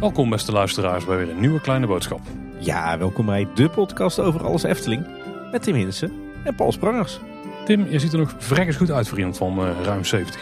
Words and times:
Welkom 0.00 0.30
beste 0.30 0.52
luisteraars 0.52 1.04
bij 1.04 1.16
weer 1.16 1.30
een 1.30 1.40
nieuwe 1.40 1.60
kleine 1.60 1.86
boodschap. 1.86 2.20
Ja, 2.58 2.98
welkom 2.98 3.26
bij 3.26 3.48
de 3.54 3.68
podcast 3.68 4.18
over 4.18 4.44
alles 4.44 4.62
Efteling. 4.62 5.06
Met 5.50 5.62
Tim 5.62 5.74
Hinsen 5.74 6.12
en 6.44 6.54
Paul 6.54 6.72
Sprangers. 6.72 7.20
Tim, 7.64 7.90
je 7.90 7.98
ziet 7.98 8.12
er 8.12 8.18
nog 8.18 8.34
vrekkers 8.38 8.76
goed 8.76 8.90
uit 8.90 9.08
voor 9.08 9.18
iemand 9.18 9.36
van 9.36 9.58
uh, 9.58 9.70
ruim 9.82 10.04
70. 10.04 10.40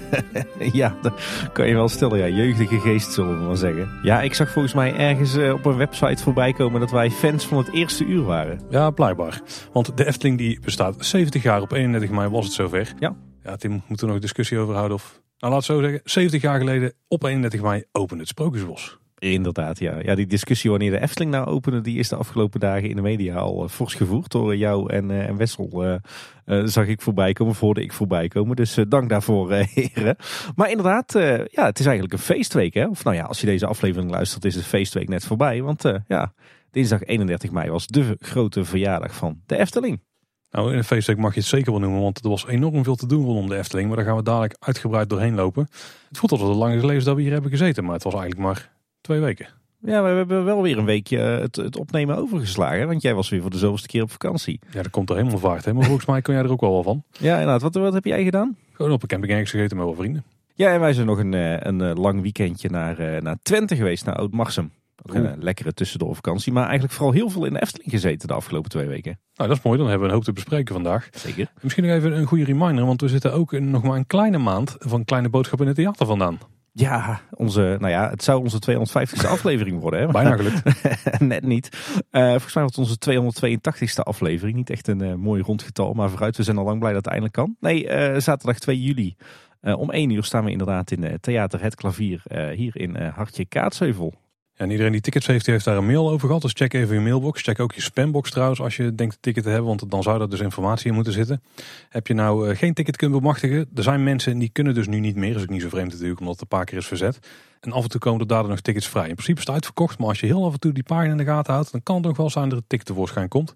ja, 0.80 0.96
dat 1.02 1.12
kan 1.52 1.66
je 1.66 1.74
wel 1.74 1.88
stellen. 1.88 2.18
Ja, 2.18 2.26
jeugdige 2.26 2.80
geest 2.80 3.12
zullen 3.12 3.38
we 3.38 3.44
maar 3.44 3.56
zeggen. 3.56 3.88
Ja, 4.02 4.22
ik 4.22 4.34
zag 4.34 4.50
volgens 4.50 4.74
mij 4.74 4.94
ergens 4.94 5.34
uh, 5.34 5.52
op 5.52 5.64
een 5.64 5.76
website 5.76 6.22
voorbij 6.22 6.52
komen 6.52 6.80
dat 6.80 6.90
wij 6.90 7.10
fans 7.10 7.46
van 7.46 7.58
het 7.58 7.72
eerste 7.72 8.04
uur 8.04 8.22
waren. 8.22 8.60
Ja, 8.70 8.90
blijkbaar. 8.90 9.40
Want 9.72 9.96
de 9.96 10.06
Efteling 10.06 10.38
die 10.38 10.60
bestaat 10.60 11.04
70 11.04 11.42
jaar. 11.42 11.60
Op 11.60 11.72
31 11.72 12.10
mei 12.10 12.28
was 12.28 12.44
het 12.44 12.54
zover. 12.54 12.94
Ja. 12.98 13.16
Ja, 13.42 13.56
Tim, 13.56 13.82
moeten 13.86 14.06
we 14.06 14.12
nog 14.12 14.22
discussie 14.22 14.58
over 14.58 14.74
houden 14.74 14.96
of... 14.96 15.20
Nou, 15.38 15.52
laat 15.52 15.66
het 15.66 15.76
zo 15.76 15.82
zeggen. 15.82 16.00
70 16.04 16.42
jaar 16.42 16.58
geleden 16.58 16.92
op 17.08 17.24
31 17.24 17.62
mei 17.62 17.84
opende 17.92 18.22
het 18.22 18.30
Sprookjesbos. 18.30 19.00
Inderdaad, 19.30 19.78
ja. 19.78 19.98
ja. 20.02 20.14
Die 20.14 20.26
discussie 20.26 20.70
wanneer 20.70 20.90
de 20.90 21.00
Efteling 21.00 21.30
nou 21.30 21.46
opende, 21.46 21.80
die 21.80 21.98
is 21.98 22.08
de 22.08 22.16
afgelopen 22.16 22.60
dagen 22.60 22.88
in 22.88 22.96
de 22.96 23.02
media 23.02 23.36
al 23.36 23.62
uh, 23.62 23.68
fors 23.68 23.94
gevoerd 23.94 24.30
door 24.30 24.56
jou 24.56 24.92
en, 24.92 25.10
uh, 25.10 25.28
en 25.28 25.36
Wessel. 25.36 25.84
Uh, 25.84 26.64
zag 26.64 26.86
ik 26.86 27.00
voorbij 27.00 27.32
komen, 27.32 27.54
voorde 27.54 27.82
ik 27.82 27.92
voorbij 27.92 28.28
komen. 28.28 28.56
Dus 28.56 28.78
dank 28.88 29.08
daarvoor, 29.08 29.52
heren. 29.74 30.16
Maar 30.56 30.70
inderdaad, 30.70 31.12
ja, 31.50 31.64
het 31.64 31.78
is 31.78 31.86
eigenlijk 31.86 32.12
een 32.12 32.18
feestweek. 32.18 32.74
Hè? 32.74 32.86
Of 32.86 33.04
nou 33.04 33.16
ja, 33.16 33.22
als 33.22 33.40
je 33.40 33.46
deze 33.46 33.66
aflevering 33.66 34.10
luistert, 34.10 34.44
is 34.44 34.54
de 34.54 34.62
feestweek 34.62 35.08
net 35.08 35.24
voorbij. 35.24 35.62
Want 35.62 35.82
ja, 36.06 36.32
dinsdag 36.70 37.02
31 37.02 37.50
mei 37.50 37.70
was 37.70 37.86
de 37.86 38.16
grote 38.18 38.64
verjaardag 38.64 39.14
van 39.14 39.40
de 39.46 39.58
Efteling. 39.58 40.00
Nou, 40.50 40.72
in 40.72 40.78
een 40.78 40.84
feestweek 40.84 41.16
mag 41.18 41.34
je 41.34 41.40
het 41.40 41.48
zeker 41.48 41.72
wel 41.72 41.80
noemen, 41.80 42.00
want 42.00 42.24
er 42.24 42.30
was 42.30 42.46
enorm 42.46 42.84
veel 42.84 42.96
te 42.96 43.06
doen 43.06 43.24
rondom 43.24 43.48
de 43.48 43.56
Efteling. 43.56 43.88
Maar 43.88 43.96
daar 43.96 44.06
gaan 44.06 44.16
we 44.16 44.22
dadelijk 44.22 44.56
uitgebreid 44.58 45.08
doorheen 45.08 45.34
lopen. 45.34 45.68
Het 46.08 46.18
voelt 46.18 46.32
alsof 46.32 46.48
het 46.48 46.56
lang 46.56 46.80
geleden 46.80 47.04
dat 47.04 47.16
we 47.16 47.22
hier 47.22 47.32
hebben 47.32 47.50
gezeten, 47.50 47.84
maar 47.84 47.94
het 47.94 48.02
was 48.02 48.14
eigenlijk 48.14 48.42
maar 48.42 48.70
twee 49.02 49.20
weken. 49.20 49.48
Ja, 49.84 50.02
we 50.02 50.08
hebben 50.08 50.44
wel 50.44 50.62
weer 50.62 50.78
een 50.78 50.84
weekje 50.84 51.18
het, 51.18 51.56
het 51.56 51.76
opnemen 51.76 52.16
overgeslagen. 52.16 52.86
Want 52.86 53.02
jij 53.02 53.14
was 53.14 53.28
weer 53.28 53.40
voor 53.40 53.50
de 53.50 53.58
zoveelste 53.58 53.88
keer 53.88 54.02
op 54.02 54.10
vakantie. 54.10 54.60
Ja, 54.72 54.82
dat 54.82 54.90
komt 54.90 55.10
er 55.10 55.16
helemaal 55.16 55.38
vaart. 55.38 55.64
Hè? 55.64 55.72
Maar 55.72 55.84
volgens 55.84 56.06
mij 56.06 56.22
kon 56.22 56.34
jij 56.34 56.42
er 56.42 56.50
ook 56.50 56.60
wel 56.60 56.82
van. 56.82 57.02
Ja, 57.18 57.32
inderdaad. 57.32 57.62
Wat, 57.62 57.74
wat 57.74 57.92
heb 57.92 58.04
jij 58.04 58.24
gedaan? 58.24 58.56
Gewoon 58.72 58.92
op 58.92 59.02
een 59.02 59.08
camping 59.08 59.32
ergens 59.32 59.50
gegeten 59.50 59.76
met 59.76 59.86
wel 59.86 59.94
vrienden. 59.94 60.24
Ja, 60.54 60.72
en 60.72 60.80
wij 60.80 60.92
zijn 60.92 61.06
nog 61.06 61.18
een, 61.18 61.32
een, 61.32 61.80
een 61.80 61.98
lang 61.98 62.22
weekendje 62.22 62.70
naar, 62.70 63.22
naar 63.22 63.36
Twente 63.42 63.76
geweest, 63.76 64.04
naar 64.04 64.16
Oud-Marsum. 64.16 64.70
Ook 65.06 65.14
een 65.14 65.42
lekkere 65.42 65.74
tussendoor 65.74 66.14
vakantie. 66.14 66.52
Maar 66.52 66.62
eigenlijk 66.64 66.92
vooral 66.92 67.14
heel 67.14 67.30
veel 67.30 67.44
in 67.44 67.52
de 67.52 67.62
Efteling 67.62 67.90
gezeten 67.90 68.28
de 68.28 68.34
afgelopen 68.34 68.70
twee 68.70 68.86
weken. 68.86 69.18
Nou, 69.34 69.48
dat 69.48 69.58
is 69.58 69.64
mooi. 69.64 69.78
Dan 69.78 69.88
hebben 69.88 70.06
we 70.06 70.12
een 70.12 70.18
hoop 70.18 70.26
te 70.26 70.32
bespreken 70.32 70.74
vandaag. 70.74 71.08
Zeker. 71.12 71.52
Misschien 71.60 71.84
nog 71.84 71.92
even 71.92 72.16
een 72.16 72.26
goede 72.26 72.44
reminder. 72.44 72.86
Want 72.86 73.00
we 73.00 73.08
zitten 73.08 73.32
ook 73.32 73.52
nog 73.52 73.82
maar 73.82 73.96
een 73.96 74.06
kleine 74.06 74.38
maand 74.38 74.76
van 74.78 75.04
Kleine 75.04 75.28
Boodschap 75.28 75.60
in 75.60 75.66
het 75.66 75.76
Theater 75.76 76.06
vandaan. 76.06 76.38
Ja, 76.74 77.20
onze, 77.30 77.76
nou 77.80 77.92
ja, 77.92 78.10
het 78.10 78.22
zou 78.22 78.40
onze 78.40 78.58
250ste 78.70 79.28
aflevering 79.36 79.80
worden. 79.80 80.00
Hè? 80.00 80.06
Bijna 80.06 80.36
gelukt. 80.36 80.62
Net 81.20 81.44
niet. 81.44 81.68
Uh, 82.10 82.28
volgens 82.28 82.54
mij 82.54 82.62
was 82.62 82.76
het 82.76 83.10
onze 83.10 83.58
282ste 83.60 84.02
aflevering. 84.02 84.56
Niet 84.56 84.70
echt 84.70 84.88
een 84.88 85.02
uh, 85.02 85.14
mooi 85.14 85.42
rond 85.42 85.62
getal, 85.62 85.92
maar 85.92 86.10
vooruit. 86.10 86.36
We 86.36 86.42
zijn 86.42 86.58
al 86.58 86.64
lang 86.64 86.78
blij 86.78 86.92
dat 86.92 87.04
het 87.04 87.12
eindelijk 87.12 87.34
kan. 87.34 87.56
Nee, 87.60 87.84
uh, 87.84 88.20
zaterdag 88.20 88.58
2 88.58 88.82
juli 88.82 89.16
om 89.62 89.90
1 89.90 90.10
uur 90.10 90.24
staan 90.24 90.44
we 90.44 90.50
inderdaad 90.50 90.90
in 90.90 91.18
Theater 91.20 91.62
Het 91.62 91.74
Klavier 91.74 92.22
hier 92.54 92.76
in 92.76 92.96
Hartje 92.96 93.44
Kaatsheuvel. 93.44 94.14
En 94.62 94.70
iedereen 94.70 94.92
die 94.92 95.00
tickets 95.00 95.26
heeft, 95.26 95.44
die 95.44 95.54
heeft 95.54 95.66
daar 95.66 95.76
een 95.76 95.86
mail 95.86 96.10
over 96.10 96.26
gehad. 96.26 96.42
Dus 96.42 96.52
check 96.54 96.74
even 96.74 96.94
je 96.94 97.00
mailbox. 97.00 97.42
Check 97.42 97.60
ook 97.60 97.72
je 97.72 97.80
spambox 97.80 98.30
trouwens 98.30 98.60
als 98.60 98.76
je 98.76 98.94
denkt 98.94 99.14
een 99.14 99.20
ticket 99.20 99.42
te 99.42 99.48
hebben. 99.48 99.66
Want 99.66 99.90
dan 99.90 100.02
zou 100.02 100.20
er 100.20 100.30
dus 100.30 100.40
informatie 100.40 100.88
in 100.88 100.94
moeten 100.94 101.12
zitten. 101.12 101.42
Heb 101.88 102.06
je 102.06 102.14
nou 102.14 102.48
uh, 102.48 102.56
geen 102.56 102.74
ticket 102.74 102.96
kunnen 102.96 103.18
bemachtigen. 103.18 103.68
Er 103.74 103.82
zijn 103.82 104.02
mensen 104.02 104.38
die 104.38 104.50
kunnen 104.52 104.74
dus 104.74 104.86
nu 104.86 105.00
niet 105.00 105.16
meer. 105.16 105.36
Is 105.36 105.42
ook 105.42 105.48
niet 105.48 105.62
zo 105.62 105.68
vreemd 105.68 105.90
natuurlijk 105.90 106.20
omdat 106.20 106.34
het 106.34 106.42
een 106.42 106.48
paar 106.58 106.64
keer 106.64 106.78
is 106.78 106.86
verzet. 106.86 107.18
En 107.60 107.72
af 107.72 107.82
en 107.82 107.88
toe 107.88 108.00
komen 108.00 108.20
er 108.20 108.26
daardoor 108.26 108.50
nog 108.50 108.60
tickets 108.60 108.88
vrij. 108.88 109.08
In 109.08 109.14
principe 109.14 109.38
is 109.38 109.46
het 109.46 109.54
uitverkocht. 109.54 109.98
Maar 109.98 110.08
als 110.08 110.20
je 110.20 110.26
heel 110.26 110.44
af 110.44 110.52
en 110.52 110.60
toe 110.60 110.72
die 110.72 110.82
pagina 110.82 111.10
in 111.10 111.16
de 111.16 111.24
gaten 111.24 111.52
houdt. 111.52 111.72
Dan 111.72 111.82
kan 111.82 111.96
het 111.96 112.04
nog 112.04 112.16
wel 112.16 112.30
zijn 112.30 112.48
dat 112.48 112.58
een 112.58 112.64
ticket 112.66 112.86
tevoorschijn 112.86 113.28
komt. 113.28 113.54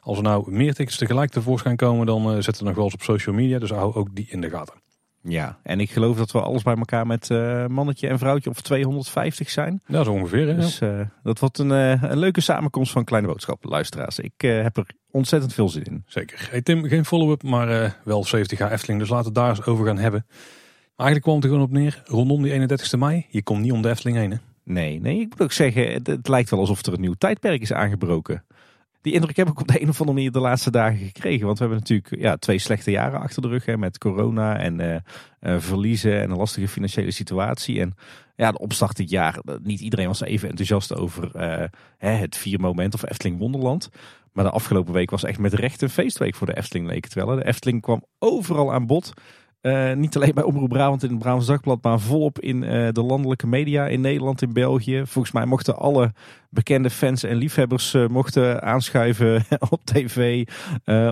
Als 0.00 0.16
er 0.16 0.22
nou 0.22 0.50
meer 0.50 0.74
tickets 0.74 0.96
tegelijk 0.96 1.30
tevoorschijn 1.30 1.76
komen. 1.76 2.06
Dan 2.06 2.22
uh, 2.22 2.42
zetten 2.42 2.58
we 2.58 2.64
nog 2.64 2.74
wel 2.74 2.84
eens 2.84 2.94
op 2.94 3.02
social 3.02 3.34
media. 3.34 3.58
Dus 3.58 3.70
hou 3.70 3.94
ook 3.94 4.08
die 4.14 4.26
in 4.28 4.40
de 4.40 4.50
gaten. 4.50 4.74
Ja, 5.28 5.58
en 5.62 5.80
ik 5.80 5.90
geloof 5.90 6.16
dat 6.16 6.30
we 6.30 6.40
alles 6.40 6.62
bij 6.62 6.74
elkaar 6.74 7.06
met 7.06 7.30
uh, 7.30 7.66
mannetje 7.66 8.08
en 8.08 8.18
vrouwtje 8.18 8.50
of 8.50 8.60
250 8.60 9.50
zijn. 9.50 9.82
Ja, 9.86 10.04
zo 10.04 10.12
ongeveer. 10.12 10.46
Hè? 10.46 10.54
Dus 10.54 10.80
uh, 10.80 11.00
dat 11.22 11.38
wordt 11.38 11.58
een, 11.58 11.70
uh, 11.70 12.02
een, 12.02 12.18
leuke 12.18 12.40
samenkomst 12.40 12.92
van 12.92 13.04
Kleine 13.04 13.28
Boodschap, 13.28 13.64
luisteraars. 13.64 14.18
Ik 14.18 14.40
heb 14.40 14.76
er 14.76 14.86
ontzettend 15.10 15.54
veel 15.54 15.68
zin 15.68 15.84
in. 15.84 16.04
Zeker. 16.06 16.48
Hey 16.50 16.62
Tim, 16.62 16.84
geen 16.84 17.04
follow-up, 17.04 17.42
maar 17.42 17.98
wel 18.04 18.24
70 18.24 18.58
jaar 18.58 18.72
Efteling. 18.72 19.00
Dus 19.00 19.08
laten 19.08 19.32
we 19.32 19.38
het 19.38 19.46
daar 19.48 19.56
eens 19.56 19.66
over 19.66 19.86
gaan 19.86 19.98
hebben. 19.98 20.24
Maar 20.28 21.06
eigenlijk 21.06 21.22
kwam 21.22 21.34
het 21.34 21.44
er 21.44 21.50
gewoon 21.50 21.64
op 21.64 21.72
neer, 21.72 22.02
rondom 22.04 22.42
die 22.42 22.68
31ste 22.68 22.98
mei. 22.98 23.26
Je 23.28 23.42
komt 23.42 23.60
niet 23.60 23.72
om 23.72 23.82
de 23.82 23.88
Efteling 23.88 24.16
heen, 24.16 24.30
hè? 24.30 24.36
Nee, 24.64 25.00
nee, 25.00 25.20
ik 25.20 25.28
moet 25.30 25.42
ook 25.42 25.52
zeggen, 25.52 25.92
het, 25.92 26.06
het 26.06 26.28
lijkt 26.28 26.50
wel 26.50 26.58
alsof 26.58 26.86
er 26.86 26.92
een 26.92 27.00
nieuw 27.00 27.14
tijdperk 27.18 27.60
is 27.60 27.72
aangebroken. 27.72 28.44
Die 29.00 29.12
indruk 29.12 29.36
heb 29.36 29.48
ik 29.48 29.60
op 29.60 29.68
de 29.68 29.82
een 29.82 29.88
of 29.88 30.00
andere 30.00 30.16
manier 30.16 30.32
de 30.32 30.40
laatste 30.40 30.70
dagen 30.70 30.98
gekregen. 30.98 31.46
Want 31.46 31.58
we 31.58 31.64
hebben 31.64 31.82
natuurlijk 31.82 32.22
ja, 32.22 32.36
twee 32.36 32.58
slechte 32.58 32.90
jaren 32.90 33.20
achter 33.20 33.42
de 33.42 33.48
rug. 33.48 33.64
Hè, 33.64 33.76
met 33.76 33.98
corona 33.98 34.58
en 34.58 34.80
uh, 34.80 34.94
uh, 34.94 35.60
verliezen 35.60 36.20
en 36.20 36.30
een 36.30 36.36
lastige 36.36 36.68
financiële 36.68 37.10
situatie. 37.10 37.80
En 37.80 37.94
ja, 38.36 38.52
de 38.52 38.58
opstart 38.58 38.96
dit 38.96 39.10
jaar. 39.10 39.38
Niet 39.62 39.80
iedereen 39.80 40.06
was 40.06 40.20
even 40.20 40.48
enthousiast 40.48 40.94
over 40.94 41.30
uh, 41.36 41.64
hè, 41.98 42.10
het 42.10 42.36
vier 42.36 42.60
moment 42.60 42.94
of 42.94 43.10
Efteling 43.10 43.38
Wonderland. 43.38 43.90
Maar 44.32 44.44
de 44.44 44.50
afgelopen 44.50 44.92
week 44.92 45.10
was 45.10 45.24
echt 45.24 45.38
met 45.38 45.54
recht 45.54 45.82
een 45.82 45.90
feestweek 45.90 46.34
voor 46.34 46.46
de 46.46 46.56
Efteling 46.56 46.86
leek 46.86 47.04
het. 47.04 47.12
De 47.12 47.44
Efteling 47.44 47.82
kwam 47.82 48.04
overal 48.18 48.72
aan 48.72 48.86
bod. 48.86 49.12
Uh, 49.62 49.92
niet 49.92 50.16
alleen 50.16 50.34
bij 50.34 50.44
Omroep 50.44 50.68
Brabant 50.68 51.02
in 51.02 51.10
het 51.10 51.18
Brabants 51.18 51.46
Dagblad, 51.46 51.82
maar 51.82 52.00
volop 52.00 52.40
in 52.40 52.62
uh, 52.62 52.88
de 52.92 53.02
landelijke 53.02 53.46
media 53.46 53.86
in 53.86 54.00
Nederland, 54.00 54.42
in 54.42 54.52
België. 54.52 55.02
Volgens 55.06 55.34
mij 55.34 55.44
mochten 55.44 55.76
alle 55.76 56.12
bekende 56.50 56.90
fans 56.90 57.22
en 57.22 57.36
liefhebbers 57.36 57.94
uh, 57.94 58.06
mochten 58.06 58.62
aanschuiven 58.62 59.44
op 59.70 59.84
tv, 59.84 60.46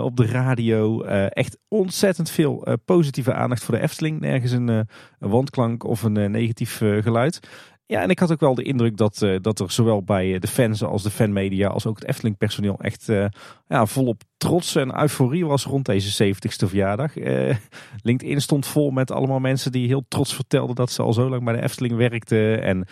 op 0.01 0.15
de 0.15 0.25
radio. 0.25 1.01
echt 1.29 1.57
ontzettend 1.67 2.29
veel 2.29 2.77
positieve 2.85 3.33
aandacht 3.33 3.63
voor 3.63 3.75
de 3.75 3.81
Efteling. 3.81 4.19
Nergens 4.19 4.51
een, 4.51 4.67
een 4.67 4.87
wandklank 5.19 5.83
of 5.83 6.03
een 6.03 6.31
negatief 6.31 6.77
geluid. 6.77 7.39
Ja, 7.89 8.01
en 8.01 8.09
ik 8.09 8.19
had 8.19 8.31
ook 8.31 8.39
wel 8.39 8.55
de 8.55 8.63
indruk 8.63 8.97
dat, 8.97 9.21
uh, 9.21 9.37
dat 9.41 9.59
er 9.59 9.71
zowel 9.71 10.03
bij 10.03 10.39
de 10.39 10.47
fans 10.47 10.83
als 10.83 11.03
de 11.03 11.09
fanmedia 11.09 11.67
als 11.67 11.85
ook 11.85 11.99
het 11.99 12.07
Efteling 12.07 12.37
personeel 12.37 12.79
echt 12.79 13.09
uh, 13.09 13.25
ja, 13.67 13.85
volop 13.85 14.21
trots 14.37 14.75
en 14.75 15.01
euforie 15.01 15.45
was 15.45 15.65
rond 15.65 15.85
deze 15.85 16.33
70ste 16.33 16.67
verjaardag. 16.67 17.13
LinkedIn 18.03 18.41
stond 18.41 18.65
vol 18.65 18.91
met 18.91 19.11
allemaal 19.11 19.39
mensen 19.39 19.71
die 19.71 19.87
heel 19.87 20.05
trots 20.07 20.35
vertelden 20.35 20.75
dat 20.75 20.91
ze 20.91 21.01
al 21.01 21.13
zo 21.13 21.29
lang 21.29 21.43
bij 21.43 21.53
de 21.53 21.61
Efteling 21.61 21.95
werkten. 21.95 22.61
En 22.63 22.87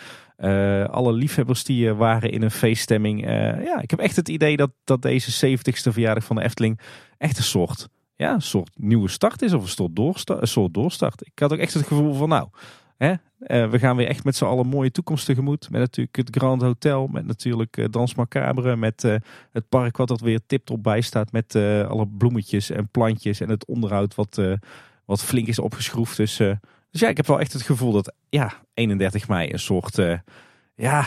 alle 0.90 1.12
liefhebbers 1.12 1.64
die 1.64 1.92
waren 1.92 2.30
in 2.30 2.42
een 2.42 2.50
feeststemming. 2.50 3.20
ja, 3.64 3.80
ik 3.80 3.90
heb 3.90 3.98
echt 3.98 4.16
het 4.16 4.28
idee 4.28 4.56
dat, 4.56 4.70
dat 4.84 5.02
deze 5.02 5.56
70ste 5.56 5.92
verjaardag 5.92 6.24
van 6.24 6.36
de 6.36 6.42
Efteling 6.42 6.80
echt 7.18 7.38
een 7.38 7.44
soort, 7.44 7.88
ja, 8.14 8.34
een 8.34 8.42
soort 8.42 8.70
nieuwe 8.74 9.08
start 9.08 9.42
is 9.42 9.52
of 9.52 9.62
een 9.62 9.68
soort, 9.68 9.96
doorstart, 9.96 10.40
een 10.40 10.48
soort 10.48 10.74
doorstart. 10.74 11.26
Ik 11.26 11.38
had 11.38 11.52
ook 11.52 11.58
echt 11.58 11.74
het 11.74 11.86
gevoel 11.86 12.14
van 12.14 12.28
nou... 12.28 12.48
Hè? 12.96 13.14
Uh, 13.50 13.70
we 13.70 13.78
gaan 13.78 13.96
weer 13.96 14.08
echt 14.08 14.24
met 14.24 14.36
z'n 14.36 14.44
allen 14.44 14.66
mooie 14.66 14.90
toekomst 14.90 15.26
tegemoet. 15.26 15.70
Met 15.70 15.80
natuurlijk 15.80 16.16
het 16.16 16.28
Grand 16.36 16.62
Hotel. 16.62 17.06
Met 17.06 17.26
natuurlijk 17.26 17.76
uh, 17.76 17.86
Dans 17.90 18.14
Macabre. 18.14 18.76
Met 18.76 19.04
uh, 19.04 19.14
het 19.52 19.68
park 19.68 19.96
wat 19.96 20.10
er 20.10 20.24
weer 20.24 20.40
tip-top 20.46 20.82
bij 20.82 21.00
staat. 21.00 21.32
Met 21.32 21.54
alle 21.88 22.06
bloemetjes 22.06 22.70
en 22.70 22.88
plantjes. 22.88 23.40
En 23.40 23.48
het 23.48 23.66
onderhoud 23.66 24.14
wat, 24.14 24.40
wat 25.04 25.22
flink 25.22 25.46
is 25.46 25.58
opgeschroefd. 25.58 26.16
Dus, 26.16 26.36
dus 26.90 27.00
ja, 27.00 27.08
ik 27.08 27.16
heb 27.16 27.26
wel 27.26 27.40
echt 27.40 27.52
het 27.52 27.62
gevoel 27.62 27.92
dat 27.92 28.14
ja, 28.28 28.52
31 28.74 29.28
mei 29.28 29.52
een 29.52 29.58
soort 29.58 29.98
ja, 30.74 31.06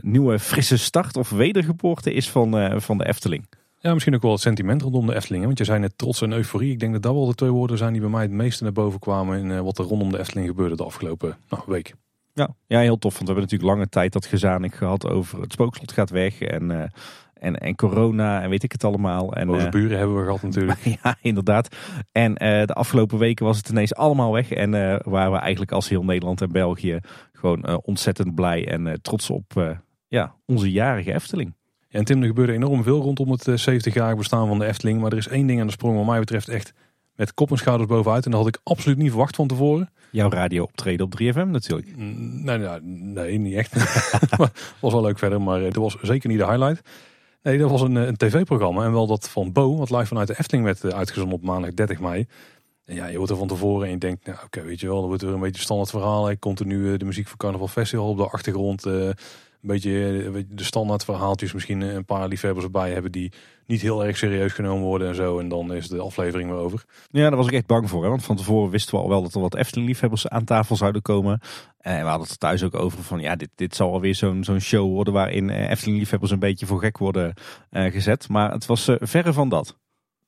nieuwe 0.00 0.38
frisse 0.38 0.78
start 0.78 1.16
of 1.16 1.30
wedergeboorte 1.30 2.12
is 2.12 2.30
van, 2.30 2.80
van 2.80 2.98
de 2.98 3.06
Efteling. 3.06 3.46
Ja, 3.82 3.92
misschien 3.92 4.14
ook 4.14 4.22
wel 4.22 4.32
het 4.32 4.40
sentiment 4.40 4.82
rondom 4.82 5.06
de 5.06 5.14
Efteling. 5.14 5.44
Want 5.44 5.58
je 5.58 5.64
zei 5.64 5.78
net 5.78 5.98
trots 5.98 6.22
en 6.22 6.32
euforie. 6.32 6.72
Ik 6.72 6.80
denk 6.80 6.92
dat 6.92 7.02
dat 7.02 7.14
wel 7.14 7.26
de 7.26 7.34
twee 7.34 7.50
woorden 7.50 7.78
zijn 7.78 7.92
die 7.92 8.00
bij 8.00 8.10
mij 8.10 8.22
het 8.22 8.30
meeste 8.30 8.62
naar 8.62 8.72
boven 8.72 8.98
kwamen 8.98 9.38
in 9.38 9.46
uh, 9.46 9.60
wat 9.60 9.78
er 9.78 9.84
rondom 9.84 10.10
de 10.10 10.18
Efteling 10.18 10.48
gebeurde 10.48 10.76
de 10.76 10.84
afgelopen 10.84 11.36
nou, 11.48 11.62
week. 11.66 11.94
Ja. 12.34 12.48
ja, 12.66 12.80
heel 12.80 12.98
tof. 12.98 13.12
Want 13.12 13.28
we 13.28 13.32
hebben 13.32 13.42
natuurlijk 13.42 13.70
lange 13.70 13.88
tijd 13.88 14.12
dat 14.12 14.26
gezanik 14.26 14.74
gehad 14.74 15.08
over 15.08 15.40
het 15.40 15.52
spookslot 15.52 15.92
gaat 15.92 16.10
weg. 16.10 16.40
En, 16.40 16.70
uh, 16.70 16.82
en, 17.34 17.58
en 17.60 17.76
corona 17.76 18.42
en 18.42 18.50
weet 18.50 18.62
ik 18.62 18.72
het 18.72 18.84
allemaal. 18.84 19.32
En, 19.32 19.46
Boze 19.46 19.68
buren 19.68 19.90
uh, 19.90 19.98
hebben 19.98 20.16
we 20.16 20.24
gehad 20.24 20.42
natuurlijk. 20.42 20.84
ja, 21.02 21.16
inderdaad. 21.20 21.76
En 22.12 22.34
de 22.34 22.74
afgelopen 22.74 23.18
weken 23.18 23.44
was 23.46 23.56
het 23.56 23.68
ineens 23.68 23.94
allemaal 23.94 24.32
weg. 24.32 24.52
En 24.52 24.70
waren 25.10 25.32
we 25.32 25.38
eigenlijk 25.38 25.72
als 25.72 25.88
heel 25.88 26.04
Nederland 26.04 26.40
en 26.40 26.52
België 26.52 26.98
gewoon 27.32 27.80
ontzettend 27.84 28.34
blij 28.34 28.68
en 28.68 28.98
trots 29.02 29.30
op 29.30 29.78
ja, 30.08 30.34
onze 30.46 30.70
jarige 30.70 31.14
Efteling. 31.14 31.54
Ja, 31.90 31.98
en 31.98 32.04
Tim, 32.04 32.20
er 32.20 32.26
gebeurde 32.26 32.52
enorm 32.52 32.82
veel 32.82 33.00
rondom 33.00 33.30
het 33.30 33.70
70-jarig 33.70 34.16
bestaan 34.16 34.48
van 34.48 34.58
de 34.58 34.66
Efteling. 34.66 35.00
Maar 35.00 35.12
er 35.12 35.18
is 35.18 35.28
één 35.28 35.46
ding 35.46 35.60
aan 35.60 35.66
de 35.66 35.72
sprong 35.72 35.96
wat 35.96 36.06
mij 36.06 36.18
betreft 36.18 36.48
echt 36.48 36.72
met 37.14 37.34
kop 37.34 37.50
en 37.50 37.56
schouders 37.56 37.88
bovenuit. 37.88 38.24
En 38.24 38.30
dat 38.30 38.40
had 38.40 38.48
ik 38.48 38.60
absoluut 38.62 38.96
niet 38.96 39.08
verwacht 39.08 39.36
van 39.36 39.46
tevoren. 39.46 39.90
Jouw 40.10 40.30
radio 40.30 40.62
optreden 40.62 41.06
op 41.06 41.20
3FM 41.22 41.50
natuurlijk. 41.50 41.96
Nee, 41.96 42.58
nee, 42.58 42.80
nee 42.82 43.38
niet 43.38 43.54
echt. 43.54 43.74
was 44.80 44.92
wel 44.92 45.02
leuk 45.02 45.18
verder, 45.18 45.42
maar 45.42 45.60
het 45.60 45.76
was 45.76 45.96
zeker 46.02 46.28
niet 46.28 46.38
de 46.38 46.46
highlight. 46.46 46.88
Nee, 47.42 47.58
dat 47.58 47.70
was 47.70 47.80
een, 47.80 47.94
een 47.94 48.16
tv-programma. 48.16 48.84
En 48.84 48.92
wel 48.92 49.06
dat 49.06 49.28
van 49.28 49.52
Bo, 49.52 49.76
wat 49.76 49.90
live 49.90 50.06
vanuit 50.06 50.26
de 50.26 50.38
Efteling 50.38 50.64
werd 50.64 50.92
uitgezonden 50.92 51.38
op 51.38 51.42
maandag 51.44 51.74
30 51.74 52.00
mei. 52.00 52.26
En 52.84 52.94
ja, 52.94 53.06
je 53.06 53.16
hoort 53.16 53.30
er 53.30 53.36
van 53.36 53.48
tevoren 53.48 53.86
en 53.86 53.92
je 53.92 53.98
denkt, 53.98 54.26
nou 54.26 54.38
oké, 54.44 54.62
weet 54.62 54.80
je 54.80 54.86
wel, 54.86 54.98
dan 54.98 55.08
wordt 55.08 55.22
weer 55.22 55.32
een 55.32 55.40
beetje 55.40 55.62
standaard 55.62 55.90
verhaal. 55.90 56.36
Continu 56.38 56.96
de 56.96 57.04
muziek 57.04 57.28
van 57.28 57.36
Carnaval 57.36 57.68
Festival 57.68 58.08
op 58.08 58.16
de 58.16 58.28
achtergrond. 58.28 58.84
een 58.84 59.14
beetje 59.68 60.44
de 60.48 60.64
standaard 60.64 61.04
verhaaltjes. 61.04 61.52
Misschien 61.52 61.80
een 61.80 62.04
paar 62.04 62.28
liefhebbers 62.28 62.64
erbij 62.64 62.92
hebben 62.92 63.12
die 63.12 63.32
niet 63.66 63.80
heel 63.80 64.04
erg 64.04 64.16
serieus 64.16 64.52
genomen 64.52 64.84
worden 64.84 65.08
en 65.08 65.14
zo. 65.14 65.38
En 65.38 65.48
dan 65.48 65.74
is 65.74 65.88
de 65.88 66.00
aflevering 66.00 66.50
weer 66.50 66.58
over. 66.58 66.84
Ja, 67.10 67.28
daar 67.28 67.36
was 67.36 67.46
ik 67.46 67.52
echt 67.52 67.66
bang 67.66 67.88
voor. 67.88 68.02
Hè? 68.02 68.08
Want 68.08 68.24
van 68.24 68.36
tevoren 68.36 68.70
wisten 68.70 68.94
we 68.94 69.02
al 69.02 69.08
wel 69.08 69.22
dat 69.22 69.34
er 69.34 69.40
wat 69.40 69.56
Efteling-liefhebbers 69.56 70.28
aan 70.28 70.44
tafel 70.44 70.76
zouden 70.76 71.02
komen. 71.02 71.40
En 71.80 72.00
we 72.00 72.08
hadden 72.08 72.22
het 72.22 72.30
er 72.30 72.38
thuis 72.38 72.62
ook 72.62 72.74
over 72.74 73.02
van 73.02 73.20
ja, 73.20 73.36
dit, 73.36 73.50
dit 73.54 73.74
zal 73.74 73.92
alweer 73.92 74.14
zo'n 74.14 74.44
zo'n 74.44 74.60
show 74.60 74.92
worden 74.92 75.12
waarin 75.12 75.50
Efteling-liefhebbers 75.50 76.30
een 76.30 76.38
beetje 76.38 76.66
voor 76.66 76.80
gek 76.80 76.98
worden 76.98 77.34
uh, 77.70 77.92
gezet. 77.92 78.28
Maar 78.28 78.52
het 78.52 78.66
was 78.66 78.88
uh, 78.88 78.96
verre 79.00 79.32
van 79.32 79.48
dat. 79.48 79.76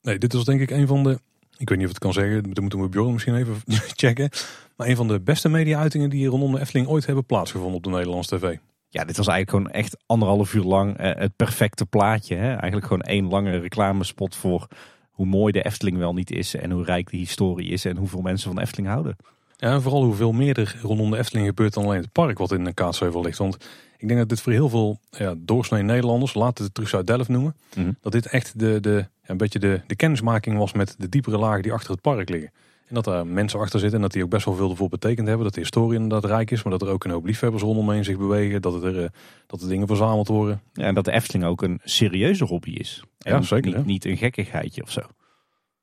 Nee, 0.03 0.19
dit 0.19 0.33
was 0.33 0.45
denk 0.45 0.61
ik 0.61 0.71
een 0.71 0.87
van 0.87 1.03
de, 1.03 1.19
ik 1.57 1.69
weet 1.69 1.79
niet 1.79 1.87
of 1.87 1.93
het 1.93 2.03
kan 2.03 2.13
zeggen, 2.13 2.43
dan 2.43 2.63
moeten 2.63 2.81
we 2.81 2.89
Bjorn 2.89 3.13
misschien 3.13 3.37
even 3.37 3.57
checken. 3.97 4.31
Maar 4.77 4.87
een 4.87 4.97
van 4.97 5.09
de 5.09 5.21
beste 5.21 5.49
media-uitingen 5.49 6.11
die 6.11 6.27
rondom 6.27 6.53
de 6.53 6.61
Efteling 6.61 6.89
ooit 6.89 7.07
hebben 7.07 7.25
plaatsgevonden 7.25 7.77
op 7.77 7.83
de 7.83 7.91
Nederlandse 7.91 8.37
tv. 8.37 8.57
Ja, 8.93 9.05
dit 9.05 9.17
was 9.17 9.27
eigenlijk 9.27 9.51
gewoon 9.51 9.83
echt 9.83 9.97
anderhalf 10.07 10.55
uur 10.55 10.63
lang 10.63 11.01
uh, 11.01 11.11
het 11.15 11.37
perfecte 11.37 11.87
plaatje. 11.87 12.35
Hè? 12.35 12.49
Eigenlijk 12.49 12.87
gewoon 12.87 13.03
één 13.03 13.29
lange 13.29 13.59
reclamespot 13.59 14.37
voor 14.37 14.67
hoe 15.11 15.27
mooi 15.27 15.53
de 15.53 15.63
Efteling 15.63 15.99
wel 15.99 16.15
niet 16.15 16.31
is. 16.31 16.55
En 16.55 16.71
hoe 16.71 16.85
rijk 16.85 17.11
de 17.11 17.17
historie 17.17 17.71
is 17.71 17.85
en 17.85 17.97
hoeveel 17.97 18.21
mensen 18.21 18.53
van 18.53 18.63
Efteling 18.63 18.89
houden. 18.89 19.17
Ja, 19.57 19.73
en 19.73 19.83
vooral 19.83 20.05
hoeveel 20.05 20.33
meer 20.33 20.59
er 20.59 20.79
rondom 20.83 21.11
de 21.11 21.19
Efteling 21.19 21.47
gebeurt 21.47 21.75
dan 21.75 21.85
alleen 21.85 22.01
het 22.01 22.13
park 22.13 22.39
wat 22.39 22.53
in 22.53 22.65
de 22.65 22.73
Kaatsheuvel 22.73 23.23
ligt. 23.23 23.39
Want 23.39 23.57
ik 23.99 24.09
denk 24.09 24.21
dat 24.21 24.29
dit 24.29 24.41
voor 24.41 24.53
heel 24.53 24.69
veel 24.69 24.99
ja, 25.11 25.35
doorsnee 25.39 25.83
Nederlanders, 25.83 26.35
laten 26.35 26.57
we 26.57 26.63
het 26.63 26.75
terug 26.75 26.89
Zuid-Delft 26.89 27.29
noemen. 27.29 27.57
Mm 27.77 27.85
-hmm. 27.85 27.97
Dat 28.01 28.13
dit 28.13 28.27
echt 28.27 28.59
de, 28.59 28.81
de, 28.81 29.07
een 29.27 29.37
beetje 29.37 29.59
de, 29.59 29.81
de 29.87 29.97
kennismaking 29.97 30.59
was 30.59 30.73
met 30.73 30.95
de 30.99 31.09
diepere 31.09 31.39
lagen 31.39 31.63
die 31.63 31.73
achter 31.73 31.91
het 31.91 32.01
park 32.01 32.29
liggen. 32.29 32.53
En 32.93 33.03
dat 33.03 33.15
er 33.15 33.27
mensen 33.27 33.61
achter 33.61 33.81
zitten 33.81 33.97
en 33.97 34.05
dat 34.05 34.13
die 34.13 34.23
ook 34.23 34.31
best 34.31 34.45
wel 34.45 34.55
veel 34.55 34.71
ervoor 34.71 34.89
betekend 34.89 35.27
hebben. 35.27 35.45
Dat 35.45 35.55
de 35.55 35.61
historie 35.61 36.01
inderdaad 36.01 36.31
rijk 36.31 36.51
is, 36.51 36.63
maar 36.63 36.73
dat 36.73 36.83
er 36.83 36.95
ook 36.95 37.05
een 37.05 37.11
hoop 37.11 37.25
liefhebbers 37.25 37.63
rondomheen 37.63 38.05
zich 38.05 38.19
bewegen. 38.19 38.63
Dat, 38.63 38.83
er, 38.83 39.13
dat 39.47 39.63
er 39.63 39.69
dingen 39.69 39.87
verzameld 39.87 40.29
worden. 40.29 40.63
Ja, 40.73 40.85
en 40.85 40.95
dat 40.95 41.05
de 41.05 41.13
Efteling 41.13 41.45
ook 41.45 41.63
een 41.63 41.81
serieuze 41.85 42.45
hobby 42.45 42.71
is. 42.71 43.03
En 43.19 43.33
ja, 43.33 43.43
zeker. 43.43 43.77
Niet, 43.77 43.87
niet 43.87 44.05
een 44.05 44.17
gekkigheidje 44.17 44.83
of 44.83 44.91
zo. 44.91 45.01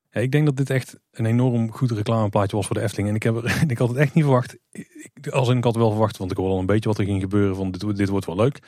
Ja, 0.09 0.21
ik 0.21 0.31
denk 0.31 0.45
dat 0.45 0.57
dit 0.57 0.69
echt 0.69 0.99
een 1.11 1.25
enorm 1.25 1.71
goed 1.71 1.91
reclameplaatje 1.91 2.55
was 2.55 2.65
voor 2.65 2.75
de 2.75 2.81
Efteling. 2.81 3.09
En 3.09 3.15
ik, 3.15 3.23
heb 3.23 3.35
er, 3.35 3.63
ik 3.71 3.77
had 3.77 3.89
het 3.89 3.97
echt 3.97 4.13
niet 4.13 4.23
verwacht. 4.23 4.57
Ik, 4.71 5.27
als 5.27 5.49
in, 5.49 5.57
ik 5.57 5.63
had 5.63 5.75
wel 5.75 5.89
verwacht, 5.89 6.17
want 6.17 6.31
ik 6.31 6.37
hoorde 6.37 6.53
al 6.53 6.59
een 6.59 6.65
beetje 6.65 6.89
wat 6.89 6.97
er 6.97 7.05
ging 7.05 7.21
gebeuren. 7.21 7.55
Van 7.55 7.71
dit, 7.71 7.97
dit 7.97 8.09
wordt 8.09 8.25
wel 8.25 8.35
leuk. 8.35 8.59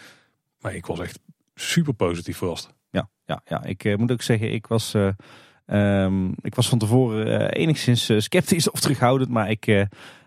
Maar 0.60 0.76
ik 0.76 0.86
was 0.86 1.00
echt 1.00 1.20
super 1.56 1.94
positief 1.94 2.38
verrast. 2.38 2.74
Ja, 2.90 3.10
ja, 3.26 3.42
ja. 3.46 3.64
ik 3.64 3.84
uh, 3.84 3.96
moet 3.96 4.12
ook 4.12 4.22
zeggen, 4.22 4.54
ik 4.54 4.68
was... 4.68 4.94
Uh, 4.94 5.10
Um, 5.74 6.36
ik 6.42 6.56
was 6.56 6.70
van 6.70 6.78
tevoren 6.78 7.28
uh, 7.28 7.62
enigszins 7.62 8.10
uh, 8.10 8.20
sceptisch 8.20 8.70
of 8.72 8.80
terughoudend, 8.80 9.30
maar 9.30 9.50
ik 9.50 9.68
uh, 9.68 9.82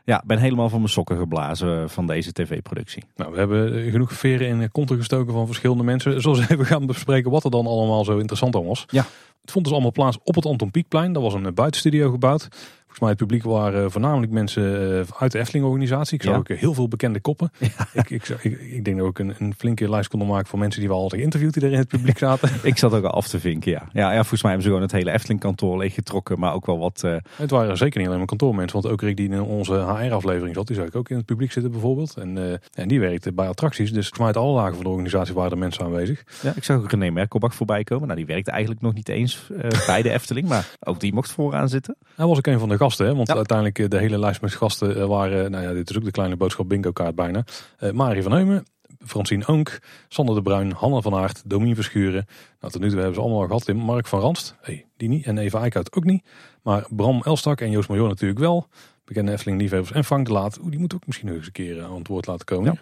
ja, 0.05 0.23
ben 0.27 0.39
helemaal 0.39 0.69
van 0.69 0.79
mijn 0.79 0.93
sokken 0.93 1.19
geblazen 1.19 1.91
van 1.91 2.07
deze 2.07 2.33
tv-productie. 2.33 3.05
Nou, 3.17 3.33
we 3.33 3.39
hebben 3.39 3.91
genoeg 3.91 4.13
veren 4.13 4.49
in 4.49 4.71
konten 4.71 4.97
gestoken 4.97 5.33
van 5.33 5.47
verschillende 5.47 5.85
mensen. 5.85 6.21
Zoals 6.23 6.49
even 6.49 6.67
gaan 6.67 6.87
bespreken 6.87 7.31
wat 7.31 7.45
er 7.45 7.51
dan 7.51 7.67
allemaal 7.67 8.05
zo 8.05 8.19
interessant 8.19 8.57
aan 8.57 8.65
was. 8.65 8.85
Ja. 8.89 9.07
Het 9.41 9.53
vond 9.53 9.65
dus 9.65 9.75
allemaal 9.75 9.93
plaats 9.93 10.19
op 10.25 10.35
het 10.35 10.47
Anton 10.47 10.71
Pieckplein. 10.71 11.13
Daar 11.13 11.23
was 11.23 11.35
een 11.35 11.55
buitenstudio 11.55 12.11
gebouwd. 12.11 12.49
Volgens 12.95 13.15
mij 13.19 13.27
het 13.27 13.43
publiek 13.43 13.59
waren 13.61 13.91
voornamelijk 13.91 14.33
mensen 14.33 15.07
uit 15.19 15.33
de 15.33 15.39
Efteling-organisatie. 15.39 16.15
Ik 16.17 16.23
zag 16.23 16.33
Ja. 16.33 16.39
ook 16.39 16.49
heel 16.49 16.75
veel 16.75 16.89
bekende 16.89 17.21
koppen. 17.21 17.51
Ik, 17.93 18.11
ik, 18.11 18.29
ik, 18.29 18.61
ik 18.61 18.85
denk 18.85 18.97
dat 18.99 19.07
ook 19.07 19.19
een, 19.19 19.35
een 19.39 19.55
flinke 19.59 19.91
lijst 19.91 20.09
konden 20.09 20.29
maken 20.29 20.47
van 20.49 20.59
mensen 20.59 20.81
die 20.81 20.89
we 20.89 20.95
al 20.95 21.01
hadden 21.01 21.19
geïnterviewd 21.19 21.55
die 21.55 21.63
er 21.63 21.73
in 21.73 21.79
het 21.79 21.89
publiek 21.89 22.19
zaten. 22.19 22.51
Ik 22.63 22.79
zat 22.79 22.93
ook 22.95 23.05
al 23.05 23.11
af 23.11 23.29
te 23.29 23.41
vinken, 23.41 23.71
ja. 23.71 23.83
Ja, 23.93 24.11
ja 24.13 24.19
volgens 24.19 24.43
mij 24.43 24.51
hebben 24.51 24.63
ze 24.63 24.75
gewoon 24.75 24.83
het 24.83 24.93
hele 24.93 25.11
Efteling-kantoor 25.13 25.79
leeggetrokken, 25.79 26.39
maar 26.39 26.55
ook 26.55 26.67
wel 26.67 26.79
wat... 26.79 27.03
eh, 27.05 27.17
Het 27.37 27.51
waren 27.51 27.77
zeker 27.77 27.97
niet 27.99 28.07
alleen 28.07 28.19
maar 28.19 28.27
kantoormensen, 28.29 28.81
want 28.81 28.93
ook 28.95 29.01
Rick 29.03 29.17
die 29.17 29.29
in 29.31 29.41
onze 29.43 29.73
HR-aflevering 29.73 30.55
zat, 30.55 30.67
die 30.67 30.77
zag 30.77 30.87
ik 30.87 30.97
ook 30.97 31.09
in 31.09 31.17
het 31.17 31.27
publiek 31.27 31.53
zitten 31.53 31.71
bijvoorbeeld. 31.73 32.17
En, 32.17 32.39
eh, 32.39 32.59
en 32.75 32.89
die 32.89 33.01
werkte 33.01 33.33
bij 33.33 33.49
attracties, 33.49 33.89
dus 33.93 34.09
volgens 34.09 34.19
mij 34.19 34.27
uit 34.27 34.37
alle 34.37 34.53
lagen 34.55 34.75
van 34.75 34.85
de 34.85 34.91
organisatie 34.91 35.35
waren 35.35 35.51
er 35.51 35.59
mensen 35.59 35.85
aanwezig. 35.85 36.25
ja, 36.43 36.53
ik 36.57 36.65
zag 36.65 36.77
ook 36.77 36.91
René 36.91 37.11
Merkelbach 37.11 37.55
voorbij 37.55 37.85
komen. 37.85 38.05
Nou, 38.07 38.19
die 38.19 38.27
werkte 38.29 38.51
eigenlijk 38.51 38.81
nog 38.83 38.95
niet 38.95 39.09
eens 39.09 39.51
eh, 39.61 39.87
bij 39.87 40.03
de 40.03 40.11
Efteling, 40.19 40.49
maar 40.49 40.67
ook 40.81 41.01
die 41.01 41.15
mocht 41.15 41.31
vooraan 41.31 41.69
zitten. 41.69 41.97
Hij 42.17 42.27
was 42.27 42.39
ook 42.39 42.47
een 42.47 42.59
van 42.59 42.69
de 42.69 42.77
gasten, 42.85 43.07
hè, 43.07 43.15
want 43.15 43.29
Ja. 43.29 43.35
uiteindelijk 43.35 43.79
eh, 43.79 43.89
de 43.89 43.99
hele 43.99 44.19
lijst 44.19 44.41
met 44.41 44.55
gasten 44.55 44.97
eh, 44.97 45.05
waren, 45.07 45.51
nou 45.51 45.65
ja, 45.65 45.73
dit 45.73 45.91
is 45.91 45.97
ook 45.97 46.05
de 46.05 46.11
kleine 46.11 46.37
boodschap 46.37 46.69
bingo 46.69 46.91
kaart 46.93 47.15
bijna. 47.15 47.45
Eh 47.79 47.91
Marie 47.91 48.23
van 48.23 48.33
Heumen, 48.33 48.65
Francine 49.07 49.47
Oonk, 49.47 49.79
Sander 50.09 50.35
de 50.35 50.43
Bruin, 50.43 50.73
Hanna 50.73 51.01
van 51.01 51.15
Aert, 51.15 51.43
Domien 51.47 51.75
Verschuren. 51.75 52.27
Nou, 52.61 52.73
tot 52.73 52.81
nu 52.83 52.87
toe 52.89 52.97
hebben 52.97 53.15
ze 53.15 53.21
allemaal 53.21 53.41
al 53.41 53.47
gehad. 53.47 53.65
Tim, 53.65 53.77
Mark 53.77 54.07
van 54.07 54.21
Ranst, 54.21 54.57
hey, 54.61 54.87
die 54.97 55.09
niet. 55.09 55.27
En 55.27 55.39
Eva 55.39 55.61
Eickhout 55.61 55.93
ook 55.97 56.05
niet. 56.05 56.25
Maar 56.63 56.87
Bram 56.91 57.23
Elstak 57.25 57.61
en 57.61 57.71
Joost 57.71 57.89
Major 57.89 58.09
natuurlijk 58.09 58.41
wel. 58.41 58.67
Bekende 59.05 59.33
Efteling 59.33 59.61
liefhebbers. 59.61 59.93
En 59.93 60.05
Frank 60.05 60.27
de 60.27 60.33
Laat, 60.33 60.59
die 60.65 60.79
moet 60.79 60.95
ook 60.95 61.07
misschien 61.07 61.29
nog 61.29 61.37
eens 61.37 61.47
een 61.47 61.53
keer 61.53 61.79
eh, 61.79 61.85
aan 61.85 61.99
het 61.99 62.09
woord 62.09 62.27
laten 62.27 62.45
komen. 62.47 62.81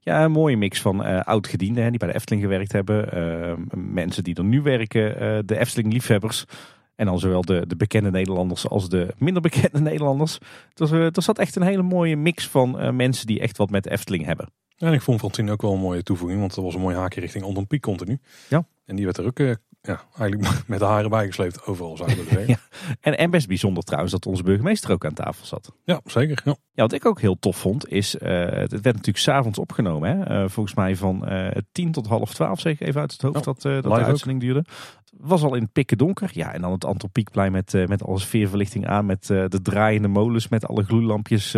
Ja, 0.00 0.24
een 0.24 0.30
mooie 0.32 0.56
mix 0.56 0.80
van 0.80 1.04
eh 1.04 1.20
oud-gedienden 1.20 1.90
die 1.90 1.98
bij 1.98 2.08
de 2.08 2.14
Efteling 2.14 2.42
gewerkt 2.42 2.72
hebben. 2.72 3.12
eh, 3.12 3.52
mensen 3.76 4.24
die 4.24 4.34
er 4.34 4.44
nu 4.44 4.62
werken, 4.62 5.20
eh, 5.20 5.38
de 5.44 5.58
Efteling-liefhebbers. 5.58 6.44
En 6.98 7.06
dan 7.06 7.18
zowel 7.18 7.42
de, 7.42 7.64
de 7.66 7.76
bekende 7.76 8.10
Nederlanders 8.10 8.68
als 8.68 8.88
de 8.88 9.14
minder 9.18 9.42
bekende 9.42 9.80
Nederlanders. 9.90 10.38
Was, 10.74 10.90
eh, 10.90 11.16
er 11.16 11.22
zat 11.22 11.38
echt 11.38 11.56
een 11.56 11.62
hele 11.62 11.82
mooie 11.82 12.16
mix 12.16 12.48
van 12.48 12.78
eh, 12.78 12.90
mensen 12.90 13.26
die 13.26 13.40
echt 13.40 13.56
wat 13.56 13.70
met 13.70 13.82
de 13.82 13.90
Efteling 13.90 14.24
hebben. 14.24 14.50
En 14.76 14.92
ik 14.92 15.02
vond 15.02 15.18
Francine 15.18 15.52
ook 15.52 15.62
wel 15.62 15.72
een 15.72 15.80
mooie 15.80 16.02
toevoeging, 16.02 16.40
want 16.40 16.56
er 16.56 16.62
was 16.62 16.74
een 16.74 16.80
mooi 16.80 16.96
haakje 16.96 17.20
richting 17.20 17.44
Anton 17.44 17.66
Pieck 17.66 17.82
continu. 17.82 18.18
Ja. 18.48 18.66
En 18.84 18.96
die 18.96 19.04
werd 19.04 19.16
er 19.16 19.26
ook 19.26 19.38
eh, 19.38 19.52
ja, 19.88 20.00
eigenlijk 20.18 20.62
met 20.66 20.78
de 20.78 20.84
haren 20.84 21.10
bijgesleept 21.10 21.66
overal, 21.66 21.96
zou 21.96 22.10
ik 22.10 22.16
willen 22.16 22.32
zeggen. 22.32 22.46
Ja. 22.88 22.96
En, 23.00 23.18
en 23.18 23.30
best 23.30 23.46
bijzonder 23.48 23.82
trouwens 23.82 24.12
dat 24.12 24.26
onze 24.26 24.42
burgemeester 24.42 24.92
ook 24.92 25.04
aan 25.04 25.14
tafel 25.14 25.46
zat. 25.46 25.72
ja, 25.84 26.00
zeker. 26.04 26.40
Ja. 26.44 26.56
Ja, 26.72 26.82
wat 26.84 26.92
ik 26.92 27.06
ook 27.06 27.20
heel 27.20 27.38
tof 27.38 27.56
vond, 27.56 27.88
is, 27.88 28.18
eh, 28.18 28.30
het 28.38 28.70
werd 28.70 28.84
natuurlijk 28.84 29.18
s'avonds 29.18 29.58
opgenomen. 29.58 30.16
Hè? 30.18 30.24
Eh, 30.24 30.48
volgens 30.48 30.74
mij 30.74 30.96
van 30.96 31.26
eh 31.26 31.56
10 31.72 31.92
tot 31.92 32.06
half 32.06 32.34
12, 32.34 32.60
zeg 32.60 32.72
ik 32.72 32.80
even 32.80 33.00
uit 33.00 33.12
het 33.12 33.22
hoofd, 33.22 33.34
Ja, 33.34 33.42
dat, 33.42 33.62
dat 33.62 33.82
de 33.82 33.88
live 33.88 34.00
ook. 34.00 34.06
uitzending 34.06 34.40
duurde. 34.40 34.58
Het 34.58 35.12
was 35.20 35.42
al 35.42 35.54
in 35.54 35.62
het 35.62 35.72
pikken 35.72 35.98
donker. 35.98 36.30
Ja, 36.32 36.52
en 36.52 36.60
dan 36.60 36.72
het 36.72 36.84
Anton 36.84 37.10
Pieckplein 37.10 37.52
met, 37.52 37.72
met 37.86 38.02
alle 38.04 38.18
sfeerverlichting 38.18 38.86
aan, 38.86 39.06
met 39.06 39.26
de 39.26 39.60
draaiende 39.62 40.08
molens, 40.08 40.48
met 40.48 40.66
alle 40.66 40.84
gloeilampjes 40.84 41.56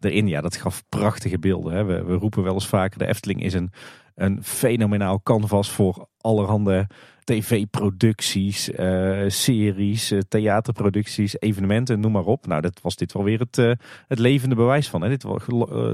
erin. 0.00 0.28
Ja, 0.28 0.40
dat 0.40 0.56
gaf 0.56 0.82
prachtige 0.88 1.38
beelden. 1.38 1.72
Hè? 1.72 1.84
We, 1.84 2.04
we 2.04 2.14
roepen 2.14 2.42
wel 2.42 2.54
eens 2.54 2.66
vaker, 2.66 2.98
de 2.98 3.06
Efteling 3.06 3.42
is 3.42 3.54
een, 3.54 3.72
een 4.14 4.44
fenomenaal 4.44 5.22
canvas 5.22 5.70
voor 5.70 6.08
allerhande 6.20 6.86
tv-producties, 7.26 8.70
eh, 8.70 9.24
series, 9.26 10.10
eh, 10.10 10.18
theaterproducties, 10.28 11.40
evenementen, 11.40 12.00
noem 12.00 12.12
maar 12.12 12.24
op. 12.24 12.46
Nou, 12.46 12.60
dat 12.60 12.80
was 12.82 12.96
dit 12.96 13.12
wel 13.12 13.24
weer 13.24 13.38
het, 13.38 13.58
eh, 13.58 13.70
het 14.08 14.18
levende 14.18 14.54
bewijs 14.54 14.88
van. 14.88 15.02
Hè. 15.02 15.08
Dit, 15.08 15.26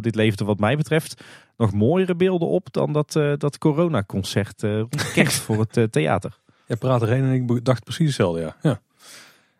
dit 0.00 0.14
leverde 0.14 0.44
wat 0.44 0.58
mij 0.58 0.76
betreft 0.76 1.22
nog 1.56 1.72
mooiere 1.72 2.14
beelden 2.14 2.48
op 2.48 2.72
dan 2.72 2.92
dat, 2.92 3.12
dat 3.38 3.58
coronaconcert 3.58 4.62
rond 4.62 5.12
kerst 5.14 5.38
voor 5.38 5.66
het 5.68 5.92
theater. 5.92 6.38
Jij 6.66 6.76
praat 6.76 7.02
erheen 7.02 7.24
en 7.24 7.32
ik 7.32 7.64
dacht 7.64 7.84
precies 7.84 8.06
hetzelfde, 8.06 8.40
ja. 8.40 8.56
ja. 8.62 8.80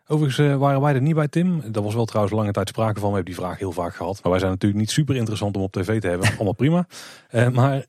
Overigens 0.07 0.57
waren 0.57 0.81
wij 0.81 0.93
er 0.93 1.01
niet 1.01 1.15
bij, 1.15 1.27
Tim. 1.27 1.61
Daar 1.71 1.83
was 1.83 1.93
wel 1.93 2.05
trouwens 2.05 2.35
lange 2.35 2.51
tijd 2.51 2.69
sprake 2.69 2.99
van. 2.99 3.09
We 3.09 3.15
hebben 3.15 3.33
die 3.33 3.43
vraag 3.43 3.59
heel 3.59 3.71
vaak 3.71 3.95
gehad. 3.95 4.19
Maar 4.21 4.31
wij 4.31 4.39
zijn 4.39 4.51
natuurlijk 4.51 4.81
niet 4.81 4.91
super 4.91 5.15
interessant 5.15 5.55
om 5.55 5.61
op 5.61 5.71
tv 5.71 6.01
te 6.01 6.07
hebben. 6.07 6.29
Allemaal 6.35 6.53
prima. 6.53 6.87
Eh, 7.29 7.49
maar 7.49 7.85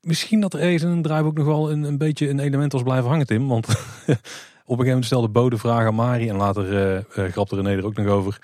misschien 0.00 0.40
dat 0.40 0.54
er 0.54 0.84
een 0.84 1.02
drive 1.02 1.24
ook 1.24 1.36
nog 1.36 1.46
wel 1.46 1.70
een, 1.70 1.82
een 1.82 1.98
beetje 1.98 2.28
een 2.28 2.38
element 2.38 2.72
was 2.72 2.82
blijven 2.82 3.08
hangen, 3.08 3.26
Tim. 3.26 3.48
Want 3.48 3.66
op 3.68 3.76
een 4.08 4.16
gegeven 4.66 4.86
moment 4.86 5.04
stelde 5.04 5.28
Bo 5.28 5.50
de 5.50 5.58
vraag 5.58 5.86
aan 5.86 5.94
Mari. 5.94 6.28
En 6.28 6.36
later 6.36 6.96
eh, 6.96 7.30
grapte 7.32 7.54
René 7.54 7.76
er 7.76 7.84
ook 7.84 7.96
nog 7.96 8.06
over. 8.06 8.38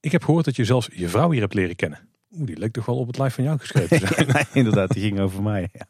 Ik 0.00 0.12
heb 0.12 0.24
gehoord 0.24 0.44
dat 0.44 0.56
je 0.56 0.64
zelfs 0.64 0.88
je 0.92 1.08
vrouw 1.08 1.30
hier 1.30 1.40
hebt 1.40 1.54
leren 1.54 1.76
kennen. 1.76 1.98
Oeh, 2.36 2.46
die 2.46 2.58
leek 2.58 2.72
toch 2.72 2.86
wel 2.86 2.98
op 2.98 3.06
het 3.06 3.18
lijf 3.18 3.34
van 3.34 3.44
jou 3.44 3.58
geschreven 3.58 4.00
te 4.00 4.06
zijn. 4.14 4.26
Ja, 4.26 4.44
inderdaad, 4.52 4.90
die 4.90 5.02
ging 5.02 5.20
over 5.20 5.42
mij. 5.42 5.68
Ja. 5.72 5.86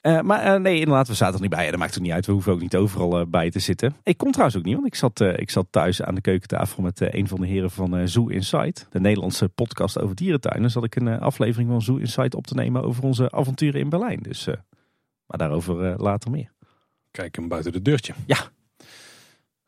Eh, 0.00 0.20
maar 0.20 0.40
eh, 0.40 0.60
nee, 0.60 0.78
inderdaad, 0.78 1.08
we 1.08 1.14
zaten 1.14 1.34
er 1.34 1.40
niet 1.40 1.50
bij. 1.50 1.64
Ja, 1.64 1.70
dat 1.70 1.78
maakt 1.78 1.94
het 1.94 2.02
niet 2.02 2.12
uit. 2.12 2.26
We 2.26 2.32
hoeven 2.32 2.52
ook 2.52 2.60
niet 2.60 2.76
overal 2.76 3.20
eh, 3.20 3.26
bij 3.26 3.50
te 3.50 3.58
zitten. 3.58 3.96
Ik 4.02 4.16
kon 4.16 4.30
trouwens 4.30 4.58
ook 4.58 4.64
niet, 4.64 4.74
want 4.74 4.86
ik 4.86 4.94
zat, 4.94 5.20
ik 5.20 5.50
zat 5.50 5.66
thuis 5.70 6.02
aan 6.02 6.14
de 6.14 6.20
keukentafel 6.20 6.82
met 6.82 7.14
een 7.14 7.28
van 7.28 7.40
de 7.40 7.46
heren 7.46 7.70
van 7.70 8.08
Zoo 8.08 8.26
Insight. 8.26 8.86
De 8.90 9.00
Nederlandse 9.00 9.48
podcast 9.48 9.98
over 10.00 10.16
dierentuinen. 10.16 10.70
Zat 10.70 10.84
ik 10.84 10.96
een 10.96 11.20
aflevering 11.20 11.70
van 11.70 11.82
Zoo 11.82 11.96
Insight 11.96 12.34
op 12.34 12.46
te 12.46 12.54
nemen 12.54 12.82
over 12.82 13.02
onze 13.02 13.30
avonturen 13.30 13.80
in 13.80 13.88
Berlijn. 13.88 14.18
Dus, 14.22 14.46
maar 15.26 15.38
daarover 15.38 16.02
later 16.02 16.30
meer. 16.30 16.52
Kijk 17.10 17.36
hem 17.36 17.48
buiten 17.48 17.72
de 17.72 17.82
deurtje. 17.82 18.14
Ja. 18.26 18.38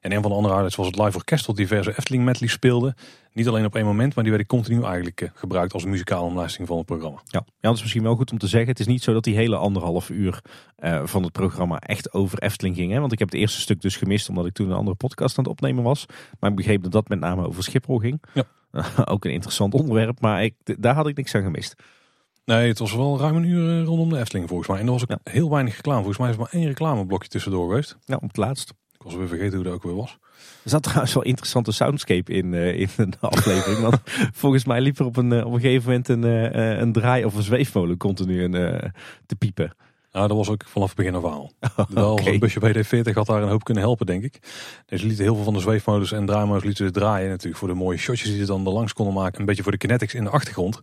En 0.03 0.13
een 0.13 0.21
van 0.23 0.31
de 0.31 0.37
andere 0.37 0.55
highlights 0.55 0.77
was 0.77 0.87
het 0.87 0.99
live 0.99 1.17
orkest 1.17 1.47
dat 1.47 1.57
diverse 1.57 1.91
Efteling 1.91 2.25
medley 2.25 2.49
speelde. 2.49 2.95
Niet 3.33 3.49
alleen 3.49 3.65
op 3.65 3.75
één 3.75 3.85
moment, 3.85 4.15
maar 4.15 4.25
die 4.25 4.33
werden 4.33 4.51
continu 4.51 4.83
eigenlijk 4.85 5.21
eh, 5.21 5.29
gebruikt 5.35 5.73
als 5.73 5.85
muzikale 5.85 6.25
omlijsting 6.25 6.69
van 6.69 6.77
het 6.77 6.87
programma. 6.87 7.21
Ja. 7.25 7.43
ja, 7.47 7.53
dat 7.61 7.75
is 7.75 7.81
misschien 7.81 8.03
wel 8.03 8.15
goed 8.15 8.33
om 8.33 8.39
te 8.39 8.47
zeggen. 8.47 8.69
Het 8.71 8.81
is 8.81 8.87
niet 8.87 9.03
zo 9.03 9.13
dat 9.13 9.25
die 9.25 9.35
hele 9.37 9.57
anderhalf 9.57 10.11
uur 10.11 10.41
eh, 10.77 11.07
van 11.07 11.23
het 11.23 11.33
programma 11.33 11.79
echt 11.79 12.13
over 12.13 12.39
Efteling 12.39 12.77
ging. 12.77 12.93
Hè? 12.93 13.01
Want 13.01 13.13
ik 13.13 13.19
heb 13.19 13.31
het 13.31 13.41
eerste 13.41 13.61
stuk 13.61 13.81
dus 13.81 13.97
gemist 13.97 14.29
omdat 14.29 14.47
ik 14.47 14.53
toen 14.53 14.71
een 14.71 14.77
andere 14.77 14.97
podcast 14.97 15.39
aan 15.39 15.45
het 15.45 15.53
opnemen 15.53 15.83
was. 15.85 16.07
Maar 16.41 16.51
ik 16.51 16.57
begreep 16.57 16.83
dat 16.83 16.93
dat 16.93 17.09
met 17.09 17.21
name 17.21 17.47
over 17.47 17.63
Schiphol 17.63 17.99
ging. 17.99 18.23
Ja. 18.35 18.45
Ook 19.05 19.25
een 19.25 19.33
interessant 19.33 19.75
onderwerp, 19.75 20.21
maar 20.21 20.45
ik, 20.45 20.55
daar 20.65 20.95
had 20.95 21.07
ik 21.09 21.17
niks 21.17 21.35
aan 21.35 21.43
gemist. 21.43 21.75
Nee, 22.45 22.69
het 22.69 22.79
was 22.79 22.95
wel 22.95 23.19
ruim 23.19 23.37
een 23.37 23.45
uur 23.45 23.79
eh, 23.81 23.85
rondom 23.85 24.09
de 24.09 24.19
Efteling 24.19 24.49
volgens 24.49 24.69
mij. 24.69 24.79
En 24.79 24.87
er 24.87 24.93
was 24.93 25.03
ook 25.03 25.11
Ja. 25.11 25.19
heel 25.33 25.51
weinig 25.51 25.75
reclame. 25.77 25.99
Volgens 25.99 26.19
mij 26.19 26.29
is 26.29 26.35
er 26.35 26.41
maar 26.41 26.53
één 26.53 26.67
reclameblokje 26.67 27.29
tussendoor 27.29 27.69
geweest. 27.69 27.97
Ja, 28.05 28.15
op 28.17 28.23
het 28.29 28.37
laatst. 28.37 28.75
Ik 29.05 29.11
was 29.11 29.19
weer 29.19 29.29
vergeten 29.29 29.55
hoe 29.55 29.65
dat 29.65 29.73
ook 29.73 29.83
weer 29.83 29.97
was. 29.97 30.19
Er 30.65 30.71
zat 30.71 30.83
trouwens 30.83 31.15
wel 31.15 31.23
interessante 31.23 31.73
soundscape 31.73 32.33
in, 32.33 32.55
eh, 32.55 32.81
in 32.81 32.89
de 32.97 33.19
aflevering. 33.31 33.81
want 33.81 33.97
volgens 34.33 34.65
mij 34.65 34.81
liep 34.81 34.99
er 34.99 35.05
op 35.05 35.17
een, 35.17 35.33
eh, 35.33 35.47
op 35.47 35.53
een 35.53 35.61
gegeven 35.61 35.89
moment 35.89 36.09
een, 36.09 36.25
eh, 36.25 36.79
een 36.79 36.93
draai 36.93 37.25
of 37.25 37.35
een 37.35 37.43
zweefmolen 37.43 37.97
continu 37.97 38.43
een, 38.43 38.93
te 39.27 39.37
piepen. 39.37 39.75
Nou, 40.13 40.29
dat 40.29 40.37
was 40.37 40.49
ook 40.49 40.65
vanaf 40.67 40.89
het 40.89 40.97
begin 40.97 41.15
af 41.15 41.25
aan. 41.25 41.49
Wel, 41.95 42.13
Oké. 42.13 42.31
een 42.31 42.39
busje 42.39 42.61
BD40 42.61 43.15
had 43.15 43.27
daar 43.27 43.43
een 43.43 43.49
hoop 43.49 43.65
kunnen 43.65 43.83
helpen, 43.83 44.07
denk 44.07 44.23
ik. 44.23 44.39
Dus 44.87 45.01
ze 45.01 45.07
lieten 45.07 45.25
heel 45.25 45.35
veel 45.35 45.45
van 45.45 45.53
de 45.53 45.61
zweefmodus 45.61 46.13
en 46.13 46.27
draaimodus 46.27 46.65
lieten 46.65 46.93
draaien. 46.93 47.29
Natuurlijk 47.29 47.59
voor 47.59 47.69
de 47.69 47.75
mooie 47.75 47.99
shotjes 47.99 48.29
die 48.29 48.39
ze 48.39 48.47
dan 48.47 48.67
er 48.67 48.73
langs 48.73 48.93
konden 48.93 49.15
maken. 49.15 49.41
Een 49.41 49.47
beetje 49.47 49.63
voor 49.63 49.73
de 49.73 49.79
kinetics 49.79 50.15
in 50.15 50.25
de 50.25 50.31
achtergrond. 50.31 50.81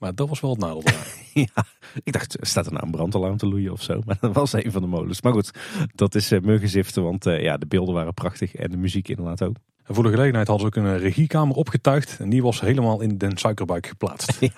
Maar 0.00 0.14
dat 0.14 0.28
was 0.28 0.40
wel 0.40 0.50
het 0.50 0.60
nadeel. 0.60 0.82
daar. 0.82 1.18
Ja, 1.34 1.64
ik 2.02 2.12
dacht, 2.12 2.36
staat 2.40 2.66
er 2.66 2.72
nou 2.72 2.84
een 2.84 2.90
brandalarm 2.90 3.36
te 3.36 3.46
loeien 3.46 3.72
of 3.72 3.82
zo? 3.82 4.00
Maar 4.04 4.16
dat 4.20 4.34
was 4.34 4.52
een 4.52 4.72
van 4.72 4.82
de 4.82 4.88
molens. 4.88 5.22
Maar 5.22 5.32
goed, 5.32 5.50
dat 5.94 6.14
is 6.14 6.32
uh, 6.32 6.40
muggenziften, 6.40 7.02
want 7.02 7.26
uh, 7.26 7.42
ja, 7.42 7.56
de 7.56 7.66
beelden 7.66 7.94
waren 7.94 8.14
prachtig 8.14 8.54
en 8.54 8.70
de 8.70 8.76
muziek 8.76 9.08
inderdaad 9.08 9.42
ook. 9.42 9.56
En 9.84 9.94
voor 9.94 10.04
de 10.04 10.10
gelegenheid 10.10 10.48
hadden 10.48 10.72
ze 10.72 10.80
ook 10.80 10.84
een 10.84 10.98
regiekamer 10.98 11.56
opgetuigd. 11.56 12.16
En 12.18 12.28
die 12.28 12.42
was 12.42 12.60
helemaal 12.60 13.00
in 13.00 13.18
den 13.18 13.38
suikerbuik 13.38 13.86
geplaatst. 13.86 14.38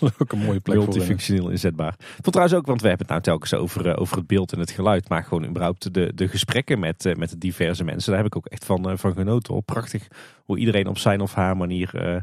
Ja. 0.00 0.10
ook 0.18 0.32
een 0.32 0.38
mooie 0.38 0.60
plek 0.60 0.76
Multifunctioneel 0.76 1.48
inzetbaar. 1.48 1.94
Ik 1.98 2.06
vond 2.08 2.32
trouwens 2.32 2.58
ook, 2.58 2.66
want 2.66 2.80
we 2.80 2.88
hebben 2.88 3.06
het 3.06 3.14
nou 3.14 3.22
telkens 3.22 3.54
over, 3.54 3.86
uh, 3.86 4.00
over 4.00 4.16
het 4.16 4.26
beeld 4.26 4.52
en 4.52 4.58
het 4.58 4.70
geluid. 4.70 5.08
Maar 5.08 5.24
gewoon 5.24 5.46
überhaupt 5.46 5.94
de, 5.94 6.12
de 6.14 6.28
gesprekken 6.28 6.78
met, 6.78 7.04
uh, 7.04 7.14
met 7.14 7.30
de 7.30 7.38
diverse 7.38 7.84
mensen. 7.84 8.12
Daar 8.12 8.22
heb 8.22 8.32
ik 8.32 8.36
ook 8.36 8.46
echt 8.46 8.64
van, 8.64 8.90
uh, 8.90 8.96
van 8.96 9.12
genoten. 9.12 9.52
Hoor. 9.52 9.62
Prachtig 9.62 10.08
hoe 10.44 10.58
iedereen 10.58 10.86
op 10.86 10.98
zijn 10.98 11.20
of 11.20 11.34
haar 11.34 11.56
manier 11.56 12.22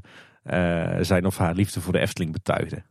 zijn 1.01 1.25
of 1.25 1.37
haar 1.37 1.55
liefde 1.55 1.81
voor 1.81 1.93
de 1.93 1.99
Efteling 1.99 2.31
betuigde. 2.31 2.83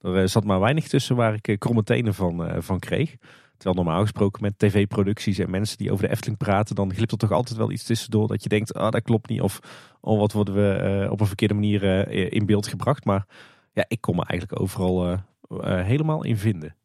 Er 0.00 0.28
zat 0.28 0.44
maar 0.44 0.60
weinig 0.60 0.88
tussen 0.88 1.16
waar 1.16 1.38
ik 1.42 1.56
kromme 1.58 1.82
tenen 1.82 2.14
van, 2.14 2.62
van 2.62 2.78
kreeg. 2.78 3.16
Terwijl 3.56 3.84
normaal 3.84 4.02
gesproken 4.02 4.42
met 4.42 4.58
tv-producties 4.58 5.38
en 5.38 5.50
mensen 5.50 5.78
die 5.78 5.92
over 5.92 6.04
de 6.04 6.10
Efteling 6.10 6.38
praten, 6.38 6.74
dan 6.74 6.94
glipt 6.94 7.12
er 7.12 7.18
toch 7.18 7.32
altijd 7.32 7.58
wel 7.58 7.70
iets 7.70 7.84
tussendoor 7.84 8.28
dat 8.28 8.42
je 8.42 8.48
denkt, 8.48 8.74
ah, 8.74 8.90
dat 8.90 9.02
klopt 9.02 9.28
niet. 9.28 9.40
Of 9.40 9.58
oh, 10.00 10.18
wat 10.18 10.32
worden 10.32 10.54
we 10.54 11.08
op 11.10 11.20
een 11.20 11.26
verkeerde 11.26 11.54
manier 11.54 12.08
in 12.32 12.46
beeld 12.46 12.66
gebracht. 12.66 13.04
Maar 13.04 13.26
ja, 13.72 13.84
ik 13.88 14.00
kon 14.00 14.16
me 14.16 14.24
eigenlijk 14.24 14.60
overal 14.60 15.18
helemaal 15.64 16.24
in 16.24 16.36
vinden. 16.36 16.76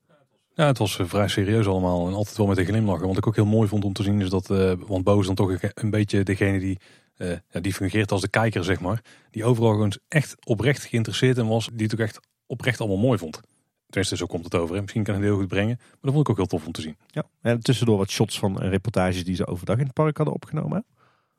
Ja, 0.54 0.66
het 0.66 0.78
was 0.78 1.00
vrij 1.02 1.28
serieus 1.28 1.68
allemaal 1.68 2.08
en 2.08 2.14
altijd 2.14 2.38
wel 2.38 2.48
met 2.48 2.58
een 2.58 2.66
glimlach. 2.66 3.02
Wat 3.02 3.18
ik 3.18 3.28
ook 3.28 3.36
heel 3.36 3.46
mooi 3.46 3.68
vond 3.68 3.86
om 3.86 3.94
te 3.94 4.04
zien 4.04 4.22
is 4.22 4.30
dat, 4.30 4.48
want 4.88 5.04
Bo 5.04 5.24
dan 5.24 5.36
toch 5.36 5.58
een 5.74 5.90
beetje 5.90 6.24
degene 6.24 6.60
die, 6.60 6.80
ja, 7.18 7.60
die 7.60 7.74
fungeert 7.74 8.12
als 8.12 8.22
de 8.22 8.30
kijker, 8.30 8.64
zeg 8.64 8.80
maar. 8.80 9.02
Die 9.32 9.46
overal 9.46 9.72
gewoon 9.72 9.94
echt 10.08 10.36
oprecht 10.46 10.84
geïnteresseerd 10.84 11.38
in 11.38 11.48
was, 11.48 11.70
die 11.74 11.86
het 11.86 11.94
ook 11.94 12.06
echt 12.08 12.20
oprecht 12.46 12.80
allemaal 12.80 12.98
mooi 12.98 13.18
vond. 13.18 13.40
Tenminste, 13.88 14.18
zo 14.18 14.26
komt 14.26 14.44
het 14.44 14.56
over. 14.56 14.76
Hè. 14.76 14.82
Misschien 14.82 15.04
kan 15.04 15.14
het 15.14 15.24
heel 15.24 15.38
goed 15.38 15.48
brengen. 15.48 15.76
Maar 15.78 15.98
dat 16.02 16.14
vond 16.14 16.24
ik 16.24 16.30
ook 16.30 16.38
heel 16.38 16.46
tof 16.46 16.66
om 16.66 16.72
te 16.72 16.82
zien. 16.82 16.98
Ja, 17.08 17.24
en 17.42 17.60
tussendoor 17.60 17.98
wat 17.98 18.10
shots 18.10 18.40
van 18.40 18.58
reportages 18.58 19.24
die 19.24 19.36
ze 19.36 19.48
overdag 19.48 19.78
in 19.78 19.84
het 19.84 19.94
park 19.94 20.18
hadden 20.18 20.36
opgenomen. 20.36 20.86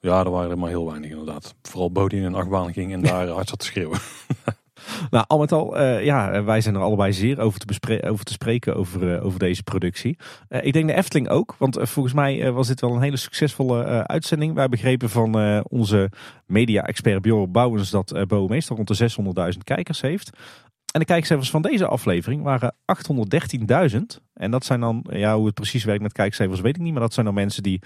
Ja, 0.01 0.25
er 0.25 0.31
waren 0.31 0.51
er 0.51 0.59
maar 0.59 0.69
heel 0.69 0.87
weinig 0.87 1.11
inderdaad. 1.11 1.55
Vooral 1.63 1.93
Bodie 1.93 2.19
in 2.19 2.25
een 2.25 2.35
achtbaan 2.35 2.73
ging 2.73 2.93
en 2.93 3.03
daar 3.03 3.29
hard 3.39 3.49
zat 3.49 3.59
te 3.59 3.65
schreeuwen. 3.65 3.99
nou, 5.11 5.25
al 5.29 5.39
met 5.39 5.53
al, 5.53 5.81
uh, 5.81 6.05
ja, 6.05 6.45
wij 6.45 6.61
zijn 6.61 6.75
er 6.75 6.81
allebei 6.81 7.13
zeer 7.13 7.41
over 7.41 7.61
te, 7.61 8.03
over 8.03 8.25
te 8.25 8.33
spreken 8.33 8.77
over, 8.77 9.03
uh, 9.03 9.25
over 9.25 9.39
deze 9.39 9.63
productie. 9.63 10.19
Uh, 10.49 10.65
ik 10.65 10.73
denk 10.73 10.87
de 10.87 10.95
Efteling 10.95 11.29
ook, 11.29 11.55
want 11.59 11.79
volgens 11.81 12.15
mij 12.15 12.53
was 12.53 12.67
dit 12.67 12.81
wel 12.81 12.95
een 12.95 13.03
hele 13.03 13.17
succesvolle 13.17 14.07
uitzending. 14.07 14.55
Wij 14.55 14.69
begrepen 14.69 15.11
van 15.11 15.63
onze 15.69 16.11
media-expert 16.47 17.23
Bjorn 17.23 17.53
Bouwens 17.53 17.91
dat 17.91 18.25
Bo 18.29 18.47
meestal 18.47 18.77
rond 18.77 18.99
de 18.99 19.53
600.000 19.53 19.59
kijkers 19.65 20.01
heeft. 20.01 20.31
En 20.93 21.01
de 21.01 21.07
kijkcijfers 21.07 21.51
van 21.51 21.63
deze 21.63 21.87
aflevering 21.87 22.43
waren 22.43 22.75
813.000. 23.93 23.99
En 24.35 24.51
dat 24.51 24.65
zijn 24.65 24.81
dan, 24.81 25.05
ja, 25.11 25.37
hoe 25.37 25.47
het 25.47 25.55
precies 25.55 25.85
werkt 25.85 26.03
met 26.03 26.13
kijkcijfers 26.13 26.61
weet 26.61 26.77
ik 26.77 26.83
niet. 26.83 26.93
Maar 26.93 27.03
dat 27.03 27.13
zijn 27.13 27.27
dan 27.27 27.35
mensen 27.35 27.63
die 27.63 27.81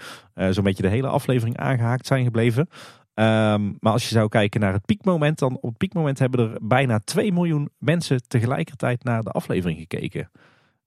zo'n 0.49 0.63
beetje 0.63 0.83
de 0.83 0.89
hele 0.89 1.07
aflevering 1.07 1.57
aangehaakt 1.57 2.07
zijn 2.07 2.23
gebleven. 2.23 2.67
Um, 3.15 3.77
maar 3.79 3.91
als 3.91 4.03
je 4.03 4.15
zou 4.15 4.29
kijken 4.29 4.59
naar 4.59 4.73
het 4.73 4.85
piekmoment, 4.85 5.39
dan 5.39 5.55
op 5.55 5.69
het 5.69 5.77
piekmoment 5.77 6.19
hebben 6.19 6.51
er 6.51 6.57
bijna 6.61 6.99
2 6.99 7.33
miljoen 7.33 7.69
mensen 7.77 8.27
tegelijkertijd 8.27 9.03
naar 9.03 9.23
de 9.23 9.29
aflevering 9.29 9.79
gekeken. 9.79 10.31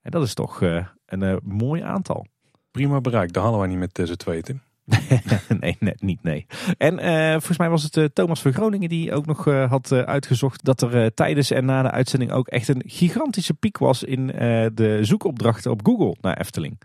En 0.03 0.11
dat 0.11 0.23
is 0.23 0.35
toch 0.35 0.61
uh, 0.61 0.87
een 1.07 1.23
uh, 1.23 1.37
mooi 1.43 1.83
aantal. 1.83 2.27
Prima 2.71 3.01
bereik, 3.01 3.33
daar 3.33 3.43
halen 3.43 3.59
wij 3.59 3.69
niet 3.69 3.79
met 3.79 3.95
deze 3.95 4.17
twee, 4.17 4.43
Tim. 4.43 4.61
nee, 5.61 5.77
net 5.81 6.03
niet, 6.03 6.23
nee. 6.23 6.47
En 6.79 6.99
uh, 6.99 7.31
volgens 7.31 7.59
mij 7.59 7.71
was 7.71 7.83
het 7.83 8.15
Thomas 8.15 8.43
van 8.43 8.53
Groningen 8.53 8.89
die 8.89 9.13
ook 9.13 9.27
nog 9.27 9.45
had 9.45 9.93
uitgezocht 9.93 10.65
dat 10.65 10.83
er 10.83 11.15
tijdens 11.15 11.51
en 11.51 11.65
na 11.65 11.83
de 11.83 11.91
uitzending 11.91 12.33
ook 12.33 12.49
echt 12.49 12.69
een 12.69 12.83
gigantische 12.87 13.55
piek 13.55 13.79
was 13.79 14.03
in 14.03 14.27
de 14.75 14.99
zoekopdrachten 15.03 15.71
op 15.71 15.87
Google 15.87 16.17
naar 16.21 16.37
Efteling. 16.37 16.79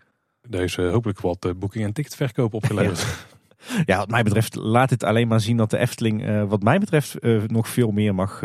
Deze 0.49 0.81
hopelijk 0.81 1.19
wat 1.19 1.53
boeking 1.59 1.85
en 1.85 1.93
ticketverkoop 1.93 2.53
opgeleverd. 2.53 3.05
Ja. 3.85 3.97
wat 3.97 4.09
mij 4.09 4.23
betreft 4.23 4.55
laat 4.55 4.89
dit 4.89 5.03
alleen 5.03 5.27
maar 5.27 5.39
zien 5.39 5.57
dat 5.57 5.69
de 5.69 5.77
Efteling, 5.77 6.47
wat 6.47 6.63
mij 6.63 6.79
betreft, 6.79 7.15
nog 7.47 7.67
veel 7.67 7.91
meer 7.91 8.15
mag 8.15 8.41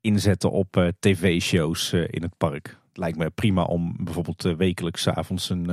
inzetten 0.00 0.50
op 0.50 0.92
tv-shows 1.00 1.92
in 1.92 2.22
het 2.22 2.36
park 2.36 2.80
het 2.92 3.00
lijkt 3.00 3.18
me 3.18 3.30
prima 3.30 3.64
om 3.64 3.96
bijvoorbeeld 3.98 4.42
wekelijks 4.42 5.08
avonds 5.08 5.50
een, 5.50 5.68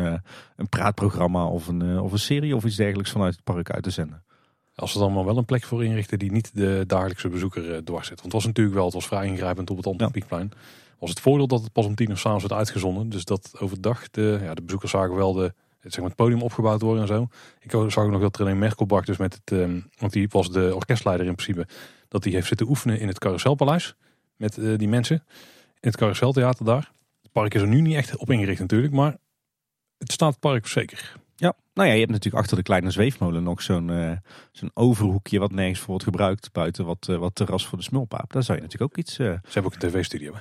een 0.56 0.70
praatprogramma 0.70 1.46
of 1.46 1.68
een, 1.68 2.00
of 2.00 2.12
een 2.12 2.20
serie 2.20 2.56
of 2.56 2.66
iets 2.66 2.76
dergelijks 2.76 3.12
vanuit 3.12 3.34
het 3.34 3.44
park 3.44 3.70
uit 3.72 3.84
te 3.84 3.90
zenden. 3.90 4.24
Als 4.76 4.92
ze 4.92 5.00
dan 5.00 5.14
maar 5.14 5.26
wel 5.26 5.38
een 5.38 5.46
plek 5.46 5.64
voor 5.64 5.84
inrichten 5.84 6.20
die 6.20 6.32
niet 6.32 6.56
de 6.56 6.84
dagelijkse 6.88 7.30
bezoeker 7.30 7.84
dwars 7.84 8.08
zit. 8.08 8.22
Want 8.22 8.34
het 8.34 8.34
was 8.34 8.46
natuurlijk 8.46 8.76
wel, 8.76 8.86
het 8.86 8.94
was 8.94 9.08
vrij 9.08 9.28
ingrijpend 9.28 9.70
op 9.70 9.78
het 9.78 9.88
Antropiekplein. 9.88 10.52
Ja. 10.52 10.58
Was 11.00 11.10
het 11.10 11.20
voordeel 11.20 11.48
dat 11.48 11.64
het 11.64 11.72
pas 11.72 11.86
om 11.86 11.96
tien 11.96 12.10
uur 12.10 12.18
s'avonds 12.18 12.44
werd 12.44 12.60
uitgezonden. 12.60 13.10
Dus 13.10 13.26
dat 13.26 13.56
overdag 13.60 14.10
de, 14.10 14.40
ja, 14.42 14.54
de 14.54 14.62
bezoekers 14.62 14.92
zagen 14.92 15.16
wel 15.16 15.34
de, 15.34 15.54
het, 15.80 15.94
zeg 15.94 16.00
maar, 16.00 16.10
het 16.10 16.16
podium 16.16 16.42
opgebouwd 16.42 16.82
worden 16.82 17.02
en 17.02 17.08
zo. 17.08 17.28
Ik 17.60 17.72
zag 17.72 18.04
ook 18.04 18.12
nog 18.12 18.22
dat 18.22 18.38
René 18.38 18.54
Merkelbach 18.54 19.06
dus 19.06 19.18
met 19.18 19.34
het, 19.34 19.52
um, 19.52 19.90
want 19.98 20.14
die 20.14 20.28
was 20.30 20.52
de 20.52 20.76
orkestleider 20.76 21.26
in 21.26 21.36
principe. 21.36 21.68
Dat 22.08 22.24
die 22.24 22.34
heeft 22.34 22.48
zitten 22.48 22.68
oefenen 22.68 23.00
in 23.00 23.08
het 23.08 23.20
Carouselpaleis 23.20 23.96
met 24.36 24.54
die 24.54 24.88
mensen. 24.88 25.24
In 25.80 25.90
het 25.90 25.98
Carouseltheater 25.98 26.66
daar. 26.66 26.92
Het 27.22 27.32
park 27.32 27.54
is 27.54 27.62
er 27.62 27.68
nu 27.68 27.82
niet 27.82 27.96
echt 27.96 28.18
op 28.18 28.32
ingericht 28.32 28.60
natuurlijk, 28.60 28.94
maar 28.94 29.18
het 29.98 30.12
staat 30.12 30.32
het 30.32 30.40
park 30.40 30.68
zeker. 30.68 31.16
Ja, 31.36 31.56
nou 31.74 31.88
ja, 31.88 31.94
je 31.94 32.00
hebt 32.00 32.12
natuurlijk 32.12 32.44
achter 32.44 32.58
de 32.58 32.64
kleine 32.64 32.92
zweefmolen 32.92 33.44
nog 33.44 33.62
zo'n 33.62 33.90
uh, 33.90 34.12
zo'n 34.52 34.72
overhoekje 34.74 35.40
wat 35.40 35.52
nergens 35.52 35.80
voor 35.80 35.88
wordt 35.88 36.04
gebruikt. 36.04 36.52
Buiten 36.52 36.86
wat, 36.86 37.08
uh, 37.10 37.18
wat 37.18 37.36
terras 37.36 37.68
voor 37.68 37.78
de 37.78 37.84
smulpaap. 37.84 38.34
Daar 38.34 38.44
zou 38.44 38.58
je 38.58 38.64
natuurlijk 38.64 38.92
ook 38.92 38.98
iets... 38.98 39.14
Ze 39.14 39.24
hebben 39.24 39.64
ook 39.64 39.74
een 39.74 39.90
tv-studio. 39.90 40.34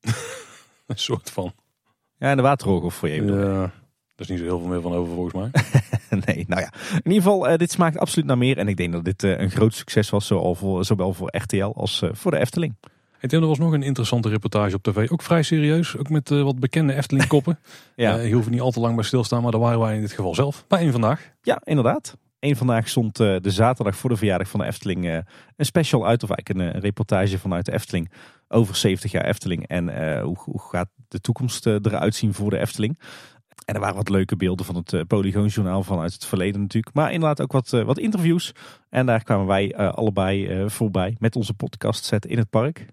een 0.86 0.98
soort 0.98 1.30
van. 1.30 1.52
Ja, 2.16 2.30
en 2.30 2.36
de 2.36 2.42
waterhooghof 2.42 2.94
voor 2.94 3.08
je. 3.08 3.24
Ja, 3.24 3.72
daar 4.18 4.26
is 4.26 4.28
niet 4.28 4.38
zo 4.38 4.44
heel 4.44 4.58
veel 4.58 4.68
meer 4.68 4.80
van 4.80 4.92
over 4.92 5.14
volgens 5.14 5.34
mij. 5.34 5.50
nee, 6.26 6.44
nou 6.48 6.60
ja. 6.60 6.72
In 6.90 7.10
ieder 7.10 7.22
geval, 7.22 7.56
dit 7.56 7.70
smaakt 7.70 7.98
absoluut 7.98 8.26
naar 8.26 8.38
meer. 8.38 8.58
En 8.58 8.68
ik 8.68 8.76
denk 8.76 8.92
dat 8.92 9.04
dit 9.04 9.22
een 9.22 9.50
groot 9.50 9.74
succes 9.74 10.10
was, 10.10 10.26
zowel 10.26 10.54
voor, 10.54 10.84
zowel 10.84 11.12
voor 11.12 11.36
RTL 11.36 11.72
als 11.74 12.02
voor 12.12 12.30
de 12.30 12.38
Efteling. 12.38 12.76
Hey 13.18 13.28
Tim, 13.28 13.42
er 13.42 13.48
was 13.48 13.58
nog 13.58 13.72
een 13.72 13.82
interessante 13.82 14.28
reportage 14.28 14.76
op 14.76 14.82
tv. 14.82 15.10
Ook 15.10 15.22
vrij 15.22 15.42
serieus. 15.42 15.96
Ook 15.96 16.08
met 16.08 16.28
wat 16.28 16.58
bekende 16.58 16.94
Efteling-koppen. 16.94 17.58
ja. 17.96 18.16
Je 18.16 18.34
hoeft 18.34 18.50
niet 18.50 18.60
al 18.60 18.70
te 18.70 18.80
lang 18.80 18.94
bij 18.94 19.04
stilstaan, 19.04 19.42
maar 19.42 19.50
daar 19.50 19.60
waren 19.60 19.80
wij 19.80 19.94
in 19.94 20.00
dit 20.00 20.12
geval 20.12 20.34
zelf. 20.34 20.64
Bij 20.68 20.80
één 20.80 20.92
vandaag. 20.92 21.30
Ja, 21.42 21.60
inderdaad. 21.64 22.16
Eén 22.40 22.56
vandaag 22.56 22.88
stond 22.88 23.16
de 23.16 23.40
zaterdag 23.42 23.96
voor 23.96 24.10
de 24.10 24.16
verjaardag 24.16 24.48
van 24.48 24.60
de 24.60 24.66
Efteling 24.66 25.24
een 25.56 25.64
special 25.64 26.06
uit. 26.06 26.22
Of 26.22 26.30
eigenlijk 26.30 26.68
een, 26.68 26.74
een, 26.74 26.82
reportage 26.82 27.38
vanuit 27.38 27.64
de 27.64 27.72
Efteling 27.72 28.12
over 28.48 28.76
70 28.76 29.12
jaar 29.12 29.24
Efteling. 29.24 29.66
En 29.66 30.20
hoe, 30.20 30.36
hoe, 30.38 30.60
gaat 30.60 30.88
de 31.08 31.20
toekomst 31.20 31.66
eruit 31.66 32.14
zien 32.14 32.34
voor 32.34 32.50
de 32.50 32.58
Efteling. 32.58 32.98
En 33.64 33.74
er 33.74 33.80
waren 33.80 33.96
wat 33.96 34.08
leuke 34.08 34.36
beelden 34.36 34.66
van 34.66 34.76
het 34.76 35.06
Polygoonjournaal 35.06 35.82
vanuit 35.82 36.12
het 36.12 36.24
verleden 36.24 36.60
natuurlijk. 36.60 36.94
Maar 36.94 37.12
inderdaad 37.12 37.40
ook 37.40 37.52
wat, 37.52 37.70
wat 37.70 37.98
interviews. 37.98 38.54
En 38.88 39.06
daar 39.06 39.22
kwamen 39.22 39.46
wij 39.46 39.76
allebei 39.76 40.64
voorbij 40.70 41.16
met 41.18 41.36
onze 41.36 41.54
podcast 41.54 42.04
set 42.04 42.26
in 42.26 42.38
het 42.38 42.50
park. 42.50 42.86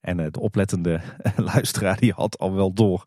En 0.00 0.16
de 0.16 0.40
oplettende 0.40 1.00
luisteraar 1.52 1.96
die 1.96 2.12
had 2.12 2.38
al 2.38 2.54
wel 2.54 2.72
door 2.72 3.04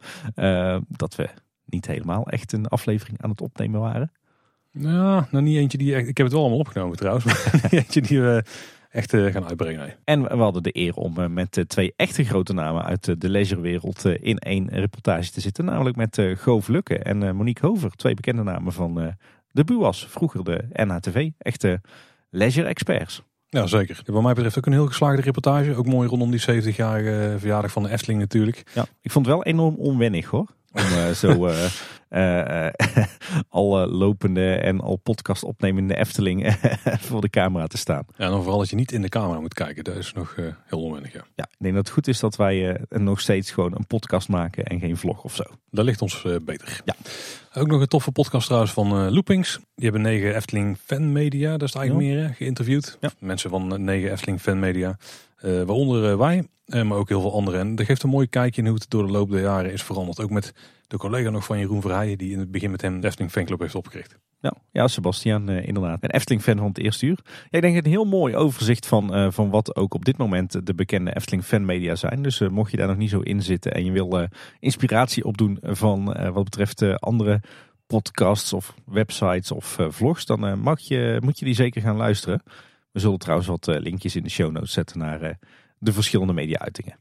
dat 0.88 1.16
we 1.16 1.30
niet 1.66 1.88
helemaal 1.88 2.28
echt 2.28 2.52
een 2.52 2.68
aflevering 2.68 3.22
aan 3.22 3.30
het 3.30 3.42
opnemen 3.42 3.80
waren. 3.80 4.12
Ja, 4.72 5.28
nou 5.32 5.44
niet 5.44 5.58
eentje 5.58 5.78
die 5.78 5.96
ik 5.96 6.18
heb 6.18 6.26
het 6.26 6.32
wel 6.32 6.42
allemaal 6.42 6.60
opgenomen 6.60 6.98
trouwens, 6.98 7.26
eentje 7.70 8.02
die 8.02 8.22
we 8.22 8.44
echt 8.94 9.14
uh, 9.14 9.32
gaan 9.32 9.48
uitbrengen. 9.48 9.96
En 10.04 10.24
we 10.24 10.44
hadden 10.44 10.64
de 10.64 10.78
eer 10.78 10.96
om 10.96 11.20
uh, 11.20 11.28
met 11.28 11.64
twee 11.68 11.94
echte 11.96 12.24
grote 12.24 12.54
namen 12.54 12.84
uit 12.84 13.22
de 13.22 13.30
leisurewereld 13.30 14.06
in 14.06 14.38
één 14.38 14.70
reportage 14.70 15.32
te 15.32 15.42
zitten. 15.42 15.66
Namelijk 15.66 15.96
met 15.96 16.22
Goof 16.36 16.68
Lukke 16.68 16.98
en 16.98 17.36
Monique 17.36 17.68
Hover, 17.68 17.92
twee 17.92 18.14
bekende 18.14 18.44
namen 18.44 18.74
van 18.74 19.16
de 19.52 19.64
BUAS, 19.64 20.08
vroeger 20.10 20.44
de 20.44 20.66
NHTV, 20.74 21.30
echte 21.38 21.82
leisure 22.30 22.68
experts. 22.68 23.24
Ja, 23.54 23.68
zeker. 23.68 24.02
Wat 24.06 24.22
mij 24.22 24.34
betreft 24.34 24.58
ook 24.58 24.66
een 24.66 24.72
heel 24.72 24.88
geslaagde 24.88 25.22
reportage. 25.22 25.76
Ook 25.76 25.86
mooi 25.86 26.08
rondom 26.08 26.32
die 26.32 26.42
70-jarige 26.42 27.36
verjaardag 27.38 27.72
van 27.72 27.84
de 27.84 27.90
Efteling 27.90 28.20
natuurlijk. 28.20 28.64
Ja, 28.74 28.86
ik 29.02 29.12
vond 29.12 29.26
het 29.26 29.36
wel 29.36 29.44
enorm 29.44 29.76
onwennig 29.76 30.26
hoor. 30.26 30.48
Om 30.72 30.82
uh, 30.82 31.10
zo 31.10 31.48
uh, 31.48 31.66
eh, 32.14 32.68
eh, 32.68 32.74
al 33.50 33.82
eh, 33.82 33.92
lopende 33.92 34.54
en 34.54 34.82
al 34.82 34.96
podcast 34.96 35.44
opnemende 35.44 35.96
Efteling 35.96 36.58
voor 37.08 37.22
de 37.22 37.30
camera 37.30 37.68
te 37.68 37.78
staan. 37.78 38.06
Ja, 38.18 38.26
en 38.26 38.32
dan 38.32 38.42
vooral 38.42 38.60
dat 38.60 38.70
je 38.70 38.76
niet 38.76 38.92
in 38.92 39.02
de 39.02 39.10
camera 39.10 39.40
moet 39.40 39.54
kijken. 39.54 39.84
Dat 39.84 39.96
is 39.96 40.14
nog 40.14 40.36
heel 40.66 40.82
onwennig, 40.82 41.14
ja. 41.14 41.26
Ja, 41.36 41.44
ik 41.44 41.58
denk 41.58 41.74
dat 41.74 41.84
het 41.86 41.94
goed 41.94 42.08
is 42.08 42.20
dat 42.20 42.36
wij 42.36 42.82
nog 42.90 43.20
steeds 43.20 43.52
gewoon 43.52 43.76
een 43.76 43.88
podcast 43.88 44.30
maken 44.30 44.66
en 44.66 44.80
geen 44.80 44.98
vlog 44.98 45.24
of 45.24 45.36
zo. 45.36 45.44
Dat 45.72 45.86
ligt 45.86 46.02
ons 46.02 46.26
beter. 46.42 46.82
Ja. 46.86 46.96
Ook 47.54 47.68
nog 47.68 47.82
een 47.82 47.88
toffe 47.88 48.12
podcast 48.12 48.46
trouwens 48.46 48.74
van 48.74 49.12
Loopings. 49.12 49.60
Die 49.76 49.84
hebben 49.84 50.02
negen 50.02 50.36
Efteling 50.36 50.78
fanmedia, 50.86 51.52
dat 51.52 51.68
is 51.68 51.74
het 51.74 51.82
eigenlijk 51.82 52.14
meer, 52.14 52.34
geïnterviewd. 52.36 52.98
Ja. 53.00 53.12
Mensen 53.20 53.50
van 53.50 53.84
negen 53.84 54.12
Efteling 54.12 54.42
fanmedia. 54.42 54.98
Waaronder 55.66 56.18
wij, 56.18 56.48
maar 56.66 56.98
ook 56.98 57.10
heel 57.10 57.22
veel 57.22 57.34
anderen. 57.34 57.60
En 57.60 57.76
dat 57.76 57.86
geeft 57.86 58.04
een 58.04 58.10
mooi 58.10 58.28
kijkje 58.28 58.62
in 58.62 58.68
hoe 58.68 58.78
het 58.78 58.90
door 58.90 59.06
de 59.06 59.12
loop 59.12 59.30
der 59.30 59.42
jaren 59.42 59.72
is 59.72 59.84
veranderd. 59.84 60.22
Ook 60.22 60.30
met 60.30 60.54
de 60.88 60.98
collega 60.98 61.30
nog 61.30 61.46
van 61.46 61.60
Jeroen 61.60 61.82
Verheijen, 61.82 62.18
die 62.18 62.32
in 62.32 62.40
het 62.40 62.52
begin 62.52 62.72
met 62.72 62.82
hem 62.82 63.00
de 63.00 63.08
Efteling 63.08 63.32
Fanclub 63.32 63.60
heeft 63.60 63.76
opgericht. 63.76 64.18
Ja, 64.40 64.54
ja 64.72 64.88
Sebastian 64.88 65.50
inderdaad. 65.50 66.04
Een 66.04 66.10
Efteling-fan 66.10 66.58
van 66.58 66.68
het 66.68 66.78
eerste 66.78 67.06
uur. 67.06 67.20
Ja, 67.24 67.58
ik 67.58 67.62
denk 67.62 67.78
een 67.78 67.92
heel 67.92 68.06
mooi 68.06 68.36
overzicht 68.36 68.86
van, 68.86 69.34
van 69.34 69.50
wat 69.50 69.76
ook 69.76 69.94
op 69.94 70.06
dit 70.06 70.18
moment 70.18 70.66
de 70.66 70.74
bekende 70.74 71.16
Efteling-fanmedia 71.16 71.96
zijn. 71.96 72.22
Dus 72.22 72.40
mocht 72.40 72.72
je 72.72 72.78
daar 72.78 72.88
nog 72.88 72.98
niet 72.98 73.10
zo 73.10 73.20
in 73.20 73.42
zitten 73.42 73.74
en 73.74 73.86
je 73.86 73.92
wil 73.92 74.28
inspiratie 74.60 75.26
opdoen 75.26 75.58
van 75.62 76.06
wat 76.34 76.44
betreft 76.44 77.00
andere 77.00 77.42
podcasts 77.88 78.54
of 78.54 78.74
websites 78.86 79.52
of 79.52 79.78
vlogs, 79.90 80.26
dan 80.26 80.60
mag 80.60 80.80
je, 80.80 81.18
moet 81.24 81.40
je 81.40 81.46
die 81.46 81.56
zeker 81.56 81.82
gaan 81.82 81.96
luisteren. 81.98 82.44
We 82.94 83.00
zullen 83.00 83.20
trouwens 83.20 83.48
wat 83.48 83.68
linkjes 83.68 84.16
in 84.16 84.24
de 84.24 84.30
show 84.30 84.52
notes 84.52 84.72
zetten 84.72 84.98
naar 84.98 85.38
de 85.78 85.94
verschillende 85.94 86.34
media-uitingen. 86.34 86.98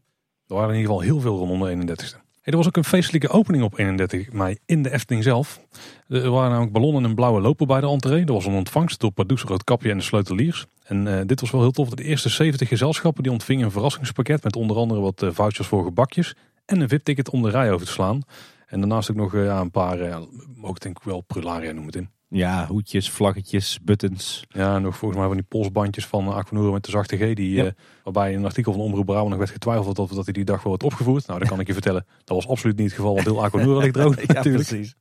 Er 0.47 0.55
waren 0.55 0.75
in 0.75 0.81
ieder 0.81 0.93
geval 0.93 1.07
heel 1.07 1.21
veel 1.21 1.37
rondom 1.37 1.87
de 1.87 1.95
31ste. 1.95 2.17
er 2.43 2.57
was 2.57 2.67
ook 2.67 2.77
een 2.77 2.85
feestelijke 2.85 3.29
opening 3.29 3.65
op 3.65 3.79
31 3.79 4.33
mei 4.33 4.57
in 4.67 4.83
de 4.83 4.91
Efteling 4.91 5.25
zelf. 5.25 5.61
Er 6.09 6.31
waren 6.31 6.51
namelijk 6.51 6.73
ballonnen 6.73 7.05
en 7.05 7.15
blauwe 7.15 7.41
lopen 7.41 7.67
bij 7.67 7.81
de 7.81 7.87
entree. 7.87 8.25
Er 8.25 8.33
was 8.33 8.47
een 8.47 8.55
ontvangst 8.55 9.01
door 9.01 9.11
Pardoes 9.11 9.43
Roodkapje 9.43 9.91
en 9.91 9.97
de 9.97 10.03
Sleuteliers. 10.03 10.67
En 10.83 11.27
dit 11.27 11.41
was 11.41 11.51
wel 11.51 11.61
heel 11.61 11.71
tof. 11.71 11.89
De 11.89 12.05
eerste 12.05 12.29
70 12.29 12.69
gezelschappen 12.69 13.23
die 13.23 13.33
ontvingen 13.33 13.65
een 13.65 13.71
verrassingspakket 13.71 14.45
met 14.45 14.57
onder 14.57 14.77
andere 14.77 15.01
wat 15.01 15.23
uh, 15.23 15.31
vouchers 15.33 15.69
voor 15.69 15.85
gebakjes 15.85 16.35
en 16.65 16.81
een 16.81 16.89
VIP-ticket 16.89 17.31
om 17.31 17.43
de 17.43 17.51
rij 17.51 17.73
over 17.73 17.87
te 17.87 17.93
slaan. 17.93 18.23
En 18.67 18.79
daarnaast 18.79 19.11
ook 19.11 19.17
nog 19.17 19.33
ja, 19.33 19.61
een 19.61 19.71
paar, 19.71 20.01
uh, 20.01 20.21
ook 20.63 20.81
denk 20.81 20.99
ik 20.99 21.05
wel 21.05 21.21
prularia 21.21 21.73
noemen 21.73 21.87
het 21.87 21.97
in. 21.97 22.11
Ja, 22.35 22.67
hoedjes, 22.67 23.11
vlaggetjes, 23.11 23.79
buttons. 23.83 24.45
Ja, 24.49 24.79
nog 24.79 24.97
volgens 24.97 25.21
mij 25.21 25.29
van 25.29 25.37
die 25.37 25.47
polsbandjes 25.49 26.07
van 26.07 26.29
Aquanura 26.33 26.73
met 26.73 26.85
de 26.85 26.91
zachte 26.91 27.17
G. 27.17 27.35
Die, 27.35 27.55
ja. 27.55 27.65
uh, 27.65 27.71
waarbij 28.05 28.33
in 28.33 28.39
een 28.39 28.45
artikel 28.45 28.73
van 28.73 28.81
Omroep 28.81 29.07
Brabant 29.07 29.29
nog 29.29 29.39
werd 29.39 29.51
getwijfeld 29.51 29.99
of 29.99 30.11
dat 30.11 30.25
hij 30.25 30.33
die 30.33 30.45
dag 30.45 30.57
wel 30.57 30.67
wordt 30.67 30.83
opgevoerd. 30.83 31.27
Nou, 31.27 31.39
dat 31.39 31.49
kan 31.49 31.61
ik 31.61 31.67
je 31.67 31.73
vertellen. 31.73 32.07
Dat 32.25 32.37
was 32.37 32.49
absoluut 32.49 32.77
niet 32.77 32.87
het 32.87 32.95
geval, 32.95 33.15
want 33.15 33.27
heel 33.27 33.45
Aquanura 33.45 33.81
ligt 33.81 33.95
droog 33.95 34.17
ja, 34.27 34.33
natuurlijk. 34.33 34.67
Precies. 34.67 34.95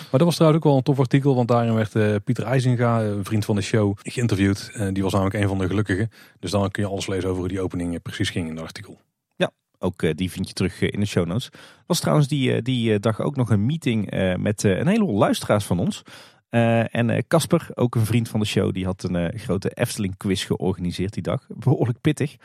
Maar 0.00 0.06
dat 0.10 0.22
was 0.22 0.34
trouwens 0.34 0.62
ook 0.62 0.68
wel 0.68 0.76
een 0.76 0.84
tof 0.84 0.98
artikel, 0.98 1.34
want 1.34 1.48
daarin 1.48 1.74
werd 1.74 1.94
uh, 1.94 2.14
Pieter 2.24 2.44
IJzinga, 2.44 3.02
een 3.02 3.24
vriend 3.24 3.44
van 3.44 3.56
de 3.56 3.62
show, 3.62 3.96
geïnterviewd. 4.02 4.70
Uh, 4.74 4.88
die 4.92 5.02
was 5.02 5.12
namelijk 5.12 5.36
een 5.36 5.48
van 5.48 5.58
de 5.58 5.66
gelukkigen. 5.66 6.10
Dus 6.40 6.50
dan 6.50 6.70
kun 6.70 6.82
je 6.82 6.88
alles 6.88 7.06
lezen 7.06 7.28
over 7.28 7.40
hoe 7.40 7.48
die 7.48 7.60
opening 7.60 8.02
precies 8.02 8.30
ging 8.30 8.48
in 8.48 8.54
het 8.54 8.64
artikel. 8.64 9.00
Ja, 9.36 9.50
ook 9.78 10.16
die 10.16 10.30
vind 10.30 10.48
je 10.48 10.54
terug 10.54 10.80
in 10.80 11.00
de 11.00 11.06
show 11.06 11.26
notes. 11.26 11.48
was 11.86 12.00
trouwens 12.00 12.28
die, 12.28 12.62
die 12.62 13.00
dag 13.00 13.20
ook 13.20 13.36
nog 13.36 13.50
een 13.50 13.66
meeting 13.66 14.10
met 14.38 14.62
een 14.62 14.86
heleboel 14.86 15.18
luisteraars 15.18 15.64
van 15.64 15.78
ons. 15.78 16.02
Uh, 16.50 16.94
en 16.94 17.26
Casper, 17.26 17.62
uh, 17.62 17.68
ook 17.74 17.94
een 17.94 18.06
vriend 18.06 18.28
van 18.28 18.40
de 18.40 18.46
show, 18.46 18.72
die 18.72 18.84
had 18.84 19.02
een 19.02 19.14
uh, 19.14 19.40
grote 19.40 19.70
Efteling 19.70 20.16
quiz 20.16 20.46
georganiseerd 20.46 21.12
die 21.12 21.22
dag. 21.22 21.46
Behoorlijk 21.48 22.00
pittig. 22.00 22.36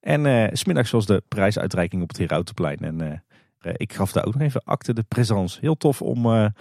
En 0.00 0.50
smiddags 0.56 0.90
was 0.90 1.06
de 1.06 1.22
prijsuitreiking 1.28 2.02
op 2.02 2.08
het 2.08 2.18
Herautenplein. 2.18 2.78
En 2.78 3.24
ik 3.76 3.92
gaf 3.92 4.12
daar 4.12 4.26
ook 4.26 4.34
nog 4.34 4.42
even 4.42 4.64
acte 4.64 4.92
de 4.92 5.04
présence. 5.08 5.58
Heel 5.60 5.76
tof 5.76 6.02
om 6.02 6.52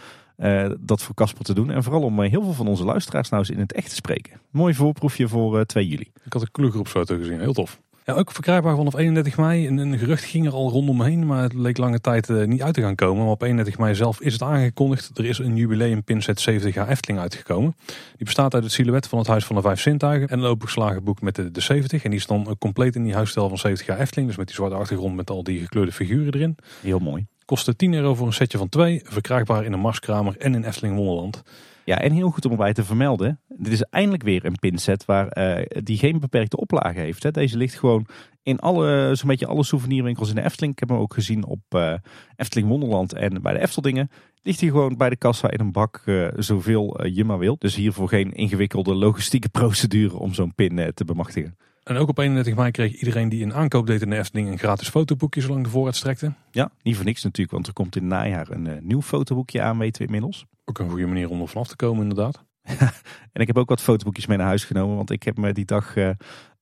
dat 0.80 1.04
voor 1.04 1.16
Casper 1.16 1.44
te 1.44 1.54
doen. 1.54 1.72
En 1.72 1.84
vooral 1.84 2.02
om 2.02 2.22
heel 2.22 2.44
veel 2.44 2.54
van 2.54 2.68
onze 2.68 2.84
luisteraars 2.84 3.30
nou 3.30 3.42
eens 3.42 3.52
in 3.52 3.60
het 3.60 3.74
echt 3.74 3.90
te 3.90 3.96
spreken. 3.96 4.42
Mooi 4.50 4.74
voorproefje 4.74 5.28
voor 5.28 5.66
2 5.66 5.88
juli. 5.88 6.12
Ik 6.24 6.34
had 6.34 6.42
een 6.42 6.52
kleurgroepsfoto 6.52 7.18
gezien, 7.18 7.40
heel 7.40 7.54
tof. 7.54 7.82
Ja, 8.06 8.14
ook 8.14 8.32
verkrijgbaar 8.32 8.76
vanaf 8.76 8.96
31 8.96 9.38
mei. 9.38 9.68
Een, 9.68 9.78
een 9.78 9.98
gerucht 9.98 10.24
ging 10.24 10.46
er 10.46 10.54
al 10.54 10.70
rondom 10.70 11.02
heen, 11.02 11.26
maar 11.26 11.42
het 11.42 11.54
leek 11.54 11.78
lange 11.78 12.02
tijd 12.02 12.30
uh, 12.30 12.46
niet 12.46 12.62
uit 12.62 12.74
te 12.74 12.82
gaan 12.82 12.96
komen. 12.96 13.24
Maar 13.24 13.32
op 13.32 13.42
31 13.42 13.78
mei 13.78 13.96
zelf 13.96 14.22
is 14.22 14.34
het 14.34 14.42
aangekondigd. 14.42 15.12
Er 15.18 15.26
is 15.26 15.38
een 15.38 15.56
jubileum 15.56 16.04
pinset 16.04 16.40
70 16.40 16.74
jaar 16.74 16.88
Efteling 16.88 17.20
uitgekomen. 17.20 17.76
Die 17.86 18.26
bestaat 18.26 18.54
uit 18.54 18.64
het 18.64 18.72
silhouet 18.72 19.08
van 19.08 19.20
het 19.20 19.28
Huis 19.28 19.46
van 19.46 19.56
de 19.56 19.62
Vijf 19.62 19.82
Zintuigen 19.82 20.28
en 20.28 20.40
een 20.40 20.46
opengeslagen 20.46 21.04
boek 21.04 21.22
met 21.22 21.36
de, 21.36 21.52
de 21.52 21.62
70. 21.62 22.04
En 22.04 22.10
die 22.10 22.20
is 22.20 22.26
dan 22.26 22.56
compleet 22.60 22.96
in 22.96 23.04
die 23.04 23.14
huisstijl 23.14 23.48
van 23.48 23.58
70 23.58 23.88
jaar 23.88 24.00
Efteling. 24.00 24.28
Dus 24.28 24.38
met 24.38 24.48
die 24.48 24.56
zwarte 24.56 24.76
achtergrond 24.76 25.16
met 25.16 25.30
al 25.30 25.44
die 25.44 25.60
gekleurde 25.60 25.92
figuren 25.92 26.34
erin. 26.34 26.56
Heel 26.82 27.00
mooi. 27.00 27.26
Kostte 27.46 27.76
10 27.76 27.94
euro 27.94 28.16
voor 28.16 28.28
een 28.28 28.34
setje 28.34 28.58
van 28.58 28.70
twee. 28.70 29.02
Verkrijgbaar 29.04 29.66
in 29.66 29.74
een 29.74 29.80
Marskramer 29.80 30.36
en 30.38 30.56
in 30.56 30.64
Efteling 30.64 30.96
Wonderland. 30.96 31.44
Ja, 31.86 32.00
en 32.00 32.12
heel 32.12 32.30
goed 32.30 32.46
om 32.46 32.52
erbij 32.52 32.74
te 32.74 32.84
vermelden. 32.84 33.40
Dit 33.48 33.74
is 33.74 33.82
eindelijk 33.82 34.24
weer 34.24 34.46
een 34.46 34.60
pinset 34.60 35.06
waar 35.06 35.38
uh, 35.38 35.66
die 35.84 35.98
geen 35.98 36.20
beperkte 36.20 36.58
oplage 36.58 37.00
heeft. 37.00 37.24
Hè. 37.24 37.32
Deze 37.32 37.58
ligt 37.58 37.80
gewoon 37.80 38.06
in 38.44 38.60
alle, 38.60 39.16
zo'n 39.16 39.28
beetje 39.28 39.48
alle 39.48 39.64
souvenirwinkels 39.64 40.30
in 40.30 40.36
de 40.36 40.44
Efteling. 40.44 40.74
Ik 40.74 40.80
heb 40.80 40.90
hem 40.90 40.98
ook 40.98 41.14
gezien 41.14 41.46
op 41.46 41.62
uh, 41.76 41.94
Efteling 42.36 42.70
Wonderland 42.70 43.14
en 43.14 43.42
bij 43.42 43.54
de 43.54 43.60
Efteldingen. 43.60 44.10
Ligt 44.42 44.60
hij 44.60 44.70
gewoon 44.70 44.98
bij 44.98 45.10
de 45.10 45.16
kassa 45.16 45.52
in 45.52 45.60
een 45.60 45.72
bak 45.72 46.02
uh, 46.06 46.28
zoveel 46.36 47.06
je 47.08 47.26
maar 47.26 47.40
wilt. 47.40 47.62
Dus 47.62 47.76
hiervoor 47.76 48.08
geen 48.08 48.32
ingewikkelde 48.32 48.94
logistieke 48.94 49.50
procedure 49.60 50.18
om 50.18 50.34
zo'n 50.34 50.56
pin 50.56 50.92
te 50.94 51.06
bemachtigen. 51.06 51.58
En 51.84 51.96
ook 51.98 52.10
op 52.10 52.18
31 52.18 52.56
mei 52.56 52.72
kreeg 52.72 52.94
iedereen 52.94 53.30
die 53.30 53.44
een 53.44 53.54
aankoop 53.54 53.88
deed 53.88 54.02
in 54.02 54.10
de 54.10 54.18
Efteling 54.18 54.48
een 54.48 54.60
gratis 54.60 54.90
fotoboekje 54.90 55.42
zolang 55.42 55.64
de 55.64 55.70
voorraad 55.70 55.96
strekte. 55.96 56.34
Ja, 56.52 56.72
niet 56.84 56.96
voor 56.96 57.06
niks 57.06 57.24
natuurlijk, 57.24 57.52
want 57.52 57.68
er 57.68 57.74
komt 57.74 57.96
in 57.96 58.02
het 58.02 58.12
najaar 58.12 58.50
een 58.50 58.66
uh, 58.66 58.74
nieuw 58.82 59.02
fotoboekje 59.02 59.62
aan, 59.62 59.78
weten 59.78 60.02
we 60.02 60.06
inmiddels. 60.06 60.46
Ook 60.66 60.80
een 60.80 60.90
goede 60.90 61.08
manier 61.08 61.30
om 61.30 61.42
er 61.42 61.48
vanaf 61.48 61.68
te 61.68 61.76
komen 61.76 62.02
inderdaad. 62.02 62.44
en 63.34 63.42
ik 63.42 63.48
heb 63.48 63.58
ook 63.58 63.70
wat 63.70 63.82
fotoboekjes 63.82 64.26
mee 64.26 64.38
naar 64.38 64.48
huis 64.48 64.64
genomen, 64.64 64.96
want 64.96 65.12
ik 65.12 65.24
heb 65.24 65.38
me 65.38 65.54
die 65.54 65.66
dag 65.66 65.96
uh, 65.96 66.10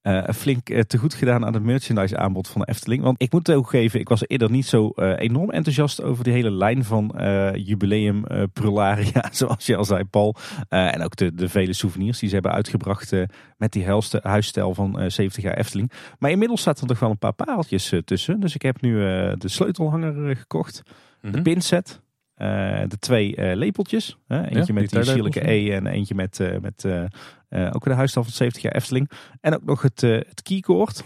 uh, 0.03 0.27
flink 0.33 0.69
uh, 0.69 0.81
te 0.81 0.97
goed 0.97 1.13
gedaan 1.13 1.45
aan 1.45 1.53
het 1.53 1.63
merchandise 1.63 2.17
aanbod 2.17 2.47
van 2.47 2.62
de 2.62 2.67
Efteling. 2.67 3.03
Want 3.03 3.21
ik 3.21 3.31
moet 3.31 3.51
ook 3.51 3.69
geven, 3.69 3.99
ik 3.99 4.09
was 4.09 4.27
eerder 4.27 4.51
niet 4.51 4.65
zo 4.65 4.91
enorm 5.15 5.49
enthousiast 5.49 6.01
over 6.01 6.23
die 6.23 6.33
hele 6.33 6.51
lijn 6.51 6.83
van 6.83 7.15
jubileum 7.55 8.23
prularia, 8.53 9.29
zoals 9.31 9.65
je 9.65 9.75
al 9.75 9.85
zei 9.85 10.03
Paul. 10.03 10.35
en 10.69 11.03
ook 11.03 11.15
de, 11.15 11.33
de 11.33 11.49
vele 11.49 11.73
souvenirs 11.73 12.19
die 12.19 12.27
ze 12.27 12.33
hebben 12.33 12.53
uitgebracht 12.53 13.13
met 13.57 13.71
die 13.71 13.85
huisstijl 14.21 14.73
van 14.73 15.12
70 15.12 15.43
jaar 15.43 15.57
Efteling. 15.57 15.91
Maar 16.19 16.31
inmiddels 16.31 16.62
zaten 16.62 16.81
er 16.81 16.88
toch 16.88 16.99
wel 16.99 17.09
een 17.09 17.17
paar 17.17 17.33
pareltjes 17.33 17.93
tussen. 18.05 18.39
Dus 18.39 18.55
ik 18.55 18.62
heb 18.62 18.81
nu 18.81 18.93
de 19.38 19.49
sleutelhanger 19.49 20.35
gekocht, 20.35 20.81
mm 20.85 20.93
-hmm. 21.21 21.31
de 21.31 21.38
mhm. 21.38 21.43
pinset, 21.43 22.01
de 22.88 22.97
twee 22.99 23.38
uh, 23.38 23.56
lepeltjes. 23.56 24.17
Eentje 24.28 24.73
ja, 24.73 24.73
met 24.73 24.89
die 24.89 25.04
sierlijke 25.04 25.52
E 25.52 25.71
en 25.71 25.88
eentje 25.88 26.15
met, 26.15 26.39
uh, 26.39 26.58
met 26.62 26.86
ook 27.73 27.84
de 27.84 27.93
huisstijl 27.93 28.25
van 28.25 28.34
70 28.34 28.62
jaar 28.62 28.75
Efteling. 28.75 29.12
En 29.41 29.56
ook 29.56 29.65
nog 29.65 29.82
het, 29.82 30.02
het 30.02 30.41
keycord. 30.41 31.04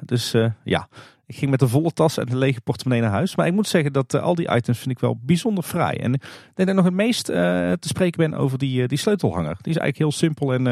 dus 0.00 0.34
ja, 0.64 0.88
ik 1.26 1.36
ging 1.36 1.50
met 1.50 1.60
de 1.60 1.68
volle 1.68 1.90
tas 1.90 2.18
en 2.18 2.26
de 2.26 2.36
lege 2.36 2.60
portemonnee 2.60 3.02
naar 3.02 3.10
huis. 3.10 3.36
Maar 3.36 3.46
ik 3.46 3.52
moet 3.52 3.68
zeggen 3.68 3.92
dat 3.92 4.14
al 4.14 4.34
die 4.34 4.54
items 4.54 4.78
vind 4.78 4.90
ik 4.90 4.98
wel 4.98 5.18
bijzonder 5.22 5.64
fraai. 5.64 5.96
En 5.96 6.14
ik 6.14 6.20
denk 6.54 6.54
dat 6.54 6.68
ik 6.68 6.74
nog 6.74 6.84
het 6.84 6.94
meest 6.94 7.24
te 7.24 7.88
spreken 7.88 8.30
ben 8.30 8.38
over 8.38 8.58
die, 8.58 8.88
die 8.88 8.98
sleutelhanger. 8.98 9.56
Die 9.60 9.72
is 9.72 9.78
eigenlijk 9.78 9.98
heel 9.98 10.12
simpel 10.12 10.52
en, 10.52 10.66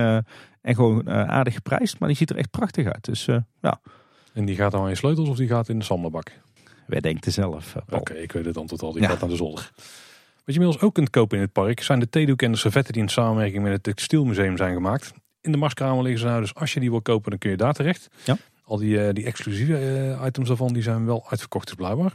en 0.62 0.74
gewoon 0.74 1.10
aardig 1.10 1.54
geprijsd. 1.54 1.98
Maar 1.98 2.08
die 2.08 2.16
ziet 2.16 2.30
er 2.30 2.36
echt 2.36 2.50
prachtig 2.50 2.86
uit. 2.86 3.04
Dus 3.04 3.24
ja. 3.60 3.80
En 4.32 4.44
die 4.44 4.56
gaat 4.56 4.72
dan 4.72 4.88
in 4.88 4.96
sleutels 4.96 5.28
of 5.28 5.36
die 5.36 5.48
gaat 5.48 5.68
in 5.68 5.78
de 5.78 5.84
sammelbak? 5.84 6.32
Wij 6.88 7.00
denken 7.00 7.32
zelf. 7.32 7.74
Oké, 7.90 8.12
ik 8.12 8.32
weet 8.32 8.44
het 8.44 8.56
antwoord 8.56 8.82
al. 8.82 8.92
Die 8.92 9.02
ja. 9.02 9.08
gaat 9.08 9.20
naar 9.20 9.28
de 9.28 9.36
zolder. 9.36 9.70
Wat 10.44 10.56
je 10.56 10.60
inmiddels 10.62 10.80
ook 10.80 10.94
kunt 10.94 11.10
kopen 11.10 11.36
in 11.36 11.42
het 11.42 11.52
park 11.52 11.82
zijn 11.82 12.00
de 12.00 12.08
theedoeken 12.08 12.46
en 12.46 12.52
de 12.52 12.58
servetten 12.58 12.92
die 12.92 13.02
in 13.02 13.08
samenwerking 13.08 13.62
met 13.62 13.72
het 13.72 13.82
Textielmuseum 13.82 14.56
zijn 14.56 14.74
gemaakt. 14.74 15.12
In 15.40 15.52
de 15.52 15.58
Marskramer 15.58 16.02
liggen 16.02 16.20
ze 16.20 16.26
nou, 16.26 16.40
dus 16.40 16.54
als 16.54 16.72
je 16.72 16.80
die 16.80 16.90
wil 16.90 17.02
kopen, 17.02 17.30
dan 17.30 17.38
kun 17.38 17.50
je 17.50 17.56
daar 17.56 17.72
terecht. 17.72 18.08
Ja. 18.24 18.36
Al 18.64 18.76
die, 18.76 18.96
uh, 18.96 19.08
die 19.12 19.24
exclusieve 19.24 19.72
uh, 19.72 20.26
items 20.26 20.48
daarvan, 20.48 20.72
die 20.72 20.82
zijn 20.82 21.06
wel 21.06 21.26
uitverkocht, 21.28 21.66
dus 21.66 21.76
blijkbaar. 21.76 22.12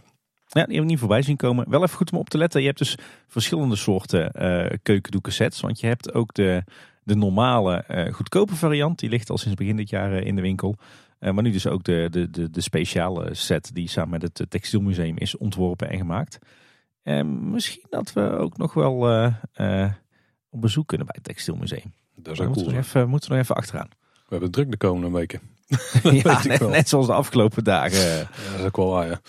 Ja, 0.47 0.65
die 0.65 0.73
heb 0.73 0.83
ik 0.83 0.89
niet 0.89 0.99
voorbij 0.99 1.21
zien 1.21 1.35
komen. 1.35 1.69
Wel 1.69 1.83
even 1.83 1.97
goed 1.97 2.11
om 2.11 2.17
op 2.17 2.29
te 2.29 2.37
letten. 2.37 2.61
Je 2.61 2.67
hebt 2.67 2.79
dus 2.79 2.97
verschillende 3.27 3.75
soorten 3.75 4.31
uh, 4.35 4.77
keukendoeken 4.83 5.33
sets. 5.33 5.59
Want 5.59 5.79
je 5.79 5.87
hebt 5.87 6.13
ook 6.13 6.33
de, 6.33 6.63
de 7.03 7.15
normale 7.15 8.09
goedkope 8.11 8.55
variant. 8.55 8.99
Die 8.99 9.09
ligt 9.09 9.29
al 9.29 9.37
sinds 9.37 9.57
begin 9.57 9.75
dit 9.75 9.89
jaar 9.89 10.13
in 10.13 10.35
de 10.35 10.41
winkel. 10.41 10.75
Uh, 11.23 11.31
maar 11.31 11.43
nu 11.43 11.51
dus 11.51 11.67
ook 11.67 11.83
de, 11.83 12.07
de, 12.11 12.29
de, 12.29 12.49
de 12.49 12.61
speciale 12.61 13.33
set 13.33 13.69
die 13.73 13.89
samen 13.89 14.09
met 14.09 14.21
het 14.21 14.49
Textielmuseum 14.49 15.17
is 15.17 15.37
ontworpen 15.37 15.89
en 15.89 15.97
gemaakt. 15.97 16.39
En 17.03 17.51
misschien 17.51 17.85
dat 17.89 18.13
we 18.13 18.21
ook 18.21 18.57
nog 18.57 18.73
wel 18.73 19.09
uh, 19.11 19.91
op 20.49 20.61
bezoek 20.61 20.87
kunnen 20.87 21.07
bij 21.07 21.15
het 21.17 21.27
Textielmuseum. 21.27 21.93
Dat 22.15 22.35
zou 22.35 22.49
cool 22.49 22.63
moeten, 22.63 22.81
we 22.81 22.87
even, 22.87 23.09
moeten 23.09 23.29
we 23.29 23.35
nog 23.35 23.43
even 23.43 23.55
achteraan. 23.55 23.89
We 24.13 24.29
hebben 24.29 24.51
druk 24.51 24.71
de 24.71 24.77
komende 24.77 25.17
weken. 25.17 25.41
ja, 26.23 26.41
net, 26.43 26.69
net, 26.69 26.89
zoals 26.89 27.07
de 27.07 27.13
afgelopen 27.13 27.63
dagen. 27.63 27.99
Ja, 27.99 28.17
dat 28.17 28.59
is 28.59 28.65
ook 28.65 28.77
wel 28.77 28.89
waar, 28.89 29.07
ja. 29.07 29.21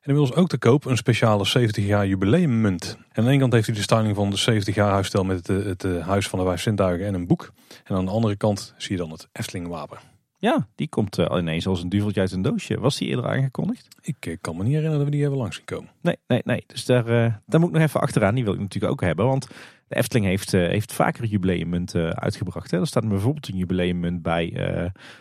En 0.00 0.08
inmiddels 0.08 0.38
ook 0.38 0.48
te 0.48 0.58
koop 0.58 0.84
een 0.84 0.96
speciale 0.96 1.44
70 1.44 1.86
jaar 1.86 2.06
jubileummunt. 2.06 2.96
En 2.98 3.08
aan 3.12 3.24
de 3.24 3.30
ene 3.30 3.40
kant 3.40 3.52
heeft 3.52 3.66
hij 3.66 3.74
de 3.74 3.82
styling 3.82 4.16
van 4.16 4.30
de 4.30 4.36
70 4.36 4.74
jaar 4.74 4.90
huisstel 4.90 5.24
met 5.24 5.46
het, 5.46 5.64
het, 5.64 5.82
het 5.82 6.00
Huis 6.00 6.28
van 6.28 6.38
de 6.38 6.44
Vijf 6.44 6.60
Zintuigen 6.60 7.06
en 7.06 7.14
een 7.14 7.26
boek. 7.26 7.52
En 7.84 7.96
aan 7.96 8.04
de 8.04 8.10
andere 8.10 8.36
kant 8.36 8.74
zie 8.76 8.92
je 8.92 8.98
dan 8.98 9.10
het 9.10 9.28
Efteling 9.32 9.68
wapen. 9.68 10.11
Ja, 10.42 10.68
die 10.74 10.88
komt 10.88 11.18
uh, 11.18 11.26
ineens 11.38 11.66
als 11.66 11.82
een 11.82 11.88
duveltje 11.88 12.20
uit 12.20 12.32
een 12.32 12.42
doosje. 12.42 12.80
Was 12.80 12.96
die 12.96 13.08
eerder 13.08 13.28
aangekondigd? 13.28 13.88
Ik 14.00 14.26
uh, 14.26 14.36
kan 14.40 14.56
me 14.56 14.62
niet 14.62 14.72
herinneren 14.72 14.98
dat 14.98 15.06
we 15.06 15.12
die 15.12 15.20
hebben 15.20 15.38
langs 15.38 15.56
zien 15.56 15.64
komen. 15.64 15.90
Nee, 16.00 16.16
nee, 16.26 16.40
nee. 16.44 16.64
Dus 16.66 16.84
daar, 16.84 17.08
uh, 17.08 17.34
daar 17.46 17.60
moet 17.60 17.68
ik 17.68 17.74
nog 17.74 17.82
even 17.82 18.00
achteraan. 18.00 18.34
Die 18.34 18.44
wil 18.44 18.52
ik 18.52 18.60
natuurlijk 18.60 18.92
ook 18.92 19.00
hebben. 19.00 19.26
Want 19.26 19.48
de 19.88 19.94
Efteling 19.94 20.26
heeft, 20.26 20.52
heeft 20.52 20.92
vaker 20.92 21.24
jubileummunt 21.24 21.94
uitgebracht. 21.94 22.70
Hè. 22.70 22.80
Er 22.80 22.86
staat 22.86 23.08
bijvoorbeeld 23.08 23.48
een 23.48 23.56
jubileummunt 23.56 24.22
bij 24.22 24.52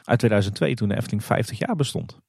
uit 0.04 0.20
2002 0.20 0.76
toen 0.76 0.90
de 0.90 0.96
Efteling 0.96 1.24
50 1.24 1.58
jaar 1.58 1.76
bestond. 1.76 2.20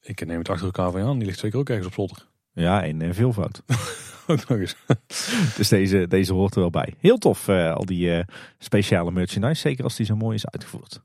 Ik 0.00 0.26
neem 0.26 0.38
het 0.38 0.48
achter 0.48 0.66
elkaar 0.66 0.90
van 0.90 1.00
je 1.00 1.06
aan. 1.06 1.18
Die 1.18 1.26
ligt 1.26 1.38
zeker 1.38 1.58
ook 1.58 1.68
ergens 1.68 1.86
op 1.86 1.94
zolder. 1.94 2.26
Ja, 2.52 2.82
in 2.82 3.14
veelvoud. 3.14 3.62
ook 4.26 4.48
nog 4.48 4.58
eens. 4.58 4.76
dus 5.56 5.68
deze, 5.68 6.06
deze 6.08 6.32
hoort 6.32 6.54
er 6.54 6.60
wel 6.60 6.70
bij. 6.70 6.94
Heel 6.98 7.18
tof, 7.18 7.48
al 7.48 7.84
die 7.84 8.24
speciale 8.58 9.10
merchandise. 9.10 9.60
Zeker 9.60 9.84
als 9.84 9.96
die 9.96 10.06
zo 10.06 10.16
mooi 10.16 10.34
is 10.34 10.46
uitgevoerd. 10.46 11.02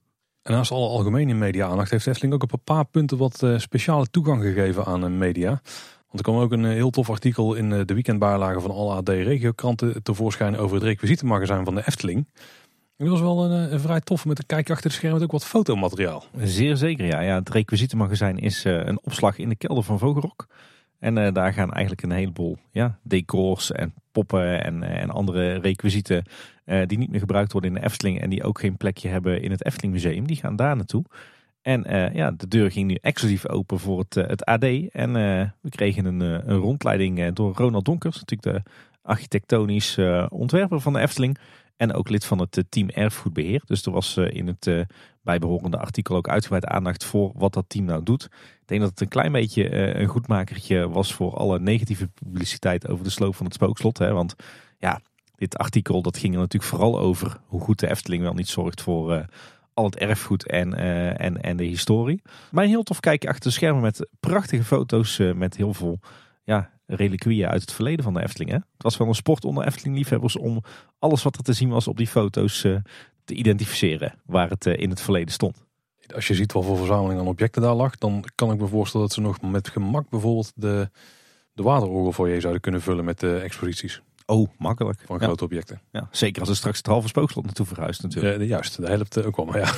En 0.47 0.53
naast 0.53 0.71
alle 0.71 0.87
algemene 0.87 1.33
media-aandacht 1.33 1.91
heeft 1.91 2.07
Efteling 2.07 2.33
ook 2.33 2.43
op 2.43 2.53
een 2.53 2.63
paar 2.63 2.85
punten 2.85 3.17
wat 3.17 3.41
uh, 3.43 3.57
speciale 3.57 4.09
toegang 4.09 4.41
gegeven 4.41 4.85
aan 4.85 5.17
media. 5.17 5.49
Want 5.49 6.13
er 6.17 6.21
kwam 6.21 6.37
ook 6.37 6.51
een 6.51 6.63
uh, 6.63 6.71
heel 6.71 6.89
tof 6.89 7.09
artikel 7.09 7.53
in 7.53 7.69
de 7.69 7.93
weekendbijlage 7.93 8.59
van 8.59 8.71
alle 8.71 8.93
AD-regiokranten 8.93 10.03
tevoorschijn 10.03 10.57
over 10.57 10.75
het 10.75 10.85
requisietenmagazijn 10.85 11.65
van 11.65 11.75
de 11.75 11.83
Efteling. 11.85 12.27
Dat 12.97 13.07
was 13.07 13.19
wel 13.19 13.45
een, 13.45 13.73
een, 13.73 13.79
vrij 13.79 13.99
tof 13.99 14.25
met 14.25 14.39
een 14.39 14.45
kijkje 14.45 14.73
achter 14.73 14.89
de 14.89 14.95
schermen 14.95 15.19
met 15.19 15.27
ook 15.27 15.39
wat 15.39 15.45
fotomateriaal. 15.45 16.23
Zeer 16.37 16.77
zeker, 16.77 17.05
ja. 17.05 17.19
ja 17.19 17.35
het 17.35 17.49
requisietenmagazijn 17.49 18.37
is 18.37 18.63
een 18.63 18.99
opslag 19.03 19.37
in 19.37 19.49
de 19.49 19.55
kelder 19.55 19.83
van 19.83 19.99
Vogelrok. 19.99 20.47
En 20.99 21.33
daar 21.33 21.53
gaan 21.53 21.71
eigenlijk 21.71 22.03
een 22.03 22.11
heleboel 22.11 22.57
ja, 22.71 22.99
decors 23.03 23.71
en 23.71 23.93
poppen 24.11 24.63
en, 24.63 24.83
en 24.83 25.09
andere 25.09 25.53
requisieten 25.53 26.23
die 26.85 26.97
niet 26.97 27.09
meer 27.09 27.19
gebruikt 27.19 27.51
worden 27.51 27.73
in 27.73 27.81
de 27.81 27.85
Efteling 27.85 28.21
en 28.21 28.29
die 28.29 28.43
ook 28.43 28.59
geen 28.59 28.77
plekje 28.77 29.09
hebben 29.09 29.41
in 29.41 29.51
het 29.51 29.65
Efteling 29.65 29.93
Museum. 29.93 30.27
Die 30.27 30.35
gaan 30.35 30.55
daar 30.55 30.75
naartoe. 30.75 31.03
En 31.61 31.93
uh, 31.93 32.13
ja, 32.13 32.31
de 32.31 32.47
deur 32.47 32.71
ging 32.71 32.87
nu 32.87 32.97
exclusief 33.01 33.47
open 33.47 33.79
voor 33.79 33.99
het, 33.99 34.15
uh, 34.15 34.27
het 34.27 34.45
AD. 34.45 34.63
En 34.91 35.13
we 35.61 35.69
kregen 35.69 36.05
een, 36.05 36.19
een 36.19 36.57
rondleiding 36.57 37.33
door 37.33 37.55
Ronald 37.55 37.85
Donkers, 37.85 38.19
natuurlijk 38.19 38.65
de 38.65 38.71
architectonisch 39.01 39.97
ontwerper 40.29 40.81
van 40.81 40.93
de 40.93 40.99
Efteling. 40.99 41.37
En 41.77 41.93
ook 41.93 42.09
lid 42.09 42.25
van 42.25 42.39
het 42.39 42.63
team 42.69 42.89
Erfgoedbeheer. 42.89 43.61
Dus 43.65 43.85
er 43.85 43.91
was 43.91 44.17
in 44.17 44.47
het 44.47 44.85
bijbehorende 45.21 45.77
artikel 45.77 46.15
ook 46.15 46.29
uitgebreid 46.29 46.65
aandacht 46.65 47.03
voor 47.03 47.31
wat 47.35 47.53
dat 47.53 47.65
team 47.67 47.85
nou 47.85 48.03
doet. 48.03 48.23
Ik 48.61 48.67
denk 48.67 48.81
dat 48.81 48.89
het 48.89 49.01
een 49.01 49.07
klein 49.07 49.31
beetje 49.31 49.75
een 49.95 50.07
goedmakertje 50.07 50.89
was 50.89 51.13
voor 51.13 51.33
alle 51.33 51.59
negatieve 51.59 52.07
publiciteit 52.07 52.87
over 52.87 53.03
de 53.03 53.09
sloop 53.09 53.35
van 53.35 53.45
het 53.45 53.55
spookslot. 53.55 53.97
Hè? 53.97 54.13
Want 54.13 54.35
ja, 54.77 54.99
dit 55.37 55.57
artikel 55.57 56.01
dat 56.01 56.17
ging 56.17 56.33
er 56.33 56.39
natuurlijk 56.39 56.71
vooral 56.71 56.99
over 56.99 57.39
hoe 57.45 57.61
goed 57.61 57.79
de 57.79 57.89
Efteling 57.89 58.23
wel 58.23 58.33
niet 58.33 58.47
zorgt 58.47 58.81
voor 58.81 59.13
uh, 59.13 59.23
al 59.73 59.85
het 59.85 59.97
erfgoed 59.97 60.47
en, 60.47 60.73
uh, 60.73 61.21
en, 61.21 61.41
en 61.41 61.57
de 61.57 61.63
historie. 61.63 62.21
Maar 62.51 62.63
een 62.63 62.69
heel 62.69 62.83
tof 62.83 62.99
kijkje 62.99 63.29
achter 63.29 63.43
de 63.43 63.55
schermen 63.55 63.81
met 63.81 64.07
prachtige 64.19 64.63
foto's 64.63 65.19
uh, 65.19 65.33
met 65.33 65.57
heel 65.57 65.73
veel 65.73 65.99
ja, 66.43 66.69
reliquieën 66.85 67.47
uit 67.47 67.61
het 67.61 67.73
verleden 67.73 68.03
van 68.03 68.13
de 68.13 68.21
Efteling. 68.21 68.49
Hè? 68.49 68.55
Het 68.55 68.83
was 68.83 68.97
wel 68.97 69.07
een 69.07 69.15
sport 69.15 69.45
onder 69.45 69.65
Efteling-liefhebbers 69.65 70.37
om 70.37 70.63
alles 70.99 71.23
wat 71.23 71.35
er 71.35 71.43
te 71.43 71.53
zien 71.53 71.69
was 71.69 71.87
op 71.87 71.97
die 71.97 72.07
foto's 72.07 72.61
te 73.23 73.33
identificeren 73.33 74.13
waar 74.25 74.49
het 74.49 74.65
in 74.65 74.89
het 74.89 75.01
verleden 75.01 75.33
stond. 75.33 75.65
Als 76.15 76.27
je 76.27 76.35
ziet 76.35 76.53
wat 76.53 76.65
voor 76.65 76.77
verzameling 76.77 77.19
aan 77.19 77.27
objecten 77.27 77.61
daar 77.61 77.73
lag, 77.73 77.97
dan 77.97 78.23
kan 78.35 78.51
ik 78.51 78.59
me 78.59 78.67
voorstellen 78.67 79.05
dat 79.07 79.15
ze 79.15 79.21
nog 79.21 79.41
met 79.41 79.69
gemak 79.69 80.09
bijvoorbeeld 80.09 80.51
de, 80.55 80.89
de 81.53 81.63
waterorgel 81.63 82.11
voor 82.11 82.29
je 82.29 82.39
zouden 82.39 82.61
kunnen 82.61 82.81
vullen 82.81 83.05
met 83.05 83.19
de 83.19 83.37
exposities. 83.37 84.01
Oh, 84.29 84.49
makkelijk. 84.57 84.99
Van 85.05 85.19
grote 85.19 85.43
objecten. 85.43 85.81
Ja, 85.91 86.07
zeker 86.11 86.41
als 86.41 86.49
er 86.49 86.55
straks 86.55 86.77
het 86.77 86.87
halve 86.87 87.07
spookslot 87.07 87.45
naartoe 87.45 87.65
verhuist 87.65 88.03
natuurlijk. 88.03 88.43
Juist, 88.43 88.77
de 88.77 88.87
helft 88.87 89.25
ook 89.25 89.35
wel, 89.35 89.45
maar 89.45 89.59
ja. 89.59 89.73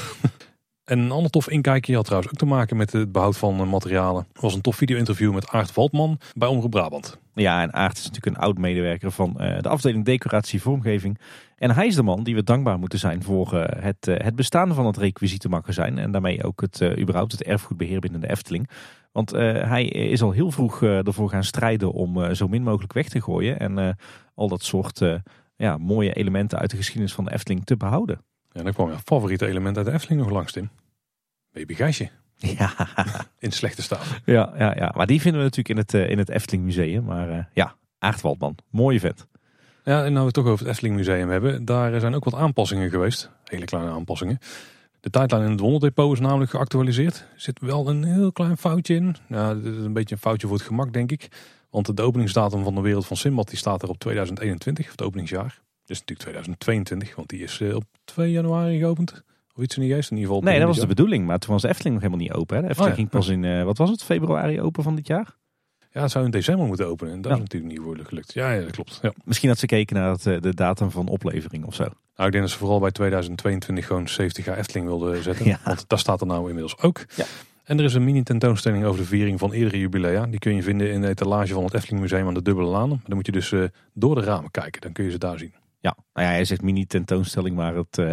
En 0.84 1.00
een 1.04 1.12
ander 1.12 1.32
tof 1.32 1.50
inkijkje 1.50 1.96
had 1.96 2.06
trouwens 2.06 2.32
ook 2.32 2.40
te 2.40 2.46
maken 2.46 2.78
met 2.78 2.92
het 2.92 3.12
behoud 3.12 3.38
van 3.38 3.60
eh, 3.60 3.70
materialen. 3.70 4.28
Was 4.34 4.54
een 4.54 4.62
tof 4.62 4.76
video-interview 4.76 5.34
met 5.34 5.50
Aart 5.50 5.74
Waldman 5.74 6.20
bij 6.36 6.48
Omroep 6.48 6.72
Brabant. 6.72 7.20
Ja, 7.34 7.62
en 7.62 7.74
Aart 7.74 7.98
is 7.98 8.06
natuurlijk 8.06 8.36
een 8.36 8.42
oud-medewerker 8.42 9.12
van 9.12 9.36
uh, 9.40 9.60
de 9.60 9.70
afdeling 9.70 10.06
decoratie 10.06 10.62
vormgeving. 10.62 11.20
En 11.56 11.72
hij 11.72 11.88
is 11.88 11.96
de 11.96 12.04
man 12.04 12.24
die 12.24 12.36
we 12.36 12.44
dankbaar 12.44 12.80
moeten 12.80 13.00
zijn 13.00 13.24
voor 13.24 13.54
het, 13.80 14.06
het 14.06 14.36
bestaan 14.36 14.74
van 14.74 14.86
het 14.86 14.98
requisietenmagazijn. 14.98 15.98
En 15.98 16.12
daarmee 16.12 16.44
ook 16.44 16.62
het, 16.62 16.82
überhaupt 17.00 17.32
het 17.32 17.44
erfgoedbeheer 17.44 18.00
binnen 18.00 18.22
de 18.22 18.30
Efteling. 18.30 18.70
Want 19.12 19.32
hij 19.32 19.86
is 19.86 20.22
al 20.22 20.32
heel 20.32 20.52
vroeg 20.52 20.82
ervoor 20.84 21.30
gaan 21.30 21.44
strijden 21.44 21.92
om 21.92 22.36
zo 22.36 22.48
min 22.48 22.64
mogelijk 22.64 22.94
weg 22.94 23.10
te 23.10 23.22
gooien. 23.22 23.60
En 23.60 23.98
al 24.39 24.47
dat 24.47 24.63
soort 24.63 25.02
ja, 25.56 25.78
mooie 25.78 26.13
elementen 26.13 26.60
uit 26.60 26.69
de 26.69 26.78
geschiedenis 26.78 27.13
van 27.13 27.25
de 27.25 27.34
Efteling 27.34 27.65
te 27.65 27.78
behouden. 27.78 28.21
Ja, 28.52 28.63
dan 28.63 28.73
kwam 28.73 28.89
je 28.89 28.97
favoriete 29.04 29.47
element 29.47 29.78
uit 29.78 29.86
de 29.86 29.91
Efteling 29.91 30.21
nog 30.21 30.30
langs, 30.30 30.52
Tim. 30.52 30.69
Baby 31.52 31.73
Gijsje. 31.73 32.10
Ja. 32.36 32.73
In 33.39 33.52
slechte 33.52 33.82
staat. 33.82 34.21
Ja, 34.25 34.54
ja, 34.58 34.75
ja, 34.75 34.93
maar 34.95 35.06
die 35.06 35.21
vinden 35.21 35.41
we 35.41 35.47
natuurlijk 35.47 35.69
in 35.69 35.78
het, 35.78 35.93
uh, 35.93 36.12
in 36.12 36.17
het 36.17 36.30
Efteling 36.30 36.63
Museum. 36.63 37.04
Maar 37.04 37.30
uh, 37.30 37.43
ja, 37.54 37.75
Aardwaldman, 37.97 38.56
mooie 38.69 38.99
vent. 38.99 39.28
Ja, 39.84 40.04
en 40.04 40.13
nou 40.13 40.19
we 40.19 40.25
het 40.25 40.34
toch 40.34 40.45
over 40.45 40.60
het 40.60 40.67
Efteling 40.67 40.95
Museum 40.95 41.30
hebben. 41.30 41.65
Daar 41.65 41.99
zijn 41.99 42.15
ook 42.15 42.23
wat 42.23 42.34
aanpassingen 42.34 42.89
geweest. 42.89 43.32
Hele 43.43 43.65
kleine 43.65 43.91
aanpassingen. 43.91 44.39
De 44.99 45.10
tijdlijn 45.10 45.43
in 45.43 45.52
het 45.52 45.60
Wonderdepot 45.60 46.13
is 46.13 46.19
namelijk 46.19 46.52
geactualiseerd. 46.52 47.17
Er 47.34 47.41
zit 47.41 47.60
wel 47.60 47.89
een 47.89 48.04
heel 48.04 48.32
klein 48.32 48.58
foutje 48.58 48.95
in. 48.95 49.15
Ja, 49.28 49.54
dit 49.54 49.75
is 49.75 49.84
een 49.84 49.93
beetje 49.93 50.15
een 50.15 50.21
foutje 50.21 50.47
voor 50.47 50.56
het 50.56 50.65
gemak, 50.65 50.93
denk 50.93 51.12
ik. 51.12 51.28
Want 51.70 51.98
de 51.98 52.04
openingsdatum 52.04 52.64
van 52.64 52.76
de 52.76 52.82
Wereld 52.82 53.06
van 53.06 53.18
Simbad 53.18 53.50
die 53.50 53.58
staat 53.58 53.82
er 53.82 53.90
op 53.90 53.98
2021, 53.98 54.86
of 54.86 54.92
het 54.92 55.02
openingsjaar. 55.02 55.62
Dat 55.86 55.98
is 55.98 56.00
natuurlijk 56.00 56.20
2022, 56.20 57.16
want 57.16 57.30
die 57.30 57.44
is 57.44 57.60
eh, 57.62 57.76
op 57.76 57.84
2 58.04 58.32
januari 58.32 58.80
geopend. 58.80 59.24
Of 59.56 59.64
iets 59.64 59.76
in 59.76 59.82
die 59.82 59.94
geest 59.94 60.12
in 60.12 60.18
ieder 60.18 60.34
geval. 60.34 60.50
Nee, 60.50 60.60
dat 60.60 60.68
was 60.68 60.80
de 60.80 60.88
bedoeling. 60.88 61.26
Maar 61.26 61.40
toen 61.40 61.54
was 61.54 61.62
de 61.62 61.68
Efteling 61.68 61.94
nog 61.94 62.04
helemaal 62.04 62.26
niet 62.26 62.36
open. 62.36 62.56
Hè? 62.56 62.62
De 62.62 62.70
Efteling 62.70 62.94
oh, 62.94 62.98
ja. 62.98 63.10
ging 63.10 63.24
pas 63.24 63.28
in, 63.28 63.44
uh, 63.44 63.64
wat 63.64 63.78
was 63.78 63.90
het, 63.90 64.04
februari 64.04 64.62
open 64.62 64.84
van 64.84 64.96
dit 64.96 65.08
jaar? 65.08 65.38
Ja, 65.92 66.02
het 66.02 66.12
zou 66.12 66.26
in 66.26 66.32
december 66.32 66.68
moeten 66.68 66.88
openen. 66.88 67.14
En 67.14 67.22
dat 67.22 67.32
ja. 67.32 67.38
is 67.38 67.44
natuurlijk 67.44 67.72
niet 67.72 67.82
worden 67.82 68.06
gelukt. 68.06 68.34
Ja, 68.34 68.52
ja 68.52 68.62
dat 68.62 68.72
klopt. 68.72 69.00
Ja. 69.02 69.14
Misschien 69.24 69.50
had 69.50 69.58
ze 69.58 69.68
gekeken 69.68 69.96
naar 69.96 70.12
het, 70.12 70.26
eh, 70.26 70.42
de 70.42 70.54
datum 70.54 70.92
van 70.92 71.08
oplevering 71.08 71.66
of 71.66 71.76
zo. 71.76 71.84
Nou, 71.84 72.26
ik 72.26 72.32
denk 72.32 72.44
dat 72.44 72.50
ze 72.50 72.58
vooral 72.58 72.80
bij 72.80 72.92
2022 72.92 73.86
gewoon 73.86 74.08
70 74.08 74.46
jaar 74.46 74.58
Efteling 74.58 74.88
wilden 74.88 75.24
zetten. 75.24 75.46
ja. 75.46 75.60
Want 75.64 75.86
daar 75.88 76.00
staat 76.00 76.22
er 76.22 76.28
nou 76.28 76.48
inmiddels 76.48 76.78
ook. 76.78 77.06
En 77.70 77.80
er 77.80 77.84
is 77.84 77.94
een 77.94 78.04
mini 78.04 78.24
tentoonstelling 78.24 78.86
over 78.86 79.02
de 79.02 79.08
viering 79.08 79.40
van 79.40 79.54
eerdere 79.54 79.80
jubilea. 79.80 80.26
Die 80.26 80.40
kun 80.40 80.56
je 80.56 80.64
vinden 80.64 80.92
in 80.92 81.02
de 81.02 81.08
etalage 81.08 81.54
van 81.54 81.64
het 81.64 81.74
Efteling 81.74 82.02
Museum 82.02 82.28
aan 82.28 82.34
de 82.34 82.42
Dubbele 82.42 82.68
Laan. 82.68 82.90
Dan 82.90 83.16
moet 83.16 83.26
je 83.26 83.32
dus 83.32 83.52
uh, 83.52 83.68
door 83.94 84.16
de 84.16 84.22
ramen 84.22 84.52
kijken. 84.52 84.82
Dan 84.82 84.92
kun 84.92 85.04
je 85.04 85.12
ze 85.12 85.18
daar 85.18 85.38
zien. 85.38 85.54
Ja, 85.80 85.98
nou 86.14 86.28
ja, 86.28 86.34
hij 86.34 86.46
zegt 86.46 86.62
mini 86.62 86.86
tentoonstelling, 86.86 87.56
maar 87.56 87.76
het, 87.76 87.98
uh, 87.98 88.10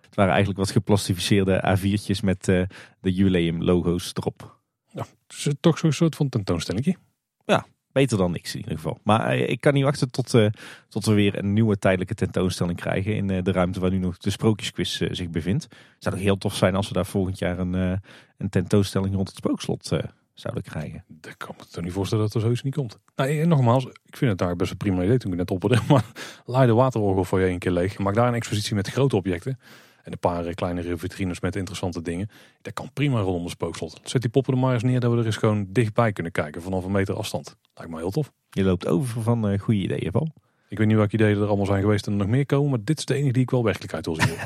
het 0.00 0.14
waren 0.14 0.30
eigenlijk 0.30 0.58
wat 0.58 0.70
geplastificeerde 0.70 1.76
A4'tjes 1.78 2.24
met 2.24 2.48
uh, 2.48 2.62
de 3.00 3.12
jubileum 3.12 3.62
logo's 3.62 4.10
erop. 4.14 4.60
Ja, 4.86 5.06
dus 5.26 5.48
toch 5.60 5.78
zo'n 5.78 5.92
soort 5.92 6.16
van 6.16 6.28
tentoonstelling. 6.28 6.96
Ja, 7.44 7.66
beter 7.92 8.18
dan 8.18 8.30
niks 8.30 8.54
in 8.54 8.60
ieder 8.60 8.74
geval. 8.74 8.98
Maar 9.02 9.36
ik 9.36 9.60
kan 9.60 9.74
niet 9.74 9.84
wachten 9.84 10.10
tot, 10.10 10.34
uh, 10.34 10.46
tot 10.88 11.06
we 11.06 11.12
weer 11.12 11.38
een 11.38 11.52
nieuwe 11.52 11.78
tijdelijke 11.78 12.14
tentoonstelling 12.14 12.78
krijgen 12.78 13.16
in 13.16 13.26
de 13.26 13.52
ruimte 13.52 13.80
waar 13.80 13.90
nu 13.90 13.98
nog 13.98 14.18
de 14.18 14.30
sprookjesquiz 14.30 15.00
zich 15.10 15.30
bevindt. 15.30 15.68
Zou 15.98 16.14
ook 16.14 16.20
heel 16.20 16.38
tof 16.38 16.54
zijn 16.54 16.74
als 16.74 16.88
we 16.88 16.94
daar 16.94 17.06
volgend 17.06 17.38
jaar 17.38 17.58
een, 17.58 18.00
een 18.38 18.48
tentoonstelling 18.48 19.14
rond 19.14 19.28
het 19.28 19.36
spookslot 19.36 19.92
zouden 20.40 20.62
krijgen. 20.62 21.04
Ik 21.22 21.34
kan 21.36 21.54
me 21.58 21.64
toch 21.70 21.84
niet 21.84 21.92
voorstellen 21.92 22.24
dat 22.24 22.34
er 22.34 22.40
zoiets 22.40 22.62
niet 22.62 22.74
komt. 22.74 22.98
Nou, 23.16 23.46
nogmaals, 23.46 23.84
ik 23.84 24.16
vind 24.16 24.30
het 24.30 24.38
daar 24.38 24.56
best 24.56 24.70
een 24.70 24.76
prima 24.76 25.02
idee 25.02 25.18
toen 25.18 25.32
ik 25.32 25.38
net 25.38 25.50
opperde. 25.50 25.78
Maar 25.88 26.04
laai 26.44 26.66
de 26.66 26.74
waterorgel 26.74 27.24
voor 27.24 27.40
je 27.40 27.48
een 27.48 27.58
keer 27.58 27.72
leeg. 27.72 27.98
Maak 27.98 28.14
daar 28.14 28.28
een 28.28 28.34
expositie 28.34 28.74
met 28.74 28.88
grote 28.88 29.16
objecten. 29.16 29.58
En 30.02 30.12
een 30.12 30.18
paar 30.18 30.46
eh, 30.46 30.54
kleinere 30.54 30.96
vitrines 30.96 31.40
met 31.40 31.56
interessante 31.56 32.02
dingen. 32.02 32.30
Dat 32.62 32.72
kan 32.72 32.90
prima 32.92 33.20
rondom 33.20 33.44
de 33.44 33.50
spookslot. 33.50 34.00
Zet 34.02 34.20
die 34.20 34.30
poppen 34.30 34.52
er 34.52 34.58
maar 34.58 34.74
eens 34.74 34.82
neer 34.82 35.00
dat 35.00 35.12
we 35.12 35.18
er 35.18 35.26
eens 35.26 35.36
gewoon 35.36 35.66
dichtbij 35.68 36.12
kunnen 36.12 36.32
kijken. 36.32 36.62
Vanaf 36.62 36.84
een 36.84 36.90
meter 36.90 37.14
afstand. 37.14 37.56
Lijkt 37.74 37.92
me 37.92 37.98
heel 37.98 38.10
tof. 38.10 38.32
Je 38.50 38.62
loopt 38.62 38.86
over 38.86 39.22
van 39.22 39.50
uh, 39.50 39.58
goede 39.58 39.80
ideeën, 39.80 40.10
Paul. 40.10 40.28
Ik 40.68 40.78
weet 40.78 40.86
niet 40.86 40.96
welke 40.96 41.14
ideeën 41.14 41.36
er 41.36 41.46
allemaal 41.46 41.66
zijn 41.66 41.80
geweest 41.80 42.06
en 42.06 42.12
er 42.12 42.18
nog 42.18 42.28
meer 42.28 42.46
komen. 42.46 42.70
Maar 42.70 42.84
dit 42.84 42.98
is 42.98 43.04
de 43.04 43.14
enige 43.14 43.32
die 43.32 43.42
ik 43.42 43.50
wel 43.50 43.64
werkelijkheid 43.64 44.06
wil 44.06 44.14
zien. 44.14 44.36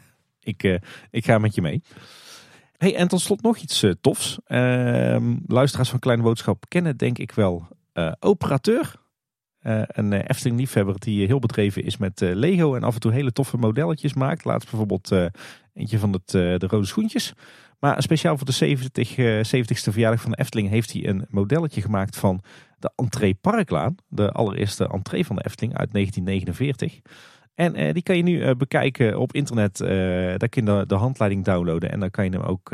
ik, 0.52 0.62
uh, 0.62 0.78
ik 1.10 1.24
ga 1.24 1.38
met 1.38 1.54
je 1.54 1.62
mee. 1.62 1.82
Hey, 2.76 2.96
en 2.96 3.08
tot 3.08 3.20
slot 3.20 3.42
nog 3.42 3.56
iets 3.56 3.82
uh, 3.82 3.92
tofs. 4.00 4.38
Uh, 4.46 5.16
luisteraars 5.46 5.90
van 5.90 5.98
Kleine 5.98 6.22
Boodschap 6.22 6.64
kennen 6.68 6.96
denk 6.96 7.18
ik 7.18 7.32
wel 7.32 7.66
Operateur. 8.20 9.01
Uh, 9.62 9.82
een 9.86 10.12
Efteling 10.12 10.58
liefhebber 10.58 10.98
die 10.98 11.26
heel 11.26 11.38
bedreven 11.38 11.84
is 11.84 11.96
met 11.96 12.20
Lego 12.20 12.74
en 12.74 12.82
af 12.82 12.94
en 12.94 13.00
toe 13.00 13.12
hele 13.12 13.32
toffe 13.32 13.56
modelletjes 13.56 14.14
maakt. 14.14 14.44
Laatst 14.44 14.70
bijvoorbeeld 14.70 15.12
eentje 15.74 15.98
van 15.98 16.12
het, 16.12 16.28
de 16.30 16.66
rode 16.66 16.86
schoentjes. 16.86 17.32
Maar 17.78 18.02
speciaal 18.02 18.36
voor 18.36 18.46
de 18.46 18.52
70, 18.52 19.10
70ste 19.46 19.92
verjaardag 19.92 20.20
van 20.20 20.30
de 20.30 20.38
Efteling 20.38 20.68
heeft 20.68 20.92
hij 20.92 21.08
een 21.08 21.26
modelletje 21.28 21.80
gemaakt 21.80 22.16
van 22.16 22.42
de 22.78 22.90
entree 22.96 23.34
Parklaan. 23.34 23.94
De 24.08 24.30
allereerste 24.32 24.88
entree 24.88 25.26
van 25.26 25.36
de 25.36 25.44
Efteling 25.44 25.76
uit 25.76 25.92
1949. 25.92 27.00
En 27.54 27.92
die 27.92 28.02
kan 28.02 28.16
je 28.16 28.22
nu 28.22 28.54
bekijken 28.54 29.18
op 29.18 29.32
internet. 29.32 29.78
Daar 30.38 30.48
kun 30.48 30.66
je 30.66 30.86
de, 30.86 30.94
handleiding 30.94 31.44
downloaden 31.44 31.90
en 31.90 32.00
dan 32.00 32.10
kan 32.10 32.24
je 32.24 32.30
hem 32.30 32.40
ook 32.40 32.70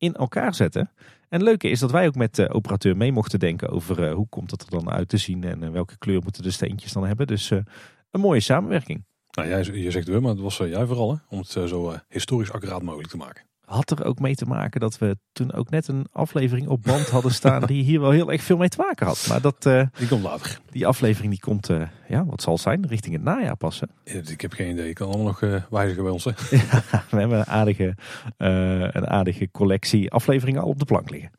in 0.00 0.14
elkaar 0.14 0.54
zetten. 0.54 0.90
En 1.28 1.38
het 1.38 1.42
leuke 1.42 1.68
is 1.68 1.80
dat 1.80 1.90
wij 1.90 2.06
ook 2.06 2.14
met 2.14 2.34
de 2.34 2.52
operateur 2.52 2.96
mee 2.96 3.12
mochten 3.12 3.38
denken 3.38 3.68
over 3.68 4.10
hoe 4.10 4.28
komt 4.28 4.50
het 4.50 4.62
er 4.62 4.70
dan 4.70 4.90
uit 4.90 5.08
te 5.08 5.16
zien 5.16 5.44
en 5.44 5.72
welke 5.72 5.98
kleur 5.98 6.22
moeten 6.22 6.42
de 6.42 6.50
steentjes 6.50 6.92
dan 6.92 7.06
hebben. 7.06 7.26
Dus 7.26 7.50
een 7.50 8.20
mooie 8.20 8.40
samenwerking. 8.40 9.04
Nou, 9.30 9.48
jij, 9.48 9.64
je 9.64 9.90
zegt 9.90 10.08
we, 10.08 10.20
maar 10.20 10.30
het 10.30 10.40
was 10.40 10.56
jij 10.56 10.86
vooral 10.86 11.20
om 11.28 11.38
het 11.38 11.48
zo 11.48 11.94
historisch 12.08 12.52
accuraat 12.52 12.82
mogelijk 12.82 13.10
te 13.10 13.16
maken. 13.16 13.49
Had 13.70 13.90
er 13.90 14.04
ook 14.04 14.18
mee 14.18 14.34
te 14.34 14.44
maken 14.44 14.80
dat 14.80 14.98
we 14.98 15.16
toen 15.32 15.52
ook 15.52 15.70
net 15.70 15.88
een 15.88 16.06
aflevering 16.12 16.68
op 16.68 16.82
band 16.82 17.08
hadden 17.08 17.32
staan 17.32 17.62
die 17.62 17.82
hier 17.82 18.00
wel 18.00 18.10
heel 18.10 18.32
erg 18.32 18.42
veel 18.42 18.56
mee 18.56 18.68
te 18.68 18.78
maken 18.78 19.06
had. 19.06 19.26
Maar 19.28 19.40
dat, 19.40 19.66
uh, 19.66 19.82
die 19.98 20.08
komt 20.08 20.22
later. 20.22 20.60
Die 20.70 20.86
aflevering 20.86 21.32
die 21.32 21.40
komt, 21.40 21.68
uh, 21.68 21.82
ja, 22.08 22.24
wat 22.24 22.42
zal 22.42 22.58
zijn, 22.58 22.86
richting 22.86 23.14
het 23.14 23.22
najaar 23.22 23.56
passen. 23.56 23.90
ik 24.04 24.40
heb 24.40 24.52
geen 24.52 24.70
idee. 24.70 24.88
Ik 24.88 24.94
kan 24.94 25.06
allemaal 25.06 25.26
nog 25.26 25.42
uh, 25.42 25.62
wijzigen 25.70 26.02
bij 26.02 26.12
ons. 26.12 26.24
Hè? 26.24 26.30
ja, 26.56 26.82
we 27.10 27.16
hebben 27.16 27.38
een 27.38 27.46
aardige, 27.46 27.96
een 28.36 29.06
aardige 29.06 29.50
collectie 29.50 30.10
afleveringen 30.10 30.62
al 30.62 30.68
op 30.68 30.78
de 30.78 30.84
plank 30.84 31.10
liggen. 31.10 31.30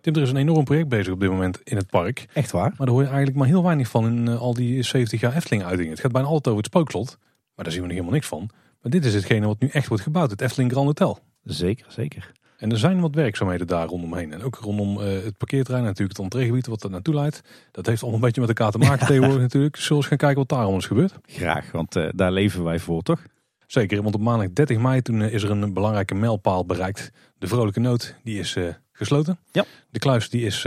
Tim, 0.00 0.14
er 0.14 0.22
is 0.22 0.30
een 0.30 0.36
enorm 0.36 0.64
project 0.64 0.88
bezig 0.88 1.12
op 1.12 1.20
dit 1.20 1.30
moment 1.30 1.60
in 1.62 1.76
het 1.76 1.86
park. 1.86 2.26
Echt 2.32 2.50
waar? 2.50 2.68
Maar 2.76 2.86
daar 2.86 2.88
hoor 2.88 3.00
je 3.00 3.08
eigenlijk 3.08 3.36
maar 3.36 3.46
heel 3.46 3.62
weinig 3.62 3.88
van 3.88 4.06
in 4.06 4.28
al 4.28 4.54
die 4.54 4.82
70 4.82 5.20
jaar 5.20 5.36
Efteling 5.36 5.64
uitingen. 5.64 5.90
Het 5.90 6.00
gaat 6.00 6.12
bijna 6.12 6.28
altijd 6.28 6.46
over 6.46 6.62
het 6.62 6.72
spookslot. 6.72 7.18
Maar 7.54 7.64
daar 7.64 7.72
zien 7.72 7.82
we 7.82 7.86
nog 7.86 7.96
helemaal 7.96 8.14
niks 8.14 8.26
van. 8.26 8.50
Maar 8.82 8.90
dit 8.90 9.04
is 9.04 9.14
hetgene 9.14 9.46
wat 9.46 9.60
nu 9.60 9.68
echt 9.68 9.88
wordt 9.88 10.02
gebouwd, 10.02 10.30
het 10.30 10.40
Efteling 10.40 10.70
Grand 10.70 10.86
Hotel. 10.86 11.18
Zeker, 11.44 11.86
zeker. 11.88 12.32
En 12.56 12.70
er 12.70 12.78
zijn 12.78 13.00
wat 13.00 13.14
werkzaamheden 13.14 13.66
daar 13.66 13.86
rondomheen. 13.86 14.32
En 14.32 14.42
ook 14.42 14.56
rondom 14.56 14.98
uh, 14.98 15.04
het 15.04 15.36
parkeerterrein, 15.36 15.84
natuurlijk 15.84 16.16
het 16.16 16.24
entreegebied 16.24 16.66
wat 16.66 16.82
er 16.82 16.90
naartoe 16.90 17.14
leidt. 17.14 17.40
Dat 17.70 17.86
heeft 17.86 18.02
allemaal 18.02 18.20
een 18.20 18.26
beetje 18.26 18.40
met 18.40 18.50
elkaar 18.50 18.70
te 18.72 18.78
maken 18.78 19.06
tegenwoordig 19.06 19.40
natuurlijk. 19.40 19.76
Zullen 19.76 19.90
we 19.90 19.96
eens 19.96 20.06
gaan 20.06 20.16
kijken 20.16 20.38
wat 20.38 20.48
daar 20.48 20.58
allemaal 20.58 20.78
is 20.78 20.86
gebeurd? 20.86 21.14
Graag, 21.26 21.70
want 21.70 21.96
uh, 21.96 22.08
daar 22.14 22.32
leven 22.32 22.64
wij 22.64 22.78
voor, 22.78 23.02
toch? 23.02 23.22
Zeker, 23.66 24.02
want 24.02 24.14
op 24.14 24.20
maandag 24.20 24.52
30 24.52 24.78
mei 24.78 25.02
toen 25.02 25.20
uh, 25.20 25.32
is 25.32 25.42
er 25.42 25.50
een 25.50 25.72
belangrijke 25.72 26.14
mijlpaal 26.14 26.66
bereikt. 26.66 27.10
De 27.38 27.46
Vrolijke 27.46 27.80
Noot, 27.80 28.16
die 28.24 28.38
is 28.38 28.56
gesloten. 28.92 29.38
Ja. 29.52 29.64
De 29.90 29.98
kluis 29.98 30.30
die 30.30 30.46
is 30.46 30.66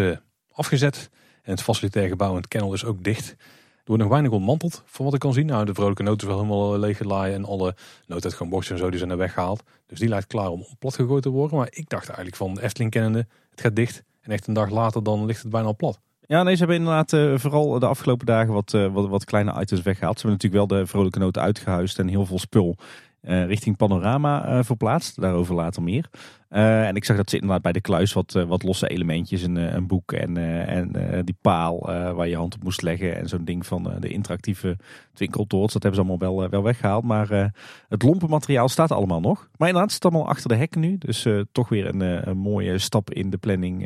afgezet. 0.51 1.09
En 1.43 1.51
het 1.51 1.61
facilitair 1.61 2.07
gebouw 2.07 2.29
en 2.29 2.35
het 2.35 2.47
kennel 2.47 2.73
is 2.73 2.85
ook 2.85 3.03
dicht. 3.03 3.35
Wordt 3.85 4.01
nog 4.01 4.11
weinig 4.11 4.31
ontmanteld, 4.31 4.83
van 4.85 5.05
wat 5.05 5.13
ik 5.13 5.19
kan 5.19 5.33
zien. 5.33 5.45
Nou, 5.45 5.65
de 5.65 5.73
vrolijke 5.73 6.03
noot 6.03 6.21
is 6.21 6.27
wel 6.27 6.37
helemaal 6.37 6.79
leeggelaaien 6.79 7.35
en 7.35 7.45
alle 7.45 7.75
nooduitgangbordjes 8.07 8.73
en 8.73 8.77
zo 8.77 8.89
die 8.89 8.99
zijn 8.99 9.11
er 9.11 9.17
weggehaald. 9.17 9.63
Dus 9.87 9.99
die 9.99 10.09
lijkt 10.09 10.27
klaar 10.27 10.49
om 10.49 10.65
plat 10.79 10.95
gegooid 10.95 11.23
te 11.23 11.29
worden. 11.29 11.57
Maar 11.57 11.67
ik 11.69 11.89
dacht 11.89 12.07
eigenlijk 12.07 12.35
van 12.35 12.59
Efteling 12.59 12.91
kennende, 12.91 13.27
het 13.49 13.61
gaat 13.61 13.75
dicht. 13.75 14.03
En 14.21 14.31
echt 14.31 14.47
een 14.47 14.53
dag 14.53 14.69
later 14.69 15.03
dan 15.03 15.25
ligt 15.25 15.41
het 15.41 15.51
bijna 15.51 15.67
al 15.67 15.75
plat. 15.75 15.99
Ja, 16.27 16.43
nee, 16.43 16.53
ze 16.53 16.59
hebben 16.59 16.77
inderdaad 16.77 17.13
uh, 17.13 17.37
vooral 17.37 17.79
de 17.79 17.85
afgelopen 17.85 18.25
dagen 18.25 18.53
wat, 18.53 18.73
uh, 18.73 18.93
wat, 18.93 19.07
wat, 19.07 19.25
kleine 19.25 19.61
items 19.61 19.81
weggehaald. 19.81 20.19
Ze 20.19 20.27
hebben 20.27 20.41
natuurlijk 20.41 20.71
wel 20.71 20.79
de 20.79 20.87
vrolijke 20.87 21.19
noot 21.19 21.37
uitgehuisd 21.37 21.99
en 21.99 22.07
heel 22.07 22.25
veel 22.25 22.39
spul 22.39 22.75
uh, 23.23 23.45
richting 23.45 23.77
Panorama 23.77 24.63
verplaatst. 24.63 25.21
Daarover 25.21 25.55
later 25.55 25.83
meer. 25.83 26.09
Uh, 26.49 26.87
en 26.87 26.95
ik 26.95 27.05
zag 27.05 27.17
dat 27.17 27.29
ze 27.29 27.35
inderdaad 27.35 27.61
bij 27.61 27.71
de 27.71 27.81
kluis 27.81 28.13
wat, 28.13 28.31
wat 28.31 28.63
losse 28.63 28.87
elementjes, 28.87 29.41
een, 29.41 29.55
een 29.55 29.87
boek 29.87 30.11
en, 30.11 30.37
en 30.67 30.91
die 31.25 31.37
paal 31.41 31.79
waar 32.15 32.27
je 32.27 32.35
hand 32.35 32.55
op 32.55 32.63
moest 32.63 32.81
leggen. 32.81 33.17
En 33.17 33.27
zo'n 33.27 33.45
ding 33.45 33.65
van 33.65 33.93
de 33.99 34.07
interactieve 34.07 34.77
twinkeltoorts. 35.13 35.73
Dat 35.73 35.83
hebben 35.83 36.01
ze 36.01 36.07
allemaal 36.07 36.29
wel, 36.29 36.49
wel 36.49 36.63
weggehaald. 36.63 37.03
Maar 37.03 37.51
het 37.89 38.03
lompe 38.03 38.27
materiaal 38.27 38.69
staat 38.69 38.91
allemaal 38.91 39.21
nog. 39.21 39.37
Maar 39.57 39.67
inderdaad, 39.67 39.91
het 39.91 39.91
staat 39.91 40.11
allemaal 40.11 40.29
achter 40.29 40.49
de 40.49 40.55
hekken 40.55 40.81
nu. 40.81 40.97
Dus 40.97 41.27
toch 41.51 41.69
weer 41.69 41.87
een, 41.87 42.29
een 42.29 42.37
mooie 42.37 42.77
stap 42.77 43.13
in 43.13 43.29
de 43.29 43.37
planning 43.37 43.85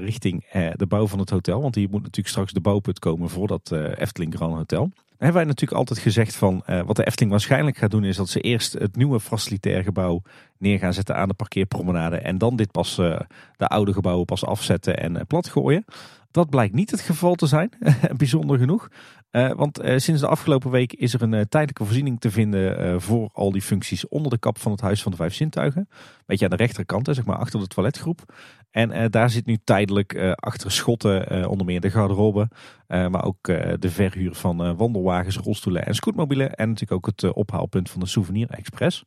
richting 0.00 0.44
de 0.76 0.86
bouw 0.88 1.06
van 1.06 1.18
het 1.18 1.30
hotel. 1.30 1.62
Want 1.62 1.74
hier 1.74 1.88
moet 1.90 2.02
natuurlijk 2.02 2.28
straks 2.28 2.52
de 2.52 2.60
bouwput 2.60 2.98
komen 2.98 3.30
voor 3.30 3.46
dat 3.46 3.72
Efteling 3.96 4.34
Grand 4.34 4.54
Hotel 4.54 4.90
hebben 5.16 5.36
wij 5.36 5.44
natuurlijk 5.44 5.78
altijd 5.78 5.98
gezegd 5.98 6.36
van 6.36 6.62
wat 6.86 6.96
de 6.96 7.06
Efteling 7.06 7.30
waarschijnlijk 7.30 7.76
gaat 7.76 7.90
doen 7.90 8.04
is 8.04 8.16
dat 8.16 8.28
ze 8.28 8.40
eerst 8.40 8.72
het 8.72 8.96
nieuwe 8.96 9.20
facilitair 9.20 9.82
gebouw 9.82 10.22
neer 10.58 10.78
gaan 10.78 10.92
zetten 10.92 11.16
aan 11.16 11.28
de 11.28 11.34
parkeerpromenade 11.34 12.16
en 12.16 12.38
dan 12.38 12.56
dit 12.56 12.70
pas 12.70 12.96
de 13.56 13.66
oude 13.66 13.92
gebouwen 13.92 14.24
pas 14.24 14.44
afzetten 14.44 14.98
en 14.98 15.26
plat 15.26 15.48
gooien. 15.48 15.84
Dat 16.36 16.50
blijkt 16.50 16.74
niet 16.74 16.90
het 16.90 17.00
geval 17.00 17.34
te 17.34 17.46
zijn, 17.46 17.70
bijzonder 18.16 18.58
genoeg. 18.58 18.88
Uh, 19.36 19.52
want 19.52 19.84
uh, 19.84 19.98
sinds 19.98 20.20
de 20.20 20.26
afgelopen 20.26 20.70
week 20.70 20.92
is 20.92 21.14
er 21.14 21.22
een 21.22 21.32
uh, 21.32 21.40
tijdelijke 21.40 21.84
voorziening 21.84 22.20
te 22.20 22.30
vinden 22.30 23.00
voor 23.00 23.30
al 23.32 23.52
die 23.52 23.62
functies 23.62 24.08
onder 24.08 24.30
de 24.30 24.38
kap 24.38 24.58
van 24.58 24.72
het 24.72 24.80
Huis 24.80 25.02
van 25.02 25.10
de 25.10 25.16
Vijf 25.16 25.34
Zintuigen. 25.34 25.88
Beetje 26.26 26.44
aan 26.44 26.50
de 26.50 26.56
rechterkant, 26.56 27.06
zeg 27.06 27.24
maar 27.24 27.36
achter 27.36 27.60
de 27.60 27.66
toiletgroep. 27.66 28.34
En 28.70 29.10
daar 29.10 29.30
zit 29.30 29.46
nu 29.46 29.58
tijdelijk 29.64 30.34
achter 30.34 30.72
schotten 30.72 31.48
onder 31.48 31.66
meer 31.66 31.80
de 31.80 31.90
garderobe. 31.90 32.48
maar 32.86 33.24
ook 33.24 33.44
de 33.78 33.90
verhuur 33.90 34.34
van 34.34 34.76
wandelwagens, 34.76 35.36
rolstoelen 35.36 35.86
en 35.86 35.94
scootmobielen. 35.94 36.54
En 36.54 36.68
natuurlijk 36.68 37.06
ook 37.06 37.14
het 37.16 37.32
ophaalpunt 37.32 37.90
van 37.90 38.00
de 38.00 38.06
Souvenir 38.06 38.50
Express. 38.50 39.04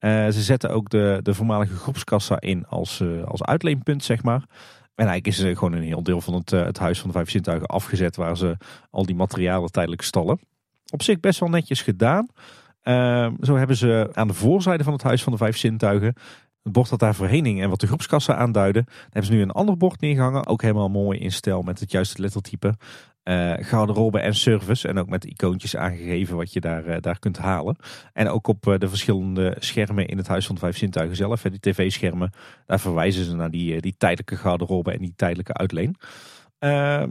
ze 0.00 0.42
zetten 0.42 0.70
ook 0.70 0.90
de, 0.90 1.20
de 1.22 1.34
voormalige 1.34 1.76
groepskassa 1.76 2.40
in 2.40 2.66
als, 2.66 3.02
als 3.24 3.42
uitleenpunt, 3.42 4.04
zeg 4.04 4.22
maar. 4.22 4.44
En 4.94 5.06
eigenlijk 5.06 5.26
is 5.26 5.38
er 5.38 5.56
gewoon 5.56 5.72
een 5.72 5.82
heel 5.82 6.02
deel 6.02 6.20
van 6.20 6.34
het, 6.34 6.52
eh, 6.52 6.64
het 6.64 6.78
Huis 6.78 6.98
van 7.00 7.08
de 7.08 7.14
Vijf 7.14 7.30
Zintuigen 7.30 7.68
afgezet 7.68 8.16
waar 8.16 8.36
ze 8.36 8.56
al 8.90 9.06
die 9.06 9.14
materialen 9.14 9.70
tijdelijk 9.70 10.02
stallen. 10.02 10.40
Op 10.92 11.02
zich 11.02 11.20
best 11.20 11.40
wel 11.40 11.48
netjes 11.48 11.82
gedaan. 11.82 12.28
Uh, 12.84 13.28
zo 13.40 13.56
hebben 13.56 13.76
ze 13.76 14.08
aan 14.12 14.28
de 14.28 14.34
voorzijde 14.34 14.84
van 14.84 14.92
het 14.92 15.02
Huis 15.02 15.22
van 15.22 15.32
de 15.32 15.38
Vijf 15.38 15.56
Zintuigen 15.56 16.14
het 16.62 16.72
bord 16.72 16.90
dat 16.90 16.98
daar 16.98 17.14
voorheen 17.14 17.58
en 17.60 17.68
wat 17.68 17.80
de 17.80 17.86
groepskassa 17.86 18.34
aanduiden. 18.34 18.86
Hebben 19.02 19.24
ze 19.24 19.32
nu 19.32 19.42
een 19.42 19.50
ander 19.50 19.76
bord 19.76 20.00
neergehangen. 20.00 20.46
Ook 20.46 20.62
helemaal 20.62 20.88
mooi 20.88 21.18
in 21.18 21.32
stijl 21.32 21.62
met 21.62 21.80
het 21.80 21.90
juiste 21.90 22.20
lettertype 22.20 22.74
uh, 23.24 23.52
garderobe 23.58 24.18
en 24.18 24.34
service. 24.34 24.88
En 24.88 24.98
ook 24.98 25.08
met 25.08 25.24
icoontjes 25.24 25.76
aangegeven 25.76 26.36
wat 26.36 26.52
je 26.52 26.60
daar, 26.60 26.86
uh, 26.86 26.96
daar 27.00 27.18
kunt 27.18 27.38
halen. 27.38 27.76
En 28.12 28.28
ook 28.28 28.46
op 28.46 28.66
uh, 28.66 28.78
de 28.78 28.88
verschillende 28.88 29.56
schermen 29.58 30.06
in 30.06 30.16
het 30.16 30.28
Huis 30.28 30.46
van 30.46 30.54
de 30.54 30.60
Vijf 30.60 30.76
Zintuigen 30.76 31.16
zelf. 31.16 31.42
die 31.42 31.60
tv-schermen, 31.60 32.30
daar 32.66 32.80
verwijzen 32.80 33.24
ze 33.24 33.34
naar 33.34 33.50
die, 33.50 33.80
die 33.80 33.94
tijdelijke 33.98 34.36
garderobe 34.36 34.92
en 34.92 34.98
die 34.98 35.12
tijdelijke 35.16 35.52
uitleen. 35.52 35.96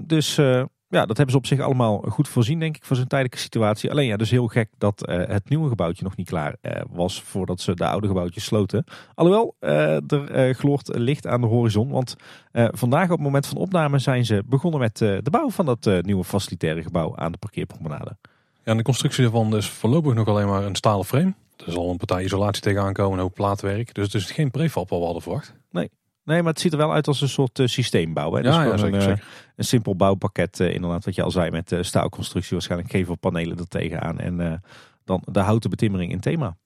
dus 0.08 0.40
ja, 0.92 1.06
dat 1.06 1.18
hebben 1.18 1.30
ze 1.30 1.38
op 1.38 1.46
zich 1.46 1.60
allemaal 1.60 1.98
goed 1.98 2.28
voorzien, 2.28 2.60
denk 2.60 2.76
ik, 2.76 2.86
voor 2.86 2.96
zo'n 2.96 3.08
tijdelijke 3.08 3.38
situatie. 3.38 3.92
Alleen 3.92 4.06
ja, 4.08 4.18
dus 4.18 4.32
heel 4.32 4.48
gek 4.48 4.70
dat 4.78 5.10
uh, 5.10 5.16
het 5.28 5.50
nieuwe 5.50 5.70
gebouwtje 5.70 6.04
nog 6.04 6.16
niet 6.16 6.28
klaar 6.28 6.56
uh, 6.62 6.72
was 6.90 7.22
voordat 7.22 7.62
ze 7.62 7.74
de 7.74 7.86
oude 7.86 8.08
gebouwtjes 8.08 8.44
sloten. 8.44 8.84
Alhoewel, 9.14 9.56
uh, 9.60 10.12
er 10.12 10.54
gloort 10.54 10.96
licht 10.98 11.28
aan 11.28 11.42
de 11.42 11.48
horizon. 11.48 11.90
Want 11.90 12.16
vandaag 12.54 13.04
op 13.04 13.10
het 13.10 13.20
moment 13.20 13.48
van 13.48 13.58
opname 13.58 14.00
zijn 14.00 14.26
ze 14.26 14.44
begonnen 14.46 14.80
met 14.80 14.98
de 14.98 15.30
bouw 15.32 15.50
van 15.50 15.66
dat 15.66 15.90
nieuwe 16.02 16.24
facilitaire 16.24 16.84
gebouw 16.84 17.16
aan 17.16 17.32
de 17.32 17.38
parkeerpromenade. 17.38 18.18
Ja, 18.64 18.72
en 18.72 18.78
de 18.78 18.84
constructie 18.84 19.24
daarvan 19.24 19.56
is 19.56 19.70
voorlopig 19.70 20.14
nog 20.14 20.28
alleen 20.28 20.48
maar 20.48 20.64
een 20.64 20.76
stalen 20.76 21.06
frame. 21.06 21.34
Er 21.66 21.72
zal 21.72 21.90
een 21.90 21.98
partij 21.98 22.24
isolatie 22.24 22.62
tegenaan 22.62 22.94
komen 22.94 23.20
en 23.20 23.24
ook 23.24 23.34
plaatwerk. 23.34 23.94
Dus 23.94 24.06
het 24.06 24.22
is 24.22 24.32
geen 24.32 24.52
prefab 24.52 24.90
wat 24.90 25.00
we 25.00 25.06
hadden 25.06 25.24
verwacht. 25.24 25.54
Nee, 25.72 25.90
Nee, 26.24 26.42
maar 26.42 26.52
het 26.52 26.62
ziet 26.62 26.72
er 26.72 26.78
wel 26.78 26.94
uit 26.94 27.08
als 27.08 27.22
een 27.22 27.30
soort 27.30 27.60
uh, 27.60 27.68
systeembouw. 27.68 28.34
Hè? 28.34 28.42
Dus 28.42 28.56
ja, 28.56 28.64
ja 28.64 28.78
zeker, 28.78 28.96
een, 28.96 29.02
zeker. 29.02 29.28
een 29.56 29.64
simpel 29.64 29.96
bouwpakket, 29.96 30.60
uh, 30.60 30.74
inderdaad, 30.74 31.06
wat 31.06 31.16
je 31.16 31.24
al 31.24 31.32
zei, 31.32 31.52
met 31.52 31.72
uh, 31.72 31.82
staalconstructie, 31.82 32.52
waarschijnlijk 32.52 32.92
gevelpanelen 32.92 33.58
er 33.58 33.68
tegenaan 33.68 34.20
en 34.20 34.62
dan 35.06 35.24
de 35.26 35.40
houten 35.40 35.70
betimmering 35.70 36.12
in 36.12 36.20
thema. 36.20 36.58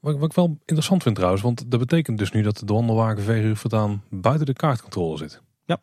Wat, 0.00 0.18
wat, 0.18 0.30
ik 0.30 0.36
wel 0.36 0.56
interessant 0.58 1.02
vind 1.02 1.14
trouwens, 1.14 1.42
want 1.42 1.70
dat 1.70 1.80
betekent 1.80 2.18
dus 2.18 2.32
nu 2.32 2.42
dat 2.42 2.62
de 2.64 2.72
wandelwagen 2.74 3.56
voortaan 3.56 4.02
buiten 4.10 4.46
de 4.46 4.52
kaartcontrole 4.52 5.16
zit. 5.16 5.42
Ja. 5.64 5.80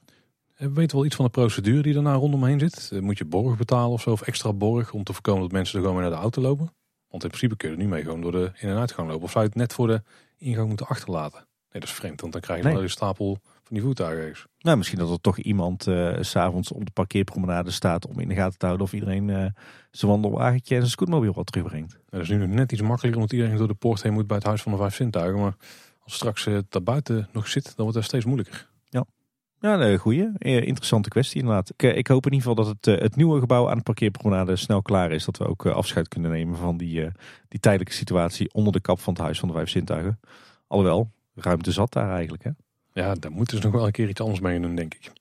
We 0.58 0.72
weten 0.72 0.96
wel 0.98 1.06
iets 1.06 1.15
van 1.15 1.26
de 1.26 1.32
procedure 1.32 1.82
die 1.82 1.96
er 1.96 2.02
nou 2.02 2.20
rondomheen 2.20 2.60
zit. 2.60 2.91
Moet 3.02 3.17
je 3.17 3.26
borg 3.26 3.58
betalen 3.58 3.91
of 3.91 4.02
zo, 4.02 4.12
of 4.12 4.22
extra 4.22 4.54
borg, 4.54 4.94
om 4.94 5.04
te 5.04 5.13
voorkomen 5.13 5.41
dat 5.41 5.52
mensen 5.52 5.76
er 5.76 5.82
gewoon 5.82 6.00
mee 6.00 6.06
naar 6.06 6.15
de 6.15 6.22
auto 6.22 6.41
lopen? 6.41 6.74
Want 7.08 7.24
in 7.24 7.30
principe 7.30 7.56
kun 7.56 7.70
je 7.70 7.76
er 7.76 7.82
nu 7.82 7.88
mee 7.88 8.04
gewoon 8.04 8.22
door 8.22 8.32
de 8.32 8.52
in- 8.60 8.70
en 8.70 8.78
uitgang 8.78 9.08
lopen. 9.08 9.24
Of 9.24 9.32
zou 9.32 9.44
je 9.44 9.50
het 9.50 9.60
net 9.60 9.74
voor 9.74 9.88
de 9.88 10.04
ingang 10.38 10.67
moeten 10.67 10.88
achterlaten? 10.88 11.46
Nee, 11.72 11.82
dat 11.82 11.90
is 11.90 11.96
vreemd, 11.96 12.22
want 12.22 12.34
dan 12.34 12.42
krijg 12.42 12.60
je 12.60 12.66
nee. 12.66 12.74
wel 12.74 12.84
een 12.84 12.90
stapel 12.90 13.38
van 13.44 13.76
die 13.76 13.82
voertuigen. 13.82 14.50
Nou, 14.60 14.78
misschien 14.78 15.00
dat 15.00 15.10
er 15.10 15.22
toch 15.22 15.38
iemand 15.38 15.88
uh, 15.88 16.18
s'avonds 16.20 16.72
op 16.72 16.86
de 16.86 16.92
parkeerpromenade 16.92 17.72
staat 17.72 18.08
om 18.08 18.20
in 18.20 18.28
de 18.28 18.36
gaten 18.36 18.58
te 18.58 18.66
houden 18.66 18.86
of 18.86 18.94
iedereen 18.94 19.28
uh, 19.28 19.46
zijn 19.92 20.12
wandelwagentje 20.12 20.74
en 20.74 20.80
zijn 20.80 20.92
scootmobiel 20.92 21.34
wat 21.34 21.46
terugbrengt. 21.46 21.92
Ja, 21.92 22.00
dat 22.10 22.22
is 22.22 22.30
nu 22.30 22.38
nog 22.38 22.50
net 22.50 22.72
iets 22.72 22.82
makkelijker, 22.82 23.22
omdat 23.22 23.34
iedereen 23.34 23.58
door 23.58 23.68
de 23.68 23.74
poort 23.74 24.04
heen 24.04 24.14
moet 24.14 24.28
bij 24.28 24.38
het 24.38 24.46
Huis 24.46 24.62
van 24.62 24.72
de 24.72 24.78
Vijf 24.78 24.96
Zintuigen. 24.96 25.40
Maar 25.40 25.56
als 26.00 26.14
straks 26.14 26.46
uh, 26.46 26.58
daar 26.70 26.84
buiten 26.84 27.30
nog 27.32 27.48
zit, 27.48 27.64
dan 27.64 27.74
wordt 27.78 27.96
het 27.96 28.06
steeds 28.06 28.26
moeilijker. 28.26 28.70
Ja. 28.90 29.06
Ja, 29.60 29.80
een 29.80 29.98
goeie. 29.98 30.30
Interessante 30.40 31.10
kwestie 31.10 31.40
inderdaad. 31.40 31.70
Ik, 31.70 31.96
ik, 31.96 32.08
hoop 32.08 32.26
in 32.26 32.34
ieder 32.34 32.48
geval 32.48 32.66
dat 32.66 32.76
het, 32.76 33.02
het 33.02 33.16
nieuwe 33.16 33.40
gebouw 33.40 33.70
aan 33.70 33.78
de 33.78 33.84
parkeerpromenade 33.84 34.56
snel 34.56 34.82
klaar 34.82 35.12
is. 35.12 35.26
Dat 35.26 35.38
we 35.38 35.48
ook 35.48 35.66
afscheid 35.66 36.08
kunnen 36.08 36.32
nemen 36.32 36.58
van 36.58 36.78
die, 36.78 37.10
die 37.48 37.60
tijdelijke 37.60 37.94
situatie 37.94 38.54
onder 38.54 38.74
de 38.74 38.82
kap 38.82 39.00
van 39.00 39.14
het 39.14 39.22
Huis 39.22 39.40
van 39.40 39.48
de 39.48 39.54
Vijf 39.54 39.70
Zintuigen. 39.70 40.20
Alhoewel, 40.68 41.12
ruimte 41.36 41.72
zat 41.72 41.94
daar 41.94 42.12
eigenlijk. 42.12 42.44
Hè? 42.44 42.52
Ja, 42.94 43.13
daar 43.13 43.32
moeten 43.32 43.58
ze 43.58 43.63
nog 43.63 43.74
wel 43.74 43.86
een 43.86 43.91
keer 43.91 44.10
iets 44.10 44.22
anders 44.22 44.39
mee 44.39 44.60
doen, 44.60 44.76
denk 44.76 44.94
ik. 44.94 45.12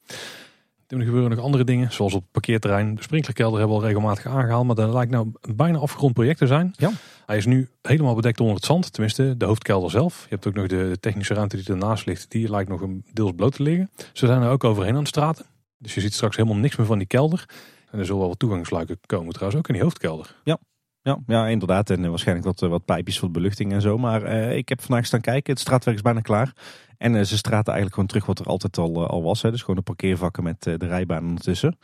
Er 0.87 1.03
gebeuren 1.03 1.31
nog 1.31 1.39
andere 1.39 1.65
dingen, 1.65 1.93
zoals 1.93 2.15
op 2.15 2.23
het 2.23 2.31
parkeerterrein. 2.31 2.95
De 2.95 3.03
sprinklerkelder 3.03 3.59
hebben 3.59 3.77
we 3.77 3.83
al 3.83 3.89
regelmatig 3.89 4.27
aangehaald, 4.27 4.67
maar 4.67 4.75
dat 4.75 4.93
lijkt 4.93 5.11
nou 5.11 5.33
een 5.41 5.57
bijna 5.57 5.79
afgerond 5.79 6.15
project 6.15 6.39
te 6.39 6.47
zijn. 6.47 6.73
Ja. 6.77 6.91
Hij 7.27 7.37
is 7.37 7.47
nu 7.47 7.69
helemaal 7.83 8.15
bedekt 8.15 8.41
onder 8.41 8.55
het 8.55 8.65
zand, 8.65 8.93
tenminste 8.93 9.37
de 9.37 9.45
hoofdkelder 9.45 9.91
zelf. 9.91 10.23
Je 10.23 10.35
hebt 10.35 10.47
ook 10.47 10.55
nog 10.55 10.67
de 10.67 10.97
technische 11.01 11.35
ruimte 11.35 11.57
die 11.57 11.67
ernaast 11.67 12.07
ligt, 12.07 12.31
die 12.31 12.51
lijkt 12.51 12.69
nog 12.69 12.81
een 12.81 13.05
deels 13.13 13.33
bloot 13.37 13.55
te 13.55 13.63
liggen. 13.63 13.91
Ze 14.13 14.27
zijn 14.27 14.43
er 14.43 14.51
ook 14.51 14.65
overheen 14.65 14.97
aan 14.97 15.03
de 15.03 15.09
straten, 15.09 15.47
dus 15.79 15.95
je 15.95 16.01
ziet 16.01 16.15
straks 16.15 16.37
helemaal 16.37 16.59
niks 16.59 16.77
meer 16.77 16.87
van 16.87 16.99
die 16.99 17.07
kelder. 17.07 17.45
En 17.91 17.99
er 17.99 18.05
zullen 18.05 18.21
wel 18.21 18.29
wat 18.29 18.39
toegangsluiken 18.39 18.99
komen 19.07 19.33
trouwens, 19.33 19.59
ook 19.59 19.69
in 19.69 19.75
die 19.75 19.83
hoofdkelder. 19.83 20.37
Ja, 20.45 20.59
ja, 21.03 21.19
ja, 21.27 21.47
inderdaad. 21.47 21.91
En 21.91 22.09
waarschijnlijk 22.09 22.47
wat, 22.47 22.71
wat 22.71 22.85
pijpjes 22.85 23.19
voor 23.19 23.29
de 23.29 23.35
beluchting 23.35 23.73
en 23.73 23.81
zo. 23.81 23.99
Maar 23.99 24.23
uh, 24.23 24.57
ik 24.57 24.69
heb 24.69 24.83
vandaag 24.83 25.07
staan 25.07 25.21
kijken. 25.21 25.53
Het 25.53 25.63
straatwerk 25.63 25.97
is 25.97 26.03
bijna 26.03 26.21
klaar. 26.21 26.53
En 26.99 27.15
uh, 27.15 27.23
ze 27.23 27.37
straten 27.37 27.73
eigenlijk 27.73 27.95
gewoon 27.95 28.09
terug 28.09 28.27
wat 28.27 28.39
er 28.39 28.47
altijd 28.47 28.79
al, 28.79 29.03
uh, 29.03 29.09
al 29.09 29.23
was. 29.23 29.43
Hè. 29.43 29.51
Dus 29.51 29.61
gewoon 29.61 29.77
de 29.77 29.83
parkeervakken 29.83 30.43
met 30.43 30.63
de 30.63 30.77
rijbaan 30.77 31.27
ondertussen. 31.27 31.79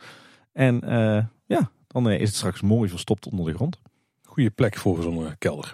En 0.53 0.81
ja, 1.45 1.71
dan 1.87 2.09
is 2.09 2.27
het 2.27 2.37
straks 2.37 2.61
mooi 2.61 2.89
verstopt 2.89 3.29
onder 3.29 3.45
de 3.45 3.53
grond. 3.53 3.79
Goede 4.23 4.49
plek 4.49 4.77
voor 4.77 5.01
zo'n 5.01 5.35
kelder. 5.37 5.73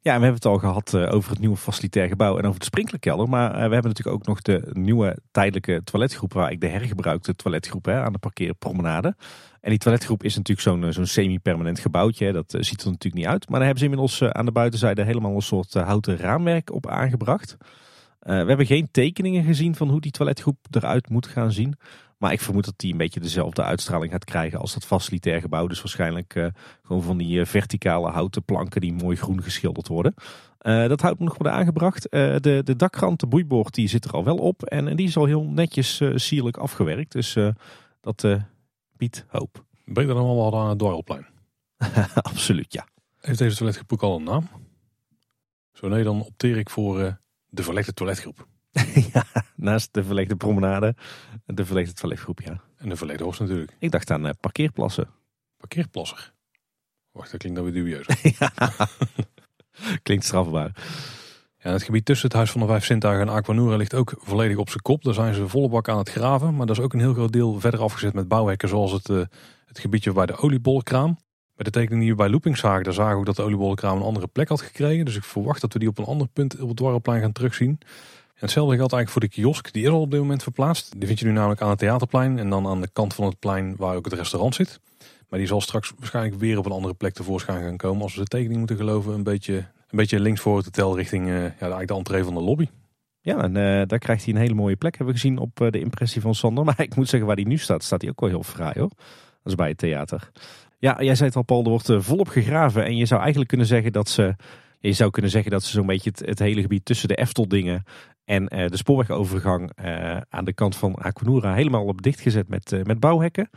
Ja, 0.00 0.12
en 0.12 0.18
we 0.18 0.26
hebben 0.26 0.42
het 0.42 0.44
al 0.44 0.58
gehad 0.58 0.94
over 0.94 1.30
het 1.30 1.38
nieuwe 1.38 1.56
facilitair 1.56 2.08
gebouw 2.08 2.38
en 2.38 2.46
over 2.46 2.58
de 2.58 2.64
sprinklerkelder. 2.64 3.28
Maar 3.28 3.52
we 3.52 3.58
hebben 3.58 3.82
natuurlijk 3.82 4.16
ook 4.16 4.26
nog 4.26 4.42
de 4.42 4.70
nieuwe 4.72 5.18
tijdelijke 5.30 5.80
toiletgroep, 5.84 6.32
waar 6.32 6.50
ik 6.50 6.60
de 6.60 6.68
hergebruikte 6.68 7.34
toiletgroep 7.34 7.84
hè, 7.84 8.00
aan 8.00 8.12
de 8.12 8.18
parkeerpromenade. 8.18 9.16
En 9.66 9.72
die 9.72 9.80
toiletgroep 9.80 10.22
is 10.22 10.36
natuurlijk 10.36 10.68
zo'n 10.68 10.92
zo'n 10.92 11.06
semi-permanent 11.06 11.78
gebouwtje. 11.78 12.32
Dat 12.32 12.56
ziet 12.58 12.80
er 12.80 12.86
natuurlijk 12.86 13.14
niet 13.14 13.26
uit. 13.26 13.48
Maar 13.48 13.58
daar 13.58 13.68
hebben 13.68 13.78
ze 13.78 13.84
inmiddels 13.84 14.22
aan 14.22 14.44
de 14.44 14.52
buitenzijde 14.52 15.02
helemaal 15.02 15.34
een 15.34 15.42
soort 15.42 15.74
houten 15.74 16.16
raamwerk 16.16 16.72
op 16.72 16.86
aangebracht. 16.86 17.56
we 18.18 18.32
hebben 18.32 18.66
geen 18.66 18.88
tekeningen 18.90 19.44
gezien 19.44 19.74
van 19.74 19.88
hoe 19.88 20.00
die 20.00 20.10
toiletgroep 20.10 20.56
eruit 20.70 21.08
moet 21.08 21.26
gaan 21.26 21.52
zien. 21.52 21.74
Maar 22.18 22.32
ik 22.32 22.40
vermoed 22.40 22.64
dat 22.64 22.74
die 22.76 22.92
een 22.92 22.98
beetje 22.98 23.20
dezelfde 23.20 23.62
uitstraling 23.62 24.12
gaat 24.12 24.24
krijgen 24.24 24.58
als 24.58 24.74
dat 24.74 24.86
facilitair 24.86 25.40
gebouw. 25.40 25.66
Dus 25.66 25.82
waarschijnlijk 25.82 26.50
gewoon 26.82 27.02
van 27.02 27.16
die 27.16 27.44
verticale 27.44 28.10
houten 28.10 28.44
planken 28.44 28.80
die 28.80 28.92
mooi 28.92 29.16
groen 29.16 29.42
geschilderd 29.42 29.88
worden. 29.88 30.14
Uh, 30.62 30.88
dat 30.88 31.00
houdt 31.00 31.20
nog 31.20 31.36
worden 31.38 31.52
aangebracht. 31.52 32.10
de, 32.10 32.60
de 32.64 32.76
dakrand, 32.76 33.20
de 33.20 33.26
boeiboord, 33.26 33.74
die 33.74 33.88
zit 33.88 34.04
er 34.04 34.10
al 34.10 34.24
wel 34.24 34.36
op. 34.36 34.62
En, 34.62 34.88
en 34.88 34.96
die 34.96 35.06
is 35.06 35.16
al 35.16 35.24
heel 35.24 35.44
netjes 35.44 36.02
sierlijk 36.14 36.56
afgewerkt. 36.56 37.12
Dus 37.12 37.36
dat 38.00 38.24
biedt 38.96 39.24
hoop. 39.28 39.64
Je 39.84 39.92
dan 39.92 40.16
allemaal 40.16 40.50
wel 40.50 40.60
aan 40.60 40.68
het 40.68 40.78
Dwarrelplein? 40.78 41.26
Absoluut, 42.14 42.72
ja. 42.72 42.86
Heeft 43.20 43.38
deze 43.38 43.56
toiletgroep 43.56 44.02
al 44.02 44.16
een 44.16 44.22
naam? 44.22 44.48
Zo 45.72 45.88
nee, 45.88 46.04
dan 46.04 46.24
opteer 46.24 46.56
ik 46.56 46.70
voor 46.70 47.18
de 47.48 47.62
verlegde 47.62 47.92
toiletgroep. 47.92 48.46
ja, 49.12 49.24
naast 49.56 49.94
de 49.94 50.04
verlegde 50.04 50.36
promenade, 50.36 50.94
de 51.44 51.64
verlegde 51.64 51.92
toiletgroep, 51.92 52.40
ja. 52.40 52.60
En 52.76 52.88
de 52.88 52.96
verlegde 52.96 53.24
hoofd 53.24 53.40
natuurlijk. 53.40 53.76
Ik 53.78 53.90
dacht 53.90 54.10
aan 54.10 54.26
uh, 54.26 54.32
parkeerplassen. 54.40 55.08
Parkeerplasser? 55.56 56.34
Wacht, 57.10 57.30
dat 57.30 57.40
klinkt 57.40 57.58
dan 57.58 57.72
weer 57.72 57.82
dubieus. 57.82 58.06
klinkt 60.02 60.24
strafbaar. 60.24 60.72
Ja, 61.66 61.72
het 61.72 61.82
gebied 61.82 62.04
tussen 62.04 62.26
het 62.26 62.36
Huis 62.36 62.50
van 62.50 62.60
de 62.60 62.66
Vijf 62.66 62.84
Sintuigen 62.84 63.28
en 63.28 63.34
Aquanura 63.34 63.76
ligt 63.76 63.94
ook 63.94 64.14
volledig 64.18 64.56
op 64.56 64.68
zijn 64.68 64.82
kop. 64.82 65.04
Daar 65.04 65.14
zijn 65.14 65.34
ze 65.34 65.48
volle 65.48 65.68
bak 65.68 65.88
aan 65.88 65.98
het 65.98 66.10
graven. 66.10 66.56
Maar 66.56 66.66
dat 66.66 66.76
is 66.76 66.82
ook 66.82 66.92
een 66.92 67.00
heel 67.00 67.12
groot 67.12 67.32
deel 67.32 67.60
verder 67.60 67.80
afgezet 67.80 68.14
met 68.14 68.28
bouwhekken. 68.28 68.68
Zoals 68.68 68.92
het, 68.92 69.08
uh, 69.08 69.22
het 69.66 69.78
gebiedje 69.78 70.12
bij 70.12 70.26
de 70.26 70.36
oliebollenkraam. 70.36 71.18
Bij 71.54 71.64
de 71.64 71.70
tekening 71.70 72.00
die 72.00 72.10
we 72.10 72.16
bij 72.16 72.28
Looping 72.28 72.56
zagen, 72.56 72.84
daar 72.84 72.92
zagen 72.92 73.12
we 73.12 73.18
ook 73.18 73.26
dat 73.26 73.36
de 73.36 73.42
oliebollenkraam 73.42 73.96
een 73.96 74.02
andere 74.02 74.26
plek 74.26 74.48
had 74.48 74.60
gekregen. 74.60 75.04
Dus 75.04 75.16
ik 75.16 75.24
verwacht 75.24 75.60
dat 75.60 75.72
we 75.72 75.78
die 75.78 75.88
op 75.88 75.98
een 75.98 76.04
ander 76.04 76.28
punt 76.28 76.60
op 76.60 76.68
het 76.68 76.76
dwarrelplein 76.76 77.20
gaan 77.20 77.32
terugzien 77.32 77.78
hetzelfde 78.34 78.76
geldt 78.76 78.92
eigenlijk 78.92 79.10
voor 79.10 79.20
de 79.20 79.28
kiosk. 79.28 79.72
Die 79.72 79.82
is 79.82 79.88
al 79.88 80.00
op 80.00 80.10
dit 80.10 80.20
moment 80.20 80.42
verplaatst. 80.42 80.92
Die 80.98 81.06
vind 81.06 81.18
je 81.18 81.26
nu 81.26 81.32
namelijk 81.32 81.60
aan 81.60 81.68
het 81.68 81.78
Theaterplein. 81.78 82.38
En 82.38 82.50
dan 82.50 82.66
aan 82.66 82.80
de 82.80 82.88
kant 82.92 83.14
van 83.14 83.24
het 83.24 83.38
plein 83.38 83.74
waar 83.76 83.96
ook 83.96 84.04
het 84.04 84.14
restaurant 84.14 84.54
zit. 84.54 84.80
Maar 85.28 85.38
die 85.38 85.48
zal 85.48 85.60
straks 85.60 85.92
waarschijnlijk 85.98 86.40
weer 86.40 86.58
op 86.58 86.66
een 86.66 86.72
andere 86.72 86.94
plek 86.94 87.14
tevoorschijn 87.14 87.62
gaan 87.62 87.76
komen. 87.76 88.02
Als 88.02 88.14
we 88.14 88.20
de 88.20 88.26
tekening 88.26 88.58
moeten 88.58 88.76
geloven. 88.76 89.14
Een 89.14 89.22
beetje, 89.22 89.64
een 89.90 89.98
beetje 89.98 90.20
links 90.20 90.40
voor 90.40 90.56
het 90.56 90.64
hotel 90.64 90.96
richting 90.96 91.26
uh, 91.26 91.42
ja, 91.42 91.50
eigenlijk 91.58 91.88
de 91.88 91.94
entree 91.94 92.24
van 92.24 92.34
de 92.34 92.40
lobby. 92.40 92.68
Ja, 93.20 93.42
en 93.42 93.56
uh, 93.56 93.82
daar 93.86 93.98
krijgt 93.98 94.24
hij 94.24 94.34
een 94.34 94.40
hele 94.40 94.54
mooie 94.54 94.76
plek. 94.76 94.96
Hebben 94.96 95.14
we 95.14 95.20
gezien 95.20 95.38
op 95.38 95.60
uh, 95.60 95.70
de 95.70 95.80
impressie 95.80 96.20
van 96.20 96.34
Sander. 96.34 96.64
Maar 96.64 96.80
ik 96.80 96.96
moet 96.96 97.08
zeggen 97.08 97.28
waar 97.28 97.36
hij 97.36 97.44
nu 97.44 97.56
staat, 97.58 97.82
staat 97.82 98.00
hij 98.00 98.10
ook 98.10 98.20
wel 98.20 98.28
heel 98.28 98.42
fraai 98.42 98.74
hoor. 98.78 98.90
Dat 99.42 99.52
is 99.52 99.54
bij 99.54 99.68
het 99.68 99.78
theater. 99.78 100.30
Ja, 100.78 101.02
jij 101.02 101.14
zei 101.14 101.28
het 101.28 101.36
al 101.36 101.42
Paul, 101.42 101.64
er 101.64 101.70
wordt 101.70 101.92
volop 101.98 102.28
gegraven. 102.28 102.84
En 102.84 102.96
je 102.96 103.06
zou 103.06 103.20
eigenlijk 103.20 103.48
kunnen 103.48 103.66
zeggen 103.66 103.92
dat 103.92 104.08
ze... 104.08 104.34
Je 104.80 104.92
zou 104.92 105.10
kunnen 105.10 105.30
zeggen 105.30 105.50
dat 105.50 105.62
ze 105.62 105.70
zo'n 105.70 105.86
beetje 105.86 106.12
het, 106.14 106.38
hele 106.38 106.60
gebied 106.60 106.84
tussen 106.84 107.08
de 107.08 107.14
Efteldingen 107.14 107.84
en 108.24 108.46
de 108.46 108.76
spoorwegovergang 108.76 109.70
aan 110.28 110.44
de 110.44 110.52
kant 110.52 110.76
van 110.76 110.94
Aquanura 110.94 111.54
helemaal 111.54 111.84
op 111.84 112.02
dichtgezet 112.02 112.48
met, 112.48 112.80
met 112.82 113.00
bouwhekken. 113.00 113.50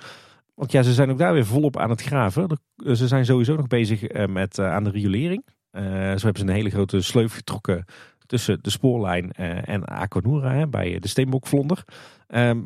Want 0.56 0.72
ja, 0.72 0.84
ze 0.84 0.94
zijn 0.94 1.10
ook 1.10 1.18
daar 1.18 1.34
weer 1.34 1.46
volop 1.46 1.78
aan 1.78 1.89
het 1.89 2.02
graven. 2.02 2.60
Ze 2.76 3.08
zijn 3.08 3.26
sowieso 3.26 3.56
nog 3.56 3.68
bezig 3.68 4.28
met, 4.28 4.60
aan 4.60 4.84
de 4.84 4.89
riolering. 4.89 5.44
Zo 5.72 6.26
hebben 6.26 6.36
ze 6.36 6.42
een 6.42 6.50
hele 6.50 6.70
grote 6.70 7.02
sleuf 7.02 7.34
getrokken 7.34 7.86
tussen 8.26 8.60
de 8.62 8.70
spoorlijn 8.70 9.32
en 9.32 9.86
Aquanura 9.86 10.68
bij 10.68 11.00
de 11.00 11.08
Steenbokvlonder. 11.08 11.84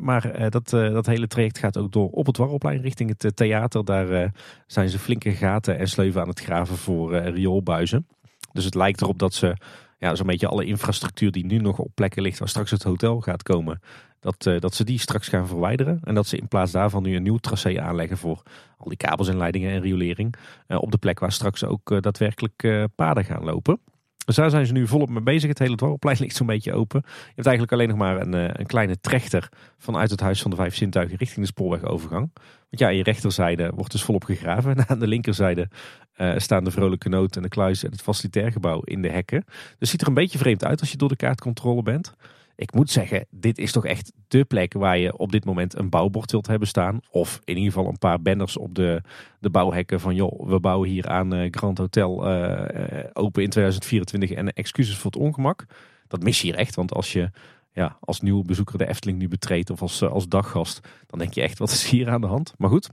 maar 0.00 0.50
dat, 0.50 0.68
dat 0.70 1.06
hele 1.06 1.26
traject 1.26 1.58
gaat 1.58 1.76
ook 1.76 1.92
door 1.92 2.08
op 2.10 2.26
het 2.26 2.36
Warrelplein 2.36 2.80
richting 2.80 3.14
het 3.18 3.36
theater. 3.36 3.84
Daar 3.84 4.32
zijn 4.66 4.88
ze 4.88 4.98
flinke 4.98 5.30
gaten 5.30 5.78
en 5.78 5.88
sleuven 5.88 6.20
aan 6.20 6.28
het 6.28 6.40
graven 6.40 6.76
voor 6.76 7.16
rioolbuizen. 7.16 8.06
Dus 8.52 8.64
het 8.64 8.74
lijkt 8.74 9.00
erop 9.02 9.18
dat 9.18 9.34
ze 9.34 9.56
ja, 10.04 10.14
zo'n 10.14 10.26
beetje 10.26 10.48
alle 10.48 10.64
infrastructuur 10.64 11.30
die 11.30 11.46
nu 11.46 11.58
nog 11.58 11.78
op 11.78 11.90
plekken 11.94 12.22
ligt 12.22 12.38
waar 12.38 12.48
straks 12.48 12.70
het 12.70 12.82
hotel 12.82 13.20
gaat 13.20 13.42
komen, 13.42 13.80
dat, 14.20 14.46
uh, 14.46 14.60
dat 14.60 14.74
ze 14.74 14.84
die 14.84 14.98
straks 14.98 15.28
gaan 15.28 15.46
verwijderen. 15.46 16.00
En 16.02 16.14
dat 16.14 16.26
ze 16.26 16.36
in 16.36 16.48
plaats 16.48 16.72
daarvan 16.72 17.02
nu 17.02 17.16
een 17.16 17.22
nieuw 17.22 17.36
tracé 17.36 17.80
aanleggen 17.80 18.18
voor 18.18 18.42
al 18.78 18.88
die 18.88 18.96
kabels 18.96 19.28
en 19.28 19.36
leidingen 19.36 19.72
en 19.72 19.80
riolering. 19.80 20.34
Uh, 20.68 20.82
op 20.82 20.90
de 20.90 20.98
plek 20.98 21.18
waar 21.18 21.32
straks 21.32 21.64
ook 21.64 21.90
uh, 21.90 22.00
daadwerkelijk 22.00 22.88
paden 22.94 23.24
gaan 23.24 23.44
lopen. 23.44 23.78
Dus 24.24 24.36
daar 24.36 24.50
zijn 24.50 24.66
ze 24.66 24.72
nu 24.72 24.86
volop 24.86 25.08
mee 25.08 25.22
bezig. 25.22 25.48
Het 25.48 25.58
hele 25.58 25.76
dwarrelplein 25.76 26.16
ligt 26.20 26.36
zo'n 26.36 26.46
beetje 26.46 26.72
open. 26.72 27.02
Je 27.04 27.32
hebt 27.34 27.46
eigenlijk 27.46 27.72
alleen 27.72 27.88
nog 27.88 27.98
maar 27.98 28.20
een, 28.20 28.60
een 28.60 28.66
kleine 28.66 29.00
trechter 29.00 29.48
vanuit 29.78 30.10
het 30.10 30.20
Huis 30.20 30.42
van 30.42 30.50
de 30.50 30.56
Vijf 30.56 30.76
Zintuigen 30.76 31.16
richting 31.16 31.40
de 31.40 31.52
spoorwegovergang. 31.52 32.30
Want 32.34 32.78
ja, 32.78 32.86
aan 32.86 32.96
je 32.96 33.02
rechterzijde 33.02 33.72
wordt 33.74 33.92
dus 33.92 34.02
volop 34.02 34.24
gegraven. 34.24 34.76
En 34.76 34.88
aan 34.88 34.98
de 34.98 35.06
linkerzijde 35.06 35.68
uh, 36.16 36.32
staan 36.36 36.64
de 36.64 36.70
Vrolijke 36.70 37.08
Noot 37.08 37.36
en 37.36 37.42
de 37.42 37.48
Kluis 37.48 37.84
en 37.84 37.90
het 37.90 38.02
facilitair 38.02 38.52
gebouw 38.52 38.80
in 38.80 39.02
de 39.02 39.10
hekken. 39.10 39.44
Dus 39.78 39.90
ziet 39.90 40.00
er 40.00 40.08
een 40.08 40.14
beetje 40.14 40.38
vreemd 40.38 40.64
uit 40.64 40.80
als 40.80 40.90
je 40.90 40.96
door 40.96 41.08
de 41.08 41.16
kaartcontrole 41.16 41.82
bent. 41.82 42.14
Ik 42.56 42.74
moet 42.74 42.90
zeggen, 42.90 43.26
dit 43.30 43.58
is 43.58 43.72
toch 43.72 43.86
echt 43.86 44.12
de 44.28 44.44
plek 44.44 44.72
waar 44.72 44.98
je 44.98 45.16
op 45.16 45.32
dit 45.32 45.44
moment 45.44 45.78
een 45.78 45.88
bouwbord 45.88 46.30
wilt 46.30 46.46
hebben 46.46 46.68
staan. 46.68 47.00
Of 47.10 47.40
in 47.44 47.56
ieder 47.56 47.72
geval 47.72 47.88
een 47.88 47.98
paar 47.98 48.22
banners 48.22 48.56
op 48.56 48.74
de, 48.74 49.02
de 49.40 49.50
bouwhekken 49.50 50.00
van 50.00 50.14
joh, 50.14 50.48
we 50.48 50.60
bouwen 50.60 50.88
hier 50.88 51.08
aan 51.08 51.34
uh, 51.34 51.48
Grand 51.50 51.78
Hotel 51.78 52.30
uh, 52.30 53.04
open 53.12 53.42
in 53.42 53.50
2024 53.50 54.30
en 54.30 54.52
excuses 54.52 54.96
voor 54.96 55.10
het 55.10 55.20
ongemak. 55.20 55.66
Dat 56.08 56.22
mis 56.22 56.40
je 56.40 56.46
hier 56.46 56.56
echt, 56.56 56.74
want 56.74 56.92
als 56.92 57.12
je 57.12 57.30
ja, 57.72 57.96
als 58.00 58.20
nieuwe 58.20 58.44
bezoeker 58.44 58.78
de 58.78 58.88
Efteling 58.88 59.18
nu 59.18 59.28
betreedt 59.28 59.70
of 59.70 59.82
als, 59.82 60.02
als 60.02 60.28
daggast, 60.28 60.88
dan 61.06 61.18
denk 61.18 61.34
je 61.34 61.42
echt 61.42 61.58
wat 61.58 61.70
is 61.70 61.90
hier 61.90 62.10
aan 62.10 62.20
de 62.20 62.26
hand. 62.26 62.54
Maar 62.58 62.70
goed, 62.70 62.90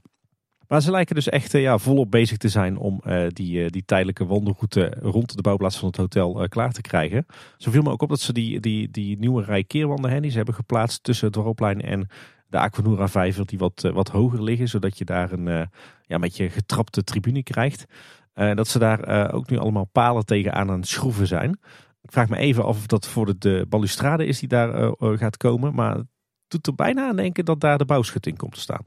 maar 0.72 0.82
ze 0.82 0.92
lijken 0.92 1.16
dus 1.16 1.30
echt 1.30 1.52
ja, 1.52 1.78
volop 1.78 2.12
bezig 2.12 2.38
te 2.38 2.50
zijn 2.50 2.78
om 2.78 3.02
uh, 3.06 3.28
die, 3.28 3.64
uh, 3.64 3.68
die 3.70 3.86
tijdelijke 3.86 4.26
wandelroute 4.26 4.94
rond 5.02 5.36
de 5.36 5.42
bouwplaats 5.42 5.78
van 5.78 5.88
het 5.88 5.98
hotel 5.98 6.48
klaar 6.50 6.72
te 6.72 6.82
krijgen. 6.82 7.26
Zo 7.58 7.72
viel 7.72 7.82
me 7.82 7.90
ook 7.90 8.02
op 8.02 8.10
dat 8.10 8.20
ze 8.20 8.34
die, 8.34 8.60
die, 8.60 8.92
die 8.92 9.20
nieuwe 9.20 9.44
rij 9.44 9.64
keerwanden 9.64 10.32
ze 10.32 10.38
hebben 10.38 10.56
geplaatst 10.56 11.04
tussen 11.04 11.26
het 11.26 11.34
Dwarrelplein 11.34 11.82
en 11.82 12.08
de 12.48 12.60
Aquanura 12.60 13.08
vijver 13.08 13.46
die 13.46 13.60
wat, 13.60 13.90
wat 13.94 14.10
hoger 14.10 14.44
liggen. 14.44 14.68
Zodat 14.68 14.98
je 14.98 15.06
daar 15.06 15.32
een, 15.32 15.46
ja, 15.46 15.70
een 16.08 16.22
beetje 16.22 16.50
getrapte 16.50 17.04
tribune 17.04 17.44
krijgt. 17.44 17.86
dat 18.34 18.68
ze 18.68 18.80
daar 18.80 19.34
ook 19.34 19.50
nu 19.50 19.58
allemaal 19.58 19.90
palen 19.92 20.26
tegenaan 20.26 20.70
aan 20.70 20.80
het 20.80 20.88
schroeven 20.88 21.28
zijn. 21.28 21.60
Ik 22.02 22.12
vraag 22.12 22.30
me 22.30 22.38
even 22.38 22.66
af 22.66 22.78
of 22.78 22.88
dat 22.88 23.08
voor 23.08 23.26
de, 23.26 23.38
de 23.38 23.66
balustrade 23.70 24.26
is 24.26 24.40
die 24.40 24.50
daar 24.50 24.94
gaat 25.00 25.38
komen. 25.38 25.74
Maar 25.74 25.96
het 25.96 26.08
doet 26.48 26.68
er 26.68 26.76
bijna 26.76 27.08
aan 27.08 27.16
denken 27.16 27.46
dat 27.46 27.60
daar 27.60 27.78
de 27.78 27.86
bouwschutting 27.86 28.38
komt 28.38 28.54
te 28.54 28.60
staan. 28.60 28.86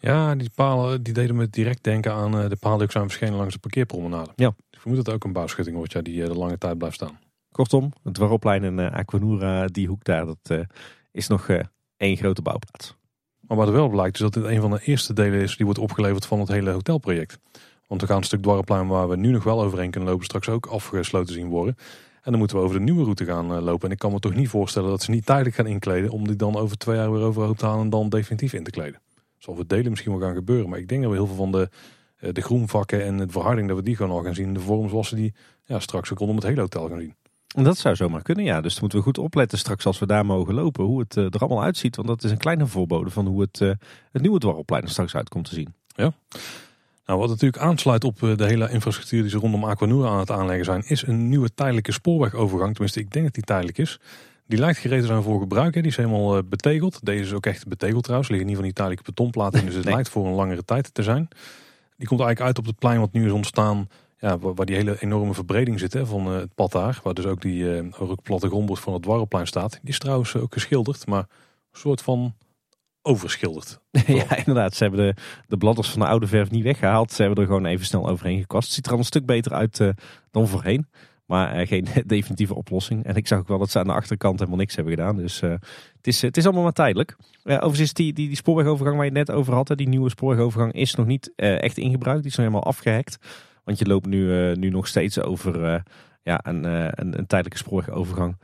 Ja, 0.00 0.34
die 0.34 0.50
palen 0.54 1.02
die 1.02 1.12
deden 1.12 1.36
me 1.36 1.48
direct 1.50 1.84
denken 1.84 2.12
aan 2.12 2.34
uh, 2.34 2.48
de 2.48 2.56
palen 2.56 2.78
die 2.78 2.86
ook 2.86 2.92
zijn 2.92 3.08
verschenen 3.08 3.34
langs 3.34 3.54
de 3.54 3.60
parkeerpromenade. 3.60 4.30
Ja. 4.36 4.54
Ik 4.70 4.78
vermoed 4.78 4.96
dat 4.96 5.06
het 5.06 5.14
ook 5.14 5.24
een 5.24 5.32
bouwschutting 5.32 5.76
wordt 5.76 5.92
ja, 5.92 6.00
die 6.00 6.16
uh, 6.16 6.26
de 6.26 6.34
lange 6.34 6.58
tijd 6.58 6.78
blijft 6.78 6.96
staan. 6.96 7.18
Kortom, 7.52 7.92
het 8.02 8.14
Dwarrelplein 8.14 8.64
en 8.64 8.78
uh, 8.78 8.92
Aquanura, 8.92 9.66
die 9.66 9.86
hoek 9.86 10.04
daar, 10.04 10.26
dat 10.26 10.66
is 11.12 11.26
nog 11.26 11.48
één 11.96 12.16
grote 12.16 12.42
bouwplaats. 12.42 12.94
Maar 13.40 13.56
wat 13.56 13.66
er 13.66 13.72
wel 13.72 13.88
blijkt 13.88 14.14
is 14.14 14.20
dat 14.20 14.34
dit 14.34 14.44
een 14.44 14.60
van 14.60 14.70
de 14.70 14.80
eerste 14.84 15.12
delen 15.12 15.40
is 15.40 15.56
die 15.56 15.64
wordt 15.64 15.80
opgeleverd 15.80 16.26
van 16.26 16.40
het 16.40 16.48
hele 16.48 16.70
hotelproject. 16.70 17.38
Want 17.86 18.00
we 18.00 18.06
gaan 18.06 18.16
een 18.16 18.22
stuk 18.22 18.42
Dwarrelplein 18.42 18.86
waar 18.86 19.08
we 19.08 19.16
nu 19.16 19.30
nog 19.30 19.44
wel 19.44 19.62
overheen 19.62 19.90
kunnen 19.90 20.10
lopen 20.10 20.24
straks 20.24 20.48
ook 20.48 20.66
afgesloten 20.66 21.34
zien 21.34 21.48
worden. 21.48 21.76
En 22.22 22.30
dan 22.30 22.38
moeten 22.38 22.56
we 22.56 22.62
over 22.62 22.78
de 22.78 22.84
nieuwe 22.84 23.02
route 23.02 23.24
gaan 23.24 23.60
lopen. 23.60 23.86
En 23.86 23.92
ik 23.92 23.98
kan 23.98 24.12
me 24.12 24.18
toch 24.18 24.34
niet 24.34 24.48
voorstellen 24.48 24.88
dat 24.88 25.02
ze 25.02 25.10
niet 25.10 25.26
tijdelijk 25.26 25.56
gaan 25.56 25.66
inkleden 25.66 26.10
om 26.10 26.26
die 26.26 26.36
dan 26.36 26.56
over 26.56 26.78
twee 26.78 26.96
jaar 26.96 27.12
weer 27.12 27.22
overhoop 27.22 27.58
te 27.58 27.66
halen 27.66 27.82
en 27.82 27.90
dan 27.90 28.08
definitief 28.08 28.52
in 28.52 28.64
te 28.64 28.70
kleden 28.70 29.00
zal 29.42 29.54
voor 29.54 29.66
delen 29.66 29.90
misschien 29.90 30.12
wel 30.12 30.20
gaan 30.20 30.34
gebeuren. 30.34 30.68
Maar 30.68 30.78
ik 30.78 30.88
denk 30.88 31.02
dat 31.02 31.10
we 31.10 31.16
heel 31.16 31.26
veel 31.26 31.36
van 31.36 31.52
de, 31.52 31.68
eh, 32.16 32.32
de 32.32 32.40
groenvakken 32.40 33.04
en 33.04 33.16
de 33.16 33.28
verharding, 33.28 33.68
dat 33.68 33.76
we 33.76 33.82
die 33.82 33.96
gewoon 33.96 34.16
al 34.16 34.22
gaan 34.22 34.34
zien. 34.34 34.54
De 34.54 34.60
vorm 34.60 34.88
zoals 34.88 35.10
we 35.10 35.16
die 35.16 35.34
ja, 35.64 35.80
straks 35.80 36.12
ook 36.12 36.18
rondom 36.18 36.36
het 36.36 36.46
hele 36.46 36.60
hotel 36.60 36.88
gaan 36.88 37.00
zien. 37.00 37.14
En 37.54 37.64
dat 37.64 37.78
zou 37.78 37.96
zomaar 37.96 38.22
kunnen, 38.22 38.44
ja. 38.44 38.60
Dus 38.60 38.80
moeten 38.80 38.98
we 38.98 39.04
goed 39.04 39.18
opletten 39.18 39.58
straks 39.58 39.86
als 39.86 39.98
we 39.98 40.06
daar 40.06 40.26
mogen 40.26 40.54
lopen. 40.54 40.84
Hoe 40.84 41.00
het 41.00 41.16
uh, 41.16 41.24
er 41.24 41.40
allemaal 41.40 41.62
uitziet. 41.62 41.96
Want 41.96 42.08
dat 42.08 42.24
is 42.24 42.30
een 42.30 42.38
kleine 42.38 42.66
voorbode 42.66 43.10
van 43.10 43.26
hoe 43.26 43.40
het, 43.40 43.60
uh, 43.60 43.72
het 44.12 44.22
nieuwe 44.22 44.38
dwarrelplein 44.38 44.82
er 44.82 44.88
straks 44.88 45.14
uit 45.14 45.28
komt 45.28 45.48
te 45.48 45.54
zien. 45.54 45.74
Ja. 45.86 46.12
Nou, 47.06 47.18
wat 47.18 47.28
natuurlijk 47.28 47.62
aansluit 47.62 48.04
op 48.04 48.18
de 48.18 48.44
hele 48.46 48.70
infrastructuur 48.70 49.20
die 49.20 49.30
ze 49.30 49.38
rondom 49.38 49.64
Aquanura 49.64 50.08
aan 50.08 50.18
het 50.18 50.30
aanleggen 50.30 50.64
zijn, 50.64 50.82
is 50.86 51.06
een 51.06 51.28
nieuwe 51.28 51.54
tijdelijke 51.54 51.92
spoorwegovergang. 51.92 52.72
Tenminste, 52.72 53.00
ik 53.00 53.10
denk 53.10 53.24
dat 53.24 53.34
die 53.34 53.44
tijdelijk 53.44 53.78
is. 53.78 54.00
Die 54.50 54.58
lijkt 54.58 54.78
gereed 54.78 55.00
te 55.00 55.06
zijn 55.06 55.22
voor 55.22 55.40
gebruik. 55.40 55.74
Hè. 55.74 55.80
Die 55.80 55.90
is 55.90 55.96
helemaal 55.96 56.36
uh, 56.36 56.42
betegeld. 56.44 57.04
Deze 57.04 57.22
is 57.22 57.32
ook 57.32 57.46
echt 57.46 57.66
betegeld 57.66 58.02
trouwens. 58.02 58.30
Liggen 58.30 58.46
niet 58.46 58.56
van 58.56 58.64
die 58.64 58.74
tijdelijke 58.74 59.04
betonplaten 59.04 59.60
in. 59.60 59.66
Dus 59.66 59.74
het 59.74 59.84
lijkt 59.84 60.08
voor 60.08 60.26
een 60.26 60.32
langere 60.32 60.64
tijd 60.64 60.94
te 60.94 61.02
zijn. 61.02 61.28
Die 61.96 62.08
komt 62.08 62.20
eigenlijk 62.20 62.40
uit 62.40 62.58
op 62.58 62.66
het 62.66 62.78
plein 62.78 63.00
wat 63.00 63.12
nu 63.12 63.26
is 63.26 63.32
ontstaan. 63.32 63.88
Ja, 64.18 64.38
waar, 64.38 64.66
die 64.66 64.76
hele 64.76 64.96
enorme 65.00 65.34
verbreding 65.34 65.78
zit 65.78 65.92
hè, 65.92 66.06
van 66.06 66.32
uh, 66.32 66.38
het 66.38 66.54
pad 66.54 66.72
daar. 66.72 67.00
Waar 67.02 67.14
dus 67.14 67.24
ook 67.24 67.42
die 67.42 67.62
uh, 67.62 67.84
ook 67.98 68.22
plattegrondbord 68.22 68.80
van 68.80 68.92
het 68.92 69.02
Dwarrelplein 69.02 69.46
staat. 69.46 69.70
Die 69.70 69.90
is 69.90 69.98
trouwens 69.98 70.36
ook 70.36 70.52
geschilderd. 70.52 71.06
Maar 71.06 71.26
een 71.72 71.78
soort 71.78 72.02
van 72.02 72.34
overschilderd. 73.02 73.80
ja, 74.06 74.36
inderdaad. 74.36 74.74
Ze 74.74 74.82
hebben 74.82 75.00
de, 75.00 75.20
de 75.46 75.56
bladders 75.56 75.90
van 75.90 76.00
de 76.00 76.06
oude 76.06 76.26
verf 76.26 76.50
niet 76.50 76.64
weggehaald. 76.64 77.12
Ze 77.12 77.22
hebben 77.22 77.40
er 77.40 77.48
gewoon 77.48 77.66
even 77.66 77.86
snel 77.86 78.08
overheen 78.08 78.40
gekwast. 78.40 78.66
Het 78.66 78.74
ziet 78.74 78.86
er 78.86 78.92
al 78.92 78.98
een 78.98 79.04
stuk 79.04 79.26
beter 79.26 79.52
uit 79.52 79.80
dan 80.30 80.48
voorheen. 80.48 80.86
Maar 81.30 81.66
geen 81.66 81.86
definitieve 82.06 82.54
oplossing. 82.54 83.04
En 83.04 83.14
ik 83.14 83.26
zag 83.26 83.38
ook 83.38 83.48
wel 83.48 83.58
dat 83.58 83.70
ze 83.70 83.78
aan 83.78 83.86
de 83.86 83.92
achterkant 83.92 84.38
helemaal 84.38 84.58
niks 84.58 84.74
hebben 84.74 84.94
gedaan. 84.94 85.16
Dus 85.16 85.40
het, 85.40 86.06
is, 86.06 86.22
het 86.22 86.36
is 86.36 86.44
allemaal 86.44 86.62
maar 86.62 86.72
tijdelijk. 86.72 87.16
overigens, 87.44 87.92
die, 87.92 88.12
die, 88.12 88.26
die 88.26 88.36
spoorwegovergang 88.36 88.96
waar 88.96 89.04
je 89.04 89.18
het 89.18 89.28
net 89.28 89.36
over 89.36 89.54
had, 89.54 89.72
die 89.76 89.88
nieuwe 89.88 90.10
spoorwegovergang, 90.10 90.72
is 90.72 90.94
nog 90.94 91.06
niet 91.06 91.32
echt 91.36 91.78
in 91.78 91.90
gebruik. 91.90 92.18
Die 92.22 92.30
is 92.30 92.36
nog 92.36 92.46
helemaal 92.46 92.68
afgehekt. 92.68 93.18
Want 93.64 93.78
je 93.78 93.86
loopt 93.86 94.06
nu, 94.06 94.52
nu 94.54 94.70
nog 94.70 94.86
steeds 94.86 95.20
over 95.20 95.82
ja, 96.22 96.40
een, 96.42 96.64
een, 96.64 97.18
een 97.18 97.26
tijdelijke 97.26 97.58
spoorwegovergang 97.58 98.36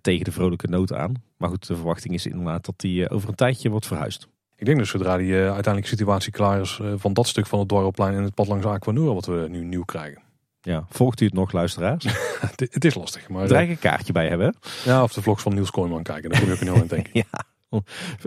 tegen 0.00 0.24
de 0.24 0.32
vrolijke 0.32 0.68
nood 0.68 0.92
aan. 0.92 1.14
Maar 1.36 1.48
goed, 1.48 1.66
de 1.66 1.74
verwachting 1.74 2.14
is 2.14 2.26
inderdaad 2.26 2.64
dat 2.64 2.80
die 2.80 3.10
over 3.10 3.28
een 3.28 3.34
tijdje 3.34 3.70
wordt 3.70 3.86
verhuisd. 3.86 4.28
Ik 4.56 4.66
denk 4.66 4.78
dus 4.78 4.90
zodra 4.90 5.16
die 5.16 5.30
uh, 5.30 5.36
uiteindelijke 5.36 5.88
situatie 5.88 6.32
klaar 6.32 6.60
is 6.60 6.78
uh, 6.82 6.92
van 6.96 7.12
dat 7.12 7.26
stuk 7.26 7.46
van 7.46 7.58
het 7.58 7.68
Dwarrelplein 7.68 8.14
en 8.14 8.22
het 8.22 8.34
pad 8.34 8.46
langs 8.46 8.66
Aquanura 8.66 9.14
wat 9.14 9.26
we 9.26 9.46
nu 9.50 9.64
nieuw 9.64 9.84
krijgen. 9.84 10.22
Ja, 10.66 10.86
volgt 10.90 11.20
u 11.20 11.24
het 11.24 11.34
nog 11.34 11.52
luisteraars? 11.52 12.04
het, 12.70 12.84
is 12.84 12.94
lastig. 12.94 13.28
Maar, 13.28 13.50
er 13.50 13.70
een 13.70 13.78
kaartje 13.78 14.12
bij 14.12 14.28
hebben. 14.28 14.54
Ja, 14.84 15.02
of 15.02 15.12
de 15.12 15.22
vlogs 15.22 15.42
van 15.42 15.54
Niels 15.54 15.70
Kooijman 15.70 16.02
kijken. 16.02 16.30
Daar 16.30 16.40
kom 16.40 16.48
je 16.48 16.54
ook 16.54 16.60
een 16.60 16.66
heel 16.66 16.80
aan 16.80 16.86
denken. 16.86 17.10
ja, 17.32 17.44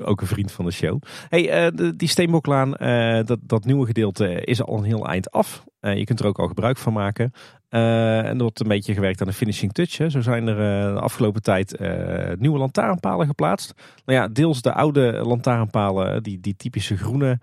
ook 0.02 0.22
een 0.22 0.28
vriend 0.28 0.52
van 0.52 0.66
de 0.66 0.72
show. 0.72 1.02
Hey, 1.30 1.72
de, 1.72 1.96
die 1.96 2.08
Steenboklaan, 2.08 2.72
dat, 3.26 3.40
dat 3.42 3.66
nieuwe 3.66 3.86
gedeelte 3.86 4.44
is 4.44 4.64
al 4.64 4.78
een 4.78 4.84
heel 4.84 5.08
eind 5.08 5.32
af. 5.32 5.64
je 5.80 6.04
kunt 6.04 6.20
er 6.20 6.26
ook 6.26 6.40
al 6.40 6.48
gebruik 6.48 6.78
van 6.78 6.94
maken. 6.94 7.32
En 7.70 7.80
er 7.80 8.38
wordt 8.38 8.60
een 8.60 8.68
beetje 8.68 8.94
gewerkt 8.94 9.22
aan 9.22 9.28
de 9.28 9.34
finishing 9.34 9.72
touch. 9.72 10.12
Zo 10.12 10.22
zijn 10.22 10.48
er 10.48 10.94
de 10.94 11.00
afgelopen 11.00 11.42
tijd 11.42 11.80
nieuwe 12.40 12.58
lantaarnpalen 12.58 13.28
geplaatst. 13.28 13.74
Nou 14.06 14.20
ja, 14.20 14.28
deels 14.28 14.62
de 14.62 14.74
oude 14.74 15.22
lantaarnpalen, 15.24 16.24
die, 16.24 16.40
die 16.40 16.56
typische 16.56 16.98
groene 16.98 17.40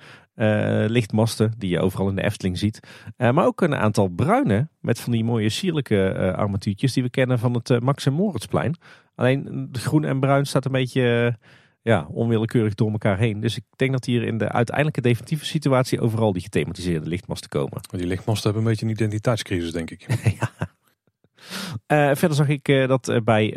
lichtmasten 0.88 1.52
die 1.58 1.70
je 1.70 1.80
overal 1.80 2.08
in 2.08 2.16
de 2.16 2.24
Efteling 2.24 2.58
ziet. 2.58 2.80
maar 3.16 3.46
ook 3.46 3.60
een 3.60 3.74
aantal 3.74 4.08
bruine 4.08 4.68
met 4.80 5.00
van 5.00 5.12
die 5.12 5.24
mooie 5.24 5.48
sierlijke 5.48 6.32
armatuurtjes 6.36 6.92
die 6.92 7.02
we 7.02 7.10
kennen 7.10 7.38
van 7.38 7.54
het 7.54 7.80
Max 7.80 8.06
en 8.06 8.12
Moritzplein. 8.12 8.76
Alleen 9.14 9.68
groen 9.72 10.04
en 10.04 10.20
bruin 10.20 10.46
staat 10.46 10.64
een 10.64 10.72
beetje 10.72 11.36
ja, 11.86 12.06
onwillekeurig 12.10 12.74
door 12.74 12.90
elkaar 12.90 13.18
heen. 13.18 13.40
Dus 13.40 13.56
ik 13.56 13.64
denk 13.76 13.92
dat 13.92 14.04
hier 14.04 14.22
in 14.22 14.38
de 14.38 14.48
uiteindelijke 14.48 15.00
definitieve 15.00 15.44
situatie 15.44 16.00
overal 16.00 16.32
die 16.32 16.42
gethematiseerde 16.42 17.08
lichtmasten 17.08 17.48
komen. 17.48 17.80
Die 17.90 18.06
lichtmasten 18.06 18.44
hebben 18.44 18.62
een 18.62 18.68
beetje 18.68 18.86
een 18.86 18.92
identiteitscrisis, 18.92 19.72
denk 19.72 19.90
ik. 19.90 20.06
ja. 20.40 20.50
Uh, 21.86 22.14
verder 22.14 22.36
zag 22.36 22.48
ik 22.48 22.68
uh, 22.68 22.88
dat 22.88 23.08
uh, 23.08 23.20
bij 23.20 23.50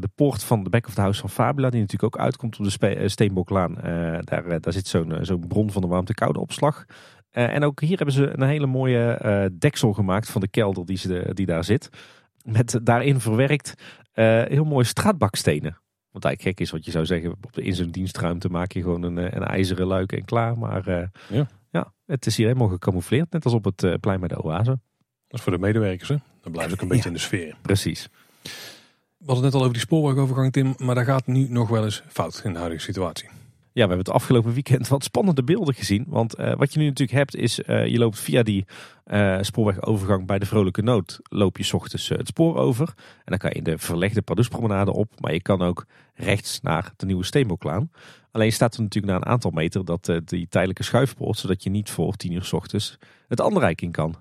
de 0.00 0.08
poort 0.14 0.44
van 0.44 0.64
de 0.64 0.70
Back 0.70 0.86
of 0.86 0.94
the 0.94 1.00
House 1.00 1.20
van 1.20 1.30
Fabula, 1.30 1.70
die 1.70 1.80
natuurlijk 1.80 2.14
ook 2.14 2.22
uitkomt 2.22 2.58
op 2.58 2.64
de 2.64 3.08
Steenboklaan, 3.08 3.74
daar, 4.20 4.60
daar 4.60 4.72
zit 4.72 4.86
zo'n 4.86 5.18
zo'n 5.20 5.46
bron 5.48 5.70
van 5.70 5.82
de 5.82 5.88
warmte-koude 5.88 6.40
opslag. 6.40 6.84
en 7.30 7.64
ook 7.64 7.80
hier 7.80 7.96
hebben 7.96 8.14
ze 8.14 8.30
een 8.34 8.48
hele 8.48 8.66
mooie 8.66 9.50
deksel 9.58 9.92
gemaakt 9.92 10.30
van 10.30 10.40
de 10.40 10.48
kelder 10.48 10.86
die, 10.86 10.98
ze, 10.98 11.30
die 11.32 11.46
daar 11.46 11.64
zit. 11.64 11.88
Met 12.44 12.80
daarin 12.82 13.20
verwerkt 13.20 13.74
heel 14.48 14.64
mooie 14.64 14.84
straatbakstenen. 14.84 15.81
Wat 16.12 16.24
eigenlijk 16.24 16.56
gek 16.58 16.66
is 16.66 16.72
wat 16.72 16.84
je 16.84 16.90
zou 16.90 17.06
zeggen, 17.06 17.34
in 17.52 17.74
zo'n 17.74 17.90
dienstruimte 17.90 18.48
maak 18.48 18.72
je 18.72 18.82
gewoon 18.82 19.02
een, 19.02 19.18
eh, 19.18 19.24
een 19.24 19.44
ijzeren 19.44 19.86
luik 19.86 20.12
en 20.12 20.24
klaar. 20.24 20.58
Maar 20.58 20.88
uh, 20.88 21.02
ja. 21.28 21.46
ja, 21.70 21.92
het 22.06 22.26
is 22.26 22.36
hier 22.36 22.46
helemaal 22.46 22.68
gecamoufleerd, 22.68 23.32
net 23.32 23.44
als 23.44 23.54
op 23.54 23.64
het 23.64 23.82
uh, 23.82 23.94
plein 24.00 24.20
bij 24.20 24.28
de 24.28 24.42
oase. 24.42 24.70
Dat 25.28 25.38
is 25.38 25.42
voor 25.42 25.52
de 25.52 25.58
medewerkers, 25.58 26.08
hè? 26.08 26.16
Dan 26.42 26.52
blijft 26.52 26.72
ook 26.72 26.80
een 26.80 26.88
beetje 26.88 27.08
in 27.08 27.14
de 27.14 27.20
sfeer. 27.20 27.56
Precies. 27.62 28.08
We 28.42 28.48
hadden 29.28 29.44
het 29.44 29.44
net 29.44 29.54
al 29.54 29.60
over 29.60 29.72
die 29.72 29.82
spoorwegovergang, 29.82 30.52
Tim, 30.52 30.74
maar 30.78 30.94
daar 30.94 31.04
gaat 31.04 31.26
nu 31.26 31.46
nog 31.48 31.68
wel 31.68 31.84
eens 31.84 32.02
fout 32.08 32.40
in 32.44 32.52
de 32.52 32.58
huidige 32.58 32.82
situatie. 32.82 33.28
Ja, 33.74 33.82
we 33.82 33.88
hebben 33.88 34.12
het 34.12 34.22
afgelopen 34.22 34.52
weekend 34.52 34.88
wat 34.88 35.04
spannende 35.04 35.44
beelden 35.44 35.74
gezien. 35.74 36.04
Want 36.08 36.38
uh, 36.38 36.54
wat 36.54 36.72
je 36.72 36.78
nu 36.78 36.84
natuurlijk 36.84 37.18
hebt 37.18 37.36
is, 37.36 37.58
uh, 37.58 37.86
je 37.86 37.98
loopt 37.98 38.18
via 38.18 38.42
die 38.42 38.64
uh, 39.06 39.38
spoorwegovergang 39.40 40.26
bij 40.26 40.38
de 40.38 40.46
Vrolijke 40.46 40.82
Nood. 40.82 41.20
Loop 41.22 41.58
je 41.58 41.74
ochtends 41.74 42.08
het 42.08 42.26
spoor 42.26 42.56
over. 42.56 42.88
En 42.96 43.24
dan 43.24 43.38
kan 43.38 43.50
je 43.54 43.62
de 43.62 43.78
verlegde 43.78 44.22
Pardoespromenade 44.22 44.92
op. 44.92 45.20
Maar 45.20 45.32
je 45.32 45.42
kan 45.42 45.62
ook 45.62 45.86
rechts 46.14 46.60
naar 46.60 46.92
de 46.96 47.06
nieuwe 47.06 47.24
Steenboklaan. 47.24 47.90
Alleen 48.30 48.52
staat 48.52 48.74
er 48.74 48.82
natuurlijk 48.82 49.12
na 49.12 49.18
een 49.18 49.32
aantal 49.32 49.50
meter 49.50 49.84
dat 49.84 50.20
die 50.24 50.48
tijdelijke 50.48 50.82
schuifpoort. 50.82 51.38
Zodat 51.38 51.62
je 51.62 51.70
niet 51.70 51.90
voor 51.90 52.16
tien 52.16 52.32
uur 52.32 52.50
ochtends 52.52 52.98
het 53.28 53.40
andere 53.40 53.72
in 53.74 53.90
kan. 53.90 54.14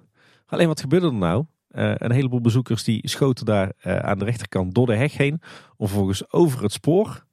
Alleen 0.45 0.67
wat 0.67 0.81
gebeurde 0.81 1.07
er 1.07 1.13
nou? 1.13 1.45
een 1.71 2.11
heleboel 2.11 2.41
bezoekers 2.41 2.83
die 2.83 3.09
schoten 3.09 3.45
daar 3.45 3.71
aan 3.81 4.19
de 4.19 4.25
rechterkant 4.25 4.75
door 4.75 4.85
de 4.85 4.95
heg 4.95 5.17
heen. 5.17 5.41
Om 5.77 5.87
vervolgens 5.87 6.31
over 6.31 6.63
het 6.63 6.71
spoor 6.71 7.25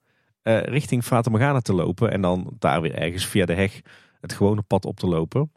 uh, 0.49 0.63
richting 0.63 1.05
Fata 1.05 1.31
Morgana 1.31 1.61
te 1.61 1.73
lopen. 1.73 2.11
En 2.11 2.21
dan 2.21 2.51
daar 2.59 2.81
weer 2.81 2.95
ergens 2.95 3.27
via 3.27 3.47
de 3.47 3.55
heg 3.55 3.81
het 4.21 4.33
gewone 4.33 4.63
pad 4.63 4.85
op 4.85 4.99
te 4.99 5.07
lopen. 5.07 5.53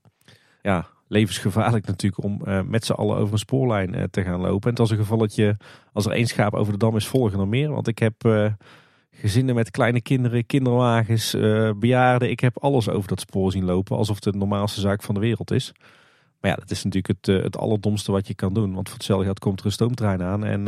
Ja, 0.62 0.88
levensgevaarlijk 1.08 1.86
natuurlijk 1.86 2.24
om 2.24 2.42
uh, 2.46 2.62
met 2.62 2.86
z'n 2.86 2.92
allen 2.92 3.18
over 3.18 3.34
een 3.34 3.40
spoorlijn 3.40 3.96
uh, 3.96 4.04
te 4.04 4.24
gaan 4.24 4.40
lopen. 4.40 4.64
En 4.64 4.70
het 4.70 4.78
was 4.78 4.92
een 4.92 4.98
gevalletje, 4.98 5.58
als 5.94 6.06
er 6.06 6.12
één 6.12 6.28
schaap 6.28 6.54
over 6.54 6.74
de 6.74 6.80
dam 6.80 6.96
is, 6.96 7.08
volgen 7.08 7.40
er 7.40 7.48
meer. 7.48 7.72
Want 7.72 7.88
ik 7.88 8.00
heb 8.00 8.50
gezinnen 9.12 9.56
met 9.56 9.72
kleine 9.72 10.02
kinderen, 10.02 10.46
kinderwagens, 10.46 11.36
bejaarden. 11.76 12.30
Ik 12.30 12.40
heb 12.40 12.58
alles 12.60 12.90
over 12.90 13.10
dat 13.10 13.20
spoor 13.20 13.52
zien 13.52 13.66
lopen, 13.66 13.98
alsof 13.98 14.16
het 14.16 14.34
de 14.34 14.40
normaalste 14.40 14.80
zaak 14.80 15.04
van 15.04 15.16
de 15.16 15.22
wereld 15.22 15.52
is. 15.52 15.72
Maar 16.40 16.52
ja, 16.52 16.58
dat 16.58 16.72
is 16.72 16.84
natuurlijk 16.84 17.18
het, 17.22 17.44
het 17.44 17.58
allerdomste 17.58 18.12
wat 18.12 18.28
je 18.28 18.36
kan 18.36 18.54
doen. 18.54 18.74
Want 18.74 18.88
voor 18.88 18.98
hetzelfde 18.98 19.26
geld 19.26 19.40
komt 19.40 19.60
er 19.60 19.66
een 19.66 19.72
stoomtrein 19.72 20.24
aan 20.24 20.46
en 20.46 20.66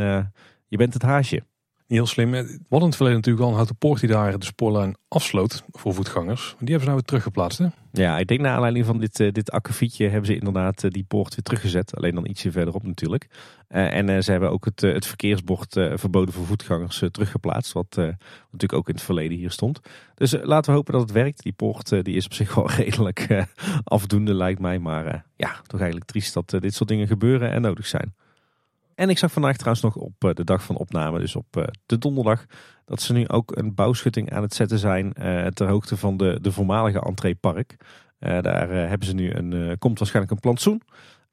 je 0.67 0.77
bent 0.77 0.93
het 0.93 1.03
haasje 1.03 1.43
heel 1.87 2.05
slim. 2.05 2.31
We 2.31 2.37
hadden 2.37 2.79
in 2.79 2.85
het 2.85 2.95
verleden 2.95 3.17
natuurlijk 3.17 3.43
al 3.43 3.49
een 3.49 3.55
houten 3.55 3.75
poort 3.75 3.99
die 3.99 4.09
daar 4.09 4.39
de 4.39 4.45
spoorlijn 4.45 4.95
afsloot 5.07 5.63
voor 5.71 5.93
voetgangers. 5.93 6.41
Die 6.41 6.57
hebben 6.57 6.79
ze 6.79 6.85
nou 6.85 6.93
weer 6.93 7.05
teruggeplaatst 7.05 7.57
hè? 7.57 7.67
Ja, 7.91 8.17
ik 8.17 8.27
denk 8.27 8.39
naar 8.39 8.53
aanleiding 8.53 8.85
van 8.85 8.99
dit, 8.99 9.19
uh, 9.19 9.31
dit 9.31 9.51
akkefietje 9.51 10.07
hebben 10.07 10.25
ze 10.25 10.35
inderdaad 10.35 10.83
eh, 10.83 10.91
die 10.91 11.03
poort 11.03 11.29
weer 11.29 11.43
teruggezet. 11.43 11.95
Alleen 11.95 12.15
dan 12.15 12.25
ietsje 12.25 12.51
verderop 12.51 12.83
natuurlijk. 12.83 13.27
En 13.67 14.23
ze 14.23 14.31
hebben 14.31 14.51
ook 14.51 14.65
het, 14.65 14.81
het 14.81 15.05
verkeersbord 15.05 15.73
verboden 15.73 16.33
voor 16.33 16.45
voetgangers 16.45 17.03
teruggeplaatst. 17.11 17.71
Wat 17.71 17.95
natuurlijk 17.95 18.73
ook 18.73 18.87
in 18.87 18.93
het 18.93 19.03
verleden 19.03 19.37
hier 19.37 19.51
stond. 19.51 19.79
Dus 20.15 20.35
laten 20.41 20.71
we 20.71 20.77
hopen 20.77 20.93
dat 20.93 21.01
het 21.01 21.11
werkt. 21.11 21.43
Die 21.43 21.53
poort 21.53 21.89
die 21.89 22.15
is 22.15 22.25
op 22.25 22.33
zich 22.33 22.55
wel 22.55 22.69
redelijk 22.81 23.45
afdoende 23.83 24.33
lijkt 24.33 24.59
mij. 24.59 24.79
Maar 24.79 25.25
ja, 25.35 25.61
toch 25.67 25.79
eigenlijk 25.79 26.09
triest 26.09 26.33
dat 26.33 26.49
dit 26.49 26.73
soort 26.73 26.89
dingen 26.89 27.07
gebeuren 27.07 27.51
en 27.51 27.61
nodig 27.61 27.87
zijn. 27.87 28.13
En 28.95 29.09
ik 29.09 29.17
zag 29.17 29.31
vandaag 29.31 29.55
trouwens 29.55 29.83
nog 29.83 29.95
op 29.95 30.13
eh, 30.23 30.33
de 30.33 30.43
dag 30.43 30.63
van 30.63 30.77
opname, 30.77 31.19
dus 31.19 31.35
op 31.35 31.57
eh, 31.57 31.63
de 31.85 31.97
donderdag, 31.97 32.45
dat 32.85 33.01
ze 33.01 33.13
nu 33.13 33.27
ook 33.27 33.57
een 33.57 33.75
bouwschutting 33.75 34.31
aan 34.31 34.41
het 34.41 34.53
zetten 34.53 34.79
zijn 34.79 35.13
uh, 35.19 35.45
ter 35.45 35.67
hoogte 35.67 35.97
van 35.97 36.17
de, 36.17 36.37
de 36.41 36.51
voormalige 36.51 36.99
entreepark. 36.99 37.75
Daar 38.19 38.69
hebben 38.69 39.07
ze 39.07 39.13
nu 39.13 39.33
een, 39.33 39.77
komt 39.77 39.99
waarschijnlijk 39.99 40.33
een 40.33 40.41
plantsoen. 40.41 40.81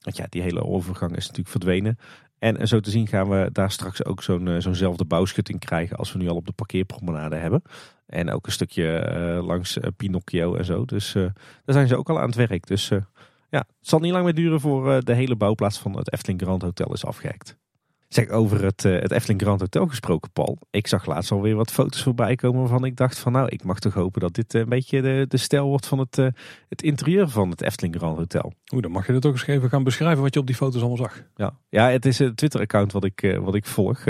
Want 0.00 0.16
ja, 0.16 0.26
die 0.28 0.42
hele 0.42 0.64
overgang 0.64 1.16
is 1.16 1.22
natuurlijk 1.22 1.48
verdwenen. 1.48 1.98
En 2.38 2.68
zo 2.68 2.80
te 2.80 2.90
zien 2.90 3.06
gaan 3.06 3.28
we 3.28 3.48
daar 3.52 3.70
straks 3.70 4.04
ook 4.04 4.22
zo'n 4.22 4.60
zo'nzelfde 4.62 5.04
bouwschutting 5.04 5.60
krijgen 5.60 5.96
als 5.96 6.12
we 6.12 6.18
nu 6.18 6.28
al 6.28 6.36
op 6.36 6.46
de 6.46 6.52
parkeerpromenade 6.52 7.36
hebben. 7.36 7.62
En 8.06 8.30
ook 8.30 8.46
een 8.46 8.52
stukje 8.52 9.40
langs 9.44 9.78
Pinocchio 9.96 10.54
en 10.54 10.64
zo. 10.64 10.84
Dus 10.84 11.12
daar 11.12 11.32
zijn 11.64 11.88
ze 11.88 11.96
ook 11.96 12.10
al 12.10 12.20
aan 12.20 12.26
het 12.26 12.48
werk. 12.48 12.66
Dus 12.66 12.90
ja, 13.50 13.58
het 13.58 13.88
zal 13.88 13.98
niet 13.98 14.12
lang 14.12 14.24
meer 14.24 14.34
duren 14.34 14.60
voor 14.60 14.92
eh, 14.92 15.00
de 15.00 15.14
hele 15.14 15.36
bouwplaats 15.36 15.78
van 15.78 15.96
het 15.96 16.12
Efteling 16.12 16.40
Grand 16.40 16.62
Hotel 16.62 16.92
is 16.92 17.04
afgehakt. 17.04 17.58
Zeg 18.08 18.28
over 18.28 18.64
het, 18.64 18.84
uh, 18.84 19.00
het 19.00 19.10
Efteling 19.10 19.40
Grand 19.40 19.60
Hotel 19.60 19.86
gesproken, 19.86 20.30
Paul. 20.32 20.58
Ik 20.70 20.86
zag 20.86 21.06
laatst 21.06 21.32
alweer 21.32 21.54
wat 21.54 21.70
foto's 21.72 22.02
voorbij 22.02 22.34
komen 22.34 22.60
waarvan 22.60 22.84
ik 22.84 22.96
dacht 22.96 23.18
van 23.18 23.32
nou, 23.32 23.48
ik 23.48 23.64
mag 23.64 23.78
toch 23.78 23.94
hopen 23.94 24.20
dat 24.20 24.34
dit 24.34 24.54
een 24.54 24.68
beetje 24.68 25.02
de, 25.02 25.24
de 25.28 25.36
stijl 25.36 25.66
wordt 25.68 25.86
van 25.86 25.98
het, 25.98 26.16
het 26.68 26.82
interieur 26.82 27.28
van 27.28 27.50
het 27.50 27.62
Efteling 27.62 27.96
Grand 27.96 28.16
Hotel. 28.16 28.52
Oeh, 28.72 28.82
dan 28.82 28.90
mag 28.90 29.06
je 29.06 29.12
het 29.12 29.26
ook 29.26 29.32
eens 29.32 29.46
even 29.46 29.68
gaan 29.68 29.84
beschrijven 29.84 30.22
wat 30.22 30.34
je 30.34 30.40
op 30.40 30.46
die 30.46 30.56
foto's 30.56 30.80
allemaal 30.80 30.96
zag. 30.96 31.22
Ja, 31.36 31.58
ja 31.68 31.90
het 31.90 32.06
is 32.06 32.18
een 32.18 32.34
Twitter-account 32.34 32.92
wat 32.92 33.04
ik, 33.04 33.38
wat 33.40 33.54
ik 33.54 33.66
volg. 33.66 34.04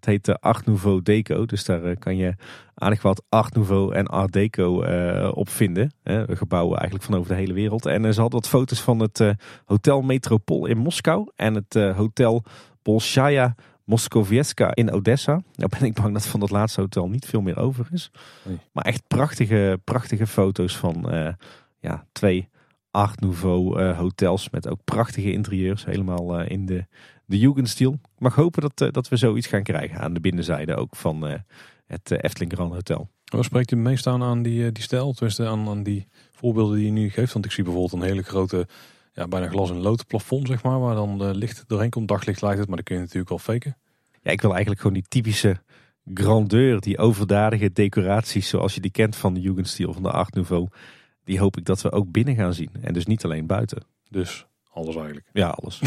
Het 0.00 0.08
heet 0.08 0.28
uh, 0.28 0.34
Art 0.40 0.66
Nouveau 0.66 1.02
Deco. 1.02 1.46
Dus 1.46 1.64
daar 1.64 1.84
uh, 1.84 1.96
kan 1.98 2.16
je 2.16 2.34
aardig 2.74 3.02
wat 3.02 3.24
Art 3.28 3.54
Nouveau 3.54 3.94
en 3.94 4.06
Art 4.06 4.32
Deco 4.32 4.84
uh, 4.84 5.30
op 5.34 5.48
vinden. 5.48 5.92
gebouwen 6.28 6.78
eigenlijk 6.78 7.04
van 7.04 7.18
over 7.18 7.30
de 7.30 7.38
hele 7.38 7.52
wereld. 7.52 7.86
En 7.86 8.14
ze 8.14 8.20
hadden 8.20 8.40
wat 8.40 8.48
foto's 8.48 8.80
van 8.80 9.00
het 9.00 9.24
Hotel 9.64 10.02
Metropol 10.02 10.66
in 10.66 10.78
Moskou. 10.78 11.28
En 11.36 11.54
het 11.54 11.74
Hotel 11.96 12.44
Bolshaya 12.82 13.54
Moskovieska 13.84 14.74
in 14.74 14.92
Odessa. 14.92 15.42
Nou 15.54 15.70
ben 15.78 15.82
ik 15.82 15.94
bang 15.94 16.12
dat 16.12 16.26
van 16.26 16.40
dat 16.40 16.50
laatste 16.50 16.80
hotel 16.80 17.08
niet 17.08 17.26
veel 17.26 17.40
meer 17.40 17.58
over 17.58 17.86
is. 17.90 18.10
Nee. 18.44 18.58
Maar 18.72 18.84
echt 18.84 19.02
prachtige, 19.06 19.80
prachtige 19.84 20.26
foto's 20.26 20.76
van 20.76 21.06
ja, 21.80 22.06
twee 22.12 22.48
Art 22.90 23.20
Nouveau 23.20 23.82
hotels 23.92 24.50
met 24.50 24.68
ook 24.68 24.84
prachtige 24.84 25.32
interieurs. 25.32 25.84
Helemaal 25.84 26.40
in 26.40 26.66
de 26.66 26.86
de 27.30 27.38
Jugendstil. 27.38 27.92
Ik 27.92 28.20
mag 28.20 28.34
hopen 28.34 28.62
dat, 28.62 28.80
uh, 28.80 28.90
dat 28.90 29.08
we 29.08 29.16
zoiets 29.16 29.46
gaan 29.46 29.62
krijgen 29.62 29.98
aan 29.98 30.14
de 30.14 30.20
binnenzijde 30.20 30.76
ook 30.76 30.96
van 30.96 31.26
uh, 31.26 31.34
het 31.86 32.10
uh, 32.10 32.18
Efteling 32.20 32.52
Grand 32.52 32.72
Hotel. 32.72 33.08
Wat 33.24 33.44
spreekt 33.44 33.70
u 33.70 33.76
meest 33.76 34.06
aan 34.06 34.22
aan 34.22 34.42
die, 34.42 34.72
die 34.72 34.82
stijl? 34.82 35.12
Tenminste 35.12 35.46
aan, 35.46 35.68
aan 35.68 35.82
die 35.82 36.06
voorbeelden 36.32 36.76
die 36.76 36.86
je 36.86 36.92
nu 36.92 37.10
geeft. 37.10 37.32
Want 37.32 37.44
ik 37.44 37.52
zie 37.52 37.64
bijvoorbeeld 37.64 38.02
een 38.02 38.08
hele 38.08 38.22
grote, 38.22 38.68
ja, 39.12 39.28
bijna 39.28 39.48
glas- 39.48 39.70
en 39.70 39.76
lood 39.76 40.06
plafond, 40.06 40.46
zeg 40.46 40.62
maar. 40.62 40.80
Waar 40.80 40.94
dan 40.94 41.36
licht 41.36 41.64
doorheen 41.66 41.90
komt. 41.90 42.08
Daglicht 42.08 42.42
lijkt 42.42 42.58
het, 42.58 42.68
maar 42.68 42.76
dat 42.76 42.86
kun 42.86 42.94
je 42.94 43.00
natuurlijk 43.00 43.28
wel 43.28 43.38
faken. 43.38 43.76
Ja, 44.22 44.30
ik 44.30 44.40
wil 44.40 44.50
eigenlijk 44.50 44.80
gewoon 44.80 44.96
die 44.96 45.08
typische 45.08 45.62
grandeur, 46.14 46.80
die 46.80 46.98
overdadige 46.98 47.72
decoraties 47.72 48.48
zoals 48.48 48.74
je 48.74 48.80
die 48.80 48.90
kent 48.90 49.16
van 49.16 49.34
de 49.34 49.40
Jugendstil, 49.40 49.92
van 49.92 50.02
de 50.02 50.10
Art 50.10 50.34
Nouveau. 50.34 50.68
Die 51.24 51.38
hoop 51.38 51.56
ik 51.56 51.64
dat 51.64 51.82
we 51.82 51.92
ook 51.92 52.10
binnen 52.10 52.34
gaan 52.34 52.54
zien. 52.54 52.70
En 52.80 52.92
dus 52.92 53.06
niet 53.06 53.24
alleen 53.24 53.46
buiten. 53.46 53.82
Dus 54.08 54.46
Alles 54.72 54.96
eigenlijk. 54.96 55.26
Ja, 55.32 55.48
alles. 55.48 55.80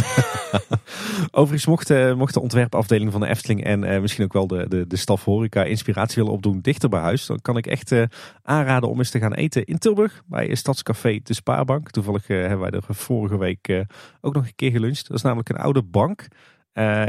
Overigens 1.31 1.65
mocht, 1.65 1.89
uh, 1.89 2.13
mocht 2.13 2.33
de 2.33 2.39
ontwerpafdeling 2.39 3.11
van 3.11 3.21
de 3.21 3.27
Efteling 3.27 3.63
en 3.63 3.83
uh, 3.83 3.99
misschien 3.99 4.23
ook 4.23 4.33
wel 4.33 4.47
de, 4.47 4.67
de, 4.67 4.87
de 4.87 4.95
staf 4.95 5.25
horeca 5.25 5.63
inspiratie 5.63 6.15
willen 6.15 6.31
opdoen 6.31 6.61
dichter 6.61 6.89
bij 6.89 6.99
huis. 6.99 7.25
Dan 7.25 7.41
kan 7.41 7.57
ik 7.57 7.65
echt 7.65 7.91
uh, 7.91 8.03
aanraden 8.41 8.89
om 8.89 8.97
eens 8.97 9.09
te 9.09 9.19
gaan 9.19 9.33
eten 9.33 9.65
in 9.65 9.77
Tilburg 9.77 10.23
bij 10.25 10.55
Stadscafé 10.55 11.19
De 11.23 11.33
Spaarbank. 11.33 11.91
Toevallig 11.91 12.27
hebben 12.27 12.59
wij 12.59 12.69
er 12.69 12.83
vorige 12.87 13.37
week 13.37 13.85
ook 14.21 14.33
nog 14.33 14.45
een 14.45 14.55
keer 14.55 14.71
geluncht. 14.71 15.07
Dat 15.07 15.17
is 15.17 15.23
namelijk 15.23 15.49
een 15.49 15.57
oude 15.57 15.83
bank 15.83 16.27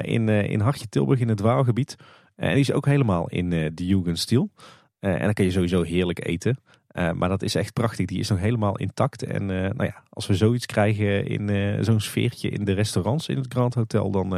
in, 0.03 0.29
in 0.29 0.61
Hartje 0.61 0.89
Tilburg 0.89 1.21
in 1.21 1.29
het 1.29 1.41
Waalgebied. 1.41 1.97
en 2.37 2.51
die 2.51 2.61
is 2.61 2.73
ook 2.73 2.87
helemaal 2.87 3.29
in 3.29 3.51
de 3.51 3.73
Jugendstil. 3.75 4.51
en 4.99 5.21
dan 5.21 5.33
kan 5.33 5.45
je 5.45 5.51
sowieso 5.51 5.83
heerlijk 5.83 6.27
eten. 6.27 6.59
Uh, 6.99 7.13
maar 7.13 7.29
dat 7.29 7.43
is 7.43 7.55
echt 7.55 7.73
prachtig. 7.73 8.07
Die 8.07 8.19
is 8.19 8.29
nog 8.29 8.39
helemaal 8.39 8.79
intact. 8.79 9.23
En 9.23 9.43
uh, 9.43 9.61
nou 9.61 9.85
ja, 9.85 10.03
als 10.09 10.27
we 10.27 10.35
zoiets 10.35 10.67
krijgen 10.67 11.27
in 11.27 11.49
uh, 11.49 11.83
zo'n 11.83 12.01
sfeertje 12.01 12.49
in 12.49 12.65
de 12.65 12.73
restaurants 12.73 13.29
in 13.29 13.37
het 13.37 13.53
Grand 13.53 13.75
Hotel, 13.75 14.11
dan 14.11 14.29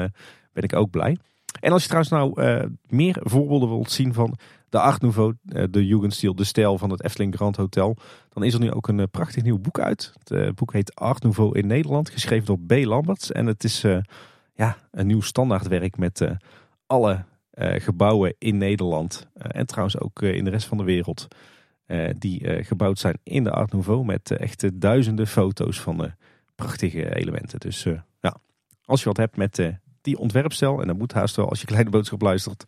ben 0.53 0.63
ik 0.63 0.77
ook 0.77 0.91
blij. 0.91 1.19
En 1.61 1.73
als 1.73 1.83
je 1.83 1.89
trouwens 1.89 2.13
nou 2.13 2.69
meer 2.89 3.17
voorbeelden 3.21 3.69
wilt 3.69 3.91
zien 3.91 4.15
van 4.15 4.39
de 4.69 4.79
Art 4.79 5.03
Nouveau, 5.03 5.35
de 5.71 5.87
Jugendstil, 5.87 6.35
de 6.35 6.45
stijl 6.45 6.79
van 6.79 6.91
het 6.91 7.05
Efteling 7.05 7.35
Grand 7.35 7.57
Hotel, 7.57 7.97
dan 8.33 8.45
is 8.45 8.55
er 8.55 8.61
nu 8.61 8.73
ook 8.73 8.89
een 8.89 9.11
prachtig 9.11 9.43
nieuw 9.43 9.59
boek 9.59 9.79
uit. 9.81 10.13
Het 10.25 10.55
boek 10.55 10.73
heet 10.73 10.95
Art 10.95 11.23
Nouveau 11.23 11.59
in 11.59 11.67
Nederland, 11.67 12.11
geschreven 12.11 12.47
door 12.47 12.59
B. 12.59 12.85
Lamberts. 12.85 13.33
En 13.33 13.47
het 13.47 13.65
is 13.65 13.85
ja, 14.55 14.77
een 14.91 15.07
nieuw 15.07 15.21
standaardwerk 15.21 15.97
met 15.97 16.29
alle 16.87 17.25
gebouwen 17.59 18.35
in 18.39 18.59
Nederland 18.59 19.29
en 19.35 19.67
trouwens 19.67 20.01
ook 20.01 20.23
in 20.23 20.45
de 20.45 20.51
rest 20.51 20.67
van 20.67 20.79
de 20.79 20.85
wereld. 20.85 21.29
Uh, 21.87 22.11
die 22.19 22.43
uh, 22.43 22.65
gebouwd 22.65 22.99
zijn 22.99 23.19
in 23.23 23.45
de 23.45 23.51
Art 23.51 23.73
Nouveau 23.73 24.05
met 24.05 24.31
uh, 24.31 24.41
echt 24.41 24.81
duizenden 24.81 25.27
foto's 25.27 25.81
van 25.81 26.15
prachtige 26.55 27.17
elementen. 27.17 27.61
Dus 27.61 27.87
ja, 28.21 28.37
als 28.85 29.01
je 29.01 29.07
wat 29.07 29.17
hebt 29.17 29.37
met 29.37 29.73
die 30.01 30.19
ontwerpstijl, 30.19 30.81
en 30.81 30.87
dat 30.87 30.99
moet 30.99 31.13
haast 31.13 31.37
wel 31.37 31.49
als 31.49 31.61
je 31.61 31.67
kleine 31.67 31.91
boodschap 31.91 32.23
luistert, 32.23 32.65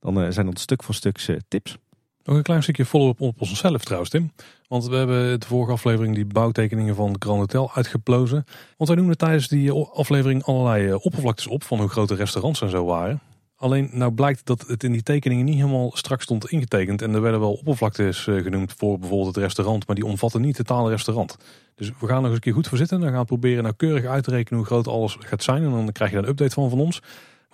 dan 0.00 0.32
zijn 0.32 0.46
dat 0.46 0.58
stuk 0.58 0.82
voor 0.82 0.94
stuk 0.94 1.40
tips. 1.48 1.78
Nog 2.22 2.36
een 2.36 2.42
klein 2.42 2.62
stukje 2.62 2.84
follow-up 2.84 3.20
op 3.20 3.40
onszelf 3.40 3.84
trouwens, 3.84 4.10
Tim. 4.10 4.32
Want 4.68 4.86
we 4.86 4.96
hebben 4.96 5.40
de 5.40 5.46
vorige 5.46 5.72
aflevering 5.72 6.14
die 6.14 6.26
bouwtekeningen 6.26 6.94
van 6.94 7.16
Grand 7.18 7.38
Hotel 7.38 7.74
uitgeplozen. 7.74 8.44
Want 8.76 8.88
wij 8.88 8.98
noemden 8.98 9.16
tijdens 9.16 9.48
die 9.48 9.72
aflevering 9.72 10.42
allerlei 10.44 10.94
oppervlaktes 10.94 11.46
op 11.46 11.62
van 11.62 11.78
hoe 11.78 11.88
grote 11.88 12.14
restaurants 12.14 12.62
en 12.62 12.70
zo 12.70 12.84
waren. 12.84 13.20
Alleen 13.60 13.90
nou 13.92 14.12
blijkt 14.12 14.46
dat 14.46 14.64
het 14.66 14.84
in 14.84 14.92
die 14.92 15.02
tekeningen 15.02 15.44
niet 15.44 15.54
helemaal 15.54 15.90
strak 15.94 16.22
stond 16.22 16.50
ingetekend. 16.50 17.02
En 17.02 17.14
er 17.14 17.20
werden 17.20 17.40
wel 17.40 17.52
oppervlaktes 17.52 18.26
eh, 18.26 18.42
genoemd 18.42 18.74
voor 18.76 18.98
bijvoorbeeld 18.98 19.34
het 19.34 19.44
restaurant. 19.44 19.86
Maar 19.86 19.96
die 19.96 20.04
omvatten 20.04 20.40
niet 20.40 20.56
het 20.56 20.66
totale 20.66 20.90
restaurant. 20.90 21.36
Dus 21.74 21.92
we 22.00 22.06
gaan 22.06 22.16
nog 22.16 22.24
eens 22.24 22.34
een 22.34 22.40
keer 22.40 22.52
goed 22.52 22.68
voor 22.68 22.78
zitten. 22.78 23.00
Dan 23.00 23.10
gaan 23.10 23.20
we 23.20 23.26
proberen 23.26 23.62
nauwkeurig 23.62 24.04
uit 24.04 24.24
te 24.24 24.30
rekenen 24.30 24.58
hoe 24.58 24.68
groot 24.68 24.88
alles 24.88 25.16
gaat 25.20 25.42
zijn. 25.42 25.64
En 25.64 25.70
dan 25.70 25.92
krijg 25.92 26.10
je 26.10 26.16
daar 26.16 26.24
een 26.24 26.30
update 26.30 26.54
van 26.54 26.70
van 26.70 26.80
ons. 26.80 27.02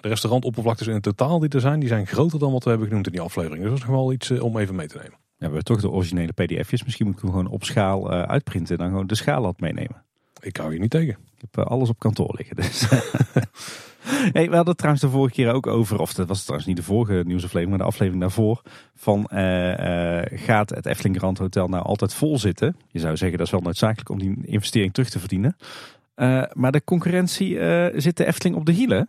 De 0.01 0.09
restaurantoppervlaktes 0.09 0.87
in 0.87 0.95
het 0.95 1.03
totaal 1.03 1.39
die 1.39 1.49
er 1.49 1.61
zijn, 1.61 1.81
die 1.81 1.89
zijn 1.89 2.07
groter 2.07 2.39
dan 2.39 2.53
wat 2.53 2.65
we 2.65 2.71
hebben 2.71 2.89
genoemd 2.89 3.07
in 3.07 3.13
die 3.13 3.21
aflevering. 3.21 3.61
Dus 3.61 3.71
dat 3.71 3.79
is 3.79 3.87
nog 3.87 3.97
wel 3.97 4.13
iets 4.13 4.31
eh, 4.31 4.43
om 4.43 4.59
even 4.59 4.75
mee 4.75 4.89
te 4.89 4.97
nemen. 4.97 5.13
Ja, 5.13 5.19
we 5.37 5.45
hebben 5.45 5.65
toch 5.65 5.81
de 5.81 5.91
originele 5.91 6.33
pdf'jes. 6.33 6.85
Misschien 6.85 7.07
moeten 7.07 7.25
we 7.25 7.31
gewoon 7.31 7.49
op 7.49 7.65
schaal 7.65 8.13
uh, 8.13 8.23
uitprinten 8.23 8.73
en 8.73 8.81
dan 8.81 8.91
gewoon 8.91 9.07
de 9.07 9.15
schaallat 9.15 9.61
meenemen. 9.61 10.05
Ik 10.41 10.57
hou 10.57 10.73
je 10.73 10.79
niet 10.79 10.91
tegen. 10.91 11.19
Ik 11.37 11.49
heb 11.51 11.67
alles 11.67 11.89
op 11.89 11.99
kantoor 11.99 12.35
liggen. 12.37 12.57
Dus. 12.57 12.89
We 14.33 14.57
hadden 14.57 14.77
trouwens 14.77 15.05
de 15.05 15.11
vorige 15.11 15.35
keer 15.35 15.53
ook 15.53 15.67
over, 15.67 15.99
of 15.99 16.15
dat 16.15 16.29
was 16.29 16.41
trouwens 16.41 16.69
niet 16.69 16.77
de 16.77 16.83
vorige 16.83 17.23
nieuwsaflevering, 17.27 17.69
maar 17.69 17.79
de 17.79 17.93
aflevering 17.93 18.23
daarvoor. 18.23 18.63
Van 18.95 19.29
uh, 19.33 19.69
uh, 19.69 20.23
gaat 20.31 20.71
het 20.71 20.87
Efteling 20.87 21.17
Grand 21.17 21.39
Hotel 21.39 21.69
nou 21.69 21.85
altijd 21.85 22.15
vol 22.15 22.39
zitten? 22.39 22.77
Je 22.89 22.99
zou 22.99 23.17
zeggen 23.17 23.39
dat 23.39 23.47
is 23.47 23.53
wel 23.53 23.63
noodzakelijk 23.63 24.09
om 24.09 24.19
die 24.19 24.37
investering 24.43 24.93
terug 24.93 25.11
te 25.11 25.19
verdienen. 25.19 25.57
Uh, 26.17 26.43
maar 26.53 26.73
de 26.73 26.85
concurrentie 26.85 27.49
zit 28.01 28.17
de 28.17 28.27
Efteling 28.27 28.57
op 28.57 28.67
de 28.67 28.73
hielen. 28.73 29.09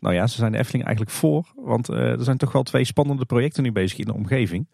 Nou 0.00 0.14
ja, 0.14 0.26
ze 0.26 0.36
zijn 0.36 0.52
de 0.52 0.58
Efteling 0.58 0.84
eigenlijk 0.84 1.16
voor. 1.16 1.52
Want 1.56 1.88
er 1.88 2.24
zijn 2.24 2.36
toch 2.36 2.52
wel 2.52 2.62
twee 2.62 2.84
spannende 2.84 3.24
projecten 3.24 3.62
nu 3.62 3.72
bezig 3.72 3.98
in 3.98 4.04
de 4.04 4.14
omgeving. 4.14 4.68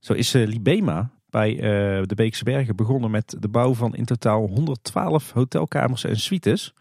Zo 0.00 0.12
is 0.12 0.32
Libema 0.32 1.10
bij 1.30 1.54
de 2.06 2.14
Beekse 2.14 2.44
Bergen 2.44 2.76
begonnen 2.76 3.10
met 3.10 3.36
de 3.38 3.48
bouw 3.48 3.74
van 3.74 3.94
in 3.94 4.04
totaal 4.04 4.46
112 4.46 5.30
hotelkamers 5.30 6.04
en 6.04 6.16
suites. 6.16 6.74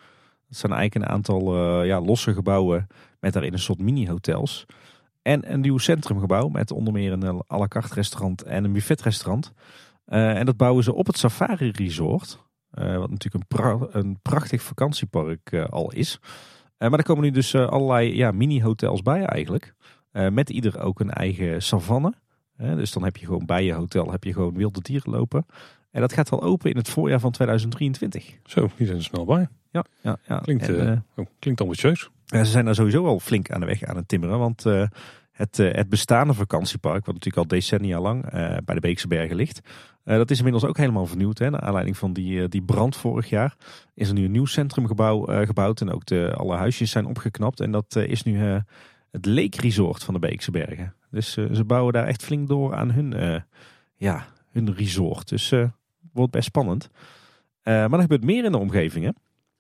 Het 0.54 0.62
zijn 0.62 0.74
eigenlijk 0.74 1.06
een 1.06 1.16
aantal 1.16 1.56
uh, 1.56 1.88
ja, 1.88 2.02
losse 2.02 2.34
gebouwen 2.34 2.88
met 3.20 3.34
daarin 3.34 3.54
een 3.54 3.60
soort 3.60 3.80
mini-hotels. 3.80 4.66
En 5.22 5.52
een 5.54 5.60
nieuw 5.60 5.78
centrumgebouw 5.78 6.48
met 6.48 6.72
onder 6.72 6.94
meer 6.94 7.12
een 7.12 7.44
à 7.52 7.58
la 7.58 7.68
carte 7.68 7.94
restaurant 7.94 8.44
en 8.44 8.64
een 8.64 8.74
buffetrestaurant. 8.74 9.54
Uh, 10.08 10.38
en 10.38 10.46
dat 10.46 10.58
bouwen 10.58 10.84
ze 10.84 10.94
op 10.94 11.08
het 11.08 11.18
Safari 11.18 11.72
Resort. 11.72 12.42
Wat 12.70 13.10
natuurlijk 13.10 13.44
een, 13.48 13.88
een 13.92 14.20
prachtig 14.22 14.62
vakantiepark 14.62 15.54
al 15.70 15.92
is. 15.92 16.20
maar 16.78 16.94
er 16.94 17.04
komen 17.04 17.24
nu 17.24 17.32
dus 17.32 17.56
allerlei 17.56 18.16
ja, 18.16 18.32
mini-hotels 18.32 19.02
bij 19.02 19.26
eigenlijk. 19.26 19.74
met 20.12 20.50
ieder 20.50 20.80
ook 20.80 21.00
een 21.00 21.12
eigen 21.12 21.62
savanne. 21.62 22.14
dus 22.58 22.92
dan 22.92 23.04
heb 23.04 23.18
je 23.18 23.26
gewoon 23.26 23.46
bij 23.46 23.64
je 23.64 23.74
hotel 23.74 24.12
heb 24.12 24.24
je 24.24 24.34
gewoon 24.34 24.54
wilde 24.54 24.82
dieren 24.82 25.12
lopen. 25.12 25.46
En 25.94 26.02
dat 26.02 26.14
gaat 26.14 26.32
al 26.32 26.42
open 26.42 26.70
in 26.70 26.78
het 26.78 26.90
voorjaar 26.90 27.20
van 27.20 27.32
2023. 27.32 28.38
Zo, 28.46 28.70
die 28.78 28.86
zijn 28.86 28.98
er 28.98 29.04
snel 29.04 29.26
bij. 29.26 29.48
Ja, 29.72 29.86
ja, 30.02 30.18
ja. 30.28 30.38
Klinkt, 30.38 30.70
en, 30.70 30.88
uh, 30.88 30.98
oh, 31.16 31.26
klinkt 31.40 31.62
ambitieus. 31.62 32.10
Ja, 32.26 32.44
ze 32.44 32.52
zijn 32.52 32.66
daar 32.66 32.76
sowieso 32.76 33.06
al 33.06 33.20
flink 33.20 33.52
aan 33.52 33.60
de 33.60 33.66
weg 33.66 33.84
aan 33.84 33.96
het 33.96 34.08
timmeren. 34.08 34.40
Want 34.40 34.66
uh, 34.66 34.88
het, 35.32 35.60
uh, 35.60 35.74
het 35.74 35.90
bestaande 35.90 36.34
vakantiepark, 36.34 37.06
wat 37.06 37.14
natuurlijk 37.14 37.38
al 37.44 37.58
decennia 37.58 38.00
lang 38.00 38.30
bij 38.66 38.76
de 38.76 38.80
Beekse 38.80 39.08
Bergen 39.08 39.36
ligt. 39.36 39.62
dat 40.04 40.32
is 40.32 40.38
inmiddels 40.38 40.66
ook 40.66 40.78
helemaal 40.78 41.06
vernieuwd. 41.06 41.38
Hè. 41.38 41.50
Naar 41.50 41.62
aanleiding 41.62 41.98
van 41.98 42.14
die, 42.14 42.48
die 42.48 42.64
brand 42.64 42.96
vorig 42.96 43.30
jaar 43.30 43.56
is 43.94 44.08
er 44.08 44.14
nu 44.14 44.26
een 44.26 44.32
nieuw 44.32 44.46
centrumgebouw 44.46 45.46
gebouwd. 45.46 45.82
En 45.82 45.92
ook 45.92 46.06
de, 46.06 46.34
alle 46.38 46.56
huisjes 46.56 46.92
zijn 46.92 47.06
opgeknapt. 47.06 47.60
En 47.60 47.72
dat 47.72 47.96
is 47.96 48.24
nu 48.24 48.40
het 49.12 49.26
Lake 49.26 49.62
Resort 49.62 50.04
van 50.04 50.14
de 50.14 50.20
Beekse 50.20 50.52
Bergen. 50.52 50.94
Dus 51.12 51.34
ze 51.34 51.64
bouwen 51.66 51.94
daar 51.94 52.08
echt 52.08 52.24
flink 52.24 52.48
door 52.48 52.76
aan 52.76 52.92
hun, 52.92 53.44
ja, 53.96 54.26
hun 54.52 54.74
resort. 54.74 55.30
Dus 55.30 55.54
wordt 56.14 56.32
best 56.32 56.46
spannend. 56.46 56.90
maar 57.64 57.94
er 57.94 58.02
gebeurt 58.02 58.24
meer 58.24 58.46
in 58.46 58.52
de 58.52 58.58
omgeving 58.58 59.06
hè? 59.06 59.12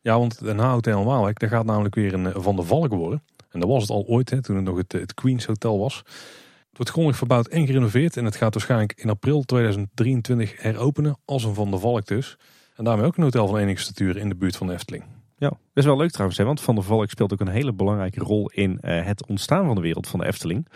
Ja, 0.03 0.19
want 0.19 0.39
het 0.39 0.59
Hotel 0.59 1.05
Waalwijk, 1.05 1.39
daar 1.39 1.49
gaat 1.49 1.65
namelijk 1.65 1.95
weer 1.95 2.13
een 2.13 2.25
eh, 2.25 2.41
Van 2.41 2.55
de 2.55 2.63
Valk 2.63 2.91
worden. 2.91 3.23
En 3.49 3.59
dat 3.59 3.69
was 3.69 3.81
het 3.81 3.91
al 3.91 4.05
ooit, 4.07 4.29
hè, 4.29 4.41
toen 4.41 4.55
het 4.55 4.65
nog 4.65 4.77
het, 4.77 4.91
het 4.91 5.13
Queens 5.13 5.45
Hotel 5.45 5.79
was. 5.79 5.97
Het 5.97 6.77
wordt 6.77 6.91
grondig 6.91 7.17
verbouwd 7.17 7.47
en 7.47 7.65
gerenoveerd. 7.65 8.17
En 8.17 8.25
het 8.25 8.35
gaat 8.35 8.53
waarschijnlijk 8.53 8.93
in 8.95 9.09
april 9.09 9.43
2023 9.43 10.61
heropenen 10.61 11.17
als 11.25 11.43
een 11.43 11.53
Van 11.53 11.71
de 11.71 11.77
Valk 11.77 12.05
dus. 12.05 12.37
En 12.75 12.83
daarmee 12.83 13.05
ook 13.05 13.17
een 13.17 13.23
hotel 13.23 13.47
van 13.47 13.57
enige 13.57 13.81
statuur 13.81 14.17
in 14.17 14.29
de 14.29 14.35
buurt 14.35 14.55
van 14.55 14.67
de 14.67 14.73
Efteling. 14.73 15.03
Ja, 15.37 15.49
dat 15.49 15.59
is 15.73 15.85
wel 15.85 15.97
leuk 15.97 16.11
trouwens, 16.11 16.37
hè, 16.37 16.45
want 16.45 16.61
Van 16.61 16.75
der 16.75 16.83
Valk 16.83 17.09
speelt 17.09 17.33
ook 17.33 17.39
een 17.39 17.47
hele 17.47 17.73
belangrijke 17.73 18.19
rol 18.19 18.49
in 18.49 18.79
uh, 18.81 19.05
het 19.05 19.27
ontstaan 19.27 19.65
van 19.65 19.75
de 19.75 19.81
wereld 19.81 20.07
van 20.07 20.19
de 20.19 20.25
Efteling. 20.25 20.67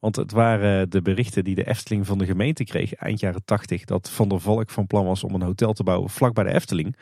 Want 0.00 0.16
het 0.16 0.32
waren 0.32 0.90
de 0.90 1.02
berichten 1.02 1.44
die 1.44 1.54
de 1.54 1.68
Efteling 1.68 2.06
van 2.06 2.18
de 2.18 2.26
gemeente 2.26 2.64
kreeg 2.64 2.94
eind 2.94 3.20
jaren 3.20 3.44
80 3.44 3.84
dat 3.84 4.10
Van 4.10 4.28
der 4.28 4.40
Valk 4.40 4.70
van 4.70 4.86
plan 4.86 5.04
was 5.04 5.24
om 5.24 5.34
een 5.34 5.42
hotel 5.42 5.72
te 5.72 5.82
bouwen 5.82 6.10
vlak 6.10 6.34
bij 6.34 6.44
de 6.44 6.54
Efteling 6.54 6.96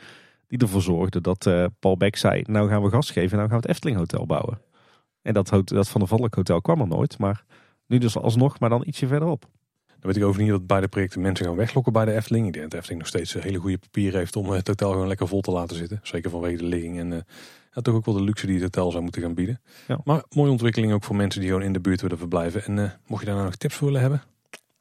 die 0.48 0.58
ervoor 0.58 0.82
zorgde 0.82 1.20
dat 1.20 1.46
uh, 1.46 1.64
Paul 1.78 1.96
Beck 1.96 2.16
zei, 2.16 2.42
nou 2.46 2.68
gaan 2.68 2.82
we 2.82 2.90
gas 2.90 3.10
geven, 3.10 3.36
nou 3.36 3.48
gaan 3.48 3.60
we 3.60 3.66
het 3.66 3.74
Efteling 3.74 3.98
Hotel 3.98 4.26
bouwen. 4.26 4.60
En 5.22 5.34
dat, 5.34 5.62
dat 5.64 5.88
Van 5.88 6.00
de 6.00 6.06
Valk 6.06 6.34
Hotel 6.34 6.60
kwam 6.60 6.80
er 6.80 6.86
nooit, 6.86 7.18
maar 7.18 7.44
nu 7.86 7.98
dus 7.98 8.16
alsnog, 8.16 8.58
maar 8.58 8.68
dan 8.68 8.82
ietsje 8.86 9.06
verderop. 9.06 9.46
Dan 9.86 9.96
weet 10.12 10.16
ik 10.16 10.24
over 10.24 10.42
niet 10.42 10.50
dat 10.50 10.66
beide 10.66 10.88
projecten 10.88 11.20
mensen 11.20 11.46
gaan 11.46 11.56
weglokken 11.56 11.92
bij 11.92 12.04
de 12.04 12.12
Efteling. 12.12 12.46
Ik 12.46 12.52
denk 12.52 12.62
dat 12.62 12.72
de 12.72 12.76
Efteling 12.76 13.00
nog 13.00 13.10
steeds 13.10 13.32
hele 13.32 13.58
goede 13.58 13.78
papier 13.78 14.14
heeft 14.14 14.36
om 14.36 14.50
het 14.50 14.66
hotel 14.66 14.92
gewoon 14.92 15.06
lekker 15.06 15.28
vol 15.28 15.40
te 15.40 15.50
laten 15.50 15.76
zitten. 15.76 16.00
Zeker 16.02 16.30
vanwege 16.30 16.56
de 16.56 16.64
ligging 16.64 16.98
en 16.98 17.10
uh, 17.12 17.18
ja, 17.78 17.84
toch 17.84 17.94
ook 17.94 18.04
wel 18.04 18.14
de 18.14 18.22
luxe 18.22 18.46
die 18.46 18.54
het 18.54 18.64
hotel 18.64 18.90
zou 18.90 19.02
moeten 19.02 19.22
gaan 19.22 19.34
bieden. 19.34 19.60
Ja. 19.86 20.00
Maar 20.04 20.22
mooie 20.30 20.50
ontwikkeling 20.50 20.92
ook 20.92 21.04
voor 21.04 21.16
mensen 21.16 21.40
die 21.40 21.48
gewoon 21.48 21.64
in 21.64 21.72
de 21.72 21.80
buurt 21.80 22.00
willen 22.00 22.18
verblijven. 22.18 22.64
En 22.64 22.76
uh, 22.76 22.90
mocht 23.06 23.20
je 23.20 23.26
daar 23.26 23.34
nou 23.34 23.46
nog 23.46 23.56
tips 23.56 23.74
voor 23.74 23.86
willen 23.86 24.00
hebben, 24.00 24.22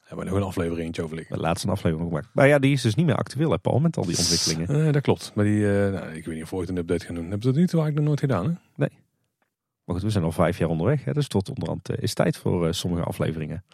hebben 0.00 0.24
we 0.24 0.30
nog 0.30 0.40
een 0.40 0.46
aflevering 0.46 0.98
over 0.98 1.16
liggen. 1.16 1.36
De 1.36 1.42
laatste 1.42 1.70
aflevering 1.70 2.08
gemaakt. 2.08 2.28
Maar 2.32 2.46
ja, 2.46 2.58
die 2.58 2.72
is 2.72 2.82
dus 2.82 2.94
niet 2.94 3.06
meer 3.06 3.14
actueel, 3.14 3.50
hè, 3.50 3.58
Paul, 3.58 3.78
met 3.78 3.96
al 3.96 4.04
die 4.04 4.18
ontwikkelingen. 4.18 4.86
Uh, 4.86 4.92
dat 4.92 5.02
klopt. 5.02 5.32
Maar 5.34 5.44
die, 5.44 5.60
uh, 5.60 5.92
nou, 5.92 6.14
ik 6.14 6.24
weet 6.24 6.34
niet 6.34 6.42
of 6.42 6.50
we 6.50 6.56
ooit 6.56 6.68
een 6.68 6.76
update 6.76 7.04
gaan 7.04 7.14
doen. 7.14 7.24
Hebben 7.24 7.42
ze 7.42 7.48
dat 7.48 7.56
niet 7.56 7.74
eigenlijk 7.74 7.94
nog 7.96 8.04
nooit 8.04 8.20
gedaan, 8.20 8.44
hè? 8.44 8.52
Nee. 8.74 8.98
Maar 9.84 9.96
goed, 9.96 10.04
we 10.04 10.10
zijn 10.10 10.24
al 10.24 10.32
vijf 10.32 10.58
jaar 10.58 10.68
onderweg. 10.68 11.04
Hè, 11.04 11.12
dus 11.12 11.28
tot 11.28 11.48
onderhand 11.48 11.90
uh, 11.90 11.96
is 12.00 12.14
tijd 12.14 12.36
voor 12.36 12.74
sommige 12.74 13.02
afleveringen. 13.02 13.64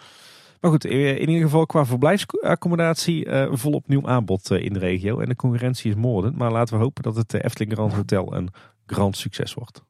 Maar 0.60 0.70
goed, 0.72 0.84
in 0.84 1.28
ieder 1.28 1.44
geval 1.44 1.66
qua 1.66 1.84
verblijfsaccommodatie 1.86 3.26
volop 3.50 3.88
nieuw 3.88 4.06
aanbod 4.06 4.50
in 4.50 4.72
de 4.72 4.78
regio. 4.78 5.18
En 5.18 5.28
de 5.28 5.36
concurrentie 5.36 5.90
is 5.90 5.96
moordend. 5.96 6.36
Maar 6.36 6.52
laten 6.52 6.76
we 6.76 6.82
hopen 6.82 7.02
dat 7.02 7.16
het 7.16 7.34
Efteling 7.34 7.72
Grand 7.72 7.92
Hotel 7.92 8.34
een 8.34 8.48
grand 8.86 9.16
succes 9.16 9.54
wordt. 9.54 9.82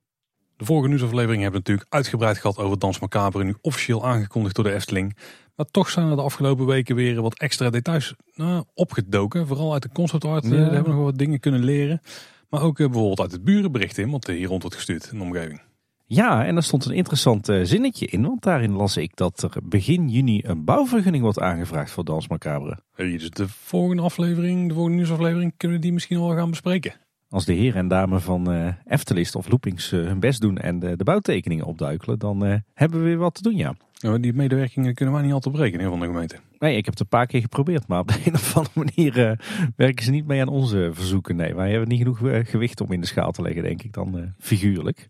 De 0.57 0.65
vorige 0.65 0.89
nieuwsaflevering 0.89 1.43
hebben 1.43 1.61
we 1.61 1.69
natuurlijk 1.69 1.95
uitgebreid 1.95 2.39
gehad 2.39 2.59
over 2.59 2.79
Dans 2.79 2.99
Macabre. 2.99 3.45
Nu 3.45 3.55
officieel 3.61 4.07
aangekondigd 4.07 4.55
door 4.55 4.65
de 4.65 4.73
Efteling. 4.73 5.17
Maar 5.57 5.67
toch 5.67 5.91
zijn 5.91 6.11
er 6.11 6.17
de 6.17 6.23
afgelopen 6.23 6.67
weken 6.67 6.97
weer 6.97 7.23
wat 7.23 7.39
extra 7.39 7.71
details 7.71 8.15
nou, 8.35 8.65
opgedoken. 8.75 9.47
Vooral 9.47 9.73
uit 9.73 9.83
de 9.83 9.93
concept 9.93 10.25
art. 10.25 10.45
Ja. 10.45 10.51
Uh, 10.51 10.59
hebben 10.59 10.83
we 10.83 10.97
nog 10.97 11.05
wat 11.05 11.19
dingen 11.19 11.41
kunnen 11.41 11.65
leren. 11.65 12.01
Maar 12.49 12.63
ook 12.63 12.79
uh, 12.79 12.87
bijvoorbeeld 12.87 13.21
uit 13.21 13.33
het 13.33 13.45
burenbericht 13.45 13.99
in. 13.99 14.11
Wat 14.11 14.27
hier 14.27 14.49
rond 14.49 14.63
wordt 14.63 14.77
gestuurd 14.77 15.09
in 15.13 15.19
de 15.19 15.25
omgeving. 15.25 15.61
Ja, 16.07 16.45
en 16.45 16.57
er 16.57 16.63
stond 16.63 16.85
een 16.85 16.95
interessant 16.95 17.49
uh, 17.49 17.61
zinnetje 17.65 18.07
in. 18.07 18.23
Want 18.23 18.43
daarin 18.43 18.73
las 18.73 18.97
ik 18.97 19.17
dat 19.17 19.43
er 19.43 19.51
begin 19.63 20.09
juni 20.09 20.41
een 20.45 20.65
bouwvergunning 20.65 21.23
wordt 21.23 21.41
aangevraagd 21.41 21.91
voor 21.91 22.05
Dans 22.05 22.29
Macabre. 22.29 22.79
Hey, 22.95 23.11
dus 23.11 23.31
de 23.31 23.49
volgende 23.49 24.03
aflevering, 24.03 24.69
de 24.69 24.75
volgende 24.75 24.97
nieuwsaflevering, 24.97 25.55
kunnen 25.57 25.77
we 25.77 25.83
die 25.83 25.93
misschien 25.93 26.19
al 26.19 26.35
gaan 26.35 26.51
bespreken. 26.51 26.95
Als 27.35 27.45
de 27.45 27.53
heren 27.53 27.79
en 27.79 27.89
dames 27.89 28.23
van 28.23 28.53
uh, 28.53 28.69
Eftelist 28.87 29.35
of 29.35 29.49
Loopings 29.49 29.91
hun 29.91 30.21
best 30.21 30.41
doen 30.41 30.59
en 30.59 30.79
de, 30.79 30.97
de 30.97 31.05
bouwtekeningen 31.05 31.65
opduikelen, 31.65 32.19
dan 32.19 32.63
hebben 32.75 32.99
we 32.99 33.05
weer 33.05 33.17
wat 33.17 33.35
te 33.35 33.43
doen, 33.43 33.57
ja. 33.57 33.75
ja 33.93 34.19
die 34.19 34.33
medewerkingen 34.33 34.95
kunnen 34.95 35.15
wij 35.15 35.25
niet 35.25 35.33
altijd 35.33 35.55
breken 35.55 35.81
in 35.81 35.89
van 35.89 36.01
de 36.01 36.07
gemeente. 36.07 36.37
Nee, 36.59 36.77
ik 36.77 36.85
heb 36.85 36.95
het 36.95 37.03
een 37.03 37.09
paar 37.09 37.27
keer 37.27 37.41
geprobeerd, 37.41 37.87
maar 37.87 38.01
op 38.01 38.09
de 38.09 38.23
een 38.27 38.35
of 38.35 38.57
andere 38.57 38.85
manier 38.85 39.39
werken 39.77 40.05
ze 40.05 40.11
niet 40.11 40.27
mee 40.27 40.41
aan 40.41 40.49
onze 40.49 40.91
verzoeken. 40.93 41.37
Nee, 41.37 41.55
wij 41.55 41.71
hebben 41.71 41.89
niet 41.89 41.99
genoeg 41.99 42.19
gewicht 42.51 42.81
om 42.81 42.93
in 42.93 43.01
de 43.01 43.07
schaal 43.07 43.33
te 43.33 43.43
leggen, 43.43 43.63
denk 43.63 43.83
ik 43.83 43.93
dan 43.93 44.35
figuurlijk. 44.39 45.09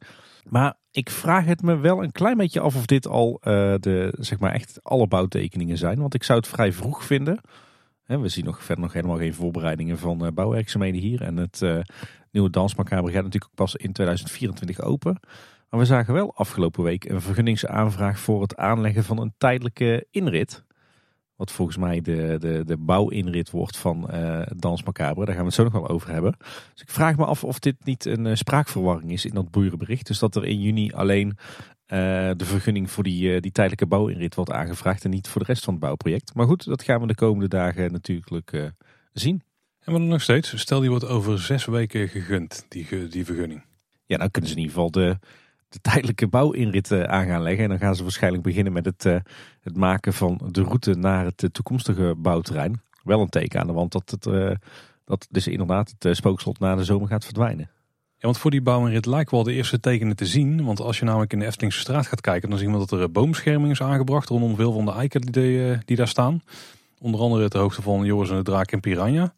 Maar 0.49 0.75
ik 0.91 1.11
vraag 1.11 1.45
het 1.45 1.63
me 1.63 1.77
wel 1.77 2.03
een 2.03 2.13
klein 2.13 2.37
beetje 2.37 2.61
af 2.61 2.77
of 2.77 2.87
dit 2.87 3.07
al 3.07 3.39
de, 3.81 4.15
zeg 4.19 4.39
maar 4.39 4.53
echt 4.53 4.79
alle 4.83 5.07
bouwtekeningen 5.07 5.79
zijn. 5.79 5.99
Want 5.99 6.15
ik 6.15 6.23
zou 6.23 6.39
het 6.39 6.49
vrij 6.49 6.73
vroeg 6.73 7.05
vinden 7.05 7.41
we 8.07 8.29
zien 8.29 8.45
nog 8.45 8.65
verder 8.65 8.85
nog 8.85 8.93
helemaal 8.93 9.17
geen 9.17 9.35
voorbereidingen 9.35 9.99
van 9.99 10.25
uh, 10.25 10.31
bouwwerkzaamheden 10.35 11.01
hier. 11.01 11.23
En 11.23 11.37
het 11.37 11.61
uh, 11.61 11.81
nieuwe 12.31 12.51
Dansmacabre 12.51 13.13
gaat 13.13 13.23
natuurlijk 13.23 13.51
ook 13.51 13.57
pas 13.57 13.77
in 13.77 13.93
2024 13.93 14.81
open. 14.81 15.21
Maar 15.71 15.81
we 15.81 15.87
zagen 15.87 16.15
wel 16.15 16.35
afgelopen 16.35 16.83
week 16.83 17.05
een 17.05 17.21
vergunningsaanvraag 17.21 18.19
voor 18.19 18.43
het 18.43 18.57
aanleggen 18.57 19.05
van 19.05 19.21
een 19.21 19.35
tijdelijke 19.39 20.07
inrit. 20.11 20.65
Wat 21.37 21.53
volgens 21.53 21.77
mij 21.77 22.01
de, 22.01 22.37
de, 22.39 22.63
de 22.65 22.77
bouwinrit 22.77 23.51
wordt 23.51 23.77
van 23.77 24.09
uh, 24.13 24.43
Dans 24.57 24.83
Macabre. 24.83 25.25
Daar 25.25 25.35
gaan 25.35 25.45
we 25.45 25.49
het 25.49 25.55
zo 25.55 25.65
nog 25.65 25.73
wel 25.73 25.89
over 25.89 26.11
hebben. 26.11 26.37
Dus 26.73 26.83
ik 26.83 26.91
vraag 26.91 27.17
me 27.17 27.25
af 27.25 27.45
of 27.45 27.59
dit 27.59 27.85
niet 27.85 28.05
een 28.05 28.37
spraakverwarring 28.37 29.13
is 29.13 29.25
in 29.25 29.35
dat 29.35 29.51
boerenbericht. 29.51 30.07
Dus 30.07 30.19
dat 30.19 30.37
er 30.37 30.45
in 30.45 30.61
juni 30.61 30.93
alleen 30.93 31.37
de 31.87 32.45
vergunning 32.45 32.91
voor 32.91 33.05
die, 33.05 33.35
uh, 33.35 33.41
die 33.41 33.53
tijdelijke 33.53 33.87
bouwinrit 33.87 34.35
wordt 34.35 34.51
aangevraagd 34.51 35.05
en 35.05 35.11
niet 35.11 35.29
voor 35.29 35.41
de 35.41 35.47
rest 35.47 35.65
van 35.65 35.75
het 35.75 35.83
bouwproject. 35.83 36.35
Maar 36.35 36.47
goed, 36.47 36.65
dat 36.65 36.83
gaan 36.83 37.01
we 37.01 37.07
de 37.07 37.15
komende 37.15 37.49
dagen 37.49 37.93
natuurlijk 37.93 38.53
uh, 38.53 38.67
zien. 39.13 39.43
En 39.81 39.93
dan 39.93 40.09
nog 40.09 40.23
steeds, 40.23 40.59
stel 40.59 40.81
die 40.81 40.91
wordt 40.91 41.07
over 41.07 41.39
zes 41.39 41.65
weken 41.65 42.09
gegund, 42.09 42.67
die, 42.69 43.09
die 43.09 43.25
vergunning. 43.25 43.65
Ja, 44.07 44.17
dan 44.17 44.31
kunnen 44.31 44.51
ze 44.51 44.57
in 44.57 44.63
ieder 44.63 44.77
geval 44.77 44.91
de, 44.91 45.19
de 45.69 45.81
tijdelijke 45.81 46.29
bouwinrit 46.29 46.93
aan 46.93 47.27
gaan 47.27 47.43
leggen. 47.43 47.63
En 47.65 47.71
dan 47.71 47.79
gaan 47.79 47.97
ze 47.97 48.03
waarschijnlijk 48.03 48.43
beginnen 48.43 48.73
met 48.73 48.85
het, 48.85 49.03
het 49.61 49.77
maken 49.77 50.13
van 50.13 50.49
de 50.51 50.63
route 50.63 50.95
naar 50.95 51.25
het 51.25 51.49
toekomstige 51.53 52.15
bouwterrein. 52.17 52.83
Wel 53.03 53.21
een 53.21 53.29
teken 53.29 53.61
aan 53.61 53.67
de 53.67 53.73
wand 53.73 53.93
dat, 53.93 54.11
het, 54.11 54.59
dat 55.05 55.27
dus 55.31 55.47
inderdaad 55.47 55.95
het 55.99 56.17
spookslot 56.17 56.59
na 56.59 56.75
de 56.75 56.85
zomer 56.85 57.09
gaat 57.09 57.25
verdwijnen. 57.25 57.71
Want 58.25 58.39
voor 58.39 58.51
die 58.51 58.63
bouwinrit 58.63 59.07
lijkt 59.07 59.31
wel 59.31 59.43
de 59.43 59.53
eerste 59.53 59.81
tekenen 59.81 60.17
te 60.17 60.27
zien. 60.27 60.65
Want 60.65 60.81
als 60.81 60.99
je 60.99 61.05
namelijk 61.05 61.33
in 61.33 61.39
de 61.39 61.45
Eftelingse 61.45 61.81
straat 61.81 62.07
gaat 62.07 62.21
kijken, 62.21 62.51
dan 62.51 62.59
zien 62.59 62.73
we 62.73 62.79
dat 62.79 62.91
er 62.91 63.03
eh, 63.03 63.09
boomscherming 63.09 63.73
is 63.73 63.83
aangebracht 63.83 64.29
rondom 64.29 64.57
veel 64.57 64.73
van 64.73 64.85
de 64.85 64.93
eiken 64.93 65.21
die, 65.21 65.71
eh, 65.71 65.79
die 65.85 65.97
daar 65.97 66.09
staan. 66.09 66.43
Onder 66.99 67.21
andere 67.21 67.49
ter 67.49 67.61
hoogte 67.61 67.83
van 67.83 68.05
Joris 68.05 68.31
en 68.31 68.37
de 68.37 68.43
Draak 68.43 68.73
en 68.73 68.81
Piranha. 68.81 69.35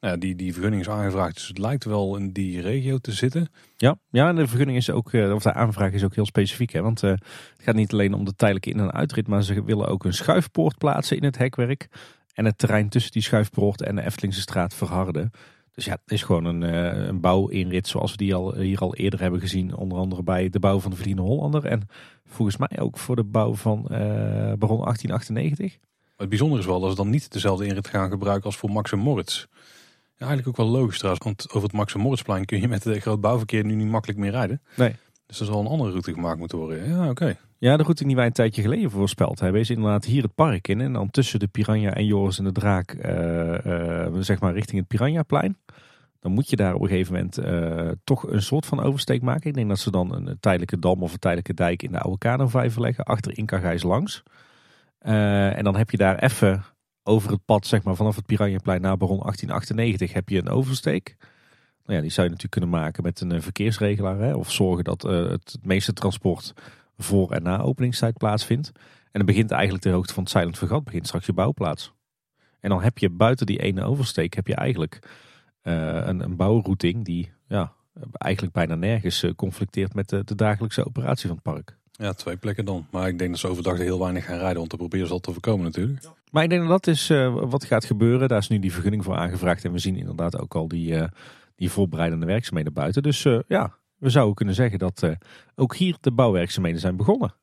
Ja, 0.00 0.16
die, 0.16 0.36
die 0.36 0.52
vergunning 0.52 0.82
is 0.82 0.88
aangevraagd, 0.88 1.34
dus 1.34 1.48
het 1.48 1.58
lijkt 1.58 1.84
wel 1.84 2.16
in 2.16 2.32
die 2.32 2.60
regio 2.60 2.98
te 2.98 3.12
zitten. 3.12 3.48
Ja, 3.76 3.96
ja 4.10 4.32
de 4.32 4.46
vergunning 4.46 4.78
is 4.78 4.90
ook, 4.90 5.12
eh, 5.12 5.34
of 5.34 5.42
de 5.42 5.52
aanvraag 5.52 5.92
is 5.92 6.04
ook 6.04 6.14
heel 6.14 6.26
specifiek. 6.26 6.72
Hè? 6.72 6.82
Want 6.82 7.00
het 7.00 7.22
gaat 7.58 7.74
niet 7.74 7.92
alleen 7.92 8.14
om 8.14 8.24
de 8.24 8.34
tijdelijke 8.36 8.70
in- 8.70 8.80
en 8.80 8.92
uitrit, 8.92 9.28
maar 9.28 9.42
ze 9.42 9.64
willen 9.64 9.88
ook 9.88 10.04
een 10.04 10.14
schuifpoort 10.14 10.78
plaatsen 10.78 11.16
in 11.16 11.24
het 11.24 11.38
hekwerk. 11.38 11.88
En 12.34 12.44
het 12.44 12.58
terrein 12.58 12.88
tussen 12.88 13.12
die 13.12 13.22
schuifpoort 13.22 13.82
en 13.82 13.94
de 13.94 14.02
Eftelingse 14.02 14.40
straat 14.40 14.74
verharden. 14.74 15.30
Dus 15.74 15.84
ja, 15.84 15.92
het 15.92 16.12
is 16.12 16.22
gewoon 16.22 16.44
een, 16.44 16.62
uh, 16.62 17.06
een 17.06 17.20
bouwinrit 17.20 17.86
zoals 17.86 18.10
we 18.10 18.16
die 18.16 18.34
al, 18.34 18.54
hier 18.54 18.78
al 18.78 18.94
eerder 18.94 19.20
hebben 19.20 19.40
gezien. 19.40 19.76
Onder 19.76 19.98
andere 19.98 20.22
bij 20.22 20.48
de 20.48 20.58
bouw 20.58 20.80
van 20.80 20.90
de 20.90 20.96
Verdiende 20.96 21.22
Hollander. 21.22 21.64
En 21.64 21.88
volgens 22.24 22.56
mij 22.56 22.80
ook 22.80 22.98
voor 22.98 23.16
de 23.16 23.24
bouw 23.24 23.54
van 23.54 23.78
uh, 23.78 23.88
Baron 24.58 24.80
1898. 24.80 25.78
Het 26.16 26.28
bijzondere 26.28 26.60
is 26.60 26.66
wel 26.66 26.80
dat 26.80 26.90
ze 26.90 26.96
dan 26.96 27.10
niet 27.10 27.32
dezelfde 27.32 27.66
inrit 27.66 27.88
gaan 27.88 28.10
gebruiken 28.10 28.44
als 28.44 28.56
voor 28.56 28.70
Max 28.70 28.92
en 28.92 28.98
Moritz. 28.98 29.46
Ja, 30.16 30.26
eigenlijk 30.26 30.48
ook 30.48 30.66
wel 30.66 30.80
logisch 30.80 30.98
trouwens. 30.98 31.24
Want 31.24 31.48
over 31.48 31.62
het 31.62 31.72
Max 31.72 31.94
en 31.94 32.00
Moritzplein 32.00 32.44
kun 32.44 32.60
je 32.60 32.68
met 32.68 32.84
het 32.84 32.98
groot 32.98 33.20
bouwverkeer 33.20 33.64
nu 33.64 33.74
niet 33.74 33.88
makkelijk 33.88 34.18
meer 34.18 34.30
rijden. 34.30 34.62
Nee. 34.76 34.96
Dus 35.26 35.40
er 35.40 35.46
zal 35.46 35.60
een 35.60 35.66
andere 35.66 35.90
route 35.90 36.12
gemaakt 36.12 36.38
moeten 36.38 36.58
worden. 36.58 36.88
Ja, 36.88 37.08
oké. 37.08 37.36
Ja, 37.58 37.76
de 37.76 37.82
route 37.82 38.04
die 38.04 38.16
wij 38.16 38.26
een 38.26 38.32
tijdje 38.32 38.62
geleden 38.62 38.90
voorspeld 38.90 39.40
hebben 39.40 39.60
is 39.60 39.70
inderdaad 39.70 40.04
hier 40.04 40.22
het 40.22 40.34
park 40.34 40.68
in. 40.68 40.80
En 40.80 40.92
dan 40.92 41.10
tussen 41.10 41.38
de 41.38 41.46
Piranha 41.46 41.94
en 41.94 42.06
Joris 42.06 42.38
en 42.38 42.44
de 42.44 42.52
Draak, 42.52 42.94
uh, 42.94 44.20
zeg 44.20 44.40
maar 44.40 44.52
richting 44.52 44.78
het 44.78 44.88
Piranhaplein 44.88 45.56
dan 46.24 46.32
moet 46.32 46.50
je 46.50 46.56
daar 46.56 46.74
op 46.74 46.82
een 46.82 46.88
gegeven 46.88 47.12
moment 47.12 47.38
uh, 47.38 47.90
toch 48.04 48.30
een 48.30 48.42
soort 48.42 48.66
van 48.66 48.80
oversteek 48.80 49.22
maken. 49.22 49.48
Ik 49.48 49.54
denk 49.54 49.68
dat 49.68 49.78
ze 49.78 49.90
dan 49.90 50.14
een 50.14 50.36
tijdelijke 50.40 50.78
dam 50.78 51.02
of 51.02 51.12
een 51.12 51.18
tijdelijke 51.18 51.54
dijk 51.54 51.82
in 51.82 51.92
de 51.92 51.98
oude 51.98 52.18
Kanovijver 52.18 52.80
leggen, 52.80 53.04
achter 53.04 53.38
Inkagijs 53.38 53.82
langs. 53.82 54.22
Uh, 55.02 55.56
en 55.56 55.64
dan 55.64 55.76
heb 55.76 55.90
je 55.90 55.96
daar 55.96 56.18
even 56.18 56.64
over 57.02 57.30
het 57.30 57.44
pad, 57.44 57.66
zeg 57.66 57.82
maar 57.82 57.94
vanaf 57.94 58.16
het 58.16 58.26
Piranhaplein 58.26 58.80
naar 58.80 58.96
Baron 58.96 59.18
1898, 59.18 60.12
heb 60.12 60.28
je 60.28 60.38
een 60.38 60.48
oversteek. 60.48 61.16
Nou 61.84 61.96
ja, 61.96 62.00
die 62.00 62.10
zou 62.10 62.26
je 62.26 62.32
natuurlijk 62.32 62.60
kunnen 62.60 62.80
maken 62.80 63.02
met 63.02 63.20
een 63.20 63.42
verkeersregelaar. 63.42 64.18
Hè, 64.18 64.34
of 64.34 64.52
zorgen 64.52 64.84
dat 64.84 65.02
het, 65.02 65.58
meeste 65.62 65.92
transport 65.92 66.52
voor 66.96 67.32
en 67.32 67.42
na 67.42 67.60
openingstijd 67.60 68.18
plaatsvindt. 68.18 68.72
En 68.76 69.10
dan 69.12 69.26
begint 69.26 69.50
eigenlijk 69.50 69.82
de 69.82 69.90
hoogte 69.90 70.14
van 70.14 70.22
het 70.22 70.32
Silent 70.32 70.58
Vergat, 70.58 70.84
begint 70.84 71.06
straks 71.06 71.26
je 71.26 71.32
bouwplaats. 71.32 71.92
En 72.60 72.68
dan 72.70 72.82
heb 72.82 72.98
je 72.98 73.10
buiten 73.10 73.46
die 73.46 73.60
ene 73.60 73.84
oversteek, 73.84 74.34
heb 74.34 74.46
je 74.46 74.54
eigenlijk 74.54 75.00
een, 75.70 76.20
een 76.20 76.36
bouwrouting 76.36 77.04
die 77.04 77.32
ja, 77.48 77.72
eigenlijk 78.12 78.54
bijna 78.54 78.74
nergens 78.74 79.22
uh, 79.22 79.34
conflicteert 79.34 79.94
met 79.94 80.08
de, 80.08 80.24
de, 80.24 80.34
dagelijkse 80.34 80.86
operatie 80.86 81.26
van 81.26 81.36
het 81.42 81.54
park. 81.54 81.76
Ja, 81.90 82.12
twee 82.12 82.36
plekken 82.36 82.64
dan. 82.64 82.86
Maar 82.90 83.08
ik 83.08 83.18
denk 83.18 83.30
dat 83.30 83.38
ze 83.38 83.48
overdag 83.48 83.78
heel 83.78 83.98
weinig 83.98 84.24
gaan 84.24 84.38
rijden, 84.38 84.56
want 84.56 84.70
te 84.70 84.76
proberen 84.76 85.06
ze 85.06 85.12
dat 85.12 85.22
te 85.22 85.32
voorkomen 85.32 85.64
natuurlijk. 85.64 86.02
Ja. 86.02 86.14
Maar 86.30 86.42
ik 86.42 86.50
denk 86.50 86.68
dat 86.68 86.84
dat 86.84 86.94
is 86.94 87.10
uh, 87.10 87.34
wat 87.40 87.64
gaat 87.64 87.84
gebeuren. 87.84 88.28
Daar 88.28 88.38
is 88.38 88.48
nu 88.48 88.58
die 88.58 88.72
vergunning 88.72 89.04
voor 89.04 89.16
aangevraagd 89.16 89.64
en 89.64 89.72
we 89.72 89.78
zien 89.78 89.96
inderdaad 89.96 90.38
ook 90.38 90.54
al 90.54 90.68
die, 90.68 90.94
die 91.56 91.70
voorbereidende 91.70 92.26
werkzaamheden 92.26 92.72
buiten. 92.72 93.02
Dus 93.02 93.22
ja, 93.46 93.78
we 93.98 94.10
zouden 94.10 94.34
kunnen 94.34 94.54
zeggen 94.54 94.78
dat 94.78 95.08
ook 95.54 95.76
hier 95.76 95.96
de 96.00 96.12
bouwwerkzaamheden 96.12 96.80
zijn 96.80 96.96
begonnen. 96.96 97.34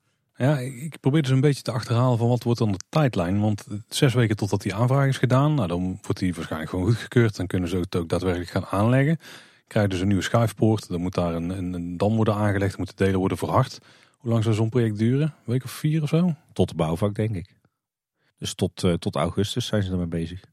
Ja, 0.42 0.58
ik 0.60 1.00
probeer 1.00 1.22
dus 1.22 1.32
een 1.32 1.42
beetje 1.42 1.62
te 1.62 1.72
achterhalen 1.72 2.18
van 2.18 2.28
wat 2.28 2.44
wordt 2.44 2.60
dan 2.60 2.72
de 2.72 2.80
tijdlijn. 2.90 3.40
Want 3.40 3.68
zes 3.90 4.14
weken 4.14 4.36
totdat 4.36 4.62
die 4.62 4.76
aanvraag 4.76 5.08
is 5.08 5.18
gedaan, 5.18 5.54
nou, 5.54 5.68
dan 5.68 6.00
wordt 6.02 6.20
die 6.20 6.34
waarschijnlijk 6.34 6.72
gewoon 6.72 6.86
goedgekeurd. 6.86 7.36
Dan 7.36 7.48
kunnen 7.48 7.70
ze 7.70 7.78
het 7.78 7.96
ook 7.96 8.10
daadwerkelijk 8.10 8.50
gaan 8.50 8.66
aanleggen. 8.66 9.18
Krijgen 9.68 9.92
dus 9.92 10.02
een 10.02 10.08
nieuwe 10.08 10.24
schuifpoort. 10.24 10.88
Dan 10.88 11.02
moet 11.02 11.14
daar 11.14 11.34
een, 11.34 11.50
een, 11.50 11.74
een 11.74 11.98
dam 11.98 12.16
worden 12.16 12.36
aangelegd. 12.36 12.78
Moeten 12.78 12.96
delen 12.96 13.20
worden 13.20 13.38
verhard. 13.38 13.80
Hoe 14.18 14.32
lang 14.32 14.44
zou 14.44 14.56
zo'n 14.56 14.70
project 14.70 14.98
duren? 14.98 15.28
Een 15.28 15.52
week 15.52 15.64
of 15.64 15.72
vier 15.72 16.02
of 16.02 16.10
zo? 16.10 16.36
Tot 16.54 16.70
de 16.70 16.76
bouwvak, 16.76 17.16
denk 17.16 17.36
ik. 17.36 17.56
Dus 18.38 18.54
tot, 18.54 18.84
uh, 18.84 18.94
tot 18.94 19.16
augustus 19.16 19.66
zijn 19.66 19.84
ze 19.84 19.92
ermee 19.92 20.08
bezig. 20.08 20.44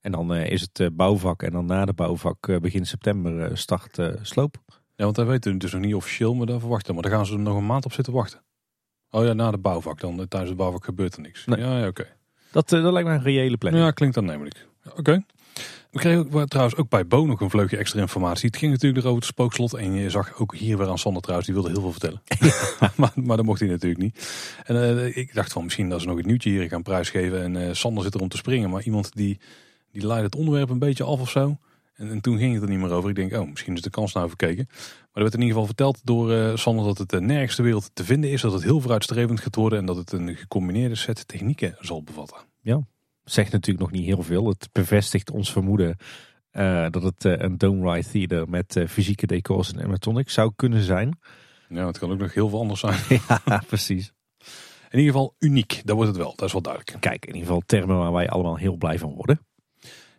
En 0.00 0.12
dan 0.12 0.34
uh, 0.34 0.46
is 0.46 0.60
het 0.60 0.78
uh, 0.78 0.88
bouwvak 0.92 1.42
en 1.42 1.52
dan 1.52 1.66
na 1.66 1.84
de 1.84 1.92
bouwvak 1.92 2.60
begin 2.60 2.86
september 2.86 3.58
start 3.58 3.98
sloop. 4.22 4.56
Ja, 4.94 5.04
want 5.04 5.16
wij 5.16 5.26
weten 5.26 5.58
dus 5.58 5.72
nog 5.72 5.80
niet 5.80 5.94
officieel, 5.94 6.34
maar 6.34 6.46
daar 6.46 6.60
verwachten. 6.60 6.94
Maar 6.94 7.02
daar 7.02 7.12
gaan 7.12 7.26
ze 7.26 7.32
er 7.32 7.38
nog 7.38 7.56
een 7.56 7.66
maand 7.66 7.84
op 7.84 7.92
zitten 7.92 8.12
wachten. 8.12 8.44
Oh 9.16 9.24
ja, 9.24 9.32
na 9.32 9.50
de 9.50 9.58
bouwvak 9.58 10.00
dan. 10.00 10.28
Tijdens 10.28 10.50
de 10.50 10.56
bouwvak 10.56 10.84
gebeurt 10.84 11.14
er 11.14 11.20
niks. 11.20 11.46
Nee. 11.46 11.58
Ja, 11.58 11.78
ja 11.78 11.86
oké. 11.86 12.06
Dat, 12.50 12.72
uh, 12.72 12.82
dat 12.82 12.92
lijkt 12.92 13.08
me 13.08 13.14
een 13.14 13.22
reële 13.22 13.56
planning. 13.56 13.84
Ja, 13.84 13.90
klinkt 13.90 14.16
aannemelijk. 14.16 14.66
Ja, 14.82 14.90
oké. 14.96 15.24
We 15.90 15.98
kregen 15.98 16.48
trouwens 16.48 16.76
ook 16.76 16.88
bij 16.88 17.06
Bo 17.06 17.26
nog 17.26 17.40
een 17.40 17.50
vleugje 17.50 17.76
extra 17.76 18.00
informatie. 18.00 18.46
Het 18.46 18.56
ging 18.56 18.72
natuurlijk 18.72 19.04
over 19.04 19.18
het 19.18 19.28
spookslot. 19.28 19.74
En 19.74 19.92
je 19.92 20.10
zag 20.10 20.38
ook 20.38 20.54
hier 20.54 20.78
weer 20.78 20.88
aan 20.88 20.98
Sander 20.98 21.22
trouwens, 21.22 21.48
die 21.48 21.56
wilde 21.60 21.72
heel 21.72 21.80
veel 21.80 21.92
vertellen. 21.92 22.22
maar, 23.00 23.12
maar 23.14 23.36
dat 23.36 23.46
mocht 23.46 23.60
hij 23.60 23.68
natuurlijk 23.68 24.00
niet. 24.00 24.28
En 24.64 24.76
uh, 24.76 25.16
ik 25.16 25.34
dacht 25.34 25.52
van 25.52 25.64
misschien 25.64 25.88
dat 25.88 26.00
ze 26.00 26.06
nog 26.06 26.18
een 26.18 26.26
nieuwtje 26.26 26.50
hier 26.50 26.68
gaan 26.68 26.82
prijsgeven. 26.82 27.42
En 27.42 27.54
uh, 27.54 27.72
Sander 27.72 28.02
zit 28.02 28.14
er 28.14 28.20
om 28.20 28.28
te 28.28 28.36
springen. 28.36 28.70
Maar 28.70 28.82
iemand 28.82 29.14
die, 29.14 29.40
die 29.92 30.06
leidt 30.06 30.24
het 30.24 30.36
onderwerp 30.36 30.70
een 30.70 30.78
beetje 30.78 31.04
af 31.04 31.20
of 31.20 31.30
zo. 31.30 31.58
En, 31.96 32.10
en, 32.10 32.20
toen 32.20 32.38
ging 32.38 32.54
het 32.54 32.62
er 32.62 32.68
niet 32.68 32.78
meer 32.78 32.90
over. 32.90 33.10
Ik 33.10 33.16
denk, 33.16 33.32
oh, 33.32 33.48
misschien 33.48 33.74
is 33.74 33.82
de 33.82 33.90
kans 33.90 34.12
nou 34.12 34.28
verkeken. 34.28 34.66
Maar 34.68 35.08
er 35.12 35.22
werd 35.22 35.34
in 35.34 35.40
ieder 35.40 35.52
geval 35.52 35.66
verteld 35.66 36.00
door 36.04 36.32
uh, 36.32 36.56
Sander 36.56 36.84
dat 36.84 36.98
het 36.98 37.12
uh, 37.12 37.20
nergens 37.20 37.54
ter 37.54 37.64
wereld 37.64 37.90
te 37.92 38.04
vinden 38.04 38.30
is. 38.30 38.40
Dat 38.40 38.52
het 38.52 38.62
heel 38.62 38.80
vooruitstrevend 38.80 39.40
gaat 39.40 39.54
worden. 39.54 39.78
En 39.78 39.86
dat 39.86 39.96
het 39.96 40.12
een 40.12 40.36
gecombineerde 40.36 40.94
set 40.94 41.28
technieken 41.28 41.76
zal 41.80 42.02
bevatten. 42.02 42.38
Ja, 42.60 42.80
zegt 43.24 43.52
natuurlijk 43.52 43.90
nog 43.90 43.98
niet 43.98 44.06
heel 44.06 44.22
veel. 44.22 44.48
Het 44.48 44.68
bevestigt 44.72 45.30
ons 45.30 45.52
vermoeden 45.52 45.96
uh, 46.52 46.86
dat 46.90 47.02
het 47.02 47.24
een 47.24 47.58
Dome 47.58 47.92
Ride 47.92 48.08
Theater 48.08 48.48
met 48.48 48.84
fysieke 48.88 49.26
decors 49.26 49.72
en 49.72 49.78
animatronics 49.78 50.34
zou 50.34 50.52
kunnen 50.56 50.82
zijn. 50.82 51.18
Ja, 51.68 51.86
het 51.86 51.98
kan 51.98 52.10
ook 52.10 52.18
nog 52.18 52.34
heel 52.34 52.48
veel 52.48 52.58
anders 52.58 52.80
zijn. 52.80 52.98
ja, 53.44 53.62
precies. 53.66 54.12
In 54.90 54.98
ieder 54.98 55.12
geval 55.12 55.34
uniek, 55.38 55.82
dat 55.84 55.96
wordt 55.96 56.10
het 56.10 56.20
wel. 56.20 56.32
Dat 56.36 56.46
is 56.46 56.52
wel 56.52 56.62
duidelijk. 56.62 57.00
Kijk, 57.00 57.26
in 57.26 57.34
ieder 57.34 57.46
geval 57.46 57.62
termen 57.66 57.96
waar 57.98 58.12
wij 58.12 58.28
allemaal 58.28 58.56
heel 58.56 58.76
blij 58.76 58.98
van 58.98 59.14
worden. 59.14 59.40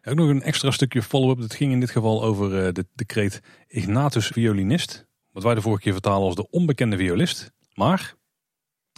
Ook 0.07 0.15
nog 0.15 0.29
een 0.29 0.41
extra 0.41 0.71
stukje 0.71 1.01
follow-up. 1.01 1.37
Het 1.37 1.55
ging 1.55 1.71
in 1.71 1.79
dit 1.79 1.91
geval 1.91 2.23
over 2.23 2.73
de 2.73 2.85
decreet 2.93 3.41
Ignatus 3.67 4.27
violinist. 4.27 5.07
Wat 5.31 5.43
wij 5.43 5.55
de 5.55 5.61
vorige 5.61 5.81
keer 5.81 5.91
vertalen 5.91 6.25
als 6.25 6.35
de 6.35 6.49
onbekende 6.49 6.97
violist. 6.97 7.51
Maar... 7.73 8.15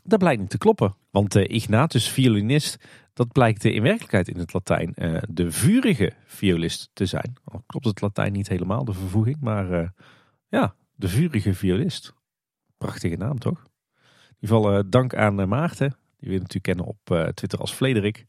Dat 0.03 0.20
blijkt 0.20 0.41
niet 0.41 0.49
te 0.49 0.57
kloppen. 0.57 0.95
Want 1.12 1.36
uh, 1.36 1.43
Ignatus 1.43 2.10
violinist, 2.10 2.78
dat 3.14 3.32
blijkt 3.32 3.64
in 3.66 3.82
werkelijkheid 3.82 4.28
in 4.28 4.38
het 4.38 4.53
Latijn 4.53 4.93
de 5.30 5.51
vurige 5.51 6.14
violist 6.26 6.89
te 6.93 7.05
zijn. 7.05 7.34
Al 7.43 7.64
klopt 7.68 7.86
het 7.86 8.01
Latijn 8.01 8.32
niet 8.32 8.47
helemaal, 8.47 8.86
de 8.86 8.93
vervoeging. 8.93 9.38
Maar 9.39 9.93
ja, 10.47 10.76
de 10.95 11.07
vurige 11.07 11.53
violist. 11.53 12.14
Prachtige 12.78 13.16
naam 13.16 13.39
toch? 13.39 13.64
In 14.30 14.36
ieder 14.39 14.55
geval 14.57 14.89
dank 14.89 15.16
aan 15.16 15.47
Maarten. 15.47 15.95
Die 16.18 16.30
we 16.30 16.36
natuurlijk 16.36 16.64
kennen 16.64 16.86
op 16.86 17.32
Twitter 17.34 17.60
als 17.60 17.74
Frederik. 17.74 18.26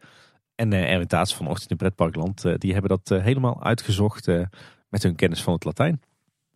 En 0.60 0.72
uh, 0.72 0.92
Erwin 0.92 1.06
Taats 1.06 1.34
van 1.34 1.46
Ochtend 1.46 1.70
in 1.70 1.76
Pretparkland. 1.76 2.42
die 2.58 2.72
hebben 2.72 2.90
dat 2.90 3.22
helemaal 3.22 3.62
uitgezocht 3.64 4.26
met 4.88 5.02
hun 5.02 5.16
kennis 5.16 5.42
van 5.42 5.52
het 5.52 5.64
Latijn. 5.64 6.00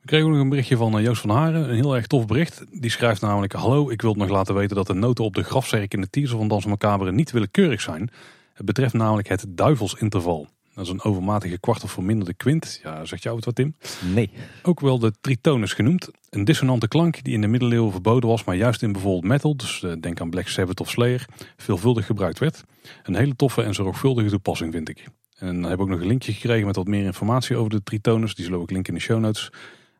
We 0.00 0.07
kregen 0.07 0.28
ook 0.28 0.34
een 0.34 0.48
berichtje 0.48 0.76
van 0.76 1.02
Joost 1.02 1.20
van 1.20 1.30
Haren. 1.30 1.68
Een 1.68 1.74
heel 1.74 1.96
erg 1.96 2.07
tof 2.07 2.26
bericht. 2.26 2.64
Die 2.80 2.90
schrijft 2.90 3.20
namelijk... 3.20 3.52
Hallo, 3.52 3.90
ik 3.90 4.02
wil 4.02 4.14
nog 4.14 4.28
laten 4.28 4.55
weten 4.55 4.76
dat 4.76 4.86
de 4.86 4.94
noten 4.94 5.24
op 5.24 5.34
de 5.34 5.42
grafzerk 5.42 5.94
in 5.94 6.00
de 6.00 6.11
teaser 6.11 6.36
van 6.36 6.48
Dans 6.48 6.66
Macabre 6.66 7.12
niet 7.12 7.30
willekeurig 7.30 7.80
zijn. 7.80 8.11
Het 8.55 8.66
betreft 8.66 8.92
namelijk 8.92 9.28
het 9.28 9.46
duivelsinterval. 9.48 10.48
Dat 10.75 10.85
is 10.85 10.91
een 10.91 11.03
overmatige 11.03 11.59
kwart 11.59 11.83
of 11.83 11.93
verminderde 11.93 12.35
kwint. 12.35 12.81
Ja, 12.83 13.05
zegt 13.05 13.22
jou 13.22 13.37
het 13.37 13.45
wat 13.45 13.55
Tim? 13.55 13.75
Nee. 14.14 14.31
Ook 14.62 14.81
wel 14.81 14.99
de 14.99 15.12
tritonus 15.20 15.72
genoemd. 15.72 16.11
Een 16.31 16.45
dissonante 16.45 16.89
klank 16.89 17.25
die 17.25 17.35
in 17.35 17.41
de 17.41 17.47
middeleeuwen 17.47 17.93
verboden 17.93 18.29
was, 18.29 18.45
maar 18.45 18.57
juist 18.57 18.83
in 18.83 18.93
bijvoorbeeld 18.93 19.25
metal, 19.25 19.57
dus 19.57 19.83
eh, 19.83 19.93
denk 20.01 20.20
aan 20.20 20.31
Black 20.31 20.49
Sabbath 20.49 20.81
of 20.81 20.91
Slayer, 20.91 21.27
veelvuldig 21.57 22.07
gebruikt 22.07 22.39
werd. 22.39 22.64
Een 23.03 23.14
hele 23.14 23.37
toffe 23.37 23.62
en 23.62 23.75
zorgvuldige 23.75 24.31
toepassing 24.31 24.72
vind 24.72 24.89
ik. 24.89 25.09
En 25.39 25.47
dan 25.47 25.70
heb 25.70 25.72
ik 25.72 25.81
ook 25.81 25.89
nog 25.89 26.01
een 26.01 26.07
linkje 26.07 26.33
gekregen 26.33 26.66
met 26.66 26.77
wat 26.77 26.87
meer 26.87 27.05
informatie 27.05 27.57
over 27.57 27.70
de 27.70 27.83
tritonus. 27.83 28.35
Die 28.35 28.45
zullen 28.45 28.59
we 28.59 28.64
ook 28.64 28.70
linken 28.70 28.93
in 28.93 28.99
de 28.99 29.05
show 29.05 29.20
notes. 29.20 29.51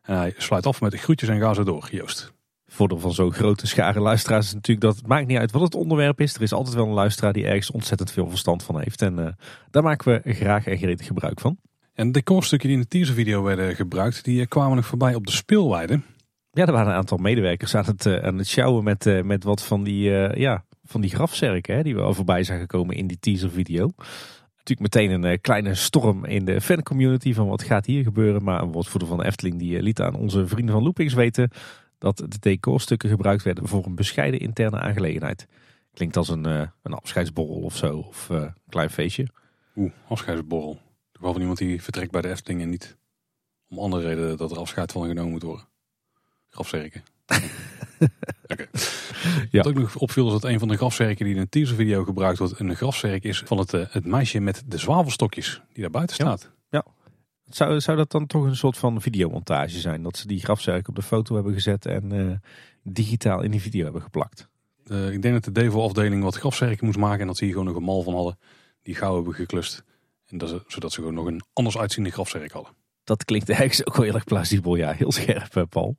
En 0.01 0.17
hij 0.17 0.33
sluit 0.37 0.65
af 0.65 0.81
met 0.81 0.91
de 0.91 0.97
groetjes 0.97 1.29
en 1.29 1.39
ga 1.39 1.53
zo 1.53 1.63
door, 1.63 1.87
Joost 1.91 2.34
voordeel 2.75 2.99
van 2.99 3.13
zo'n 3.13 3.33
grote 3.33 3.67
schare 3.67 3.99
luisteraars 3.99 4.45
is 4.45 4.53
natuurlijk 4.53 4.85
dat 4.85 4.95
het 4.95 5.07
maakt 5.07 5.27
niet 5.27 5.37
uit 5.37 5.51
wat 5.51 5.61
het 5.61 5.75
onderwerp 5.75 6.21
is. 6.21 6.35
Er 6.35 6.41
is 6.41 6.53
altijd 6.53 6.75
wel 6.75 6.85
een 6.85 6.93
luisteraar 6.93 7.33
die 7.33 7.45
ergens 7.45 7.71
ontzettend 7.71 8.11
veel 8.11 8.29
verstand 8.29 8.63
van 8.63 8.79
heeft. 8.79 9.01
En 9.01 9.19
uh, 9.19 9.27
daar 9.71 9.83
maken 9.83 10.21
we 10.23 10.33
graag 10.33 10.67
en 10.67 10.77
gretig 10.77 11.07
gebruik 11.07 11.39
van. 11.39 11.57
En 11.93 12.07
de 12.07 12.13
decorstukken 12.13 12.67
die 12.67 12.77
in 12.77 12.83
de 12.83 12.89
teaservideo 12.89 13.43
werden 13.43 13.75
gebruikt, 13.75 14.23
die 14.23 14.41
eh, 14.41 14.47
kwamen 14.47 14.75
nog 14.75 14.85
voorbij 14.85 15.15
op 15.15 15.25
de 15.25 15.31
speelweide. 15.31 16.01
Ja, 16.51 16.65
er 16.65 16.71
waren 16.71 16.87
een 16.87 16.97
aantal 16.97 17.17
medewerkers 17.17 17.75
aan 17.75 17.85
het, 17.85 18.05
uh, 18.05 18.23
aan 18.23 18.37
het 18.37 18.47
sjouwen 18.47 18.83
met, 18.83 19.23
met 19.23 19.43
wat 19.43 19.63
van 19.63 19.83
die, 19.83 20.09
ja, 20.39 20.65
van 20.83 21.01
die 21.01 21.09
grafzerken 21.09 21.75
hè, 21.75 21.83
die 21.83 21.95
we 21.95 22.01
al 22.01 22.13
voorbij 22.13 22.43
zijn 22.43 22.59
gekomen 22.59 22.95
in 22.95 23.07
die 23.07 23.19
teaservideo. 23.19 23.91
Natuurlijk 24.57 24.95
meteen 24.95 25.23
een 25.23 25.41
kleine 25.41 25.75
storm 25.75 26.25
in 26.25 26.45
de 26.45 26.61
fancommunity 26.61 27.33
van 27.33 27.47
wat 27.47 27.63
gaat 27.63 27.85
hier 27.85 28.03
gebeuren. 28.03 28.43
Maar 28.43 28.61
een 28.61 28.71
woordvoerder 28.71 29.07
van 29.07 29.17
de 29.17 29.25
Efteling 29.25 29.59
die 29.59 29.81
liet 29.81 30.01
aan 30.01 30.15
onze 30.15 30.47
vrienden 30.47 30.73
van 30.73 30.83
Loopings 30.83 31.13
weten 31.13 31.49
dat 31.97 32.17
de 32.17 32.39
decorstukken 32.39 33.09
gebruikt 33.09 33.43
werden 33.43 33.67
voor 33.67 33.85
een 33.85 33.95
bescheiden 33.95 34.39
interne 34.39 34.79
aangelegenheid. 34.79 35.47
Klinkt 35.93 36.17
als 36.17 36.29
een, 36.29 36.47
uh, 36.47 36.67
een 36.81 36.93
afscheidsborrel 36.93 37.61
of 37.61 37.75
zo, 37.75 37.97
of 37.97 38.29
uh, 38.29 38.37
een 38.37 38.53
klein 38.69 38.89
feestje. 38.89 39.27
Oeh, 39.75 39.91
afscheidsborrel. 40.07 40.79
Toch 41.11 41.31
van 41.31 41.41
iemand 41.41 41.57
die 41.57 41.81
vertrekt 41.83 42.11
bij 42.11 42.21
de 42.21 42.29
Efteling 42.29 42.61
en 42.61 42.69
niet 42.69 42.97
om 43.69 43.79
andere 43.79 44.07
redenen 44.07 44.37
dat 44.37 44.51
er 44.51 44.57
afscheid 44.57 44.91
van 44.91 45.07
genomen 45.07 45.31
moet 45.31 45.43
worden. 45.43 45.67
Grafzerken. 46.49 47.03
Oké. 48.47 48.67
Ja. 49.49 49.61
Wat 49.63 49.67
ook 49.67 49.79
nog 49.79 49.95
opviel 49.95 50.25
is 50.25 50.31
dat 50.31 50.43
een 50.43 50.59
van 50.59 50.67
de 50.67 50.77
grafzerken 50.77 51.25
die 51.25 51.33
in 51.33 51.41
een 51.41 51.49
teaservideo 51.49 52.03
gebruikt 52.03 52.37
wordt, 52.37 52.59
een 52.59 52.75
grafzerk 52.75 53.23
is 53.23 53.39
van 53.45 53.57
het, 53.57 53.73
uh, 53.73 53.85
het 53.89 54.05
meisje 54.05 54.39
met 54.39 54.63
de 54.65 54.77
zwavelstokjes 54.77 55.61
die 55.73 55.81
daar 55.81 55.91
buiten 55.91 56.15
staat. 56.15 56.51
Ja. 56.69 56.85
Zou, 57.49 57.79
zou 57.79 57.97
dat 57.97 58.11
dan 58.11 58.27
toch 58.27 58.43
een 58.43 58.55
soort 58.55 58.77
van 58.77 59.01
videomontage 59.01 59.79
zijn? 59.79 60.03
Dat 60.03 60.17
ze 60.17 60.27
die 60.27 60.39
grafzerk 60.39 60.87
op 60.87 60.95
de 60.95 61.01
foto 61.01 61.35
hebben 61.35 61.53
gezet 61.53 61.85
en 61.85 62.13
uh, 62.13 62.31
digitaal 62.83 63.41
in 63.41 63.51
die 63.51 63.61
video 63.61 63.83
hebben 63.83 64.01
geplakt? 64.01 64.47
Uh, 64.87 65.11
ik 65.11 65.21
denk 65.21 65.33
dat 65.33 65.43
de 65.43 65.61
Devo-afdeling 65.61 66.23
wat 66.23 66.35
grafzerken 66.35 66.85
moest 66.85 66.97
maken 66.97 67.21
en 67.21 67.27
dat 67.27 67.37
ze 67.37 67.43
hier 67.43 67.53
gewoon 67.53 67.67
nog 67.67 67.77
een 67.77 67.83
mal 67.83 68.03
van 68.03 68.13
hadden. 68.13 68.37
Die 68.81 68.95
gauw 68.95 69.15
hebben 69.15 69.33
geklust. 69.33 69.83
En 70.27 70.37
dat 70.37 70.49
ze, 70.49 70.63
zodat 70.67 70.91
ze 70.91 70.99
gewoon 70.99 71.13
nog 71.13 71.25
een 71.25 71.41
anders 71.53 71.77
uitziende 71.77 72.09
grafzerk 72.09 72.51
hadden. 72.51 72.71
Dat 73.03 73.25
klinkt 73.25 73.49
eigenlijk 73.49 73.89
ook 73.89 73.95
wel 73.95 74.05
heel 74.05 74.15
erg 74.15 74.23
plausibel. 74.23 74.75
Ja, 74.75 74.91
heel 74.91 75.11
scherp, 75.11 75.65
Paul. 75.69 75.95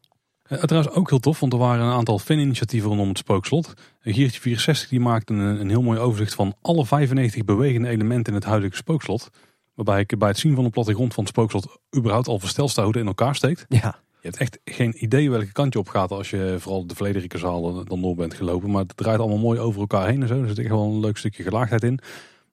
Uh, 0.49 0.63
trouwens 0.63 0.95
ook 0.95 1.11
heel 1.11 1.19
tof, 1.19 1.41
want 1.41 1.53
er 1.53 1.59
waren 1.59 1.85
een 1.85 1.93
aantal 1.93 2.19
faninitiatieven 2.19 2.89
rondom 2.89 3.09
het 3.09 3.19
spookslot. 3.19 3.73
Giertje 4.01 4.41
64 4.41 4.89
die 4.89 5.01
maakte 5.01 5.33
een, 5.33 5.61
een 5.61 5.69
heel 5.69 5.83
mooi 5.83 5.99
overzicht 5.99 6.35
van 6.35 6.55
alle 6.63 6.87
95 6.87 7.45
bewegende 7.45 7.89
elementen 7.89 8.33
in 8.33 8.39
het 8.39 8.49
huidige 8.49 8.77
spookslot. 8.77 9.31
Waarbij 9.77 10.01
ik 10.01 10.19
bij 10.19 10.29
het 10.29 10.39
zien 10.39 10.55
van 10.55 10.65
de 10.65 10.71
plattegrond 10.71 11.15
van 11.15 11.25
het 11.25 11.33
spookslot 11.33 11.79
überhaupt 11.97 12.29
al 12.29 12.39
versteld 12.39 12.71
sta 12.71 12.83
hoe 12.83 12.91
het 12.91 13.01
in 13.01 13.07
elkaar 13.07 13.35
steekt. 13.35 13.65
Ja. 13.69 13.99
Je 14.21 14.29
hebt 14.29 14.37
echt 14.37 14.59
geen 14.65 15.05
idee 15.05 15.31
welke 15.31 15.53
kant 15.53 15.73
je 15.73 15.79
op 15.79 15.89
gaat 15.89 16.11
als 16.11 16.31
je 16.31 16.57
vooral 16.59 16.87
de 16.87 16.95
Vlederike 16.95 17.39
zaal 17.39 17.85
dan 17.85 18.01
door 18.01 18.15
bent 18.15 18.35
gelopen. 18.35 18.71
Maar 18.71 18.83
het 18.83 18.97
draait 18.97 19.19
allemaal 19.19 19.39
mooi 19.39 19.59
over 19.61 19.81
elkaar 19.81 20.07
heen 20.07 20.23
en 20.23 20.29
zo. 20.29 20.41
Er 20.41 20.49
zit 20.49 20.59
echt 20.59 20.69
wel 20.69 20.85
een 20.85 21.01
leuk 21.01 21.17
stukje 21.17 21.43
gelaagdheid 21.43 21.83
in. 21.83 21.99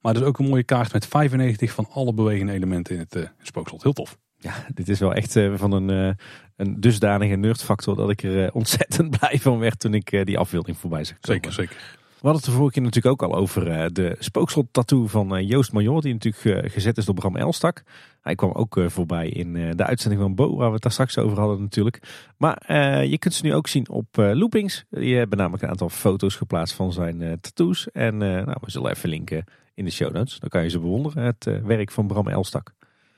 Maar 0.01 0.15
er 0.15 0.21
is 0.21 0.27
ook 0.27 0.39
een 0.39 0.47
mooie 0.47 0.63
kaart 0.63 0.93
met 0.93 1.07
95 1.07 1.71
van 1.71 1.87
alle 1.91 2.13
bewegende 2.13 2.51
elementen 2.51 2.95
in 2.95 2.99
het 2.99 3.15
uh, 3.15 3.23
spookslot. 3.41 3.83
Heel 3.83 3.93
tof. 3.93 4.17
Ja, 4.37 4.65
dit 4.73 4.89
is 4.89 4.99
wel 4.99 5.13
echt 5.13 5.35
uh, 5.35 5.53
van 5.55 5.71
een, 5.71 5.89
uh, 5.89 6.13
een 6.55 6.79
dusdanige 6.79 7.35
nerdfactor 7.35 7.95
dat 7.95 8.09
ik 8.09 8.23
er 8.23 8.53
ontzettend 8.53 9.09
blij 9.19 9.39
van 9.39 9.59
werd 9.59 9.79
toen 9.79 9.93
ik 9.93 10.25
die 10.25 10.37
afbeelding 10.37 10.77
voorbij 10.77 11.03
zag. 11.03 11.17
Zeker, 11.21 11.53
zeker. 11.53 12.01
We 12.23 12.29
hadden 12.29 12.47
het 12.47 12.53
de 12.53 12.59
vorige 12.59 12.79
keer 12.79 12.89
natuurlijk 12.89 13.21
ook 13.21 13.31
al 13.31 13.37
over 13.37 13.67
uh, 13.67 13.85
de 13.91 14.15
spookslot-tattoo 14.19 15.07
van 15.07 15.37
uh, 15.37 15.49
Joost 15.49 15.71
Major, 15.71 16.01
die 16.01 16.13
natuurlijk 16.13 16.43
uh, 16.65 16.71
gezet 16.71 16.97
is 16.97 17.05
door 17.05 17.15
Bram 17.15 17.35
Elstak. 17.35 17.83
Hij 18.21 18.35
kwam 18.35 18.51
ook 18.51 18.81
voorbij 18.87 19.29
in 19.29 19.53
de 19.53 19.85
uitzending 19.85 20.21
van 20.21 20.35
Bo, 20.35 20.55
waar 20.55 20.67
we 20.67 20.73
het 20.73 20.81
daar 20.81 20.91
straks 20.91 21.17
over 21.17 21.39
hadden 21.39 21.61
natuurlijk. 21.61 22.27
Maar 22.37 22.73
je 23.05 23.17
kunt 23.17 23.33
ze 23.33 23.45
nu 23.45 23.53
ook 23.53 23.67
zien 23.67 23.89
op 23.89 24.07
Loopings. 24.15 24.85
Die 24.89 25.15
hebben 25.15 25.37
namelijk 25.37 25.63
een 25.63 25.69
aantal 25.69 25.89
foto's 25.89 26.35
geplaatst 26.35 26.75
van 26.75 26.93
zijn 26.93 27.37
tattoos. 27.41 27.91
En 27.91 28.17
nou, 28.17 28.57
we 28.61 28.71
zullen 28.71 28.91
even 28.91 29.09
linken 29.09 29.43
in 29.73 29.85
de 29.85 29.91
show 29.91 30.13
notes. 30.13 30.39
Dan 30.39 30.49
kan 30.49 30.63
je 30.63 30.69
ze 30.69 30.79
bewonderen, 30.79 31.23
het 31.23 31.61
werk 31.63 31.91
van 31.91 32.07
Bram 32.07 32.27
Elstak. 32.27 32.73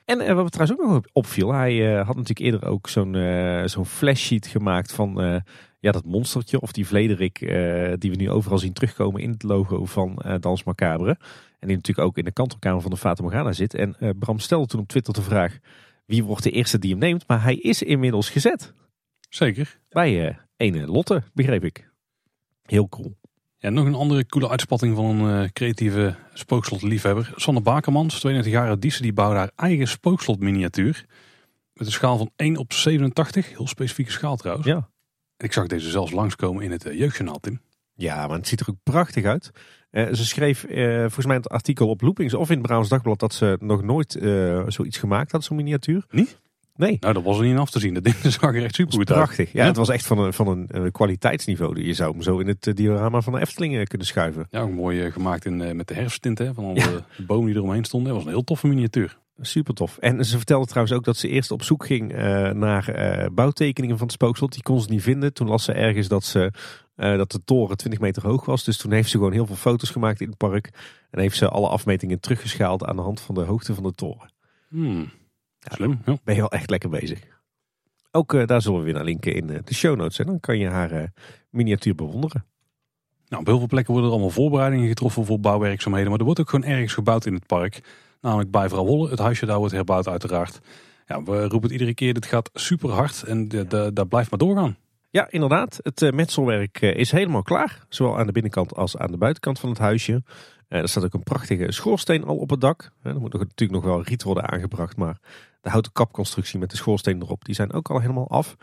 En 0.06 0.18
wat 0.18 0.44
me 0.44 0.50
trouwens 0.50 0.80
ook 0.80 0.88
nog 0.88 1.02
opviel, 1.14 1.54
hij 1.54 1.96
had 1.96 2.16
natuurlijk 2.16 2.40
eerder 2.40 2.70
ook 2.70 2.90
zo'n 2.90 3.18
zo'n 3.66 3.86
flashsheet 3.86 4.48
gemaakt 4.48 4.92
van 4.92 5.42
ja, 5.86 5.92
dat 5.92 6.06
monstertje 6.06 6.62
of 6.62 6.72
die 6.72 6.88
Vlederik 6.88 7.42
uh, 7.42 7.94
die 7.98 8.12
we 8.12 8.16
nu 8.16 8.30
overal 8.30 8.58
zien 8.58 8.74
terugkomen 8.74 9.22
in 9.22 9.30
het 9.30 9.44
logo 9.44 9.86
van 9.86 10.22
uh, 10.26 10.36
Dans 10.40 10.64
Macabre. 10.64 11.18
En 11.60 11.68
die 11.68 11.76
natuurlijk 11.76 12.08
ook 12.08 12.18
in 12.18 12.24
de 12.24 12.32
kantelkamer 12.32 12.82
van 12.82 12.92
de 12.92 12.98
Fata 12.98 13.24
Morgana 13.24 13.52
zit. 13.52 13.74
En 13.74 13.96
uh, 14.00 14.10
Bram 14.20 14.40
stelde 14.40 14.68
toen 14.68 14.80
op 14.80 14.88
Twitter 14.88 15.14
de 15.14 15.22
vraag 15.22 15.58
wie 16.06 16.24
wordt 16.24 16.44
de 16.44 16.52
eerste 16.52 16.80
die 16.80 16.92
hem 16.92 17.00
neemt. 17.00 17.28
Maar 17.28 17.44
hij 17.44 17.56
is 17.56 17.84
inmiddels 17.84 18.30
gezet. 18.30 18.74
Zeker. 19.30 19.80
Bij 19.90 20.40
ene 20.58 20.88
Lotte, 20.88 21.24
begreep 21.34 21.64
ik. 21.64 21.92
Heel 22.64 22.90
cool. 22.90 23.16
Ja, 23.58 23.70
nog 23.70 23.86
een 23.86 23.96
andere 23.96 24.26
coole 24.26 24.50
uitspatting 24.50 24.96
van 24.96 25.20
een 25.20 25.54
creatieve 25.54 26.16
spookslotliefhebber. 26.34 27.34
Sanne 27.36 27.62
Bakermans, 27.62 28.20
32 28.20 28.54
jaar 28.54 28.80
Diezen, 28.80 29.02
die 29.02 29.14
bouwde 29.14 29.38
haar 29.38 29.52
eigen 29.56 29.88
spookslotminiatuur. 29.88 31.06
Met 31.74 31.88
een 31.88 31.94
schaal 31.94 32.18
van 32.18 32.32
1 32.36 32.58
op 32.58 32.74
87. 32.74 33.50
Heel 33.50 33.68
specifieke 33.68 34.12
schaal 34.12 34.36
trouwens. 34.36 34.68
Ja. 34.68 34.90
Ik 35.38 35.54
zag 35.54 35.68
deze 35.68 35.90
zelfs 35.90 36.12
langskomen 36.12 36.64
in 36.64 36.72
het 36.72 36.86
uh, 36.86 36.98
jeugdjournaal, 37.00 37.40
Tim. 37.40 37.62
Ja, 37.94 38.28
maar 38.28 38.38
het 38.38 38.48
ziet 38.48 38.60
er 38.60 38.70
ook 38.70 38.84
prachtig 38.84 39.26
uit. 39.26 39.52
Uh, 39.92 40.14
ze 40.14 40.26
schreef 40.26 40.66
uh, 40.70 41.00
volgens 41.00 41.26
mij 41.26 41.36
het 41.36 41.50
artikel 41.50 41.90
op 41.90 42.02
Loopings 42.02 42.34
of 42.34 42.50
in 42.50 42.58
het 42.58 42.66
Brabants 42.66 42.90
Dagblad 42.90 43.20
dat 43.20 43.34
ze 43.34 43.58
nog 43.60 43.84
nooit 43.84 44.12
zoiets 44.68 44.98
gemaakt 44.98 45.32
had, 45.32 45.44
zo'n 45.44 45.58
miniatuur. 45.58 46.06
Niet? 46.10 46.40
Nee. 46.76 46.98
Nou, 47.00 47.14
dat 47.14 47.24
was 47.24 47.40
er 47.40 47.46
niet 47.46 47.58
af 47.58 47.70
te 47.70 47.80
zien. 47.80 47.94
Dat 47.94 48.04
ding 48.04 48.16
zag 48.40 48.56
er 48.56 48.64
echt 48.64 48.76
super 48.76 48.94
goed 48.94 49.10
uit. 49.12 49.18
Prachtig. 49.18 49.52
Ja, 49.52 49.66
het 49.66 49.76
was 49.76 49.90
echt 49.90 50.06
van 50.06 50.18
een, 50.18 50.34
van 50.34 50.66
een 50.68 50.92
kwaliteitsniveau. 50.92 51.84
Je 51.84 51.94
zou 51.94 52.12
hem 52.12 52.22
zo 52.22 52.40
in 52.40 52.48
het 52.48 52.72
diorama 52.74 53.22
van 53.22 53.34
de 53.34 53.40
Efteling 53.40 53.88
kunnen 53.88 54.08
schuiven. 54.08 54.48
Ja, 54.50 54.62
ook 54.62 54.72
mooi 54.72 55.12
gemaakt 55.12 55.46
in, 55.46 55.76
met 55.76 55.88
de 55.88 55.94
herfsttint 55.94 56.38
hè, 56.38 56.54
van 56.54 56.66
alle 56.66 57.04
bomen 57.18 57.46
die 57.46 57.56
eromheen 57.56 57.84
stonden. 57.84 58.08
Dat 58.08 58.18
was 58.18 58.26
een 58.26 58.36
heel 58.36 58.44
toffe 58.44 58.68
miniatuur. 58.68 59.18
Super 59.42 59.74
tof. 59.74 59.98
En 59.98 60.26
ze 60.26 60.38
vertelde 60.38 60.66
trouwens 60.66 60.96
ook 60.96 61.04
dat 61.04 61.18
ze 61.18 61.28
eerst 61.28 61.52
op 61.52 61.64
zoek 61.64 61.86
ging 61.86 62.14
uh, 62.14 62.50
naar 62.50 63.22
uh, 63.24 63.28
bouwtekeningen 63.32 63.98
van 63.98 64.06
het 64.06 64.16
spookslot. 64.16 64.54
Die 64.54 64.64
kon 64.64 64.82
ze 64.82 64.90
niet 64.90 65.02
vinden. 65.02 65.34
Toen 65.34 65.48
las 65.48 65.64
ze 65.64 65.74
ergens 65.74 66.08
dat, 66.08 66.24
ze, 66.24 66.52
uh, 66.96 67.18
dat 67.18 67.32
de 67.32 67.44
toren 67.44 67.78
20 67.78 68.00
meter 68.00 68.24
hoog 68.28 68.46
was. 68.46 68.64
Dus 68.64 68.78
toen 68.78 68.92
heeft 68.92 69.10
ze 69.10 69.18
gewoon 69.18 69.32
heel 69.32 69.46
veel 69.46 69.56
foto's 69.56 69.90
gemaakt 69.90 70.22
in 70.22 70.28
het 70.28 70.38
park. 70.38 70.70
En 71.12 71.20
heeft 71.20 71.38
ze 71.38 71.50
alle 71.50 71.68
afmetingen 71.68 72.20
teruggeschaald 72.20 72.86
aan 72.86 72.96
de 72.96 73.02
hand 73.02 73.22
van 73.22 73.36
de 73.36 73.42
hoogte 73.42 73.74
van 73.74 73.84
de 73.84 73.94
toren. 73.94 74.32
Hmm. 74.70 75.10
Slim. 75.60 76.02
Ja. 76.06 76.18
Ben 76.24 76.36
je 76.36 76.42
wel 76.42 76.52
echt 76.52 76.70
lekker 76.70 76.90
bezig. 76.90 77.20
Ook 78.12 78.48
daar 78.48 78.62
zullen 78.62 78.80
we 78.80 78.86
weer 78.86 78.94
naar 78.94 79.04
linken 79.04 79.36
in 79.36 79.48
de 79.48 79.74
show 79.74 79.98
notes. 79.98 80.20
En 80.20 80.26
dan 80.26 80.40
kan 80.40 80.58
je 80.58 80.68
haar 80.68 81.12
miniatuur 81.50 81.96
bewonderen. 81.96 82.46
Nou, 83.28 83.42
op 83.42 83.48
heel 83.48 83.58
veel 83.58 83.68
plekken 83.68 83.94
worden 83.94 84.12
er 84.12 84.18
allemaal 84.18 84.36
voorbereidingen 84.36 84.88
getroffen 84.88 85.26
voor 85.26 85.40
bouwwerkzaamheden. 85.40 86.10
Maar 86.10 86.20
er 86.20 86.26
wordt 86.26 86.40
ook 86.40 86.50
gewoon 86.50 86.70
ergens 86.70 86.94
gebouwd 86.94 87.26
in 87.26 87.34
het 87.34 87.46
park. 87.46 87.82
Namelijk 88.26 88.52
bij. 88.52 88.70
Het 89.10 89.20
huisje 89.20 89.46
daar 89.46 89.58
wordt 89.58 89.74
herbouwd 89.74 90.08
uiteraard. 90.08 90.60
Ja, 91.08 91.24
we 91.24 91.40
roepen 91.42 91.62
het 91.62 91.72
iedere 91.72 91.94
keer, 91.94 92.14
dit 92.14 92.26
gaat 92.26 92.50
super 92.54 92.90
hard 92.90 93.24
en 93.24 93.48
daar 93.94 94.08
blijft 94.08 94.30
maar 94.30 94.40
doorgaan. 94.40 94.78
Ja, 95.10 95.28
inderdaad. 95.30 95.80
Het 95.82 96.02
uh, 96.02 96.12
metselwerk 96.12 96.82
uh, 96.82 96.96
is 96.96 97.12
helemaal 97.12 97.42
klaar. 97.42 97.86
Zowel 97.90 98.18
aan 98.18 98.26
de 98.26 98.32
binnenkant 98.32 98.76
als 98.76 98.98
aan 98.98 99.12
de 99.12 99.18
buitenkant 99.18 99.60
van 99.60 99.70
het 99.70 99.78
huisje. 99.78 100.12
Uh, 100.12 100.80
er 100.80 100.90
staat 100.90 101.04
ook 101.04 101.14
een 101.14 101.24
prachtige 101.24 101.72
schoorsteen 101.72 102.24
al 102.24 102.38
op 102.38 102.50
het 102.50 102.62
dak. 102.62 102.92
er 103.04 103.20
moet 103.20 103.34
natuurlijk 103.34 103.72
nog 103.72 103.84
wel 103.84 104.04
riet 104.04 104.24
worden 104.24 104.52
aangebracht. 104.52 104.98
Maar 104.98 105.18
de 105.62 105.70
houten 105.70 105.92
kapconstructie 105.92 106.60
met 106.60 106.70
de 106.70 106.78
schoorsteen 106.78 107.22
erop, 107.22 107.46
die 107.46 107.56
zijn 107.56 107.74
ook 107.74 107.90
al 107.90 108.00
helemaal 108.00 108.30
af. 108.30 108.56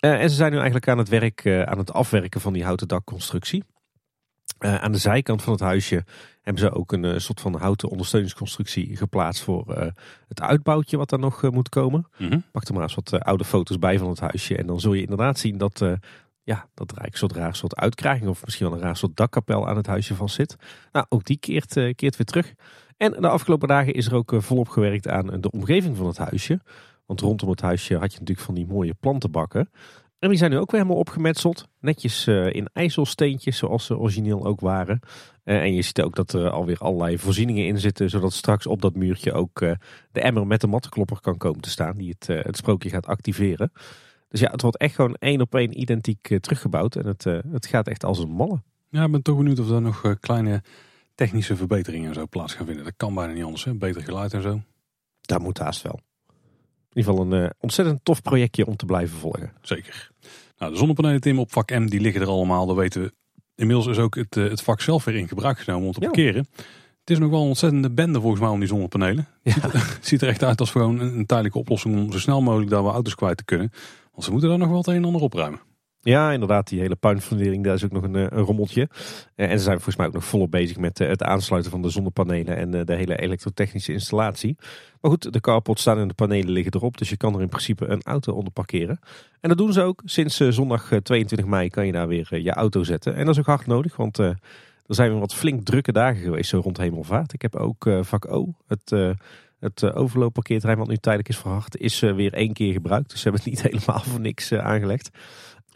en 0.00 0.30
ze 0.30 0.36
zijn 0.36 0.50
nu 0.50 0.56
eigenlijk 0.56 0.88
aan 0.88 0.98
het 0.98 1.08
werk, 1.08 1.46
aan 1.46 1.78
het 1.78 1.92
afwerken 1.92 2.40
van 2.40 2.52
die 2.52 2.64
houten 2.64 2.88
dakconstructie. 2.88 3.64
aan 4.58 4.92
de 4.92 4.98
zijkant 4.98 5.42
van 5.42 5.52
het 5.52 5.62
huisje 5.62 6.04
hebben 6.46 6.64
ze 6.64 6.72
ook 6.72 6.92
een 6.92 7.04
uh, 7.04 7.18
soort 7.18 7.40
van 7.40 7.54
houten 7.54 7.88
ondersteuningsconstructie 7.88 8.96
geplaatst 8.96 9.42
voor 9.42 9.64
uh, 9.68 9.86
het 10.28 10.40
uitbouwtje 10.40 10.96
wat 10.96 11.10
daar 11.10 11.18
nog 11.18 11.42
uh, 11.42 11.50
moet 11.50 11.68
komen. 11.68 12.08
Mm 12.18 12.28
-hmm. 12.28 12.44
Pak 12.52 12.64
er 12.64 12.74
maar 12.74 12.82
eens 12.82 12.94
wat 12.94 13.20
oude 13.20 13.44
foto's 13.44 13.78
bij 13.78 13.98
van 13.98 14.08
het 14.08 14.20
huisje. 14.20 14.56
En 14.56 14.66
dan 14.66 14.80
zul 14.80 14.92
je 14.92 15.02
inderdaad 15.02 15.38
zien 15.38 15.58
dat, 15.58 15.78
ja, 16.42 16.68
dat 16.74 16.90
er 16.90 16.98
eigenlijk 16.98 17.12
een 17.12 17.18
soort 17.18 17.32
raar 17.32 17.56
soort 17.56 17.76
uitkrijging 17.76 18.28
of 18.28 18.44
misschien 18.44 18.66
wel 18.68 18.76
een 18.76 18.82
raar 18.82 18.96
soort 18.96 19.16
dakkapel 19.16 19.68
aan 19.68 19.76
het 19.76 19.86
huisje 19.86 20.14
van 20.14 20.28
zit. 20.28 20.56
Nou, 20.92 21.06
ook 21.08 21.24
die 21.24 21.38
keert, 21.38 21.72
keert 21.72 22.16
weer 22.16 22.26
terug. 22.26 22.54
En 22.96 23.12
de 23.12 23.28
afgelopen 23.28 23.68
dagen 23.68 23.94
is 23.94 24.06
er 24.06 24.14
ook 24.14 24.32
volop 24.36 24.68
gewerkt 24.68 25.08
aan 25.08 25.40
de 25.40 25.50
omgeving 25.50 25.96
van 25.96 26.06
het 26.06 26.18
huisje. 26.18 26.60
Want 27.06 27.20
rondom 27.20 27.50
het 27.50 27.60
huisje 27.60 27.96
had 27.96 28.12
je 28.12 28.18
natuurlijk 28.18 28.46
van 28.46 28.54
die 28.54 28.66
mooie 28.66 28.94
plantenbakken. 28.94 29.70
En 30.18 30.28
die 30.28 30.38
zijn 30.38 30.50
nu 30.50 30.58
ook 30.58 30.70
weer 30.70 30.80
helemaal 30.80 31.00
opgemetseld. 31.00 31.68
Netjes 31.80 32.26
uh, 32.26 32.52
in 32.52 32.68
ijzelsteentjes, 32.72 33.56
zoals 33.56 33.86
ze 33.86 33.98
origineel 33.98 34.46
ook 34.46 34.60
waren. 34.60 35.00
Uh, 35.44 35.62
en 35.62 35.74
je 35.74 35.82
ziet 35.82 36.02
ook 36.02 36.14
dat 36.14 36.32
er 36.32 36.50
alweer 36.50 36.78
allerlei 36.78 37.18
voorzieningen 37.18 37.66
in 37.66 37.78
zitten. 37.78 38.10
Zodat 38.10 38.32
straks 38.32 38.66
op 38.66 38.82
dat 38.82 38.94
muurtje 38.94 39.32
ook 39.32 39.60
uh, 39.60 39.72
de 40.12 40.20
emmer 40.20 40.46
met 40.46 40.60
de 40.60 40.66
mattenklopper 40.66 41.20
kan 41.20 41.36
komen 41.36 41.60
te 41.60 41.70
staan. 41.70 41.96
Die 41.96 42.14
het, 42.18 42.26
het 42.26 42.56
sprookje 42.56 42.88
gaat 42.88 43.06
activeren. 43.06 43.72
Dus 44.28 44.40
ja, 44.40 44.50
het 44.50 44.62
wordt 44.62 44.76
echt 44.76 44.94
gewoon 44.94 45.14
één 45.14 45.40
op 45.40 45.54
één 45.54 45.80
identiek 45.80 46.38
teruggebouwd. 46.40 46.96
En 46.96 47.06
het, 47.06 47.24
het 47.50 47.66
gaat 47.66 47.88
echt 47.88 48.04
als 48.04 48.18
een 48.18 48.30
malle. 48.30 48.62
Ja, 48.90 49.04
ik 49.04 49.10
ben 49.10 49.22
toch 49.22 49.36
benieuwd 49.36 49.58
of 49.58 49.70
er 49.70 49.80
nog 49.80 50.16
kleine 50.20 50.62
technische 51.14 51.56
verbeteringen 51.56 52.14
zo 52.14 52.26
plaats 52.26 52.54
gaan 52.54 52.66
vinden. 52.66 52.84
Dat 52.84 52.94
kan 52.96 53.14
bijna 53.14 53.32
niet 53.32 53.44
anders, 53.44 53.64
hè? 53.64 53.74
beter 53.74 54.02
geluid 54.02 54.32
en 54.32 54.42
zo. 54.42 54.60
Daar 55.20 55.40
moet 55.40 55.58
haast 55.58 55.82
wel. 55.82 56.00
In 56.96 57.02
ieder 57.02 57.14
geval 57.14 57.32
een 57.32 57.42
uh, 57.42 57.50
ontzettend 57.60 58.00
tof 58.02 58.22
projectje 58.22 58.66
om 58.66 58.76
te 58.76 58.86
blijven 58.86 59.18
volgen. 59.18 59.52
Zeker. 59.60 60.10
Nou, 60.58 60.72
de 60.72 60.78
zonnepanelen 60.78 61.20
Tim 61.20 61.38
op 61.38 61.52
vak 61.52 61.70
M 61.70 61.86
die 61.86 62.00
liggen 62.00 62.20
er 62.20 62.28
allemaal, 62.28 62.66
dat 62.66 62.76
weten 62.76 63.02
we. 63.02 63.12
Inmiddels 63.54 63.86
is 63.86 63.98
ook 63.98 64.14
het, 64.14 64.36
uh, 64.36 64.50
het 64.50 64.62
vak 64.62 64.80
zelf 64.80 65.04
weer 65.04 65.14
in 65.14 65.28
gebruik 65.28 65.58
genomen 65.58 65.86
om 65.86 65.92
te 65.92 66.00
parkeren. 66.00 66.48
Het 67.00 67.10
is 67.10 67.18
nog 67.18 67.30
wel 67.30 67.40
een 67.40 67.48
ontzettende 67.48 67.90
bende 67.90 68.20
volgens 68.20 68.40
mij 68.40 68.50
om 68.50 68.58
die 68.58 68.68
zonnepanelen. 68.68 69.28
Ja. 69.42 69.52
Ziet, 69.52 69.72
er, 69.72 69.98
ziet, 70.00 70.22
er, 70.22 70.28
echt 70.28 70.42
uit 70.42 70.60
als 70.60 70.70
gewoon 70.70 70.98
een, 71.00 71.18
een 71.18 71.26
tijdelijke 71.26 71.58
oplossing 71.58 71.96
om 71.96 72.12
zo 72.12 72.18
snel 72.18 72.42
mogelijk 72.42 72.70
daar 72.70 72.84
we 72.84 72.90
auto's 72.90 73.14
kwijt 73.14 73.36
te 73.36 73.44
kunnen. 73.44 73.70
Want 74.12 74.24
ze 74.24 74.30
moeten 74.30 74.48
daar 74.48 74.58
nog 74.58 74.68
wel 74.68 74.78
het 74.78 74.86
een 74.86 74.94
en 74.94 75.04
ander 75.04 75.22
opruimen. 75.22 75.60
Ja, 76.06 76.32
inderdaad, 76.32 76.68
die 76.68 76.80
hele 76.80 76.96
puinfundering, 76.96 77.64
daar 77.64 77.74
is 77.74 77.84
ook 77.84 77.92
nog 77.92 78.02
een, 78.02 78.16
eh, 78.16 78.22
een 78.22 78.44
rommeltje. 78.44 78.88
Eh, 79.34 79.50
en 79.50 79.58
ze 79.58 79.64
zijn 79.64 79.74
volgens 79.74 79.96
mij 79.96 80.06
ook 80.06 80.12
nog 80.12 80.24
volop 80.24 80.50
bezig 80.50 80.76
met 80.76 81.00
eh, 81.00 81.08
het 81.08 81.22
aansluiten 81.22 81.70
van 81.70 81.82
de 81.82 81.88
zonnepanelen 81.88 82.56
en 82.56 82.70
de 82.84 82.94
hele 82.94 83.16
elektrotechnische 83.16 83.92
installatie. 83.92 84.56
Maar 85.00 85.10
goed, 85.10 85.32
de 85.32 85.40
carport 85.40 85.80
staan 85.80 85.98
en 85.98 86.08
de 86.08 86.14
panelen 86.14 86.50
liggen 86.50 86.72
erop, 86.74 86.98
dus 86.98 87.08
je 87.08 87.16
kan 87.16 87.34
er 87.34 87.40
in 87.40 87.48
principe 87.48 87.86
een 87.86 88.02
auto 88.02 88.32
onder 88.32 88.52
parkeren. 88.52 88.98
En 89.40 89.48
dat 89.48 89.58
doen 89.58 89.72
ze 89.72 89.82
ook. 89.82 90.02
Sinds 90.04 90.36
zondag 90.36 90.90
22 91.02 91.46
mei 91.46 91.70
kan 91.70 91.86
je 91.86 91.92
daar 91.92 92.08
weer 92.08 92.40
je 92.40 92.52
auto 92.52 92.82
zetten. 92.82 93.14
En 93.14 93.24
dat 93.24 93.34
is 93.34 93.40
ook 93.40 93.46
hard 93.46 93.66
nodig, 93.66 93.96
want 93.96 94.18
er 94.18 94.38
zijn 94.86 95.10
weer 95.10 95.20
wat 95.20 95.34
flink 95.34 95.64
drukke 95.64 95.92
dagen 95.92 96.22
geweest 96.22 96.50
zo 96.50 96.60
rond 96.60 96.76
Hemelvaart. 96.76 97.32
Ik 97.32 97.42
heb 97.42 97.56
ook 97.56 97.90
vak 98.00 98.32
O, 98.32 98.54
het... 98.66 99.16
Het 99.60 99.92
overloopparkeerterrein 99.92 100.78
wat 100.78 100.88
nu 100.88 100.96
tijdelijk 100.96 101.28
is 101.28 101.36
verhard, 101.38 101.76
is 101.76 102.00
weer 102.00 102.32
één 102.32 102.52
keer 102.52 102.72
gebruikt. 102.72 103.10
Dus 103.10 103.20
ze 103.20 103.28
hebben 103.28 103.42
het 103.42 103.50
niet 103.52 103.62
helemaal 103.72 104.00
voor 104.00 104.20
niks 104.20 104.52
aangelegd. 104.52 105.10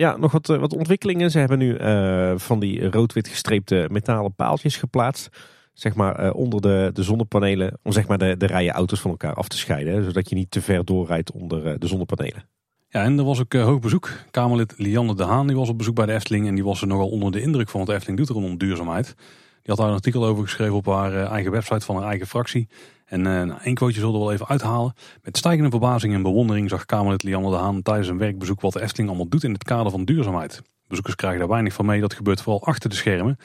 Ja, 0.00 0.16
nog 0.16 0.32
wat, 0.32 0.48
eh, 0.48 0.58
wat 0.58 0.72
ontwikkelingen. 0.72 1.30
Ze 1.30 1.38
hebben 1.38 1.58
nu 1.58 1.78
uh, 1.78 2.32
van 2.36 2.60
die 2.60 2.90
rood-wit 2.90 3.28
gestreepte 3.28 3.88
metalen 3.90 4.34
paaltjes 4.34 4.76
geplaatst. 4.76 5.28
Zeg 5.72 5.94
maar 5.94 6.24
uh, 6.24 6.34
onder 6.34 6.60
de, 6.60 6.90
de 6.92 7.02
zonnepanelen. 7.02 7.78
Om 7.82 7.92
zeg 7.92 8.06
maar 8.06 8.18
de, 8.18 8.36
de 8.36 8.46
rijen 8.46 8.72
auto's 8.72 9.00
van 9.00 9.10
elkaar 9.10 9.34
af 9.34 9.48
te 9.48 9.56
scheiden. 9.56 10.04
zodat 10.04 10.28
je 10.28 10.34
niet 10.34 10.50
te 10.50 10.62
ver 10.62 10.84
doorrijdt 10.84 11.32
onder 11.32 11.78
de 11.78 11.86
zonnepanelen. 11.86 12.44
Ja, 12.88 13.02
en 13.02 13.18
er 13.18 13.24
was 13.24 13.40
ook 13.40 13.52
hoog 13.52 13.78
bezoek. 13.78 14.10
Kamerlid 14.30 14.74
Lianne 14.76 15.14
de 15.14 15.24
Haan 15.24 15.46
die 15.46 15.56
was 15.56 15.68
op 15.68 15.78
bezoek 15.78 15.94
bij 15.94 16.06
de 16.06 16.12
Efteling. 16.12 16.46
En 16.46 16.54
die 16.54 16.64
was 16.64 16.80
er 16.80 16.86
nogal 16.86 17.08
onder 17.08 17.32
de 17.32 17.42
indruk 17.42 17.68
van 17.68 17.80
wat 17.80 17.88
de 17.88 17.94
Efteling 17.94 18.18
doet 18.18 18.28
rondom 18.28 18.58
duurzaamheid. 18.58 19.14
Die 19.62 19.74
had 19.74 19.76
daar 19.76 19.88
een 19.88 19.94
artikel 19.94 20.24
over 20.26 20.44
geschreven 20.44 20.74
op 20.74 20.86
haar 20.86 21.26
eigen 21.26 21.52
website 21.52 21.84
van 21.84 21.96
haar 21.96 22.08
eigen 22.08 22.26
fractie. 22.26 22.68
En 23.10 23.26
uh, 23.26 23.64
één 23.64 23.74
quoteje 23.74 24.00
zullen 24.00 24.12
we 24.12 24.18
wel 24.18 24.32
even 24.32 24.48
uithalen. 24.48 24.92
Met 25.22 25.36
stijgende 25.36 25.70
verbazing 25.70 26.14
en 26.14 26.22
bewondering 26.22 26.68
zag 26.70 26.84
Kamerlid 26.86 27.22
Lianne 27.22 27.50
de 27.50 27.56
Haan 27.56 27.82
tijdens 27.82 28.08
een 28.08 28.18
werkbezoek 28.18 28.60
wat 28.60 28.72
de 28.72 28.80
Efteling 28.80 29.08
allemaal 29.08 29.28
doet 29.28 29.44
in 29.44 29.52
het 29.52 29.64
kader 29.64 29.90
van 29.90 30.04
duurzaamheid. 30.04 30.62
Bezoekers 30.86 31.14
krijgen 31.14 31.38
daar 31.40 31.48
weinig 31.48 31.72
van 31.72 31.86
mee, 31.86 32.00
dat 32.00 32.14
gebeurt 32.14 32.42
vooral 32.42 32.64
achter 32.64 32.90
de 32.90 32.96
schermen. 32.96 33.36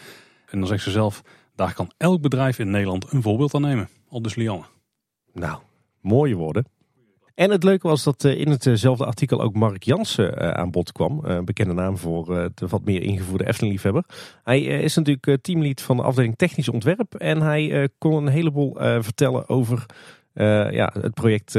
En 0.50 0.60
dan 0.60 0.68
zegt 0.68 0.84
ze 0.84 0.92
zelf, 0.92 1.22
daar 1.56 1.74
kan 1.74 1.92
elk 1.98 2.22
bedrijf 2.22 2.60
in 2.60 2.70
Nederland 2.70 3.12
een 3.12 3.22
voorbeeld 3.22 3.54
aan 3.54 3.62
nemen. 3.62 3.90
Al 4.10 4.22
dus 4.22 4.36
Lianne. 4.36 4.66
Nou, 5.34 5.60
mooie 6.02 6.36
woorden. 6.36 6.66
En 7.36 7.52
het 7.52 7.64
leuke 7.64 7.88
was 7.88 8.04
dat 8.04 8.24
eh, 8.24 8.40
in 8.40 8.50
hetzelfde 8.50 9.06
artikel 9.06 9.42
ook 9.42 9.56
Mark 9.56 9.84
Jansen 9.84 10.38
eh, 10.38 10.50
aan 10.50 10.72
bod 10.72 10.92
kwam. 10.92 11.24
Bekende 11.46 11.74
naam 11.74 11.98
voor 11.98 12.26
de 12.56 12.68
wat 12.68 12.86
meer 12.86 13.02
ingevoerde 13.02 13.48
Efteling-liefhebber. 13.48 14.04
Hij 14.44 14.62
is 14.62 14.96
natuurlijk 14.96 15.44
teamlead 15.44 15.82
van 15.82 15.98
de 15.98 16.04
afdeling 16.04 16.36
technisch 16.36 16.70
ontwerp. 16.70 17.16
En 17.16 17.42
hij 17.42 17.90
kon 17.98 18.14
een 18.14 18.28
heleboel 18.28 18.74
vertellen 18.80 19.50
over 19.50 19.86
ja, 20.72 20.94
het 21.00 21.14
project 21.14 21.52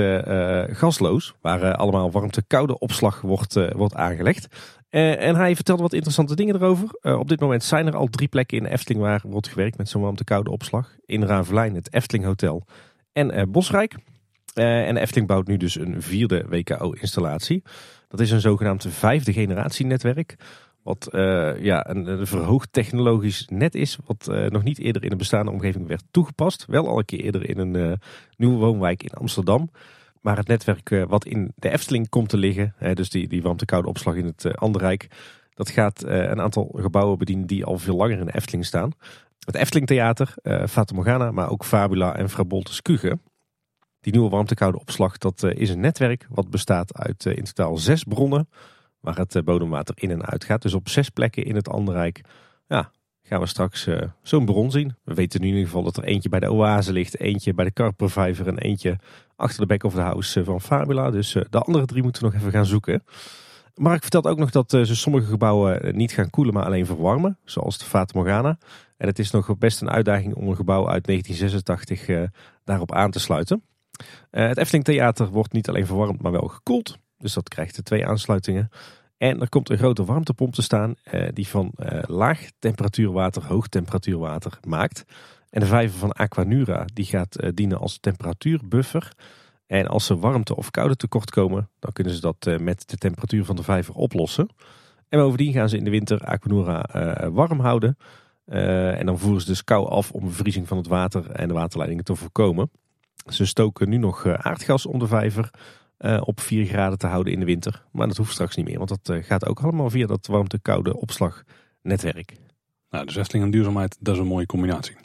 Gasloos. 0.76 1.34
Waar 1.40 1.74
allemaal 1.74 2.10
warmte-koude 2.10 2.78
opslag 2.78 3.20
wordt, 3.20 3.72
wordt 3.72 3.94
aangelegd. 3.94 4.48
en 4.88 5.36
hij 5.36 5.54
vertelde 5.54 5.82
wat 5.82 5.92
interessante 5.92 6.36
dingen 6.36 6.54
erover. 6.54 6.88
op 7.18 7.28
dit 7.28 7.40
moment 7.40 7.64
zijn 7.64 7.86
er 7.86 7.96
al 7.96 8.06
drie 8.06 8.28
plekken 8.28 8.58
in 8.58 8.66
Efteling 8.66 9.00
waar 9.00 9.22
wordt 9.24 9.48
gewerkt 9.48 9.78
met 9.78 9.88
zo'n 9.88 10.02
warmte-koude 10.02 10.50
opslag. 10.50 10.96
In 11.04 11.24
Ravelijn, 11.24 11.74
het 11.74 11.94
Efteling 11.94 12.24
Hotel 12.24 12.66
en 13.12 13.50
Bosrijk. 13.50 13.94
Uh, 14.58 14.88
en 14.88 14.96
Efteling 14.96 15.26
bouwt 15.26 15.46
nu 15.46 15.56
dus 15.56 15.78
een 15.78 16.02
vierde 16.02 16.44
WKO-installatie. 16.48 17.62
Dat 18.08 18.20
is 18.20 18.30
een 18.30 18.40
zogenaamd 18.40 18.86
vijfde 18.88 19.32
generatie 19.32 19.86
netwerk. 19.86 20.36
Wat 20.82 21.08
uh, 21.12 21.62
ja, 21.62 21.88
een, 21.88 22.26
verhoogd 22.26 22.72
technologisch 22.72 23.46
net 23.48 23.74
is. 23.74 23.98
Wat 24.06 24.28
uh, 24.30 24.46
nog 24.46 24.62
niet 24.62 24.78
eerder 24.78 25.04
in 25.04 25.10
een 25.10 25.18
bestaande 25.18 25.50
omgeving 25.50 25.86
werd 25.86 26.02
toegepast. 26.10 26.64
Wel 26.66 26.88
al 26.88 26.98
een 26.98 27.04
keer 27.04 27.20
eerder 27.20 27.48
in 27.48 27.58
een 27.58 28.00
nieuwe 28.36 28.56
woonwijk 28.56 29.02
in 29.02 29.10
Amsterdam. 29.10 29.70
Maar 30.20 30.36
het 30.36 30.46
netwerk 30.46 31.04
wat 31.08 31.24
in 31.24 31.52
de 31.54 31.70
Efteling 31.70 32.08
komt 32.08 32.28
te 32.28 32.36
liggen. 32.36 32.74
dus 32.94 33.10
die, 33.10 33.28
die 33.28 33.42
warmte-koude 33.42 33.88
opslag 33.88 34.14
in 34.14 34.24
het 34.24 34.56
Anderrijk. 34.56 35.08
Dat 35.54 35.70
gaat 35.70 36.02
een 36.04 36.40
aantal 36.40 36.70
gebouwen 36.74 37.18
bedienen 37.18 37.46
die 37.46 37.64
al 37.64 37.78
veel 37.78 37.96
langer 37.96 38.18
in 38.18 38.26
de 38.26 38.34
Efteling 38.34 38.64
staan. 38.64 38.90
Het 39.44 39.54
Efteling 39.54 39.86
Theater, 39.86 40.34
Fata 40.68 40.94
Morgana, 40.94 41.30
maar 41.30 41.50
ook 41.50 41.64
Fabula 41.64 42.16
en 42.16 42.30
Fraboltes 42.30 42.82
Kuge. 42.82 43.18
Die 44.06 44.14
nieuwe 44.14 44.30
warmtekoude 44.30 44.80
opslag 44.80 45.18
dat 45.18 45.42
eh, 45.42 45.60
is 45.60 45.70
een 45.70 45.80
netwerk 45.80 46.26
wat 46.30 46.50
bestaat 46.50 46.98
uit 46.98 47.26
eh, 47.26 47.36
in 47.36 47.44
totaal 47.44 47.76
zes 47.76 48.04
bronnen. 48.04 48.48
Waar 49.00 49.16
het 49.16 49.34
eh, 49.34 49.42
bodemwater 49.42 49.94
in 49.98 50.10
en 50.10 50.24
uit 50.24 50.44
gaat. 50.44 50.62
Dus 50.62 50.74
op 50.74 50.88
zes 50.88 51.08
plekken 51.08 51.44
in 51.44 51.54
het 51.54 51.68
Anderrijk 51.68 52.20
ja, 52.66 52.90
gaan 53.22 53.40
we 53.40 53.46
straks 53.46 53.88
zo'n 54.22 54.44
bron 54.44 54.70
zien. 54.70 54.96
We 55.04 55.14
weten 55.14 55.40
nu 55.40 55.46
in 55.46 55.52
ieder 55.52 55.68
geval 55.68 55.82
dat 55.82 55.96
er 55.96 56.04
eentje 56.04 56.28
bij 56.28 56.40
de 56.40 56.52
Oase 56.52 56.92
ligt. 56.92 57.20
Eentje 57.20 57.54
bij 57.54 57.64
de 57.64 57.70
Karpervijver 57.70 58.46
en 58.48 58.58
eentje 58.58 58.98
achter 59.36 59.60
de 59.60 59.66
Back 59.66 59.84
of 59.84 59.94
the 59.94 60.00
House 60.00 60.44
van 60.44 60.60
Fabula. 60.60 61.10
Dus 61.10 61.32
de 61.50 61.58
andere 61.58 61.86
drie 61.86 62.02
moeten 62.02 62.22
we 62.22 62.28
nog 62.28 62.38
even 62.38 62.52
gaan 62.52 62.66
zoeken. 62.66 63.04
Mark 63.74 64.00
vertelt 64.02 64.26
ook 64.26 64.38
nog 64.38 64.50
dat 64.50 64.70
ze 64.70 64.96
sommige 64.96 65.26
gebouwen 65.26 65.96
niet 65.96 66.12
gaan 66.12 66.30
koelen, 66.30 66.54
maar 66.54 66.64
alleen 66.64 66.86
verwarmen. 66.86 67.38
Zoals 67.44 67.78
de 67.78 67.84
Fata 67.84 68.18
Morgana. 68.18 68.58
En 68.96 69.06
het 69.06 69.18
is 69.18 69.30
nog 69.30 69.58
best 69.58 69.80
een 69.80 69.90
uitdaging 69.90 70.34
om 70.34 70.48
een 70.48 70.56
gebouw 70.56 70.88
uit 70.88 71.04
1986 71.04 72.30
daarop 72.64 72.92
aan 72.92 73.10
te 73.10 73.20
sluiten. 73.20 73.62
Uh, 74.30 74.46
het 74.46 74.58
Efteling 74.58 74.84
Theater 74.84 75.28
wordt 75.28 75.52
niet 75.52 75.68
alleen 75.68 75.86
verwarmd, 75.86 76.22
maar 76.22 76.32
wel 76.32 76.48
gekoeld. 76.48 76.98
Dus 77.18 77.34
dat 77.34 77.48
krijgt 77.48 77.76
de 77.76 77.82
twee 77.82 78.06
aansluitingen. 78.06 78.70
En 79.16 79.40
er 79.40 79.48
komt 79.48 79.70
een 79.70 79.78
grote 79.78 80.04
warmtepomp 80.04 80.54
te 80.54 80.62
staan 80.62 80.94
uh, 81.12 81.28
die 81.32 81.48
van 81.48 81.72
uh, 81.78 82.02
laag 82.06 82.40
temperatuurwater 82.58 83.46
hoog 83.46 83.68
temperatuurwater 83.68 84.58
maakt. 84.66 85.04
En 85.50 85.60
de 85.60 85.66
vijver 85.66 85.98
van 85.98 86.12
Aquanura 86.12 86.84
die 86.92 87.04
gaat 87.04 87.36
dienen 87.54 87.78
als 87.78 87.98
temperatuurbuffer. 88.00 89.12
En 89.66 89.86
als 89.86 90.06
ze 90.06 90.18
warmte 90.18 90.56
of 90.56 90.70
koude 90.70 90.96
tekort 90.96 91.30
komen, 91.30 91.68
dan 91.78 91.92
kunnen 91.92 92.12
ze 92.12 92.20
dat 92.20 92.60
met 92.60 92.88
de 92.88 92.96
temperatuur 92.96 93.44
van 93.44 93.56
de 93.56 93.62
vijver 93.62 93.94
oplossen. 93.94 94.48
En 95.08 95.18
bovendien 95.18 95.52
gaan 95.52 95.68
ze 95.68 95.76
in 95.76 95.84
de 95.84 95.90
winter 95.90 96.20
Aquanura 96.20 96.84
warm 97.32 97.60
houden. 97.60 97.96
en 98.44 99.06
dan 99.06 99.18
voeren 99.18 99.40
ze 99.40 99.46
dus 99.46 99.64
kou 99.64 99.88
af 99.88 100.10
om 100.10 100.24
bevriezing 100.24 100.68
van 100.68 100.76
het 100.76 100.86
water 100.86 101.30
en 101.30 101.48
de 101.48 101.54
waterleidingen 101.54 102.04
te 102.04 102.14
voorkomen. 102.14 102.70
Ze 103.26 103.46
stoken 103.46 103.88
nu 103.88 103.96
nog 103.96 104.24
eh, 104.24 104.32
aardgas 104.32 104.86
om 104.86 104.98
de 104.98 105.06
vijver 105.06 105.50
uh, 105.98 106.20
op 106.24 106.40
4 106.40 106.66
graden 106.66 106.98
te 106.98 107.06
houden 107.06 107.32
in 107.32 107.40
de 107.40 107.46
winter. 107.46 107.84
Maar 107.92 108.08
dat 108.08 108.16
hoeft 108.16 108.32
straks 108.32 108.56
niet 108.56 108.66
meer, 108.66 108.78
want 108.78 108.88
dat 108.88 109.08
uh, 109.08 109.24
gaat 109.24 109.46
ook 109.46 109.60
allemaal 109.60 109.90
via 109.90 110.06
dat 110.06 110.26
warmte-koude 110.26 110.96
opslagnetwerk. 110.96 112.36
Nou, 112.90 113.06
dus 113.06 113.16
Efteling 113.16 113.44
en 113.44 113.50
duurzaamheid, 113.50 113.96
dat 114.00 114.14
is 114.14 114.20
een 114.20 114.26
mooie 114.26 114.46
combinatie. 114.46 114.96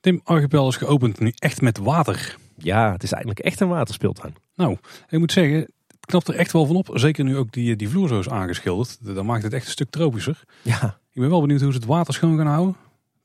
Tim, 0.00 0.20
Archipel 0.24 0.68
is 0.68 0.76
geopend 0.76 1.20
nu 1.20 1.32
echt 1.36 1.60
met 1.60 1.78
water. 1.78 2.36
Ja, 2.56 2.92
het 2.92 3.02
is 3.02 3.12
eigenlijk 3.12 3.44
echt 3.44 3.60
een 3.60 3.68
waterspeeltuin. 3.68 4.34
Nou, 4.54 4.76
ik 5.08 5.18
moet 5.18 5.32
zeggen, 5.32 5.56
het 5.56 6.06
knapt 6.06 6.28
er 6.28 6.34
echt 6.34 6.52
wel 6.52 6.66
van 6.66 6.76
op. 6.76 6.90
Zeker 6.92 7.24
nu 7.24 7.36
ook 7.36 7.52
die, 7.52 7.76
die 7.76 7.88
vloer 7.88 8.08
zo 8.08 8.18
is 8.18 8.28
aangeschilderd. 8.28 9.14
Dan 9.14 9.26
maakt 9.26 9.42
het 9.42 9.52
echt 9.52 9.64
een 9.64 9.70
stuk 9.70 9.90
tropischer. 9.90 10.42
Ja. 10.62 10.98
Ik 11.12 11.20
ben 11.20 11.30
wel 11.30 11.40
benieuwd 11.40 11.60
hoe 11.60 11.72
ze 11.72 11.78
het 11.78 11.86
water 11.86 12.14
schoon 12.14 12.36
gaan 12.36 12.46
houden 12.46 12.76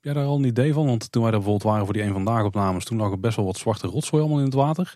jij 0.07 0.15
daar 0.15 0.25
al 0.25 0.37
een 0.37 0.43
idee 0.43 0.73
van? 0.73 0.85
Want 0.85 1.11
toen 1.11 1.21
wij 1.21 1.31
daar 1.31 1.39
bijvoorbeeld 1.39 1.71
waren 1.71 1.85
voor 1.85 1.93
die 1.93 2.03
een 2.03 2.13
vandaag 2.13 2.43
opnames, 2.43 2.85
toen 2.85 2.97
lag 2.97 3.11
er 3.11 3.19
best 3.19 3.35
wel 3.35 3.45
wat 3.45 3.57
zwarte 3.57 3.87
rotzooi 3.87 4.21
allemaal 4.21 4.39
in 4.39 4.45
het 4.45 4.53
water. 4.53 4.95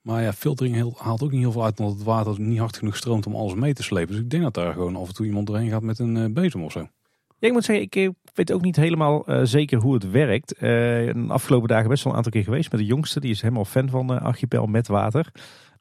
Maar 0.00 0.22
ja, 0.22 0.32
filtering 0.32 0.94
haalt 0.98 1.22
ook 1.22 1.30
niet 1.30 1.40
heel 1.40 1.52
veel 1.52 1.64
uit, 1.64 1.78
omdat 1.78 1.94
het 1.94 2.04
water 2.04 2.40
niet 2.40 2.58
hard 2.58 2.76
genoeg 2.76 2.96
stroomt 2.96 3.26
om 3.26 3.36
alles 3.36 3.54
mee 3.54 3.74
te 3.74 3.82
slepen. 3.82 4.12
Dus 4.12 4.22
ik 4.22 4.30
denk 4.30 4.42
dat 4.42 4.54
daar 4.54 4.72
gewoon 4.72 4.96
af 4.96 5.08
en 5.08 5.14
toe 5.14 5.26
iemand 5.26 5.46
doorheen 5.46 5.70
gaat 5.70 5.82
met 5.82 5.98
een 5.98 6.16
uh, 6.16 6.24
bezem 6.32 6.62
of 6.62 6.72
zo. 6.72 6.80
Ja, 7.38 7.48
ik 7.48 7.52
moet 7.52 7.64
zeggen, 7.64 7.84
ik 7.84 7.96
eh, 7.96 8.08
weet 8.34 8.52
ook 8.52 8.62
niet 8.62 8.76
helemaal 8.76 9.30
uh, 9.30 9.40
zeker 9.42 9.78
hoe 9.78 9.94
het 9.94 10.10
werkt. 10.10 10.54
Uh, 10.54 10.60
de 10.60 11.24
afgelopen 11.28 11.68
dagen 11.68 11.88
best 11.88 12.02
wel 12.02 12.12
een 12.12 12.18
aantal 12.18 12.32
keer 12.32 12.44
geweest 12.44 12.70
met 12.70 12.80
de 12.80 12.86
jongste. 12.86 13.20
Die 13.20 13.30
is 13.30 13.40
helemaal 13.40 13.64
fan 13.64 13.88
van 13.88 14.20
Archipel 14.20 14.66
met 14.66 14.88
water. 14.88 15.32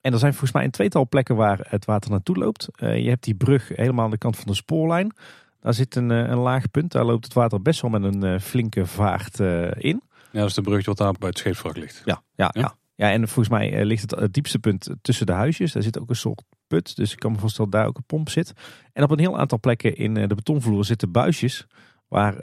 En 0.01 0.13
er 0.13 0.19
zijn 0.19 0.31
volgens 0.31 0.51
mij 0.51 0.63
een 0.63 0.71
tweetal 0.71 1.07
plekken 1.07 1.35
waar 1.35 1.65
het 1.69 1.85
water 1.85 2.11
naartoe 2.11 2.37
loopt. 2.37 2.67
je 2.75 3.09
hebt 3.09 3.23
die 3.23 3.35
brug 3.35 3.67
helemaal 3.75 4.05
aan 4.05 4.11
de 4.11 4.17
kant 4.17 4.35
van 4.35 4.47
de 4.47 4.53
spoorlijn. 4.53 5.13
Daar 5.61 5.73
zit 5.73 5.95
een, 5.95 6.11
eh, 6.11 6.17
een 6.17 6.37
laag 6.37 6.71
punt. 6.71 6.91
Daar 6.91 7.05
loopt 7.05 7.23
het 7.23 7.33
water 7.33 7.61
best 7.61 7.81
wel 7.81 7.91
met 7.91 8.03
een 8.03 8.23
eh, 8.23 8.39
flinke 8.39 8.85
vaart 8.85 9.39
eh, 9.39 9.71
in. 9.77 10.01
Ja, 10.31 10.39
dat 10.39 10.49
is 10.49 10.53
de 10.53 10.61
brugje 10.61 10.85
wat 10.85 10.97
daar 10.97 11.13
bij 11.19 11.29
het 11.29 11.37
scheepswrak 11.37 11.77
ligt. 11.77 12.01
Ja, 12.05 12.23
ja, 12.35 12.49
ja. 12.53 12.75
Ja, 12.95 13.11
en 13.11 13.27
volgens 13.27 13.49
mij 13.49 13.85
ligt 13.85 14.01
het, 14.01 14.19
het 14.19 14.33
diepste 14.33 14.59
punt 14.59 14.89
tussen 15.01 15.25
de 15.25 15.31
huisjes. 15.31 15.71
Daar 15.71 15.83
zit 15.83 15.99
ook 15.99 16.09
een 16.09 16.15
soort 16.15 16.43
put, 16.67 16.95
dus 16.95 17.11
ik 17.11 17.19
kan 17.19 17.31
me 17.31 17.37
voorstellen 17.37 17.71
dat 17.71 17.79
daar 17.79 17.89
ook 17.89 17.97
een 17.97 18.03
pomp 18.05 18.29
zit. 18.29 18.53
En 18.93 19.03
op 19.03 19.11
een 19.11 19.19
heel 19.19 19.37
aantal 19.39 19.59
plekken 19.59 19.95
in 19.95 20.13
de 20.13 20.35
betonvloer 20.35 20.85
zitten 20.85 21.11
buisjes 21.11 21.65
waar 22.07 22.35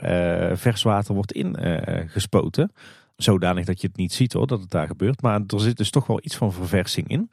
vers 0.57 0.83
water 0.83 1.13
wordt 1.13 1.31
ingespoten. 1.31 2.71
Zodanig 3.15 3.65
dat 3.65 3.81
je 3.81 3.87
het 3.87 3.97
niet 3.97 4.13
ziet 4.13 4.33
hoor, 4.33 4.47
dat 4.47 4.59
het 4.59 4.69
daar 4.69 4.87
gebeurt. 4.87 5.21
Maar 5.21 5.41
er 5.47 5.59
zit 5.59 5.77
dus 5.77 5.89
toch 5.89 6.07
wel 6.07 6.19
iets 6.23 6.35
van 6.35 6.53
verversing 6.53 7.07
in. 7.07 7.31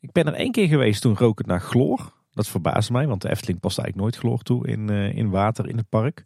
Ik 0.00 0.12
ben 0.12 0.26
er 0.26 0.34
één 0.34 0.52
keer 0.52 0.68
geweest, 0.68 1.00
toen 1.00 1.16
rook 1.16 1.38
het 1.38 1.46
naar 1.46 1.60
chloor. 1.60 2.12
Dat 2.36 2.48
verbaasde 2.48 2.92
mij, 2.92 3.06
want 3.06 3.22
de 3.22 3.30
Efteling 3.30 3.60
past 3.60 3.78
eigenlijk 3.78 4.08
nooit 4.08 4.22
chloor 4.22 4.42
toe 4.42 4.68
in, 4.68 4.90
in 4.90 5.30
water 5.30 5.68
in 5.68 5.76
het 5.76 5.88
park. 5.88 6.24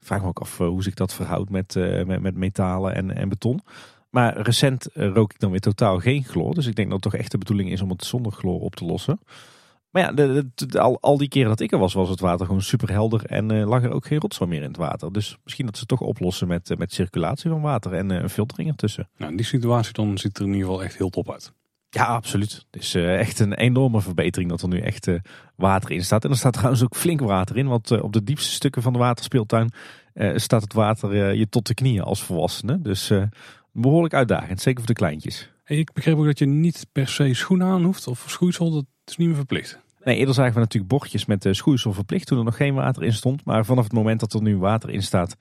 Vraag 0.00 0.20
me 0.20 0.26
ook 0.26 0.40
af 0.40 0.58
hoe 0.58 0.82
zich 0.82 0.94
dat 0.94 1.14
verhoudt 1.14 1.50
met, 1.50 1.74
met, 2.06 2.20
met 2.20 2.36
metalen 2.36 2.94
en, 2.94 3.16
en 3.16 3.28
beton. 3.28 3.60
Maar 4.10 4.40
recent 4.40 4.86
eh, 4.86 5.12
rook 5.12 5.32
ik 5.32 5.38
dan 5.38 5.50
weer 5.50 5.60
totaal 5.60 5.98
geen 5.98 6.24
chloor. 6.24 6.54
Dus 6.54 6.66
ik 6.66 6.74
denk 6.74 6.90
dat 6.90 7.02
het 7.02 7.12
toch 7.12 7.20
echt 7.20 7.30
de 7.30 7.38
bedoeling 7.38 7.70
is 7.70 7.80
om 7.80 7.90
het 7.90 8.04
zonder 8.04 8.32
chloor 8.32 8.60
op 8.60 8.76
te 8.76 8.84
lossen. 8.84 9.20
Maar 9.90 10.14
ja, 10.14 10.42
al, 10.80 11.00
al, 11.00 11.18
die 11.18 11.28
keren 11.28 11.48
dat 11.48 11.60
ik 11.60 11.72
er 11.72 11.78
was, 11.78 11.94
was 11.94 12.08
het 12.08 12.20
water 12.20 12.46
gewoon 12.46 12.62
super 12.62 12.90
helder. 12.90 13.24
En 13.24 13.64
lag 13.64 13.82
er 13.82 13.92
ook 13.92 14.06
geen 14.06 14.18
rotzooi 14.18 14.50
meer 14.50 14.62
in 14.62 14.68
het 14.68 14.76
water. 14.76 15.12
Dus 15.12 15.38
misschien 15.44 15.66
dat 15.66 15.74
ze 15.74 15.80
het 15.80 15.88
toch 15.88 16.00
oplossen 16.00 16.48
met, 16.48 16.74
met 16.78 16.92
circulatie 16.92 17.50
van 17.50 17.60
water 17.60 17.92
en 17.92 18.10
een 18.10 18.30
filtering 18.30 18.68
ertussen. 18.68 19.08
Nou, 19.16 19.30
in 19.30 19.36
die 19.36 19.46
situatie 19.46 19.92
dan 19.92 20.18
ziet 20.18 20.38
er 20.38 20.44
in 20.44 20.52
ieder 20.52 20.66
geval 20.66 20.82
echt 20.82 20.96
heel 20.96 21.10
top 21.10 21.30
uit. 21.30 21.52
Ja, 21.90 22.04
absoluut. 22.04 22.66
Het 22.70 22.82
is 22.82 22.94
echt 22.94 23.38
een 23.38 23.54
enorme 23.54 24.00
verbetering 24.00 24.50
dat 24.50 24.62
er 24.62 24.68
nu 24.68 24.78
echt 24.78 25.08
water 25.56 25.90
in 25.90 26.04
staat. 26.04 26.24
En 26.24 26.30
er 26.30 26.36
staat 26.36 26.52
trouwens 26.52 26.84
ook 26.84 26.96
flink 26.96 27.20
water 27.20 27.56
in. 27.56 27.66
Want 27.66 28.00
op 28.00 28.12
de 28.12 28.24
diepste 28.24 28.52
stukken 28.52 28.82
van 28.82 28.92
de 28.92 28.98
waterspeeltuin 28.98 29.72
staat 30.34 30.62
het 30.62 30.72
water 30.72 31.34
je 31.34 31.48
tot 31.48 31.66
de 31.66 31.74
knieën 31.74 32.02
als 32.02 32.22
volwassene. 32.22 32.80
Dus 32.80 33.12
behoorlijk 33.72 34.14
uitdagend, 34.14 34.60
zeker 34.60 34.78
voor 34.78 34.94
de 34.94 35.00
kleintjes. 35.00 35.50
ik 35.64 35.92
begreep 35.92 36.16
ook 36.16 36.24
dat 36.24 36.38
je 36.38 36.46
niet 36.46 36.86
per 36.92 37.08
se 37.08 37.34
schoenen 37.34 37.66
aan 37.66 37.84
hoeft 37.84 38.06
of 38.06 38.24
schoeisel, 38.26 38.70
dat 38.70 38.84
is 39.04 39.16
niet 39.16 39.26
meer 39.26 39.36
verplicht. 39.36 39.78
Nee, 40.04 40.16
eerder 40.16 40.34
zagen 40.34 40.54
we 40.54 40.60
natuurlijk 40.60 40.92
bordjes 40.92 41.24
met 41.24 41.44
uh, 41.44 41.52
schoeisel 41.52 41.92
verplicht 41.92 42.26
toen 42.26 42.38
er 42.38 42.44
nog 42.44 42.56
geen 42.56 42.74
water 42.74 43.02
in 43.02 43.12
stond. 43.12 43.44
Maar 43.44 43.64
vanaf 43.64 43.84
het 43.84 43.92
moment 43.92 44.20
dat 44.20 44.34
er 44.34 44.42
nu 44.42 44.56
water 44.56 44.90
in 44.90 45.02
staat, 45.02 45.36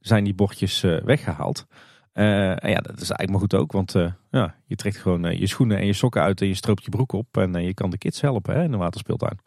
zijn 0.00 0.24
die 0.24 0.34
bordjes 0.34 0.80
weggehaald. 0.80 1.66
Uh, 2.14 2.64
en 2.64 2.70
ja, 2.70 2.80
dat 2.80 3.00
is 3.00 3.10
eigenlijk 3.10 3.30
maar 3.30 3.40
goed 3.40 3.54
ook, 3.54 3.72
want 3.72 3.92
ja, 4.30 4.54
je 4.66 4.76
trekt 4.76 4.96
gewoon 4.96 5.38
je 5.38 5.46
schoenen 5.46 5.78
en 5.78 5.86
je 5.86 5.92
sokken 5.92 6.22
uit 6.22 6.40
en 6.40 6.46
je 6.46 6.54
stroopt 6.54 6.84
je 6.84 6.90
broek 6.90 7.12
op. 7.12 7.36
En 7.36 7.52
je 7.64 7.74
kan 7.74 7.90
de 7.90 7.98
kids 7.98 8.20
helpen 8.20 8.54
hè, 8.54 8.62
in 8.62 8.70
de 8.70 8.76
waterspeeltuin. 8.76 9.38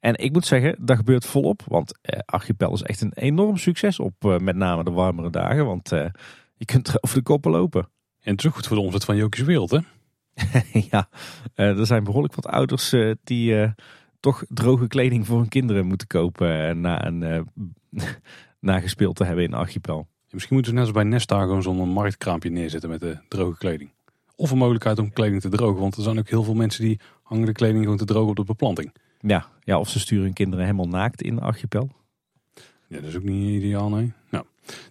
En 0.00 0.16
ik 0.18 0.32
moet 0.32 0.46
zeggen, 0.46 0.76
dat 0.80 0.96
gebeurt 0.96 1.26
volop, 1.26 1.62
want 1.66 1.98
Archipel 2.24 2.72
is 2.72 2.82
echt 2.82 3.00
een 3.00 3.12
enorm 3.14 3.56
succes 3.56 3.98
op 3.98 4.38
met 4.40 4.56
name 4.56 4.84
de 4.84 4.90
warmere 4.90 5.30
dagen. 5.30 5.66
Want 5.66 5.88
je 6.54 6.64
kunt 6.64 6.88
er 6.88 6.96
over 7.00 7.16
de 7.16 7.22
koppen 7.22 7.50
lopen. 7.50 7.88
En 8.20 8.30
het 8.30 8.40
is 8.40 8.46
ook 8.46 8.54
goed 8.54 8.66
voor 8.66 8.76
de 8.76 8.82
omzet 8.82 9.04
van 9.04 9.16
Jokies 9.16 9.44
Wereld, 9.44 9.70
hè? 9.70 9.78
ja, 10.90 11.08
er 11.54 11.86
zijn 11.86 12.04
behoorlijk 12.04 12.34
wat 12.34 12.46
ouders 12.46 12.94
die 13.24 13.74
toch 14.20 14.44
droge 14.48 14.86
kleding 14.86 15.26
voor 15.26 15.38
hun 15.38 15.48
kinderen 15.48 15.86
moeten 15.86 16.06
kopen 16.06 16.80
na 16.80 17.06
een 17.06 17.48
nagespeeld 18.60 19.16
te 19.16 19.24
hebben 19.24 19.44
in 19.44 19.54
Archipel. 19.54 20.08
Misschien 20.34 20.54
moeten 20.54 20.72
ze 20.72 20.78
net 20.78 20.86
als 20.86 20.96
bij 20.96 21.04
Nesta 21.04 21.40
gewoon 21.40 21.62
zo'n 21.62 21.88
marktkraampje 21.88 22.50
neerzetten 22.50 22.90
met 22.90 23.00
de 23.00 23.18
droge 23.28 23.58
kleding. 23.58 23.90
Of 24.36 24.50
een 24.50 24.58
mogelijkheid 24.58 24.98
om 24.98 25.12
kleding 25.12 25.40
te 25.40 25.48
drogen, 25.48 25.80
want 25.80 25.96
er 25.96 26.02
zijn 26.02 26.18
ook 26.18 26.28
heel 26.28 26.42
veel 26.42 26.54
mensen 26.54 26.84
die 26.84 27.00
hangen 27.22 27.46
de 27.46 27.52
kleding 27.52 27.82
gewoon 27.82 27.98
te 27.98 28.04
drogen 28.04 28.30
op 28.30 28.36
de 28.36 28.44
beplanting. 28.44 28.92
Ja, 29.20 29.46
ja 29.64 29.78
of 29.78 29.88
ze 29.88 30.00
sturen 30.00 30.24
hun 30.24 30.32
kinderen 30.32 30.64
helemaal 30.64 30.88
naakt 30.88 31.22
in 31.22 31.40
Archipel. 31.40 31.90
Ja, 32.86 33.00
dat 33.00 33.08
is 33.08 33.16
ook 33.16 33.22
niet 33.22 33.62
ideaal, 33.62 33.88
nee. 33.88 34.12
Nou, 34.30 34.44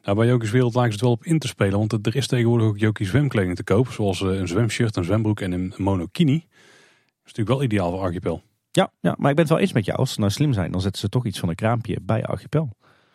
nou 0.04 0.18
bij 0.18 0.28
Jokies 0.28 0.52
Wereld 0.52 0.76
lijkt 0.76 0.91
het 0.91 1.02
wel 1.02 1.12
op 1.12 1.26
in 1.26 1.39
te 1.39 1.48
spelen, 1.48 1.78
want 1.78 2.08
er 2.08 2.16
is 2.16 2.28
tegenwoordig 2.28 2.68
ook 2.68 2.78
Jokie 2.78 3.06
zwemkleding 3.08 3.56
te 3.56 3.64
koop. 3.64 3.88
Zoals 3.88 4.22
eh, 4.22 4.30
een 4.30 4.48
zwemshirt, 4.48 4.96
een 4.96 5.04
zwembroek 5.04 5.39
en 5.39 5.52
een 5.52 5.74
monokini. 5.78 6.38
Dat 6.38 7.32
is 7.32 7.34
natuurlijk 7.34 7.50
wel 7.50 7.64
ideaal 7.64 7.91
voor 7.91 8.00
Archipel. 8.00 8.41
Ja, 8.72 8.91
ja, 9.00 9.16
maar 9.18 9.30
ik 9.30 9.36
ben 9.36 9.46
het 9.46 9.54
wel 9.54 9.64
eens 9.64 9.74
met 9.74 9.86
jou. 9.86 9.98
Als 9.98 10.14
ze 10.14 10.20
nou 10.20 10.32
slim 10.32 10.54
zijn, 10.54 10.72
dan 10.72 10.82
zetten 10.82 11.02
ze 11.02 11.10
toch 11.10 11.26
iets 11.26 11.39
van 11.39 11.50
een 11.50 11.56
kraampje 11.56 11.98
bij 12.02 12.26
Archipel. 12.26 12.70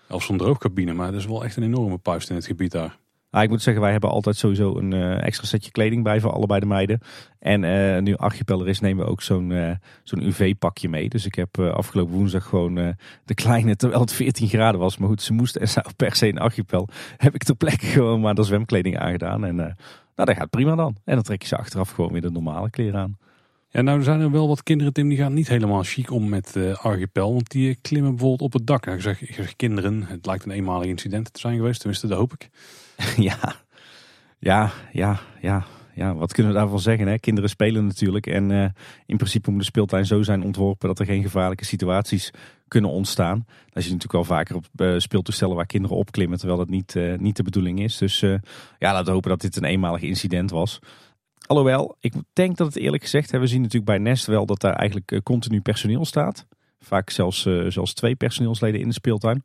Of 0.08 0.22
zo'n 0.22 0.36
droogcabine, 0.36 0.92
maar 0.92 1.10
dat 1.10 1.20
is 1.20 1.26
wel 1.26 1.44
echt 1.44 1.56
een 1.56 1.62
enorme 1.62 1.98
puist 1.98 2.30
in 2.30 2.36
het 2.36 2.46
gebied 2.46 2.72
daar. 2.72 2.98
Nou, 3.30 3.44
ik 3.44 3.50
moet 3.50 3.62
zeggen, 3.62 3.82
wij 3.82 3.92
hebben 3.92 4.10
altijd 4.10 4.36
sowieso 4.36 4.76
een 4.76 4.94
uh, 4.94 5.24
extra 5.24 5.46
setje 5.46 5.70
kleding 5.70 6.02
bij 6.02 6.20
voor 6.20 6.32
allebei 6.32 6.60
de 6.60 6.66
meiden. 6.66 7.00
En 7.38 7.62
uh, 7.62 7.98
nu 7.98 8.16
Archipel 8.16 8.60
er 8.60 8.68
is, 8.68 8.80
nemen 8.80 9.04
we 9.04 9.10
ook 9.10 9.22
zo'n 9.22 9.50
uh, 9.50 9.70
zo'n 10.02 10.22
UV-pakje 10.22 10.88
mee. 10.88 11.08
Dus 11.08 11.26
ik 11.26 11.34
heb 11.34 11.58
afgelopen 11.58 12.14
woensdag 12.14 12.44
gewoon 12.44 12.74
de 13.24 13.34
kleine, 13.34 13.76
terwijl 13.76 14.00
het 14.00 14.12
14 14.12 14.48
graden 14.48 14.80
was. 14.80 14.98
Maar 14.98 15.08
goed, 15.08 15.22
ze 15.22 15.32
moest 15.32 15.56
en 15.56 15.68
zou 15.68 15.86
per 15.96 16.16
se 16.16 16.28
in 16.28 16.38
Archipel. 16.38 16.88
Heb 17.16 17.34
ik 17.34 17.42
ter 17.42 17.56
plekke 17.56 17.86
gewoon 17.86 18.20
maar 18.20 18.34
de 18.34 18.42
zwemkleding 18.42 18.98
aangedaan. 18.98 19.44
En 19.44 19.54
nou, 19.54 19.74
dat 20.14 20.30
gaat 20.30 20.50
prima 20.50 20.74
dan. 20.74 20.96
En 21.04 21.14
dan 21.14 21.22
trek 21.22 21.42
je 21.42 21.48
ze 21.48 21.56
achteraf 21.56 21.90
gewoon 21.90 22.12
weer 22.12 22.20
de 22.20 22.30
normale 22.30 22.70
kleren 22.70 23.00
aan. 23.00 23.16
Ja, 23.70 23.82
nou 23.82 24.02
zijn 24.02 24.20
er 24.20 24.30
wel 24.30 24.48
wat 24.48 24.62
kinderen, 24.62 24.92
Tim, 24.92 25.08
die 25.08 25.18
gaan 25.18 25.32
niet 25.32 25.48
helemaal 25.48 25.82
chic 25.82 26.10
om 26.10 26.28
met 26.28 26.54
uh, 26.56 26.76
Archipel. 26.76 27.32
Want 27.32 27.50
die 27.50 27.74
klimmen 27.74 28.10
bijvoorbeeld 28.10 28.42
op 28.42 28.52
het 28.52 28.66
dak. 28.66 28.84
Nou, 28.86 28.96
ik, 28.96 29.34
zeg, 29.34 29.56
kinderen, 29.56 30.02
het 30.02 30.26
lijkt 30.26 30.44
een 30.44 30.50
eenmalig 30.50 30.86
incident 30.86 31.32
te 31.32 31.40
zijn 31.40 31.56
geweest. 31.56 31.80
Tenminste, 31.80 32.06
dat 32.06 32.18
hoop 32.18 32.32
ik. 32.32 32.48
ja, 33.30 33.54
ja, 34.38 34.72
ja, 34.92 35.20
ja. 35.40 35.66
Ja, 35.94 36.14
wat 36.14 36.32
kunnen 36.32 36.52
we 36.52 36.58
daarvan 36.58 36.80
zeggen? 36.80 37.06
Hè? 37.06 37.18
Kinderen 37.18 37.50
spelen 37.50 37.86
natuurlijk. 37.86 38.26
En 38.26 38.50
uh, 38.50 38.64
in 39.06 39.16
principe 39.16 39.50
moet 39.50 39.60
de 39.60 39.64
speeltuin 39.64 40.06
zo 40.06 40.22
zijn 40.22 40.42
ontworpen 40.42 40.88
dat 40.88 40.98
er 40.98 41.06
geen 41.06 41.22
gevaarlijke 41.22 41.64
situaties 41.64 42.30
kunnen 42.68 42.90
ontstaan. 42.90 43.44
Dat 43.46 43.84
je 43.84 43.92
natuurlijk 43.92 44.12
wel 44.12 44.36
vaker 44.36 44.56
op 44.56 44.66
speeltoestellen 45.00 45.56
waar 45.56 45.66
kinderen 45.66 45.96
opklimmen, 45.96 46.38
terwijl 46.38 46.58
dat 46.58 46.68
niet, 46.68 46.94
niet 47.16 47.36
de 47.36 47.42
bedoeling 47.42 47.80
is. 47.80 47.96
Dus 47.98 48.20
ja, 48.20 48.40
laten 48.78 49.04
we 49.04 49.10
hopen 49.10 49.30
dat 49.30 49.40
dit 49.40 49.56
een 49.56 49.64
eenmalig 49.64 50.02
incident 50.02 50.50
was. 50.50 50.80
Alhoewel, 51.48 51.96
ik 52.00 52.12
denk 52.32 52.56
dat 52.56 52.66
het 52.66 52.76
eerlijk 52.76 53.02
gezegd, 53.02 53.30
hè, 53.30 53.38
we 53.38 53.46
zien 53.46 53.60
natuurlijk 53.60 53.90
bij 53.90 53.98
Nest 53.98 54.26
wel 54.26 54.46
dat 54.46 54.60
daar 54.60 54.74
eigenlijk 54.74 55.20
continu 55.22 55.60
personeel 55.60 56.04
staat. 56.04 56.46
Vaak 56.80 57.10
zelfs, 57.10 57.42
zelfs 57.68 57.94
twee 57.94 58.14
personeelsleden 58.14 58.80
in 58.80 58.88
de 58.88 58.94
speeltuin. 58.94 59.42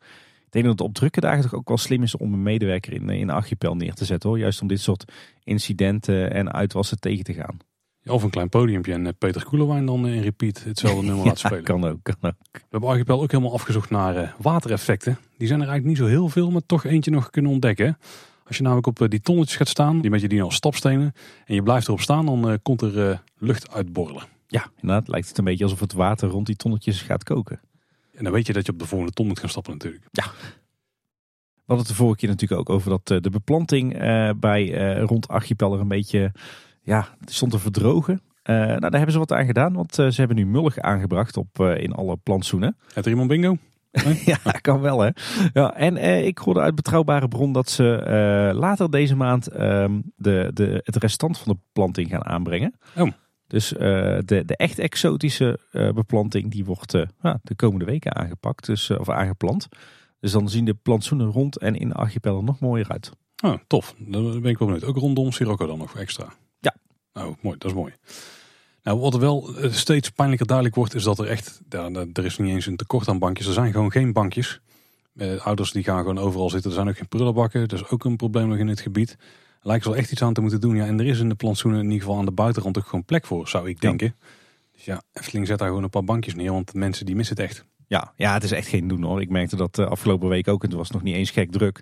Ik 0.54 0.62
denk 0.62 0.66
dat 0.66 0.80
het 0.80 0.88
op 0.88 0.94
drukke 0.94 1.20
dagen 1.20 1.42
toch 1.42 1.54
ook 1.54 1.68
wel 1.68 1.78
slim 1.78 2.04
is 2.04 2.18
om 2.18 2.34
een 2.34 2.44
medewerker 2.44 2.94
in, 2.94 3.10
in 3.10 3.30
Archipel 3.30 3.76
neer 3.76 3.94
te 3.94 4.06
zetten 4.06 4.30
hoor. 4.30 4.40
Juist 4.40 4.62
om 4.62 4.68
dit 4.68 4.82
soort 4.82 5.12
incidenten 5.44 6.34
en 6.34 6.54
uitwassen 6.54 7.00
tegen 7.00 7.24
te 7.24 7.34
gaan. 7.34 7.58
of 8.06 8.24
een 8.24 8.30
klein 8.30 8.50
podiumpje 8.50 8.94
en 8.94 9.08
eh, 9.08 9.14
Peter 9.18 9.44
Koelewijn 9.46 9.86
dan 9.86 10.08
in 10.08 10.22
repeat 10.22 10.64
hetzelfde 10.64 11.06
nummer 11.08 11.26
laten 11.26 11.40
spelen. 11.40 11.64
Kan 11.64 11.86
ook, 11.86 12.00
kan 12.04 12.16
ook. 12.22 12.36
We 12.52 12.60
hebben 12.70 12.90
Archipel 12.90 13.22
ook 13.22 13.32
helemaal 13.32 13.54
afgezocht 13.54 13.90
naar 13.90 14.36
watereffecten. 14.38 15.18
Die 15.38 15.48
zijn 15.48 15.62
er 15.62 15.68
eigenlijk 15.68 16.00
niet 16.00 16.08
zo 16.08 16.14
heel 16.14 16.30
veel, 16.30 16.52
maar 16.52 16.66
toch 16.66 16.86
eentje 16.86 17.12
nog 17.12 17.30
kunnen 17.30 17.52
ontdekken. 17.52 17.98
Als 18.48 18.58
je 18.58 18.64
namelijk 18.64 18.88
op 18.88 19.02
uh, 19.02 19.08
die 19.08 19.22
tonnetjes 19.22 19.58
gaat 19.58 19.68
staan, 19.68 20.02
die 20.02 20.10
met 20.10 20.22
je 20.22 20.28
die 20.28 20.44
als 20.44 20.56
stapstenen, 20.56 21.14
en 21.46 21.56
je 21.56 21.64
blijft 21.64 21.88
erop 21.88 22.02
staan, 22.02 22.26
dan 22.26 22.60
komt 22.62 22.82
er 22.82 23.24
lucht 23.38 23.72
uitborrelen. 23.72 24.24
Ja, 24.48 24.68
inderdaad. 24.82 25.08
Lijkt 25.08 25.28
het 25.28 25.38
een 25.38 25.44
beetje 25.44 25.64
alsof 25.64 25.80
het 25.80 25.94
water 25.94 26.30
rond 26.30 26.46
die 26.46 26.56
tonnetjes 26.56 27.02
gaat 27.02 27.24
koken. 27.24 27.60
En 28.14 28.24
dan 28.24 28.34
weet 28.34 28.48
je 28.48 28.54
dat 28.54 28.66
je 28.66 28.72
op 28.72 28.80
de 28.80 28.86
volgende 28.86 29.14
ton 29.14 29.28
moet 29.28 29.40
gaan 29.40 29.50
stappen 29.50 29.74
natuurlijk. 29.74 30.08
Ja. 30.12 30.24
We 31.54 31.70
hadden 31.70 31.86
het 31.86 31.88
de 31.88 32.04
vorige 32.04 32.18
keer 32.18 32.30
natuurlijk 32.30 32.60
ook 32.60 32.70
over 32.70 32.90
dat 32.90 33.12
eh, 33.12 33.18
de 33.22 33.30
beplanting 33.30 33.98
bij 34.40 34.94
rond 35.00 35.28
Archipel 35.28 35.74
er 35.74 35.80
een 35.80 35.88
beetje 35.88 36.32
ja, 36.82 37.16
stond 37.26 37.52
te 37.52 37.60
verdrogen. 37.60 38.22
nou, 38.44 38.80
daar 38.80 38.92
hebben 38.92 39.12
ze 39.12 39.20
wat 39.20 39.32
aan 39.32 39.46
gedaan, 39.46 39.74
want 39.74 39.96
ze 39.96 40.14
hebben 40.16 40.36
nu 40.36 40.46
mullig 40.46 40.78
aangebracht 40.78 41.38
op, 41.38 41.60
in 41.60 41.94
alle 41.94 42.18
plantsoenen. 42.18 42.78
Het 42.94 43.06
er 43.06 43.12
iemand 43.12 43.30
ja, 44.26 44.52
kan 44.62 44.82
wel 44.82 45.00
hè. 45.00 45.10
Ja, 45.54 45.76
en 45.76 45.98
ik 46.26 46.38
hoorde 46.38 46.60
uit 46.60 46.76
betrouwbare 46.76 47.28
bron 47.28 47.52
dat 47.52 47.70
ze 47.70 47.84
later 48.56 48.92
deze 48.92 49.16
maand 49.16 49.48
ehm, 49.48 50.02
de, 50.16 50.52
de, 50.54 50.82
het 50.84 50.96
restant 50.96 51.38
van 51.38 51.54
de 51.54 51.60
planting 51.72 52.10
gaan 52.10 52.26
aanbrengen. 52.26 52.74
Oh. 52.98 53.12
Dus 53.48 53.74
uh, 53.74 53.80
de, 54.26 54.44
de 54.46 54.56
echt 54.56 54.80
exotische 54.80 55.60
uh, 55.72 55.92
beplanting 55.92 56.52
die 56.52 56.66
wordt 56.66 56.92
de 57.42 57.56
komende 57.56 57.86
weken 57.86 58.16
aangepakt, 58.16 58.66
dus, 58.66 58.90
of 58.90 59.10
aangeplant. 59.10 59.68
Dus 60.20 60.32
dan 60.32 60.50
zien 60.50 60.66
de 60.66 60.74
plantsoenen 60.74 61.28
rond 61.28 61.58
en 61.58 61.76
in 61.76 61.94
Archipel 61.94 62.38
er 62.38 62.44
nog 62.44 62.60
mooier 62.60 62.90
uit. 62.90 63.12
Oh, 63.44 63.54
tof. 63.68 63.96
Dan 63.98 64.42
ben 64.42 64.52
ik 64.52 64.58
wel 64.58 64.68
benieuwd. 64.68 64.84
Ook 64.84 64.98
rondom 64.98 65.32
Sirocco 65.32 65.66
dan 65.66 65.78
nog 65.78 65.96
extra? 65.96 66.34
Ja. 66.60 66.76
Nou, 67.14 67.36
mooi. 67.42 67.58
Dat 67.58 67.72
is 67.72 67.78
mooi. 67.78 67.94
Nou, 68.84 69.00
wat 69.00 69.14
er 69.14 69.20
wel 69.20 69.50
steeds 69.70 70.10
pijnlijker 70.10 70.48
duidelijk 70.48 70.76
wordt, 70.76 70.96
is 70.96 71.04
dat 71.04 71.20
er 71.20 71.28
echt, 71.28 71.62
ja, 71.70 71.90
er 72.14 72.26
is 72.26 72.38
niet 72.38 72.50
eens 72.50 72.66
een 72.66 72.76
tekort 72.76 73.08
aan 73.08 73.20
bankjes. 73.20 73.48
Er 73.48 73.54
zijn 73.54 73.72
gewoon 73.72 73.92
geen 73.92 74.14
bankjes. 74.14 74.62
ouders 75.40 75.72
die 75.72 75.84
gaan 75.84 75.98
gewoon 75.98 76.20
overal 76.20 76.50
zitten. 76.50 76.70
Er 76.70 76.76
zijn 76.76 76.90
ook 76.90 76.98
geen 76.98 77.08
prullenbakken. 77.08 77.68
Dat 77.68 77.80
is 77.80 77.88
ook 77.90 78.04
een 78.04 78.16
probleem 78.16 78.48
nog 78.48 78.58
in 78.58 78.68
het 78.68 78.80
gebied 78.80 79.18
lijkt 79.64 79.86
wel 79.86 79.96
echt 79.96 80.12
iets 80.12 80.22
aan 80.22 80.34
te 80.34 80.42
moeten 80.42 80.62
doen. 80.62 80.76
Ja, 80.76 80.86
en 80.86 81.00
er 81.00 81.06
is 81.06 81.20
in 81.20 81.30
de 81.30 81.36
plantsoenen 81.36 81.80
in 81.80 81.86
ieder 81.86 82.02
geval 82.02 82.18
aan 82.18 82.26
de 82.26 82.32
buitenrand 82.32 82.78
ook 82.78 82.86
gewoon 82.86 83.06
plek 83.06 83.26
voor, 83.26 83.48
zou 83.48 83.70
ik 83.70 83.82
denken. 83.82 84.16
Dus 84.74 84.86
ja, 84.86 85.02
Efteling 85.14 85.48
zet 85.48 85.58
daar 85.58 85.68
gewoon 85.68 85.84
een 85.84 85.90
paar 85.90 86.04
bankjes 86.04 86.36
neer, 86.36 86.52
want 86.52 86.74
mensen 86.74 87.06
die 87.06 87.16
missen 87.16 87.36
het 87.36 87.46
echt. 87.46 87.66
Ja, 87.88 88.14
ja 88.16 88.34
het 88.34 88.44
is 88.44 88.52
echt 88.52 88.68
geen 88.68 88.88
doen 88.88 89.04
hoor. 89.04 89.22
Ik 89.22 89.30
merkte 89.30 89.56
dat 89.56 89.78
uh, 89.78 89.86
afgelopen 89.86 90.30
week 90.30 90.48
ook. 90.48 90.62
Het 90.62 90.74
was 90.74 90.92
nog 90.92 91.04
niet 91.04 91.16
eens 91.16 91.32
gek 91.32 91.52
druk. 91.52 91.82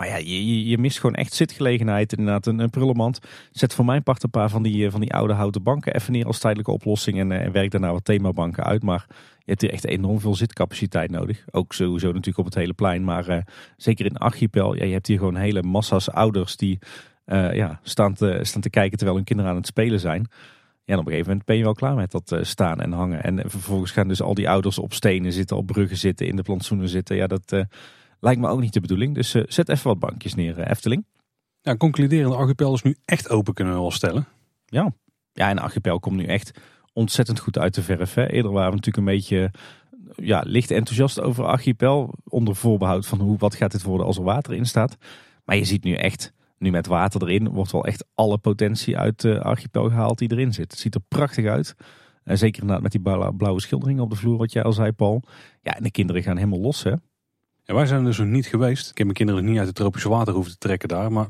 Maar 0.00 0.08
ja, 0.08 0.16
je, 0.16 0.68
je, 0.68 0.78
mist 0.78 0.98
gewoon 0.98 1.14
echt 1.14 1.32
zitgelegenheid. 1.32 2.12
Inderdaad, 2.12 2.46
een, 2.46 2.58
een 2.58 2.70
prullenmand. 2.70 3.18
Zet 3.50 3.74
voor 3.74 3.84
mijn 3.84 4.02
part 4.02 4.22
een 4.22 4.30
paar 4.30 4.50
van 4.50 4.62
die, 4.62 4.84
eh, 4.86 4.90
van 4.90 5.00
die 5.00 5.12
oude 5.14 5.32
houten 5.32 5.62
banken 5.62 5.94
even 5.94 6.12
neer 6.12 6.26
als 6.26 6.38
tijdelijke 6.38 6.72
oplossing. 6.72 7.18
En, 7.18 7.32
eh, 7.32 7.44
en 7.44 7.52
werk 7.52 7.70
daarna 7.70 7.92
wat 7.92 8.04
themabanken 8.04 8.64
uit. 8.64 8.82
Maar 8.82 9.06
je 9.38 9.44
hebt 9.44 9.60
hier 9.60 9.70
echt 9.70 9.86
enorm 9.86 10.20
veel 10.20 10.34
zitcapaciteit 10.34 11.10
nodig. 11.10 11.44
Ook 11.50 11.72
sowieso 11.72 12.06
natuurlijk 12.06 12.38
op 12.38 12.44
het 12.44 12.54
hele 12.54 12.72
plein. 12.72 13.04
Maar 13.04 13.28
uh, 13.28 13.36
zeker 13.76 14.06
in 14.06 14.16
Archipel, 14.16 14.76
ja, 14.76 14.84
je 14.84 14.92
hebt 14.92 15.06
hier 15.06 15.18
gewoon 15.18 15.36
hele 15.36 15.62
massa's 15.62 16.08
ouders 16.08 16.56
die 16.56 16.78
eh, 17.24 17.54
ja, 17.54 17.80
staan, 17.82 18.14
te, 18.14 18.38
staan 18.42 18.60
te 18.60 18.70
kijken 18.70 18.96
terwijl 18.96 19.16
hun 19.16 19.26
kinderen 19.26 19.50
aan 19.50 19.56
het 19.56 19.66
spelen 19.66 20.00
zijn. 20.00 20.26
Ja, 20.84 20.96
en 20.96 20.98
op 20.98 21.06
een 21.06 21.10
gegeven 21.10 21.28
moment 21.30 21.46
ben 21.46 21.56
je 21.56 21.62
wel 21.62 21.74
klaar 21.74 21.94
met 21.94 22.10
dat 22.10 22.32
eh, 22.32 22.42
staan 22.42 22.80
en 22.80 22.92
hangen. 22.92 23.22
En 23.22 23.50
vervolgens 23.50 23.90
gaan 23.90 24.08
dus 24.08 24.22
al 24.22 24.34
die 24.34 24.48
ouders 24.48 24.78
op 24.78 24.92
stenen 24.92 25.32
zitten, 25.32 25.56
op 25.56 25.66
bruggen 25.66 25.96
zitten, 25.96 26.26
in 26.26 26.36
de 26.36 26.42
plantsoenen 26.42 26.88
zitten. 26.88 27.16
Ja, 27.16 27.26
dat 27.26 27.52
eh, 27.52 27.60
lijkt 28.20 28.40
me 28.40 28.48
ook 28.48 28.60
niet 28.60 28.72
de 28.72 28.80
bedoeling. 28.80 29.14
Dus 29.14 29.30
zet 29.30 29.68
even 29.68 29.86
wat 29.86 29.98
bankjes 29.98 30.34
neer, 30.34 30.58
Efteling. 30.58 31.04
Ja, 31.60 31.76
concluderende 31.76 32.36
archipel 32.36 32.74
is 32.74 32.82
nu 32.82 32.96
echt 33.04 33.30
open, 33.30 33.54
kunnen 33.54 33.74
we 33.74 33.80
wel 33.80 33.90
stellen. 33.90 34.26
Ja, 34.66 34.92
ja 35.32 35.48
en 35.48 35.58
archipel 35.58 35.98
komt 35.98 36.16
nu 36.16 36.24
echt 36.24 36.58
ontzettend 36.92 37.38
goed 37.38 37.58
uit 37.58 37.74
de 37.74 37.82
verf. 37.82 38.14
Hè. 38.14 38.30
Eerder 38.30 38.52
waren 38.52 38.70
we 38.70 38.76
natuurlijk 38.76 39.06
een 39.06 39.14
beetje 39.14 39.50
ja, 40.16 40.42
licht 40.46 40.70
enthousiast 40.70 41.20
over 41.20 41.44
archipel. 41.44 42.14
Onder 42.24 42.56
voorbehoud 42.56 43.06
van 43.06 43.20
hoe, 43.20 43.38
wat 43.38 43.54
gaat 43.54 43.72
dit 43.72 43.82
worden 43.82 44.06
als 44.06 44.16
er 44.16 44.22
water 44.22 44.54
in 44.54 44.66
staat. 44.66 44.96
Maar 45.44 45.56
je 45.56 45.64
ziet 45.64 45.84
nu 45.84 45.94
echt, 45.94 46.32
nu 46.58 46.70
met 46.70 46.86
water 46.86 47.22
erin, 47.22 47.48
wordt 47.48 47.72
wel 47.72 47.84
echt 47.84 48.04
alle 48.14 48.38
potentie 48.38 48.98
uit 48.98 49.20
de 49.20 49.42
archipel 49.42 49.88
gehaald 49.88 50.18
die 50.18 50.32
erin 50.32 50.52
zit. 50.52 50.70
Het 50.70 50.80
ziet 50.80 50.94
er 50.94 51.00
prachtig 51.08 51.46
uit. 51.46 51.74
En 52.22 52.38
zeker 52.38 52.60
inderdaad 52.60 52.82
met 52.82 52.92
die 52.92 53.32
blauwe 53.36 53.60
schilderingen 53.60 54.02
op 54.02 54.10
de 54.10 54.16
vloer, 54.16 54.36
wat 54.36 54.52
jij 54.52 54.62
al 54.62 54.72
zei, 54.72 54.92
Paul. 54.92 55.22
Ja, 55.62 55.76
en 55.76 55.82
de 55.82 55.90
kinderen 55.90 56.22
gaan 56.22 56.36
helemaal 56.36 56.60
los, 56.60 56.82
hè. 56.82 56.92
Wij 57.74 57.86
zijn 57.86 58.04
dus 58.04 58.18
nog 58.18 58.26
niet 58.26 58.46
geweest. 58.46 58.90
Ik 58.90 58.96
heb 58.96 59.06
mijn 59.06 59.18
kinderen 59.18 59.44
niet 59.44 59.58
uit 59.58 59.66
het 59.66 59.76
tropische 59.76 60.08
water 60.08 60.34
hoeven 60.34 60.52
te 60.52 60.58
trekken 60.58 60.88
daar. 60.88 61.12
Maar 61.12 61.28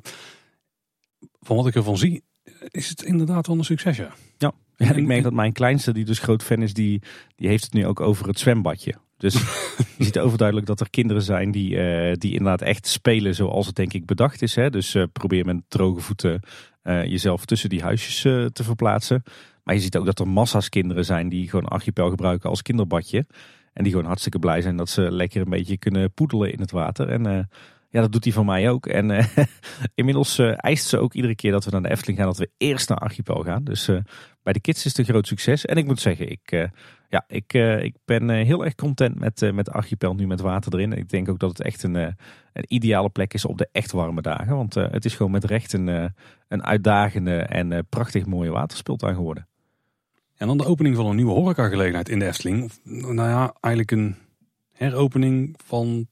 van 1.40 1.56
wat 1.56 1.66
ik 1.66 1.74
ervan 1.74 1.98
zie, 1.98 2.22
is 2.68 2.88
het 2.88 3.02
inderdaad 3.02 3.46
wel 3.46 3.58
een 3.58 3.64
succes, 3.64 3.96
ja. 3.96 4.12
Ja, 4.38 4.52
en 4.76 4.96
ik 4.96 5.06
merk 5.06 5.22
dat 5.22 5.32
mijn 5.32 5.52
kleinste, 5.52 5.92
die 5.92 6.04
dus 6.04 6.18
groot 6.18 6.42
fan 6.42 6.62
is, 6.62 6.74
die, 6.74 7.02
die 7.36 7.48
heeft 7.48 7.64
het 7.64 7.72
nu 7.72 7.86
ook 7.86 8.00
over 8.00 8.26
het 8.26 8.38
zwembadje. 8.38 8.94
Dus 9.16 9.34
je 9.98 10.04
ziet 10.04 10.18
overduidelijk 10.18 10.66
dat 10.66 10.80
er 10.80 10.90
kinderen 10.90 11.22
zijn 11.22 11.50
die, 11.50 11.70
uh, 11.70 12.12
die 12.14 12.32
inderdaad 12.32 12.62
echt 12.62 12.86
spelen 12.86 13.34
zoals 13.34 13.66
het 13.66 13.74
denk 13.76 13.92
ik 13.92 14.06
bedacht 14.06 14.42
is. 14.42 14.54
Hè? 14.54 14.70
Dus 14.70 14.94
uh, 14.94 15.04
probeer 15.12 15.44
met 15.44 15.62
droge 15.68 16.00
voeten 16.00 16.40
uh, 16.82 17.04
jezelf 17.04 17.44
tussen 17.44 17.68
die 17.68 17.82
huisjes 17.82 18.20
te 18.52 18.64
verplaatsen. 18.64 19.22
Maar 19.62 19.74
je 19.74 19.80
ziet 19.80 19.96
ook 19.96 20.06
dat 20.06 20.18
er 20.18 20.28
massa's 20.28 20.68
kinderen 20.68 21.04
zijn 21.04 21.28
die 21.28 21.48
gewoon 21.48 21.68
archipel 21.68 22.08
gebruiken 22.10 22.50
als 22.50 22.62
kinderbadje. 22.62 23.26
En 23.72 23.82
die 23.82 23.92
gewoon 23.92 24.06
hartstikke 24.06 24.38
blij 24.38 24.60
zijn 24.60 24.76
dat 24.76 24.88
ze 24.88 25.12
lekker 25.12 25.40
een 25.40 25.50
beetje 25.50 25.78
kunnen 25.78 26.12
poedelen 26.12 26.52
in 26.52 26.60
het 26.60 26.70
water. 26.70 27.08
En 27.08 27.48
ja, 27.90 28.00
dat 28.00 28.12
doet 28.12 28.24
hij 28.24 28.32
van 28.32 28.46
mij 28.46 28.70
ook. 28.70 28.86
En 28.86 29.10
uh, 29.10 29.24
inmiddels 29.94 30.38
uh, 30.38 30.52
eist 30.56 30.86
ze 30.86 30.98
ook 30.98 31.14
iedere 31.14 31.34
keer 31.34 31.52
dat 31.52 31.64
we 31.64 31.70
naar 31.70 31.82
de 31.82 31.90
Efteling 31.90 32.18
gaan, 32.18 32.28
dat 32.28 32.38
we 32.38 32.50
eerst 32.56 32.88
naar 32.88 32.98
Archipel 32.98 33.42
gaan. 33.42 33.64
Dus 33.64 33.86
bij 34.42 34.52
de 34.52 34.60
kids 34.60 34.84
is 34.84 34.96
het 34.96 34.98
een 34.98 35.12
groot 35.12 35.26
succes. 35.26 35.64
En 35.64 35.76
ik 35.76 35.86
moet 35.86 36.00
zeggen, 36.00 36.30
ik, 36.30 36.70
ja, 37.08 37.24
ik, 37.26 37.52
ik 37.82 37.96
ben 38.04 38.28
heel 38.28 38.64
erg 38.64 38.74
content 38.74 39.18
met, 39.18 39.52
met 39.52 39.70
Archipel 39.70 40.14
nu 40.14 40.26
met 40.26 40.40
water 40.40 40.74
erin. 40.74 40.92
Ik 40.92 41.08
denk 41.08 41.28
ook 41.28 41.38
dat 41.38 41.50
het 41.50 41.62
echt 41.62 41.82
een, 41.82 41.94
een 41.94 42.64
ideale 42.66 43.10
plek 43.10 43.34
is 43.34 43.44
op 43.44 43.58
de 43.58 43.68
echt 43.72 43.92
warme 43.92 44.22
dagen. 44.22 44.56
Want 44.56 44.74
het 44.74 45.04
is 45.04 45.16
gewoon 45.16 45.32
met 45.32 45.44
recht 45.44 45.72
een, 45.72 46.12
een 46.48 46.64
uitdagende 46.64 47.36
en 47.36 47.86
prachtig 47.88 48.26
mooie 48.26 48.50
waterspeeltuin 48.50 49.14
geworden. 49.14 49.49
En 50.40 50.46
dan 50.46 50.56
de 50.56 50.64
opening 50.64 50.96
van 50.96 51.06
een 51.06 51.16
nieuwe 51.16 51.32
horecagelegenheid 51.32 52.08
in 52.08 52.18
de 52.18 52.26
Efteling. 52.26 52.70
Nou 52.84 53.28
ja, 53.28 53.54
eigenlijk 53.60 53.90
een 53.90 54.16
heropening 54.72 55.54
van 55.64 56.06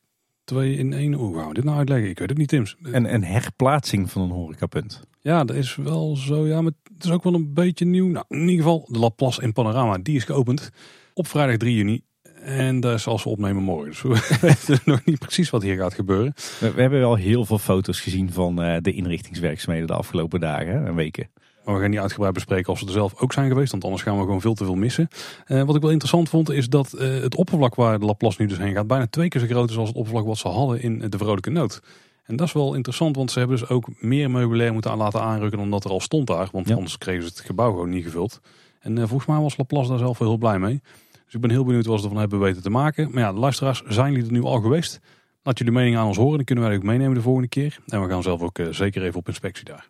twee 0.45 0.77
in 0.77 0.93
één. 0.93 1.13
Hoe 1.13 1.39
gaan 1.39 1.49
we 1.49 1.55
dit 1.55 1.65
nou 1.65 1.77
uitleggen? 1.77 2.09
Ik 2.09 2.19
weet 2.19 2.29
het 2.29 2.39
niet, 2.39 2.49
Tims. 2.49 2.77
En 2.93 3.15
een 3.15 3.25
herplaatsing 3.25 4.11
van 4.11 4.23
een 4.23 4.31
horecapunt. 4.31 5.01
Ja, 5.21 5.45
dat 5.45 5.57
is 5.57 5.77
wel 5.77 6.17
zo. 6.17 6.47
Ja, 6.47 6.61
maar 6.61 6.73
het 6.95 7.05
is 7.05 7.11
ook 7.11 7.23
wel 7.23 7.35
een 7.35 7.55
beetje 7.55 7.85
nieuw. 7.85 8.07
Nou, 8.07 8.25
in 8.29 8.39
ieder 8.39 8.57
geval 8.57 8.89
de 8.91 8.99
Laplace 8.99 9.43
in 9.43 9.53
Panorama. 9.53 9.99
Die 9.99 10.17
is 10.17 10.25
geopend 10.25 10.71
op 11.15 11.27
vrijdag 11.27 11.57
3 11.57 11.75
juni. 11.75 12.03
En 12.43 12.81
daar 12.81 12.99
zal 12.99 13.19
ze 13.19 13.29
opnemen 13.29 13.63
morgen. 13.63 13.91
Dus 13.91 14.03
we 14.03 14.39
weten 14.47 14.81
nog 14.85 15.05
niet 15.05 15.19
precies 15.19 15.51
wat 15.51 15.63
hier 15.63 15.77
gaat 15.77 15.95
gebeuren. 15.95 16.33
We, 16.61 16.73
we 16.73 16.81
hebben 16.81 16.99
wel 17.01 17.15
heel 17.15 17.45
veel 17.45 17.59
foto's 17.59 18.01
gezien 18.01 18.33
van 18.33 18.65
uh, 18.65 18.77
de 18.81 18.93
inrichtingswerkzaamheden 18.93 19.87
de 19.87 19.95
afgelopen 19.95 20.41
dagen 20.41 20.87
en 20.87 20.95
weken. 20.95 21.31
Maar 21.69 21.77
we 21.77 21.83
gaan 21.83 21.93
niet 21.93 22.01
uitgebreid 22.01 22.35
bespreken 22.35 22.71
als 22.71 22.81
we 22.81 22.87
er 22.87 22.93
zelf 22.93 23.21
ook 23.21 23.33
zijn 23.33 23.49
geweest. 23.49 23.71
Want 23.71 23.85
anders 23.85 24.03
gaan 24.03 24.17
we 24.17 24.23
gewoon 24.23 24.41
veel 24.41 24.55
te 24.55 24.65
veel 24.65 24.75
missen. 24.75 25.09
Uh, 25.47 25.63
wat 25.63 25.75
ik 25.75 25.81
wel 25.81 25.91
interessant 25.91 26.29
vond 26.29 26.51
is 26.51 26.69
dat 26.69 26.95
uh, 26.95 27.21
het 27.21 27.35
oppervlak 27.35 27.75
waar 27.75 27.99
de 27.99 28.05
Laplace 28.05 28.43
nu 28.43 28.49
dus 28.49 28.59
heen 28.59 28.75
gaat. 28.75 28.87
Bijna 28.87 29.07
twee 29.07 29.29
keer 29.29 29.41
zo 29.41 29.47
groot 29.47 29.71
is 29.71 29.77
als 29.77 29.89
het 29.89 29.97
oppervlak 29.97 30.27
wat 30.27 30.39
ze 30.39 30.49
hadden 30.49 30.83
in 30.83 30.99
de 30.99 31.19
Vrolijke 31.19 31.51
Noot. 31.51 31.83
En 32.25 32.37
dat 32.37 32.47
is 32.47 32.53
wel 32.53 32.75
interessant, 32.75 33.17
want 33.17 33.31
ze 33.31 33.39
hebben 33.39 33.59
dus 33.59 33.69
ook 33.69 33.89
meer 34.01 34.31
meubilair 34.31 34.73
moeten 34.73 34.97
laten 34.97 35.21
aanrukken 35.21 35.59
dan 35.59 35.71
dat 35.71 35.85
er 35.85 35.91
al 35.91 36.01
stond 36.01 36.27
daar. 36.27 36.49
Want 36.53 36.69
ja. 36.69 36.75
anders 36.75 36.99
kregen 36.99 37.23
ze 37.23 37.29
het 37.29 37.41
gebouw 37.41 37.71
gewoon 37.71 37.91
niet 37.91 38.05
gevuld. 38.05 38.41
En 38.81 38.93
uh, 38.93 38.99
volgens 38.99 39.27
mij 39.27 39.39
was 39.39 39.57
Laplace 39.57 39.89
daar 39.89 39.99
zelf 39.99 40.19
wel 40.19 40.29
heel 40.29 40.39
blij 40.39 40.59
mee. 40.59 40.81
Dus 41.25 41.35
ik 41.35 41.41
ben 41.41 41.51
heel 41.51 41.65
benieuwd 41.65 41.87
wat 41.87 41.99
ze 41.99 42.05
ervan 42.05 42.21
hebben 42.21 42.41
weten 42.41 42.63
te 42.63 42.71
maken. 42.71 43.11
Maar 43.13 43.23
ja, 43.23 43.33
de 43.33 43.39
luisteraars, 43.39 43.83
zijn 43.89 44.13
jullie 44.13 44.27
er 44.27 44.33
nu 44.33 44.43
al 44.43 44.61
geweest? 44.61 45.01
Laat 45.43 45.59
jullie 45.59 45.73
mening 45.73 45.97
aan 45.97 46.07
ons 46.07 46.17
horen, 46.17 46.37
dan 46.37 46.45
kunnen 46.45 46.65
wij 46.65 46.77
ook 46.77 46.83
meenemen 46.83 47.15
de 47.15 47.23
volgende 47.23 47.49
keer. 47.49 47.79
En 47.87 48.03
we 48.03 48.09
gaan 48.09 48.23
zelf 48.23 48.43
ook 48.43 48.59
zeker 48.71 49.03
even 49.03 49.19
op 49.19 49.27
inspectie 49.27 49.65
daar. 49.65 49.89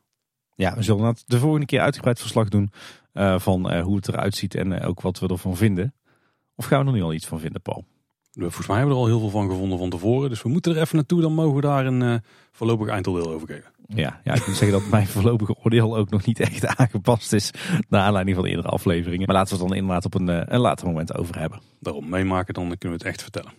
Ja, 0.59 0.75
we 0.75 0.83
zullen 0.83 1.17
de 1.27 1.39
volgende 1.39 1.67
keer 1.67 1.81
uitgebreid 1.81 2.21
verslag 2.21 2.49
doen 2.49 2.71
uh, 3.15 3.39
van 3.39 3.75
uh, 3.75 3.83
hoe 3.83 3.97
het 3.97 4.09
eruit 4.09 4.35
ziet 4.35 4.55
en 4.55 4.73
uh, 4.73 4.89
ook 4.89 5.01
wat 5.01 5.19
we 5.19 5.29
ervan 5.29 5.57
vinden. 5.57 5.95
Of 6.55 6.65
gaan 6.65 6.81
we 6.81 6.87
er 6.87 6.93
nu 6.93 7.03
al 7.03 7.13
iets 7.13 7.27
van 7.27 7.41
vinden, 7.41 7.63
Paul? 7.63 7.85
Volgens 8.33 8.67
mij 8.67 8.77
hebben 8.77 8.95
we 8.95 9.01
er 9.01 9.07
al 9.07 9.13
heel 9.17 9.21
veel 9.21 9.41
van 9.41 9.49
gevonden 9.49 9.79
van 9.79 9.91
tevoren. 9.91 10.29
Dus 10.29 10.43
we 10.43 10.49
moeten 10.49 10.75
er 10.75 10.81
even 10.81 10.97
naartoe, 10.97 11.21
dan 11.21 11.33
mogen 11.33 11.55
we 11.55 11.61
daar 11.61 11.87
een 11.87 12.23
voorlopig 12.53 12.89
eindoordeel 12.89 13.33
over 13.33 13.49
geven. 13.49 13.71
Ja, 13.87 14.21
ja, 14.25 14.35
ik 14.35 14.47
moet 14.47 14.57
zeggen 14.57 14.81
dat 14.81 14.91
mijn 14.91 15.07
voorlopige 15.07 15.55
oordeel 15.63 15.97
ook 15.97 16.11
nog 16.11 16.27
niet 16.27 16.41
echt 16.41 16.67
aangepast 16.67 17.33
is. 17.33 17.51
Naar 17.89 18.03
aanleiding 18.03 18.37
van 18.37 18.45
de 18.45 18.51
eerdere 18.51 18.69
afleveringen. 18.69 19.27
Maar 19.27 19.37
laten 19.37 19.57
we 19.57 19.61
het 19.61 19.69
dan 19.69 19.79
inderdaad 19.79 20.05
op 20.05 20.15
een, 20.15 20.55
een 20.55 20.61
later 20.61 20.87
moment 20.87 21.15
over 21.15 21.39
hebben. 21.39 21.61
Daarom 21.81 22.09
meemaken, 22.09 22.55
dan 22.55 22.69
kunnen 22.79 22.99
we 22.99 23.05
het 23.05 23.15
echt 23.15 23.23
vertellen. 23.23 23.53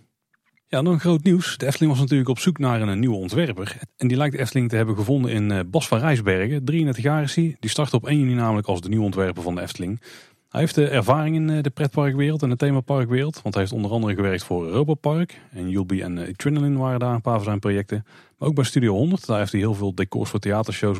Ja, 0.71 0.79
een 0.79 0.99
groot 0.99 1.23
nieuws. 1.23 1.57
De 1.57 1.65
Efteling 1.65 1.91
was 1.91 2.01
natuurlijk 2.01 2.29
op 2.29 2.39
zoek 2.39 2.57
naar 2.57 2.81
een 2.81 2.99
nieuwe 2.99 3.15
ontwerper. 3.15 3.77
En 3.97 4.07
die 4.07 4.17
lijkt 4.17 4.35
de 4.35 4.41
Efteling 4.41 4.69
te 4.69 4.75
hebben 4.75 4.95
gevonden 4.95 5.31
in 5.31 5.51
eh, 5.51 5.59
Bas 5.65 5.87
van 5.87 5.99
Rijsbergen. 5.99 6.65
33 6.65 7.03
jaar 7.03 7.23
is 7.23 7.35
hij. 7.35 7.57
Die 7.59 7.69
startte 7.69 7.95
op 7.95 8.07
1 8.07 8.19
juni 8.19 8.33
namelijk 8.33 8.67
als 8.67 8.81
de 8.81 8.89
nieuwe 8.89 9.05
ontwerper 9.05 9.43
van 9.43 9.55
de 9.55 9.61
Efteling. 9.61 10.01
Hij 10.49 10.59
heeft 10.59 10.75
de 10.75 10.87
ervaring 10.87 11.35
in 11.35 11.49
eh, 11.49 11.63
de 11.63 11.69
pretparkwereld 11.69 12.41
en 12.41 12.49
de 12.49 12.55
themaparkwereld. 12.55 13.41
Want 13.41 13.53
hij 13.53 13.63
heeft 13.63 13.75
onder 13.75 13.91
andere 13.91 14.15
gewerkt 14.15 14.43
voor 14.43 14.65
Europa 14.65 14.93
Park. 14.93 15.41
En 15.51 15.69
Julbi 15.69 16.01
en 16.01 16.17
eh, 16.17 16.29
Adrenaline 16.29 16.77
waren 16.77 16.99
daar 16.99 17.13
een 17.13 17.21
paar 17.21 17.35
van 17.35 17.43
zijn 17.43 17.59
projecten. 17.59 18.05
Maar 18.37 18.47
ook 18.47 18.55
bij 18.55 18.63
Studio 18.63 18.93
100. 18.93 19.25
Daar 19.25 19.39
heeft 19.39 19.51
hij 19.51 19.61
heel 19.61 19.75
veel 19.75 19.95
decors 19.95 20.29
voor 20.29 20.39
theatershows 20.39 20.97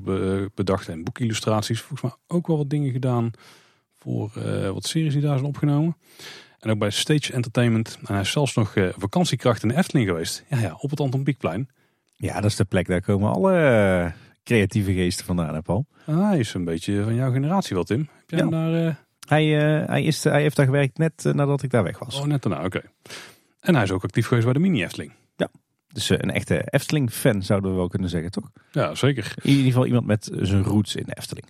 bedacht. 0.53 0.87
En 0.87 1.03
boekillustraties. 1.03 1.81
Volgens 1.81 2.01
mij 2.01 2.37
ook 2.37 2.47
wel 2.47 2.57
wat 2.57 2.69
dingen 2.69 2.91
gedaan 2.91 3.31
voor 3.97 4.31
wat 4.73 4.85
series 4.85 5.13
die 5.13 5.21
daar 5.21 5.37
zijn 5.37 5.49
opgenomen. 5.49 5.95
En 6.59 6.69
ook 6.69 6.79
bij 6.79 6.89
Stage 6.89 7.33
Entertainment. 7.33 7.97
En 8.05 8.13
hij 8.13 8.21
is 8.21 8.31
zelfs 8.31 8.53
nog 8.53 8.75
uh, 8.75 8.89
vakantiekracht 8.97 9.63
in 9.63 9.69
de 9.69 9.77
Efteling 9.77 10.07
geweest. 10.07 10.43
Ja, 10.49 10.59
ja, 10.59 10.77
op 10.79 10.89
het 10.89 10.99
Anton 10.99 11.23
Pieckplein. 11.23 11.69
Ja, 12.15 12.33
dat 12.33 12.51
is 12.51 12.55
de 12.55 12.65
plek. 12.65 12.87
Daar 12.87 13.01
komen 13.01 13.31
alle 13.31 13.53
eh, 13.53 14.11
creatieve 14.43 14.93
geesten 14.93 15.25
vandaan, 15.25 15.53
hè 15.53 15.61
Paul? 15.61 15.85
Ah, 16.05 16.29
hij 16.29 16.39
is 16.39 16.53
een 16.53 16.65
beetje 16.65 17.03
van 17.03 17.15
jouw 17.15 17.31
generatie 17.31 17.75
wel, 17.75 17.83
Tim. 17.83 18.09
Heb 18.19 18.29
jij 18.29 18.39
ja. 18.39 18.45
daar... 18.45 18.73
Uh... 18.73 18.95
Hij, 19.27 19.45
hij, 19.85 20.03
is, 20.03 20.23
hij 20.23 20.41
heeft 20.41 20.55
daar 20.55 20.65
gewerkt 20.65 20.97
net 20.97 21.23
nadat 21.23 21.63
ik 21.63 21.69
daar 21.69 21.83
weg 21.83 21.99
was. 21.99 22.19
Oh, 22.19 22.25
net 22.25 22.41
daarna, 22.41 22.65
oké. 22.65 22.81
En 23.59 23.73
hij 23.75 23.83
is 23.83 23.91
ook 23.91 24.03
actief 24.03 24.27
geweest 24.27 24.45
bij 24.45 24.53
de 24.53 24.59
mini-Efteling. 24.59 25.11
Ja, 25.35 25.49
dus 25.87 26.09
een 26.09 26.31
echte 26.31 26.61
Efteling-fan 26.69 27.43
zouden 27.43 27.71
we 27.71 27.77
wel 27.77 27.87
kunnen 27.87 28.09
zeggen, 28.09 28.31
toch? 28.31 28.49
Ja, 28.71 28.95
zeker. 28.95 29.33
In 29.41 29.49
ieder 29.49 29.65
geval 29.65 29.85
iemand 29.85 30.05
met 30.05 30.29
zijn 30.33 30.63
roots 30.63 30.95
in 30.95 31.03
de 31.05 31.17
Efteling. 31.17 31.45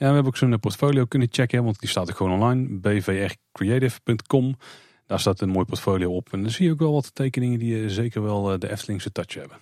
Ja, 0.00 0.06
we 0.06 0.14
hebben 0.14 0.32
ook 0.32 0.36
zo'n 0.36 0.60
portfolio 0.60 1.04
kunnen 1.04 1.28
checken, 1.30 1.64
want 1.64 1.80
die 1.80 1.88
staat 1.88 2.08
er 2.08 2.14
gewoon 2.14 2.32
online. 2.32 2.78
bvrcreative.com. 2.78 4.56
Daar 5.06 5.20
staat 5.20 5.40
een 5.40 5.48
mooi 5.48 5.64
portfolio 5.64 6.14
op. 6.14 6.32
En 6.32 6.42
dan 6.42 6.50
zie 6.50 6.66
je 6.66 6.72
ook 6.72 6.78
wel 6.78 6.92
wat 6.92 7.14
tekeningen 7.14 7.58
die 7.58 7.90
zeker 7.90 8.22
wel 8.22 8.58
de 8.58 8.70
Eftelingse 8.70 9.12
touch 9.12 9.34
hebben. 9.34 9.56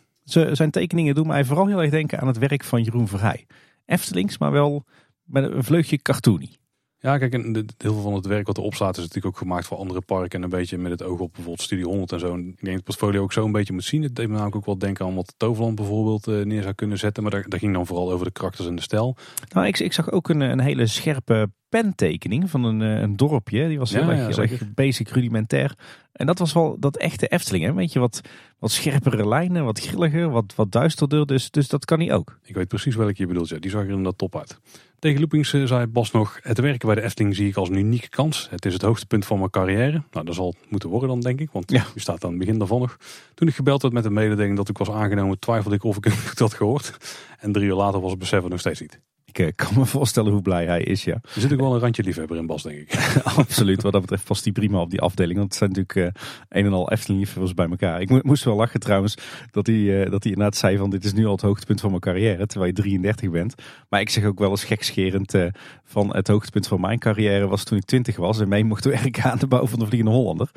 Zijn 0.57 0.71
tekeningen 0.71 1.15
doen 1.15 1.27
mij 1.27 1.45
vooral 1.45 1.67
heel 1.67 1.83
erg 1.83 1.91
denken 1.91 2.21
aan 2.21 2.27
het 2.27 2.39
werk 2.39 2.65
van 2.65 2.83
Jeroen 2.83 3.09
Verheij. 3.09 3.47
Eftelings, 3.87 4.39
maar 4.39 4.53
wel 4.53 4.85
met 5.25 5.53
een 5.53 5.65
vleugje 5.65 6.03
cartoony. 6.03 6.57
Ja, 7.01 7.19
kijk, 7.19 7.33
en 7.33 7.55
heel 7.55 7.93
veel 7.93 8.03
van 8.03 8.15
het 8.15 8.27
werk 8.27 8.47
wat 8.47 8.59
erop 8.59 8.75
staat 8.75 8.97
is 8.97 9.03
natuurlijk 9.03 9.27
ook 9.27 9.37
gemaakt 9.37 9.67
voor 9.67 9.77
andere 9.77 10.01
parken. 10.01 10.39
En 10.39 10.43
een 10.43 10.59
beetje 10.59 10.79
met 10.79 10.91
het 10.91 11.03
oog 11.03 11.21
op 11.21 11.33
bijvoorbeeld 11.33 11.63
Studio 11.63 11.89
100 11.89 12.13
en 12.13 12.21
zo. 12.21 12.33
En 12.33 12.41
ik 12.41 12.45
denk 12.45 12.61
dat 12.61 12.75
het 12.75 12.85
portfolio 12.85 13.23
ook 13.23 13.33
zo 13.33 13.45
een 13.45 13.53
beetje 13.53 13.73
moet 13.73 13.85
zien. 13.85 14.03
Het 14.03 14.17
deed 14.17 14.27
me 14.27 14.33
namelijk 14.33 14.57
ook 14.57 14.67
wel 14.67 14.79
denken 14.79 15.07
aan 15.07 15.15
wat 15.15 15.35
Toverland 15.37 15.75
bijvoorbeeld 15.75 16.27
eh, 16.27 16.41
neer 16.41 16.63
zou 16.63 16.75
kunnen 16.75 16.99
zetten. 16.99 17.23
Maar 17.23 17.33
daar, 17.33 17.49
daar, 17.49 17.59
ging 17.59 17.75
dan 17.75 17.87
vooral 17.87 18.13
over 18.13 18.27
de 18.27 18.33
karakters 18.33 18.67
en 18.67 18.77
de 18.77 18.83
stijl. 18.83 19.17
Nou, 19.49 19.67
ik, 19.67 19.79
ik 19.79 19.93
zag 19.93 20.11
ook 20.11 20.29
een 20.29 20.61
hele 20.61 20.87
scherpe 20.87 21.51
pentekening 21.69 22.51
van 22.51 22.65
een, 22.65 22.83
eh, 22.83 23.01
een 23.01 23.17
dorpje. 23.17 23.69
Die 23.69 23.79
was 23.79 23.93
heel, 23.93 24.03
ja, 24.03 24.11
erg, 24.11 24.37
heel 24.37 24.45
erg 24.45 24.75
basic, 24.75 25.09
rudimentair. 25.09 25.75
En 26.13 26.27
dat 26.27 26.39
was 26.39 26.53
wel 26.53 26.77
dat 26.79 26.97
echte 26.97 27.27
Efteling. 27.27 27.65
Hè? 27.65 27.73
Weet 27.73 27.93
je, 27.93 27.99
wat, 27.99 28.21
wat 28.59 28.71
scherpere 28.71 29.29
lijnen, 29.29 29.65
wat 29.65 29.81
grilliger, 29.81 30.31
wat, 30.31 30.55
wat 30.55 30.73
duisterder. 30.73 31.27
Dus, 31.27 31.51
dus 31.51 31.69
dat 31.69 31.85
kan 31.85 31.99
niet 31.99 32.11
ook. 32.13 32.39
Ik 32.43 32.55
weet 32.55 32.69
precies 32.69 32.97
welke 32.97 33.15
je 33.17 33.27
bedoelt. 33.27 33.49
Ja. 33.49 33.59
Die 33.59 33.71
zag 33.71 33.83
er 33.83 33.89
inderdaad 33.89 34.19
top 34.19 34.37
uit. 34.37 34.59
Tegen 34.99 35.19
Loopings 35.19 35.53
eh, 35.53 35.65
zei 35.65 35.87
Bas 35.87 36.11
nog, 36.11 36.39
het 36.43 36.59
werken 36.59 36.87
bij 36.87 36.95
de 36.95 37.03
Efteling 37.03 37.35
zie 37.35 37.49
ik 37.49 37.57
als 37.57 37.69
een 37.69 37.77
unieke 37.77 38.09
kans. 38.09 38.49
Het 38.51 38.65
is 38.65 38.73
het 38.73 38.83
hoogtepunt 38.83 39.27
van 39.27 39.39
mijn 39.39 39.51
carrière. 39.51 40.03
Nou, 40.11 40.27
dat 40.27 40.35
zal 40.35 40.47
het 40.47 40.71
moeten 40.71 40.89
worden 40.89 41.09
dan, 41.09 41.21
denk 41.21 41.41
ik. 41.41 41.51
Want 41.51 41.71
ja. 41.71 41.85
u 41.95 42.01
staat 42.01 42.25
aan 42.25 42.31
het 42.31 42.39
begin 42.39 42.59
daarvan 42.59 42.81
nog. 42.81 42.97
Toen 43.35 43.49
ik 43.49 43.55
gebeld 43.55 43.83
werd 43.83 43.95
met 43.95 44.03
de 44.03 44.11
mededeling 44.11 44.57
dat 44.57 44.69
ik 44.69 44.79
was 44.79 44.91
aangenomen, 44.91 45.39
twijfelde 45.39 45.77
ik 45.77 45.85
of 45.85 45.97
ik 45.97 46.13
had 46.39 46.55
gehoord. 46.55 46.97
En 47.39 47.53
drie 47.53 47.67
uur 47.67 47.75
later 47.75 48.01
was 48.01 48.11
het 48.11 48.19
beseffen 48.19 48.51
nog 48.51 48.61
steeds 48.61 48.81
niet. 48.81 49.01
Ik 49.29 49.39
eh, 49.39 49.49
kan 49.55 49.75
me 49.75 49.87
voorstellen 49.87 50.33
hoe 50.33 50.43
blij 50.43 50.67
hij 50.67 50.83
is, 50.83 51.05
ja. 51.05 51.13
Er 51.13 51.41
zit 51.41 51.53
ook 51.53 51.61
wel 51.61 51.75
een 51.75 51.81
randje 51.81 52.03
liefhebber 52.03 52.37
in 52.37 52.47
Bas, 52.47 52.63
denk 52.63 52.79
ik. 52.79 52.95
Absoluut, 53.37 53.83
wat 53.83 53.93
dat 53.93 54.01
betreft 54.01 54.25
past 54.25 54.45
hij 54.45 54.53
prima 54.53 54.81
op 54.81 54.91
die 54.91 55.01
afdeling. 55.01 55.39
Want 55.39 55.49
het 55.49 55.59
zijn 55.59 55.71
natuurlijk 55.71 56.17
uh, 56.19 56.23
een 56.49 56.67
en 56.67 56.73
al 56.73 56.91
Efteling 56.91 57.21
liefhebbers 57.21 57.55
bij 57.55 57.69
elkaar. 57.69 58.01
Ik 58.01 58.09
mo 58.09 58.19
moest 58.23 58.45
wel 58.45 58.57
lachen 58.57 58.81
trouwens, 58.81 59.15
dat 59.51 59.67
hij, 59.67 59.77
uh, 59.77 60.11
dat 60.11 60.23
hij 60.23 60.33
inderdaad 60.33 60.57
zei 60.57 60.77
van 60.77 60.91
dit 60.91 61.05
is 61.05 61.13
nu 61.13 61.27
al 61.27 61.33
het 61.33 61.41
hoogtepunt 61.41 61.81
van 61.81 61.91
mijn 61.91 62.03
carrière, 62.03 62.47
terwijl 62.47 62.71
je 62.71 62.83
33 62.83 63.31
bent. 63.31 63.55
Maar 63.89 64.01
ik 64.01 64.11
zeg 64.11 64.25
ook 64.25 64.39
wel 64.39 64.51
eens 64.51 64.65
gekscherend 64.65 65.35
uh, 65.35 65.47
van 65.85 66.17
het 66.17 66.29
hoogtepunt 66.29 66.67
van 66.67 66.81
mijn 66.81 66.99
carrière 66.99 67.47
was 67.47 67.65
toen 67.65 67.79
ik 67.79 67.85
20 67.85 68.17
was 68.17 68.41
en 68.41 68.49
mee 68.49 68.65
mocht 68.65 68.85
werken 68.85 69.23
aan 69.23 69.39
de 69.39 69.47
bouw 69.47 69.67
van 69.67 69.79
de 69.79 69.87
Vliegende 69.87 70.15
Hollander. 70.15 70.51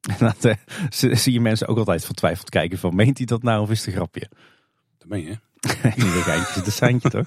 En 0.18 0.34
dat 0.40 0.56
zie 0.90 1.32
je 1.32 1.40
mensen 1.40 1.68
ook 1.68 1.78
altijd 1.78 2.04
vertwijfeld 2.04 2.50
kijken 2.50 2.78
van 2.78 2.94
meent 2.94 3.16
hij 3.16 3.26
dat 3.26 3.42
nou 3.42 3.62
of 3.62 3.70
is 3.70 3.78
het 3.78 3.86
een 3.86 3.92
grapje? 3.92 4.28
Dat 4.98 5.08
ben 5.08 5.22
je. 5.22 5.38
Niet 5.84 5.96
een 6.14 6.22
geintje, 6.22 6.70
seintje 6.70 7.10
toch? 7.10 7.24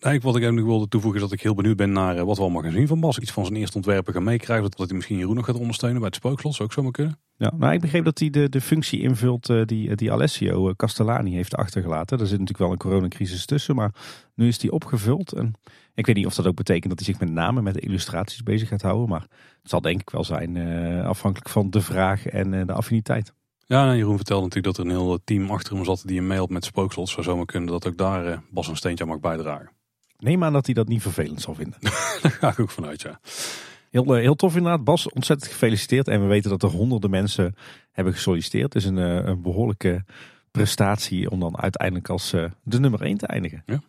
Eigenlijk 0.00 0.22
wat 0.22 0.36
ik 0.36 0.48
ook 0.48 0.58
nog 0.58 0.66
wilde 0.66 0.88
toevoegen 0.88 1.20
is 1.20 1.28
dat 1.28 1.38
ik 1.38 1.42
heel 1.42 1.54
benieuwd 1.54 1.76
ben 1.76 1.92
naar 1.92 2.24
wat 2.24 2.36
we 2.36 2.42
allemaal 2.42 2.62
gaan 2.62 2.72
zien 2.72 2.86
van 2.86 3.00
Bas. 3.00 3.18
Iets 3.18 3.30
van 3.30 3.44
zijn 3.44 3.58
eerste 3.58 3.76
ontwerpen 3.76 4.12
gaan 4.12 4.22
meekrijgen. 4.22 4.70
Dat 4.70 4.88
hij 4.88 4.96
misschien 4.96 5.16
Jeroen 5.16 5.34
nog 5.34 5.44
gaat 5.44 5.56
ondersteunen 5.56 5.98
bij 5.98 6.06
het 6.06 6.16
spookslot. 6.16 6.54
Zou 6.54 6.68
ook 6.68 6.74
zomaar 6.74 6.92
kunnen. 6.92 7.18
Ja, 7.36 7.52
nou 7.56 7.72
ik 7.72 7.80
begreep 7.80 8.04
dat 8.04 8.18
hij 8.18 8.30
de, 8.30 8.48
de 8.48 8.60
functie 8.60 9.00
invult 9.00 9.48
uh, 9.48 9.64
die, 9.64 9.96
die 9.96 10.12
Alessio 10.12 10.74
Castellani 10.74 11.34
heeft 11.34 11.54
achtergelaten. 11.54 12.18
Er 12.18 12.26
zit 12.26 12.38
natuurlijk 12.38 12.58
wel 12.58 12.72
een 12.72 12.78
coronacrisis 12.78 13.46
tussen, 13.46 13.74
maar 13.74 13.94
nu 14.34 14.48
is 14.48 14.58
die 14.58 14.72
opgevuld. 14.72 15.32
En 15.32 15.52
ik 15.94 16.06
weet 16.06 16.16
niet 16.16 16.26
of 16.26 16.34
dat 16.34 16.46
ook 16.46 16.56
betekent 16.56 16.88
dat 16.88 16.98
hij 16.98 17.08
zich 17.14 17.20
met 17.20 17.30
name 17.30 17.62
met 17.62 17.74
de 17.74 17.80
illustraties 17.80 18.42
bezig 18.42 18.68
gaat 18.68 18.82
houden. 18.82 19.08
Maar 19.08 19.26
het 19.62 19.70
zal 19.70 19.80
denk 19.80 20.00
ik 20.00 20.10
wel 20.10 20.24
zijn 20.24 20.54
uh, 20.54 21.04
afhankelijk 21.06 21.48
van 21.48 21.70
de 21.70 21.80
vraag 21.80 22.26
en 22.26 22.52
uh, 22.52 22.66
de 22.66 22.72
affiniteit. 22.72 23.34
Ja, 23.66 23.94
Jeroen 23.94 24.16
vertelde 24.16 24.42
natuurlijk 24.42 24.76
dat 24.76 24.86
er 24.86 24.92
een 24.92 24.98
heel 24.98 25.18
team 25.24 25.50
achter 25.50 25.74
hem 25.74 25.84
zat 25.84 26.02
die 26.06 26.18
een 26.18 26.26
mail 26.26 26.46
met 26.46 26.64
spookslot. 26.64 27.08
Zou 27.08 27.22
zomaar 27.22 27.46
kunnen 27.46 27.70
dat 27.70 27.86
ook 27.86 27.96
daar 27.96 28.42
Bas 28.50 28.68
een 28.68 28.76
steentje 28.76 29.04
aan 29.04 29.10
mag 29.10 29.20
bijdragen. 29.20 29.78
Neem 30.20 30.44
aan 30.44 30.52
dat 30.52 30.66
hij 30.66 30.74
dat 30.74 30.88
niet 30.88 31.02
vervelend 31.02 31.40
zal 31.40 31.54
vinden. 31.54 31.78
Daar 32.22 32.30
ga 32.30 32.50
ik 32.50 32.60
ook 32.60 32.70
vanuit, 32.70 33.02
ja. 33.02 33.20
Heel, 33.90 34.14
heel 34.14 34.34
tof 34.34 34.56
inderdaad. 34.56 34.84
Bas, 34.84 35.08
ontzettend 35.08 35.50
gefeliciteerd. 35.50 36.08
En 36.08 36.20
we 36.20 36.26
weten 36.26 36.50
dat 36.50 36.62
er 36.62 36.68
honderden 36.68 37.10
mensen 37.10 37.54
hebben 37.92 38.12
gesolliciteerd. 38.12 38.74
Is 38.74 38.84
een, 38.84 38.96
een 38.96 39.42
behoorlijke 39.42 40.04
prestatie 40.50 41.30
om 41.30 41.40
dan 41.40 41.58
uiteindelijk 41.58 42.08
als 42.08 42.30
de 42.62 42.80
nummer 42.80 43.02
1 43.02 43.16
te 43.16 43.26
eindigen. 43.26 43.62
Ja. 43.66 43.80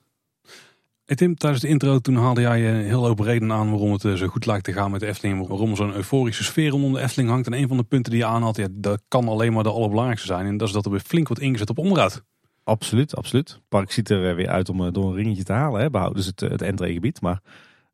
Hey 1.12 1.20
Tim, 1.20 1.36
tijdens 1.36 1.62
de 1.62 1.68
intro 1.68 2.00
toen 2.00 2.16
haalde 2.16 2.42
jij 2.42 2.70
een 2.70 2.84
heel 2.84 3.08
open 3.08 3.26
reden 3.26 3.52
aan 3.52 3.70
waarom 3.70 3.92
het 3.92 4.02
zo 4.02 4.28
goed 4.28 4.46
lijkt 4.46 4.64
te 4.64 4.74
gaan 4.74 4.92
met 4.92 5.00
de 5.00 5.06
Efteling. 5.06 5.48
Waarom 5.48 5.70
er 5.70 5.76
zo'n 5.76 5.94
euforische 5.94 6.44
sfeer 6.44 6.70
rondom 6.70 6.94
de 6.94 7.00
Efteling 7.00 7.30
hangt. 7.30 7.48
En 7.48 7.54
een 7.54 7.68
van 7.68 7.78
de 7.78 7.84
punten 7.84 8.12
die 8.12 8.22
je 8.22 8.28
aanhaalt, 8.28 8.56
ja, 8.56 8.68
dat 8.72 9.02
kan 9.08 9.28
alleen 9.28 9.54
maar 9.54 9.64
de 9.64 9.72
allerbelangrijkste 9.72 10.28
zijn. 10.28 10.46
En 10.46 10.58
dat 10.58 10.68
is 10.68 10.74
dat 10.74 10.86
er 10.86 10.92
weer 10.92 11.00
flink 11.00 11.28
wordt 11.28 11.44
ingezet 11.44 11.70
op 11.70 11.78
onderhoud. 11.78 12.24
Absoluut, 12.64 13.16
absoluut. 13.16 13.50
Het 13.50 13.62
park 13.70 13.92
ziet 13.92 14.10
er 14.10 14.36
weer 14.36 14.50
uit 14.50 14.70
om 14.70 14.92
door 14.92 15.10
een 15.10 15.16
ringetje 15.16 15.44
te 15.44 15.54
halen. 15.54 15.82
Hè. 15.82 15.90
Behouden 15.90 16.24
ze 16.24 16.30
het, 16.30 16.40
het 16.40 16.62
entreegebied. 16.62 17.22
Maar 17.22 17.42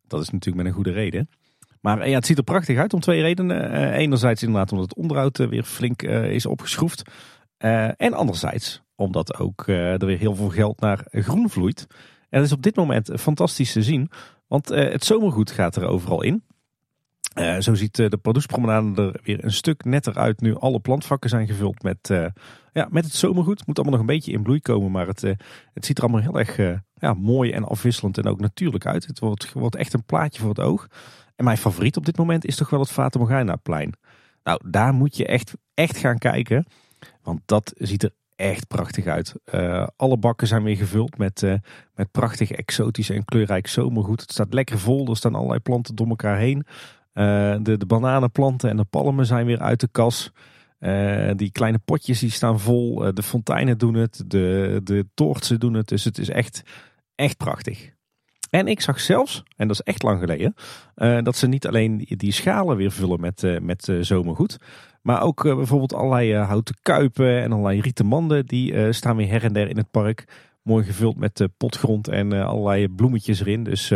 dat 0.08 0.22
is 0.22 0.30
natuurlijk 0.30 0.64
met 0.64 0.66
een 0.66 0.78
goede 0.84 0.92
reden. 0.92 1.30
Maar 1.82 2.10
ja, 2.10 2.16
het 2.16 2.26
ziet 2.26 2.38
er 2.38 2.44
prachtig 2.44 2.78
uit 2.78 2.94
om 2.94 3.00
twee 3.00 3.22
redenen. 3.22 3.92
Enerzijds 3.92 4.44
inderdaad 4.44 4.72
omdat 4.72 4.90
het 4.90 4.98
onderhoud 4.98 5.38
weer 5.38 5.64
flink 5.64 6.02
is 6.02 6.46
opgeschroefd. 6.46 7.02
En 7.98 8.14
anderzijds 8.14 8.82
omdat 8.96 9.40
ook 9.40 9.68
er 9.68 10.06
weer 10.06 10.18
heel 10.18 10.36
veel 10.36 10.50
geld 10.50 10.80
naar 10.80 11.06
groen 11.12 11.50
vloeit. 11.50 11.88
En 12.30 12.40
dat 12.40 12.46
is 12.46 12.52
op 12.52 12.62
dit 12.62 12.76
moment 12.76 13.12
fantastisch 13.20 13.72
te 13.72 13.84
zien. 13.84 14.10
Want 14.48 14.68
het 14.70 15.06
zomergoed 15.06 15.52
gaat 15.52 15.76
er 15.76 15.88
overal 15.88 16.24
in. 16.24 16.44
Uh, 17.40 17.60
zo 17.60 17.74
ziet 17.74 17.96
de 17.96 18.18
Pardoespromenade 18.22 19.02
er 19.02 19.20
weer 19.24 19.44
een 19.44 19.52
stuk 19.52 19.86
netter 19.86 20.18
uit 20.18 20.42
nu 20.42 20.56
alle 20.56 20.80
plantvakken 20.80 21.30
zijn 21.30 21.48
gevuld 21.48 21.84
met, 21.84 22.10
uh, 22.10 22.26
ja, 22.74 22.88
met 22.90 23.04
het 23.04 23.14
zomergoed. 23.14 23.58
Het 23.58 23.68
moet 23.68 23.78
allemaal 23.78 24.00
nog 24.00 24.08
een 24.08 24.16
beetje 24.16 24.32
in 24.32 24.44
bloei 24.44 24.62
komen, 24.62 24.92
maar 24.92 25.08
het, 25.08 25.22
het 25.74 25.86
ziet 25.86 25.98
er 25.98 26.04
allemaal 26.04 26.22
heel 26.22 26.40
erg 26.40 26.82
ja, 26.94 27.14
mooi 27.14 27.52
en 27.52 27.64
afwisselend 27.64 28.18
en 28.18 28.28
ook 28.28 28.40
natuurlijk 28.40 28.86
uit. 28.86 29.08
Het 29.08 29.20
wordt, 29.20 29.54
wordt 29.54 29.76
echt 29.76 29.94
een 29.94 30.06
plaatje 30.06 30.40
voor 30.40 30.50
het 30.50 30.60
oog. 30.60 30.88
En 31.36 31.46
mijn 31.46 31.58
favoriet 31.58 31.98
op 31.98 32.06
dit 32.06 32.18
moment 32.18 32.46
is 32.46 32.56
toch 32.56 32.70
wel 32.70 32.80
het 32.80 32.92
Fata 32.92 33.56
plein. 33.56 33.94
Nou, 34.44 34.60
daar 34.66 34.94
moet 34.94 35.18
je 35.18 35.26
echt, 35.26 35.54
echt 35.74 35.98
gaan 35.98 36.18
kijken, 36.18 36.66
want 37.22 37.42
dat 37.46 37.74
ziet 37.76 38.04
er 38.04 38.12
echt 38.36 38.68
prachtig 38.68 39.06
uit. 39.06 39.34
alle 39.96 40.18
bakken 40.18 40.48
zijn 40.48 40.64
weer 40.64 40.78
gevuld 40.78 41.18
met, 41.18 41.42
met 41.96 42.12
prachtig 42.12 42.52
exotisch 42.52 43.10
en 43.10 43.26
kleurrijk 43.26 43.68
zomergoed. 43.68 44.22
Het 44.22 44.32
staat 44.32 44.54
lekker 44.54 44.80
vol, 44.80 45.08
er 45.08 45.18
staan 45.18 45.36
allerlei 45.36 45.60
planten 45.60 45.96
door 45.96 46.08
elkaar 46.08 46.38
heen. 46.38 46.66
Uh, 47.18 47.56
de, 47.62 47.78
de 47.78 47.86
bananenplanten 47.86 48.70
en 48.70 48.78
de 48.78 48.84
palmen 48.84 49.26
zijn 49.26 49.46
weer 49.46 49.60
uit 49.60 49.80
de 49.80 49.88
kas. 49.92 50.32
Uh, 50.80 51.32
die 51.36 51.52
kleine 51.52 51.80
potjes 51.86 52.20
die 52.20 52.30
staan 52.30 52.60
vol. 52.60 53.08
Uh, 53.08 53.14
de 53.14 53.24
fonteinen 53.24 53.78
doen 53.78 53.94
het. 53.94 54.24
De, 54.28 54.80
de 54.84 55.06
toortsen 55.14 55.60
doen 55.60 55.74
het. 55.74 55.88
Dus 55.88 56.04
het 56.04 56.18
is 56.18 56.30
echt, 56.30 56.64
echt 57.16 57.38
prachtig. 57.38 57.92
En 58.50 58.68
ik 58.68 58.82
zag 58.82 59.00
zelfs, 59.00 59.44
en 59.56 59.68
dat 59.68 59.80
is 59.80 59.86
echt 59.86 60.04
lang 60.04 60.20
geleden, 60.20 60.54
dat 61.24 61.36
ze 61.36 61.48
niet 61.48 61.68
alleen 61.68 62.06
die 62.08 62.32
schalen 62.32 62.78
weer 62.78 62.92
vullen 62.92 63.20
met, 63.20 63.60
met 63.62 63.98
zomergoed. 64.02 64.58
Maar 65.02 65.22
ook 65.22 65.44
bijvoorbeeld 65.44 65.94
allerlei 65.94 66.36
houten 66.36 66.76
kuipen 66.82 67.42
en 67.42 67.52
allerlei 67.52 67.82
rieten 67.82 68.06
manden. 68.06 68.46
Die 68.46 68.94
staan 68.94 69.16
weer 69.16 69.30
her 69.30 69.44
en 69.44 69.54
der 69.54 69.70
in 69.70 69.78
het 69.78 69.92
park. 69.92 70.26
Mooi 70.62 70.86
gevuld 70.86 71.18
met 71.18 71.48
potgrond 71.58 72.08
en 72.08 72.32
allerlei 72.34 72.88
bloemetjes 72.88 73.40
erin. 73.40 73.64
Dus 73.64 73.94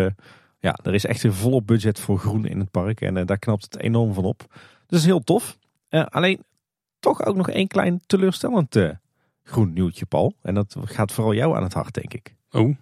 ja, 0.61 0.79
er 0.83 0.93
is 0.93 1.05
echt 1.05 1.23
een 1.23 1.33
volop 1.33 1.67
budget 1.67 1.99
voor 1.99 2.19
groen 2.19 2.45
in 2.45 2.59
het 2.59 2.71
park. 2.71 3.01
En 3.01 3.15
uh, 3.15 3.25
daar 3.25 3.39
knapt 3.39 3.63
het 3.63 3.77
enorm 3.77 4.13
van 4.13 4.23
op. 4.23 4.55
Dus 4.87 5.05
heel 5.05 5.23
tof. 5.23 5.57
Uh, 5.89 6.05
alleen 6.05 6.43
toch 6.99 7.25
ook 7.25 7.35
nog 7.35 7.49
één 7.49 7.67
klein 7.67 8.01
teleurstellend 8.05 8.75
uh, 8.75 8.89
groen 9.43 9.73
nieuwtje, 9.73 10.05
Paul. 10.05 10.33
En 10.41 10.53
dat 10.53 10.75
gaat 10.83 11.11
vooral 11.11 11.33
jou 11.33 11.55
aan 11.55 11.63
het 11.63 11.73
hart, 11.73 11.93
denk 11.93 12.13
ik. 12.13 12.35
Oh. 12.51 12.75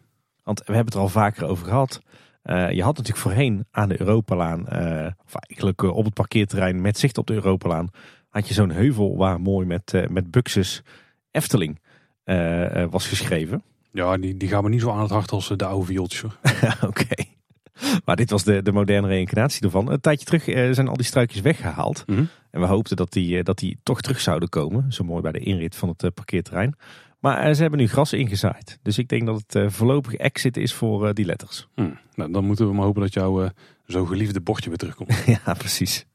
Want 0.43 0.60
we 0.60 0.65
hebben 0.65 0.85
het 0.85 0.93
er 0.93 0.99
al 0.99 1.10
vaker 1.10 1.47
over 1.47 1.65
gehad. 1.65 2.01
je 2.43 2.84
had 2.84 2.97
natuurlijk 2.97 3.18
voorheen 3.18 3.65
aan 3.72 3.89
de 3.89 3.99
Europalaan, 3.99 4.68
of 5.26 5.35
eigenlijk 5.35 5.81
op 5.81 6.06
het 6.06 6.14
parkeerterrein 6.14 6.81
met 6.81 6.97
zicht 6.97 7.18
op 7.18 7.27
de 7.27 7.34
Europalaan, 7.34 7.89
had 8.30 8.47
je 8.47 8.53
zo'n 8.53 8.72
heuvel 8.72 9.18
waar 9.18 9.41
mooi 9.41 9.65
met, 9.65 10.06
met 10.10 10.31
Buxus 10.31 10.84
Efteling 11.31 11.80
was 12.89 13.07
geschreven. 13.07 13.64
Ja, 13.91 14.18
die, 14.18 14.38
die 14.38 14.49
gaan 14.49 14.64
me 14.64 14.69
niet 14.69 14.81
zo 14.81 14.91
aan 14.91 15.01
het 15.01 15.11
hart 15.11 15.31
als 15.31 15.47
de 15.56 15.65
oude 15.65 15.85
viooltjes. 15.85 16.31
Oké. 16.88 17.28
Maar 18.06 18.15
dit 18.15 18.30
was 18.30 18.43
de, 18.43 18.61
de 18.61 18.72
moderne 18.72 19.07
reïncarnatie 19.07 19.64
ervan. 19.64 19.91
Een 19.91 20.01
tijdje 20.01 20.26
terug 20.26 20.47
eh, 20.47 20.72
zijn 20.72 20.88
al 20.88 20.95
die 20.95 21.06
struikjes 21.06 21.41
weggehaald. 21.41 22.03
Mhm. 22.07 22.23
En 22.51 22.61
we 22.61 22.68
hoopten 22.68 22.95
dat 22.95 23.11
die, 23.11 23.38
eh, 23.38 23.43
dat 23.43 23.57
die 23.57 23.77
toch 23.84 24.01
terug 24.01 24.22
zouden 24.22 24.49
komen. 24.49 24.93
Zo 24.93 25.03
mooi 25.03 25.22
bij 25.22 25.31
de 25.31 25.39
inrit 25.39 25.76
van 25.76 25.89
het 25.89 26.03
eh, 26.03 26.10
parkeerterrein. 26.14 26.76
Maar 27.19 27.53
ze 27.53 27.61
hebben 27.61 27.80
nu 27.80 27.88
gras 27.88 28.14
ingezaaid. 28.14 28.80
Dus 28.81 28.97
ik 28.97 29.07
denk 29.07 29.26
dat 29.26 29.43
het 29.47 29.73
voorlopig 29.73 30.14
exit 30.14 30.57
is 30.57 30.73
voor 30.73 31.14
die 31.14 31.26
letters. 31.26 31.68
Hm. 31.76 31.89
Nou, 32.15 32.31
dan 32.31 32.45
moeten 32.45 32.68
we 32.68 32.73
maar 32.73 32.85
hopen 32.85 33.01
dat 33.01 33.14
jouw 33.14 33.49
zo 33.88 34.06
geliefde 34.06 34.41
bordje 34.41 34.69
weer 34.69 34.77
terugkomt. 34.77 35.23
ja, 35.45 35.53
precies. 35.53 36.06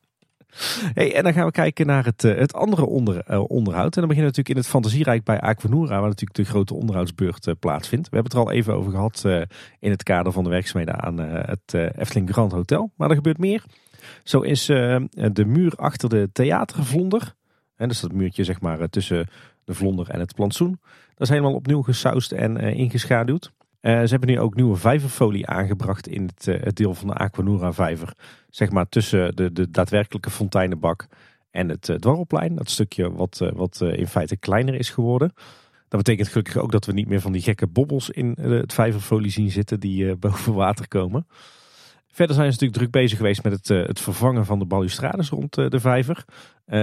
Hey, 0.94 1.14
en 1.14 1.22
dan 1.22 1.32
gaan 1.32 1.46
we 1.46 1.52
kijken 1.52 1.86
naar 1.86 2.04
het, 2.04 2.22
het 2.22 2.54
andere 2.54 2.86
onder, 2.86 3.24
uh, 3.30 3.50
onderhoud. 3.50 3.94
En 3.94 4.00
dan 4.00 4.08
beginnen 4.08 4.32
we 4.32 4.38
natuurlijk 4.38 4.48
in 4.48 4.56
het 4.56 4.66
Fantasierijk 4.66 5.24
bij 5.24 5.40
Aquanura, 5.40 6.00
waar 6.00 6.08
natuurlijk 6.08 6.34
de 6.34 6.44
grote 6.44 6.74
onderhoudsbeurt 6.74 7.46
uh, 7.46 7.54
plaatsvindt. 7.58 8.08
We 8.08 8.14
hebben 8.14 8.32
het 8.32 8.42
er 8.42 8.48
al 8.48 8.58
even 8.58 8.74
over 8.74 8.90
gehad 8.90 9.24
in 9.78 9.90
het 9.90 10.02
kader 10.02 10.32
van 10.32 10.44
de 10.44 10.50
werkzaamheden 10.50 11.02
aan 11.02 11.18
het 11.18 11.74
Efteling 11.74 12.30
Grand 12.30 12.52
Hotel. 12.52 12.90
Maar 12.96 13.08
er 13.08 13.14
gebeurt 13.14 13.38
meer. 13.38 13.64
Zo 14.24 14.40
is 14.40 14.66
de 14.66 15.44
muur 15.46 15.72
achter 15.76 16.08
de 16.08 16.28
theatervlonder, 16.32 17.34
en 17.76 17.88
dus 17.88 18.00
dat 18.00 18.12
muurtje 18.12 18.44
zeg 18.44 18.60
maar 18.60 18.88
tussen 18.88 19.28
de 19.64 19.74
vlonder 19.74 20.10
en 20.10 20.20
het 20.20 20.34
plantsoen, 20.34 20.80
dat 21.08 21.20
is 21.20 21.28
helemaal 21.28 21.54
opnieuw 21.54 21.82
gesausd 21.82 22.32
en 22.32 22.56
ingeschaduwd. 22.56 23.52
Uh, 23.84 24.00
ze 24.00 24.08
hebben 24.08 24.28
nu 24.28 24.40
ook 24.40 24.54
nieuwe 24.54 24.76
vijverfolie 24.76 25.46
aangebracht 25.46 26.08
in 26.08 26.26
het, 26.26 26.46
uh, 26.46 26.62
het 26.62 26.76
deel 26.76 26.94
van 26.94 27.06
de 27.08 27.14
Aquanura 27.14 27.72
vijver. 27.72 28.12
Zeg 28.50 28.70
maar 28.70 28.88
tussen 28.88 29.36
de, 29.36 29.52
de 29.52 29.70
daadwerkelijke 29.70 30.30
fonteinenbak 30.30 31.06
en 31.50 31.68
het 31.68 31.88
uh, 31.88 31.96
dwarrelplein. 31.96 32.54
Dat 32.54 32.70
stukje 32.70 33.12
wat, 33.12 33.50
wat 33.54 33.80
in 33.80 34.06
feite 34.06 34.36
kleiner 34.36 34.74
is 34.74 34.90
geworden. 34.90 35.32
Dat 35.88 36.02
betekent 36.02 36.28
gelukkig 36.28 36.56
ook 36.56 36.72
dat 36.72 36.86
we 36.86 36.92
niet 36.92 37.08
meer 37.08 37.20
van 37.20 37.32
die 37.32 37.42
gekke 37.42 37.66
bobbels 37.66 38.10
in 38.10 38.36
het 38.40 38.72
vijverfolie 38.72 39.30
zien 39.30 39.50
zitten 39.50 39.80
die 39.80 40.14
boven 40.16 40.54
water 40.54 40.88
komen. 40.88 41.26
Verder 42.14 42.34
zijn 42.34 42.52
ze 42.52 42.52
natuurlijk 42.52 42.80
druk 42.80 43.02
bezig 43.02 43.18
geweest 43.18 43.42
met 43.42 43.52
het, 43.52 43.68
het 43.86 44.00
vervangen 44.00 44.44
van 44.44 44.58
de 44.58 44.64
balustrades 44.64 45.28
rond 45.28 45.54
de 45.54 45.80
vijver. 45.80 46.24
Uh, 46.66 46.74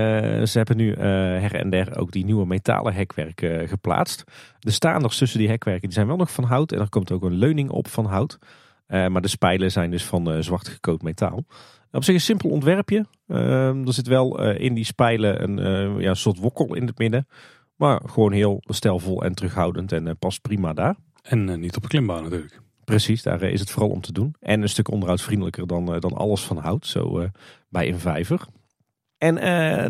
ze 0.45 0.57
hebben 0.57 0.77
nu 0.77 0.93
her 0.95 1.55
en 1.55 1.69
der 1.69 1.97
ook 1.97 2.11
die 2.11 2.25
nieuwe 2.25 2.45
metalen 2.45 2.93
hekwerken 2.93 3.67
geplaatst. 3.67 4.23
De 4.59 4.71
staanders 4.71 5.17
tussen 5.17 5.39
die 5.39 5.49
hekwerken 5.49 5.81
die 5.81 5.93
zijn 5.93 6.07
wel 6.07 6.15
nog 6.15 6.31
van 6.31 6.43
hout. 6.43 6.71
En 6.71 6.79
er 6.79 6.89
komt 6.89 7.11
ook 7.11 7.23
een 7.23 7.33
leuning 7.33 7.69
op 7.69 7.87
van 7.87 8.05
hout. 8.05 8.37
maar 8.87 9.21
de 9.21 9.27
spijlen 9.27 9.71
zijn 9.71 9.91
dus 9.91 10.05
van 10.05 10.43
zwart 10.43 10.67
gekoot 10.67 11.01
metaal. 11.01 11.45
Op 11.91 12.03
zich 12.03 12.15
een 12.15 12.21
simpel 12.21 12.49
ontwerpje. 12.49 13.05
er 13.27 13.93
zit 13.93 14.07
wel 14.07 14.51
in 14.51 14.73
die 14.73 14.85
spijlen 14.85 15.43
een 15.43 15.99
ja, 15.99 16.13
soort 16.13 16.37
wokkel 16.37 16.75
in 16.75 16.87
het 16.87 16.97
midden. 16.97 17.27
Maar 17.75 18.01
gewoon 18.05 18.31
heel 18.31 18.63
stijlvol 18.65 19.23
en 19.23 19.33
terughoudend 19.33 19.91
en 19.91 20.17
past 20.17 20.41
prima 20.41 20.73
daar. 20.73 20.95
En 21.21 21.59
niet 21.59 21.75
op 21.75 21.81
de 21.81 21.87
klimbaan 21.87 22.23
natuurlijk. 22.23 22.61
Precies, 22.91 23.23
daar 23.23 23.41
is 23.41 23.59
het 23.59 23.72
vooral 23.72 23.89
om 23.89 24.01
te 24.01 24.11
doen. 24.11 24.35
En 24.39 24.61
een 24.61 24.69
stuk 24.69 24.91
onderhoudsvriendelijker 24.91 25.68
dan, 25.68 25.85
dan 25.85 26.13
alles 26.13 26.43
van 26.43 26.57
hout, 26.57 26.85
zo 26.88 27.27
bij 27.69 27.88
een 27.88 27.99
vijver. 27.99 28.45
En 29.18 29.35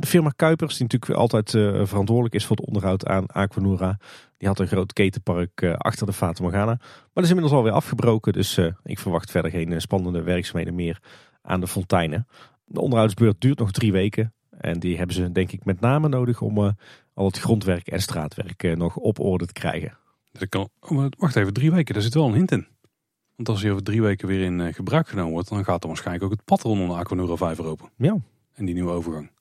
de 0.02 0.07
firma 0.07 0.30
Kuipers, 0.36 0.78
die 0.78 0.88
natuurlijk 0.88 1.19
altijd 1.19 1.49
verantwoordelijk 1.88 2.36
is 2.36 2.45
voor 2.45 2.56
het 2.56 2.65
onderhoud 2.65 3.06
aan 3.06 3.28
Aquanura. 3.28 3.99
Die 4.38 4.48
had 4.48 4.60
een 4.60 4.68
groot 4.68 4.94
ketenpark 4.94 5.64
achter 5.64 6.06
de 6.06 6.14
Fata 6.14 6.44
Morgana. 6.44 6.65
Maar 6.65 7.10
dat 7.14 7.23
is 7.23 7.30
inmiddels 7.30 7.56
alweer 7.57 7.72
afgebroken. 7.72 8.34
Dus 8.34 8.57
ik 8.84 8.99
verwacht 8.99 9.32
verder 9.32 9.52
geen 9.52 9.82
spannende 9.82 10.22
werkzaamheden 10.22 10.76
meer 10.76 10.99
aan 11.41 11.60
de 11.60 11.68
fonteinen. 11.68 12.28
De 12.65 12.82
onderhoudsbeurt 12.82 13.41
duurt 13.41 13.60
nog 13.60 13.72
drie 13.72 13.91
weken. 13.91 14.34
En 14.49 14.80
die 14.80 14.98
hebben 14.98 15.15
ze 15.15 15.32
denk 15.32 15.52
ik 15.52 15.65
met 15.65 15.80
name 15.80 16.07
nodig 16.07 16.41
om 16.41 16.76
al 17.14 17.26
het 17.26 17.40
grondwerk 17.40 17.88
en 17.88 18.02
straatwerk 18.02 18.76
nog 18.78 18.95
op 18.95 19.19
orde 19.19 19.45
te 19.45 19.53
krijgen. 19.53 19.98
Dat 20.32 20.49
kan, 20.49 20.69
oh, 20.80 21.06
wacht 21.18 21.36
even, 21.36 21.53
drie 21.53 21.72
weken, 21.72 21.94
daar 21.94 22.03
zit 22.03 22.14
wel 22.14 22.28
een 22.28 22.34
hint 22.34 22.52
in. 22.52 22.68
Want 23.41 23.53
als 23.53 23.61
hij 23.61 23.72
over 23.72 23.84
drie 23.84 24.01
weken 24.01 24.27
weer 24.27 24.41
in 24.41 24.61
eh, 24.61 24.73
gebruik 24.73 25.07
genomen 25.07 25.31
wordt, 25.31 25.49
dan 25.49 25.63
gaat 25.63 25.81
er 25.81 25.88
waarschijnlijk 25.88 26.26
ook 26.26 26.31
het 26.31 26.45
pad 26.45 26.61
rondom 26.61 26.88
de 26.88 26.93
Aquanura 26.93 27.35
5 27.35 27.59
open. 27.59 27.89
Ja. 27.97 28.18
En 28.53 28.65
die 28.65 28.73
nieuwe 28.73 28.91
overgang. 28.91 29.31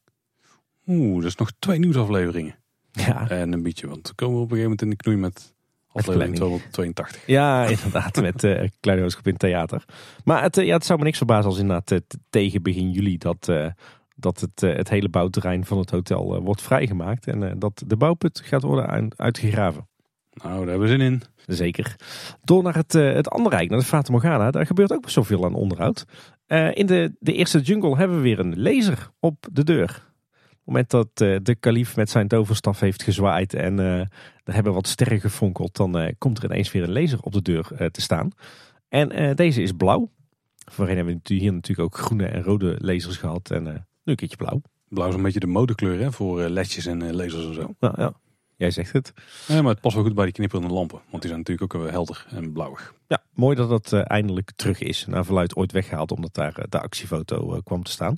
Oeh, 0.87 1.17
dat 1.17 1.25
is 1.25 1.37
nog 1.37 1.53
twee 1.59 1.79
nieuwsafleveringen. 1.79 2.55
Ja. 2.93 3.29
En 3.29 3.53
een 3.53 3.63
beetje, 3.63 3.89
want 3.89 4.05
dan 4.05 4.15
komen 4.15 4.37
we 4.37 4.43
op 4.43 4.51
een 4.51 4.57
gegeven 4.57 4.71
moment 4.71 4.83
in 4.83 4.91
de 4.91 4.97
knoei 4.97 5.17
met 5.17 5.55
aflevering 5.93 6.35
282. 6.35 7.27
Ja, 7.27 7.65
inderdaad, 7.77 8.21
met 8.21 8.45
uh, 8.45 8.69
Kleine 8.81 9.05
Oostgroep 9.05 9.27
in 9.27 9.37
theater. 9.37 9.85
Maar 10.25 10.43
het, 10.43 10.57
uh, 10.57 10.67
ja, 10.67 10.75
het 10.75 10.85
zou 10.85 10.99
me 10.99 11.05
niks 11.05 11.17
verbazen 11.17 11.51
als 11.51 11.59
inderdaad 11.59 11.91
uh, 11.91 11.99
tegen 12.31 12.63
begin 12.63 12.91
juli 12.91 13.19
dat, 13.19 13.53
dat 14.17 14.41
het, 14.41 14.61
het 14.61 14.89
hele 14.89 15.09
bouwterrein 15.09 15.65
van 15.65 15.79
het 15.79 15.91
hotel 15.91 16.43
wordt 16.43 16.63
vrijgemaakt. 16.63 17.27
En 17.27 17.59
dat 17.59 17.83
de 17.87 17.97
bouwput 17.97 18.41
gaat 18.45 18.63
worden 18.63 19.13
uitgegraven. 19.17 19.89
Nou, 20.31 20.59
daar 20.59 20.69
hebben 20.69 20.81
we 20.81 20.87
zin 20.89 21.01
in. 21.01 21.23
Zeker. 21.47 21.97
Door 22.43 22.63
naar 22.63 22.75
het, 22.75 22.95
uh, 22.95 23.13
het 23.13 23.29
andere 23.29 23.57
rijk, 23.57 23.71
naar 23.71 23.79
de 23.79 23.85
Fata 23.85 24.13
Morgana. 24.13 24.51
Daar 24.51 24.67
gebeurt 24.67 24.93
ook 24.93 25.11
zoveel 25.11 25.45
aan 25.45 25.55
onderhoud. 25.55 26.05
Uh, 26.47 26.75
in 26.75 26.87
de, 26.87 27.15
de 27.19 27.33
eerste 27.33 27.61
jungle 27.61 27.97
hebben 27.97 28.17
we 28.17 28.23
weer 28.23 28.39
een 28.39 28.63
laser 28.63 29.11
op 29.21 29.47
de 29.53 29.65
deur. 29.65 30.09
Op 30.41 30.51
het 30.51 30.65
moment 30.65 30.91
dat 30.91 31.21
uh, 31.23 31.39
de 31.43 31.55
kalif 31.55 31.97
met 31.97 32.11
zijn 32.11 32.29
toverstaf 32.29 32.81
heeft 32.81 33.03
gezwaaid 33.03 33.55
en 33.55 33.79
er 33.79 34.09
hebben 34.45 34.73
wat 34.73 34.87
sterren 34.87 35.21
gefonkeld, 35.21 35.77
dan 35.77 36.15
komt 36.19 36.39
er 36.39 36.45
ineens 36.45 36.73
weer 36.73 36.83
een 36.83 36.93
laser 36.93 37.21
op 37.21 37.33
de 37.33 37.43
deur 37.43 37.91
te 37.91 38.01
staan. 38.01 38.31
En 38.89 39.37
deze 39.37 39.63
is 39.63 39.73
blauw. 39.73 40.11
Voorheen 40.71 40.97
hebben 40.97 41.21
we 41.23 41.35
hier 41.35 41.53
natuurlijk 41.53 41.95
ook 41.95 42.01
groene 42.01 42.27
en 42.27 42.43
rode 42.43 42.77
lasers 42.79 43.17
gehad 43.17 43.51
en 43.51 43.63
nu 43.63 43.73
een 44.05 44.17
keertje 44.17 44.37
blauw. 44.37 44.63
Blauw 44.89 45.09
is 45.09 45.15
een 45.15 45.23
beetje 45.23 45.41
de 45.41 45.47
modekleur 45.47 46.01
hè, 46.01 46.13
voor 46.13 46.41
ledjes 46.41 46.87
en 46.87 47.15
lasers 47.15 47.47
en 47.47 47.55
zo. 47.55 47.75
Nou, 47.79 47.95
ja. 47.97 48.13
Jij 48.61 48.71
zegt 48.71 48.93
het. 48.93 49.13
Maar 49.49 49.65
het 49.65 49.81
past 49.81 49.95
wel 49.95 50.05
goed 50.05 50.15
bij 50.15 50.25
die 50.25 50.33
knipperende 50.33 50.75
lampen. 50.75 51.01
Want 51.11 51.23
die 51.23 51.31
zijn 51.31 51.39
natuurlijk 51.39 51.75
ook 51.75 51.91
helder 51.91 52.27
en 52.31 52.53
blauwig. 52.53 52.95
Ja, 53.07 53.23
mooi 53.35 53.57
dat 53.57 53.69
dat 53.69 53.93
uh, 53.93 54.01
eindelijk 54.05 54.51
terug 54.57 54.81
is. 54.81 55.07
Naar 55.07 55.25
verluid 55.25 55.57
ooit 55.57 55.73
weggehaald 55.73 56.13
omdat 56.13 56.35
daar 56.35 56.59
uh, 56.59 56.65
de 56.69 56.81
actiefoto 56.81 57.55
uh, 57.55 57.61
kwam 57.65 57.83
te 57.83 57.91
staan. 57.91 58.17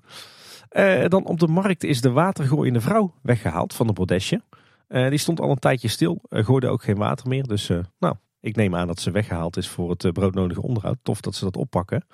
dan 1.09 1.25
op 1.25 1.41
de 1.41 1.47
markt 1.47 1.85
is 1.85 2.01
de 2.01 2.11
watergooiende 2.11 2.81
vrouw 2.81 3.15
weggehaald 3.23 3.75
van 3.75 3.87
de 3.87 3.93
bordesje. 3.93 4.43
die 4.89 5.19
stond 5.19 5.41
al 5.41 5.51
een 5.51 5.59
tijdje 5.59 5.89
stil. 5.89 6.19
gooide 6.29 6.69
ook 6.69 6.83
geen 6.83 6.97
water 6.97 7.29
meer. 7.29 7.47
Dus 7.47 7.71
nou, 7.99 8.15
ik 8.41 8.57
neem 8.57 8.75
aan 8.75 8.87
dat 8.87 9.01
ze 9.01 9.11
weggehaald 9.11 9.57
is 9.57 9.69
voor 9.69 9.91
het 9.91 10.13
broodnodige 10.13 10.63
onderhoud. 10.63 10.99
Tof 11.03 11.21
dat 11.21 11.35
ze 11.35 11.45
dat 11.45 11.57
oppakken. 11.57 12.05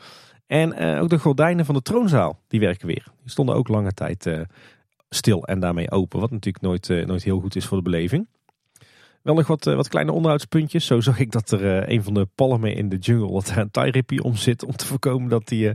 En 0.47 1.01
ook 1.01 1.09
de 1.09 1.19
gordijnen 1.19 1.65
van 1.65 1.75
de 1.75 1.83
troonzaal, 1.83 2.41
die 2.49 2.61
werken 2.61 2.87
weer. 2.87 3.07
Die 3.23 3.31
stonden 3.31 3.55
ook 3.55 3.69
lange 3.69 3.93
tijd 3.93 4.27
stil 5.09 5.45
en 5.45 5.61
daarmee 5.61 5.91
open. 5.91 6.21
Wat 6.21 6.31
natuurlijk 6.31 6.65
nooit, 6.65 6.89
uh, 6.89 7.07
nooit 7.07 7.23
heel 7.23 7.41
goed 7.41 7.57
is 7.57 7.65
voor 7.65 7.77
de 7.77 7.83
beleving. 7.83 8.29
Wel 9.23 9.35
nog 9.35 9.47
wat, 9.47 9.67
uh, 9.67 9.75
wat 9.75 9.89
kleine 9.89 10.13
onderhoudspuntjes. 10.13 10.87
Zo 10.87 11.01
zag 11.01 11.19
ik 11.19 11.33
dat 11.33 11.51
er 11.51 11.63
uh, 11.65 11.89
een 11.89 12.03
van 12.03 12.15
de 12.15 12.29
palmen 12.35 12.75
in 12.75 12.89
de 12.89 12.97
jungle, 12.97 13.43
er 13.47 13.69
een 13.75 14.03
tie 14.05 14.23
om 14.23 14.37
zit. 14.37 14.65
Om 14.65 14.77
te 14.77 14.87
voorkomen 14.87 15.29
dat 15.29 15.49
die 15.49 15.73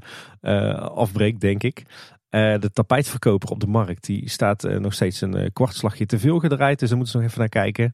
afbreekt, 0.93 1.41
denk 1.41 1.64
ik. 1.64 1.84
de 2.30 2.69
tapijtverkoper 2.73 3.49
op 3.49 3.60
de 3.60 3.68
markt, 3.68 4.05
die 4.05 4.30
staat 4.30 4.64
nog 4.64 4.93
steeds 4.93 5.22
een 5.22 5.53
kwartslagje 5.53 6.05
te 6.05 6.19
veel 6.19 6.39
gedraaid. 6.39 6.80
Dus 6.80 6.89
daar 6.89 6.97
moeten 6.97 7.15
ze 7.15 7.22
nog 7.22 7.27
even 7.27 7.39
naar 7.39 7.64
kijken. 7.64 7.91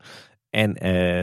En 0.50 0.74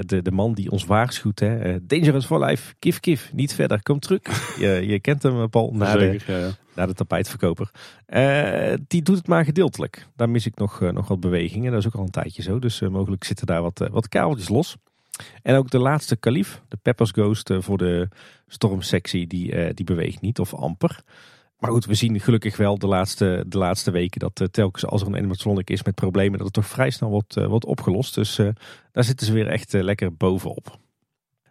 de, 0.06 0.22
de 0.22 0.30
man 0.30 0.54
die 0.54 0.70
ons 0.70 0.84
waarschuwt, 0.84 1.38
hè, 1.38 1.86
Dangerous 1.86 2.26
for 2.26 2.44
Life, 2.44 2.74
kif 2.78 3.00
kif, 3.00 3.32
niet 3.32 3.54
verder, 3.54 3.82
kom 3.82 3.98
terug. 3.98 4.20
je, 4.60 4.86
je 4.86 5.00
kent 5.00 5.22
hem, 5.22 5.50
Paul, 5.50 5.72
naar, 5.74 5.98
de, 5.98 6.20
ja. 6.26 6.50
Naar 6.76 6.86
de 6.86 6.94
tapijtverkoper. 6.94 7.70
Uh, 8.08 8.74
die 8.86 9.02
doet 9.02 9.16
het 9.16 9.26
maar 9.26 9.44
gedeeltelijk. 9.44 10.06
Daar 10.16 10.30
mis 10.30 10.46
ik 10.46 10.56
nog, 10.56 10.80
nog 10.80 11.08
wat 11.08 11.20
bewegingen, 11.20 11.70
dat 11.70 11.80
is 11.80 11.86
ook 11.86 11.94
al 11.94 12.02
een 12.02 12.10
tijdje 12.10 12.42
zo. 12.42 12.58
Dus 12.58 12.80
mogelijk 12.80 13.24
zitten 13.24 13.46
daar 13.46 13.62
wat, 13.62 13.88
wat 13.90 14.08
kabeltjes 14.08 14.48
los. 14.48 14.76
En 15.42 15.56
ook 15.56 15.70
de 15.70 15.78
laatste 15.78 16.16
kalif, 16.16 16.60
de 16.68 16.78
Peppers 16.82 17.10
Ghost 17.10 17.50
voor 17.58 17.78
de 17.78 18.08
stormsectie, 18.46 19.26
die, 19.26 19.74
die 19.74 19.84
beweegt 19.84 20.20
niet 20.20 20.38
of 20.38 20.54
amper. 20.54 21.00
Maar 21.58 21.70
goed, 21.70 21.84
we 21.84 21.94
zien 21.94 22.20
gelukkig 22.20 22.56
wel 22.56 22.78
de 22.78 22.86
laatste, 22.86 23.44
de 23.46 23.58
laatste 23.58 23.90
weken 23.90 24.20
dat 24.20 24.48
telkens 24.50 24.86
als 24.86 25.00
er 25.00 25.06
een 25.06 25.16
animatronic 25.16 25.70
is 25.70 25.82
met 25.82 25.94
problemen, 25.94 26.36
dat 26.38 26.46
het 26.46 26.54
toch 26.54 26.66
vrij 26.66 26.90
snel 26.90 27.10
wordt, 27.10 27.34
wordt 27.34 27.64
opgelost. 27.64 28.14
Dus 28.14 28.36
daar 28.92 29.04
zitten 29.04 29.26
ze 29.26 29.32
weer 29.32 29.46
echt 29.46 29.72
lekker 29.72 30.16
bovenop. 30.16 30.78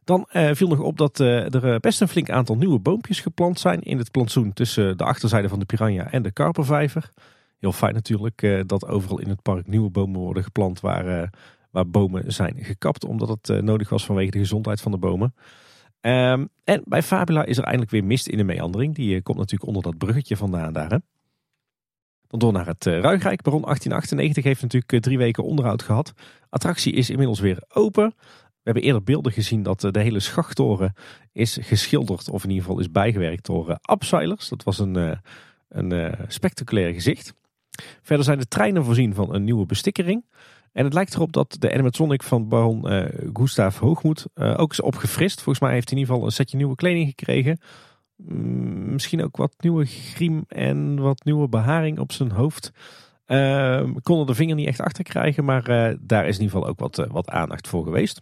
Dan 0.05 0.25
viel 0.29 0.67
nog 0.67 0.79
op 0.79 0.97
dat 0.97 1.19
er 1.19 1.79
best 1.79 2.01
een 2.01 2.07
flink 2.07 2.29
aantal 2.29 2.55
nieuwe 2.55 2.79
boompjes 2.79 3.19
geplant 3.19 3.59
zijn 3.59 3.81
in 3.81 3.97
het 3.97 4.11
plantsoen 4.11 4.53
tussen 4.53 4.97
de 4.97 5.03
achterzijde 5.03 5.49
van 5.49 5.59
de 5.59 5.65
Piranha 5.65 6.11
en 6.11 6.21
de 6.21 6.31
Karpervijver. 6.31 7.11
Heel 7.59 7.71
fijn 7.71 7.93
natuurlijk 7.93 8.63
dat 8.65 8.87
overal 8.87 9.19
in 9.19 9.29
het 9.29 9.41
park 9.41 9.67
nieuwe 9.67 9.89
bomen 9.89 10.19
worden 10.19 10.43
geplant 10.43 10.79
waar, 10.79 11.29
waar 11.71 11.87
bomen 11.87 12.33
zijn 12.33 12.55
gekapt, 12.57 13.05
omdat 13.05 13.29
het 13.29 13.61
nodig 13.61 13.89
was 13.89 14.05
vanwege 14.05 14.31
de 14.31 14.37
gezondheid 14.37 14.81
van 14.81 14.91
de 14.91 14.97
bomen. 14.97 15.33
Um, 16.05 16.49
en 16.63 16.81
bij 16.83 17.03
Fabula 17.03 17.45
is 17.45 17.57
er 17.57 17.63
eindelijk 17.63 17.91
weer 17.91 18.03
mist 18.03 18.27
in 18.27 18.37
de 18.37 18.43
meandering. 18.43 18.95
Die 18.95 19.21
komt 19.21 19.37
natuurlijk 19.37 19.67
onder 19.67 19.83
dat 19.83 19.97
bruggetje 19.97 20.37
vandaan 20.37 20.73
daar. 20.73 20.89
Hè? 20.89 20.97
Dan 22.27 22.39
door 22.39 22.51
naar 22.51 22.65
het 22.65 22.85
Ruigrijk. 22.85 23.41
Baron 23.41 23.61
1898 23.61 24.43
heeft 24.43 24.61
natuurlijk 24.61 25.03
drie 25.03 25.17
weken 25.17 25.43
onderhoud 25.43 25.83
gehad. 25.83 26.13
Attractie 26.49 26.93
is 26.93 27.09
inmiddels 27.09 27.39
weer 27.39 27.63
open. 27.73 28.13
We 28.65 28.71
hebben 28.71 28.83
eerder 28.83 29.03
beelden 29.03 29.31
gezien 29.31 29.63
dat 29.63 29.81
de 29.81 29.99
hele 29.99 30.19
schachttoren 30.19 30.93
is 31.31 31.57
geschilderd. 31.61 32.29
Of 32.29 32.43
in 32.43 32.49
ieder 32.49 32.65
geval 32.65 32.79
is 32.79 32.91
bijgewerkt 32.91 33.45
door 33.45 33.69
uh, 33.69 33.75
Abseilers. 33.81 34.49
Dat 34.49 34.63
was 34.63 34.79
een, 34.79 35.19
een 35.69 36.15
spectaculair 36.27 36.93
gezicht. 36.93 37.33
Verder 38.01 38.25
zijn 38.25 38.39
de 38.39 38.47
treinen 38.47 38.83
voorzien 38.83 39.13
van 39.13 39.33
een 39.33 39.43
nieuwe 39.43 39.65
bestikkering. 39.65 40.25
En 40.71 40.83
het 40.83 40.93
lijkt 40.93 41.13
erop 41.13 41.33
dat 41.33 41.55
de 41.59 41.73
animatronic 41.73 42.23
van 42.23 42.47
baron 42.47 42.93
uh, 42.93 43.05
Gustav 43.33 43.77
Hoogmoed 43.77 44.25
ook 44.35 44.71
is 44.71 44.81
opgefrist. 44.81 45.41
Volgens 45.41 45.59
mij 45.59 45.73
heeft 45.73 45.89
hij 45.89 45.97
in 45.97 46.03
ieder 46.03 46.13
geval 46.13 46.29
een 46.29 46.35
setje 46.35 46.57
nieuwe 46.57 46.75
kleding 46.75 47.07
gekregen. 47.07 47.59
Mm, 48.15 48.91
misschien 48.91 49.23
ook 49.23 49.37
wat 49.37 49.53
nieuwe 49.57 49.85
griem 49.85 50.45
en 50.47 50.99
wat 50.99 51.23
nieuwe 51.23 51.47
beharing 51.47 51.99
op 51.99 52.11
zijn 52.11 52.31
hoofd. 52.31 52.71
Uh, 53.27 53.83
kon 54.01 54.19
er 54.19 54.25
de 54.25 54.35
vinger 54.35 54.55
niet 54.55 54.67
echt 54.67 54.81
achter 54.81 55.03
krijgen, 55.03 55.45
maar 55.45 55.63
daar 55.99 56.27
is 56.27 56.35
in 56.37 56.41
ieder 56.41 56.57
geval 56.57 56.67
ook 56.67 56.79
wat, 56.79 57.07
wat 57.11 57.29
aandacht 57.29 57.67
voor 57.67 57.83
geweest. 57.83 58.21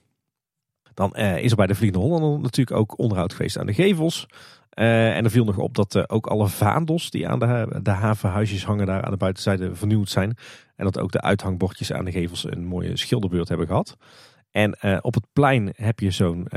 Dan 0.93 1.15
is 1.15 1.51
er 1.51 1.57
bij 1.57 1.67
de 1.67 1.75
Vliegende 1.75 2.05
Hollander 2.05 2.39
natuurlijk 2.39 2.77
ook 2.77 2.99
onderhoud 2.99 3.33
geweest 3.33 3.57
aan 3.57 3.65
de 3.65 3.73
gevels. 3.73 4.25
en 4.69 5.23
er 5.23 5.29
viel 5.29 5.45
nog 5.45 5.57
op 5.57 5.75
dat 5.75 6.09
ook 6.09 6.27
alle 6.27 6.47
vaandels 6.47 7.09
die 7.09 7.27
aan 7.27 7.39
de, 7.39 7.79
de 7.83 7.91
havenhuisjes 7.91 8.65
hangen 8.65 8.85
daar 8.85 9.03
aan 9.03 9.11
de 9.11 9.17
buitenzijde 9.17 9.75
vernieuwd 9.75 10.09
zijn. 10.09 10.37
En 10.75 10.85
dat 10.85 10.99
ook 10.99 11.11
de 11.11 11.21
uithangbordjes 11.21 11.93
aan 11.93 12.05
de 12.05 12.11
gevels 12.11 12.45
een 12.51 12.65
mooie 12.65 12.97
schilderbeurt 12.97 13.47
hebben 13.47 13.67
gehad. 13.67 13.97
En 14.51 15.03
op 15.03 15.13
het 15.13 15.25
plein 15.33 15.73
heb 15.75 15.99
je 15.99 16.11
zo'n 16.11 16.47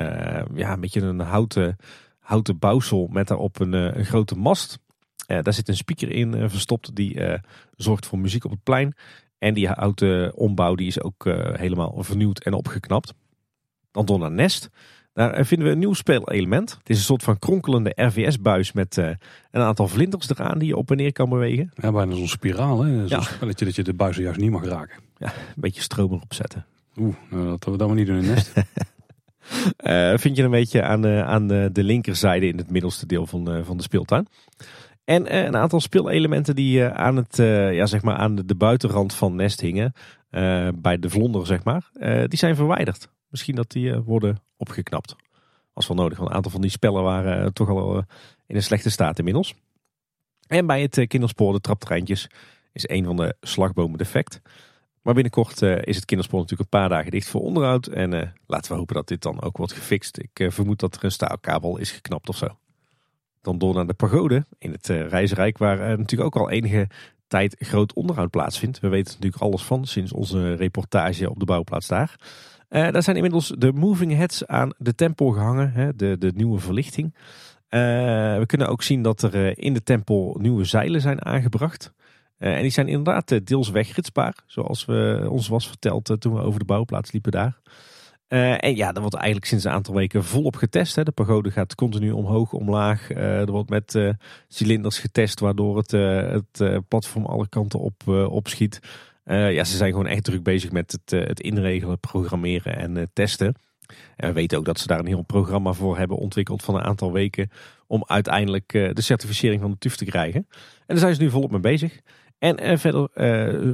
ja, 0.54 0.72
een 0.72 0.80
beetje 0.80 1.00
een 1.00 1.20
houten, 1.20 1.76
houten 2.18 2.58
bouwsel 2.58 3.06
met 3.06 3.28
daarop 3.28 3.60
een, 3.60 3.72
een 3.72 4.04
grote 4.04 4.36
mast. 4.36 4.78
daar 5.26 5.52
zit 5.52 5.68
een 5.68 5.76
speaker 5.76 6.10
in 6.10 6.50
verstopt 6.50 6.94
die 6.94 7.20
zorgt 7.76 8.06
voor 8.06 8.18
muziek 8.18 8.44
op 8.44 8.50
het 8.50 8.62
plein. 8.62 8.94
En 9.38 9.54
die 9.54 9.68
houten 9.68 10.34
ombouw 10.36 10.74
die 10.74 10.86
is 10.86 11.02
ook 11.02 11.24
helemaal 11.52 12.02
vernieuwd 12.02 12.44
en 12.44 12.52
opgeknapt. 12.52 13.14
Dan 14.04 14.20
naar 14.20 14.30
Nest. 14.30 14.70
Daar 15.16 15.46
vinden 15.46 15.66
we 15.66 15.72
een 15.72 15.78
nieuw 15.78 15.92
speelelement. 15.92 16.70
Het 16.70 16.90
is 16.90 16.98
een 16.98 17.04
soort 17.04 17.22
van 17.22 17.38
kronkelende 17.38 17.92
RVS-buis 17.94 18.72
met 18.72 18.96
uh, 18.96 19.08
een 19.50 19.62
aantal 19.62 19.88
vlinders 19.88 20.30
eraan 20.30 20.58
die 20.58 20.68
je 20.68 20.76
op 20.76 20.90
en 20.90 20.96
neer 20.96 21.12
kan 21.12 21.28
bewegen. 21.28 21.70
Ja, 21.74 21.92
bijna 21.92 22.14
zo'n 22.14 22.28
spiraal. 22.28 22.82
Hè? 22.82 23.08
Zo'n 23.08 23.18
ja. 23.18 23.20
spelletje 23.20 23.64
dat 23.64 23.74
je 23.74 23.82
de 23.82 23.94
buis 23.94 24.16
juist 24.16 24.40
niet 24.40 24.50
mag 24.50 24.64
raken. 24.64 24.98
Ja, 25.16 25.26
een 25.26 25.54
beetje 25.54 25.80
stroom 25.80 26.12
erop 26.12 26.34
zetten. 26.34 26.66
Oeh, 26.96 27.14
nou, 27.30 27.48
dat 27.48 27.64
we 27.64 27.76
dat 27.76 27.86
maar 27.86 27.96
niet 27.96 28.06
doen 28.06 28.16
in 28.16 28.26
nest. 28.26 28.52
uh, 29.86 30.16
vind 30.24 30.36
je 30.36 30.42
een 30.42 30.50
beetje 30.50 30.82
aan, 30.82 31.06
uh, 31.06 31.22
aan 31.22 31.46
de 31.46 31.70
linkerzijde 31.72 32.46
in 32.46 32.56
het 32.56 32.70
middelste 32.70 33.06
deel 33.06 33.26
van, 33.26 33.64
van 33.64 33.76
de 33.76 33.82
speeltuin. 33.82 34.26
En 35.04 35.36
een 35.46 35.56
aantal 35.56 35.80
speelelementen 35.80 36.54
die 36.54 36.84
aan, 36.84 37.16
het, 37.16 37.36
ja, 37.72 37.86
zeg 37.86 38.02
maar 38.02 38.16
aan 38.16 38.34
de, 38.34 38.44
de 38.44 38.54
buitenrand 38.54 39.14
van 39.14 39.34
Nest 39.34 39.60
hingen. 39.60 39.92
bij 40.74 40.98
de 41.00 41.10
vlonder, 41.10 41.46
zeg 41.46 41.64
maar. 41.64 41.90
die 42.28 42.38
zijn 42.38 42.56
verwijderd. 42.56 43.08
Misschien 43.28 43.54
dat 43.54 43.70
die 43.70 43.94
worden 43.94 44.40
opgeknapt. 44.56 45.16
Als 45.72 45.86
wel 45.86 45.96
nodig, 45.96 46.18
want 46.18 46.30
een 46.30 46.36
aantal 46.36 46.50
van 46.50 46.60
die 46.60 46.70
spellen 46.70 47.02
waren 47.02 47.42
eh, 47.42 47.46
toch 47.46 47.68
al 47.68 47.96
eh, 47.96 48.02
in 48.46 48.56
een 48.56 48.62
slechte 48.62 48.90
staat 48.90 49.18
inmiddels. 49.18 49.54
En 50.46 50.66
bij 50.66 50.82
het 50.82 50.98
eh, 50.98 51.06
kinderspoor, 51.06 51.52
de 51.52 51.60
traptreintjes, 51.60 52.30
is 52.72 52.88
een 52.88 53.04
van 53.04 53.16
de 53.16 53.36
slagbomen 53.40 53.98
defect. 53.98 54.40
Maar 55.02 55.14
binnenkort 55.14 55.62
is 55.62 55.96
het 55.96 56.04
kinderspoor 56.04 56.40
natuurlijk 56.40 56.72
een 56.72 56.80
paar 56.80 56.88
dagen 56.88 57.10
dicht 57.10 57.28
voor 57.28 57.40
onderhoud. 57.40 57.86
En 57.86 58.34
laten 58.46 58.72
we 58.72 58.78
hopen 58.78 58.94
dat 58.94 59.08
dit 59.08 59.22
dan 59.22 59.42
ook 59.42 59.56
wordt 59.56 59.72
gefixt. 59.72 60.18
Ik 60.18 60.52
vermoed 60.52 60.80
dat 60.80 60.96
er 60.96 61.04
een 61.04 61.10
staalkabel 61.10 61.76
is 61.78 61.90
geknapt 61.90 62.28
of 62.28 62.36
zo. 62.36 62.58
Dan 63.40 63.58
door 63.58 63.74
naar 63.74 63.86
de 63.86 63.94
pagode 63.94 64.44
in 64.58 64.72
het 64.72 64.86
Reisrijk, 64.86 65.58
waar 65.58 65.78
natuurlijk 65.78 66.36
ook 66.36 66.42
al 66.42 66.50
enige 66.50 66.88
tijd 67.26 67.56
groot 67.58 67.92
onderhoud 67.92 68.30
plaatsvindt. 68.30 68.80
We 68.80 68.88
weten 68.88 69.12
natuurlijk 69.14 69.42
alles 69.42 69.62
van 69.62 69.86
sinds 69.86 70.12
onze 70.12 70.54
reportage 70.54 71.30
op 71.30 71.38
de 71.38 71.44
bouwplaats 71.44 71.86
daar. 71.86 72.16
Uh, 72.76 72.90
daar 72.90 73.02
zijn 73.02 73.16
inmiddels 73.16 73.52
de 73.58 73.72
moving 73.72 74.12
heads 74.12 74.46
aan 74.46 74.72
de 74.78 74.94
tempel 74.94 75.30
gehangen, 75.30 75.72
hè, 75.72 75.96
de, 75.96 76.18
de 76.18 76.32
nieuwe 76.34 76.58
verlichting. 76.58 77.14
Uh, 77.14 77.20
we 78.38 78.44
kunnen 78.46 78.68
ook 78.68 78.82
zien 78.82 79.02
dat 79.02 79.22
er 79.22 79.58
in 79.58 79.74
de 79.74 79.82
tempel 79.82 80.36
nieuwe 80.40 80.64
zeilen 80.64 81.00
zijn 81.00 81.24
aangebracht. 81.24 81.92
En 82.38 82.62
die 82.62 82.70
zijn 82.70 82.88
inderdaad 82.88 83.46
deels 83.46 83.70
wegritsbaar, 83.70 84.34
zoals 84.46 84.84
we, 84.84 85.26
ons 85.30 85.48
was 85.48 85.68
verteld 85.68 86.16
toen 86.18 86.34
we 86.34 86.40
over 86.40 86.58
de 86.58 86.64
bouwplaats 86.64 87.12
liepen 87.12 87.32
daar. 87.32 87.60
En 88.28 88.76
ja, 88.76 88.92
dat 88.92 89.00
wordt 89.00 89.14
eigenlijk 89.14 89.46
sinds 89.46 89.64
een 89.64 89.70
aantal 89.70 89.94
weken 89.94 90.24
volop 90.24 90.56
getest. 90.56 90.96
Hè. 90.96 91.02
De 91.02 91.12
pagode 91.12 91.50
gaat 91.50 91.74
continu 91.74 92.10
omhoog, 92.10 92.52
omlaag. 92.52 93.10
Er 93.10 93.50
wordt 93.50 93.70
met 93.70 94.14
cilinders 94.48 94.98
getest, 94.98 95.40
waardoor 95.40 95.76
het, 95.76 95.90
het 95.90 96.88
platform 96.88 97.26
alle 97.26 97.48
kanten 97.48 97.80
op 97.80 98.08
opschiet. 98.08 98.80
Ja, 99.26 99.64
ze 99.64 99.76
zijn 99.76 99.90
gewoon 99.90 100.06
echt 100.06 100.24
druk 100.24 100.42
bezig 100.42 100.72
met 100.72 100.92
het, 100.92 101.28
het 101.28 101.40
inregelen, 101.40 102.00
programmeren 102.00 102.76
en 102.76 103.10
testen. 103.12 103.54
En 104.16 104.28
we 104.28 104.34
weten 104.34 104.58
ook 104.58 104.64
dat 104.64 104.78
ze 104.78 104.86
daar 104.86 104.98
een 104.98 105.06
heel 105.06 105.22
programma 105.22 105.72
voor 105.72 105.98
hebben 105.98 106.16
ontwikkeld 106.16 106.62
van 106.62 106.74
een 106.74 106.82
aantal 106.82 107.12
weken. 107.12 107.50
Om 107.86 108.04
uiteindelijk 108.06 108.68
de 108.72 109.02
certificering 109.02 109.60
van 109.60 109.70
de 109.70 109.78
TUF 109.78 109.96
te 109.96 110.04
krijgen. 110.04 110.46
En 110.50 110.84
daar 110.86 110.98
zijn 110.98 111.14
ze 111.14 111.22
nu 111.22 111.30
volop 111.30 111.50
mee 111.50 111.60
bezig. 111.60 112.00
En 112.38 112.78
verder 112.78 113.08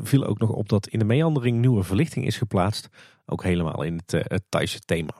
viel 0.03 0.25
ook 0.25 0.39
nog 0.39 0.51
op 0.51 0.69
dat 0.69 0.87
in 0.87 0.99
de 0.99 1.05
meandering 1.05 1.59
nieuwe 1.59 1.83
verlichting 1.83 2.27
is 2.27 2.37
geplaatst. 2.37 2.89
Ook 3.27 3.43
helemaal 3.43 3.83
in 3.83 4.01
het, 4.07 4.25
het 4.29 4.43
Thaise 4.49 4.81
thema. 4.81 5.15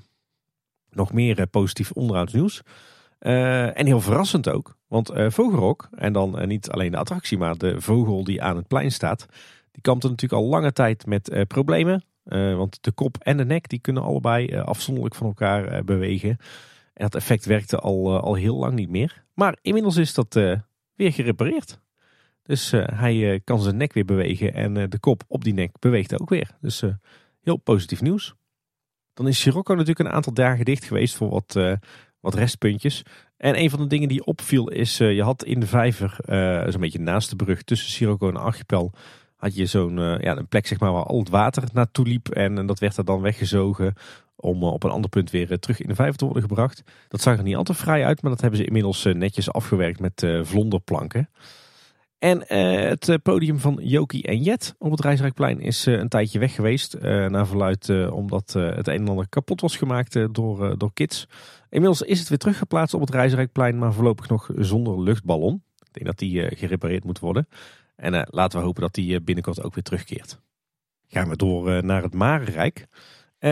Nog 0.91 1.13
meer 1.13 1.47
positief 1.47 1.91
onderhoudsnieuws. 1.91 2.63
Uh, 3.21 3.79
en 3.79 3.87
heel 3.87 4.01
verrassend 4.01 4.49
ook. 4.49 4.77
Want 4.87 5.13
Vogelrok, 5.15 5.89
en 5.95 6.13
dan 6.13 6.49
niet 6.49 6.71
alleen 6.71 6.91
de 6.91 6.97
attractie, 6.97 7.39
maar 7.39 7.57
de 7.57 7.81
vogel 7.81 8.25
die 8.25 8.43
aan 8.43 8.57
het 8.57 8.69
plein 8.69 8.93
staat. 8.93 9.27
Die 9.73 9.83
kampte 9.83 10.09
natuurlijk 10.09 10.43
al 10.43 10.49
lange 10.49 10.73
tijd 10.73 11.07
met 11.07 11.45
problemen. 11.49 12.05
want 12.57 12.79
de 12.81 12.93
kop 12.93 13.17
en 13.19 13.37
de 13.37 13.45
nek 13.45 13.69
die 13.69 13.79
kunnen 13.79 14.03
allebei 14.03 14.57
afzonderlijk 14.57 15.15
van 15.15 15.27
elkaar 15.27 15.85
bewegen. 15.85 16.31
En 16.95 17.05
dat 17.05 17.15
effect 17.15 17.45
werkte 17.45 17.79
al, 17.79 18.21
al 18.21 18.35
heel 18.35 18.57
lang 18.57 18.75
niet 18.75 18.91
meer. 18.91 19.25
Maar 19.35 19.59
inmiddels 19.63 19.97
is 19.97 20.15
dat 20.15 20.35
weer 20.95 21.13
gerepareerd. 21.13 21.81
Dus 22.43 22.71
hij 22.71 23.41
kan 23.45 23.61
zijn 23.61 23.77
nek 23.77 23.93
weer 23.93 24.05
bewegen 24.05 24.55
en 24.55 24.91
de 24.91 24.99
kop 24.99 25.23
op 25.29 25.45
die 25.45 25.55
nek 25.55 25.79
beweegt 25.79 26.21
ook 26.21 26.31
weer. 26.31 26.51
Dus 26.61 26.83
Heel 27.43 27.57
positief 27.57 28.01
nieuws. 28.01 28.35
Dan 29.15 29.29
is 29.29 29.41
Sirocco 29.41 29.73
natuurlijk 29.73 30.09
een 30.09 30.15
aantal 30.15 30.33
dagen 30.33 30.65
dicht 30.65 30.85
geweest 30.85 31.15
voor 31.15 31.29
wat, 31.29 31.59
wat 32.21 32.35
restpuntjes. 32.35 33.03
En 33.37 33.59
een 33.59 33.71
van 33.71 33.81
de 33.81 33.87
dingen 33.87 34.09
die 34.09 34.25
opviel 34.25 34.69
is, 34.69 34.97
je 34.97 35.23
had 35.23 35.45
in 35.45 35.61
de 35.61 35.67
vijver, 35.67 36.17
zo'n 36.73 36.81
beetje 36.81 37.01
naast 37.01 37.31
de 37.31 37.37
brug 37.37 37.63
tussen 37.63 37.91
Sirocco 37.91 38.29
en 38.29 38.37
Archipel, 38.37 38.93
had 39.43 39.55
je 39.55 39.67
zo'n 39.67 39.97
ja, 39.97 40.37
een 40.37 40.49
plek 40.49 40.67
zeg 40.67 40.81
maar, 40.81 40.93
waar 40.93 41.05
al 41.05 41.19
het 41.19 41.29
water 41.29 41.63
naartoe 41.73 42.07
liep. 42.07 42.29
En, 42.29 42.67
dat 42.67 42.79
werd 42.79 42.97
er 42.97 43.05
dan 43.05 43.21
weggezogen 43.21 43.95
om 44.37 44.63
op 44.65 44.83
een 44.83 44.91
ander 44.91 45.11
punt 45.11 45.31
weer 45.31 45.59
terug 45.59 45.81
in 45.81 45.89
de 45.89 45.95
vijver 45.95 46.17
te 46.17 46.25
worden 46.25 46.43
gebracht. 46.43 46.83
Dat 47.09 47.21
zag 47.21 47.37
er 47.37 47.43
niet 47.43 47.57
altijd 47.57 47.79
vrij 47.79 48.05
uit, 48.05 48.23
maar 48.23 48.31
dat 48.31 48.41
hebben 48.41 48.59
ze 48.59 48.67
inmiddels 48.67 49.05
netjes 49.05 49.53
afgewerkt 49.53 50.01
met 50.01 50.27
vlonderplanken. 50.43 51.29
En 52.23 52.43
het 52.89 53.09
eh, 53.09 53.17
podium 53.23 53.59
van 53.59 53.79
Joki 53.83 54.23
en 54.23 54.43
Jet 54.43 54.75
op 54.79 54.91
het 54.91 55.01
Rijsrijkplein 55.01 55.61
is 55.61 55.87
een 55.87 56.09
tijdje 56.09 56.39
weg 56.39 56.55
geweest. 56.55 56.95
Uh, 56.95 57.03
naar 57.27 57.47
verluid 57.47 58.11
omdat 58.11 58.53
het 58.53 58.87
een 58.87 58.95
en 58.95 59.09
ander 59.09 59.29
kapot 59.29 59.61
was 59.61 59.77
gemaakt 59.77 60.35
door, 60.35 60.79
door 60.79 60.93
kids. 60.93 61.29
Inmiddels 61.71 62.03
is 62.03 62.19
het 62.19 62.29
weer 62.29 62.39
teruggeplaatst 62.39 62.95
op 62.95 63.01
het 63.01 63.11
Rijsrijkplein, 63.11 63.79
maar 63.79 63.93
voorlopig 63.93 64.29
nog 64.29 64.51
zonder 64.57 65.03
luchtballon. 65.03 65.63
Ik 65.79 65.93
denk 65.93 66.07
dat 66.07 66.19
die 66.19 66.57
gerepareerd 66.57 67.05
moet 67.05 67.19
worden. 67.19 67.49
En 68.03 68.29
laten 68.31 68.59
we 68.59 68.65
hopen 68.65 68.83
dat 68.83 68.95
die 68.95 69.21
binnenkort 69.21 69.63
ook 69.63 69.75
weer 69.75 69.85
terugkeert. 69.85 70.41
Gaan 71.07 71.29
we 71.29 71.37
door 71.37 71.85
naar 71.85 72.03
het 72.03 72.15
Marenrijk. 72.15 72.87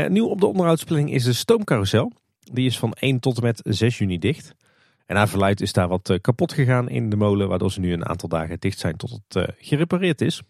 nieuw 0.09 0.27
op 0.27 0.41
de 0.41 0.47
onderhoudsplanning 0.47 1.13
is 1.13 1.25
de 1.25 1.33
stoomcarousel. 1.33 2.13
Die 2.53 2.67
is 2.67 2.79
van 2.79 2.93
1 2.93 3.21
tot 3.21 3.37
en 3.37 3.43
met 3.43 3.61
6 3.65 3.99
juni 3.99 4.19
dicht. 4.19 4.55
En 5.07 5.15
naar 5.15 5.29
verluid 5.29 5.61
is 5.61 5.73
daar 5.73 5.89
wat 5.89 6.11
eh, 6.11 6.21
kapot 6.21 6.53
gegaan 6.53 6.89
in 6.89 7.11
de 7.11 7.17
molen, 7.17 7.49
waardoor 7.49 7.73
ze 7.73 7.81
nu 7.81 7.93
een 7.93 8.07
aantal 8.07 8.29
dagen 8.29 8.61
dicht 8.61 8.79
zijn 8.79 8.97
tot 8.97 9.21
het 9.29 9.55
gerepareerd 9.59 10.21
is. 10.21 10.43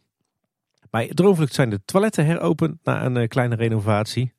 Bij 0.90 1.08
Droomvlucht 1.14 1.54
zijn 1.54 1.70
de 1.70 1.80
toiletten 1.84 2.24
heropend 2.24 2.78
na 2.84 3.04
een 3.04 3.28
kleine 3.28 3.54
renovatie. 3.54 4.32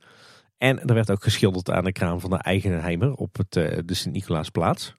En 0.57 0.79
er 0.85 0.93
werd 0.93 1.11
ook 1.11 1.23
geschilderd 1.23 1.71
aan 1.71 1.83
de 1.83 1.91
kraan 1.91 2.19
van 2.19 2.29
de 2.29 2.38
Eigenheimer 2.38 3.13
op 3.13 3.38
het, 3.38 3.51
de 3.88 3.93
Sint-Nicolaasplaats. 3.93 4.95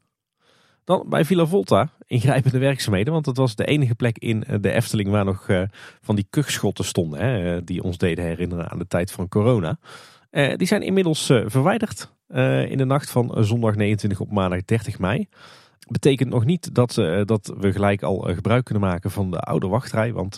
Dan 0.84 1.04
bij 1.08 1.24
Villa 1.24 1.46
Volta 1.46 1.90
ingrijpende 2.06 2.58
werkzaamheden, 2.58 3.12
want 3.12 3.26
het 3.26 3.36
was 3.36 3.54
de 3.54 3.64
enige 3.64 3.94
plek 3.94 4.18
in 4.18 4.44
de 4.60 4.70
Efteling 4.70 5.10
waar 5.10 5.24
nog 5.24 5.46
van 6.00 6.14
die 6.14 6.26
kuchschotten 6.30 6.84
stonden, 6.84 7.20
hè, 7.20 7.64
die 7.64 7.82
ons 7.82 7.98
deden 7.98 8.24
herinneren 8.24 8.70
aan 8.70 8.78
de 8.78 8.86
tijd 8.86 9.12
van 9.12 9.28
corona. 9.28 9.78
die 10.56 10.66
zijn 10.66 10.82
inmiddels 10.82 11.26
verwijderd. 11.26 12.10
Eh, 12.32 12.70
in 12.70 12.78
de 12.78 12.84
nacht 12.84 13.10
van 13.10 13.44
zondag 13.44 13.74
29 13.74 14.20
op 14.20 14.30
maandag 14.30 14.64
30 14.64 14.98
mei. 14.98 15.28
Betekent 15.88 16.30
nog 16.30 16.44
niet 16.44 16.74
dat, 16.74 16.94
dat 17.24 17.54
we 17.58 17.72
gelijk 17.72 18.02
al 18.02 18.28
eh, 18.28 18.34
gebruik 18.34 18.64
kunnen 18.64 18.82
maken 18.82 19.10
van 19.10 19.30
de 19.30 19.38
oude 19.38 19.66
wachtrij, 19.66 20.12
want 20.12 20.34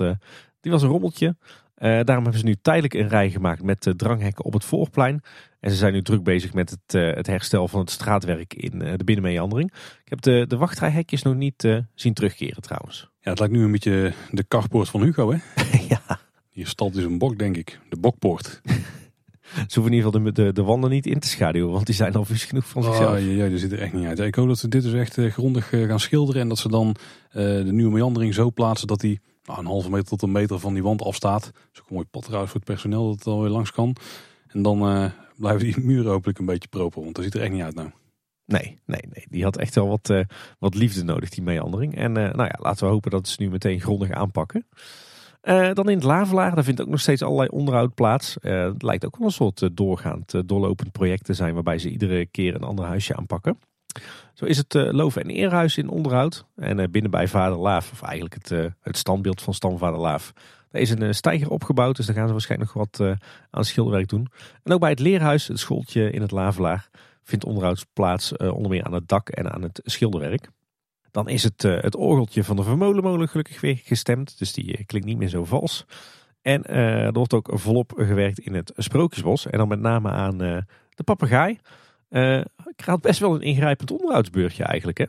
die 0.61 0.73
was 0.73 0.83
een 0.83 0.89
rommeltje. 0.89 1.37
Daarom 1.75 2.23
hebben 2.23 2.39
ze 2.39 2.45
nu 2.45 2.57
tijdelijk 2.63 2.95
een 2.95 3.09
rij 3.09 3.31
gemaakt 3.31 3.63
met 3.63 3.93
dranghekken 3.97 4.45
op 4.45 4.53
het 4.53 4.65
voorplein. 4.65 5.23
En 5.61 5.71
ze 5.71 5.77
zijn 5.77 5.93
nu 5.93 6.03
druk 6.03 6.23
bezig 6.23 6.55
met 6.55 6.71
het, 6.71 7.17
het 7.17 7.27
herstel 7.27 7.69
van 7.69 7.81
het 7.81 7.91
straatwerk 7.91 8.55
in 8.55 8.79
de 8.79 9.05
binnenmeandering. 9.05 9.73
Ik 10.05 10.11
heb 10.11 10.21
de, 10.21 10.45
de 10.49 10.57
wachtrijhekjes 10.57 11.23
nog 11.23 11.35
niet 11.35 11.69
zien 11.95 12.15
terugkeren 12.15 12.63
trouwens. 12.63 13.11
Ja, 13.21 13.31
het 13.31 13.39
lijkt 13.39 13.55
nu 13.55 13.63
een 13.63 13.73
beetje 13.73 14.13
de 14.31 14.45
karpoort 14.45 14.89
van 14.89 15.03
Hugo 15.03 15.33
hè? 15.33 15.39
ja. 15.95 16.21
Hier 16.51 16.67
stalt 16.67 16.95
dus 16.95 17.05
een 17.05 17.19
bok 17.19 17.39
denk 17.39 17.57
ik. 17.57 17.81
De 17.89 17.97
bokpoort. 17.97 18.61
Ze 19.55 19.81
hoeven 19.81 19.93
in 19.93 19.93
ieder 19.93 20.13
geval 20.13 20.25
de, 20.25 20.33
de, 20.33 20.53
de, 20.53 20.63
wanden 20.63 20.91
niet 20.91 21.07
in 21.07 21.19
te 21.19 21.29
schaduwen, 21.29 21.73
want 21.73 21.87
die 21.87 21.95
zijn 21.95 22.15
al 22.15 22.25
vies 22.25 22.45
genoeg 22.45 22.69
van 22.69 22.83
zichzelf. 22.83 23.19
Oh, 23.19 23.37
ja, 23.37 23.49
dat 23.49 23.61
ziet 23.61 23.73
er 23.73 23.81
echt 23.81 23.93
niet 23.93 24.07
uit. 24.07 24.19
Ik 24.19 24.35
hoop 24.35 24.49
dat 24.49 24.59
ze 24.59 24.69
dit 24.69 24.83
dus 24.83 24.93
echt 24.93 25.19
grondig 25.33 25.69
gaan 25.69 26.01
schilderen 26.01 26.43
en 26.43 26.49
dat 26.49 26.59
ze 26.59 26.69
dan 26.69 26.87
uh, 26.89 26.95
de 27.35 27.73
nieuwe 27.73 27.93
meandering 27.93 28.35
zo 28.35 28.51
plaatsen 28.51 28.87
dat 28.87 29.01
die 29.01 29.21
nou, 29.45 29.59
een 29.59 29.67
halve 29.67 29.91
meter 29.91 30.07
tot 30.07 30.23
een 30.23 30.33
meter 30.33 30.59
van 30.59 30.75
die 30.75 30.83
wand 30.83 31.03
afstaat. 31.03 31.43
Dat 31.43 31.53
is 31.73 31.81
ook 31.81 31.91
mooi 31.91 32.05
pad 32.11 32.23
trouwens 32.23 32.51
voor 32.53 32.61
het 32.61 32.71
personeel 32.71 33.07
dat 33.07 33.19
het 33.19 33.27
alweer 33.27 33.51
langs 33.51 33.73
kan. 33.73 33.97
En 34.47 34.63
dan 34.63 35.13
blijven 35.37 35.65
die 35.65 35.81
muren 35.81 36.11
hopelijk 36.11 36.39
een 36.39 36.47
beetje 36.47 36.69
proper, 36.69 37.03
want 37.03 37.15
dat 37.15 37.25
ziet 37.25 37.35
er 37.35 37.41
echt 37.41 37.53
niet 37.53 37.63
uit 37.63 37.75
nou. 37.75 37.91
Nee, 38.47 38.79
nee, 38.87 39.01
nee. 39.13 39.27
Die 39.29 39.43
had 39.43 39.57
echt 39.57 39.75
wel 39.75 39.89
wat, 39.89 40.25
wat 40.59 40.75
liefde 40.75 41.05
nodig, 41.05 41.29
die 41.29 41.43
meandering. 41.43 41.97
En 41.97 42.13
nou 42.13 42.45
ja, 42.45 42.59
laten 42.59 42.87
we 42.87 42.93
hopen 42.93 43.11
dat 43.11 43.29
ze 43.29 43.43
nu 43.43 43.51
meteen 43.51 43.81
grondig 43.81 44.11
aanpakken. 44.11 44.67
Dan 45.73 45.89
in 45.89 45.97
het 45.97 46.03
Lavelaar, 46.03 46.55
daar 46.55 46.65
vindt 46.65 46.81
ook 46.81 46.89
nog 46.89 47.01
steeds 47.01 47.23
allerlei 47.23 47.49
onderhoud 47.49 47.95
plaats. 47.95 48.37
Het 48.41 48.83
lijkt 48.83 49.05
ook 49.05 49.17
wel 49.17 49.27
een 49.27 49.33
soort 49.33 49.71
doorgaand, 49.73 50.49
doorlopend 50.49 50.93
project 50.93 51.25
te 51.25 51.35
zijn 51.35 51.55
waarbij 51.55 51.79
ze 51.79 51.91
iedere 51.91 52.27
keer 52.27 52.55
een 52.55 52.63
ander 52.63 52.85
huisje 52.85 53.17
aanpakken. 53.17 53.59
Zo 54.35 54.45
is 54.45 54.57
het 54.57 54.75
Loven 54.75 55.23
en 55.23 55.31
Eerhuis 55.31 55.77
in 55.77 55.89
onderhoud. 55.89 56.47
En 56.57 56.91
binnen 56.91 57.11
bij 57.11 57.29
Vader 57.29 57.59
Laaf, 57.59 57.93
of 57.93 58.03
eigenlijk 58.03 58.35
het, 58.35 58.73
het 58.81 58.97
standbeeld 58.97 59.43
van 59.43 59.55
stamvader 59.55 60.01
Laaf. 60.01 60.33
Daar 60.71 60.83
is 60.83 60.91
een 60.91 61.15
stijger 61.15 61.51
opgebouwd, 61.51 61.97
dus 61.97 62.07
daar 62.07 62.15
gaan 62.15 62.27
ze 62.27 62.33
waarschijnlijk 62.33 62.75
nog 62.75 62.89
wat 62.93 63.19
aan 63.51 63.65
schilderwerk 63.65 64.09
doen. 64.09 64.29
En 64.63 64.73
ook 64.73 64.81
bij 64.81 64.91
het 64.91 64.99
Leerhuis, 64.99 65.49
het 65.49 65.59
schooltje 65.59 66.11
in 66.11 66.21
het 66.21 66.31
Lavelaar, 66.31 66.89
vindt 67.23 67.45
onderhoud 67.45 67.87
plaats 67.93 68.37
onder 68.37 68.71
meer 68.71 68.85
aan 68.85 68.93
het 68.93 69.09
dak 69.09 69.29
en 69.29 69.53
aan 69.53 69.63
het 69.63 69.81
schilderwerk. 69.85 70.49
Dan 71.15 71.29
is 71.29 71.43
het, 71.43 71.65
uh, 71.65 71.81
het 71.81 71.97
orgeltje 71.97 72.45
van 72.45 72.57
de 72.57 72.63
Vermolenmolen 72.63 73.29
gelukkig 73.29 73.61
weer 73.61 73.81
gestemd. 73.85 74.39
Dus 74.39 74.53
die 74.53 74.79
uh, 74.79 74.85
klinkt 74.87 75.09
niet 75.09 75.19
meer 75.19 75.29
zo 75.29 75.45
vals. 75.45 75.87
En 76.43 76.63
uh, 76.71 77.05
er 77.05 77.13
wordt 77.13 77.35
ook 77.35 77.51
volop 77.53 77.93
gewerkt 77.97 78.39
in 78.39 78.55
het 78.55 78.73
Sprookjesbos. 78.77 79.47
En 79.47 79.59
dan 79.59 79.69
met 79.69 79.81
name 79.81 80.11
aan 80.11 80.39
de 80.39 81.03
papegaai. 81.05 81.59
Krijgt 82.77 83.03
best 83.03 83.21
wel 83.21 83.35
een 83.35 83.41
ingrijpend 83.41 83.91
onderhoudsbeurtje 83.91 84.65
eigenlijk 84.65 84.99
hè. 84.99 85.05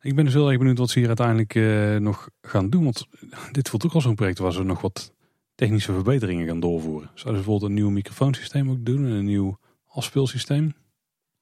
Ik 0.00 0.14
ben 0.14 0.24
dus 0.24 0.34
heel 0.34 0.48
erg 0.48 0.58
benieuwd 0.58 0.78
wat 0.78 0.90
ze 0.90 0.98
hier 0.98 1.08
uiteindelijk 1.08 1.54
nog 2.00 2.28
gaan 2.40 2.70
doen. 2.70 2.84
Want 2.84 3.06
dit 3.52 3.68
voelt 3.68 3.84
ook 3.84 3.92
al 3.92 4.00
zo'n 4.00 4.14
project 4.14 4.38
waar 4.38 4.52
ze 4.52 4.62
nog 4.62 4.80
wat 4.80 5.14
technische 5.54 5.92
verbeteringen 5.92 6.46
gaan 6.46 6.60
doorvoeren. 6.60 7.10
Zouden 7.14 7.24
ze 7.24 7.32
bijvoorbeeld 7.32 7.70
een 7.70 7.76
nieuw 7.76 7.90
microfoonsysteem 7.90 8.70
ook 8.70 8.84
doen 8.84 9.04
en 9.04 9.10
een 9.10 9.24
nieuw 9.24 9.58
afspeelsysteem? 9.86 10.74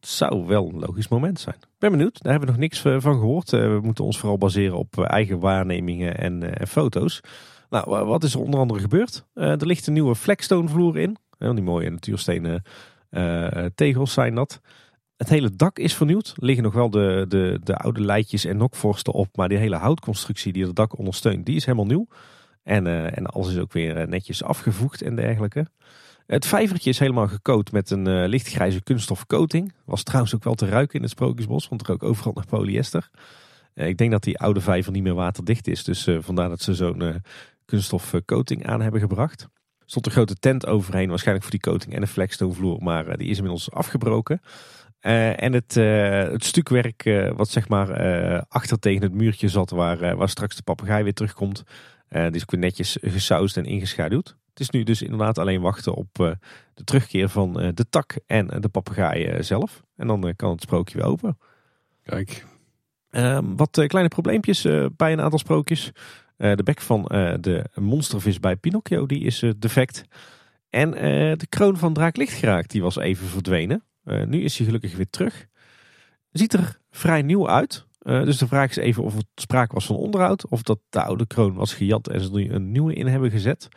zou 0.00 0.46
wel 0.46 0.68
een 0.68 0.78
logisch 0.78 1.08
moment 1.08 1.40
zijn. 1.40 1.56
Ben 1.78 1.90
benieuwd, 1.90 2.22
daar 2.22 2.32
hebben 2.32 2.48
we 2.48 2.54
nog 2.54 2.62
niks 2.62 2.84
eh, 2.84 2.96
van 2.98 3.14
gehoord. 3.18 3.52
Eh, 3.52 3.60
we 3.60 3.80
moeten 3.82 4.04
ons 4.04 4.18
vooral 4.18 4.38
baseren 4.38 4.76
op 4.76 4.98
eh, 4.98 5.04
eigen 5.10 5.38
waarnemingen 5.38 6.18
en, 6.18 6.66
foto's. 6.68 7.20
Nou, 7.70 8.06
wat 8.06 8.24
is 8.24 8.34
er 8.34 8.40
onder 8.40 8.60
andere 8.60 8.80
gebeurd? 8.80 9.26
er 9.34 9.66
ligt 9.66 9.86
een 9.86 9.92
nieuwe 9.92 10.14
Flexstone 10.14 10.68
vloer 10.68 10.98
in. 10.98 11.16
die 11.38 11.62
mooie 11.62 11.90
natuurstenen 11.90 12.62
tegels 13.74 14.12
zijn 14.12 14.34
dat. 14.34 14.60
Het 15.16 15.28
hele 15.28 15.50
dak 15.56 15.78
is 15.78 15.94
vernieuwd. 15.94 16.26
Er 16.36 16.44
liggen 16.44 16.64
nog 16.64 16.74
wel 16.74 16.90
de, 16.90 17.24
de, 17.28 17.60
de 17.62 17.76
oude 17.76 18.00
leidjes 18.00 18.44
en 18.44 18.56
nokvorsten 18.56 19.12
op. 19.12 19.36
Maar 19.36 19.48
die 19.48 19.58
hele 19.58 19.76
houtconstructie 19.76 20.52
die 20.52 20.66
het 20.66 20.76
dak 20.76 20.98
ondersteunt, 20.98 21.46
die 21.46 21.56
is 21.56 21.64
helemaal 21.64 21.86
nieuw. 21.86 22.06
En, 22.62 22.86
en 23.14 23.26
alles 23.26 23.48
is 23.48 23.58
ook 23.58 23.72
weer 23.72 24.08
netjes 24.08 24.42
afgevoegd 24.42 25.02
en 25.02 25.16
dergelijke. 25.16 25.66
Het 26.26 26.46
vijvertje 26.46 26.90
is 26.90 26.98
helemaal 26.98 27.28
gecoat 27.28 27.72
met 27.72 27.90
een 27.90 28.08
uh, 28.08 28.28
lichtgrijze 28.28 28.82
kunststof 28.82 29.26
coating. 29.26 29.72
Was 29.84 30.02
trouwens 30.02 30.34
ook 30.34 30.44
wel 30.44 30.54
te 30.54 30.68
ruiken 30.68 30.94
in 30.94 31.02
het 31.02 31.10
Sprookjesbos, 31.10 31.68
want 31.68 31.86
er 31.86 31.92
ook 31.92 32.02
overal 32.02 32.32
naar 32.32 32.46
polyester. 32.46 33.10
ik 33.74 33.96
denk 33.98 34.10
dat 34.10 34.22
die 34.22 34.38
oude 34.38 34.60
vijver 34.60 34.92
niet 34.92 35.02
meer 35.02 35.14
waterdicht 35.14 35.66
is. 35.66 35.84
Dus 35.84 36.08
vandaar 36.18 36.48
dat 36.48 36.60
ze 36.60 36.74
zo'n 36.74 37.22
kunststof 37.64 38.14
coating 38.24 38.66
aan 38.66 38.80
hebben 38.80 39.00
gebracht. 39.00 39.48
Stond 39.84 40.06
een 40.06 40.12
grote 40.12 40.34
tent 40.34 40.66
overheen, 40.66 41.08
waarschijnlijk 41.08 41.46
voor 41.46 41.58
die 41.60 41.70
coating 41.70 41.94
en 41.94 42.02
een 42.02 42.08
flexstone 42.08 42.52
vloer. 42.52 42.82
Maar 42.82 43.16
die 43.16 43.28
is 43.28 43.36
inmiddels 43.36 43.70
afgebroken. 43.70 44.40
En 45.06 45.52
het, 45.52 45.74
het 46.32 46.44
stukwerk 46.44 47.30
wat 47.36 47.48
zeg 47.48 47.68
maar 47.68 47.90
achter 48.48 48.78
tegen 48.78 49.02
het 49.02 49.12
muurtje 49.12 49.48
zat 49.48 49.70
waar, 49.70 50.16
waar 50.16 50.28
straks 50.28 50.56
de 50.56 50.62
papegaai 50.62 51.02
weer 51.02 51.14
terugkomt. 51.14 51.62
die 52.08 52.30
is 52.30 52.42
ook 52.42 52.50
weer 52.50 52.60
netjes 52.60 52.96
gesausd 53.00 53.56
en 53.56 53.64
ingeschaduwd. 53.64 54.36
Het 54.50 54.60
is 54.60 54.70
nu 54.70 54.82
dus 54.82 55.02
inderdaad 55.02 55.38
alleen 55.38 55.60
wachten 55.60 55.94
op 55.94 56.38
de 56.74 56.84
terugkeer 56.84 57.28
van 57.28 57.52
de 57.52 57.86
tak 57.90 58.18
en 58.26 58.46
de 58.46 58.68
papegaai 58.68 59.42
zelf. 59.42 59.82
En 59.96 60.06
dan 60.06 60.32
kan 60.36 60.50
het 60.50 60.62
sprookje 60.62 60.98
weer 60.98 61.06
open. 61.06 61.38
Kijk. 62.02 62.44
Ehm, 63.10 63.44
wat 63.56 63.84
kleine 63.86 64.10
probleempjes 64.10 64.66
bij 64.96 65.12
een 65.12 65.20
aantal 65.20 65.38
sprookjes. 65.38 65.92
de 66.36 66.62
bek 66.64 66.80
van 66.80 67.02
de 67.40 67.64
monstervis 67.74 68.40
bij 68.40 68.56
Pinocchio 68.56 69.06
die 69.06 69.24
is 69.24 69.44
defect. 69.58 70.04
En 70.70 70.90
de 71.38 71.46
kroon 71.48 71.76
van 71.76 71.92
Draak 71.92 72.16
Lichtgeraakt 72.16 72.70
die 72.70 72.82
was 72.82 72.96
even 72.96 73.26
verdwenen. 73.26 73.82
Nu 74.06 74.42
is 74.42 74.56
hij 74.56 74.66
gelukkig 74.66 74.96
weer 74.96 75.10
terug. 75.10 75.46
Ziet 76.32 76.52
er 76.52 76.78
vrij 76.90 77.22
nieuw 77.22 77.48
uit. 77.48 77.86
dus 77.98 78.38
de 78.38 78.46
vraag 78.46 78.70
is 78.70 78.76
even 78.76 79.02
of 79.02 79.14
het 79.14 79.26
sprake 79.34 79.74
was 79.74 79.86
van 79.86 79.96
onderhoud. 79.96 80.48
Of 80.48 80.62
dat 80.62 80.78
de 80.88 81.02
oude 81.02 81.26
kroon 81.26 81.54
was 81.54 81.74
gejat 81.74 82.08
en 82.08 82.20
ze 82.20 82.30
er 82.32 82.54
een 82.54 82.72
nieuwe 82.72 82.94
in 82.94 83.06
hebben 83.06 83.30
gezet. 83.30 83.68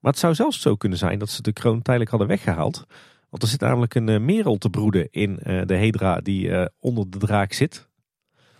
Maar 0.00 0.10
het 0.10 0.20
zou 0.20 0.34
zelfs 0.34 0.60
zo 0.60 0.76
kunnen 0.76 0.98
zijn 0.98 1.18
dat 1.18 1.30
ze 1.30 1.42
de 1.42 1.52
kroon 1.52 1.82
tijdelijk 1.82 2.10
hadden 2.10 2.28
weggehaald. 2.28 2.86
Want 3.30 3.42
er 3.42 3.48
zit 3.48 3.60
namelijk 3.60 3.94
een 3.94 4.08
uh, 4.08 4.20
merel 4.20 4.58
te 4.58 4.70
broeden 4.70 5.08
in 5.10 5.34
de 5.66 5.74
Hedra 5.74 6.20
die 6.20 6.68
onder 6.78 7.10
de 7.10 7.18
draak 7.18 7.52
zit. 7.52 7.88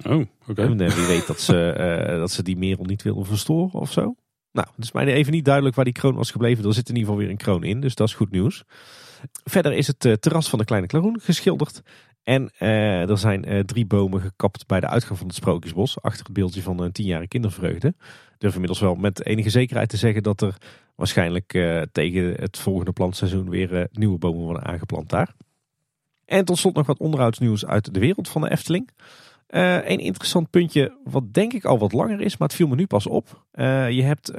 Oh, 0.06 0.12
oké. 0.12 0.26
Okay. 0.48 0.66
En 0.66 0.76
wie 0.76 1.06
weet 1.06 1.26
dat 1.26 1.40
ze, 1.40 1.74
dat 2.18 2.30
ze 2.30 2.42
die 2.42 2.56
merel 2.56 2.84
niet 2.84 3.02
wilden 3.02 3.26
verstoren 3.26 3.80
of 3.80 3.92
zo. 3.92 4.14
Nou, 4.52 4.68
het 4.74 4.84
is 4.84 4.92
mij 4.92 5.06
even 5.06 5.32
niet 5.32 5.44
duidelijk 5.44 5.76
waar 5.76 5.84
die 5.84 5.94
kroon 5.94 6.14
was 6.14 6.30
gebleven. 6.30 6.64
Er 6.64 6.74
zit 6.74 6.88
in 6.88 6.94
ieder 6.94 7.10
geval 7.10 7.24
weer 7.24 7.30
een 7.30 7.42
kroon 7.42 7.64
in, 7.64 7.80
dus 7.80 7.94
dat 7.94 8.08
is 8.08 8.14
goed 8.14 8.30
nieuws. 8.30 8.64
Verder 9.44 9.72
is 9.72 9.86
het 9.86 9.98
terras 10.20 10.48
van 10.48 10.58
de 10.58 10.64
Kleine 10.64 10.86
Klaroen 10.86 11.20
geschilderd. 11.20 11.82
En 12.28 12.50
uh, 12.60 13.10
er 13.10 13.18
zijn 13.18 13.52
uh, 13.52 13.60
drie 13.60 13.86
bomen 13.86 14.20
gekapt 14.20 14.66
bij 14.66 14.80
de 14.80 14.88
uitgang 14.88 15.18
van 15.18 15.26
het 15.26 15.36
Sprookjesbos. 15.36 16.02
Achter 16.02 16.24
het 16.24 16.32
beeldje 16.32 16.62
van 16.62 16.80
een 16.80 16.92
tienjarige 16.92 17.28
kindervreugde. 17.28 17.88
Ik 17.88 18.38
durf 18.38 18.52
inmiddels 18.52 18.80
wel 18.80 18.94
met 18.94 19.26
enige 19.26 19.50
zekerheid 19.50 19.88
te 19.88 19.96
zeggen 19.96 20.22
dat 20.22 20.40
er 20.40 20.56
waarschijnlijk 20.94 21.50
tegen 21.92 22.34
het 22.34 22.58
volgende 22.58 22.92
plantseizoen 22.92 23.50
weer 23.50 23.88
nieuwe 23.92 24.18
bomen 24.18 24.44
worden 24.44 24.64
aangeplant 24.64 25.08
daar. 25.08 25.34
En 26.24 26.44
tot 26.44 26.58
slot 26.58 26.74
nog 26.74 26.86
wat 26.86 26.98
onderhoudsnieuws 26.98 27.66
uit 27.66 27.94
de 27.94 28.00
wereld 28.00 28.28
van 28.28 28.40
de 28.40 28.50
Efteling. 28.50 28.90
een 29.46 29.98
interessant 29.98 30.50
puntje, 30.50 30.98
wat 31.04 31.32
denk 31.32 31.52
ik 31.52 31.64
al 31.64 31.78
wat 31.78 31.92
langer 31.92 32.20
is, 32.20 32.36
maar 32.36 32.48
het 32.48 32.56
viel 32.56 32.68
me 32.68 32.74
nu 32.74 32.86
pas 32.86 33.06
op. 33.06 33.46
je 33.88 34.02
hebt 34.02 34.30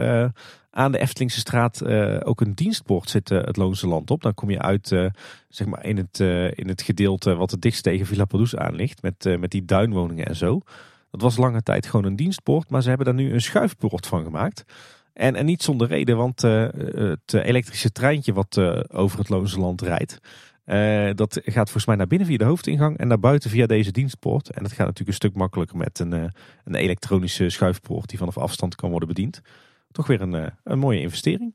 aan 0.71 0.91
de 0.91 0.97
Eftelingse 0.97 1.39
straat 1.39 1.81
uh, 1.83 2.17
ook 2.23 2.41
een 2.41 2.53
dienstbord 2.53 3.09
zit 3.09 3.29
het 3.29 3.57
Loonse 3.57 3.87
Land 3.87 4.11
op. 4.11 4.21
Dan 4.21 4.33
kom 4.33 4.49
je 4.49 4.59
uit 4.59 4.91
uh, 4.91 5.05
zeg 5.49 5.67
maar 5.67 5.85
in, 5.85 5.97
het, 5.97 6.19
in 6.57 6.67
het 6.67 6.81
gedeelte 6.81 7.35
wat 7.35 7.51
het 7.51 7.61
dichtst 7.61 7.83
tegen 7.83 8.05
Villa 8.05 8.25
Padus 8.25 8.55
aan 8.55 8.75
ligt. 8.75 9.01
Met, 9.01 9.39
met 9.39 9.51
die 9.51 9.65
duinwoningen 9.65 10.25
en 10.25 10.35
zo. 10.35 10.61
Dat 11.11 11.21
was 11.21 11.37
lange 11.37 11.63
tijd 11.63 11.85
gewoon 11.85 12.05
een 12.05 12.15
dienstbord. 12.15 12.69
Maar 12.69 12.81
ze 12.81 12.87
hebben 12.87 13.05
daar 13.05 13.15
nu 13.15 13.33
een 13.33 13.41
schuifbord 13.41 14.07
van 14.07 14.23
gemaakt. 14.23 14.63
En, 15.13 15.35
en 15.35 15.45
niet 15.45 15.63
zonder 15.63 15.87
reden, 15.87 16.17
want 16.17 16.41
het 16.41 17.33
elektrische 17.33 17.91
treintje 17.91 18.33
wat 18.33 18.57
over 18.91 19.19
het 19.19 19.29
Loonse 19.29 19.59
Land 19.59 19.81
rijdt. 19.81 20.19
dat 21.17 21.39
gaat 21.43 21.65
volgens 21.65 21.85
mij 21.85 21.95
naar 21.95 22.07
binnen 22.07 22.27
via 22.27 22.37
de 22.37 22.43
hoofdingang 22.43 22.97
en 22.97 23.07
naar 23.07 23.19
buiten 23.19 23.49
via 23.49 23.65
deze 23.65 23.91
dienstpoort. 23.91 24.49
En 24.49 24.63
dat 24.63 24.71
gaat 24.71 24.85
natuurlijk 24.85 25.07
een 25.07 25.13
stuk 25.13 25.33
makkelijker 25.33 25.77
met 25.77 25.99
een, 25.99 26.11
een 26.63 26.75
elektronische 26.75 27.49
schuifpoort 27.49 28.09
die 28.09 28.17
vanaf 28.17 28.37
afstand 28.37 28.75
kan 28.75 28.89
worden 28.89 29.07
bediend 29.07 29.41
toch 29.91 30.07
weer 30.07 30.21
een, 30.21 30.35
eh, 30.35 30.47
een 30.63 30.79
mooie 30.79 31.01
investering. 31.01 31.53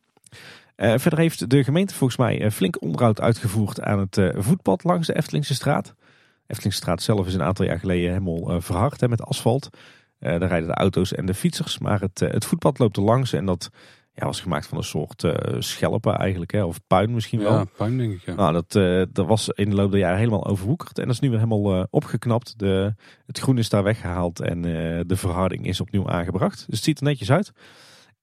Uh, 0.77 0.95
verder 0.97 1.19
heeft 1.19 1.51
de 1.51 1.65
gemeente 1.65 1.95
volgens 1.95 2.19
mij 2.19 2.41
eh, 2.41 2.51
flink 2.51 2.83
onderhoud 2.83 3.21
uitgevoerd 3.21 3.81
aan 3.81 3.99
het 3.99 4.17
uh, 4.17 4.31
voetpad 4.35 4.85
langs 4.85 5.07
de 5.07 5.17
Eftelingse 5.17 5.55
straat. 5.55 5.95
Eftelingse 6.47 6.81
straat 6.81 7.03
zelf 7.03 7.27
is 7.27 7.35
een 7.35 7.43
aantal 7.43 7.65
jaar 7.65 7.79
geleden 7.79 8.09
helemaal 8.09 8.61
verhard 8.61 9.01
hè, 9.01 9.09
met 9.09 9.23
asfalt. 9.23 9.69
daar 10.19 10.47
rijden 10.47 10.69
de 10.69 10.75
auto's 10.75 11.13
en 11.13 11.27
de 11.27 11.35
fietsers, 11.35 11.79
maar 11.79 12.01
het, 12.01 12.21
het 12.21 12.45
voetpad 12.45 12.79
loopt 12.79 12.97
er 12.97 13.03
langs 13.03 13.33
en 13.33 13.47
dat 13.47 13.71
ja, 14.13 14.27
was 14.27 14.41
gemaakt 14.41 14.67
van 14.67 14.79
een 14.79 14.85
soort 14.85 15.25
schelpen 15.59 16.17
eigenlijk, 16.17 16.53
hè, 16.53 16.65
of 16.65 16.81
puin 16.87 17.15
misschien 17.15 17.39
wel. 17.39 17.53
Ja, 17.53 17.65
puin 17.77 17.99
denk 17.99 18.13
ik. 18.13 18.25
Ja. 18.25 18.35
Nou, 18.35 18.53
dat, 18.53 18.73
dat 19.15 19.27
was 19.27 19.49
in 19.49 19.71
de 19.71 19.77
loop 19.77 19.91
der 19.91 20.01
jaren 20.01 20.19
helemaal 20.19 20.47
overwoekerd 20.47 20.99
en 20.99 21.05
dat 21.05 21.15
is 21.15 21.21
nu 21.21 21.31
weer 21.31 21.39
helemaal 21.39 21.87
opgeknapt. 21.91 22.59
De, 22.59 22.95
het 23.27 23.39
groen 23.39 23.59
is 23.59 23.69
daar 23.69 23.83
weggehaald 23.83 24.41
en 24.41 24.63
de 25.07 25.17
verharding 25.17 25.67
is 25.67 25.81
opnieuw 25.81 26.09
aangebracht. 26.09 26.57
Dus 26.67 26.77
het 26.77 26.85
ziet 26.85 26.99
er 26.99 27.05
netjes 27.05 27.31
uit. 27.31 27.53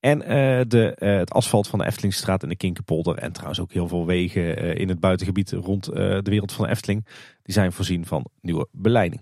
En 0.02 0.22
uh, 0.22 0.28
de, 0.68 0.98
uh, 0.99 1.18
het 1.18 1.32
asfalt 1.32 1.68
van 1.68 1.80
de 1.80 1.86
Eftelingstraat 1.86 2.44
en 2.44 2.49
de 2.49 2.56
Kinkerpolder. 2.56 3.18
En 3.18 3.32
trouwens 3.32 3.60
ook 3.60 3.73
heel 3.73 3.88
veel 3.88 4.06
wegen 4.06 4.64
uh, 4.64 4.76
in 4.76 4.90
het 4.90 4.99
buitengebied 4.99 5.52
rond 5.52 5.86
de 5.86 6.22
wereld 6.23 6.52
van 6.52 6.65
de 6.65 6.72
Efteling. 6.72 7.06
Die 7.44 7.53
zijn 7.53 7.72
voorzien 7.72 8.06
van 8.06 8.26
nieuwe 8.41 8.68
beleiding. 8.72 9.22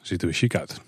Ziet 0.00 0.22
er 0.22 0.32
chic 0.32 0.56
uit. 0.56 0.80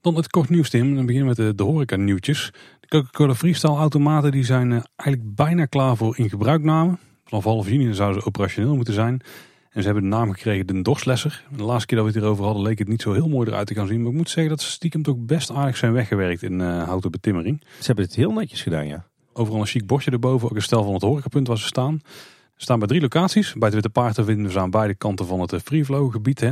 Dan 0.00 0.16
het 0.16 0.28
kort 0.28 0.48
nieuws 0.48 0.70
Tim. 0.70 0.94
Dan 0.94 1.06
beginnen 1.06 1.34
we 1.34 1.42
met 1.42 1.48
de, 1.48 1.64
de 1.64 1.70
horeca 1.70 1.96
nieuwtjes. 1.96 2.52
De 2.80 2.88
Coca-Cola 2.88 3.34
Freestyle 3.34 3.76
automaten 3.76 4.30
die 4.30 4.44
zijn 4.44 4.70
eigenlijk 4.96 5.34
bijna 5.34 5.64
klaar 5.64 5.96
voor 5.96 6.18
in 6.18 6.28
gebruikname. 6.28 6.98
Vanaf 7.24 7.44
half 7.44 7.68
juni 7.68 7.94
zouden 7.94 8.20
ze 8.20 8.26
operationeel 8.26 8.76
moeten 8.76 8.94
zijn. 8.94 9.20
En 9.70 9.80
ze 9.80 9.84
hebben 9.84 10.02
de 10.02 10.16
naam 10.16 10.32
gekregen 10.32 10.66
de 10.66 10.82
Dorslesser. 10.82 11.44
De 11.56 11.62
laatste 11.62 11.86
keer 11.86 11.96
dat 11.96 12.06
we 12.06 12.12
het 12.12 12.20
hierover 12.20 12.44
hadden 12.44 12.62
leek 12.62 12.78
het 12.78 12.88
niet 12.88 13.02
zo 13.02 13.12
heel 13.12 13.28
mooi 13.28 13.48
eruit 13.48 13.66
te 13.66 13.74
gaan 13.74 13.86
zien. 13.86 14.02
Maar 14.02 14.10
ik 14.10 14.16
moet 14.16 14.30
zeggen 14.30 14.56
dat 14.56 14.62
ze 14.62 14.70
stiekem 14.70 15.02
toch 15.02 15.16
best 15.18 15.50
aardig 15.50 15.76
zijn 15.76 15.92
weggewerkt 15.92 16.42
in 16.42 16.60
uh, 16.60 16.82
houten 16.82 17.10
betimmering. 17.10 17.62
Ze 17.78 17.86
hebben 17.86 18.04
het 18.04 18.14
heel 18.14 18.32
netjes 18.32 18.62
gedaan, 18.62 18.86
ja. 18.86 19.06
Overal 19.32 19.60
een 19.60 19.66
chic 19.66 19.86
bordje 19.86 20.10
erboven, 20.10 20.50
ook 20.50 20.56
een 20.56 20.62
stel 20.62 20.84
van 20.84 20.92
het 20.92 21.02
horecapunt 21.02 21.46
waar 21.46 21.58
ze 21.58 21.66
staan. 21.66 22.00
Ze 22.60 22.66
staan 22.66 22.78
bij 22.78 22.88
drie 22.88 23.00
locaties. 23.00 23.52
Bij 23.52 23.62
het 23.62 23.72
Witte 23.72 23.90
Paard 23.90 24.14
vinden 24.14 24.52
we 24.52 24.58
aan 24.58 24.70
beide 24.70 24.94
kanten 24.94 25.26
van 25.26 25.40
het 25.40 25.52
eh, 25.52 25.60
Freeflow 25.60 26.12
gebied. 26.12 26.40
Hè. 26.40 26.46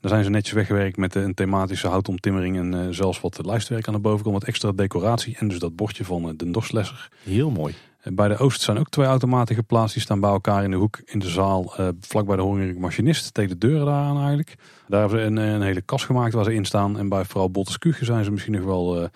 Daar 0.00 0.10
zijn 0.10 0.24
ze 0.24 0.30
netjes 0.30 0.54
weggewerkt 0.54 0.96
met 0.96 1.14
een 1.14 1.34
thematische 1.34 1.88
houtomtimmering 1.88 2.56
en 2.56 2.74
uh, 2.74 2.86
zelfs 2.90 3.20
wat 3.20 3.44
lijstwerk 3.44 3.86
aan 3.86 3.94
de 3.94 4.00
bovenkant. 4.00 4.34
Wat 4.34 4.44
extra 4.44 4.72
decoratie 4.72 5.36
en 5.38 5.48
dus 5.48 5.58
dat 5.58 5.76
bordje 5.76 6.04
van 6.04 6.24
uh, 6.24 6.30
de 6.36 6.50
Dorslesser. 6.50 7.08
Heel 7.22 7.50
mooi. 7.50 7.74
Bij 8.12 8.28
de 8.28 8.36
Oost 8.36 8.60
zijn 8.60 8.78
ook 8.78 8.88
twee 8.88 9.06
automaten 9.06 9.54
geplaatst. 9.54 9.94
Die 9.94 10.02
staan 10.02 10.20
bij 10.20 10.30
elkaar 10.30 10.64
in 10.64 10.70
de 10.70 10.76
hoek 10.76 11.00
in 11.04 11.18
de 11.18 11.28
zaal. 11.28 11.74
Uh, 11.80 11.88
vlak 12.00 12.26
bij 12.26 12.36
de 12.36 12.42
hongerige 12.42 12.78
machinist. 12.78 13.34
Tegen 13.34 13.50
de 13.50 13.66
deuren 13.66 13.86
daar 13.86 14.04
aan 14.04 14.16
eigenlijk. 14.16 14.54
Daar 14.88 15.00
hebben 15.00 15.18
ze 15.18 15.24
een, 15.24 15.36
een, 15.36 15.62
hele 15.62 15.80
kast 15.80 16.04
gemaakt 16.04 16.34
waar 16.34 16.44
ze 16.44 16.54
in 16.54 16.64
staan. 16.64 16.98
En 16.98 17.08
bij 17.08 17.24
vooral 17.24 17.50
Bottes 17.50 17.78
Kuchen 17.78 18.06
zijn 18.06 18.24
ze 18.24 18.30
misschien 18.30 18.52
nog 18.52 18.64
wel 18.64 19.00
uh, 19.00 19.06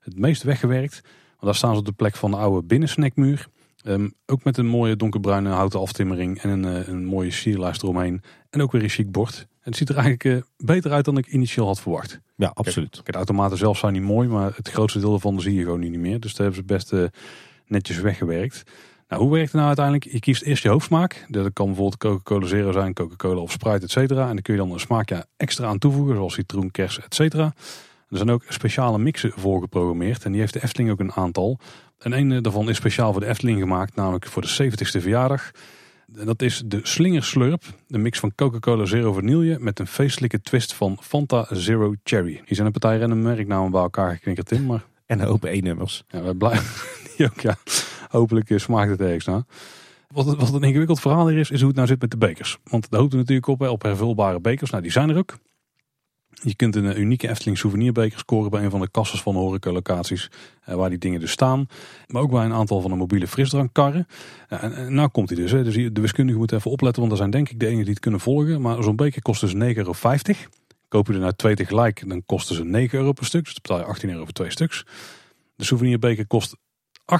het 0.00 0.18
meest 0.18 0.42
weggewerkt. 0.42 1.00
Want 1.28 1.40
daar 1.40 1.54
staan 1.54 1.72
ze 1.72 1.78
op 1.78 1.86
de 1.86 1.92
plek 1.92 2.16
van 2.16 2.30
de 2.30 2.36
oude 2.36 2.66
binnensnekmuur. 2.66 3.48
Um, 3.84 4.14
ook 4.26 4.44
met 4.44 4.56
een 4.56 4.66
mooie 4.66 4.96
donkerbruine 4.96 5.48
houten 5.48 5.80
aftimmering. 5.80 6.42
En 6.42 6.50
een, 6.50 6.64
uh, 6.64 6.88
een 6.88 7.04
mooie 7.04 7.30
sierlijst 7.30 7.82
eromheen. 7.82 8.22
En 8.50 8.62
ook 8.62 8.72
weer 8.72 8.82
een 8.82 8.88
chic 8.88 9.10
bord. 9.10 9.46
Het 9.60 9.76
ziet 9.76 9.88
er 9.88 9.96
eigenlijk 9.96 10.46
beter 10.56 10.92
uit 10.92 11.04
dan 11.04 11.18
ik 11.18 11.26
initieel 11.26 11.66
had 11.66 11.80
verwacht. 11.80 12.20
Ja, 12.36 12.50
absoluut. 12.54 12.90
Kijk, 12.90 13.06
de 13.06 13.16
automaten 13.16 13.58
zelf 13.58 13.78
zijn 13.78 13.92
niet 13.92 14.02
mooi. 14.02 14.28
Maar 14.28 14.52
het 14.54 14.68
grootste 14.68 15.00
deel 15.00 15.14
ervan 15.14 15.40
zie 15.40 15.54
je 15.54 15.62
gewoon 15.62 15.80
niet 15.80 15.98
meer. 15.98 16.20
Dus 16.20 16.34
daar 16.34 16.46
hebben 16.46 16.66
ze 16.68 16.74
best 16.74 17.10
netjes 17.68 18.00
weggewerkt. 18.00 18.62
Nou, 19.08 19.22
hoe 19.22 19.30
werkt 19.30 19.46
het 19.46 19.54
nou 19.54 19.66
uiteindelijk? 19.66 20.04
Je 20.12 20.20
kiest 20.20 20.42
eerst 20.42 20.62
je 20.62 20.68
hoofdsmaak. 20.68 21.26
Dat 21.28 21.52
kan 21.52 21.66
bijvoorbeeld 21.66 21.96
Coca-Cola 21.96 22.46
Zero 22.46 22.72
zijn, 22.72 22.94
Coca-Cola 22.94 23.40
of 23.40 23.50
Sprite, 23.50 23.84
et 23.84 23.90
cetera. 23.90 24.20
En 24.20 24.32
dan 24.32 24.42
kun 24.42 24.54
je 24.54 24.60
dan 24.60 24.72
een 24.72 24.80
smaakje 24.80 25.26
extra 25.36 25.66
aan 25.66 25.78
toevoegen, 25.78 26.14
zoals 26.14 26.34
citroen, 26.34 26.70
kers, 26.70 27.00
et 27.00 27.14
cetera. 27.14 27.54
Er 28.08 28.16
zijn 28.16 28.30
ook 28.30 28.44
speciale 28.48 28.98
mixen 28.98 29.32
voor 29.36 29.60
geprogrammeerd. 29.60 30.24
En 30.24 30.32
die 30.32 30.40
heeft 30.40 30.52
de 30.52 30.62
Efteling 30.62 30.90
ook 30.90 31.00
een 31.00 31.12
aantal. 31.12 31.58
En 31.98 32.12
een 32.12 32.32
eh, 32.32 32.42
daarvan 32.42 32.68
is 32.68 32.76
speciaal 32.76 33.12
voor 33.12 33.20
de 33.20 33.26
Efteling 33.26 33.60
gemaakt, 33.60 33.94
namelijk 33.94 34.26
voor 34.26 34.42
de 34.42 34.70
70ste 34.70 35.00
verjaardag. 35.00 35.50
En 36.16 36.26
dat 36.26 36.42
is 36.42 36.62
de 36.66 36.80
Slinger 36.82 37.24
Slurp, 37.24 37.62
de 37.86 37.98
mix 37.98 38.18
van 38.18 38.34
Coca-Cola 38.34 38.84
Zero 38.84 39.12
Vanille 39.12 39.58
met 39.58 39.78
een 39.78 39.86
feestelijke 39.86 40.40
twist 40.40 40.72
van 40.72 40.98
Fanta 41.00 41.46
Zero 41.50 41.94
Cherry. 42.02 42.32
Hier 42.32 42.54
zijn 42.54 42.66
een 42.66 42.72
partij 42.72 42.98
random 42.98 43.22
merknamen 43.22 43.70
bij 43.70 43.80
elkaar 43.80 44.14
geknikkerd 44.14 44.52
in, 44.52 44.66
maar... 44.66 44.84
En 45.06 45.24
open 45.24 45.50
E-nummers. 45.50 46.04
Ja, 46.08 46.22
we 46.22 46.36
blijven 46.36 46.66
ook, 47.30 47.40
ja. 47.40 47.56
Hopelijk 48.08 48.50
eh, 48.50 48.58
smaakt 48.58 48.90
het 48.90 49.00
ergens 49.00 49.24
naar. 49.24 49.42
Wat, 50.08 50.36
wat 50.36 50.54
een 50.54 50.62
ingewikkeld 50.62 51.00
verhaal 51.00 51.28
hier 51.28 51.38
is, 51.38 51.50
is 51.50 51.58
hoe 51.58 51.68
het 51.68 51.76
nou 51.76 51.88
zit 51.88 52.00
met 52.00 52.10
de 52.10 52.16
bekers. 52.16 52.58
Want 52.64 52.90
daar 52.90 53.00
hoopt 53.00 53.14
natuurlijk 53.14 53.46
op, 53.46 53.60
op 53.60 53.82
hervulbare 53.82 54.40
bekers. 54.40 54.70
Nou, 54.70 54.82
die 54.82 54.92
zijn 54.92 55.10
er 55.10 55.16
ook. 55.16 55.38
Je 56.42 56.54
kunt 56.56 56.76
een 56.76 56.92
eh, 56.92 56.98
unieke 56.98 57.28
Efteling 57.28 57.58
souvenirbeker 57.58 58.18
scoren 58.18 58.50
bij 58.50 58.64
een 58.64 58.70
van 58.70 58.80
de 58.80 58.90
kassen 58.90 59.18
van 59.18 59.32
de 59.32 59.38
horecalocaties 59.38 60.30
eh, 60.64 60.74
waar 60.74 60.88
die 60.88 60.98
dingen 60.98 61.20
dus 61.20 61.30
staan. 61.30 61.66
Maar 62.06 62.22
ook 62.22 62.30
bij 62.30 62.44
een 62.44 62.52
aantal 62.52 62.80
van 62.80 62.90
de 62.90 62.96
mobiele 62.96 63.26
frisdrankkarren. 63.26 64.06
En, 64.48 64.74
en 64.74 64.94
nou 64.94 65.08
komt 65.08 65.28
hij 65.28 65.38
dus. 65.38 65.50
Hè. 65.50 65.64
Dus 65.64 65.74
de 65.74 66.00
wiskundige 66.00 66.38
moet 66.38 66.52
even 66.52 66.70
opletten, 66.70 67.00
want 67.00 67.12
er 67.12 67.18
zijn 67.18 67.30
denk 67.30 67.48
ik 67.48 67.58
de 67.58 67.66
enigen 67.66 67.84
die 67.84 67.94
het 67.94 68.02
kunnen 68.02 68.20
volgen. 68.20 68.60
Maar 68.60 68.82
zo'n 68.82 68.96
beker 68.96 69.22
kost 69.22 69.40
dus 69.40 69.54
9,50 69.54 69.58
euro. 69.58 69.92
Koop 70.88 71.06
je 71.06 71.12
er 71.12 71.18
nou 71.18 71.32
twee 71.36 71.54
tegelijk, 71.54 72.08
dan 72.08 72.22
kosten 72.26 72.56
ze 72.56 72.64
9 72.64 72.98
euro 72.98 73.12
per 73.12 73.26
stuk. 73.26 73.44
Dus 73.44 73.52
dan 73.52 73.62
betaal 73.62 73.78
je 73.78 73.84
18 73.84 74.10
euro 74.10 74.24
voor 74.24 74.32
twee 74.32 74.50
stuks. 74.50 74.86
De 75.56 75.64
souvenirbeker 75.64 76.26
kost 76.26 76.56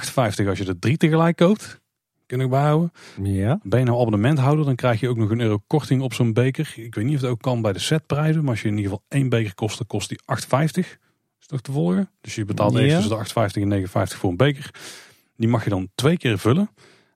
8,50 0.05 0.47
als 0.47 0.57
je 0.57 0.65
er 0.67 0.79
drie 0.79 0.97
tegelijk 0.97 1.35
koopt. 1.35 1.79
Kun 2.25 2.41
ik 2.41 2.49
bijhouden. 2.49 2.91
Ja. 3.23 3.59
Ben 3.63 3.79
je 3.79 3.85
nou 3.85 3.97
abonnementhouder, 3.97 4.65
dan 4.65 4.75
krijg 4.75 4.99
je 4.99 5.09
ook 5.09 5.17
nog 5.17 5.29
een 5.29 5.39
euro 5.41 5.59
korting 5.67 6.01
op 6.01 6.13
zo'n 6.13 6.33
beker. 6.33 6.73
Ik 6.75 6.95
weet 6.95 7.05
niet 7.05 7.15
of 7.15 7.21
het 7.21 7.29
ook 7.29 7.41
kan 7.41 7.61
bij 7.61 7.73
de 7.73 7.79
setprijzen. 7.79 8.41
Maar 8.41 8.49
als 8.51 8.61
je 8.61 8.67
in 8.67 8.77
ieder 8.77 8.91
geval 8.91 9.05
één 9.07 9.29
beker 9.29 9.55
kost, 9.55 9.77
dan 9.77 9.87
kost 9.87 10.09
die 10.09 10.19
8,50. 10.25 10.97
Is 11.39 11.47
toch 11.47 11.61
te 11.61 11.71
volgen? 11.71 12.09
Dus 12.21 12.35
je 12.35 12.45
betaalt 12.45 12.73
Ja. 12.73 12.79
eerst 12.79 12.95
tussen 12.95 13.11
de 13.11 13.23
8,50 13.23 13.61
en 13.61 13.67
59 13.67 14.17
voor 14.19 14.29
een 14.29 14.37
beker. 14.37 14.69
Die 15.37 15.47
mag 15.47 15.63
je 15.63 15.69
dan 15.69 15.89
twee 15.95 16.17
keer 16.17 16.39
vullen 16.39 16.69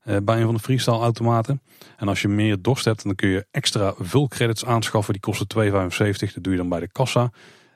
eh, 0.04 0.18
bij 0.24 0.38
een 0.40 0.45
van 0.45 0.54
de 0.56 0.60
freestyle 0.62 0.98
automaten. 0.98 1.62
En 1.98 2.08
als 2.08 2.22
je 2.22 2.28
meer 2.28 2.62
dorst 2.62 2.86
hebt, 2.86 3.04
dan 3.04 3.16
kun 3.16 3.30
je 3.30 3.45
extra 3.52 3.94
vulcredits 4.00 4.66
aanschaffen. 4.66 5.14
Die 5.14 5.22
kosten 5.22 5.48
2,75. 5.48 6.34
Dat 6.34 6.44
doe 6.44 6.52
je 6.54 6.60
dan 6.60 6.70
bij 6.70 6.80
de 6.80 6.91
kassa. 6.91 7.32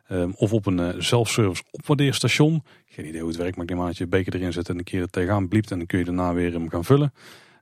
Ehm, 0.08 0.32
of 0.36 0.54
op 0.54 0.66
een 0.66 0.80
eh, 0.80 0.90
zelfservice 0.98 1.64
opwaardeerstation. 1.72 2.64
Geen 2.86 3.08
idee 3.08 3.20
hoe 3.20 3.30
het 3.30 3.40
werkt, 3.40 3.56
maar 3.56 3.66
ik 3.66 3.72
neem 3.72 3.80
aan 3.80 3.88
dat 3.88 3.98
je 3.98 4.08
beker 4.08 4.36
erin 4.36 4.54
zet 4.54 4.70
en 4.70 4.78
een 4.78 4.84
keer 4.84 5.02
er 5.02 5.10
tegenaan 5.10 5.48
bliept. 5.48 5.72
En 5.72 5.78
dan 5.78 5.88
kun 5.88 6.00
je 6.00 6.06
daarna 6.06 6.34
weer 6.34 6.54
hem 6.54 6.70
gaan 6.70 6.86
vullen. 6.86 7.14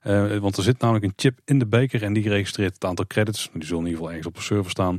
Eh, 0.02 0.36
want 0.36 0.56
er 0.56 0.62
zit 0.62 0.80
namelijk 0.80 1.04
een 1.04 1.12
chip 1.16 1.38
in 1.44 1.58
de 1.58 1.66
beker 1.66 2.02
en 2.02 2.12
die 2.12 2.28
registreert 2.28 2.74
het 2.74 2.84
aantal 2.84 3.06
credits. 3.06 3.50
Die 3.52 3.64
zullen 3.64 3.82
in 3.82 3.88
ieder 3.88 3.98
geval 3.98 4.08
ergens 4.08 4.26
op 4.26 4.36
een 4.36 4.42
server 4.42 4.70
staan. 4.70 4.98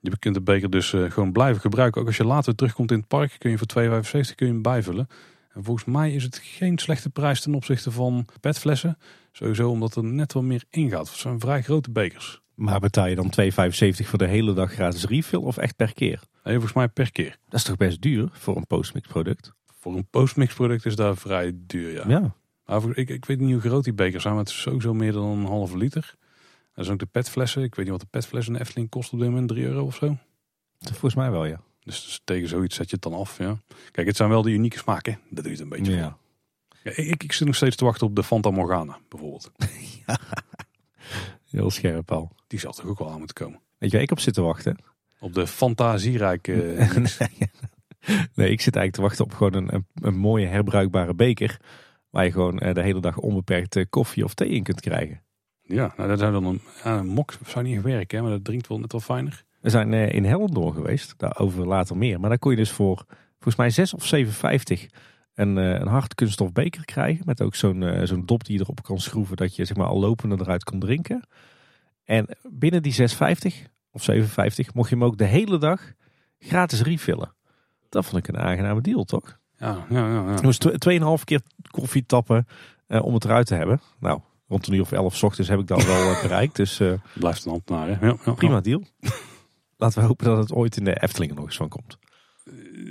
Je 0.00 0.18
kunt 0.18 0.34
de 0.34 0.40
beker 0.40 0.70
dus 0.70 0.92
eh, 0.92 1.10
gewoon 1.10 1.32
blijven 1.32 1.60
gebruiken. 1.60 2.00
Ook 2.00 2.06
als 2.06 2.16
je 2.16 2.24
later 2.24 2.54
terugkomt 2.54 2.90
in 2.90 2.98
het 2.98 3.08
park, 3.08 3.36
kun 3.38 3.50
je 3.50 3.58
voor 3.58 3.66
2,75 3.66 4.34
kun 4.34 4.46
je 4.46 4.52
hem 4.52 4.62
bijvullen. 4.62 5.08
En 5.58 5.64
volgens 5.64 5.86
mij 5.86 6.12
is 6.12 6.22
het 6.22 6.38
geen 6.42 6.78
slechte 6.78 7.10
prijs 7.10 7.40
ten 7.40 7.54
opzichte 7.54 7.90
van 7.90 8.26
petflessen. 8.40 8.98
Sowieso 9.32 9.70
omdat 9.70 9.96
er 9.96 10.04
net 10.04 10.32
wel 10.32 10.42
meer 10.42 10.64
ingaat. 10.70 11.08
Het 11.08 11.18
zijn 11.18 11.40
vrij 11.40 11.62
grote 11.62 11.90
bekers. 11.90 12.40
Maar 12.54 12.80
betaal 12.80 13.06
je 13.06 13.14
dan 13.14 13.32
2,75 13.40 14.06
voor 14.06 14.18
de 14.18 14.26
hele 14.26 14.52
dag 14.52 14.72
gratis 14.72 15.04
refill 15.04 15.38
of 15.38 15.56
echt 15.56 15.76
per 15.76 15.94
keer? 15.94 16.22
En 16.42 16.52
volgens 16.52 16.72
mij 16.72 16.88
per 16.88 17.12
keer. 17.12 17.36
Dat 17.48 17.58
is 17.58 17.66
toch 17.66 17.76
best 17.76 18.00
duur 18.00 18.28
voor 18.32 18.56
een 18.56 18.66
postmix 18.66 19.08
product? 19.08 19.52
Voor 19.78 19.96
een 19.96 20.06
postmix 20.06 20.54
product 20.54 20.86
is 20.86 20.96
daar 20.96 21.16
vrij 21.16 21.52
duur, 21.54 21.92
ja. 21.92 22.04
Ja. 22.08 22.34
Maar 22.64 22.96
ik, 22.96 23.10
ik 23.10 23.24
weet 23.24 23.40
niet 23.40 23.52
hoe 23.52 23.60
groot 23.60 23.84
die 23.84 23.94
bekers 23.94 24.22
zijn, 24.22 24.34
maar 24.34 24.44
het 24.44 24.52
is 24.52 24.60
sowieso 24.60 24.94
meer 24.94 25.12
dan 25.12 25.24
een 25.24 25.44
halve 25.44 25.76
liter. 25.76 26.14
Dat 26.74 26.84
is 26.84 26.90
ook 26.90 26.98
de 26.98 27.06
petflessen. 27.06 27.62
Ik 27.62 27.74
weet 27.74 27.84
niet 27.84 27.94
wat 27.94 28.00
de 28.00 28.10
petfles 28.10 28.46
in 28.46 28.52
de 28.52 28.60
Efteling 28.60 28.88
kost 28.88 29.12
op 29.12 29.18
dit 29.18 29.28
moment, 29.28 29.48
3 29.48 29.64
euro 29.64 29.84
of 29.84 29.94
zo. 29.94 30.16
Volgens 30.78 31.14
mij 31.14 31.30
wel, 31.30 31.44
ja. 31.44 31.60
Dus, 31.88 32.20
tegen 32.24 32.48
zoiets 32.48 32.76
zet 32.76 32.90
je 32.90 32.94
het 32.94 33.04
dan 33.04 33.20
af, 33.20 33.38
ja. 33.38 33.58
Kijk, 33.90 34.06
het 34.06 34.16
zijn 34.16 34.28
wel 34.28 34.42
de 34.42 34.50
unieke 34.50 34.78
smaken. 34.78 35.20
Dat 35.30 35.44
doe 35.44 35.52
je 35.52 35.58
het 35.58 35.60
een 35.60 35.68
beetje. 35.68 35.92
Ja, 35.96 36.18
ik, 36.82 37.22
ik 37.22 37.32
zit 37.32 37.46
nog 37.46 37.56
steeds 37.56 37.76
te 37.76 37.84
wachten 37.84 38.06
op 38.06 38.16
de 38.16 38.24
Fanta 38.24 38.50
Morgana, 38.50 38.98
bijvoorbeeld. 39.08 39.52
Heel 41.50 41.70
scherp 41.70 42.12
al. 42.12 42.32
Die 42.46 42.58
zal 42.58 42.72
toch 42.72 42.86
ook 42.86 42.98
wel 42.98 43.10
aan 43.10 43.18
moeten 43.18 43.36
komen. 43.36 43.60
Weet 43.78 43.90
je 43.90 43.96
waar 43.96 44.04
ik 44.04 44.10
op 44.10 44.20
zit 44.20 44.34
te 44.34 44.40
wachten? 44.40 44.76
Op 45.20 45.34
de 45.34 45.46
fantasierijke... 45.46 46.52
nee, 48.34 48.50
ik 48.54 48.60
zit 48.60 48.76
eigenlijk 48.76 48.92
te 48.92 49.00
wachten 49.00 49.24
op 49.24 49.32
gewoon 49.32 49.54
een, 49.54 49.86
een, 49.94 50.16
mooie 50.16 50.46
herbruikbare 50.46 51.14
beker. 51.14 51.60
Waar 52.10 52.24
je 52.24 52.32
gewoon 52.32 52.58
eh, 52.58 52.74
de 52.74 52.82
hele 52.82 53.00
dag 53.00 53.16
onbeperkt 53.16 53.76
eh, 53.76 53.84
koffie 53.90 54.24
of 54.24 54.34
thee 54.34 54.48
in 54.48 54.62
kunt 54.62 54.80
krijgen. 54.80 55.22
ja, 55.62 55.94
nou, 55.96 56.08
dat 56.08 56.18
zou 56.18 56.32
dan 56.32 56.44
een, 56.44 56.60
ja, 56.84 56.98
een 56.98 57.06
mok 57.06 57.38
zou 57.46 57.64
niet 57.64 57.82
werken, 57.82 58.16
hè, 58.16 58.22
maar 58.22 58.32
dat 58.32 58.44
drinkt 58.44 58.68
wel 58.68 58.78
net 58.78 58.92
wel 58.92 59.00
fijner. 59.00 59.44
We 59.68 59.74
zijn 59.74 59.94
eh, 59.94 60.12
in 60.14 60.24
Hellendoorn 60.24 60.74
geweest, 60.74 61.14
daarover 61.16 61.66
later 61.66 61.96
meer. 61.96 62.20
Maar 62.20 62.28
daar 62.28 62.38
kon 62.38 62.50
je 62.50 62.56
dus 62.56 62.70
voor 62.70 63.04
volgens 63.32 63.56
mij 63.56 63.70
6 63.70 63.94
of 63.94 64.04
7,50 64.04 64.86
een, 65.34 65.58
eh, 65.58 65.80
een 65.80 65.86
hard 65.86 66.14
kunststof 66.14 66.52
beker 66.52 66.84
krijgen. 66.84 67.22
Met 67.26 67.42
ook 67.42 67.54
zo'n 67.54 67.82
eh, 67.82 68.06
zo'n 68.06 68.26
dop 68.26 68.44
die 68.44 68.56
je 68.56 68.62
erop 68.62 68.82
kan 68.82 68.98
schroeven 68.98 69.36
dat 69.36 69.56
je 69.56 69.64
zeg 69.64 69.76
maar, 69.76 69.86
al 69.86 70.00
lopende 70.00 70.36
eruit 70.40 70.64
kon 70.64 70.78
drinken. 70.78 71.28
En 72.04 72.36
binnen 72.50 72.82
die 72.82 72.92
6,50 72.92 73.66
of 73.90 74.02
7,50 74.10 74.74
mocht 74.74 74.88
je 74.88 74.94
hem 74.94 75.04
ook 75.04 75.18
de 75.18 75.24
hele 75.24 75.58
dag 75.58 75.92
gratis 76.38 76.82
refillen. 76.82 77.34
Dat 77.88 78.04
vond 78.04 78.16
ik 78.16 78.28
een 78.34 78.40
aangename 78.42 78.80
deal, 78.80 79.04
toch? 79.04 79.38
Ja, 79.56 79.86
ja, 79.88 80.08
ja. 80.10 80.34
Je 80.34 80.42
moest 80.42 80.60
tw- 80.60 80.90
2,5 81.18 81.24
keer 81.24 81.40
koffie 81.70 82.06
tappen 82.06 82.46
om 82.86 83.14
het 83.14 83.24
eruit 83.24 83.46
te 83.46 83.54
hebben. 83.54 83.80
Nou, 84.00 84.20
rond 84.46 84.66
een 84.66 84.74
uur 84.74 84.80
of 84.80 84.92
11 84.92 85.16
's 85.16 85.22
ochtends 85.22 85.48
heb 85.50 85.58
ik 85.60 85.66
dat 85.66 85.84
wel 85.84 86.22
bereikt. 86.22 86.56
Dus 86.56 86.80
Blijft 87.12 87.44
een 87.44 87.52
ambtenaar, 87.52 87.86
hè? 87.88 88.06
Ja, 88.06 88.16
ja, 88.24 88.32
prima 88.32 88.60
deal. 88.60 88.82
Laten 89.80 90.00
we 90.00 90.06
hopen 90.06 90.26
dat 90.26 90.38
het 90.38 90.52
ooit 90.52 90.76
in 90.76 90.84
de 90.84 91.02
Efteling 91.02 91.34
nog 91.34 91.44
eens 91.44 91.56
van 91.56 91.68
komt. 91.68 91.98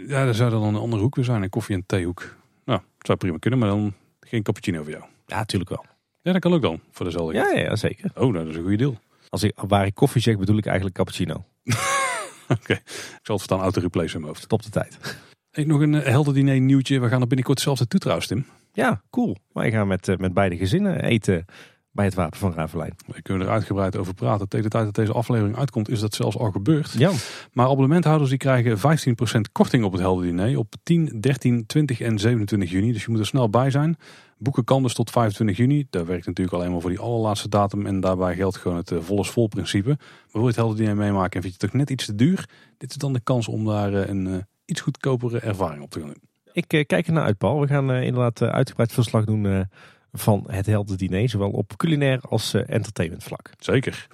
Ja, 0.08 0.26
daar 0.26 0.34
zou 0.34 0.52
dan 0.52 0.64
een 0.64 0.76
andere 0.76 1.02
hoek 1.02 1.16
weer 1.16 1.26
zijn, 1.26 1.44
een 1.44 1.50
koffie- 1.50 1.76
en 1.76 1.84
theehoek. 1.86 2.36
Nou, 2.66 2.80
het 2.98 3.08
zou 3.08 3.18
prima 3.18 3.38
kunnen, 3.38 3.60
maar 3.60 3.70
dan 3.70 3.94
geen 4.20 4.44
cappuccino 4.44 4.84
voor 4.84 4.92
jou. 4.92 5.04
Ja, 5.26 5.38
natuurlijk 5.38 5.70
wel. 5.70 5.86
Ja, 6.22 6.32
dat 6.32 6.42
kan 6.42 6.54
ook 6.54 6.62
dan, 6.62 6.80
voor 6.92 7.06
dezelfde 7.06 7.34
Ja, 7.34 7.52
ja, 7.52 7.76
zeker. 7.76 8.12
Oh, 8.16 8.32
nou, 8.32 8.34
dat 8.34 8.48
is 8.48 8.56
een 8.56 8.62
goede 8.62 8.78
deal. 8.78 9.00
Als 9.30 9.44
ik, 9.44 9.54
waar 9.56 9.86
ik 9.86 9.96
koffie 9.96 10.22
zeg, 10.22 10.38
bedoel 10.38 10.58
ik 10.58 10.66
eigenlijk 10.66 10.96
cappuccino. 10.96 11.34
Oké, 12.58 12.74
ik 12.74 13.20
zal 13.22 13.36
het 13.36 13.46
verstaan 13.46 13.60
auto-replace 13.60 14.14
in 14.14 14.20
mijn 14.20 14.26
hoofd. 14.26 14.44
Stop 14.44 14.64
de 14.64 14.70
tijd. 14.70 15.18
Ik 15.52 15.68
nog 15.68 15.82
een 15.82 15.96
eh, 15.96 16.06
helder 16.06 16.34
diner 16.34 16.60
nieuwtje. 16.60 17.00
We 17.00 17.08
gaan 17.08 17.22
er 17.22 17.28
binnenkort 17.28 17.60
zelfs 17.60 17.80
naartoe 17.80 18.00
trouwens, 18.00 18.28
Tim. 18.28 18.46
Ja, 18.74 19.02
cool. 19.10 19.36
Wij 19.54 19.72
gaan 19.72 19.88
met, 19.88 20.08
eh, 20.08 20.18
met 20.18 20.34
beide 20.34 20.58
gezinnen 20.58 21.04
eten 21.04 21.46
bij 21.98 22.06
het 22.06 22.16
Wapen 22.16 22.40
van 22.40 22.54
Ravelijn. 22.54 22.96
We 23.06 23.22
kunnen 23.22 23.48
er 23.48 23.54
uitgebreid 23.54 23.98
over 23.98 24.14
praten. 24.14 24.48
Tegen 24.48 24.66
de 24.66 24.72
tijd 24.72 24.86
dat 24.86 24.96
deze 24.96 25.14
aflevering 25.14 25.58
uitkomt 25.58 25.90
is 25.90 26.00
dat 26.00 26.14
zelfs 26.14 26.38
al 26.38 26.52
gebeurd. 26.52 26.92
Ja, 26.98 27.12
Maar 27.54 27.66
abonnementhouders 27.66 28.30
die 28.30 28.40
krijgen 28.40 28.78
15% 28.78 29.52
korting 29.52 29.84
op 29.84 29.92
het 29.92 30.02
helder 30.02 30.26
diner 30.26 30.58
op 30.58 30.74
10, 30.84 31.18
13, 31.20 31.66
20 31.66 32.02
en 32.02 32.20
27 32.20 32.70
juni. 32.70 32.92
Dus 32.92 33.04
je 33.04 33.12
moet 33.12 33.20
er 33.20 33.26
snel 33.26 33.50
bij 33.50 33.70
zijn. 33.70 33.98
Boeken 34.38 34.64
kan 34.64 34.84
dus 34.84 34.94
tot 34.94 35.12
25 35.12 35.58
juni. 35.58 35.88
Dat 35.90 36.06
werkt 36.06 36.26
natuurlijk 36.26 36.58
alleen 36.58 36.72
maar 36.72 36.82
voor 36.82 36.90
die 36.90 37.00
allerlaatste 37.00 37.50
datum. 37.50 37.86
En 37.86 38.00
daarbij 38.00 38.36
geldt 38.36 38.58
gewoon 38.58 38.78
het 38.78 38.92
eh, 38.92 38.98
vol 39.02 39.20
is 39.20 39.30
vol 39.30 39.48
principe. 39.48 39.90
Maar 39.90 39.98
wil 40.32 40.42
je 40.42 40.48
het 40.48 40.56
helder 40.56 40.78
diner 40.78 40.96
meemaken 40.96 41.36
en 41.36 41.42
vind 41.42 41.54
je 41.54 41.60
het 41.62 41.72
toch 41.72 41.80
net 41.80 41.90
iets 41.90 42.06
te 42.06 42.16
duur? 42.16 42.50
Dit 42.78 42.90
is 42.90 42.98
dan 42.98 43.14
de 43.14 43.20
kans 43.20 43.48
om 43.48 43.66
daar 43.66 43.94
eh, 43.94 44.10
een 44.10 44.28
eh, 44.28 44.38
iets 44.66 44.82
goedkopere 44.82 45.40
ervaring 45.40 45.84
op 45.84 45.92
te 45.92 46.00
gaan 46.00 46.08
doen. 46.08 46.22
ik 46.52 46.68
kijk 46.68 47.08
ernaar 47.08 47.24
uit, 47.24 47.38
Paul. 47.38 47.60
We 47.60 47.68
gaan 47.68 47.92
inderdaad 47.92 48.42
uitgebreid 48.42 48.92
verslag 48.92 49.26
doen 49.26 49.68
van 50.12 50.44
het 50.48 50.66
Helden 50.66 50.98
Diner. 50.98 51.30
Zowel 51.30 51.50
op 51.50 51.78
culinair 51.78 52.20
als 52.22 52.54
eh, 52.54 52.62
entertainment 52.68 53.24
vlak. 53.24 53.52
Zeker. 53.60 54.08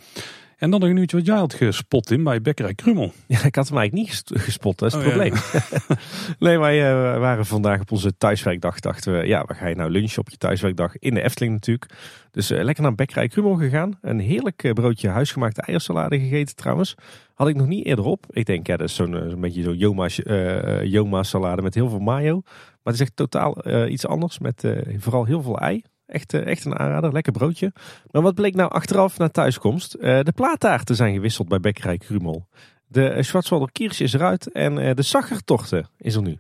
En 0.64 0.70
dan 0.70 0.80
nog 0.80 0.90
een 0.90 0.98
uurtje 0.98 1.18
wat 1.18 1.26
jij 1.26 1.36
had 1.36 1.54
gespot 1.54 2.12
in 2.12 2.24
bij 2.24 2.42
Bekkerij 2.42 2.74
Krummel. 2.74 3.12
Ja, 3.28 3.44
ik 3.44 3.56
had 3.56 3.68
hem 3.68 3.78
eigenlijk 3.78 3.92
niet 3.94 4.10
ges- 4.10 4.44
gespot, 4.44 4.80
dat 4.80 4.88
is 4.88 4.94
het 4.98 5.06
Oh, 5.06 5.16
ja. 5.16 5.30
probleem. 5.30 5.42
nee, 6.48 6.60
wij 6.60 6.90
eh, 6.90 7.20
waren 7.20 7.46
vandaag 7.46 7.80
op 7.82 7.92
onze 7.92 8.18
thuiswerkdag. 8.18 8.80
Dachten 8.80 9.20
we, 9.20 9.28
ja, 9.28 9.44
waar 9.48 9.56
ga 9.56 9.68
je 9.68 9.76
nou 9.76 9.90
lunchen 9.90 10.20
op 10.20 10.30
je 10.30 10.38
thuiswerkdag? 10.38 10.98
In 10.98 11.14
de 11.14 11.22
Efteling 11.22 11.54
natuurlijk. 11.54 11.92
Dus 12.32 12.50
eh, 12.50 12.64
lekker 12.64 12.84
naar 12.84 12.96
Bekkerij 12.96 13.28
Krummel 13.28 13.56
gegaan. 13.56 13.98
Een 14.02 14.20
heerlijk 14.20 14.64
eh, 14.64 14.72
broodje 14.72 15.10
huisgemaakte 15.10 15.62
eiersalade 15.62 16.20
gegeten 16.20 16.56
trouwens. 16.56 16.96
Had 17.34 17.48
ik 17.48 17.56
nog 17.56 17.68
niet 17.68 17.86
eerder 17.86 18.06
op. 18.06 18.26
Ik 18.30 18.46
denk, 18.46 18.68
ja, 18.68 18.78
dat 18.78 18.88
is 18.90 18.96
zo'n 18.96 19.36
beetje 19.40 19.64
zo'n 19.64 19.78
Joma, 19.78 20.08
eh, 20.08 20.84
Joma 20.84 21.24
salade 21.24 21.62
met 21.62 21.74
heel 21.74 21.90
veel 21.90 22.00
mayo. 22.00 22.42
Maar 22.44 22.94
het 22.94 22.96
is 22.96 23.02
echt 23.02 23.16
totaal 23.16 23.58
iets 23.88 24.08
anders. 24.08 24.40
Met 24.40 24.68
vooral 24.98 25.26
heel 25.26 25.42
veel 25.42 25.60
ei. 25.60 25.82
Echt, 26.14 26.34
eh, 26.34 26.46
echt 26.46 26.66
een 26.66 26.80
aanrader, 26.80 27.12
lekker 27.12 27.32
broodje. 27.32 27.74
Maar 28.12 28.22
wat 28.22 28.36
bleek 28.36 28.56
nou 28.56 28.72
achteraf 28.72 29.18
na 29.18 29.30
thuiskomst? 29.30 29.94
Eh, 29.94 30.20
de 30.24 30.32
plaattaarten 30.32 30.96
zijn 30.96 31.14
gewisseld 31.14 31.48
bij 31.48 31.60
Bekkerij 31.60 31.98
Krumel. 31.98 32.48
De 32.88 33.08
eh, 33.08 33.24
Schwarzwalder 33.24 33.70
is 33.74 34.14
eruit 34.14 34.52
en 34.52 34.96
de 34.96 35.02
Sachertochten 35.02 35.88
is 35.98 36.16
er 36.16 36.22
nu. 36.22 36.40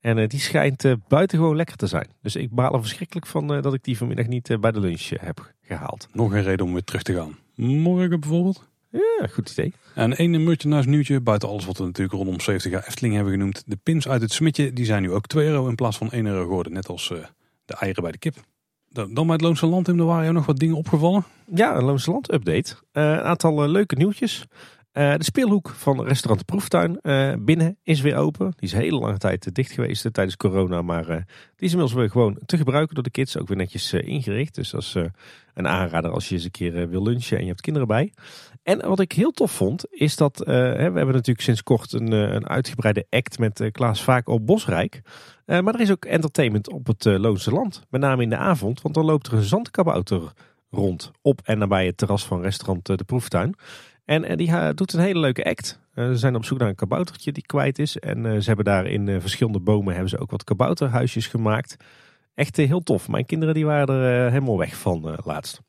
En 0.00 0.28
die 0.28 0.40
schijnt 0.40 0.84
buitengewoon 1.08 1.56
lekker 1.56 1.76
te 1.76 1.86
zijn. 1.86 2.06
Dus 2.22 2.36
ik 2.36 2.50
baal 2.50 2.72
er 2.72 2.80
verschrikkelijk 2.80 3.26
van 3.26 3.46
dat 3.46 3.74
ik 3.74 3.84
die 3.84 3.96
vanmiddag 3.96 4.26
niet 4.26 4.56
bij 4.60 4.72
de 4.72 4.80
lunch 4.80 5.08
heb 5.20 5.52
gehaald. 5.62 6.08
Nog 6.12 6.32
een 6.32 6.42
reden 6.42 6.66
om 6.66 6.72
weer 6.72 6.84
terug 6.84 7.02
te 7.02 7.14
gaan. 7.14 7.38
Morgen 7.54 8.20
bijvoorbeeld. 8.20 8.68
Ja, 8.90 9.26
goed 9.32 9.50
idee. 9.50 9.72
En 9.94 10.16
één 10.16 10.44
merchandise 10.44 10.88
nieuwtje, 10.88 11.20
buiten 11.20 11.48
alles 11.48 11.64
wat 11.64 11.78
we 11.78 11.84
natuurlijk 11.84 12.16
rondom 12.16 12.40
70 12.40 12.72
jaar 12.72 12.86
Efteling 12.86 13.14
hebben 13.14 13.32
genoemd. 13.32 13.62
De 13.66 13.78
pins 13.82 14.08
uit 14.08 14.22
het 14.22 14.32
smidje, 14.32 14.72
die 14.72 14.84
zijn 14.84 15.02
nu 15.02 15.12
ook 15.12 15.26
2 15.26 15.46
euro 15.46 15.68
in 15.68 15.74
plaats 15.74 15.98
van 15.98 16.10
1 16.10 16.26
euro 16.26 16.42
geworden. 16.42 16.72
Net 16.72 16.88
als 16.88 17.12
de 17.64 17.74
eieren 17.74 18.02
bij 18.02 18.12
de 18.12 18.18
kip. 18.18 18.36
Dan 18.96 19.26
bij 19.26 19.34
het 19.34 19.40
Loonse 19.40 19.66
Land, 19.66 19.84
Tim, 19.84 19.98
er 19.98 20.04
waren 20.04 20.34
nog 20.34 20.46
wat 20.46 20.58
dingen 20.58 20.76
opgevallen. 20.76 21.24
Ja, 21.54 21.76
een 21.76 21.84
Loonse 21.84 22.10
Land 22.10 22.32
update. 22.32 22.74
Eh, 22.92 23.02
een 23.02 23.20
aantal 23.20 23.62
eh, 23.62 23.68
leuke 23.68 23.94
nieuwtjes. 23.94 24.46
Eh, 24.92 25.14
de 25.16 25.24
speelhoek 25.24 25.68
van 25.68 26.04
restaurant 26.04 26.44
Proeftuin 26.44 27.00
binnen 27.44 27.78
is 27.82 28.00
weer 28.00 28.16
open. 28.16 28.52
Die 28.56 28.68
is 28.68 28.72
hele 28.72 28.98
lange 28.98 29.18
tijd 29.18 29.54
dicht 29.54 29.70
geweest 29.70 30.12
tijdens 30.12 30.36
corona. 30.36 30.82
Maar 30.82 31.06
die 31.06 31.66
is 31.66 31.72
inmiddels 31.72 31.92
weer 31.92 32.10
gewoon 32.10 32.38
te 32.46 32.56
gebruiken 32.56 32.94
door 32.94 33.04
de 33.04 33.10
kids. 33.10 33.38
Ook 33.38 33.48
weer 33.48 33.56
netjes 33.56 33.92
ingericht. 33.92 34.54
Dus 34.54 34.70
dat 34.70 34.82
is 34.82 34.94
een 35.54 35.68
aanrader 35.68 36.10
als 36.10 36.28
je 36.28 36.34
eens 36.34 36.44
een 36.44 36.50
keer 36.50 36.88
wil 36.88 37.02
lunchen 37.02 37.36
en 37.36 37.42
je 37.42 37.48
hebt 37.48 37.60
kinderen 37.60 37.88
bij. 37.88 38.12
En 38.66 38.88
wat 38.88 39.00
ik 39.00 39.12
heel 39.12 39.30
tof 39.30 39.50
vond, 39.50 39.84
is 39.90 40.16
dat 40.16 40.40
eh, 40.40 40.46
we 40.46 40.80
hebben 40.80 41.06
natuurlijk 41.06 41.40
sinds 41.40 41.62
kort 41.62 41.92
een, 41.92 42.12
eh, 42.12 42.32
een 42.32 42.48
uitgebreide 42.48 43.06
act 43.10 43.38
met 43.38 43.60
eh, 43.60 43.72
Klaas 43.72 44.02
Vaak 44.02 44.28
op 44.28 44.46
Bosrijk. 44.46 45.02
Eh, 45.44 45.60
maar 45.60 45.74
er 45.74 45.80
is 45.80 45.90
ook 45.90 46.04
entertainment 46.04 46.72
op 46.72 46.86
het 46.86 47.04
Loonse 47.04 47.50
Land. 47.50 47.82
Met 47.90 48.00
name 48.00 48.22
in 48.22 48.28
de 48.28 48.36
avond, 48.36 48.82
want 48.82 48.94
dan 48.94 49.04
loopt 49.04 49.26
er 49.26 49.32
een 49.32 49.42
zandkabouter 49.42 50.32
rond 50.70 51.10
op 51.22 51.40
en 51.44 51.58
nabij 51.58 51.86
het 51.86 51.96
terras 51.96 52.26
van 52.26 52.42
restaurant 52.42 52.86
De 52.86 53.04
Proeftuin. 53.06 53.54
En 54.04 54.36
die 54.36 54.74
doet 54.74 54.92
een 54.92 55.00
hele 55.00 55.20
leuke 55.20 55.44
act. 55.44 55.80
Ze 55.94 56.16
zijn 56.16 56.36
op 56.36 56.44
zoek 56.44 56.58
naar 56.58 56.68
een 56.68 56.74
kaboutertje 56.74 57.32
die 57.32 57.46
kwijt 57.46 57.78
is. 57.78 57.98
En 57.98 58.42
ze 58.42 58.46
hebben 58.46 58.64
daar 58.64 58.86
in 58.86 59.20
verschillende 59.20 59.60
bomen 59.60 59.92
hebben 59.92 60.10
ze 60.10 60.18
ook 60.18 60.30
wat 60.30 60.44
kabouterhuisjes 60.44 61.26
gemaakt. 61.26 61.76
Echt 62.34 62.56
heel 62.56 62.82
tof. 62.82 63.08
Mijn 63.08 63.26
kinderen 63.26 63.54
die 63.54 63.66
waren 63.66 63.94
er 63.94 64.30
helemaal 64.30 64.58
weg 64.58 64.76
van 64.76 65.18
laatst. 65.24 65.65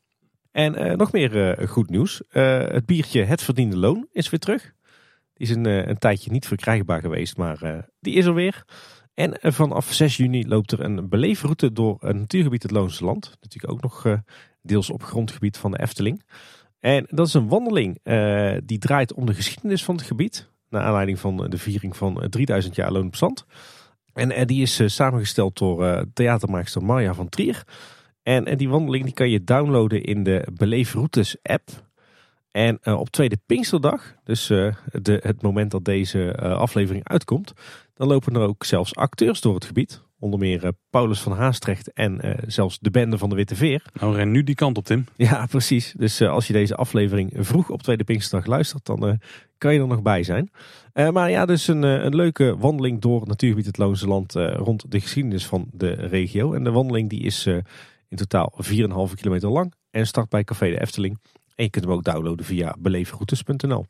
En 0.57 0.75
eh, 0.75 0.95
nog 0.95 1.11
meer 1.11 1.51
eh, 1.51 1.67
goed 1.67 1.89
nieuws. 1.89 2.21
Eh, 2.29 2.67
het 2.67 2.85
biertje 2.85 3.23
Het 3.23 3.41
Verdiende 3.41 3.77
Loon 3.77 4.07
is 4.11 4.29
weer 4.29 4.39
terug. 4.39 4.73
Die 5.33 5.47
is 5.47 5.55
een, 5.55 5.65
een 5.65 5.97
tijdje 5.97 6.31
niet 6.31 6.47
verkrijgbaar 6.47 7.01
geweest, 7.01 7.37
maar 7.37 7.87
die 7.99 8.13
is 8.13 8.25
er 8.25 8.33
weer. 8.33 8.65
En 9.13 9.37
vanaf 9.53 9.93
6 9.93 10.17
juni 10.17 10.47
loopt 10.47 10.71
er 10.71 10.79
een 10.79 11.09
beleefroute 11.09 11.71
door 11.71 11.97
het 11.99 12.15
natuurgebied 12.15 12.63
het 12.63 12.71
Loonse 12.71 13.05
Land. 13.05 13.37
Natuurlijk 13.41 13.73
ook 13.73 13.81
nog 13.81 14.21
deels 14.61 14.89
op 14.89 15.03
grondgebied 15.03 15.57
van 15.57 15.71
de 15.71 15.79
Efteling. 15.79 16.23
En 16.79 17.05
dat 17.09 17.27
is 17.27 17.33
een 17.33 17.47
wandeling 17.47 17.99
die 18.65 18.77
draait 18.77 19.13
om 19.13 19.25
de 19.25 19.33
geschiedenis 19.33 19.83
van 19.83 19.95
het 19.95 20.05
gebied. 20.05 20.49
Naar 20.69 20.83
aanleiding 20.83 21.19
van 21.19 21.49
de 21.49 21.57
viering 21.57 21.97
van 21.97 22.29
3000 22.29 22.75
jaar 22.75 22.91
Loon 22.91 23.07
op 23.07 23.15
Zand. 23.15 23.45
En 24.13 24.47
die 24.47 24.61
is 24.61 24.95
samengesteld 24.95 25.57
door 25.57 26.05
theatermaakster 26.13 26.83
Marja 26.83 27.13
van 27.13 27.29
Trier. 27.29 27.63
En 28.27 28.57
die 28.57 28.69
wandeling 28.69 29.03
die 29.03 29.13
kan 29.13 29.29
je 29.29 29.43
downloaden 29.43 30.03
in 30.03 30.23
de 30.23 30.47
Beleefroutes 30.53 31.35
app. 31.41 31.69
En 32.51 32.79
op 32.85 33.09
tweede 33.09 33.37
Pinksterdag, 33.45 34.15
dus 34.23 34.47
de, 34.47 35.19
het 35.23 35.41
moment 35.41 35.71
dat 35.71 35.85
deze 35.85 36.35
aflevering 36.37 37.07
uitkomt, 37.07 37.53
dan 37.93 38.07
lopen 38.07 38.35
er 38.35 38.41
ook 38.41 38.63
zelfs 38.63 38.95
acteurs 38.95 39.41
door 39.41 39.53
het 39.53 39.65
gebied. 39.65 40.01
Onder 40.19 40.39
meer 40.39 40.71
Paulus 40.89 41.19
van 41.19 41.31
Haastrecht 41.31 41.93
en 41.93 42.39
zelfs 42.47 42.79
de 42.79 42.91
bende 42.91 43.17
van 43.17 43.29
de 43.29 43.35
Witte 43.35 43.55
Veer. 43.55 43.83
Nou 43.93 44.15
ren 44.15 44.31
nu 44.31 44.43
die 44.43 44.55
kant 44.55 44.77
op 44.77 44.85
Tim. 44.85 45.05
Ja 45.15 45.45
precies. 45.45 45.93
Dus 45.97 46.21
als 46.21 46.47
je 46.47 46.53
deze 46.53 46.75
aflevering 46.75 47.33
vroeg 47.35 47.69
op 47.69 47.83
Tweede 47.83 48.03
Pinksterdag 48.03 48.47
luistert 48.47 48.85
dan 48.85 49.19
kan 49.57 49.73
je 49.73 49.79
er 49.79 49.87
nog 49.87 50.01
bij 50.01 50.23
zijn. 50.23 50.51
maar 50.93 51.29
ja 51.29 51.45
dus 51.45 51.67
een, 51.67 51.83
een 51.83 52.15
leuke 52.15 52.57
wandeling 52.57 53.01
door 53.01 53.27
natuurgebied 53.27 53.65
het 53.65 53.77
Loonse 53.77 54.07
Land 54.07 54.33
rond 54.33 54.91
de 54.91 54.99
geschiedenis 54.99 55.45
van 55.45 55.67
de 55.71 55.91
regio. 55.91 56.53
En 56.53 56.63
de 56.63 56.71
wandeling 56.71 57.09
die 57.09 57.21
is 57.21 57.47
in 58.09 58.17
totaal 58.17 58.53
4,5 58.63 59.13
kilometer 59.15 59.49
lang 59.49 59.73
en 59.91 60.07
start 60.07 60.29
bij 60.29 60.43
Café 60.43 60.69
de 60.69 60.81
Efteling. 60.81 61.19
En 61.55 61.63
je 61.63 61.69
kunt 61.69 61.85
hem 61.85 61.93
ook 61.93 62.03
downloaden 62.03 62.45
via 62.45 62.75
beleefroutes.nl. 62.79 63.85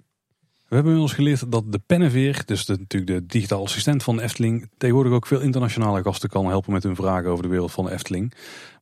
We 0.68 0.76
hebben 0.76 0.94
inmiddels 0.94 1.14
geleerd 1.14 1.52
dat 1.52 1.72
de 1.72 1.81
Penneveer, 1.85 2.41
dus 2.45 2.65
de, 2.65 2.77
natuurlijk 2.77 3.11
de 3.11 3.26
digitaal 3.26 3.64
assistent 3.64 4.03
van 4.03 4.15
de 4.15 4.22
Efteling, 4.22 4.69
tegenwoordig 4.77 5.14
ook 5.14 5.27
veel 5.27 5.39
internationale 5.39 6.02
gasten 6.02 6.30
kan 6.30 6.45
helpen 6.45 6.73
met 6.73 6.84
hun 6.84 6.95
vragen 6.95 7.30
over 7.30 7.44
de 7.44 7.49
wereld 7.49 7.72
van 7.72 7.85
de 7.85 7.91
Efteling. 7.91 8.34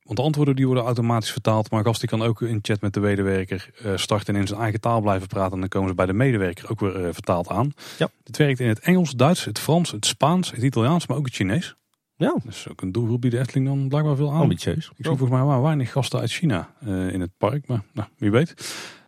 Want 0.02 0.18
de 0.18 0.24
antwoorden 0.24 0.56
die 0.56 0.66
worden 0.66 0.84
automatisch 0.84 1.30
vertaald, 1.30 1.70
maar 1.70 1.84
gast 1.84 2.00
die 2.00 2.08
kan 2.08 2.22
ook 2.22 2.42
in 2.42 2.58
chat 2.62 2.80
met 2.80 2.94
de 2.94 3.00
medewerker 3.00 3.70
uh, 3.84 3.96
starten 3.96 4.34
en 4.34 4.40
in 4.40 4.46
zijn 4.46 4.60
eigen 4.60 4.80
taal 4.80 5.00
blijven 5.00 5.28
praten. 5.28 5.52
En 5.52 5.60
dan 5.60 5.68
komen 5.68 5.88
ze 5.88 5.94
bij 5.94 6.06
de 6.06 6.12
medewerker 6.12 6.70
ook 6.70 6.80
weer 6.80 7.00
uh, 7.00 7.08
vertaald 7.12 7.48
aan. 7.48 7.72
Ja. 7.98 8.08
Het 8.24 8.36
werkt 8.36 8.60
in 8.60 8.68
het 8.68 8.78
Engels, 8.78 9.10
Duits, 9.10 9.44
het 9.44 9.58
Frans, 9.58 9.90
het 9.90 10.06
Spaans, 10.06 10.50
het 10.50 10.62
Italiaans, 10.62 11.06
maar 11.06 11.16
ook 11.16 11.24
het 11.24 11.34
Chinees. 11.34 11.76
Ja. 12.16 12.36
Dus 12.44 12.68
ook 12.68 12.82
een 12.82 12.92
doelgroep 12.92 13.22
die 13.22 13.30
de 13.30 13.38
Efteling 13.38 13.66
dan 13.66 13.88
blijkbaar 13.88 14.16
veel 14.16 14.32
aan. 14.32 14.40
Ambitieus. 14.40 14.76
Ik 14.76 14.94
zie 14.96 15.04
volgens 15.04 15.30
mij 15.30 15.44
wel 15.44 15.62
weinig 15.62 15.92
gasten 15.92 16.20
uit 16.20 16.30
China 16.30 16.74
uh, 16.84 17.12
in 17.12 17.20
het 17.20 17.30
park, 17.38 17.66
maar 17.66 17.82
nou, 17.92 18.08
wie 18.16 18.30
weet. 18.30 18.54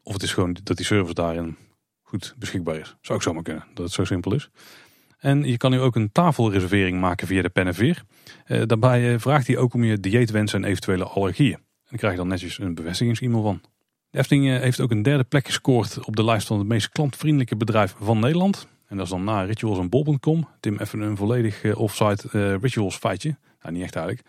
Of 0.03 0.13
het 0.13 0.23
is 0.23 0.33
gewoon 0.33 0.57
dat 0.63 0.77
die 0.77 0.87
service 0.87 1.15
daarin 1.15 1.57
goed 2.03 2.35
beschikbaar 2.39 2.77
is. 2.77 2.97
Zou 3.01 3.19
ook 3.19 3.25
zomaar 3.25 3.43
kunnen, 3.43 3.65
dat 3.75 3.85
het 3.85 3.95
zo 3.95 4.05
simpel 4.05 4.35
is. 4.35 4.51
En 5.19 5.45
je 5.45 5.57
kan 5.57 5.71
nu 5.71 5.81
ook 5.81 5.97
een 5.97 6.13
tafelreservering 6.13 7.01
maken 7.01 7.27
via 7.27 7.43
de 7.43 7.49
Penneveer. 7.49 8.03
Uh, 8.47 8.63
daarbij 8.67 9.13
uh, 9.13 9.19
vraagt 9.19 9.47
hij 9.47 9.57
ook 9.57 9.75
om 9.75 9.85
je 9.85 10.01
dieetwensen 10.01 10.63
en 10.63 10.69
eventuele 10.69 11.05
allergieën. 11.05 11.55
En 11.55 11.63
dan 11.89 11.99
krijg 11.99 12.13
je 12.13 12.19
dan 12.19 12.29
netjes 12.29 12.59
een 12.59 12.75
bevestigings-e-mail 12.75 13.43
van. 13.43 13.61
De 14.11 14.19
Efteling 14.19 14.61
heeft 14.61 14.81
ook 14.81 14.91
een 14.91 15.03
derde 15.03 15.25
plek 15.25 15.47
gescoord 15.47 16.05
op 16.05 16.17
de 16.17 16.25
lijst 16.25 16.47
van 16.47 16.59
het 16.59 16.69
meest 16.69 16.89
klantvriendelijke 16.89 17.57
bedrijf 17.57 17.95
van 18.01 18.19
Nederland. 18.19 18.69
En 18.89 18.97
dat 18.97 19.05
is 19.05 19.13
dan 19.13 19.25
na 19.25 19.43
Rituals 19.43 19.79
en 19.79 19.89
Bol.com. 19.89 20.49
Tim, 20.61 20.79
even 20.79 21.01
een 21.01 21.17
volledig 21.17 21.75
offsite 21.75 22.57
Rituals 22.57 22.97
feitje. 22.97 23.37
Nou, 23.63 23.75
niet 23.75 23.83
echt 23.83 23.97
eigenlijk. 23.97 24.27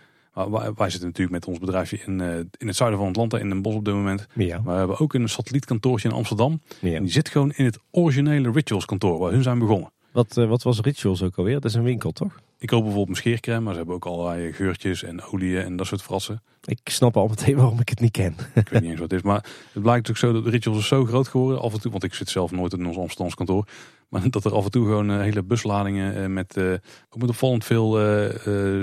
Maar 0.47 0.73
wij, 0.73 0.89
zitten 0.89 1.07
natuurlijk 1.07 1.31
met 1.31 1.45
ons 1.45 1.59
bedrijfje 1.59 1.99
in, 2.05 2.19
uh, 2.19 2.37
in 2.37 2.67
het 2.67 2.75
zuiden 2.75 2.99
van 2.99 3.11
land, 3.11 3.33
in 3.33 3.51
een 3.51 3.61
bos 3.61 3.75
op 3.75 3.85
dit 3.85 3.93
moment. 3.93 4.27
Ja. 4.33 4.61
Maar 4.63 4.73
we 4.73 4.79
hebben 4.79 4.99
ook 4.99 5.13
een 5.13 5.29
satellietkantoortje 5.29 6.09
in 6.09 6.15
Amsterdam. 6.15 6.61
Ja. 6.79 6.95
En 6.95 7.03
die 7.03 7.11
zit 7.11 7.29
gewoon 7.29 7.51
in 7.55 7.65
het 7.65 7.79
originele 7.91 8.51
Rituals 8.51 8.85
kantoor, 8.85 9.19
waar 9.19 9.31
hun 9.31 9.43
zijn 9.43 9.59
begonnen. 9.59 9.91
Wat, 10.11 10.37
uh, 10.37 10.47
wat 10.47 10.63
was 10.63 10.79
Rituals 10.79 11.23
ook 11.23 11.37
alweer? 11.37 11.53
Dat 11.53 11.65
is 11.65 11.73
een 11.73 11.83
winkel, 11.83 12.11
toch? 12.11 12.39
Ik 12.57 12.67
koop 12.67 12.83
bijvoorbeeld 12.83 13.07
mijn 13.07 13.19
scheercrème, 13.19 13.59
maar 13.59 13.71
ze 13.71 13.77
hebben 13.77 13.95
ook 13.95 14.05
allerlei 14.05 14.53
geurtjes 14.53 15.03
en 15.03 15.23
oliën 15.23 15.63
en 15.63 15.75
dat 15.75 15.87
soort 15.87 16.01
frassen. 16.01 16.41
Ik 16.63 16.79
snap 16.83 17.17
al 17.17 17.27
meteen 17.27 17.55
waarom 17.55 17.79
ik 17.79 17.89
het 17.89 17.99
niet 17.99 18.11
ken. 18.11 18.35
ik 18.55 18.69
weet 18.69 18.81
niet 18.81 18.91
eens 18.91 18.99
wat 18.99 19.11
het 19.11 19.19
is, 19.19 19.25
maar 19.25 19.43
het 19.73 19.81
blijkt 19.83 20.07
natuurlijk 20.07 20.17
zo 20.17 20.33
dat 20.33 20.43
de 20.43 20.49
Rituals 20.49 20.79
is 20.79 20.87
zo 20.87 21.05
groot 21.05 21.27
geworden. 21.27 21.61
Af 21.61 21.73
en 21.73 21.81
toe, 21.81 21.91
want 21.91 22.03
ik 22.03 22.13
zit 22.13 22.29
zelf 22.29 22.51
nooit 22.51 22.73
in 22.73 22.87
ons 22.87 22.97
Amsterdamse 22.97 23.35
kantoor. 23.35 23.67
Maar 24.09 24.29
dat 24.29 24.45
er 24.45 24.53
af 24.53 24.65
en 24.65 24.71
toe 24.71 24.85
gewoon 24.85 25.11
uh, 25.11 25.19
hele 25.19 25.43
busladingen 25.43 26.17
uh, 26.17 26.25
met, 26.25 26.57
uh, 26.57 26.73
ook 27.09 27.21
met 27.21 27.29
opvallend 27.29 27.65
veel 27.65 27.91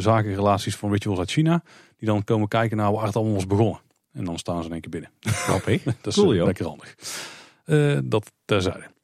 zakenrelaties 0.01 0.77
van 0.77 0.93
Rituals 0.93 1.19
uit 1.19 1.31
China. 1.31 1.63
Die 1.99 2.09
dan 2.09 2.25
komen 2.25 2.49
kijken 2.49 2.77
naar 2.77 2.93
waar 2.93 3.07
het 3.07 3.17
allemaal 3.17 3.35
was 3.35 3.47
begonnen. 3.47 3.81
En 4.13 4.25
dan 4.25 4.39
staan 4.39 4.61
ze 4.61 4.67
in 4.67 4.73
één 4.73 4.81
keer 4.81 4.91
binnen. 4.91 5.11
Grappig. 5.21 5.83
dat 5.85 5.95
is 6.03 6.15
cool, 6.15 6.45
lekker 6.45 6.67
handig. 6.67 6.95
dat 8.05 8.33
terzijde. 8.45 8.95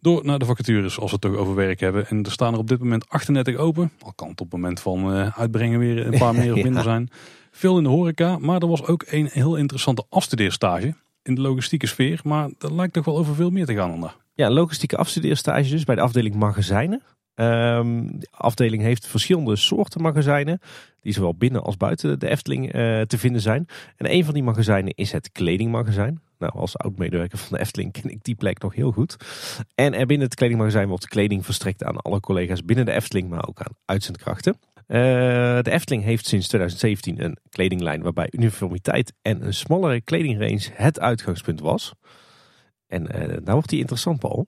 Door 0.00 0.24
naar 0.24 0.38
de 0.38 0.44
vacatures 0.44 0.98
als 0.98 1.10
we 1.10 1.18
het 1.20 1.20
toch 1.20 1.40
over 1.40 1.54
werk 1.54 1.80
hebben. 1.80 2.06
En 2.06 2.24
er 2.24 2.30
staan 2.30 2.52
er 2.52 2.58
op 2.58 2.68
dit 2.68 2.78
moment 2.78 3.08
38 3.08 3.56
open. 3.56 3.90
Al 4.00 4.12
kan 4.12 4.28
het 4.28 4.40
op 4.40 4.50
het 4.50 4.60
moment 4.60 4.80
van 4.80 5.12
uitbrengen 5.32 5.78
weer 5.78 6.06
een 6.06 6.18
paar 6.18 6.34
meer 6.40 6.54
of 6.54 6.62
minder 6.62 6.82
zijn. 6.82 7.08
Veel 7.50 7.76
in 7.76 7.82
de 7.82 7.88
horeca. 7.88 8.38
Maar 8.38 8.60
er 8.60 8.68
was 8.68 8.86
ook 8.86 9.04
een 9.06 9.28
heel 9.32 9.56
interessante 9.56 10.04
afstudeerstage 10.08 10.94
in 11.22 11.34
de 11.34 11.40
logistieke 11.40 11.86
sfeer. 11.86 12.20
Maar 12.24 12.50
dat 12.58 12.70
lijkt 12.70 12.92
toch 12.92 13.04
wel 13.04 13.18
over 13.18 13.34
veel 13.34 13.50
meer 13.50 13.66
te 13.66 13.74
gaan. 13.74 14.12
Ja, 14.34 14.50
logistieke 14.50 14.96
afstudeerstage 14.96 15.70
dus 15.70 15.84
bij 15.84 15.94
de 15.94 16.00
afdeling 16.00 16.34
magazijnen. 16.34 17.02
Um, 17.34 18.20
de 18.20 18.28
afdeling 18.30 18.82
heeft 18.82 19.06
verschillende 19.06 19.56
soorten 19.56 20.02
magazijnen. 20.02 20.60
Die 21.00 21.12
zowel 21.12 21.34
binnen 21.34 21.62
als 21.62 21.76
buiten 21.76 22.18
de 22.18 22.28
Efteling 22.28 22.64
uh, 22.64 23.00
te 23.00 23.18
vinden 23.18 23.40
zijn. 23.40 23.66
En 23.96 24.12
een 24.12 24.24
van 24.24 24.34
die 24.34 24.42
magazijnen 24.42 24.94
is 24.94 25.12
het 25.12 25.32
kledingmagazijn. 25.32 26.22
Nou, 26.40 26.52
als 26.52 26.78
oud-medewerker 26.78 27.38
van 27.38 27.56
de 27.56 27.62
Efteling 27.62 27.92
ken 27.92 28.10
ik 28.10 28.24
die 28.24 28.34
plek 28.34 28.62
nog 28.62 28.74
heel 28.74 28.92
goed. 28.92 29.16
En 29.74 29.94
er 29.94 30.06
binnen 30.06 30.26
het 30.26 30.36
kledingmagazijn 30.36 30.88
wordt 30.88 31.08
kleding 31.08 31.44
verstrekt 31.44 31.84
aan 31.84 31.96
alle 31.96 32.20
collega's 32.20 32.64
binnen 32.64 32.84
de 32.84 32.92
Efteling, 32.92 33.28
maar 33.28 33.48
ook 33.48 33.60
aan 33.60 33.74
uitzendkrachten. 33.84 34.54
Uh, 34.86 34.96
de 35.62 35.70
Efteling 35.70 36.02
heeft 36.02 36.26
sinds 36.26 36.48
2017 36.48 37.24
een 37.24 37.36
kledinglijn 37.50 38.02
waarbij 38.02 38.28
uniformiteit 38.30 39.12
en 39.22 39.46
een 39.46 39.54
smallere 39.54 40.00
kledingrange 40.00 40.68
het 40.72 41.00
uitgangspunt 41.00 41.60
was. 41.60 41.92
En 42.86 43.02
uh, 43.02 43.26
nou 43.26 43.52
wordt 43.52 43.68
die 43.68 43.80
interessant, 43.80 44.18
Paul. 44.18 44.46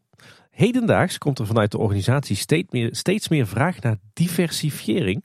Hedendaags 0.51 1.19
komt 1.19 1.39
er 1.39 1.47
vanuit 1.47 1.71
de 1.71 1.79
organisatie 1.79 2.37
steeds 2.37 2.73
meer, 2.73 2.89
steeds 2.97 3.29
meer 3.29 3.47
vraag 3.47 3.81
naar 3.81 3.97
diversifiering 4.13 5.25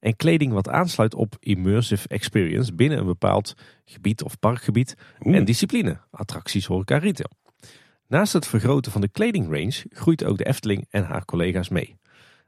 en 0.00 0.16
kleding 0.16 0.52
wat 0.52 0.68
aansluit 0.68 1.14
op 1.14 1.36
immersive 1.40 2.08
experience 2.08 2.74
binnen 2.74 2.98
een 2.98 3.06
bepaald 3.06 3.54
gebied 3.84 4.22
of 4.22 4.38
parkgebied 4.38 4.94
Oeh. 5.20 5.36
en 5.36 5.44
discipline, 5.44 6.00
attracties, 6.10 6.66
horeca, 6.66 6.98
retail. 6.98 7.30
Naast 8.06 8.32
het 8.32 8.46
vergroten 8.46 8.92
van 8.92 9.00
de 9.00 9.08
kledingrange 9.08 9.84
groeit 9.88 10.24
ook 10.24 10.38
de 10.38 10.46
Efteling 10.46 10.86
en 10.90 11.04
haar 11.04 11.24
collega's 11.24 11.68
mee. 11.68 11.96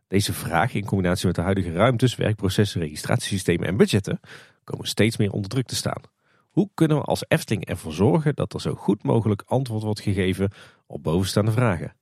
Deze 0.08 0.32
vraag 0.32 0.74
in 0.74 0.84
combinatie 0.84 1.26
met 1.26 1.34
de 1.34 1.42
huidige 1.42 1.72
ruimtes, 1.72 2.16
werkprocessen, 2.16 2.80
registratiesystemen 2.80 3.66
en 3.66 3.76
budgetten 3.76 4.20
komen 4.64 4.86
steeds 4.86 5.16
meer 5.16 5.32
onder 5.32 5.50
druk 5.50 5.66
te 5.66 5.74
staan. 5.74 6.02
Hoe 6.48 6.70
kunnen 6.74 6.96
we 6.96 7.02
als 7.02 7.24
Efteling 7.28 7.64
ervoor 7.64 7.92
zorgen 7.92 8.34
dat 8.34 8.54
er 8.54 8.60
zo 8.60 8.74
goed 8.74 9.02
mogelijk 9.02 9.42
antwoord 9.46 9.82
wordt 9.82 10.00
gegeven 10.00 10.50
op 10.86 11.02
bovenstaande 11.02 11.52
vragen? 11.52 11.94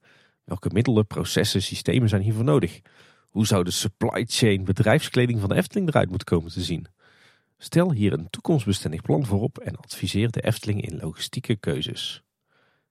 Welke 0.44 0.70
middelen, 0.72 1.06
processen, 1.06 1.62
systemen 1.62 2.08
zijn 2.08 2.22
hiervoor 2.22 2.44
nodig? 2.44 2.80
Hoe 3.28 3.46
zou 3.46 3.64
de 3.64 3.70
supply 3.70 4.24
chain 4.28 4.64
bedrijfskleding 4.64 5.40
van 5.40 5.48
de 5.48 5.54
Efteling 5.54 5.88
eruit 5.88 6.08
moeten 6.08 6.26
komen 6.26 6.52
te 6.52 6.60
zien? 6.60 6.86
Stel 7.58 7.92
hier 7.92 8.12
een 8.12 8.30
toekomstbestendig 8.30 9.02
plan 9.02 9.26
voor 9.26 9.42
op 9.42 9.58
en 9.58 9.76
adviseer 9.76 10.30
de 10.30 10.40
Efteling 10.40 10.82
in 10.82 10.98
logistieke 11.00 11.56
keuzes. 11.56 12.22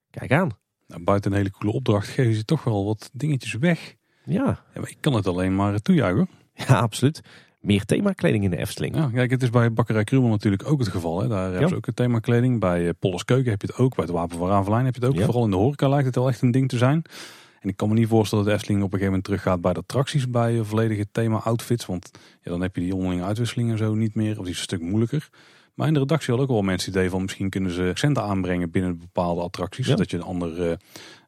Kijk 0.10 0.32
aan. 0.32 0.58
Nou, 0.88 1.04
buiten 1.04 1.32
een 1.32 1.38
hele 1.38 1.52
coole 1.52 1.74
opdracht 1.74 2.08
geven 2.08 2.34
ze 2.34 2.46
toch 2.46 2.64
wel 2.64 2.86
wat 2.86 3.10
dingetjes 3.14 3.54
weg. 3.54 3.96
Ja, 4.26 4.44
Ja, 4.74 4.80
maar 4.80 4.90
ik 4.90 4.98
kan 5.00 5.14
het 5.14 5.28
alleen 5.28 5.56
maar 5.56 5.80
toejuichen. 5.80 6.30
ja 6.68 6.80
absoluut. 6.80 7.22
Meer 7.60 7.86
themakleding 7.86 8.44
in 8.44 8.50
de 8.50 8.58
Efteling. 8.58 8.96
Ja, 8.96 9.10
kijk, 9.14 9.32
het 9.32 9.44
is 9.44 9.50
bij 9.50 9.74
Bakkerij 9.74 10.04
Krumel 10.04 10.30
natuurlijk 10.30 10.70
ook 10.70 10.80
het 10.80 10.88
geval. 10.88 11.22
Hè. 11.22 11.28
Daar 11.28 11.52
hebben 11.52 11.70
ze 11.70 11.76
ook 11.76 11.88
een 11.88 11.94
themakleding. 11.94 12.60
Bij 12.60 12.88
eh, 12.88 12.94
Polles 13.00 13.26
Keuken 13.26 13.52
heb 13.52 13.62
je 13.62 13.68
het 13.68 13.78
ook. 13.78 13.96
Bij 13.96 14.06
het 14.06 14.14
Wapen 14.14 14.38
van 14.38 14.48
Ravelijn 14.48 14.86
heb 14.86 14.96
je 14.96 15.02
het 15.02 15.10
ook. 15.10 15.18
Ja. 15.18 15.26
Vooral 15.26 15.44
in 15.44 15.50
de 15.50 15.56
horeca 15.56 15.90
lijkt 15.90 16.06
het 16.06 16.16
wel 16.16 16.28
echt 16.28 16.42
een 16.42 16.52
ding 16.52 16.70
te 16.70 16.78
zijn. 16.78 17.02
En 17.60 17.70
ik 17.70 17.78
kan 17.78 17.90
me 17.90 17.94
niet 17.94 18.08
voorstellen 18.08 18.44
dat 18.44 18.54
de 18.54 18.60
Efteling 18.60 18.84
op 18.84 18.94
een 18.94 19.00
gegeven 19.00 19.14
moment 19.14 19.24
teruggaat 19.24 19.62
bij 19.62 19.74
de 19.74 19.80
attracties. 19.80 20.30
Bij 20.30 20.58
eh, 20.58 20.66
volledige 20.66 21.08
thema-outfits. 21.12 21.86
Want 21.86 22.12
ja, 22.42 22.52
dan 22.52 22.62
heb 22.62 22.76
je 22.76 22.82
die 22.82 22.96
onderlinge 22.96 23.24
uitwisseling 23.24 23.72
en 23.72 23.78
zo 23.78 23.94
niet 23.94 24.16
meer. 24.16 24.38
Of 24.38 24.44
die 24.44 24.54
is 24.54 24.58
een 24.58 24.64
stuk 24.64 24.82
moeilijker. 24.82 25.30
Maar 25.78 25.88
in 25.88 25.94
de 25.94 26.00
redactie 26.00 26.30
hadden 26.30 26.48
ook 26.48 26.54
wel 26.54 26.64
mensen 26.64 26.90
het 26.90 26.98
idee 26.98 27.10
van 27.10 27.22
misschien 27.22 27.50
kunnen 27.50 27.72
ze 27.72 27.88
accenten 27.90 28.24
aanbrengen 28.24 28.72
binnen 28.72 28.98
bepaalde 28.98 29.42
attracties. 29.42 29.86
Ja. 29.86 29.92
Zodat 29.92 30.12
je 30.12 30.18
een 30.18 30.24
ander, 30.24 30.70
eh, 30.70 30.78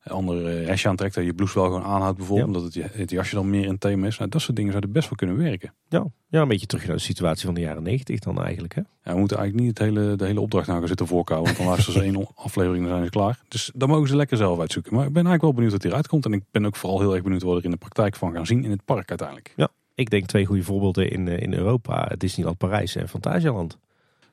ander 0.10 0.48
eh, 0.48 0.68
hesje 0.68 0.88
aantrekt. 0.88 1.16
Dat 1.16 1.26
je 1.26 1.34
blouse 1.34 1.60
wel 1.60 1.66
gewoon 1.66 1.84
aanhoudt 1.84 2.18
bijvoorbeeld. 2.18 2.52
Ja. 2.54 2.60
Omdat 2.60 2.74
het, 2.74 2.98
het 3.00 3.10
jasje 3.10 3.36
dan 3.36 3.50
meer 3.50 3.66
in 3.66 3.78
thema 3.78 4.08
is. 4.08 4.18
Nou, 4.18 4.30
dat 4.30 4.42
soort 4.42 4.56
dingen 4.56 4.72
zouden 4.72 4.92
best 4.92 5.10
wel 5.10 5.18
kunnen 5.18 5.38
werken. 5.38 5.74
Ja, 5.88 6.06
ja, 6.28 6.42
een 6.42 6.48
beetje 6.48 6.66
terug 6.66 6.88
naar 6.88 6.96
de 6.96 7.02
situatie 7.02 7.46
van 7.46 7.54
de 7.54 7.62
jaren 7.62 7.84
negentig 7.84 8.20
dan 8.20 8.42
eigenlijk. 8.42 8.76
Hè? 8.76 8.82
Ja, 9.04 9.14
we 9.14 9.20
moeten 9.20 9.38
eigenlijk 9.38 9.68
niet 9.68 9.78
het 9.78 9.88
hele, 9.88 10.16
de 10.16 10.26
hele 10.26 10.42
opdracht 10.42 10.68
nou 10.68 10.80
gaan 10.80 10.88
zitten 10.88 11.08
voorkouwen. 11.08 11.48
Want 11.48 11.60
dan 11.60 11.68
luisteren 11.72 12.00
ze 12.00 12.06
één 12.18 12.28
aflevering 12.36 12.84
en 12.84 12.90
dan 12.90 12.98
zijn 12.98 13.06
ze 13.06 13.10
klaar. 13.12 13.40
Dus 13.48 13.72
dan 13.76 13.90
mogen 13.90 14.08
ze 14.08 14.16
lekker 14.16 14.38
zelf 14.38 14.60
uitzoeken. 14.60 14.94
Maar 14.94 15.06
ik 15.06 15.14
ben 15.14 15.26
eigenlijk 15.26 15.44
wel 15.44 15.54
benieuwd 15.54 15.72
wat 15.72 15.84
hieruit 15.84 16.08
komt. 16.08 16.26
En 16.26 16.34
ik 16.34 16.44
ben 16.52 16.66
ook 16.66 16.76
vooral 16.76 17.00
heel 17.00 17.14
erg 17.14 17.24
benieuwd 17.24 17.42
wat 17.42 17.52
we 17.52 17.58
er 17.58 17.66
in 17.66 17.72
de 17.72 17.78
praktijk 17.78 18.16
van 18.16 18.34
gaan 18.34 18.46
zien 18.46 18.64
in 18.64 18.72
het 18.72 18.86
park 18.86 19.10
uiteindelijk. 19.10 19.54
Ik 19.96 20.10
denk 20.10 20.26
twee 20.26 20.46
goede 20.46 20.64
voorbeelden 20.64 21.12
in, 21.12 21.28
eh, 21.28 21.42
in 21.42 21.54
Europa. 21.54 22.12
Disneyland 22.18 22.58
Parijs 22.58 22.96
en 22.96 23.10
Fantasialand. 23.10 23.78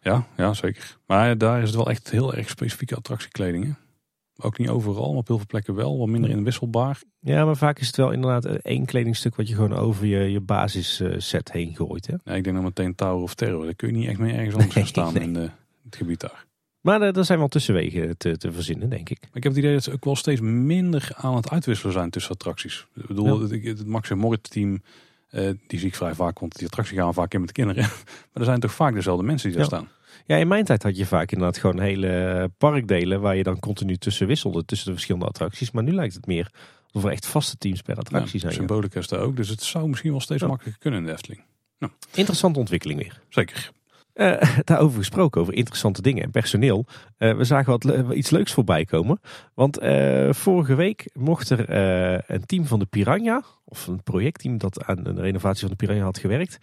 Ja, 0.01 0.27
ja, 0.37 0.55
zeker. 0.55 0.97
Maar 1.07 1.39
daar 1.39 1.63
is 1.63 1.67
het 1.67 1.77
wel 1.77 1.91
echt 1.91 2.11
heel 2.11 2.35
erg 2.35 2.49
specifieke 2.49 2.95
attractiekleding. 2.95 3.65
Hè? 3.65 3.71
Ook 4.39 4.59
niet 4.59 4.69
overal, 4.69 5.09
maar 5.09 5.19
op 5.19 5.27
heel 5.27 5.37
veel 5.37 5.47
plekken 5.47 5.75
wel. 5.75 5.99
Wat 5.99 6.09
minder 6.09 6.31
inwisselbaar. 6.31 7.01
Ja, 7.21 7.45
maar 7.45 7.57
vaak 7.57 7.79
is 7.79 7.87
het 7.87 7.97
wel 7.97 8.11
inderdaad 8.11 8.45
eh, 8.45 8.55
één 8.63 8.85
kledingstuk 8.85 9.37
wat 9.37 9.49
je 9.49 9.55
gewoon 9.55 9.75
over 9.75 10.07
je, 10.07 10.19
je 10.19 10.41
basisset 10.41 11.53
heen 11.53 11.77
gooit. 11.77 12.07
Hè? 12.07 12.15
Ja, 12.25 12.35
ik 12.35 12.45
denk 12.45 12.57
dan 12.57 12.65
meteen 12.65 12.95
Tower 12.95 13.23
of 13.23 13.35
Terror. 13.35 13.65
Daar 13.65 13.75
kun 13.75 13.89
je 13.89 13.95
niet 13.95 14.09
echt 14.09 14.19
mee 14.19 14.33
ergens 14.33 14.55
anders 14.55 14.75
gaan 14.75 14.87
staan 14.87 15.13
nee. 15.13 15.23
in 15.23 15.33
de, 15.33 15.51
het 15.85 15.97
gebied 15.97 16.21
daar. 16.21 16.47
Maar 16.87 17.01
er 17.01 17.25
zijn 17.25 17.39
wel 17.39 17.49
tussenwegen 17.49 18.17
te, 18.17 18.37
te 18.37 18.53
verzinnen, 18.53 18.89
denk 18.89 19.09
ik. 19.11 19.19
Ik 19.33 19.43
heb 19.43 19.53
het 19.53 19.57
idee 19.57 19.73
dat 19.73 19.83
ze 19.83 19.93
ook 19.93 20.05
wel 20.05 20.17
steeds 20.17 20.41
minder 20.41 21.09
aan 21.15 21.37
het 21.37 21.51
uitwisselen 21.51 21.93
zijn 21.93 22.11
tussen 22.11 22.33
attracties. 22.33 22.87
Ik 22.95 23.07
bedoel, 23.07 23.41
het, 23.41 23.65
het 23.65 23.87
Max 23.87 24.11
en 24.11 24.19
Moritz 24.19 24.49
team, 24.49 24.83
uh, 25.31 25.51
die 25.67 25.79
zie 25.79 25.89
ik 25.89 25.95
vrij 25.95 26.15
vaak, 26.15 26.39
want 26.39 26.57
die 26.57 26.67
attractie 26.67 26.97
gaan 26.97 27.15
vaak 27.15 27.35
in 27.35 27.41
met 27.41 27.49
de 27.49 27.55
kinderen. 27.55 27.83
maar 28.33 28.43
er 28.43 28.45
zijn 28.45 28.61
toch 28.61 28.75
vaak 28.75 28.95
dezelfde 28.95 29.25
mensen 29.25 29.49
die 29.49 29.59
daar 29.59 29.67
staan. 29.67 29.89
Ja, 30.27 30.37
in 30.37 30.49
mijn 30.49 30.65
tijd 30.65 30.83
had 30.83 30.97
je 30.97 31.07
vaak 31.07 31.33
inderdaad 31.33 31.59
gewoon 31.59 31.81
hele 31.81 32.51
parkdelen 32.59 33.21
waar 33.21 33.37
je 33.37 33.43
dan 33.43 33.59
continu 33.59 33.97
tussen 33.97 34.27
wisselde, 34.27 34.65
tussen 34.65 34.87
de 34.87 34.93
verschillende 34.93 35.27
attracties. 35.27 35.71
Maar 35.71 35.83
nu 35.83 35.93
lijkt 35.93 36.15
het 36.15 36.27
meer 36.27 36.51
of 36.93 37.05
er 37.05 37.11
echt 37.11 37.27
vaste 37.27 37.57
teams 37.57 37.83
per 37.83 37.97
attractie 37.97 38.41
zijn. 38.41 38.53
Symbolica 38.53 38.99
is 38.99 39.09
daar 39.09 39.21
ook, 39.21 39.37
dus 39.37 39.49
het 39.49 39.63
zou 39.63 39.89
misschien 39.89 40.11
wel 40.11 40.21
steeds 40.21 40.43
makkelijker 40.43 40.81
kunnen 40.81 41.01
in 41.01 41.07
de 41.07 41.13
Efteling. 41.13 41.43
Nou. 41.79 41.93
Interessante 42.15 42.59
ontwikkeling 42.59 43.01
weer. 43.01 43.21
Zeker. 43.29 43.71
Uh, 44.15 44.43
daarover 44.65 44.99
gesproken, 44.99 45.41
over 45.41 45.55
interessante 45.55 46.03
dingen 46.03 46.23
en 46.23 46.31
personeel. 46.31 46.87
Uh, 47.19 47.37
we 47.37 47.45
zagen 47.45 47.71
wat 47.71 48.11
iets 48.15 48.31
leuks 48.31 48.53
voorbij 48.53 48.85
komen. 48.85 49.21
Want 49.55 49.83
uh, 49.83 50.33
vorige 50.33 50.75
week 50.75 51.11
mocht 51.13 51.51
er 51.51 51.71
een 52.31 52.47
team 52.47 52.67
van 52.67 52.79
de 52.79 52.87
Piranha, 52.87 53.43
of 53.65 53.87
een 53.87 54.03
projectteam 54.03 54.59
dat 54.59 54.85
aan 54.85 55.03
de 55.03 55.21
renovatie 55.21 55.61
van 55.61 55.71
de 55.71 55.87
Piranha 55.87 56.05
had 56.05 56.19
gewerkt, 56.19 56.59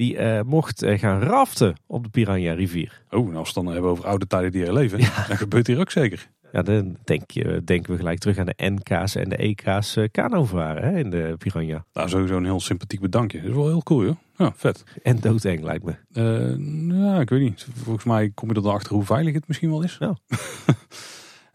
die 0.00 0.44
mocht 0.44 0.84
gaan 0.86 1.22
raften 1.22 1.74
op 1.86 2.04
de 2.04 2.10
Piranha 2.10 2.52
rivier. 2.52 3.02
Oh, 3.10 3.24
nou 3.24 3.36
als 3.36 3.52
we 3.52 3.62
dan 3.62 3.72
hebben 3.72 3.90
over 3.90 4.06
oude 4.06 4.26
tijden 4.26 4.52
die 4.52 4.64
er 4.64 4.72
leven, 4.72 4.98
ja. 4.98 5.24
dan 5.28 5.36
gebeurt 5.36 5.66
hier 5.66 5.80
ook 5.80 5.90
zeker. 5.90 6.28
Ja, 6.52 6.62
dan 6.62 6.96
denk 7.04 7.30
je, 7.30 7.62
denken 7.64 7.92
we 7.92 7.98
gelijk 7.98 8.18
terug 8.18 8.38
aan 8.38 8.46
de 8.46 8.54
NK's 8.56 9.14
en 9.14 9.28
de 9.28 9.36
EK's 9.36 9.96
uh, 9.96 10.08
kanovaren 10.10 10.82
hè, 10.82 10.98
in 10.98 11.10
de 11.10 11.34
Piranha. 11.38 11.84
Nou, 11.92 12.08
sowieso 12.08 12.36
een 12.36 12.44
heel 12.44 12.60
sympathiek 12.60 13.00
bedankje. 13.00 13.40
Dat 13.40 13.48
is 13.48 13.54
wel 13.54 13.66
heel 13.66 13.82
cool, 13.82 14.04
joh. 14.04 14.16
Ja, 14.36 14.52
vet. 14.56 14.84
En 15.02 15.20
doodeng 15.20 15.62
lijkt 15.62 15.84
me. 15.84 15.94
Uh, 16.12 17.02
ja, 17.02 17.20
ik 17.20 17.28
weet 17.28 17.40
niet. 17.40 17.66
Volgens 17.82 18.04
mij 18.04 18.30
kom 18.34 18.48
je 18.48 18.54
er 18.54 18.62
dan 18.62 18.72
achter 18.72 18.94
hoe 18.94 19.04
veilig 19.04 19.34
het 19.34 19.48
misschien 19.48 19.70
wel 19.70 19.82
is. 19.82 19.96
Ja. 19.98 20.16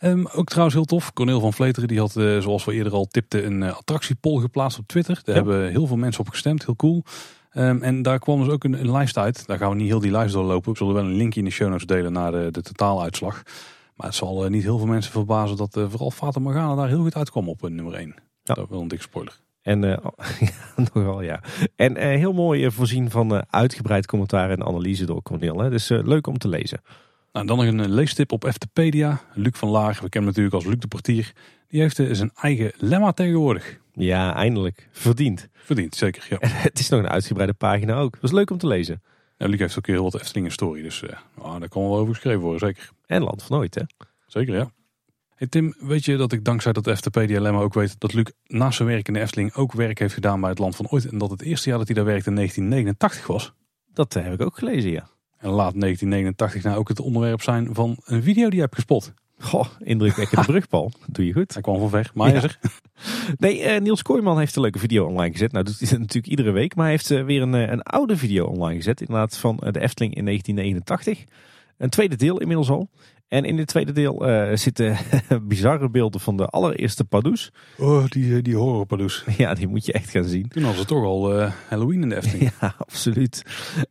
um, 0.01 0.27
ook 0.37 0.47
trouwens 0.47 0.75
heel 0.75 0.85
tof. 0.85 1.13
Cornel 1.13 1.39
van 1.39 1.53
Vleteren 1.53 1.87
die 1.87 1.99
had, 1.99 2.15
uh, 2.15 2.41
zoals 2.41 2.65
we 2.65 2.73
eerder 2.73 2.93
al 2.93 3.05
tipten, 3.05 3.45
een 3.45 3.63
attractiepol 3.63 4.37
geplaatst 4.39 4.79
op 4.79 4.87
Twitter. 4.87 5.21
Daar 5.23 5.35
hebben 5.35 5.69
heel 5.69 5.87
veel 5.87 5.97
mensen 5.97 6.21
op 6.21 6.29
gestemd. 6.29 6.65
Heel 6.65 6.75
cool. 6.75 7.03
Um, 7.57 7.81
en 7.81 8.01
daar 8.01 8.19
kwam 8.19 8.43
dus 8.43 8.53
ook 8.53 8.63
een, 8.63 8.79
een, 8.79 8.91
lijst 8.91 9.17
uit. 9.17 9.47
Daar 9.47 9.57
gaan 9.57 9.69
we 9.69 9.75
niet 9.75 9.87
heel 9.87 9.99
die 9.99 10.11
lijst 10.11 10.33
doorlopen. 10.33 10.71
We 10.71 10.77
zullen 10.77 10.93
wel 10.93 11.03
een 11.03 11.15
linkje 11.15 11.39
in 11.39 11.45
de 11.45 11.51
show 11.51 11.69
notes 11.69 11.85
delen 11.85 12.11
naar 12.11 12.31
de, 12.31 12.47
de 12.51 12.61
totaaluitslag. 12.61 13.43
Maar 13.95 14.07
het 14.07 14.15
zal 14.15 14.49
niet 14.49 14.63
heel 14.63 14.77
veel 14.77 14.87
mensen 14.87 15.11
verbazen 15.11 15.57
dat 15.57 15.71
vooral 15.71 16.11
Fata 16.11 16.39
Morgana 16.39 16.75
daar 16.75 16.87
heel 16.87 17.01
goed 17.01 17.15
uitkwam 17.15 17.49
op 17.49 17.69
nummer 17.69 17.93
1. 17.93 18.15
Ja. 18.43 18.53
Dat 18.53 18.69
wel 18.69 18.81
een 18.81 18.87
dik 18.87 19.01
spoiler. 19.01 19.39
En 19.61 19.83
uh, 19.83 19.97
nogal 20.93 21.21
ja. 21.21 21.41
En 21.75 21.97
heel 21.97 22.33
mooi 22.33 22.71
voorzien 22.71 23.09
van 23.09 23.45
uitgebreid 23.49 24.05
commentaar 24.05 24.49
en 24.49 24.65
analyse 24.65 25.05
door 25.05 25.21
Cornel. 25.21 25.59
Hè? 25.59 25.69
Dus 25.69 25.89
leuk 25.89 26.27
om 26.27 26.37
te 26.37 26.47
lezen. 26.47 26.81
Nou, 27.31 27.45
dan 27.45 27.57
nog 27.57 27.65
een 27.65 27.91
leestip 27.91 28.31
op 28.31 28.43
Eftepedia. 28.43 29.21
Luc 29.33 29.57
van 29.57 29.69
Laag, 29.69 29.99
we 29.99 30.09
kennen 30.09 30.11
hem 30.11 30.25
natuurlijk 30.25 30.55
als 30.55 30.65
Luc 30.65 30.79
de 30.79 30.87
Portier. 30.87 31.33
Die 31.67 31.81
heeft 31.81 31.95
zijn 31.95 32.31
eigen 32.35 32.71
lemma 32.77 33.11
tegenwoordig. 33.11 33.79
Ja, 33.95 34.35
eindelijk. 34.35 34.89
Verdiend. 34.91 35.47
Verdiend, 35.53 35.95
zeker. 35.95 36.27
Ja. 36.29 36.37
het 36.41 36.79
is 36.79 36.89
nog 36.89 36.99
een 36.99 37.09
uitgebreide 37.09 37.53
pagina 37.53 37.95
ook. 37.95 38.13
Dat 38.13 38.23
is 38.23 38.31
leuk 38.31 38.49
om 38.49 38.57
te 38.57 38.67
lezen. 38.67 39.01
Ja, 39.37 39.47
Luc 39.47 39.59
heeft 39.59 39.77
ook 39.77 39.87
heel 39.87 40.03
wat 40.03 40.21
Efteling 40.21 40.51
story, 40.51 40.81
dus 40.81 41.03
oh, 41.37 41.59
daar 41.59 41.69
kan 41.69 41.81
wel 41.81 41.97
over 41.97 42.13
geschreven 42.13 42.41
worden, 42.41 42.59
zeker. 42.59 42.89
En 43.05 43.23
Land 43.23 43.43
van 43.43 43.57
Nooit, 43.57 43.75
hè? 43.75 43.81
Zeker, 44.27 44.55
ja. 44.55 44.71
Hey 45.35 45.47
Tim, 45.47 45.75
weet 45.79 46.05
je 46.05 46.17
dat 46.17 46.31
ik 46.31 46.43
dankzij 46.43 46.71
dat 46.71 46.89
FTP 46.89 47.13
Dilemma 47.13 47.59
ook 47.59 47.73
weet 47.73 47.99
dat 47.99 48.13
Luc 48.13 48.25
naast 48.47 48.77
zijn 48.77 48.87
werk 48.87 49.07
in 49.07 49.13
de 49.13 49.19
Efteling 49.19 49.53
ook 49.53 49.71
werk 49.71 49.99
heeft 49.99 50.13
gedaan 50.13 50.39
bij 50.39 50.49
het 50.49 50.59
Land 50.59 50.75
van 50.75 50.89
Ooit. 50.89 51.05
En 51.05 51.17
dat 51.17 51.29
het 51.29 51.41
eerste 51.41 51.69
jaar 51.69 51.77
dat 51.77 51.87
hij 51.87 51.95
daar 51.95 52.05
werkte 52.05 52.29
in 52.29 52.35
1989 52.35 53.27
was. 53.27 53.53
Dat 53.93 54.15
eh, 54.15 54.23
heb 54.23 54.33
ik 54.33 54.41
ook 54.41 54.57
gelezen, 54.57 54.91
ja. 54.91 55.07
En 55.37 55.49
laat 55.49 55.79
1989 55.79 56.63
nou 56.63 56.77
ook 56.77 56.87
het 56.87 56.99
onderwerp 56.99 57.41
zijn 57.41 57.73
van 57.73 57.97
een 58.05 58.23
video 58.23 58.45
die 58.45 58.55
je 58.55 58.61
hebt 58.61 58.75
gespot. 58.75 59.13
Goh, 59.39 59.65
indrukwekkende 59.79 60.45
brugpal. 60.51 60.91
Doe 61.07 61.25
je 61.25 61.33
goed. 61.33 61.53
Hij 61.53 61.61
kwam 61.61 61.79
van 61.79 61.89
ver, 61.89 62.11
maar 62.13 62.29
ja. 62.29 62.35
is 62.35 62.43
er. 62.43 62.59
Nee, 63.37 63.75
uh, 63.75 63.81
Niels 63.81 64.01
Kooijman 64.01 64.39
heeft 64.39 64.55
een 64.55 64.61
leuke 64.61 64.79
video 64.79 65.05
online 65.05 65.31
gezet. 65.31 65.51
Nou, 65.51 65.65
doet 65.65 65.79
hij 65.79 65.89
dat 65.89 65.99
natuurlijk 66.07 66.27
iedere 66.27 66.51
week. 66.51 66.75
Maar 66.75 66.83
hij 66.83 66.93
heeft 66.93 67.11
uh, 67.11 67.23
weer 67.23 67.41
een, 67.41 67.53
een 67.53 67.81
oude 67.81 68.17
video 68.17 68.45
online 68.45 68.75
gezet. 68.75 69.01
Inderdaad 69.01 69.37
van 69.37 69.55
de 69.55 69.79
Efteling 69.79 70.15
in 70.15 70.25
1989. 70.25 71.23
Een 71.77 71.89
tweede 71.89 72.15
deel 72.15 72.39
inmiddels 72.39 72.69
al. 72.69 72.89
En 73.27 73.45
in 73.45 73.55
dit 73.55 73.67
tweede 73.67 73.91
deel 73.91 74.23
zitten 74.53 74.97
bizarre 75.47 75.89
beelden 75.89 76.21
van 76.21 76.37
de 76.37 76.45
allereerste 76.45 77.05
Pardoes. 77.05 77.51
Oh, 77.77 78.05
die, 78.07 78.35
eh, 78.35 78.43
die 78.43 78.55
horror 78.55 78.85
Pardoes. 78.85 79.25
Ja, 79.37 79.53
die 79.53 79.67
moet 79.67 79.85
je 79.85 79.93
echt 79.93 80.09
gaan 80.09 80.23
zien. 80.23 80.47
Toen 80.47 80.63
was 80.63 80.77
het 80.77 80.87
toch 80.87 81.03
al 81.03 81.49
Halloween 81.69 82.01
in 82.01 82.09
de 82.09 82.15
Efteling. 82.15 82.51
ja, 82.61 82.75
absoluut. 82.77 83.41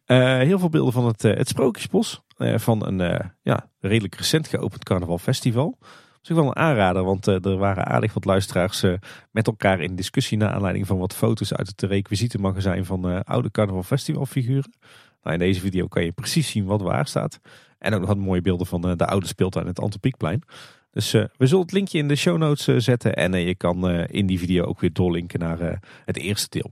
Heel 0.07 0.59
veel 0.59 0.69
beelden 0.69 0.93
van 0.93 1.07
het, 1.07 1.23
het 1.23 1.49
Sprookjesbos. 1.49 2.24
Van 2.37 2.87
een 2.87 3.31
ja, 3.43 3.71
redelijk 3.81 4.15
recent 4.15 4.49
geopend 4.49 4.85
carnavalfestival. 4.85 5.79
Is 6.23 6.31
ook 6.31 6.39
wel 6.39 6.47
een 6.47 6.57
aanrader, 6.57 7.05
want 7.05 7.27
er 7.27 7.57
waren 7.57 7.87
aardig 7.87 8.15
wat 8.15 8.25
luisteraars 8.25 8.85
met 9.31 9.47
elkaar 9.47 9.81
in 9.81 9.97
discussie 9.97 10.39
naar 10.39 10.51
aanleiding 10.51 10.87
van 10.87 10.99
wat 10.99 11.15
foto's 11.15 11.55
uit 11.55 11.67
het 11.69 11.83
requisietenmagazijn 11.83 12.85
van 12.85 13.25
oude 13.25 13.51
carnavalfestivalfiguren. 13.51 14.73
Nou, 15.25 15.37
in 15.37 15.43
deze 15.43 15.61
video 15.61 15.87
kan 15.87 16.05
je 16.05 16.13
precies 16.13 16.51
zien 16.51 16.65
wat 16.65 16.81
waar 16.81 17.07
staat. 17.07 17.41
En 17.79 17.95
ook 17.95 18.01
nog 18.01 18.09
wat 18.09 18.19
mooie 18.19 18.41
beelden 18.41 18.67
van 18.67 18.89
eh, 18.89 18.97
de 18.97 19.07
oude 19.07 19.27
speeltuin 19.27 19.67
het 19.67 19.81
Antropiekplein. 19.81 20.43
Dus 20.91 21.13
we 21.13 21.47
zullen 21.47 21.63
het 21.63 21.73
linkje 21.73 21.99
in 21.99 22.09
de 22.09 22.17
show 22.17 22.39
notes 22.39 22.85
zetten. 22.85 23.15
En 23.15 23.33
je 23.33 23.55
kan 23.55 23.91
in 23.91 24.27
die 24.27 24.39
video 24.39 24.65
ook 24.65 24.81
weer 24.81 24.93
doorlinken 24.93 25.39
naar 25.39 25.81
het 26.05 26.17
eerste 26.17 26.49
deel. 26.51 26.71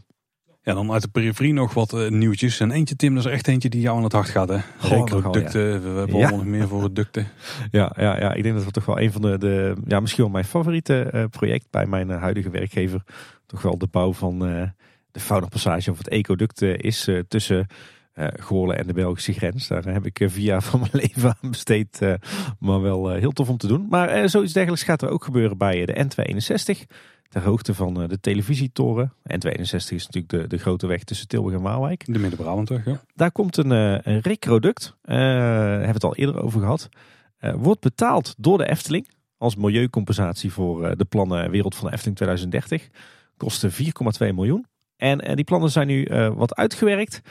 Ja, 0.63 0.75
dan 0.75 0.93
uit 0.93 1.03
de 1.03 1.09
periferie 1.09 1.53
nog 1.53 1.75
wat 1.75 2.11
nieuwtjes. 2.11 2.61
En 2.61 2.71
eentje, 2.71 2.97
Tim, 2.97 3.15
dat 3.15 3.25
is 3.25 3.31
echt 3.31 3.49
eentje 3.49 3.69
die 3.69 3.81
jou 3.81 3.97
aan 3.97 4.03
het 4.03 4.13
hart 4.13 4.29
gaat. 4.29 4.49
Hè? 4.49 4.55
Ja. 4.55 4.63
we 5.05 5.95
hebben 5.97 6.17
ja. 6.17 6.31
nog 6.31 6.45
meer 6.45 6.69
voor 6.69 6.83
het 6.83 6.97
ducten. 6.97 7.27
Ja, 7.71 7.93
ja, 7.97 8.21
ja, 8.21 8.33
ik 8.35 8.43
denk 8.43 8.55
dat 8.55 8.65
het 8.65 8.75
toch 8.75 8.85
wel 8.85 9.01
een 9.01 9.13
van 9.13 9.23
de, 9.23 9.39
de 9.39 9.75
ja, 9.87 10.01
misschien 10.01 10.23
wel 10.23 10.33
mijn 10.33 10.45
favoriete 10.45 11.29
project 11.31 11.67
bij 11.71 11.87
mijn 11.87 12.11
huidige 12.11 12.51
werkgever. 12.51 13.03
Toch 13.47 13.63
wel 13.63 13.79
de 13.79 13.89
bouw 13.91 14.13
van 14.13 14.39
de 15.11 15.21
faunapassage 15.21 15.91
of 15.91 15.99
het 15.99 16.09
ecoduct 16.09 16.63
is 16.63 17.09
tussen 17.29 17.67
uh, 18.15 18.27
Goorlen 18.41 18.79
en 18.79 18.87
de 18.87 18.93
Belgische 18.93 19.33
grens. 19.33 19.69
Daar 19.69 19.85
heb 19.85 20.07
ik 20.07 20.21
eh, 20.21 20.29
vier 20.29 20.45
jaar 20.45 20.63
van 20.71 20.81
mijn 20.81 20.91
leven 20.93 21.37
aan 21.43 21.51
besteed. 21.51 21.99
Uh, 22.03 22.15
maar 22.59 22.81
wel 22.81 23.11
heel 23.11 23.31
tof 23.31 23.49
om 23.49 23.57
te 23.57 23.67
doen. 23.67 23.87
Maar 23.91 24.29
zoiets 24.29 24.53
dergelijks 24.53 24.85
gaat 24.85 25.03
er 25.03 25.09
ook 25.09 25.25
gebeuren 25.25 25.59
bij 25.59 25.87
de 25.87 26.07
N261. 26.07 26.95
Ter 27.33 27.43
hoogte 27.43 27.75
van 27.75 27.95
de 27.95 28.21
televisietoren. 28.21 29.13
N261 29.23 29.69
is 29.69 29.89
natuurlijk 29.89 30.29
de, 30.29 30.47
de 30.47 30.59
grote 30.59 30.87
weg 30.87 31.05
tussen 31.05 31.29
Tilburg 31.29 31.57
en 31.57 31.63
Waalwijk. 31.63 32.05
De 32.07 32.19
Midden-Brabantweg, 32.19 32.85
ja. 32.85 33.01
Daar 33.15 33.33
komt 33.33 33.57
een, 33.57 33.71
een 33.71 34.21
recroduct. 34.21 34.97
Daar 35.03 35.19
hebben 35.61 35.87
we 35.87 35.93
het 35.93 36.05
al 36.05 36.17
eerder 36.17 36.43
over 36.43 36.61
gehad. 36.61 36.89
wordt 37.41 37.81
betaald 37.81 38.35
door 38.39 38.59
de 38.59 38.69
Efteling. 38.69 39.09
Als 39.37 39.57
milieucompensatie 39.57 40.53
voor 40.53 40.97
de 40.97 41.05
plannen 41.05 41.51
Wereld 41.51 41.75
van 41.75 41.87
de 41.87 41.93
Efteling 41.93 42.17
2030. 42.17 42.89
Kostte 43.37 43.71
4,2 43.71 43.77
miljoen. 44.19 44.67
En 44.97 45.37
die 45.37 45.45
plannen 45.45 45.71
zijn 45.71 45.87
nu 45.87 46.09
wat 46.35 46.55
uitgewerkt. 46.55 47.23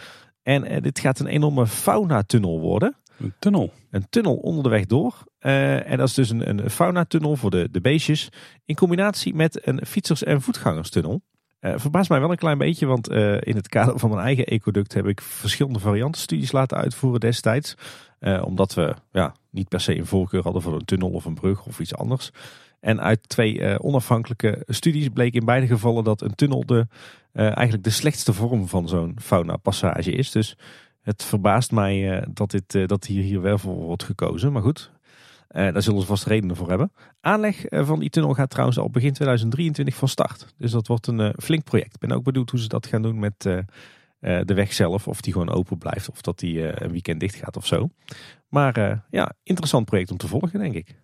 En 0.44 0.72
uh, 0.72 0.82
dit 0.82 1.00
gaat 1.00 1.20
een 1.20 1.28
enorme 1.28 1.68
faunatunnel 1.68 2.60
worden. 2.60 2.96
Een 3.22 3.34
tunnel? 3.40 3.74
Een 3.90 4.10
tunnel 4.10 4.36
onder 4.36 4.64
de 4.64 4.70
weg 4.70 4.86
door. 4.86 5.24
Uh, 5.40 5.92
en 5.92 5.98
dat 5.98 6.08
is 6.08 6.14
dus 6.14 6.30
een, 6.30 6.50
een 6.50 6.70
faunatunnel 6.70 7.36
voor 7.36 7.50
de, 7.50 7.68
de 7.72 7.82
beestjes. 7.82 8.30
In 8.66 8.76
combinatie 8.76 9.34
met 9.34 9.68
een 9.68 9.86
fietsers- 9.86 10.24
en 10.24 10.42
voetgangerstunnel. 10.42 11.22
Uh, 11.62 11.74
verbaast 11.76 12.10
mij 12.10 12.20
wel 12.20 12.32
een 12.32 12.38
klein 12.38 12.58
beetje, 12.58 12.86
want 12.86 13.10
in 13.44 13.56
het 13.56 13.68
kader 13.68 14.00
van 14.00 14.10
mijn 14.10 14.22
eigen 14.22 14.46
ecoduct 14.46 14.94
heb 14.94 15.08
ik 15.08 15.22
verschillende 15.22 15.80
variantenstudies 15.80 16.52
laten 16.52 16.78
uitvoeren 16.78 17.20
destijds. 17.20 17.76
omdat 18.44 18.74
we 18.74 18.96
ja, 19.12 19.36
niet 19.50 19.68
per 19.68 19.82
se 19.82 19.98
een 19.98 20.06
voorkeur 20.06 20.44
hadden 20.44 20.62
voor 20.62 20.74
een 20.74 20.86
tunnel 20.86 21.10
of 21.10 21.26
een 21.26 21.34
brug 21.34 21.66
of 21.66 21.80
iets 21.80 21.96
anders. 21.96 22.32
En 22.80 23.02
uit 23.02 23.30
twee 23.30 23.80
onafhankelijke 23.80 24.64
studies 24.68 25.10
bleek 25.10 25.34
in 25.34 25.46
beide 25.46 25.68
gevallen 25.68 26.04
dat 26.04 26.22
een 26.22 26.36
tunnel 26.36 26.66
de 26.66 26.88
eigenlijk 27.34 27.84
de 27.84 27.90
slechtste 27.90 28.34
vorm 28.34 28.68
van 28.68 28.88
zo'n 28.88 29.16
fauna 29.22 29.58
passage 29.58 30.12
is. 30.12 30.32
Dus 30.32 30.58
het 31.02 31.24
verbaast 31.24 31.72
mij 31.72 32.18
uh, 32.18 32.28
dat, 32.34 32.52
dit, 32.52 32.74
uh, 32.74 32.88
dat 32.88 33.06
hier, 33.06 33.24
hier 33.24 33.42
wel 33.42 33.58
voor 33.58 33.76
wordt 33.76 34.04
gekozen. 34.04 34.52
Maar 34.52 34.62
goed, 34.62 34.92
daar 35.48 35.82
zullen 35.82 36.02
ze 36.02 36.08
vast 36.08 36.26
redenen 36.26 36.56
voor 36.56 36.70
hebben. 36.70 36.92
Aanleg 37.22 37.66
van 37.70 38.00
die 38.00 38.10
tunnel 38.10 38.34
gaat 38.34 38.50
trouwens 38.50 38.78
al 38.78 38.90
begin 38.90 39.14
2023 39.14 39.96
van 39.96 40.08
start. 40.08 40.54
Dus 40.58 40.72
dat 40.72 40.88
wordt 40.88 41.08
een 41.08 41.34
flink 41.38 41.64
project. 41.64 41.94
Ik 41.94 42.00
ben 42.00 42.12
ook 42.12 42.24
benieuwd 42.24 42.50
hoe 42.50 42.60
ze 42.60 42.68
dat 42.68 42.88
gaan 42.88 43.02
doen 43.02 43.20
met 43.20 43.34
de 44.20 44.54
weg 44.54 44.74
zelf. 44.74 45.08
Of 45.08 45.22
die 45.22 45.34
gewoon 45.34 45.50
open 45.50 45.78
blijft 45.78 46.10
of 46.10 46.22
dat 46.22 46.40
die 46.40 46.84
een 46.84 46.92
weekend 46.92 47.20
dicht 47.20 47.36
gaat 47.36 47.58
of 47.58 47.66
zo. 47.66 47.90
Maar 48.48 49.04
ja, 49.10 49.34
interessant 49.44 49.86
project 49.86 50.12
om 50.12 50.18
te 50.18 50.28
volgen 50.28 50.60
denk 50.60 50.76
ik. 50.76 50.96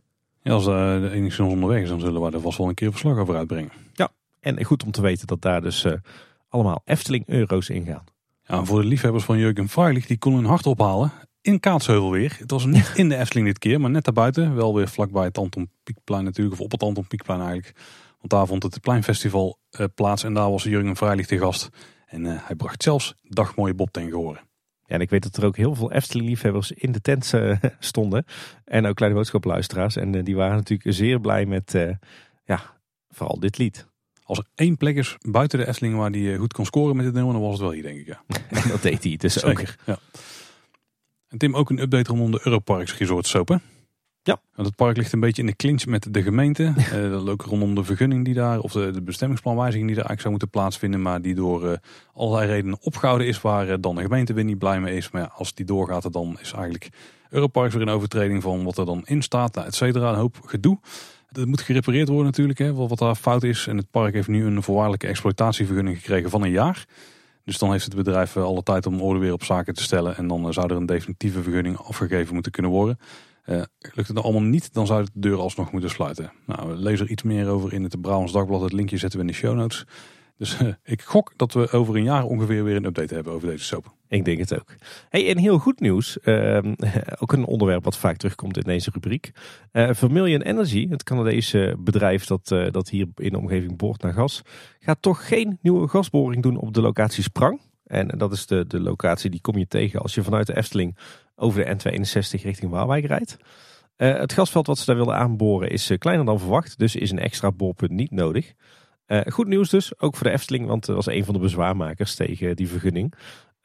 Ja, 0.41 0.51
als 0.51 0.65
de 0.65 1.09
enigszins 1.13 1.51
onderweg 1.51 1.81
is, 1.81 1.89
dan 1.89 1.99
zullen 1.99 2.21
we 2.21 2.31
er 2.31 2.41
vast 2.41 2.57
wel 2.57 2.67
een 2.67 2.73
keer 2.73 2.91
verslag 2.91 3.17
over 3.17 3.35
uitbrengen. 3.35 3.71
Ja, 3.93 4.09
en 4.39 4.63
goed 4.63 4.83
om 4.83 4.91
te 4.91 5.01
weten 5.01 5.27
dat 5.27 5.41
daar 5.41 5.61
dus 5.61 5.85
allemaal 6.49 6.81
Efteling-euro's 6.85 7.69
in 7.69 7.85
gaan. 7.85 8.03
Ja, 8.47 8.65
voor 8.65 8.81
de 8.81 8.87
liefhebbers 8.87 9.23
van 9.23 9.37
Jurgen 9.37 9.69
Freilich, 9.69 10.05
die 10.05 10.17
konden 10.17 10.41
hun 10.41 10.49
hart 10.49 10.65
ophalen. 10.65 11.11
In 11.41 11.59
Kaatsheuvel 11.59 12.11
weer. 12.11 12.35
Het 12.39 12.51
was 12.51 12.65
niet 12.65 12.91
in 12.95 13.09
de 13.09 13.17
Efteling 13.17 13.47
dit 13.47 13.57
keer, 13.57 13.81
maar 13.81 13.89
net 13.89 14.03
daarbuiten. 14.03 14.55
Wel 14.55 14.75
weer 14.75 14.87
vlakbij 14.87 15.23
het 15.23 15.37
Anton 15.37 15.69
Pieckplein 15.83 16.23
natuurlijk, 16.23 16.59
of 16.59 16.65
op 16.65 16.71
het 16.71 16.83
Anton 16.83 17.07
Pieckplein 17.07 17.39
eigenlijk. 17.39 17.79
Want 18.17 18.29
daar 18.29 18.47
vond 18.47 18.63
het 18.63 18.81
Pleinfestival 18.81 19.59
uh, 19.79 19.85
plaats 19.95 20.23
en 20.23 20.33
daar 20.33 20.49
was 20.51 20.63
Jurgen 20.63 20.95
Freilich 20.95 21.27
te 21.27 21.37
gast. 21.37 21.69
En 22.05 22.25
uh, 22.25 22.33
hij 22.41 22.55
bracht 22.55 22.83
zelfs 22.83 23.15
Dagmooie 23.21 23.73
Bob 23.73 23.91
ten 23.91 24.09
gehoren. 24.09 24.41
Ja, 24.85 24.95
en 24.95 25.01
ik 25.01 25.09
weet 25.09 25.23
dat 25.23 25.37
er 25.37 25.45
ook 25.45 25.57
heel 25.57 25.75
veel 25.75 25.91
Efteling-liefhebbers 25.91 26.71
in 26.71 26.91
de 26.91 27.01
tent 27.01 27.31
uh, 27.33 27.55
stonden. 27.79 28.25
En 28.65 28.85
ook 28.85 28.95
kleine 28.95 29.17
boodschapluisteraars. 29.17 29.95
En 29.95 30.23
die 30.23 30.35
waren 30.35 30.55
natuurlijk 30.55 30.95
zeer 30.95 31.19
blij 31.19 31.45
met, 31.45 31.71
ja, 32.43 32.61
vooral 33.09 33.39
dit 33.39 33.57
lied. 33.57 33.86
Als 34.27 34.37
er 34.37 34.45
één 34.55 34.77
plek 34.77 34.95
is 34.95 35.17
buiten 35.29 35.59
de 35.59 35.67
Efteling 35.67 35.95
waar 35.95 36.11
hij 36.11 36.37
goed 36.37 36.53
kon 36.53 36.65
scoren 36.65 36.95
met 36.95 37.05
dit 37.05 37.13
nummer, 37.13 37.33
dan 37.33 37.41
was 37.41 37.51
het 37.51 37.61
wel 37.61 37.71
hier, 37.71 37.83
denk 37.83 37.99
ik. 37.99 38.07
Ja. 38.07 38.21
en 38.49 38.69
dat 38.69 38.81
deed 38.81 39.03
hij 39.03 39.17
dus 39.17 39.33
Zeker, 39.33 39.77
ook. 39.79 39.85
Ja. 39.85 39.99
En 41.27 41.37
Tim, 41.37 41.55
ook 41.55 41.69
een 41.69 41.79
update 41.79 42.09
rondom 42.09 42.31
de 42.31 42.39
Europarks 42.43 42.97
Resort 42.97 43.27
Soap, 43.27 43.47
hè? 43.47 43.55
Ja. 44.23 44.39
Want 44.55 44.67
het 44.67 44.75
park 44.75 44.97
ligt 44.97 45.13
een 45.13 45.19
beetje 45.19 45.41
in 45.41 45.47
de 45.47 45.55
clinch 45.55 45.85
met 45.85 46.13
de 46.13 46.23
gemeente. 46.23 46.73
uh, 46.93 47.27
ook 47.27 47.41
rondom 47.41 47.75
de 47.75 47.83
vergunning 47.83 48.25
die 48.25 48.33
daar, 48.33 48.59
of 48.59 48.71
de, 48.71 48.91
de 48.91 49.01
bestemmingsplanwijziging 49.01 49.87
die 49.87 49.95
daar 49.95 50.05
eigenlijk 50.05 50.19
zou 50.19 50.29
moeten 50.29 50.49
plaatsvinden. 50.49 51.01
Maar 51.01 51.21
die 51.21 51.35
door 51.35 51.65
uh, 51.65 51.71
allerlei 52.13 52.51
redenen 52.51 52.77
opgehouden 52.81 53.27
is, 53.27 53.41
waar 53.41 53.69
uh, 53.69 53.75
dan 53.79 53.95
de 53.95 54.01
gemeente 54.01 54.33
weer 54.33 54.43
niet 54.43 54.57
blij 54.57 54.79
mee 54.79 54.95
is. 54.95 55.11
Maar 55.11 55.21
ja, 55.21 55.31
als 55.35 55.53
die 55.53 55.65
doorgaat, 55.65 56.13
dan 56.13 56.37
is 56.41 56.51
eigenlijk 56.51 56.89
Europarks 57.29 57.73
weer 57.73 57.81
een 57.81 57.93
overtreding 57.93 58.43
van 58.43 58.63
wat 58.63 58.77
er 58.77 58.85
dan 58.85 59.01
in 59.05 59.21
staat, 59.21 59.55
nou, 59.55 59.67
et 59.67 59.75
cetera. 59.75 60.09
Een 60.09 60.15
hoop 60.15 60.39
gedoe. 60.45 60.79
Dat 61.31 61.45
moet 61.45 61.61
gerepareerd 61.61 62.07
worden 62.07 62.25
natuurlijk, 62.25 62.59
hè, 62.59 62.73
wat 62.73 62.97
daar 62.97 63.15
fout 63.15 63.43
is. 63.43 63.67
En 63.67 63.77
het 63.77 63.91
park 63.91 64.13
heeft 64.13 64.27
nu 64.27 64.45
een 64.45 64.63
voorwaardelijke 64.63 65.07
exploitatievergunning 65.07 65.97
gekregen 65.97 66.29
van 66.29 66.43
een 66.43 66.51
jaar. 66.51 66.85
Dus 67.43 67.57
dan 67.57 67.71
heeft 67.71 67.85
het 67.85 67.95
bedrijf 67.95 68.37
alle 68.37 68.63
tijd 68.63 68.85
om 68.85 69.01
orde 69.01 69.19
weer 69.19 69.33
op 69.33 69.43
zaken 69.43 69.73
te 69.73 69.83
stellen. 69.83 70.17
En 70.17 70.27
dan 70.27 70.53
zou 70.53 70.69
er 70.69 70.75
een 70.75 70.85
definitieve 70.85 71.41
vergunning 71.41 71.77
afgegeven 71.77 72.33
moeten 72.33 72.51
kunnen 72.51 72.71
worden. 72.71 72.99
Uh, 73.45 73.55
lukt 73.79 74.07
het 74.07 74.13
nou 74.13 74.25
allemaal 74.25 74.49
niet, 74.49 74.73
dan 74.73 74.87
zou 74.87 75.03
de 75.03 75.09
deur 75.13 75.37
alsnog 75.37 75.71
moeten 75.71 75.89
sluiten. 75.89 76.31
Nou, 76.45 76.69
we 76.69 76.75
lezen 76.75 77.05
er 77.05 77.11
iets 77.11 77.23
meer 77.23 77.47
over 77.47 77.73
in 77.73 77.83
het 77.83 78.01
Brabants 78.01 78.31
Dagblad. 78.31 78.61
Het 78.61 78.73
linkje 78.73 78.97
zetten 78.97 79.19
we 79.19 79.25
in 79.25 79.31
de 79.31 79.37
show 79.37 79.55
notes. 79.55 79.85
Dus 80.37 80.57
ik 80.83 81.01
gok 81.01 81.33
dat 81.35 81.53
we 81.53 81.71
over 81.71 81.95
een 81.95 82.03
jaar 82.03 82.23
ongeveer 82.23 82.63
weer 82.63 82.75
een 82.75 82.85
update 82.85 83.13
hebben 83.13 83.33
over 83.33 83.47
deze 83.47 83.63
soap. 83.63 83.96
Ik 84.09 84.25
denk 84.25 84.39
het 84.39 84.59
ook. 84.59 84.75
Hey, 85.09 85.29
en 85.29 85.37
heel 85.37 85.57
goed 85.57 85.79
nieuws. 85.79 86.17
Uh, 86.23 86.59
ook 87.21 87.31
een 87.31 87.45
onderwerp 87.45 87.83
wat 87.83 87.97
vaak 87.97 88.17
terugkomt 88.17 88.57
in 88.57 88.63
deze 88.63 88.89
rubriek. 88.93 89.31
Uh, 89.71 89.89
Vermilion 89.93 90.41
Energy, 90.41 90.89
het 90.89 91.03
Canadese 91.03 91.75
bedrijf 91.79 92.25
dat, 92.25 92.51
uh, 92.51 92.71
dat 92.71 92.89
hier 92.89 93.07
in 93.15 93.31
de 93.31 93.37
omgeving 93.37 93.77
boort 93.77 94.01
naar 94.01 94.13
gas, 94.13 94.41
gaat 94.79 95.01
toch 95.01 95.27
geen 95.27 95.57
nieuwe 95.61 95.87
gasboring 95.87 96.43
doen 96.43 96.57
op 96.57 96.73
de 96.73 96.81
locatie 96.81 97.23
Sprang. 97.23 97.61
En 97.83 98.07
dat 98.07 98.31
is 98.31 98.45
de, 98.45 98.67
de 98.67 98.79
locatie 98.79 99.29
die 99.29 99.41
kom 99.41 99.57
je 99.57 99.67
tegen 99.67 100.01
als 100.01 100.15
je 100.15 100.23
vanuit 100.23 100.47
de 100.47 100.57
Efteling 100.57 100.97
over 101.35 101.65
de 101.65 101.75
N261 101.75 102.41
richting 102.41 102.71
Waalwijk 102.71 103.05
rijdt. 103.05 103.37
Uh, 103.97 104.17
het 104.19 104.33
gasveld 104.33 104.67
wat 104.67 104.77
ze 104.77 104.85
daar 104.85 104.95
wilden 104.95 105.15
aanboren 105.15 105.69
is 105.69 105.91
kleiner 105.97 106.25
dan 106.25 106.39
verwacht, 106.39 106.77
dus 106.77 106.95
is 106.95 107.11
een 107.11 107.19
extra 107.19 107.51
boorpunt 107.51 107.91
niet 107.91 108.11
nodig. 108.11 108.53
Goed 109.27 109.47
nieuws 109.47 109.69
dus, 109.69 109.99
ook 109.99 110.15
voor 110.15 110.27
de 110.27 110.33
Efteling, 110.33 110.67
want 110.67 110.85
dat 110.85 110.95
was 110.95 111.05
een 111.05 111.25
van 111.25 111.33
de 111.33 111.39
bezwaarmakers 111.39 112.15
tegen 112.15 112.55
die 112.55 112.67
vergunning. 112.67 113.13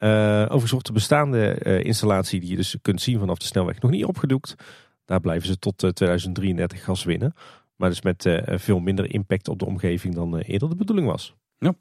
Overigens 0.03 0.71
wordt 0.71 0.87
de 0.87 0.93
bestaande 0.93 1.59
installatie 1.83 2.39
die 2.39 2.49
je 2.49 2.55
dus 2.55 2.75
kunt 2.81 3.01
zien 3.01 3.19
vanaf 3.19 3.37
de 3.37 3.45
snelweg 3.45 3.81
nog 3.81 3.91
niet 3.91 4.05
opgedoekt. 4.05 4.55
Daar 5.05 5.19
blijven 5.19 5.47
ze 5.47 5.59
tot 5.59 5.77
2033 5.77 6.83
gas 6.83 7.03
winnen. 7.03 7.33
Maar 7.75 7.89
dus 7.89 8.01
met 8.01 8.29
veel 8.45 8.79
minder 8.79 9.13
impact 9.13 9.47
op 9.47 9.59
de 9.59 9.65
omgeving 9.65 10.15
dan 10.15 10.37
eerder 10.37 10.69
de 10.69 10.75
bedoeling 10.75 11.07
was. 11.07 11.35
Ja. 11.57 11.75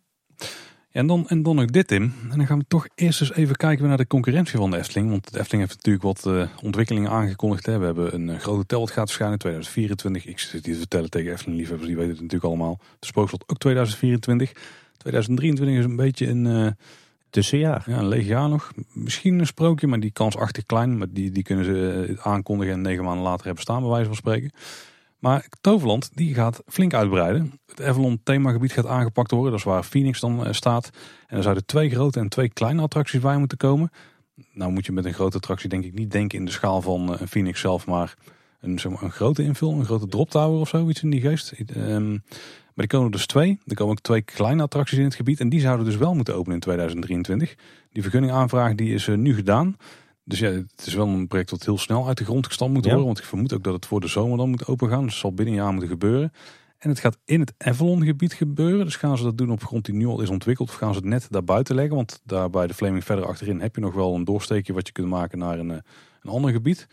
En 0.93 1.07
dan, 1.07 1.29
en 1.29 1.43
dan 1.43 1.57
nog 1.57 1.67
dit, 1.67 1.87
Tim. 1.87 2.15
En 2.31 2.37
dan 2.37 2.47
gaan 2.47 2.59
we 2.59 2.65
toch 2.69 2.89
eerst 2.95 3.21
eens 3.21 3.33
even 3.33 3.57
kijken 3.57 3.89
naar 3.89 3.97
de 3.97 4.07
concurrentie 4.07 4.59
van 4.59 4.71
de 4.71 4.77
Efteling. 4.77 5.11
Want 5.11 5.33
de 5.33 5.39
Efteling 5.39 5.69
heeft 5.69 5.77
natuurlijk 5.77 6.05
wat 6.05 6.49
ontwikkelingen 6.63 7.11
aangekondigd. 7.11 7.67
Hè. 7.67 7.79
We 7.79 7.85
hebben 7.85 8.15
een 8.15 8.29
uh, 8.29 8.39
groot 8.39 8.57
hotel 8.57 8.87
gaat 8.87 9.07
verschijnen 9.07 9.33
in 9.33 9.39
2024. 9.39 10.27
Ik 10.27 10.39
zit 10.39 10.65
hier 10.65 10.75
te 10.75 10.81
vertellen 10.81 11.11
tegen 11.11 11.33
Efteling-liefhebbers, 11.33 11.89
die 11.89 11.97
weten 11.97 12.13
het 12.13 12.21
natuurlijk 12.21 12.51
allemaal. 12.51 12.79
De 12.99 13.07
spookslot 13.07 13.45
ook 13.47 13.59
2024. 13.59 14.53
2023 14.97 15.77
is 15.77 15.85
een 15.85 15.97
beetje 15.97 16.27
een... 16.29 16.77
Tussenjaar. 17.33 17.83
Ja, 17.87 17.99
een 17.99 18.09
leeg 18.09 18.27
jaar 18.27 18.49
nog. 18.49 18.73
Misschien 18.93 19.39
een 19.39 19.47
sprookje, 19.47 19.87
maar 19.87 20.01
die 20.01 20.11
kans 20.11 20.37
achter 20.37 20.67
klein. 20.67 20.99
Maar 20.99 21.07
die, 21.11 21.31
die 21.31 21.43
kunnen 21.43 21.65
ze 21.65 22.17
aankondigen 22.23 22.75
en 22.75 22.81
negen 22.81 23.05
maanden 23.05 23.25
later 23.25 23.45
hebben 23.45 23.63
staan, 23.63 23.81
bij 23.81 23.91
wijze 23.91 24.07
van 24.07 24.17
spreken. 24.17 24.51
Maar 25.19 25.47
Toverland 25.61 26.11
die 26.15 26.35
gaat 26.35 26.63
flink 26.67 26.95
uitbreiden. 26.95 27.61
Het 27.67 27.83
Avalon 27.83 28.21
themagebied 28.23 28.73
gaat 28.73 28.87
aangepakt 28.87 29.31
worden. 29.31 29.51
Dat 29.51 29.59
is 29.59 29.67
waar 29.67 29.83
Phoenix 29.83 30.21
dan 30.21 30.47
uh, 30.47 30.53
staat. 30.53 30.91
En 31.27 31.37
er 31.37 31.43
zouden 31.43 31.67
twee 31.67 31.91
grote 31.91 32.21
en 32.21 32.29
twee 32.29 32.49
kleine 32.49 32.83
attracties 32.83 33.21
bij 33.21 33.37
moeten 33.37 33.59
komen. 33.59 33.91
Nou 34.53 34.73
moet 34.73 34.87
je 34.87 34.93
met 34.93 35.05
een 35.05 35.15
grote 35.15 35.37
attractie 35.37 35.69
denk 35.69 35.85
ik 35.85 35.95
niet 35.95 36.11
denken 36.11 36.39
in 36.39 36.45
de 36.45 36.51
schaal 36.51 36.83
van 36.83 37.17
een 37.21 37.29
Phoenix 37.29 37.61
zelf. 37.61 37.87
Maar 37.87 38.15
een, 38.61 38.79
zeg 38.79 39.01
een 39.01 39.11
grote 39.11 39.43
invul, 39.43 39.73
een 39.73 39.85
grote 39.85 40.07
drop 40.07 40.31
tower 40.31 40.61
of 40.61 40.69
zo. 40.69 40.89
Iets 40.89 41.03
in 41.03 41.11
die 41.11 41.21
geest. 41.21 41.53
Um, 41.77 42.23
maar 42.75 42.87
die 42.87 42.97
komen 42.97 43.07
er 43.07 43.13
dus 43.13 43.27
twee. 43.27 43.59
Er 43.67 43.75
komen 43.75 43.93
ook 43.93 44.01
twee 44.01 44.23
kleine 44.23 44.63
attracties 44.63 44.99
in 44.99 45.05
het 45.05 45.15
gebied. 45.15 45.41
En 45.41 45.49
die 45.49 45.61
zouden 45.61 45.87
dus 45.87 45.97
wel 45.97 46.15
moeten 46.15 46.35
openen 46.35 46.55
in 46.55 46.61
2023. 46.61 47.55
Die 47.93 48.03
vergunningaanvraag 48.03 48.75
die 48.75 48.95
is 48.95 49.07
uh, 49.07 49.17
nu 49.17 49.35
gedaan. 49.35 49.77
Dus 50.25 50.39
ja, 50.39 50.51
het 50.51 50.87
is 50.87 50.95
wel 50.95 51.07
een 51.07 51.27
project 51.27 51.51
dat 51.51 51.65
heel 51.65 51.79
snel 51.79 52.09
uit 52.09 52.19
de 52.19 52.25
grond 52.25 52.47
gestampt 52.47 52.75
moet 52.75 52.85
worden. 52.85 53.05
Want 53.05 53.19
ik 53.19 53.25
vermoed 53.25 53.53
ook 53.53 53.65
dat 53.65 53.75
het 53.75 53.87
voor 53.87 54.01
de 54.01 54.07
zomer 54.07 54.39
dan 54.39 54.51
moet 54.51 54.67
opengaan. 54.67 55.03
Dus 55.03 55.13
het 55.13 55.21
zal 55.21 55.35
binnen 55.35 55.55
een 55.55 55.61
jaar 55.61 55.71
moeten 55.71 55.91
gebeuren. 55.91 56.33
En 56.79 56.89
het 56.89 57.01
gaat 57.01 57.19
in 57.25 57.41
het 57.41 57.55
Avalon 57.59 58.05
gebied 58.05 58.33
gebeuren. 58.33 58.85
Dus 58.85 58.97
gaan 58.97 59.19
ze 59.19 59.25
dat 59.25 59.39
doen 59.39 59.51
op 59.51 59.65
grond 59.65 59.85
die 59.85 59.95
nu 59.95 60.07
al 60.07 60.21
is 60.21 60.29
ontwikkeld. 60.29 60.69
Of 60.69 60.75
gaan 60.75 60.95
ze 60.95 60.99
het 60.99 61.09
net 61.09 61.27
daarbuiten 61.31 61.75
leggen. 61.75 61.97
Want 61.97 62.21
daar 62.25 62.51
bij 62.51 62.67
de 62.67 62.75
Fleming 62.75 63.05
verder 63.05 63.27
achterin 63.27 63.61
heb 63.61 63.75
je 63.75 63.81
nog 63.81 63.95
wel 63.95 64.15
een 64.15 64.25
doorsteekje 64.25 64.73
wat 64.73 64.87
je 64.87 64.93
kunt 64.93 65.09
maken 65.09 65.39
naar 65.39 65.59
een, 65.59 65.71
een 65.71 66.31
ander 66.31 66.53
gebied. 66.53 66.87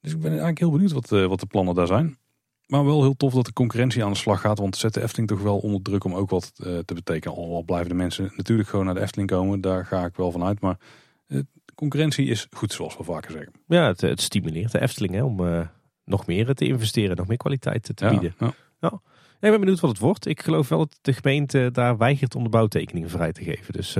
Dus 0.00 0.12
ik 0.12 0.18
ben 0.18 0.28
eigenlijk 0.28 0.58
heel 0.58 0.70
benieuwd 0.70 0.92
wat, 0.92 1.08
wat 1.08 1.40
de 1.40 1.46
plannen 1.46 1.74
daar 1.74 1.86
zijn. 1.86 2.18
Maar 2.66 2.84
wel 2.84 3.02
heel 3.02 3.16
tof 3.16 3.32
dat 3.34 3.44
de 3.44 3.52
concurrentie 3.52 4.04
aan 4.04 4.12
de 4.12 4.18
slag 4.18 4.40
gaat. 4.40 4.58
Want 4.58 4.76
zet 4.76 4.94
de 4.94 5.02
Efteling 5.02 5.28
toch 5.28 5.42
wel 5.42 5.58
onder 5.58 5.82
druk 5.82 6.04
om 6.04 6.14
ook 6.14 6.30
wat 6.30 6.52
uh, 6.56 6.78
te 6.78 6.94
betekenen. 6.94 7.36
Al 7.36 7.62
blijven 7.62 7.88
de 7.88 7.94
mensen 7.94 8.32
natuurlijk 8.36 8.68
gewoon 8.68 8.84
naar 8.84 8.94
de 8.94 9.00
Efteling 9.00 9.30
komen. 9.30 9.60
Daar 9.60 9.86
ga 9.86 10.04
ik 10.04 10.16
wel 10.16 10.30
van 10.30 10.44
uit. 10.44 10.60
Maar 10.60 10.78
uh, 11.26 11.40
concurrentie 11.74 12.26
is 12.26 12.46
goed, 12.50 12.72
zoals 12.72 12.96
we 12.96 13.04
vaker 13.04 13.30
zeggen. 13.30 13.52
Ja, 13.66 13.86
het, 13.86 14.00
het 14.00 14.20
stimuleert 14.20 14.72
de 14.72 14.80
Efteling 14.80 15.14
hè, 15.14 15.22
om 15.22 15.40
uh, 15.40 15.66
nog 16.04 16.26
meer 16.26 16.54
te 16.54 16.66
investeren, 16.66 17.16
nog 17.16 17.26
meer 17.26 17.36
kwaliteit 17.36 17.96
te 17.96 18.08
bieden. 18.08 18.34
Ja. 18.38 18.52
Ja. 18.80 19.00
ik 19.40 19.50
ben 19.50 19.60
benieuwd 19.60 19.80
wat 19.80 19.90
het 19.90 19.98
wordt. 19.98 20.26
Ik 20.26 20.42
geloof 20.42 20.68
wel 20.68 20.78
dat 20.78 20.98
de 21.02 21.12
gemeente 21.12 21.68
daar 21.72 21.96
weigert 21.96 22.34
om 22.34 22.42
de 22.42 22.48
bouwtekeningen 22.48 23.10
vrij 23.10 23.32
te 23.32 23.44
geven. 23.44 23.72
Dus, 23.72 23.96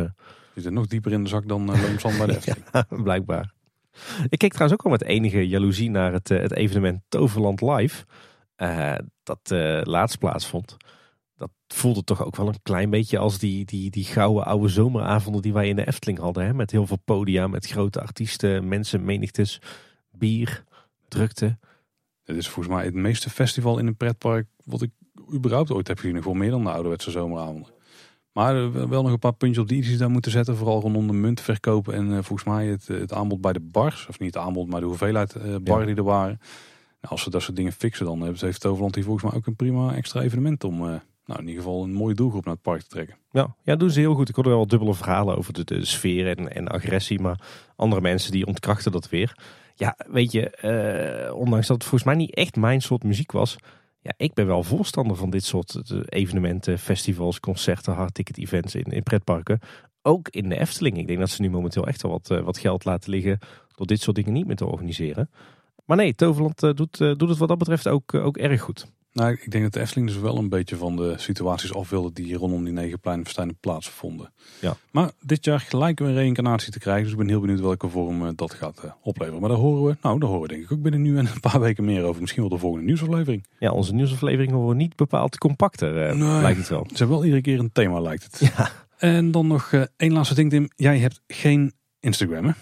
zit 0.54 0.72
nog 0.72 0.86
dieper 0.86 1.12
in 1.12 1.22
de 1.22 1.28
zak 1.28 1.48
dan 1.48 1.66
Loomsand 1.66 2.18
bij 2.18 2.26
de 2.26 2.36
Efteling. 2.36 2.64
ja, 2.72 2.86
blijkbaar. 2.88 3.54
Ik 4.28 4.38
keek 4.38 4.52
trouwens 4.52 4.80
ook 4.80 4.84
al 4.84 4.90
met 4.90 5.02
enige 5.02 5.48
jaloezie 5.48 5.90
naar 5.90 6.12
het, 6.12 6.28
het 6.28 6.52
evenement 6.52 7.00
Toverland 7.08 7.60
Live. 7.60 8.04
Dat 9.22 9.40
laatst 9.86 10.18
plaatsvond 10.18 10.76
dat 11.36 11.50
voelde 11.68 12.04
toch 12.04 12.24
ook 12.24 12.36
wel 12.36 12.48
een 12.48 12.62
klein 12.62 12.90
beetje 12.90 13.18
als 13.18 13.38
die, 13.38 13.64
die, 13.64 13.90
die 13.90 14.04
gouden 14.04 14.44
oude 14.44 14.68
zomeravonden 14.68 15.42
die 15.42 15.52
wij 15.52 15.68
in 15.68 15.76
de 15.76 15.86
Efteling 15.86 16.18
hadden. 16.18 16.44
Hè? 16.44 16.54
Met 16.54 16.70
heel 16.70 16.86
veel 16.86 16.98
podia, 17.04 17.46
met 17.46 17.66
grote 17.66 18.00
artiesten, 18.00 18.68
mensen, 18.68 19.04
menigtes, 19.04 19.60
bier, 20.10 20.64
drukte. 21.08 21.58
Het 22.24 22.36
is 22.36 22.48
volgens 22.48 22.74
mij 22.74 22.84
het 22.84 22.94
meeste 22.94 23.30
festival 23.30 23.78
in 23.78 23.86
een 23.86 23.96
pretpark 23.96 24.46
wat 24.64 24.82
ik 24.82 24.90
überhaupt 25.32 25.70
ooit 25.70 25.88
heb 25.88 25.98
gezien. 25.98 26.22
Voor 26.22 26.36
meer 26.36 26.50
dan 26.50 26.64
de 26.64 26.70
ouderwetse 26.70 27.10
zomeravonden. 27.10 27.74
Maar 28.32 28.72
wel 28.88 29.02
nog 29.02 29.12
een 29.12 29.18
paar 29.18 29.32
puntjes 29.32 29.62
op 29.62 29.68
die 29.68 29.82
iets 29.82 29.98
daar 29.98 30.10
moeten 30.10 30.30
zetten. 30.30 30.56
Vooral 30.56 30.80
rondom 30.80 31.06
de 31.06 31.12
muntverkopen 31.12 31.94
en 31.94 32.06
uh, 32.06 32.12
volgens 32.12 32.44
mij 32.44 32.66
het, 32.66 32.86
het, 32.86 33.12
aanbod 33.12 33.40
bij 33.40 33.52
de 33.52 33.60
bars. 33.60 34.06
Of 34.08 34.18
niet 34.18 34.34
het 34.34 34.44
aanbod, 34.44 34.68
maar 34.68 34.80
de 34.80 34.86
hoeveelheid 34.86 35.34
uh, 35.34 35.56
bar 35.62 35.80
ja. 35.80 35.86
die 35.86 35.94
er 35.94 36.02
waren. 36.02 36.40
Nou, 37.06 37.18
als 37.18 37.26
ze 37.26 37.30
dat 37.30 37.42
soort 37.42 37.56
dingen 37.56 37.72
fixen, 37.72 38.06
dan 38.06 38.22
heeft 38.22 38.60
Toverland 38.60 38.94
hier 38.94 39.04
volgens 39.04 39.24
mij 39.24 39.34
ook 39.34 39.46
een 39.46 39.56
prima 39.56 39.94
extra 39.94 40.20
evenement 40.20 40.64
om... 40.64 40.82
Uh, 40.82 40.94
nou, 41.26 41.40
in 41.40 41.48
ieder 41.48 41.62
geval 41.62 41.82
een 41.82 41.92
mooie 41.92 42.14
doelgroep 42.14 42.44
naar 42.44 42.54
het 42.54 42.62
park 42.62 42.80
te 42.80 42.88
trekken. 42.88 43.16
Ja, 43.30 43.54
ja 43.62 43.76
doen 43.76 43.90
ze 43.90 44.00
heel 44.00 44.14
goed. 44.14 44.28
Ik 44.28 44.34
hoorde 44.34 44.50
wel 44.50 44.66
dubbele 44.66 44.94
verhalen 44.94 45.36
over 45.36 45.64
de, 45.64 45.84
sfeer 45.84 46.36
en, 46.36 46.52
en 46.52 46.68
agressie. 46.68 47.20
Maar 47.20 47.40
andere 47.76 48.00
mensen 48.00 48.32
die 48.32 48.46
ontkrachten 48.46 48.92
dat 48.92 49.08
weer. 49.08 49.36
Ja, 49.74 49.96
weet 50.06 50.32
je, 50.32 50.58
uh, 51.28 51.34
ondanks 51.34 51.66
dat 51.66 51.76
het 51.76 51.86
volgens 51.86 52.04
mij 52.04 52.14
niet 52.14 52.34
echt 52.34 52.56
mijn 52.56 52.82
soort 52.82 53.02
muziek 53.02 53.32
was. 53.32 53.56
Ja, 54.00 54.12
ik 54.16 54.34
ben 54.34 54.46
wel 54.46 54.62
voorstander 54.62 55.16
van 55.16 55.30
dit 55.30 55.44
soort 55.44 55.82
evenementen, 56.08 56.78
festivals, 56.78 57.40
concerten, 57.40 57.94
hardticket 57.94 58.38
events 58.38 58.74
in, 58.74 58.84
in 58.84 59.02
pretparken. 59.02 59.60
Ook 60.02 60.28
in 60.28 60.48
de 60.48 60.58
Efteling. 60.58 60.98
Ik 60.98 61.06
denk 61.06 61.18
dat 61.18 61.30
ze 61.30 61.42
nu 61.42 61.50
momenteel 61.50 61.86
echt 61.86 62.02
wel 62.02 62.12
wat, 62.12 62.40
wat 62.44 62.58
geld 62.58 62.84
laten 62.84 63.10
liggen 63.10 63.38
door 63.74 63.86
dit 63.86 64.00
soort 64.00 64.16
dingen 64.16 64.32
niet 64.32 64.46
meer 64.46 64.56
te 64.56 64.66
organiseren. 64.66 65.30
Maar 65.86 65.96
nee, 65.96 66.14
Toverland 66.14 66.62
uh, 66.62 66.72
doet, 66.74 66.98
doet 66.98 67.28
het 67.28 67.38
wat 67.38 67.48
dat 67.48 67.58
betreft 67.58 67.88
ook, 67.88 68.14
ook 68.14 68.36
erg 68.36 68.60
goed. 68.60 68.86
Nou, 69.16 69.32
ik 69.32 69.50
denk 69.50 69.64
dat 69.64 69.72
de 69.72 69.80
Efteling 69.80 70.08
dus 70.08 70.18
wel 70.18 70.38
een 70.38 70.48
beetje 70.48 70.76
van 70.76 70.96
de 70.96 71.14
situaties 71.16 71.74
af 71.74 71.90
wilde 71.90 72.12
die 72.12 72.36
rondom 72.36 72.64
die 72.64 72.72
negen 72.72 73.00
pleinverstijnen 73.00 73.56
plaatsvonden. 73.60 74.32
Ja. 74.60 74.76
Maar 74.90 75.10
dit 75.20 75.44
jaar 75.44 75.60
gelijk 75.60 76.00
een 76.00 76.14
reïncarnatie 76.14 76.72
te 76.72 76.78
krijgen. 76.78 77.02
Dus 77.02 77.12
ik 77.12 77.18
ben 77.18 77.28
heel 77.28 77.40
benieuwd 77.40 77.60
welke 77.60 77.88
vorm 77.88 78.36
dat 78.36 78.54
gaat 78.54 78.82
uh, 78.84 78.90
opleveren. 79.02 79.40
Maar 79.40 79.48
daar 79.48 79.58
horen 79.58 79.84
we, 79.84 79.96
nou, 80.02 80.18
daar 80.18 80.28
horen 80.28 80.42
we 80.42 80.48
denk 80.48 80.62
ik 80.62 80.72
ook 80.72 80.82
binnen 80.82 81.02
nu 81.02 81.18
en 81.18 81.26
een 81.26 81.40
paar 81.40 81.60
weken 81.60 81.84
meer 81.84 82.02
over. 82.02 82.20
Misschien 82.20 82.42
wel 82.42 82.50
de 82.50 82.58
volgende 82.58 82.86
nieuwsaflevering. 82.86 83.46
Ja, 83.58 83.72
onze 83.72 83.94
nieuwsaflevering 83.94 84.52
worden 84.52 84.76
niet 84.76 84.96
bepaald 84.96 85.38
compacter, 85.38 86.08
uh, 86.08 86.14
nee, 86.14 86.42
lijkt 86.42 86.58
het 86.58 86.68
wel. 86.68 86.84
Ze 86.88 86.96
hebben 86.96 87.16
wel 87.16 87.24
iedere 87.24 87.42
keer 87.42 87.58
een 87.58 87.72
thema, 87.72 88.00
lijkt 88.00 88.22
het. 88.22 88.52
Ja. 88.56 88.70
En 88.98 89.30
dan 89.30 89.46
nog 89.46 89.72
uh, 89.72 89.82
één 89.96 90.12
laatste 90.12 90.34
ding, 90.34 90.50
Tim. 90.50 90.68
Jij 90.76 90.98
hebt 90.98 91.20
geen 91.26 91.72
Instagram, 92.00 92.44
hè? 92.44 92.52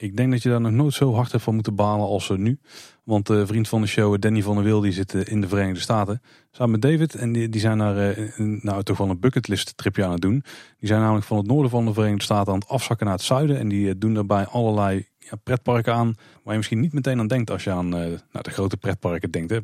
Ik 0.00 0.16
denk 0.16 0.30
dat 0.30 0.42
je 0.42 0.48
daar 0.48 0.60
nog 0.60 0.72
nooit 0.72 0.94
zo 0.94 1.14
hard 1.14 1.32
hebt 1.32 1.44
van 1.44 1.54
moeten 1.54 1.74
balen 1.74 2.06
als 2.06 2.28
nu. 2.36 2.58
Want 3.04 3.26
de 3.26 3.46
vriend 3.46 3.68
van 3.68 3.80
de 3.80 3.86
show, 3.86 4.20
Danny 4.20 4.42
van 4.42 4.54
der 4.54 4.64
Wil, 4.64 4.80
die 4.80 4.92
zit 4.92 5.14
in 5.14 5.40
de 5.40 5.48
Verenigde 5.48 5.80
Staten. 5.80 6.22
Samen 6.50 6.72
met 6.72 6.82
David. 6.82 7.14
En 7.14 7.32
die, 7.32 7.48
die 7.48 7.60
zijn 7.60 7.76
naar 7.76 8.16
nou, 8.36 8.82
toch 8.82 8.98
wel 8.98 9.10
een 9.10 9.20
bucketlist 9.20 9.76
tripje 9.76 10.04
aan 10.04 10.12
het 10.12 10.20
doen. 10.20 10.44
Die 10.78 10.88
zijn 10.88 11.00
namelijk 11.00 11.26
van 11.26 11.36
het 11.36 11.46
noorden 11.46 11.70
van 11.70 11.84
de 11.84 11.92
Verenigde 11.92 12.24
Staten 12.24 12.52
aan 12.52 12.58
het 12.58 12.68
afzakken 12.68 13.06
naar 13.06 13.14
het 13.14 13.24
zuiden. 13.24 13.58
En 13.58 13.68
die 13.68 13.98
doen 13.98 14.14
daarbij 14.14 14.46
allerlei 14.46 15.06
ja, 15.18 15.36
pretparken 15.42 15.94
aan 15.94 16.14
waar 16.42 16.52
je 16.52 16.56
misschien 16.56 16.80
niet 16.80 16.92
meteen 16.92 17.18
aan 17.18 17.26
denkt 17.26 17.50
als 17.50 17.64
je 17.64 17.70
aan 17.70 17.88
nou, 17.88 18.18
de 18.30 18.50
grote 18.50 18.76
pretparken 18.76 19.30
denkt. 19.30 19.50
Hè. 19.50 19.60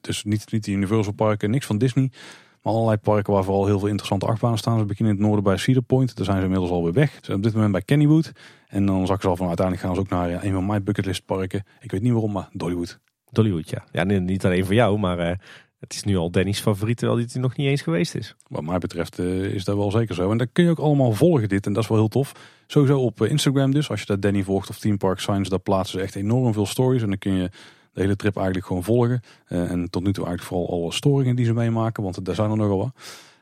Dus 0.00 0.24
niet, 0.24 0.52
niet 0.52 0.64
de 0.64 0.70
Universal 0.70 1.12
parken, 1.12 1.50
niks 1.50 1.66
van 1.66 1.78
Disney. 1.78 2.10
Maar 2.64 2.72
allerlei 2.72 2.96
parken 2.96 3.32
waar 3.32 3.44
vooral 3.44 3.66
heel 3.66 3.78
veel 3.78 3.88
interessante 3.88 4.26
achtbanen 4.26 4.58
staan. 4.58 4.78
Ze 4.78 4.84
beginnen 4.84 5.14
in 5.14 5.20
het 5.20 5.28
noorden 5.28 5.44
bij 5.44 5.56
Cedar 5.56 5.82
Point. 5.82 6.16
Daar 6.16 6.24
zijn 6.24 6.36
ze 6.38 6.42
inmiddels 6.42 6.70
alweer 6.70 6.92
weg. 6.92 7.10
Ze 7.10 7.20
zijn 7.22 7.36
op 7.36 7.42
dit 7.42 7.54
moment 7.54 7.72
bij 7.72 7.82
Kennywood. 7.82 8.32
En 8.68 8.86
dan 8.86 9.06
zag 9.06 9.20
ze 9.20 9.28
al 9.28 9.36
van 9.36 9.46
uiteindelijk 9.46 9.86
gaan 9.86 9.94
ze 9.94 10.00
ook 10.00 10.08
naar 10.08 10.30
ja, 10.30 10.44
een 10.44 10.52
van 10.52 10.66
mijn 10.66 10.84
bucketlist 10.84 11.24
parken. 11.24 11.64
Ik 11.80 11.90
weet 11.90 12.02
niet 12.02 12.12
waarom, 12.12 12.32
maar 12.32 12.48
Dollywood. 12.52 12.98
Dollywood, 13.30 13.70
ja. 13.70 13.84
Ja, 13.92 14.04
niet 14.04 14.44
alleen 14.44 14.64
voor 14.64 14.74
jou, 14.74 14.98
maar 14.98 15.18
uh, 15.18 15.36
het 15.78 15.92
is 15.92 16.04
nu 16.04 16.16
al 16.16 16.30
Danny's 16.30 16.60
favoriet, 16.60 16.96
terwijl 16.96 17.18
hij 17.18 17.40
nog 17.40 17.56
niet 17.56 17.66
eens 17.66 17.82
geweest 17.82 18.14
is. 18.14 18.34
Wat 18.48 18.62
mij 18.62 18.78
betreft 18.78 19.18
uh, 19.18 19.44
is 19.44 19.64
dat 19.64 19.76
wel 19.76 19.90
zeker 19.90 20.14
zo. 20.14 20.30
En 20.30 20.38
dat 20.38 20.48
kun 20.52 20.64
je 20.64 20.70
ook 20.70 20.78
allemaal 20.78 21.12
volgen 21.12 21.48
dit. 21.48 21.66
En 21.66 21.72
dat 21.72 21.82
is 21.82 21.88
wel 21.88 21.98
heel 21.98 22.08
tof. 22.08 22.32
Sowieso 22.66 23.00
op 23.00 23.22
Instagram 23.22 23.70
dus. 23.70 23.90
Als 23.90 24.00
je 24.00 24.06
dat 24.06 24.22
Danny 24.22 24.42
volgt 24.42 24.68
of 24.68 24.78
Team 24.78 24.96
Park 24.96 25.20
Science, 25.20 25.50
daar 25.50 25.58
plaatsen 25.58 25.98
ze 25.98 26.04
echt 26.04 26.14
enorm 26.14 26.52
veel 26.52 26.66
stories. 26.66 27.02
En 27.02 27.08
dan 27.08 27.18
kun 27.18 27.32
je 27.32 27.50
de 27.94 28.00
hele 28.00 28.16
trip 28.16 28.36
eigenlijk 28.36 28.66
gewoon 28.66 28.84
volgen. 28.84 29.22
Uh, 29.48 29.70
en 29.70 29.90
tot 29.90 30.02
nu 30.02 30.12
toe 30.12 30.26
eigenlijk 30.26 30.54
vooral 30.54 30.80
alle 30.82 30.92
storingen 30.92 31.36
die 31.36 31.44
ze 31.44 31.52
meemaken. 31.52 32.02
Want 32.02 32.24
daar 32.24 32.34
zijn 32.34 32.50
er 32.50 32.56
nogal 32.56 32.78
wat. 32.78 32.92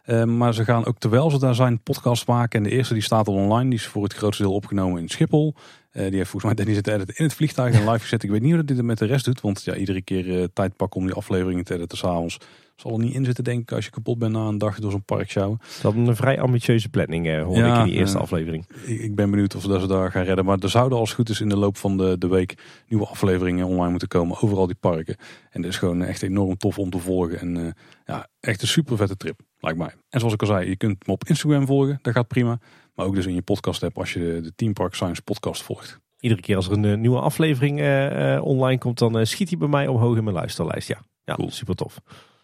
Uh, 0.06 0.24
maar 0.24 0.54
ze 0.54 0.64
gaan 0.64 0.86
ook 0.86 0.98
terwijl 0.98 1.30
ze 1.30 1.38
daar 1.38 1.54
zijn 1.54 1.80
podcast 1.80 2.26
maken. 2.26 2.58
En 2.58 2.64
de 2.64 2.76
eerste 2.76 2.94
die 2.94 3.02
staat 3.02 3.28
al 3.28 3.34
online. 3.34 3.70
Die 3.70 3.78
is 3.78 3.86
voor 3.86 4.02
het 4.02 4.14
grootste 4.14 4.42
deel 4.42 4.54
opgenomen 4.54 5.00
in 5.00 5.08
Schiphol. 5.08 5.54
Uh, 5.54 6.02
die 6.06 6.16
heeft 6.16 6.30
volgens 6.30 6.44
mij 6.44 6.54
Danny 6.54 6.74
zitten 6.74 7.16
in 7.16 7.24
het 7.24 7.34
vliegtuig 7.34 7.74
en 7.74 7.88
live 7.88 8.00
gezet. 8.00 8.22
Ik 8.22 8.30
weet 8.30 8.40
niet 8.40 8.52
hoe 8.52 8.64
dat 8.64 8.76
dit 8.76 8.84
met 8.84 8.98
de 8.98 9.06
rest 9.06 9.24
doet. 9.24 9.40
Want 9.40 9.64
ja, 9.64 9.74
iedere 9.74 10.02
keer 10.02 10.48
tijd 10.52 10.76
pakken 10.76 11.00
om 11.00 11.06
die 11.06 11.14
afleveringen 11.14 11.64
te 11.64 11.74
editen 11.74 11.98
s'avonds. 11.98 12.38
Zal 12.76 12.92
er 12.92 12.98
niet 12.98 13.14
in 13.14 13.24
zitten, 13.24 13.44
denk 13.44 13.60
ik, 13.60 13.72
als 13.72 13.84
je 13.84 13.90
kapot 13.90 14.18
bent 14.18 14.32
na 14.32 14.46
een 14.46 14.58
dag 14.58 14.78
door 14.78 14.90
zo'n 14.90 15.04
park 15.04 15.30
show. 15.30 15.60
Dat 15.82 15.94
een 15.94 16.16
vrij 16.16 16.40
ambitieuze 16.40 16.88
planning, 16.88 17.28
eh, 17.28 17.42
hoor 17.42 17.58
ik 17.58 17.76
in 17.76 17.84
die 17.84 17.94
eerste 17.94 18.18
aflevering. 18.18 18.66
Ik, 18.86 19.14
ben 19.14 19.30
benieuwd 19.30 19.54
of 19.54 19.62
ze 19.62 19.86
daar 19.86 20.10
gaan 20.10 20.24
redden. 20.24 20.44
Maar 20.44 20.58
er 20.58 20.68
zouden 20.68 20.98
als 20.98 21.08
het 21.08 21.18
goed 21.18 21.28
is 21.28 21.40
in 21.40 21.48
de 21.48 21.56
loop 21.56 21.76
van 21.76 21.96
de, 21.96 22.18
de 22.18 22.28
week 22.28 22.54
nieuwe 22.88 23.06
afleveringen 23.06 23.66
online 23.66 23.90
moeten 23.90 24.08
komen 24.08 24.42
over 24.42 24.56
al 24.56 24.66
die 24.66 24.76
parken. 24.80 25.16
En 25.50 25.62
dat 25.62 25.70
is 25.70 25.78
gewoon 25.78 26.02
echt 26.02 26.22
enorm 26.22 26.56
tof 26.56 26.78
om 26.78 26.90
te 26.90 26.98
volgen. 26.98 27.38
En 27.38 27.56
uh, 27.56 27.70
ja, 28.04 28.28
echt 28.40 28.62
een 28.62 28.68
super 28.68 28.96
vette 28.96 29.16
trip, 29.16 29.40
lijkt 29.58 29.78
mij. 29.78 29.94
En 30.08 30.18
zoals 30.18 30.34
ik 30.34 30.40
al 30.40 30.46
zei, 30.46 30.68
je 30.68 30.76
kunt 30.76 31.06
me 31.06 31.12
op 31.12 31.24
Instagram 31.24 31.66
volgen, 31.66 31.98
dat 32.02 32.12
gaat 32.12 32.28
prima. 32.28 32.58
Maar 32.94 33.06
ook 33.06 33.14
dus 33.14 33.26
in 33.26 33.34
je 33.34 33.42
podcast 33.42 33.82
app 33.82 33.98
als 33.98 34.12
je 34.12 34.18
de, 34.18 34.40
de 34.40 34.52
Team 34.54 34.72
Park 34.72 34.94
Science 34.94 35.22
podcast 35.22 35.62
volgt. 35.62 36.00
Iedere 36.20 36.40
keer 36.40 36.56
als 36.56 36.68
er 36.68 36.72
een 36.72 37.00
nieuwe 37.00 37.20
aflevering 37.20 37.80
uh, 37.80 38.40
online 38.44 38.78
komt, 38.78 38.98
dan 38.98 39.26
schiet 39.26 39.48
hij 39.48 39.58
bij 39.58 39.68
mij 39.68 39.86
omhoog 39.86 40.16
in 40.16 40.24
mijn 40.24 40.36
luisterlijst. 40.36 40.88
Ja, 40.88 41.02
ja 41.24 41.34
cool. 41.34 41.50
super 41.50 41.74
tof. 41.74 42.00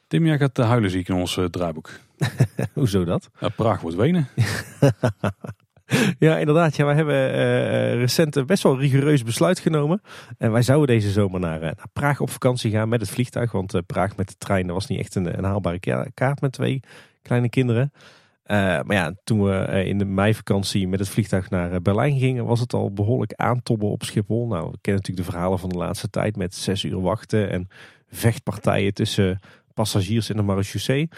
Tim, 0.08 0.26
jij 0.26 0.38
gaat 0.38 0.56
huilen 0.56 0.90
zie 0.90 1.00
ik 1.00 1.08
in 1.08 1.14
ons 1.14 1.36
uh, 1.36 1.44
draaiboek. 1.44 1.90
Hoezo 2.72 3.04
dat? 3.04 3.30
Praag 3.56 3.80
wordt 3.80 3.96
wenen. 3.96 4.28
ja, 6.18 6.38
inderdaad. 6.38 6.76
Ja, 6.76 6.84
wij 6.84 6.94
hebben 6.94 7.34
uh, 7.34 7.94
recent 7.94 8.36
een 8.36 8.46
best 8.46 8.62
wel 8.62 8.78
rigoureus 8.78 9.22
besluit 9.22 9.58
genomen. 9.58 10.00
En 10.38 10.52
wij 10.52 10.62
zouden 10.62 10.86
deze 10.86 11.10
zomer 11.10 11.40
naar, 11.40 11.60
naar 11.60 11.76
Praag 11.92 12.20
op 12.20 12.30
vakantie 12.30 12.70
gaan 12.70 12.88
met 12.88 13.00
het 13.00 13.10
vliegtuig. 13.10 13.52
Want 13.52 13.86
Praag 13.86 14.16
met 14.16 14.28
de 14.28 14.34
trein 14.38 14.66
was 14.66 14.86
niet 14.86 14.98
echt 14.98 15.14
een, 15.14 15.38
een 15.38 15.44
haalbare 15.44 16.10
kaart 16.14 16.40
met 16.40 16.52
twee 16.52 16.80
kleine 17.22 17.48
kinderen. 17.48 17.92
maar 18.46 18.94
ja, 18.94 19.14
toen 19.24 19.44
we 19.44 19.84
in 19.84 19.98
de 19.98 20.04
meivakantie 20.04 20.88
met 20.88 20.98
het 20.98 21.08
vliegtuig 21.08 21.50
naar 21.50 21.82
Berlijn 21.82 22.18
gingen, 22.18 22.44
was 22.44 22.60
het 22.60 22.72
al 22.72 22.92
behoorlijk 22.92 23.32
aantobben 23.34 23.88
op 23.88 24.02
Schiphol. 24.02 24.46
Nou, 24.46 24.70
we 24.70 24.78
kennen 24.80 25.02
natuurlijk 25.02 25.26
de 25.26 25.32
verhalen 25.32 25.58
van 25.58 25.68
de 25.68 25.78
laatste 25.78 26.10
tijd 26.10 26.36
met 26.36 26.54
zes 26.54 26.84
uur 26.84 27.00
wachten 27.00 27.50
en 27.50 27.68
vechtpartijen 28.10 28.94
tussen 28.94 29.40
passagiers 29.78 30.30
in 30.30 30.36
de 30.36 30.42
marechaussee. 30.42 31.08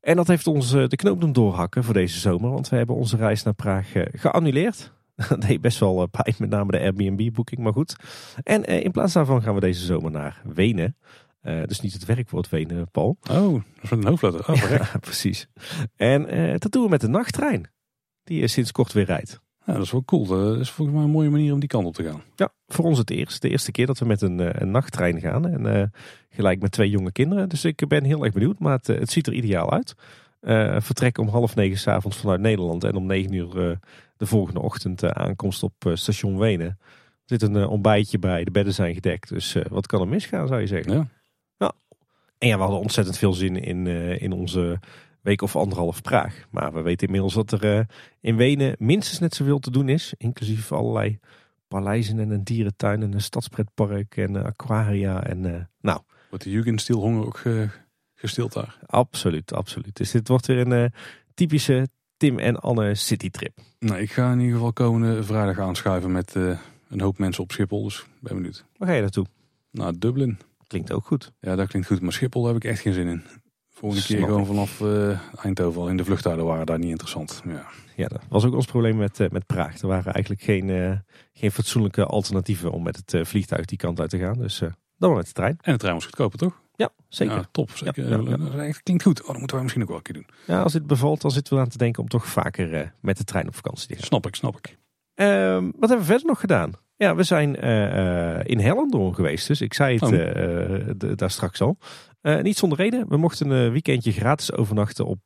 En 0.00 0.16
dat 0.16 0.26
heeft 0.26 0.46
ons 0.46 0.72
eh, 0.72 0.88
de 0.88 0.96
knoop 0.96 1.20
doen 1.20 1.32
doorhakken 1.32 1.84
voor 1.84 1.94
deze 1.94 2.18
zomer. 2.18 2.50
Want 2.50 2.68
we 2.68 2.76
hebben 2.76 2.96
onze 2.96 3.16
reis 3.16 3.42
naar 3.42 3.54
Praag 3.54 3.94
eh, 3.94 4.02
geannuleerd. 4.12 4.92
Dat 5.28 5.40
deed 5.40 5.60
best 5.60 5.78
wel 5.78 6.02
eh, 6.02 6.08
pijn, 6.10 6.34
met 6.38 6.50
name 6.50 6.70
de 6.70 6.80
Airbnb-boeking, 6.80 7.60
maar 7.60 7.72
goed. 7.72 7.96
En 8.42 8.64
in 8.64 8.90
plaats 8.90 9.12
daarvan 9.12 9.42
gaan 9.42 9.54
we 9.54 9.60
deze 9.60 9.84
zomer 9.84 10.10
naar 10.10 10.42
Wenen. 10.54 10.96
dus 11.42 11.80
niet 11.80 11.92
het 11.92 12.04
werkwoord 12.04 12.48
Wenen, 12.48 12.90
Paul. 12.90 13.16
Oh, 13.30 13.52
dat 13.52 13.82
is 13.82 13.90
een 13.90 14.06
hoofdletter. 14.06 14.48
Oh, 14.48 14.70
ja, 14.78 14.98
precies. 15.00 15.48
En 15.96 16.22
dat 16.58 16.72
doen 16.72 16.82
we 16.82 16.88
met 16.88 17.00
de 17.00 17.08
nachttrein. 17.08 17.70
Die 18.24 18.46
sinds 18.46 18.72
kort 18.72 18.92
weer 18.92 19.04
rijdt. 19.04 19.40
Ja, 19.64 19.72
dat 19.72 19.82
is 19.82 19.90
wel 19.90 20.04
cool. 20.04 20.26
Dat 20.26 20.58
is 20.58 20.70
volgens 20.70 20.96
mij 20.96 21.06
een 21.06 21.12
mooie 21.12 21.30
manier 21.30 21.52
om 21.52 21.60
die 21.60 21.68
kant 21.68 21.86
op 21.86 21.94
te 21.94 22.04
gaan. 22.04 22.22
Ja, 22.34 22.52
voor 22.72 22.84
ons 22.84 22.98
het 22.98 23.10
eerst. 23.10 23.42
De 23.42 23.48
eerste 23.48 23.70
keer 23.70 23.86
dat 23.86 23.98
we 23.98 24.04
met 24.04 24.22
een, 24.22 24.40
eh, 24.40 24.48
een 24.52 24.70
nachttrein 24.70 25.20
gaan. 25.20 25.48
En 25.48 25.64
uh, 25.64 25.82
gelijk 26.30 26.60
met 26.60 26.72
twee 26.72 26.90
jonge 26.90 27.12
kinderen. 27.12 27.48
Dus 27.48 27.64
ik 27.64 27.88
ben 27.88 28.04
heel 28.04 28.24
erg 28.24 28.32
benieuwd. 28.32 28.58
Maar 28.58 28.76
het, 28.76 28.88
eh, 28.88 28.98
het 28.98 29.10
ziet 29.10 29.26
er 29.26 29.32
ideaal 29.32 29.72
uit. 29.72 29.94
Uh, 30.40 30.76
vertrek 30.80 31.18
om 31.18 31.28
half 31.28 31.54
negen 31.54 31.78
s'avonds 31.78 32.16
vanuit 32.16 32.40
Nederland. 32.40 32.84
En 32.84 32.94
om 32.94 33.06
negen 33.06 33.32
uur 33.32 33.78
de 34.16 34.26
volgende 34.26 34.60
ochtend 34.60 35.04
aankomst 35.04 35.62
op 35.62 35.72
station 35.94 36.38
Wenen. 36.38 36.66
Er 36.66 36.78
zit 37.24 37.42
een 37.42 37.66
ontbijtje 37.66 38.18
bij. 38.18 38.44
De 38.44 38.50
bedden 38.50 38.74
zijn 38.74 38.94
gedekt. 38.94 39.28
Dus 39.28 39.56
wat 39.68 39.86
kan 39.86 40.00
er 40.00 40.08
misgaan 40.08 40.46
zou 40.46 40.60
je 40.60 40.66
zeggen. 40.66 40.92
Ja. 40.92 41.06
ja. 41.56 41.72
En 42.38 42.48
ja, 42.48 42.56
we 42.56 42.62
hadden 42.62 42.80
ontzettend 42.80 43.18
veel 43.18 43.32
zin 43.32 43.56
in, 43.56 43.86
in 44.20 44.32
onze 44.32 44.78
week 45.20 45.42
of 45.42 45.56
anderhalf 45.56 46.02
Praag. 46.02 46.46
Maar 46.50 46.72
we 46.72 46.80
weten 46.80 47.06
inmiddels 47.06 47.34
dat 47.34 47.52
er 47.52 47.86
in 48.20 48.36
Wenen 48.36 48.76
minstens 48.78 49.18
net 49.18 49.34
zoveel 49.34 49.58
te 49.58 49.70
doen 49.70 49.88
is. 49.88 50.14
Inclusief 50.16 50.72
allerlei 50.72 51.18
paleizen 51.72 52.18
en 52.18 52.30
een 52.30 52.44
dierentuin 52.44 53.02
en 53.02 53.12
een 53.12 53.20
stadspretpark 53.20 54.16
en 54.16 54.34
uh, 54.34 54.44
aquaria. 54.44 55.24
En, 55.24 55.44
uh, 55.44 55.54
nou. 55.80 56.00
Wordt 56.28 56.44
de 56.44 56.50
Jugendstilhonger 56.50 57.26
ook 57.26 57.42
gestild 58.14 58.52
daar? 58.52 58.78
Absoluut, 58.86 59.52
absoluut. 59.52 59.96
Dus 59.96 60.10
dit 60.10 60.28
wordt 60.28 60.46
weer 60.46 60.66
een 60.72 60.92
typische 61.34 61.88
Tim 62.16 62.38
en 62.38 62.60
Anne 62.60 62.94
citytrip. 62.94 63.58
Nou, 63.78 64.00
ik 64.00 64.12
ga 64.12 64.32
in 64.32 64.38
ieder 64.38 64.54
geval 64.54 64.72
komende 64.72 65.22
vrijdag 65.24 65.58
aanschuiven 65.58 66.12
met 66.12 66.34
een 66.88 67.00
hoop 67.00 67.18
mensen 67.18 67.42
op 67.42 67.52
Schiphol. 67.52 67.82
Dus 67.82 68.04
ben 68.20 68.34
benieuwd. 68.34 68.64
Waar 68.76 68.88
ga 68.88 68.94
je 68.94 69.00
naartoe? 69.00 69.26
Naar 69.70 69.98
Dublin. 69.98 70.38
Klinkt 70.66 70.92
ook 70.92 71.06
goed. 71.06 71.32
Ja, 71.40 71.56
dat 71.56 71.68
klinkt 71.68 71.88
goed. 71.88 72.00
Maar 72.00 72.12
Schiphol 72.12 72.46
heb 72.46 72.56
ik 72.56 72.64
echt 72.64 72.80
geen 72.80 72.92
zin 72.92 73.06
in. 73.06 73.22
Volgende 73.68 74.04
keer 74.04 74.18
gewoon 74.18 74.46
vanaf 74.46 74.80
Eindhoven 75.42 75.80
al 75.80 75.88
in 75.88 75.96
de 75.96 76.04
vluchttijden 76.04 76.44
waren 76.44 76.66
daar 76.66 76.78
niet 76.78 76.90
interessant. 76.90 77.42
Ja. 77.46 77.66
Ja, 77.96 78.08
dat 78.08 78.20
was 78.28 78.44
ook 78.44 78.54
ons 78.54 78.66
probleem 78.66 78.96
met, 78.96 79.20
uh, 79.20 79.28
met 79.28 79.46
Praag. 79.46 79.80
Er 79.80 79.88
waren 79.88 80.12
eigenlijk 80.12 80.44
geen, 80.44 80.68
uh, 80.68 80.92
geen 81.32 81.50
fatsoenlijke 81.50 82.06
alternatieven 82.06 82.72
om 82.72 82.82
met 82.82 83.02
het 83.04 83.28
vliegtuig 83.28 83.64
die 83.64 83.78
kant 83.78 84.00
uit 84.00 84.10
te 84.10 84.18
gaan. 84.18 84.38
Dus 84.38 84.58
dan 84.58 85.08
maar 85.10 85.18
met 85.18 85.26
de 85.26 85.32
trein. 85.32 85.58
En 85.60 85.72
de 85.72 85.78
trein 85.78 85.94
was 85.94 86.04
goedkoper, 86.04 86.38
toch? 86.38 86.60
Ja, 86.76 86.90
zeker. 87.08 87.34
Ja, 87.34 87.44
top. 87.50 87.70
Zeker. 87.70 88.08
Ja, 88.08 88.36
ja, 88.56 88.62
ja. 88.62 88.72
klinkt 88.82 89.02
goed. 89.02 89.20
Oh, 89.20 89.26
dat 89.26 89.36
moeten 89.36 89.54
wij 89.54 89.62
misschien 89.62 89.82
ook 89.82 89.88
wel 89.88 89.96
een 89.96 90.02
keer 90.02 90.14
doen. 90.14 90.26
Ja, 90.46 90.62
als 90.62 90.72
dit 90.72 90.86
bevalt, 90.86 91.20
dan 91.20 91.30
zitten 91.30 91.54
we 91.54 91.60
aan 91.60 91.68
te 91.68 91.78
denken 91.78 92.02
om 92.02 92.08
toch 92.08 92.26
vaker 92.26 92.94
met 93.00 93.16
de 93.16 93.24
trein 93.24 93.46
op 93.46 93.54
vakantie 93.54 93.88
te 93.88 93.94
gaan. 93.94 94.04
Snap 94.04 94.26
ik, 94.26 94.34
snap 94.34 94.56
ik. 94.56 94.78
Ehm, 95.14 95.64
wat 95.64 95.88
hebben 95.88 95.98
we 95.98 96.04
verder 96.04 96.26
nog 96.26 96.40
gedaan? 96.40 96.72
Ja, 96.96 97.14
we 97.14 97.22
zijn 97.22 97.54
in 98.44 98.58
Hellendoorn 98.58 99.14
geweest. 99.14 99.46
Dus 99.46 99.60
ik 99.60 99.74
zei 99.74 99.98
het 99.98 101.02
oh. 101.02 101.16
daar 101.16 101.30
straks 101.30 101.60
al. 101.60 101.78
Uh, 102.22 102.40
niet 102.40 102.56
zonder 102.56 102.78
reden. 102.78 103.08
We 103.08 103.16
mochten 103.16 103.50
een 103.50 103.72
weekendje 103.72 104.12
gratis 104.12 104.52
overnachten 104.52 105.06
op 105.06 105.20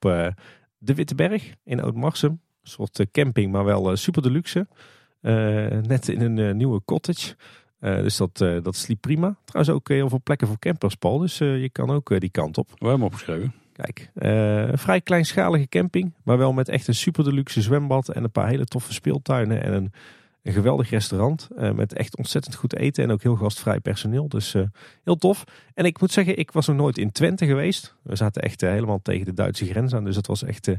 de 0.78 0.94
Witte 0.94 1.14
Berg 1.14 1.52
in 1.64 1.80
Oud-Marsum. 1.80 2.40
Een 2.66 2.72
soort 2.72 2.98
uh, 2.98 3.06
camping, 3.12 3.52
maar 3.52 3.64
wel 3.64 3.96
super 3.96 4.22
deluxe. 4.22 4.66
net 5.86 6.08
in 6.08 6.20
een 6.20 6.56
nieuwe 6.56 6.80
cottage. 6.84 7.34
dus 7.80 8.16
dat, 8.16 8.38
dat 8.38 8.76
sliep 8.76 9.00
prima. 9.00 9.36
Trouwens 9.44 9.76
ook 9.76 9.88
heel 9.88 10.08
veel 10.08 10.20
plekken 10.24 10.46
voor 10.46 10.58
campers, 10.58 10.94
Paul. 10.94 11.18
Dus 11.18 11.38
je 11.38 11.68
kan 11.72 11.90
ook 11.90 12.20
die 12.20 12.30
kant 12.30 12.58
op. 12.58 12.68
We 12.78 12.88
hebben 12.88 13.06
opgeschreven. 13.06 13.54
Kijk, 13.72 14.10
een 14.14 14.78
vrij 14.78 15.00
kleinschalige 15.00 15.68
camping. 15.68 16.14
Maar 16.24 16.38
wel 16.38 16.52
met 16.52 16.68
echt 16.68 16.88
een 16.88 16.94
super 16.94 17.24
deluxe 17.24 17.62
zwembad. 17.62 18.08
En 18.08 18.24
een 18.24 18.30
paar 18.30 18.48
hele 18.48 18.64
toffe 18.64 18.92
speeltuinen. 18.92 19.62
En 19.62 19.72
een 19.72 19.92
een 20.46 20.52
geweldig 20.52 20.90
restaurant 20.90 21.48
uh, 21.58 21.72
met 21.72 21.92
echt 21.92 22.16
ontzettend 22.16 22.54
goed 22.54 22.76
eten 22.76 23.04
en 23.04 23.10
ook 23.10 23.22
heel 23.22 23.36
gastvrij 23.36 23.80
personeel. 23.80 24.28
Dus 24.28 24.54
uh, 24.54 24.62
heel 25.04 25.16
tof. 25.16 25.44
En 25.74 25.84
ik 25.84 26.00
moet 26.00 26.12
zeggen, 26.12 26.38
ik 26.38 26.50
was 26.50 26.66
nog 26.66 26.76
nooit 26.76 26.98
in 26.98 27.12
Twente 27.12 27.46
geweest. 27.46 27.96
We 28.02 28.16
zaten 28.16 28.42
echt 28.42 28.62
uh, 28.62 28.70
helemaal 28.70 29.02
tegen 29.02 29.24
de 29.24 29.34
Duitse 29.34 29.66
grens 29.66 29.94
aan. 29.94 30.04
Dus 30.04 30.14
dat 30.14 30.26
was 30.26 30.42
echt 30.42 30.70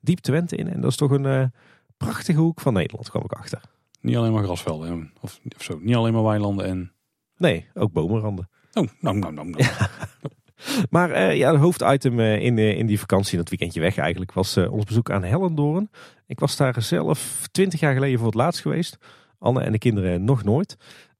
diep 0.00 0.18
Twente 0.18 0.56
in. 0.56 0.68
En 0.68 0.80
dat 0.80 0.90
is 0.90 0.96
toch 0.96 1.10
een 1.10 1.52
prachtige 1.96 2.38
hoek 2.38 2.60
van 2.60 2.72
Nederland, 2.72 3.10
kwam 3.10 3.22
ik 3.22 3.32
achter. 3.32 3.60
Niet 4.00 4.16
alleen 4.16 4.32
maar 4.32 4.44
grasvelden 4.44 5.12
of, 5.20 5.40
of 5.56 5.62
zo. 5.62 5.78
Niet 5.82 5.94
alleen 5.94 6.12
maar 6.12 6.22
weilanden 6.22 6.66
en... 6.66 6.92
Nee, 7.36 7.66
ook 7.74 7.92
bomenranden. 7.92 8.48
Oh, 8.72 8.88
nou, 9.00 9.18
nou, 9.18 9.32
nou. 9.32 9.50
nou. 9.50 9.64
Maar 10.90 11.10
uh, 11.10 11.36
ja, 11.36 11.52
het 11.52 11.60
hoofditem 11.60 12.18
uh, 12.18 12.40
in, 12.40 12.56
uh, 12.56 12.78
in 12.78 12.86
die 12.86 12.98
vakantie, 12.98 13.38
dat 13.38 13.48
weekendje 13.48 13.80
weg 13.80 13.98
eigenlijk, 13.98 14.32
was 14.32 14.56
ons 14.56 14.84
bezoek 14.84 15.10
aan 15.10 15.24
Hellendoorn. 15.24 15.90
Ik 16.26 16.38
was 16.38 16.56
daar 16.56 16.82
zelf 16.82 17.48
twintig 17.50 17.80
jaar 17.80 17.94
geleden 17.94 18.18
voor 18.18 18.26
het 18.26 18.36
laatst 18.36 18.60
geweest. 18.60 18.98
Anne 19.38 19.60
en 19.60 19.72
de 19.72 19.78
kinderen 19.78 20.24
nog 20.24 20.44
nooit. 20.44 20.76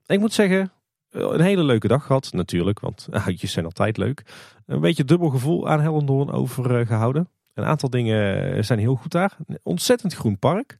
Ik 0.07 0.21
moet 0.21 0.33
zeggen, 0.33 0.73
een 1.11 1.41
hele 1.41 1.63
leuke 1.63 1.89
dag 1.89 2.07
gehad 2.07 2.33
natuurlijk, 2.33 2.81
want 2.81 3.09
uitjes 3.27 3.53
zijn 3.53 3.65
altijd 3.65 3.97
leuk. 3.97 4.23
Een 4.67 4.81
beetje 4.81 5.05
dubbel 5.05 5.29
gevoel 5.29 5.69
aan 5.69 5.81
Hellendoorn 5.81 6.31
overgehouden. 6.31 7.29
Een 7.55 7.65
aantal 7.65 7.91
dingen 7.91 8.65
zijn 8.65 8.79
heel 8.79 8.95
goed 8.95 9.13
daar. 9.13 9.37
Ontzettend 9.63 10.15
groen 10.15 10.39
park. 10.39 10.77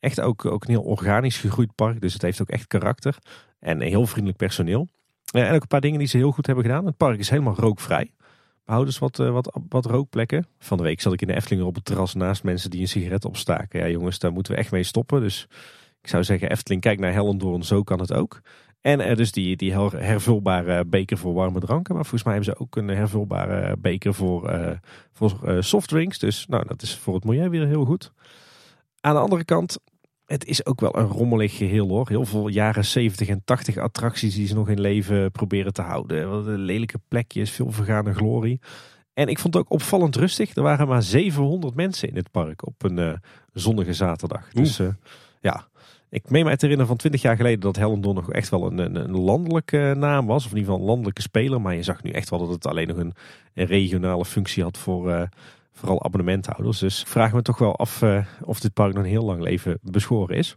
Echt 0.00 0.20
ook, 0.20 0.44
ook 0.44 0.64
een 0.64 0.70
heel 0.70 0.82
organisch 0.82 1.38
gegroeid 1.38 1.74
park. 1.74 2.00
Dus 2.00 2.12
het 2.12 2.22
heeft 2.22 2.40
ook 2.40 2.48
echt 2.48 2.66
karakter. 2.66 3.18
En 3.58 3.80
heel 3.80 4.06
vriendelijk 4.06 4.38
personeel. 4.38 4.88
En 5.30 5.54
ook 5.54 5.60
een 5.60 5.66
paar 5.66 5.80
dingen 5.80 5.98
die 5.98 6.08
ze 6.08 6.16
heel 6.16 6.32
goed 6.32 6.46
hebben 6.46 6.64
gedaan. 6.64 6.86
Het 6.86 6.96
park 6.96 7.18
is 7.18 7.30
helemaal 7.30 7.54
rookvrij. 7.54 8.10
We 8.64 8.74
houden 8.74 8.86
dus 8.86 8.98
wat, 8.98 9.16
wat, 9.16 9.60
wat 9.68 9.86
rookplekken. 9.86 10.46
Van 10.58 10.76
de 10.76 10.82
week 10.82 11.00
zat 11.00 11.12
ik 11.12 11.20
in 11.20 11.26
de 11.26 11.34
Efteling 11.34 11.66
op 11.66 11.74
het 11.74 11.84
terras 11.84 12.14
naast 12.14 12.42
mensen 12.42 12.70
die 12.70 12.80
een 12.80 12.88
sigaret 12.88 13.24
opstaken. 13.24 13.80
Ja 13.80 13.88
jongens, 13.88 14.18
daar 14.18 14.32
moeten 14.32 14.52
we 14.52 14.58
echt 14.58 14.70
mee 14.70 14.82
stoppen. 14.82 15.20
Dus 15.20 15.46
ik 16.02 16.08
zou 16.08 16.24
zeggen 16.24 16.50
Efteling, 16.50 16.80
kijk 16.80 16.98
naar 16.98 17.12
Hellendoorn. 17.12 17.62
Zo 17.62 17.82
kan 17.82 18.00
het 18.00 18.12
ook. 18.12 18.40
En 18.80 19.00
er 19.00 19.16
dus 19.16 19.32
die, 19.32 19.56
die 19.56 19.72
hervulbare 19.96 20.84
beker 20.84 21.18
voor 21.18 21.34
warme 21.34 21.60
dranken. 21.60 21.94
Maar 21.94 22.04
volgens 22.04 22.24
mij 22.24 22.34
hebben 22.34 22.54
ze 22.54 22.60
ook 22.60 22.76
een 22.76 22.88
hervulbare 22.88 23.76
beker 23.76 24.14
voor, 24.14 24.52
uh, 24.52 24.70
voor 25.12 25.56
softdrinks. 25.58 26.18
Dus 26.18 26.46
nou, 26.46 26.66
dat 26.66 26.82
is 26.82 26.96
voor 26.96 27.14
het 27.14 27.24
milieu 27.24 27.48
weer 27.48 27.66
heel 27.66 27.84
goed. 27.84 28.12
Aan 29.00 29.14
de 29.14 29.20
andere 29.20 29.44
kant, 29.44 29.78
het 30.28 30.44
is 30.44 30.66
ook 30.66 30.80
wel 30.80 30.96
een 30.98 31.06
rommelig 31.06 31.56
geheel 31.56 31.88
hoor. 31.88 32.08
Heel 32.08 32.24
veel 32.24 32.48
jaren 32.48 32.84
70 32.84 33.28
en 33.28 33.42
80 33.44 33.76
attracties 33.76 34.34
die 34.34 34.46
ze 34.46 34.54
nog 34.54 34.68
in 34.68 34.80
leven 34.80 35.30
proberen 35.30 35.72
te 35.72 35.82
houden. 35.82 36.30
Wat 36.30 36.46
lelijke 36.46 37.00
plekjes, 37.08 37.50
veel 37.50 37.72
vergane 37.72 38.14
glorie. 38.14 38.60
En 39.14 39.28
ik 39.28 39.38
vond 39.38 39.54
het 39.54 39.62
ook 39.62 39.72
opvallend 39.72 40.16
rustig. 40.16 40.54
Er 40.54 40.62
waren 40.62 40.88
maar 40.88 41.02
700 41.02 41.74
mensen 41.74 42.08
in 42.08 42.16
het 42.16 42.30
park 42.30 42.66
op 42.66 42.82
een 42.82 42.98
uh, 42.98 43.12
zonnige 43.52 43.92
zaterdag. 43.92 44.48
Dus 44.52 44.80
ja, 45.40 45.68
ik 46.10 46.30
meen 46.30 46.44
mij 46.44 46.56
te 46.56 46.66
herinneren 46.66 46.86
van 46.86 46.96
20 46.96 47.22
jaar 47.22 47.36
geleden 47.36 47.60
dat 47.60 47.76
Hellendoorn 47.76 48.14
nog 48.14 48.32
echt 48.32 48.48
wel 48.48 48.66
een, 48.66 48.78
een, 48.78 48.94
een, 48.94 49.18
landelijke 49.18 49.94
naam 49.96 50.26
was. 50.26 50.44
Of 50.44 50.50
in 50.50 50.56
ieder 50.56 50.70
geval 50.70 50.86
een 50.86 50.90
landelijke 50.90 51.22
speler. 51.22 51.60
Maar 51.60 51.74
je 51.74 51.82
zag 51.82 52.02
nu 52.02 52.10
echt 52.10 52.30
wel 52.30 52.38
dat 52.38 52.48
het 52.48 52.66
alleen 52.66 52.88
nog 52.88 52.96
een, 52.96 53.14
een 53.54 53.66
regionale 53.66 54.24
functie 54.24 54.62
had 54.62 54.78
voor 54.78 55.10
uh, 55.10 55.22
vooral 55.78 56.02
abonnementhouders. 56.02 56.78
Dus 56.78 57.02
vraag 57.06 57.32
me 57.32 57.42
toch 57.42 57.58
wel 57.58 57.76
af 57.76 58.02
uh, 58.02 58.24
of 58.42 58.60
dit 58.60 58.72
park 58.72 58.94
nog 58.94 59.02
een 59.02 59.08
heel 59.08 59.24
lang 59.24 59.42
leven 59.42 59.78
beschoren 59.82 60.36
is. 60.36 60.56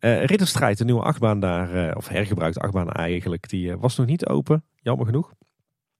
Uh, 0.00 0.24
Ridderstrijd, 0.24 0.78
de 0.78 0.84
nieuwe 0.84 1.02
achtbaan 1.02 1.40
daar, 1.40 1.96
of 1.96 2.08
hergebruikte 2.08 2.60
achtbaan 2.60 2.90
eigenlijk, 2.90 3.48
die 3.48 3.76
was 3.76 3.96
nog 3.96 4.06
niet 4.06 4.26
open. 4.26 4.64
Jammer 4.74 5.06
genoeg. 5.06 5.32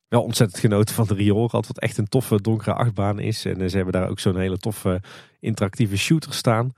Wel 0.09 0.22
ontzettend 0.22 0.60
genoten 0.60 0.94
van 0.94 1.06
de 1.06 1.14
rioolrad, 1.14 1.66
wat 1.66 1.78
echt 1.78 1.98
een 1.98 2.09
toffe 2.09 2.40
donkere 2.40 2.74
achtbaan 2.74 3.18
is. 3.18 3.44
En 3.44 3.70
ze 3.70 3.76
hebben 3.76 3.94
daar 3.94 4.09
ook 4.09 4.20
zo'n 4.20 4.39
hele 4.39 4.59
toffe 4.59 5.02
interactieve 5.40 5.97
shooter 5.97 6.35
staan. 6.35 6.72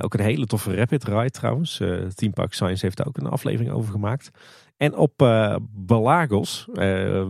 Ook 0.00 0.14
een 0.14 0.24
hele 0.24 0.46
toffe 0.46 0.74
rapid 0.74 1.04
ride 1.04 1.30
trouwens. 1.30 1.76
Team 2.14 2.32
Park 2.32 2.52
Science 2.52 2.84
heeft 2.84 3.06
ook 3.06 3.16
een 3.16 3.26
aflevering 3.26 3.70
over 3.74 3.92
gemaakt. 3.92 4.30
En 4.76 4.96
op 4.96 5.12
Balagos, 5.70 6.68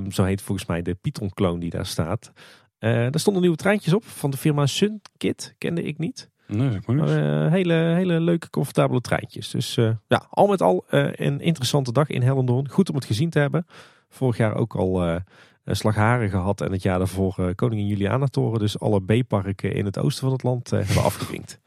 zo 0.09 0.25
heet 0.25 0.43
volgens 0.43 0.69
mij 0.69 0.83
de 0.83 0.95
Python 0.95 1.31
clone 1.35 1.61
die 1.61 1.71
daar 1.71 1.87
staat. 1.87 2.33
Daar 2.79 3.19
stonden 3.19 3.43
nieuwe 3.43 3.57
treintjes 3.57 3.95
op 3.95 4.05
van 4.05 4.31
de 4.31 4.37
firma 4.37 4.67
Sunkit, 4.67 5.55
kende 5.59 5.83
ik 5.83 5.99
niet. 5.99 6.31
Nee, 6.47 6.71
dat 6.71 6.87
niet. 6.87 7.09
hele, 7.53 7.75
hele 7.75 8.21
leuke, 8.21 8.51
comfortabele 8.51 9.01
treintjes. 9.01 9.51
Dus 9.51 9.75
ja, 10.07 10.27
al 10.31 10.47
met 10.47 10.63
al 10.63 10.85
een 10.89 11.41
interessante 11.41 11.93
dag 11.93 12.09
in 12.09 12.23
Hellendoorn. 12.23 12.69
Goed 12.69 12.89
om 12.89 12.95
het 12.95 13.05
gezien 13.05 13.31
te 13.31 13.39
hebben. 13.39 13.67
Vorig 14.09 14.37
jaar 14.37 14.55
ook 14.55 14.75
al 14.75 15.21
slagharen 15.65 16.31
gehad 16.31 16.61
en 16.61 16.73
het 16.73 16.83
jaar 16.83 16.99
daarvoor 16.99 17.55
Koningin 17.55 17.87
Juliana 17.87 18.27
Toren. 18.27 18.59
Dus 18.59 18.79
alle 18.79 19.03
B-parken 19.03 19.73
in 19.73 19.85
het 19.85 19.99
oosten 19.99 20.23
van 20.23 20.33
het 20.33 20.43
land 20.43 20.71
hebben 20.71 21.03
afgevinkt. 21.11 21.61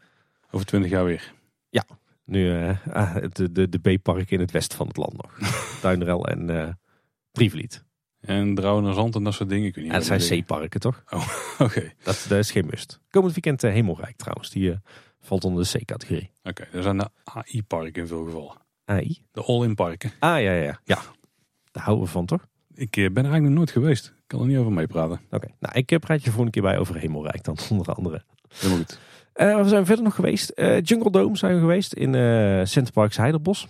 Over 0.52 0.66
twintig 0.66 0.92
jaar 0.92 1.06
weer. 1.06 1.34
Ja, 1.70 1.86
nu 2.26 2.46
uh, 2.46 3.16
de, 3.32 3.52
de, 3.52 3.70
de 3.70 3.80
B-park 3.80 4.32
in 4.32 4.40
het 4.40 4.52
westen 4.52 4.78
van 4.78 4.88
het 4.88 4.98
land 4.98 5.14
nog. 5.14 5.38
Duinrel 5.82 6.28
en 6.28 6.50
uh. 6.52 6.70
En 8.22 8.58
Zand 8.94 9.16
en 9.16 9.24
dat 9.24 9.34
soort 9.34 9.50
dingen. 9.50 9.72
kun 9.72 9.82
je 9.82 9.88
niet 9.88 10.04
ja, 10.04 10.10
dat 10.10 10.20
zijn 10.20 10.44
C-parken 10.44 10.80
toch? 10.80 11.04
Oh, 11.10 11.28
oké. 11.68 11.92
Dat, 12.04 12.26
dat, 12.30 12.38
is 12.38 12.52
geen 12.52 12.66
must. 12.66 13.00
Komend 13.10 13.34
weekend 13.34 13.64
uh, 13.64 13.72
Hemelrijk 13.72 14.16
trouwens. 14.16 14.50
Die 14.50 14.76
valt 15.20 15.44
onder 15.44 15.64
de 15.64 15.80
C-categorie. 15.80 16.32
Oké, 16.44 16.50
okay, 16.50 16.68
dat 16.72 16.84
zijn 16.84 16.98
de 16.98 17.10
AI-parken 17.24 18.02
in 18.02 18.08
veel 18.08 18.26
gevallen. 18.26 18.56
AI? 18.86 19.22
De 19.32 19.44
all-in 19.44 19.76
parken. 19.76 20.12
Ah, 20.20 20.42
ja, 20.42 20.54
ja. 20.54 20.80
Ja, 20.84 21.02
daar 21.72 21.84
houden 21.84 22.06
we 22.06 22.12
van 22.12 22.26
toch? 22.26 22.48
Ik 22.74 22.92
ben 22.92 23.02
er 23.02 23.16
eigenlijk 23.16 23.44
nog 23.44 23.54
nooit 23.54 23.72
geweest. 23.72 24.06
Ik 24.06 24.24
kan 24.28 24.40
er 24.40 24.48
niet 24.48 24.58
over 24.58 24.72
meepraten. 24.72 25.22
Oké, 25.30 25.48
nou 25.60 25.78
ik 25.78 26.00
praat 26.00 26.24
je 26.24 26.32
voor 26.32 26.46
een 26.46 26.52
keer 26.52 26.62
bij 26.62 26.78
over 26.78 26.96
Hemelrijk 26.96 27.44
dan, 27.44 27.58
onder 27.70 27.94
andere. 27.94 28.24
Helemaal 28.48 28.78
goed. 28.78 29.00
Uh, 29.36 29.62
we 29.62 29.70
zijn 29.70 29.86
verder 29.86 30.04
nog 30.04 30.16
geweest. 30.16 30.52
Uh, 30.56 30.82
Jungle 30.82 31.12
Dome 31.12 31.38
zijn 31.38 31.54
we 31.54 31.60
geweest 31.60 31.94
in 31.94 32.14
uh, 32.14 32.66
Centerparks 32.66 33.18
Heidelbos. 33.18 33.68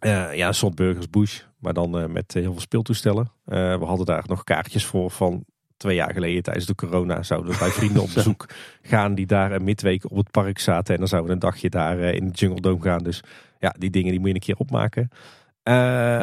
ja, 0.00 0.46
een 0.46 0.54
soort 0.54 0.74
Burgers 0.74 1.10
Bush, 1.10 1.42
maar 1.62 1.72
dan 1.72 2.12
met 2.12 2.32
heel 2.32 2.52
veel 2.52 2.60
speeltoestellen. 2.60 3.32
we 3.44 3.84
hadden 3.84 4.06
daar 4.06 4.24
nog 4.26 4.44
kaartjes 4.44 4.84
voor 4.84 5.10
van 5.10 5.44
twee 5.76 5.94
jaar 5.94 6.12
geleden 6.12 6.42
tijdens 6.42 6.66
de 6.66 6.74
corona. 6.74 7.22
Zouden 7.22 7.52
we 7.52 7.58
bij 7.58 7.70
vrienden 7.80 8.02
op 8.02 8.10
bezoek 8.14 8.48
gaan 8.82 9.14
die 9.14 9.26
daar 9.26 9.52
een 9.52 9.64
midweek 9.64 10.10
op 10.10 10.16
het 10.16 10.30
park 10.30 10.58
zaten. 10.58 10.94
En 10.94 11.00
dan 11.00 11.08
zouden 11.08 11.30
we 11.30 11.34
een 11.34 11.50
dagje 11.50 11.70
daar 11.70 11.98
in 11.98 12.28
de 12.28 12.32
Jungle 12.32 12.60
Dome 12.60 12.82
gaan. 12.82 13.02
Dus 13.02 13.22
ja, 13.58 13.74
die 13.78 13.90
dingen 13.90 14.10
die 14.10 14.18
moet 14.18 14.28
je 14.28 14.34
een 14.34 14.40
keer 14.40 14.56
opmaken. 14.56 15.08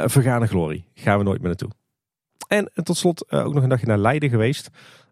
Vergane 0.09 0.47
glorie, 0.47 0.85
gaan 0.93 1.17
we 1.17 1.23
nooit 1.23 1.39
meer 1.39 1.47
naartoe. 1.47 1.71
En 2.47 2.71
tot 2.83 2.97
slot 2.97 3.31
ook 3.31 3.53
nog 3.53 3.63
een 3.63 3.69
dagje 3.69 3.85
naar 3.85 3.97
Leiden 3.97 4.29
geweest. 4.29 4.69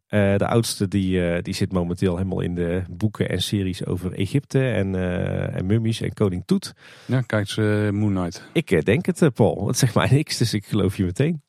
Uh, 0.09 0.35
de 0.35 0.47
oudste 0.47 0.87
die, 0.87 1.19
uh, 1.19 1.37
die 1.41 1.53
zit 1.53 1.71
momenteel 1.71 2.15
helemaal 2.15 2.41
in 2.41 2.55
de 2.55 2.83
boeken 2.89 3.29
en 3.29 3.41
series 3.41 3.85
over 3.85 4.13
Egypte 4.13 4.69
en, 4.69 4.93
uh, 4.93 5.55
en 5.55 5.65
mummies 5.65 6.01
en 6.01 6.13
koning 6.13 6.43
Toet. 6.45 6.73
Ja, 7.05 7.21
kijkt 7.21 7.49
ze 7.49 7.89
Moon 7.93 8.13
Knight. 8.13 8.49
Ik 8.53 8.85
denk 8.85 9.05
het, 9.05 9.33
Paul. 9.33 9.67
Het 9.67 9.77
zegt 9.77 9.95
mij 9.95 10.09
niks, 10.11 10.37
dus 10.37 10.53
ik 10.53 10.65
geloof 10.65 10.97
je 10.97 11.03
meteen. 11.03 11.41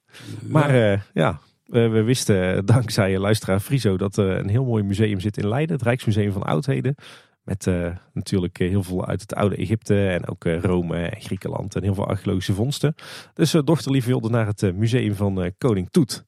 Maar 0.43 1.05
ja, 1.13 1.41
we 1.65 2.03
wisten 2.03 2.67
dankzij 2.67 3.19
luisteraar 3.19 3.61
Friso 3.61 3.97
dat 3.97 4.17
er 4.17 4.39
een 4.39 4.49
heel 4.49 4.65
mooi 4.65 4.83
museum 4.83 5.21
zit 5.21 5.37
in 5.37 5.49
Leiden. 5.49 5.77
Het 5.77 5.85
Rijksmuseum 5.85 6.33
van 6.33 6.43
Oudheden. 6.43 6.95
Met 7.43 7.67
natuurlijk 8.13 8.59
heel 8.59 8.83
veel 8.83 9.07
uit 9.07 9.21
het 9.21 9.35
oude 9.35 9.57
Egypte 9.57 10.09
en 10.09 10.29
ook 10.29 10.45
Rome 10.45 10.97
en 10.97 11.21
Griekenland 11.21 11.77
en 11.77 11.83
heel 11.83 11.95
veel 11.95 12.07
archeologische 12.07 12.55
vondsten. 12.55 12.95
Dus 13.35 13.51
dochterlief 13.51 14.05
wilde 14.05 14.31
naar 14.31 14.47
het 14.47 14.77
museum 14.77 15.15
van 15.15 15.53
koning 15.59 15.91
Toet. 15.91 16.25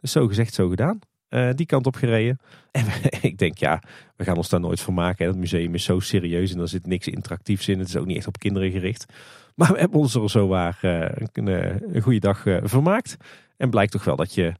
Dus 0.00 0.12
zo 0.12 0.26
gezegd, 0.26 0.54
zo 0.54 0.68
gedaan. 0.68 0.98
Uh, 1.30 1.50
die 1.54 1.66
kant 1.66 1.86
op 1.86 1.94
gereden. 1.94 2.38
En 2.70 2.84
ik 3.20 3.38
denk, 3.38 3.58
ja, 3.58 3.82
we 4.16 4.24
gaan 4.24 4.36
ons 4.36 4.48
daar 4.48 4.60
nooit 4.60 4.80
van 4.80 4.94
maken. 4.94 5.26
Het 5.26 5.36
museum 5.36 5.74
is 5.74 5.84
zo 5.84 6.00
serieus 6.00 6.52
en 6.52 6.60
er 6.60 6.68
zit 6.68 6.86
niks 6.86 7.08
interactiefs 7.08 7.68
in. 7.68 7.78
Het 7.78 7.88
is 7.88 7.96
ook 7.96 8.06
niet 8.06 8.16
echt 8.16 8.26
op 8.26 8.38
kinderen 8.38 8.70
gericht. 8.70 9.12
Maar 9.54 9.72
we 9.72 9.78
hebben 9.78 10.00
ons 10.00 10.14
er 10.14 10.30
zo 10.30 10.46
waar 10.46 10.78
uh, 10.82 11.08
een, 11.32 11.48
eh, 11.48 11.80
een, 11.80 12.02
goede 12.02 12.18
dag 12.18 12.42
vermaakt. 12.62 13.16
En 13.56 13.70
blijkt 13.70 13.92
toch 13.92 14.04
wel 14.04 14.16
dat 14.16 14.34
je, 14.34 14.52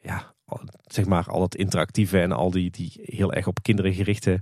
ja, 0.00 0.34
zeg 0.86 1.06
maar, 1.06 1.24
al 1.26 1.40
dat 1.40 1.54
interactieve 1.54 2.20
en 2.20 2.32
al 2.32 2.50
die, 2.50 2.70
die 2.70 2.92
heel 3.02 3.32
erg 3.32 3.46
op 3.46 3.62
kinderen 3.62 3.94
gerichte 3.94 4.40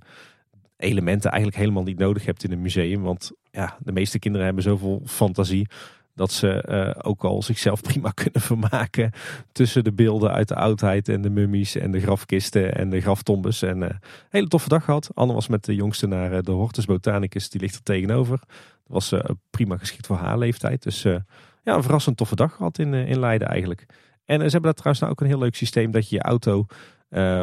elementen 0.76 1.30
eigenlijk 1.30 1.60
helemaal 1.60 1.82
niet 1.82 1.98
nodig 1.98 2.24
hebt 2.24 2.44
in 2.44 2.52
een 2.52 2.62
museum. 2.62 3.02
Want 3.02 3.32
ja, 3.50 3.76
de 3.80 3.92
meeste 3.92 4.18
kinderen 4.18 4.46
hebben 4.46 4.64
zoveel 4.64 5.02
fantasie 5.04 5.68
dat 6.16 6.32
ze 6.32 6.64
uh, 6.68 7.08
ook 7.10 7.24
al 7.24 7.42
zichzelf 7.42 7.82
prima 7.90 8.10
kunnen 8.10 8.40
vermaken 8.40 9.10
tussen 9.52 9.84
de 9.84 9.92
beelden 9.92 10.30
uit 10.30 10.48
de 10.48 10.54
oudheid 10.54 11.08
en 11.08 11.22
de 11.22 11.30
mummies 11.30 11.76
en 11.76 11.90
de 11.90 12.00
grafkisten 12.00 12.74
en 12.74 12.90
de 12.90 13.00
graftombes. 13.00 13.62
En 13.62 13.82
uh, 13.82 13.88
hele 14.28 14.48
toffe 14.48 14.68
dag 14.68 14.84
gehad. 14.84 15.10
Anne 15.14 15.32
was 15.32 15.48
met 15.48 15.64
de 15.64 15.74
jongste 15.74 16.06
naar 16.06 16.32
uh, 16.32 16.38
de 16.40 16.50
Hortus 16.50 16.84
Botanicus, 16.84 17.50
die 17.50 17.60
ligt 17.60 17.74
er 17.74 17.82
tegenover. 17.82 18.38
Dat 18.88 19.10
was 19.10 19.14
prima 19.50 19.76
geschikt 19.76 20.06
voor 20.06 20.16
haar 20.16 20.38
leeftijd. 20.38 20.82
Dus 20.82 21.02
ja, 21.62 21.74
een 21.74 21.82
verrassend 21.82 22.16
toffe 22.16 22.36
dag 22.36 22.54
gehad 22.54 22.78
in, 22.78 22.94
in 22.94 23.18
Leiden 23.18 23.48
eigenlijk. 23.48 23.86
En 24.24 24.36
ze 24.36 24.42
hebben 24.42 24.62
daar 24.62 24.72
trouwens 24.72 25.00
nou 25.00 25.12
ook 25.12 25.20
een 25.20 25.26
heel 25.26 25.38
leuk 25.38 25.54
systeem 25.54 25.90
dat 25.90 26.08
je 26.08 26.16
je 26.16 26.22
auto 26.22 26.66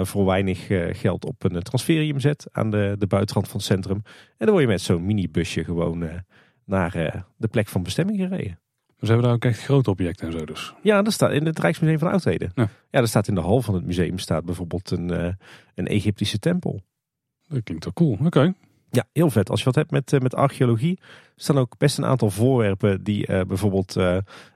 voor 0.04 0.26
weinig 0.26 0.68
geld 1.00 1.26
op 1.26 1.44
een 1.44 1.62
transferium 1.62 2.20
zet 2.20 2.48
aan 2.52 2.72
de, 2.72 2.96
de 2.98 3.08
buitenrand 3.08 3.48
van 3.48 3.58
het 3.58 3.66
centrum. 3.66 4.02
En 4.38 4.46
dan 4.46 4.50
word 4.50 4.62
je 4.62 4.68
met 4.68 4.82
zo'n 4.82 5.06
minibusje 5.06 5.64
gewoon 5.64 6.24
naar 6.66 7.26
de 7.38 7.48
plek 7.48 7.68
van 7.68 7.84
bestemming 7.84 8.20
gereden. 8.20 8.63
Ze 9.04 9.10
hebben 9.12 9.28
daar 9.28 9.36
ook 9.36 9.46
echt 9.46 9.64
grote 9.64 9.90
objecten 9.90 10.28
en 10.28 10.40
zo 10.40 10.46
dus. 10.46 10.74
Ja, 10.82 11.02
dat 11.02 11.14
staat 11.14 11.32
in 11.32 11.46
het 11.46 11.60
Rijksmuseum 11.60 12.00
van 12.00 12.10
Oudheden. 12.10 12.52
Ja, 12.56 12.70
ja 12.90 13.00
er 13.00 13.08
staat 13.08 13.28
in 13.28 13.36
de 13.36 13.42
hal 13.42 13.62
van 13.62 13.74
het 13.74 13.86
museum 13.86 14.18
staat 14.18 14.46
bijvoorbeeld 14.46 14.92
een, 14.92 15.12
uh, 15.12 15.28
een 15.76 15.88
Egyptische 15.88 16.40
tempel. 16.40 16.82
Dat 17.48 17.64
klinkt 17.64 17.84
wel 17.84 17.94
cool. 17.94 18.18
Oké. 18.26 18.54
Ja, 18.90 19.06
heel 19.14 19.30
vet. 19.30 19.50
Als 19.50 19.60
je 19.60 19.66
wat 19.66 19.76
hebt 19.76 19.92
met, 19.92 20.12
uh, 20.12 20.20
met 20.20 20.36
archeologie, 20.36 21.00
staan 21.36 21.58
ook 21.58 21.78
best 21.78 21.98
een 21.98 22.06
aantal 22.06 22.30
voorwerpen 22.30 23.04
die 23.04 23.28
uh, 23.28 23.42
bijvoorbeeld 23.42 23.98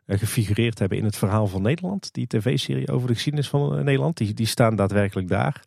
gefigureerd 0.07 0.79
hebben 0.79 0.97
in 0.97 1.05
het 1.05 1.17
verhaal 1.17 1.47
van 1.47 1.61
Nederland. 1.61 2.13
Die 2.13 2.27
tv-serie 2.27 2.91
over 2.91 3.07
de 3.07 3.13
geschiedenis 3.13 3.49
van 3.49 3.83
Nederland, 3.83 4.17
die, 4.17 4.33
die 4.33 4.45
staan 4.45 4.75
daadwerkelijk 4.75 5.27
daar. 5.27 5.63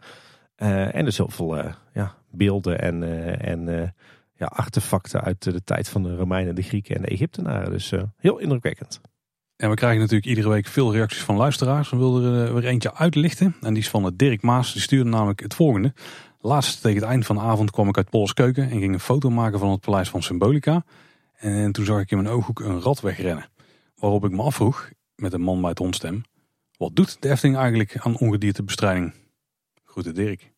en 0.93 1.05
dus 1.05 1.17
heel 1.17 1.29
veel 1.29 1.57
ja, 1.93 2.15
beelden 2.31 2.81
en, 2.81 3.03
en 3.41 3.95
ja, 4.41 4.47
artefacten 4.47 5.21
uit 5.21 5.43
de 5.43 5.65
tijd 5.65 5.89
van 5.89 6.03
de 6.03 6.17
Romeinen, 6.17 6.55
de 6.55 6.63
Grieken 6.63 6.97
en 6.97 7.03
de 7.03 7.09
Egyptenaren. 7.09 7.71
Dus 7.71 7.93
uh, 7.93 8.03
heel 8.17 8.39
indrukwekkend. 8.39 9.01
En 9.57 9.71
we 9.71 9.75
krijgen 9.75 10.01
natuurlijk 10.01 10.27
iedere 10.27 10.49
week 10.49 10.67
veel 10.67 10.93
reacties 10.93 11.23
van 11.23 11.37
luisteraars. 11.37 11.91
We 11.91 11.97
wilden 11.97 12.35
er 12.35 12.55
weer 12.55 12.65
eentje 12.65 12.95
uitlichten. 12.95 13.57
En 13.61 13.75
die 13.75 13.83
is 13.83 13.89
van 13.89 14.13
Dirk 14.17 14.43
Maas. 14.43 14.73
Die 14.73 14.83
stuurde 14.83 15.11
namelijk 15.11 15.41
het 15.41 15.55
volgende. 15.55 15.93
Laatst 16.41 16.83
tegen 16.83 17.01
het 17.01 17.11
eind 17.11 17.27
van 17.27 17.37
de 17.37 17.43
avond 17.43 17.71
kwam 17.71 17.89
ik 17.89 17.97
uit 17.97 18.11
Pols 18.11 18.33
Keuken 18.33 18.71
en 18.71 18.79
ging 18.79 18.93
een 18.93 19.01
foto 19.01 19.31
maken 19.31 19.59
van 19.59 19.71
het 19.71 19.81
paleis 19.81 20.09
van 20.09 20.23
Symbolica. 20.23 20.85
En 21.37 21.73
toen 21.73 21.85
zag 21.85 22.01
ik 22.01 22.11
in 22.11 22.23
mijn 22.23 22.35
ooghoek 22.35 22.61
een 22.61 22.81
rat 22.81 23.01
wegrennen. 23.01 23.49
Waarop 23.95 24.25
ik 24.25 24.31
me 24.31 24.43
afvroeg, 24.43 24.91
met 25.15 25.33
een 25.33 25.41
man 25.41 25.61
bij 25.61 25.71
het 25.71 25.79
hondstem, 25.79 26.23
wat 26.77 26.97
doet 26.97 27.23
de 27.23 27.31
Efteling 27.31 27.57
eigenlijk 27.57 27.99
aan 27.99 28.19
ongediertebestrijding? 28.19 29.15
Groeten 29.85 30.15
Dirk. 30.15 30.53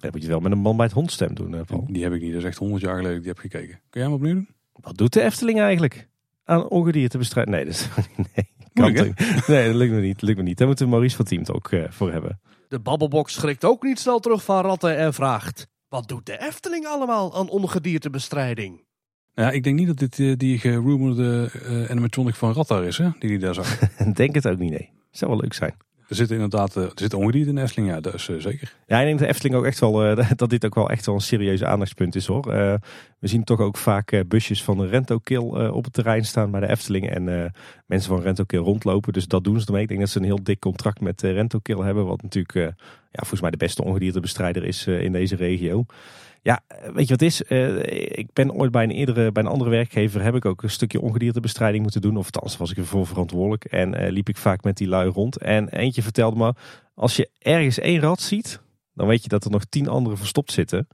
Dat 0.00 0.12
moet 0.12 0.22
je 0.22 0.28
wel 0.28 0.40
met 0.40 0.52
een 0.52 0.58
man 0.58 0.76
bij 0.76 0.86
het 0.86 0.94
hondstem 0.94 1.34
doen, 1.34 1.54
eh, 1.54 1.60
Paul. 1.66 1.86
Die 1.90 2.02
heb 2.02 2.12
ik 2.12 2.20
niet, 2.20 2.32
dat 2.32 2.40
is 2.40 2.46
echt 2.48 2.58
100 2.58 2.82
jaar 2.82 2.96
geleden 2.96 3.22
dat 3.22 3.26
ik 3.26 3.36
die 3.36 3.42
heb 3.42 3.52
gekeken. 3.52 3.80
Kun 3.90 4.00
jij 4.00 4.02
hem 4.02 4.12
opnieuw 4.12 4.34
doen? 4.34 4.48
Wat 4.72 4.96
doet 4.96 5.12
de 5.12 5.22
Efteling 5.22 5.60
eigenlijk 5.60 6.08
aan 6.44 6.68
ongedierte 6.68 7.18
bestrijden? 7.18 7.52
Nee, 7.54 7.64
dat 7.64 7.74
is, 7.74 7.88
nee, 8.16 8.48
kan 8.72 8.84
Moeilijk, 8.92 9.16
toch- 9.18 9.46
nee, 9.46 9.66
dat 9.66 9.74
lukt 9.74 9.92
me 9.92 10.00
niet. 10.00 10.14
Dat 10.14 10.22
lukt 10.22 10.38
me 10.38 10.44
niet. 10.44 10.58
Daar 10.58 10.66
moeten 10.66 10.84
we 10.84 10.90
Maurice 10.90 11.16
van 11.16 11.24
Team 11.24 11.44
ook 11.46 11.72
eh, 11.72 11.90
voor 11.90 12.12
hebben. 12.12 12.40
De 12.68 12.80
babbelbox 12.80 13.32
schrikt 13.32 13.64
ook 13.64 13.82
niet 13.82 13.98
snel 13.98 14.18
terug 14.18 14.44
van 14.44 14.62
ratten 14.64 14.96
en 14.96 15.14
vraagt... 15.14 15.68
Wat 15.88 16.08
doet 16.08 16.26
de 16.26 16.40
Efteling 16.40 16.86
allemaal 16.86 17.34
aan 17.36 17.48
ongediertebestrijding? 17.50 18.84
Ja, 19.34 19.50
ik 19.50 19.62
denk 19.62 19.78
niet 19.78 19.86
dat 19.86 19.98
dit 19.98 20.18
eh, 20.18 20.36
die 20.36 20.58
gerumorde 20.58 21.50
eh, 21.64 21.90
animatronic 21.90 22.34
van 22.34 22.52
Rattar 22.52 22.84
is, 22.84 22.98
hè? 22.98 23.08
Die 23.18 23.28
die 23.28 23.38
daar 23.38 23.54
zag. 23.54 23.78
Denk 24.14 24.34
het 24.34 24.48
ook 24.48 24.58
niet, 24.58 24.70
nee. 24.70 24.90
Zou 25.10 25.30
wel 25.30 25.40
leuk 25.40 25.52
zijn. 25.52 25.74
Er 26.10 26.16
zit 26.16 26.30
inderdaad 26.30 26.76
eh, 26.76 26.82
er 26.82 26.92
zit 26.94 27.14
ongedierte 27.14 27.48
in 27.48 27.54
de 27.54 27.62
Efteling, 27.62 27.90
ja, 27.90 28.00
dat 28.00 28.14
is 28.14 28.28
eh, 28.28 28.36
zeker. 28.38 28.74
Ja, 28.86 28.98
ik 28.98 29.04
denk 29.04 29.18
dat 29.18 29.28
de 29.28 29.34
Efteling 29.34 29.54
ook 29.54 29.64
echt 29.64 29.80
wel, 29.80 30.04
eh, 30.04 30.30
dat 30.36 30.50
dit 30.50 30.64
ook 30.64 30.74
wel 30.74 30.90
echt 30.90 31.06
wel 31.06 31.14
een 31.14 31.20
serieus 31.20 31.64
aandachtspunt 31.64 32.14
is 32.14 32.26
hoor. 32.26 32.42
We 33.18 33.28
zien 33.28 33.44
toch 33.44 33.60
ook 33.60 33.76
vaak 33.76 34.24
busjes 34.28 34.64
van 34.64 34.78
de 34.78 34.86
Rentokill 34.86 35.52
eh 35.52 35.74
op 35.74 35.84
het 35.84 35.92
terrein 35.92 36.24
staan 36.24 36.50
bij 36.50 36.60
de 36.60 36.68
Efteling. 36.68 37.10
En 37.10 37.52
mensen 37.86 38.10
van 38.10 38.22
Rentokill 38.22 38.58
rondlopen. 38.58 39.12
Dus 39.12 39.26
dat 39.26 39.44
doen 39.44 39.60
ze 39.60 39.66
ermee. 39.66 39.82
Ik 39.82 39.88
denk 39.88 40.00
dat 40.00 40.08
ze 40.08 40.18
een 40.18 40.24
heel 40.24 40.42
dik 40.42 40.58
contract 40.58 41.00
met 41.00 41.22
Rentokill 41.22 41.78
hebben. 41.78 42.06
Wat 42.06 42.22
natuurlijk 42.22 42.74
ja, 43.10 43.18
volgens 43.18 43.40
mij 43.40 43.50
de 43.50 43.56
beste 43.56 43.84
ongediertebestrijder 43.84 44.64
is 44.64 44.86
eh, 44.86 45.02
in 45.02 45.12
deze 45.12 45.36
regio. 45.36 45.84
Ja, 46.42 46.60
eh, 46.66 46.92
weet 46.92 47.06
je 47.06 47.12
wat 47.12 47.22
is? 47.22 47.44
Eh, 47.44 48.18
ik 48.18 48.32
ben 48.32 48.52
ooit 48.52 48.70
bij 48.70 48.82
een, 48.82 48.90
eerdere, 48.90 49.32
bij 49.32 49.42
een 49.42 49.48
andere 49.48 49.70
werkgever 49.70 50.22
heb 50.22 50.34
ik 50.34 50.44
ook 50.44 50.62
een 50.62 50.70
stukje 50.70 51.00
ongediertebestrijding 51.00 51.82
moeten 51.82 52.00
doen. 52.00 52.16
Of 52.16 52.24
althans 52.24 52.56
was 52.56 52.70
ik 52.70 52.76
ervoor 52.76 53.06
verantwoordelijk. 53.06 53.64
En 53.64 54.08
liep 54.12 54.28
ik 54.28 54.36
vaak 54.36 54.64
met 54.64 54.76
die 54.76 54.88
lui 54.88 55.10
rond. 55.10 55.36
En 55.36 55.68
eentje 55.68 56.02
vertelde 56.02 56.36
me, 56.36 56.54
als 56.94 57.16
je 57.16 57.30
ergens 57.38 57.78
één 57.78 58.00
rat 58.00 58.20
ziet, 58.20 58.60
dan 58.94 59.06
weet 59.06 59.22
je 59.22 59.28
dat 59.28 59.44
er 59.44 59.50
nog 59.50 59.64
tien 59.64 59.88
andere 59.88 60.16
verstopt 60.16 60.52
zitten. 60.52 60.88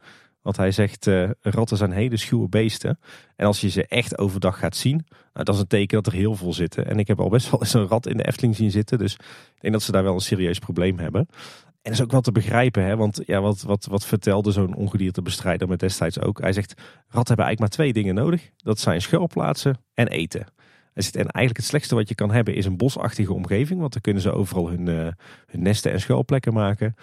Want 0.46 0.58
hij 0.58 0.70
zegt, 0.70 1.06
eh, 1.06 1.30
ratten 1.40 1.76
zijn 1.76 1.90
hele 1.90 2.16
schuwe 2.16 2.48
beesten. 2.48 2.98
En 3.36 3.46
als 3.46 3.60
je 3.60 3.68
ze 3.68 3.86
echt 3.86 4.18
overdag 4.18 4.58
gaat 4.58 4.76
zien, 4.76 5.06
nou, 5.32 5.44
dat 5.44 5.54
is 5.54 5.60
een 5.60 5.66
teken 5.66 6.02
dat 6.02 6.12
er 6.12 6.18
heel 6.18 6.34
veel 6.34 6.52
zitten. 6.52 6.86
En 6.86 6.98
ik 6.98 7.06
heb 7.06 7.20
al 7.20 7.28
best 7.28 7.50
wel 7.50 7.60
eens 7.60 7.74
een 7.74 7.86
rat 7.86 8.06
in 8.06 8.16
de 8.16 8.26
Efteling 8.26 8.56
zien 8.56 8.70
zitten. 8.70 8.98
Dus 8.98 9.12
ik 9.14 9.60
denk 9.60 9.72
dat 9.72 9.82
ze 9.82 9.92
daar 9.92 10.02
wel 10.02 10.14
een 10.14 10.20
serieus 10.20 10.58
probleem 10.58 10.98
hebben. 10.98 11.28
En 11.86 11.92
dat 11.92 12.00
is 12.00 12.06
ook 12.06 12.12
wel 12.12 12.20
te 12.20 12.32
begrijpen, 12.32 12.84
hè? 12.84 12.96
want 12.96 13.20
ja, 13.26 13.40
wat, 13.40 13.62
wat, 13.62 13.86
wat 13.90 14.06
vertelde 14.06 14.50
zo'n 14.50 14.74
ongediertebestrijder 14.74 15.68
met 15.68 15.80
destijds 15.80 16.20
ook? 16.20 16.40
Hij 16.40 16.52
zegt, 16.52 16.74
ratten 16.76 17.26
hebben 17.26 17.46
eigenlijk 17.46 17.60
maar 17.60 17.68
twee 17.68 17.92
dingen 17.92 18.14
nodig. 18.14 18.50
Dat 18.56 18.78
zijn 18.78 19.02
schuilplaatsen 19.02 19.78
en 19.94 20.08
eten. 20.08 20.40
Hij 20.92 21.02
zegt, 21.02 21.16
en 21.16 21.22
eigenlijk 21.22 21.56
het 21.56 21.66
slechtste 21.66 21.94
wat 21.94 22.08
je 22.08 22.14
kan 22.14 22.30
hebben 22.30 22.54
is 22.54 22.64
een 22.66 22.76
bosachtige 22.76 23.32
omgeving. 23.32 23.80
Want 23.80 23.92
dan 23.92 24.00
kunnen 24.00 24.22
ze 24.22 24.32
overal 24.32 24.68
hun, 24.68 24.88
eh, 24.88 25.08
hun 25.46 25.62
nesten 25.62 25.92
en 25.92 26.00
schuilplekken 26.00 26.52
maken. 26.52 26.94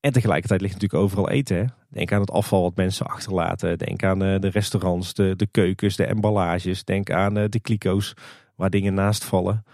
En 0.00 0.12
tegelijkertijd 0.12 0.60
ligt 0.60 0.72
natuurlijk 0.72 1.02
overal 1.02 1.28
eten. 1.28 1.56
Hè? 1.56 1.64
Denk 1.88 2.12
aan 2.12 2.20
het 2.20 2.30
afval 2.30 2.62
wat 2.62 2.76
mensen 2.76 3.06
achterlaten. 3.06 3.78
Denk 3.78 4.02
aan 4.04 4.24
eh, 4.24 4.40
de 4.40 4.48
restaurants, 4.48 5.14
de, 5.14 5.36
de 5.36 5.46
keukens, 5.46 5.96
de 5.96 6.06
emballages. 6.06 6.84
Denk 6.84 7.10
aan 7.10 7.38
eh, 7.38 7.44
de 7.48 7.60
kliko's 7.60 8.14
waar 8.54 8.70
dingen 8.70 8.94
naast 8.94 9.24
vallen. 9.24 9.64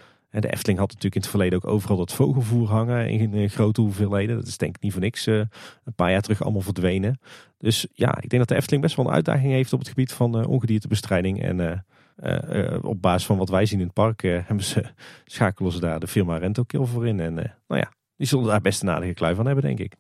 De 0.40 0.52
Efteling 0.52 0.78
had 0.78 0.88
natuurlijk 0.88 1.14
in 1.14 1.20
het 1.20 1.30
verleden 1.30 1.58
ook 1.58 1.70
overal 1.70 1.96
dat 1.96 2.12
vogelvoer 2.12 2.68
hangen 2.68 3.08
in 3.08 3.50
grote 3.50 3.80
hoeveelheden. 3.80 4.36
Dat 4.36 4.46
is 4.46 4.58
denk 4.58 4.76
ik 4.76 4.82
niet 4.82 4.92
voor 4.92 5.00
niks 5.00 5.26
eh, 5.26 5.34
een 5.84 5.94
paar 5.96 6.10
jaar 6.10 6.20
terug 6.20 6.42
allemaal 6.42 6.60
verdwenen. 6.60 7.20
Dus 7.58 7.86
ja, 7.92 8.16
ik 8.20 8.28
denk 8.28 8.38
dat 8.38 8.48
de 8.48 8.54
Efteling 8.54 8.82
best 8.82 8.96
wel 8.96 9.06
een 9.06 9.12
uitdaging 9.12 9.52
heeft 9.52 9.72
op 9.72 9.78
het 9.78 9.88
gebied 9.88 10.12
van 10.12 10.38
eh, 10.38 10.48
ongediertebestrijding. 10.48 11.42
En 11.42 11.84
eh, 12.16 12.78
op 12.82 13.02
basis 13.02 13.26
van 13.26 13.36
wat 13.36 13.48
wij 13.48 13.66
zien 13.66 13.78
in 13.78 13.84
het 13.84 13.94
park 13.94 14.22
hebben 14.48 14.64
ze, 14.64 14.84
schakelen 15.24 15.72
ze 15.72 15.80
daar 15.80 16.00
de 16.00 16.06
firma 16.06 16.36
Rentokill 16.36 16.84
voor 16.84 17.06
in. 17.06 17.20
En 17.20 17.34
nou 17.34 17.80
ja, 17.80 17.92
die 18.16 18.26
zullen 18.26 18.46
daar 18.46 18.60
best 18.60 18.82
een 18.82 18.90
aardige 18.90 19.14
klui 19.14 19.34
van 19.34 19.46
hebben, 19.46 19.64
denk 19.64 19.78
ik. 19.78 19.94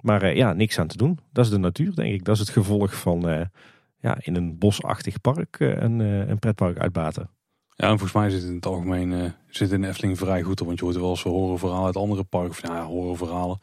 Maar 0.00 0.36
ja, 0.36 0.52
niks 0.52 0.78
aan 0.78 0.86
te 0.86 0.96
doen. 0.96 1.18
Dat 1.32 1.44
is 1.44 1.50
de 1.50 1.58
natuur, 1.58 1.94
denk 1.94 2.12
ik. 2.12 2.24
Dat 2.24 2.34
is 2.34 2.40
het 2.40 2.50
gevolg 2.50 2.94
van 2.94 3.48
ja, 3.98 4.16
in 4.20 4.36
een 4.36 4.58
bosachtig 4.58 5.20
park 5.20 5.60
een, 5.60 5.98
een 6.00 6.38
pretpark 6.38 6.78
uitbaten. 6.78 7.30
Ja, 7.74 7.84
en 7.84 7.98
volgens 7.98 8.12
mij 8.12 8.30
zit 8.30 8.40
het 8.40 8.48
in 8.48 8.56
het 8.56 8.66
algemeen 8.66 9.34
zit 9.56 9.72
in 9.72 9.80
de 9.80 9.88
Efteling 9.88 10.18
vrij 10.18 10.42
goed 10.42 10.60
op. 10.60 10.66
Want 10.66 10.78
je 10.78 10.84
hoort 10.84 10.96
wel 10.96 11.10
eens 11.10 11.22
horrorverhalen 11.22 11.86
uit 11.86 11.96
andere 11.96 12.24
parken. 12.24 12.50
Of 12.50 12.62
nou 12.62 12.74
ja, 12.74 12.84
horrorverhalen. 12.84 13.60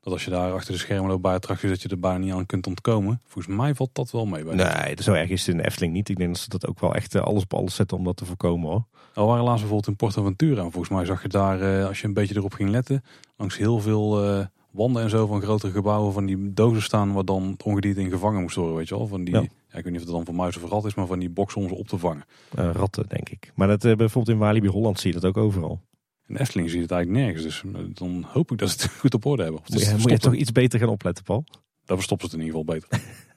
Dat 0.00 0.12
als 0.12 0.24
je 0.24 0.30
daar 0.30 0.52
achter 0.52 0.72
de 0.72 0.78
schermen 0.78 1.10
loopt 1.10 1.22
bij 1.22 1.34
attracties, 1.34 1.68
dat 1.70 1.82
je 1.82 1.88
er 1.88 1.98
bijna 1.98 2.18
niet 2.18 2.32
aan 2.32 2.46
kunt 2.46 2.66
ontkomen. 2.66 3.20
Volgens 3.26 3.56
mij 3.56 3.74
valt 3.74 3.90
dat 3.92 4.10
wel 4.10 4.26
mee 4.26 4.44
bij. 4.44 4.54
Nee, 4.54 4.96
zo 5.02 5.12
erg 5.12 5.30
is 5.30 5.40
het 5.40 5.48
in 5.48 5.56
de 5.56 5.66
Efteling 5.66 5.92
niet. 5.92 6.08
Ik 6.08 6.16
denk 6.16 6.30
dat 6.30 6.38
ze 6.38 6.48
dat 6.48 6.66
ook 6.66 6.80
wel 6.80 6.94
echt 6.94 7.14
eh, 7.14 7.22
alles 7.22 7.42
op 7.42 7.54
alles 7.54 7.74
zetten 7.74 7.96
om 7.96 8.04
dat 8.04 8.16
te 8.16 8.24
voorkomen 8.24 8.70
hoor. 8.70 8.84
Al 9.14 9.26
waren 9.26 9.44
laatst 9.44 9.60
bijvoorbeeld 9.60 9.86
in 9.86 9.96
Portaventura. 9.96 10.62
En 10.62 10.70
volgens 10.72 10.92
mij 10.92 11.04
zag 11.04 11.22
je 11.22 11.28
daar, 11.28 11.60
eh, 11.60 11.86
als 11.86 12.00
je 12.00 12.06
een 12.06 12.14
beetje 12.14 12.36
erop 12.36 12.52
ging 12.52 12.70
letten, 12.70 13.04
langs 13.36 13.56
heel 13.56 13.80
veel 13.80 14.24
eh, 14.24 14.46
wanden 14.70 15.02
en 15.02 15.10
zo 15.10 15.26
van 15.26 15.42
grotere 15.42 15.72
gebouwen 15.72 16.12
van 16.12 16.26
die 16.26 16.52
dozen 16.52 16.82
staan 16.82 17.12
waar 17.12 17.24
dan 17.24 17.42
het 17.42 17.62
ongedierte 17.62 18.00
in 18.00 18.10
gevangen 18.10 18.40
moest 18.40 18.56
worden, 18.56 18.76
weet 18.76 18.88
je 18.88 18.96
wel. 18.96 19.06
Van 19.06 19.24
die, 19.24 19.34
Ja. 19.34 19.44
Ja. 19.72 19.78
ik 19.78 19.84
weet 19.84 19.92
niet 19.92 19.94
of 20.02 20.06
het 20.06 20.16
dan 20.16 20.24
voor 20.24 20.34
muis 20.34 20.56
of 20.56 20.70
rat 20.70 20.84
is, 20.84 20.94
maar 20.94 21.06
van 21.06 21.18
die 21.18 21.30
ze 21.34 21.58
op 21.74 21.88
te 21.88 21.98
vangen. 21.98 22.24
Eh, 22.54 22.70
ratten, 22.72 23.08
denk 23.08 23.28
ik. 23.28 23.52
Maar 23.54 23.68
dat, 23.68 23.84
eh, 23.84 23.96
bijvoorbeeld 23.96 24.36
in 24.36 24.42
Walibi 24.42 24.68
Holland 24.68 25.00
zie 25.00 25.12
je 25.14 25.20
dat 25.20 25.30
ook 25.30 25.36
overal. 25.36 25.80
In 26.26 26.36
Efteling 26.36 26.68
zie 26.68 26.76
je 26.78 26.82
het 26.84 26.92
eigenlijk 26.92 27.24
nergens, 27.24 27.44
dus 27.44 27.62
eh, 27.74 27.80
dan 27.94 28.24
hoop 28.28 28.50
ik 28.52 28.58
dat 28.58 28.70
ze 28.70 28.82
het 28.82 28.92
goed 29.00 29.14
op 29.14 29.24
orde 29.24 29.42
hebben. 29.42 29.60
Of 29.60 29.68
Moet 29.68 29.80
je, 29.80 29.84
moet 29.84 29.94
je 29.94 30.00
verstopt- 30.02 30.22
toch 30.22 30.34
iets 30.34 30.52
beter 30.52 30.78
gaan 30.78 30.88
opletten, 30.88 31.24
Paul? 31.24 31.44
Daar 31.84 31.96
verstoppen 31.96 32.28
ze 32.30 32.36
het 32.36 32.44
in 32.44 32.52
ieder 32.52 32.64
geval 32.64 32.78
beter. 32.80 33.00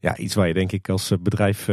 Ja, 0.00 0.16
iets 0.16 0.34
waar 0.34 0.48
je 0.48 0.54
denk 0.54 0.72
ik 0.72 0.88
als 0.88 1.12
bedrijf 1.20 1.66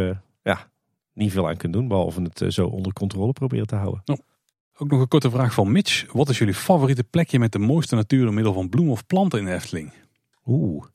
ja, 0.43 0.69
niet 1.13 1.31
veel 1.31 1.47
aan 1.47 1.57
kunt 1.57 1.73
doen. 1.73 1.87
Behalve 1.87 2.21
het 2.21 2.53
zo 2.53 2.67
onder 2.67 2.93
controle 2.93 3.33
proberen 3.33 3.67
te 3.67 3.75
houden. 3.75 4.03
Ook 4.77 4.89
nog 4.91 4.99
een 4.99 5.07
korte 5.07 5.29
vraag 5.29 5.53
van 5.53 5.71
Mitch. 5.71 6.11
Wat 6.11 6.29
is 6.29 6.37
jullie 6.37 6.53
favoriete 6.53 7.03
plekje 7.03 7.39
met 7.39 7.51
de 7.51 7.59
mooiste 7.59 7.95
natuur 7.95 8.23
door 8.23 8.33
middel 8.33 8.53
van 8.53 8.69
bloemen 8.69 8.93
of 8.93 9.05
planten 9.05 9.39
in 9.39 9.45
de 9.45 9.53
Efteling? 9.53 9.93
Oeh. 10.45 10.85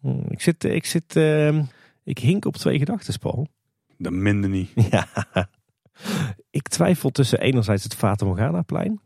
Hm, 0.00 0.20
ik 0.28 0.40
zit, 0.40 0.64
ik 0.64 0.84
zit, 0.86 1.16
ehm, 1.16 1.62
ik 2.10 2.18
hink 2.18 2.44
op 2.44 2.56
twee 2.56 2.78
gedachten, 2.78 3.18
Paul. 3.18 3.46
De 3.96 4.10
minder 4.10 4.50
niet. 4.50 4.70
Ja. 4.90 5.06
Ik 6.50 6.68
twijfel 6.68 7.10
tussen 7.10 7.40
enerzijds 7.40 7.84
het 7.84 7.94
Fata 7.94 8.24
Morgana-plein. 8.24 9.00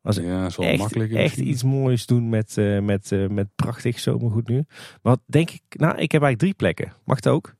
Was 0.00 0.16
Ja, 0.16 0.42
dat 0.42 0.56
wel 0.56 0.66
echt, 0.68 0.78
makkelijk. 0.78 1.12
echt 1.12 1.36
iets 1.36 1.62
moois 1.62 2.06
doen 2.06 2.28
met, 2.28 2.58
eh, 2.58 2.80
met, 2.80 3.12
eh, 3.12 3.26
met 3.28 3.48
prachtig 3.54 3.98
zomergoed 3.98 4.48
nu. 4.48 4.64
Maar 5.02 5.16
denk 5.26 5.50
ik, 5.50 5.62
nou, 5.68 5.90
ik 5.98 6.12
heb 6.12 6.22
eigenlijk 6.22 6.38
drie 6.38 6.54
plekken. 6.54 6.92
Mag 7.04 7.16
het 7.16 7.28
ook? 7.28 7.54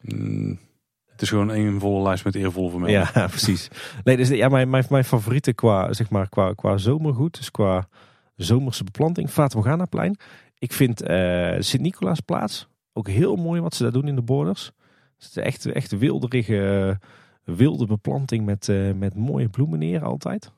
Mm, 0.00 0.58
het 1.06 1.22
is 1.22 1.28
gewoon 1.28 1.48
een 1.48 1.80
volle 1.80 2.02
lijst 2.02 2.24
met 2.24 2.34
eervolle 2.34 2.70
vermeldingen. 2.70 3.10
Ja, 3.14 3.26
precies. 3.36 3.68
Nee, 4.04 4.16
dus 4.16 4.28
ja, 4.28 4.48
mijn, 4.48 4.70
mijn, 4.70 4.84
mijn 4.90 5.04
favoriete 5.04 5.52
qua, 5.52 5.92
zeg 5.92 6.10
maar, 6.10 6.28
qua, 6.28 6.52
qua 6.52 6.76
zomergoed, 6.76 7.36
dus 7.36 7.50
qua 7.50 7.88
zomerse 8.36 8.84
beplanting, 8.84 9.30
Fata 9.30 9.56
Morgana-plein. 9.58 10.16
Ik 10.58 10.72
vind 10.72 11.02
eh 11.02 11.56
Sint-Nicolaasplaats 11.58 12.68
ook 12.92 13.08
heel 13.08 13.36
mooi 13.36 13.60
wat 13.60 13.74
ze 13.74 13.82
daar 13.82 13.92
doen 13.92 14.08
in 14.08 14.14
de 14.14 14.22
borders. 14.22 14.72
Het 15.18 15.28
is 15.28 15.36
echt, 15.36 15.66
echt 15.66 15.98
wilderige, 15.98 16.98
eh, 17.44 17.54
wilde 17.56 17.86
beplanting 17.86 18.44
met, 18.44 18.68
eh, 18.68 18.92
met 18.92 19.14
mooie 19.14 19.48
bloemen 19.48 19.78
neer 19.78 20.04
altijd. 20.04 20.52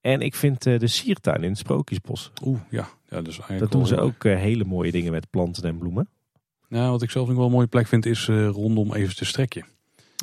En 0.00 0.20
ik 0.20 0.34
vind 0.34 0.66
eh, 0.66 0.78
de 0.78 0.86
siertuin 0.86 1.42
in 1.42 1.48
het 1.48 1.58
Sprookjesbos. 1.58 2.32
Oeh, 2.44 2.60
ja. 2.70 2.88
ja 3.08 3.22
dus 3.22 3.38
eigenlijk 3.38 3.58
Dat 3.58 3.72
doen 3.72 3.86
ze 3.86 3.98
ook 3.98 4.22
hele 4.22 4.64
mooie 4.64 4.92
dingen 4.92 5.12
met 5.12 5.30
planten 5.30 5.64
en 5.64 5.78
bloemen. 5.78 6.08
Nou, 6.68 6.90
wat 6.90 7.02
ik 7.02 7.10
zelf 7.10 7.26
nog 7.28 7.36
wel 7.36 7.46
een 7.46 7.52
mooie 7.52 7.66
plek 7.66 7.86
vind 7.86 8.06
is 8.06 8.26
rondom 8.26 8.94
even 8.94 9.16
te 9.16 9.24
strekje. 9.24 9.64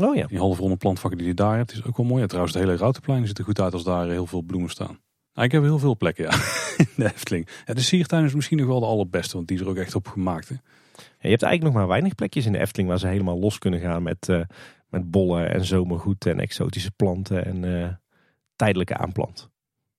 Oh 0.01 0.15
ja. 0.15 0.27
Die 0.27 0.37
halfronde 0.37 0.75
plantvakken 0.75 1.19
die 1.19 1.27
je 1.27 1.33
daar 1.33 1.57
hebt, 1.57 1.71
is 1.71 1.83
ook 1.83 1.97
wel 1.97 2.05
mooi. 2.05 2.21
Ja, 2.21 2.27
trouwens, 2.27 2.53
het 2.53 2.63
hele 2.63 2.77
Routenplein 2.77 3.27
ziet 3.27 3.37
er 3.37 3.43
goed 3.43 3.59
uit 3.59 3.73
als 3.73 3.83
daar 3.83 4.09
heel 4.09 4.25
veel 4.25 4.41
bloemen 4.41 4.69
staan. 4.69 4.99
Nou, 5.33 5.47
ik 5.47 5.51
heb 5.51 5.63
heel 5.63 5.79
veel 5.79 5.97
plekken, 5.97 6.23
ja, 6.23 6.31
in 6.83 6.87
de 6.95 7.05
Efteling. 7.05 7.47
Ja, 7.65 7.73
de 7.73 7.81
siertuin 7.81 8.25
is 8.25 8.33
misschien 8.33 8.57
nog 8.57 8.67
wel 8.67 8.79
de 8.79 8.85
allerbeste, 8.85 9.35
want 9.35 9.47
die 9.47 9.57
is 9.57 9.63
er 9.63 9.69
ook 9.69 9.75
echt 9.77 9.95
op 9.95 10.07
gemaakt. 10.07 10.49
Hè. 10.49 10.55
Ja, 11.23 11.29
je 11.29 11.35
hebt 11.35 11.43
eigenlijk 11.43 11.63
nog 11.63 11.73
maar 11.73 11.91
weinig 11.91 12.15
plekjes 12.15 12.45
in 12.45 12.51
de 12.51 12.59
Efteling 12.59 12.89
waar 12.89 12.99
ze 12.99 13.07
helemaal 13.07 13.39
los 13.39 13.57
kunnen 13.57 13.79
gaan 13.79 14.03
met, 14.03 14.29
eh, 14.29 14.41
met 14.89 15.11
bollen 15.11 15.53
en 15.53 15.65
zomergoed 15.65 16.25
en 16.25 16.39
exotische 16.39 16.91
planten 16.91 17.45
en 17.45 17.81
eh, 17.81 17.93
tijdelijke 18.55 18.97
aanplant. 18.97 19.49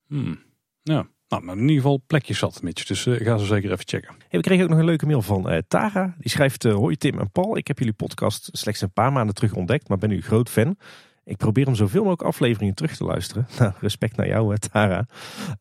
Hmm. 0.07 0.43
Ja, 0.83 1.07
nou, 1.29 1.47
maar 1.47 1.55
in 1.55 1.61
ieder 1.61 1.77
geval 1.77 2.03
plekjes 2.07 2.39
zat, 2.39 2.63
Mitch. 2.63 2.85
Dus 2.85 3.07
eh, 3.07 3.27
ga 3.27 3.37
ze 3.39 3.45
zeker 3.45 3.73
even 3.73 3.87
checken. 3.87 4.15
Hey, 4.19 4.41
we 4.41 4.41
kregen 4.41 4.65
ook 4.65 4.71
nog 4.71 4.79
een 4.79 4.85
leuke 4.85 5.07
mail 5.07 5.23
van 5.23 5.49
eh, 5.49 5.59
Tara. 5.69 6.15
Die 6.19 6.31
schrijft: 6.31 6.65
eh, 6.65 6.75
Hoi 6.75 6.97
Tim 6.97 7.19
en 7.19 7.31
Paul, 7.31 7.57
ik 7.57 7.67
heb 7.67 7.79
jullie 7.79 7.93
podcast 7.93 8.49
slechts 8.53 8.81
een 8.81 8.93
paar 8.93 9.13
maanden 9.13 9.35
terug 9.35 9.55
ontdekt, 9.55 9.89
maar 9.89 9.99
ben 9.99 10.09
nu 10.09 10.23
groot 10.23 10.51
fan. 10.51 10.77
Ik 11.25 11.37
probeer 11.37 11.67
om 11.67 11.75
zoveel 11.75 12.01
mogelijk 12.01 12.23
afleveringen 12.23 12.75
terug 12.75 12.97
te 12.97 13.05
luisteren. 13.05 13.47
Nou, 13.59 13.73
respect 13.81 14.17
naar 14.17 14.27
jou, 14.27 14.57
Tara. 14.57 15.07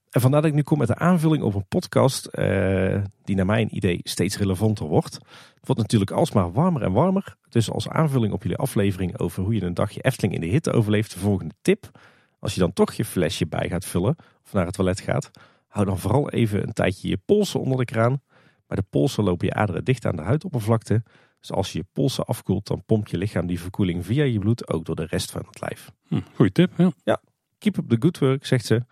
En 0.09 0.21
vandaar 0.21 0.41
dat 0.41 0.49
ik 0.49 0.55
nu 0.55 0.61
kom 0.61 0.77
met 0.77 0.87
de 0.87 0.95
aanvulling 0.95 1.43
op 1.43 1.55
een 1.55 1.67
podcast 1.67 2.25
eh, 2.25 3.01
die 3.23 3.35
naar 3.35 3.45
mijn 3.45 3.75
idee 3.75 3.99
steeds 4.03 4.37
relevanter 4.37 4.85
wordt. 4.85 5.13
Het 5.13 5.65
wordt 5.65 5.81
natuurlijk 5.81 6.11
alsmaar 6.11 6.51
warmer 6.51 6.81
en 6.81 6.91
warmer. 6.91 7.35
Dus 7.49 7.71
als 7.71 7.89
aanvulling 7.89 8.33
op 8.33 8.43
jullie 8.43 8.57
aflevering 8.57 9.19
over 9.19 9.43
hoe 9.43 9.53
je 9.53 9.63
een 9.63 9.73
dagje 9.73 10.01
Efteling 10.01 10.33
in 10.33 10.41
de 10.41 10.47
hitte 10.47 10.71
overleeft, 10.71 11.13
de 11.13 11.19
volgende 11.19 11.53
tip. 11.61 11.99
Als 12.39 12.53
je 12.53 12.59
dan 12.59 12.73
toch 12.73 12.93
je 12.93 13.05
flesje 13.05 13.47
bij 13.47 13.69
gaat 13.69 13.85
vullen 13.85 14.15
of 14.45 14.53
naar 14.53 14.65
het 14.65 14.73
toilet 14.75 14.99
gaat, 14.99 15.31
hou 15.67 15.85
dan 15.85 15.99
vooral 15.99 16.29
even 16.29 16.63
een 16.63 16.73
tijdje 16.73 17.09
je 17.09 17.19
polsen 17.25 17.59
onder 17.59 17.77
de 17.77 17.85
kraan. 17.85 18.21
Bij 18.67 18.77
de 18.77 18.87
polsen 18.89 19.23
lopen 19.23 19.47
je 19.47 19.53
aderen 19.53 19.83
dicht 19.83 20.05
aan 20.05 20.15
de 20.15 20.21
huidoppervlakte. 20.21 21.03
Dus 21.43 21.51
als 21.51 21.71
je 21.71 21.77
je 21.77 21.85
polsen 21.93 22.25
afkoelt, 22.25 22.67
dan 22.67 22.83
pompt 22.85 23.09
je 23.09 23.17
lichaam 23.17 23.47
die 23.47 23.59
verkoeling 23.59 24.05
via 24.05 24.23
je 24.23 24.39
bloed 24.39 24.67
ook 24.67 24.85
door 24.85 24.95
de 24.95 25.05
rest 25.05 25.31
van 25.31 25.45
het 25.47 25.61
lijf. 25.61 25.91
Hm, 26.07 26.19
goeie 26.35 26.51
tip, 26.51 26.71
ja. 27.03 27.21
Keep 27.57 27.77
up 27.77 27.89
the 27.89 27.95
good 27.99 28.19
work, 28.19 28.45
zegt 28.45 28.65
ze. 28.65 28.85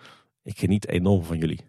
Ik 0.44 0.60
geniet 0.60 0.88
enorm 0.88 1.24
van 1.24 1.38
jullie. 1.38 1.60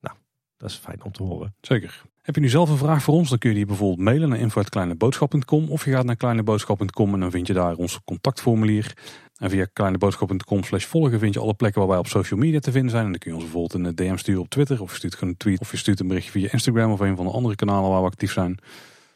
Nou, 0.00 0.16
dat 0.56 0.70
is 0.70 0.76
fijn 0.76 1.04
om 1.04 1.12
te 1.12 1.22
horen. 1.22 1.54
Zeker. 1.60 2.02
Heb 2.22 2.34
je 2.34 2.40
nu 2.40 2.48
zelf 2.48 2.70
een 2.70 2.76
vraag 2.76 3.02
voor 3.02 3.14
ons, 3.14 3.28
dan 3.28 3.38
kun 3.38 3.50
je 3.50 3.56
die 3.56 3.66
bijvoorbeeld 3.66 4.00
mailen 4.00 4.28
naar 4.28 4.38
info.kleineboodschap.com 4.38 5.68
of 5.68 5.84
je 5.84 5.90
gaat 5.90 6.04
naar 6.04 6.16
kleineboodschap.com 6.16 7.14
en 7.14 7.20
dan 7.20 7.30
vind 7.30 7.46
je 7.46 7.52
daar 7.52 7.74
ons 7.74 8.00
contactformulier. 8.04 8.96
En 9.34 9.50
via 9.50 9.66
kleineboodschap.com 9.72 10.62
slash 10.62 10.84
volgen 10.84 11.18
vind 11.18 11.34
je 11.34 11.40
alle 11.40 11.54
plekken 11.54 11.80
waar 11.80 11.90
wij 11.90 11.98
op 11.98 12.06
social 12.06 12.40
media 12.40 12.58
te 12.58 12.72
vinden 12.72 12.90
zijn. 12.90 13.04
En 13.04 13.10
dan 13.10 13.18
kun 13.18 13.30
je 13.30 13.36
ons 13.36 13.44
bijvoorbeeld 13.44 13.86
een 13.86 13.94
DM 13.94 14.16
sturen 14.16 14.40
op 14.40 14.48
Twitter 14.48 14.82
of 14.82 14.90
je 14.90 14.96
stuurt 14.96 15.14
gewoon 15.14 15.30
een 15.30 15.36
tweet 15.36 15.60
of 15.60 15.70
je 15.70 15.76
stuurt 15.76 16.00
een 16.00 16.06
berichtje 16.08 16.32
via 16.32 16.52
Instagram 16.52 16.92
of 16.92 17.00
een 17.00 17.16
van 17.16 17.24
de 17.24 17.32
andere 17.32 17.54
kanalen 17.54 17.90
waar 17.90 18.00
we 18.00 18.06
actief 18.06 18.32
zijn. 18.32 18.58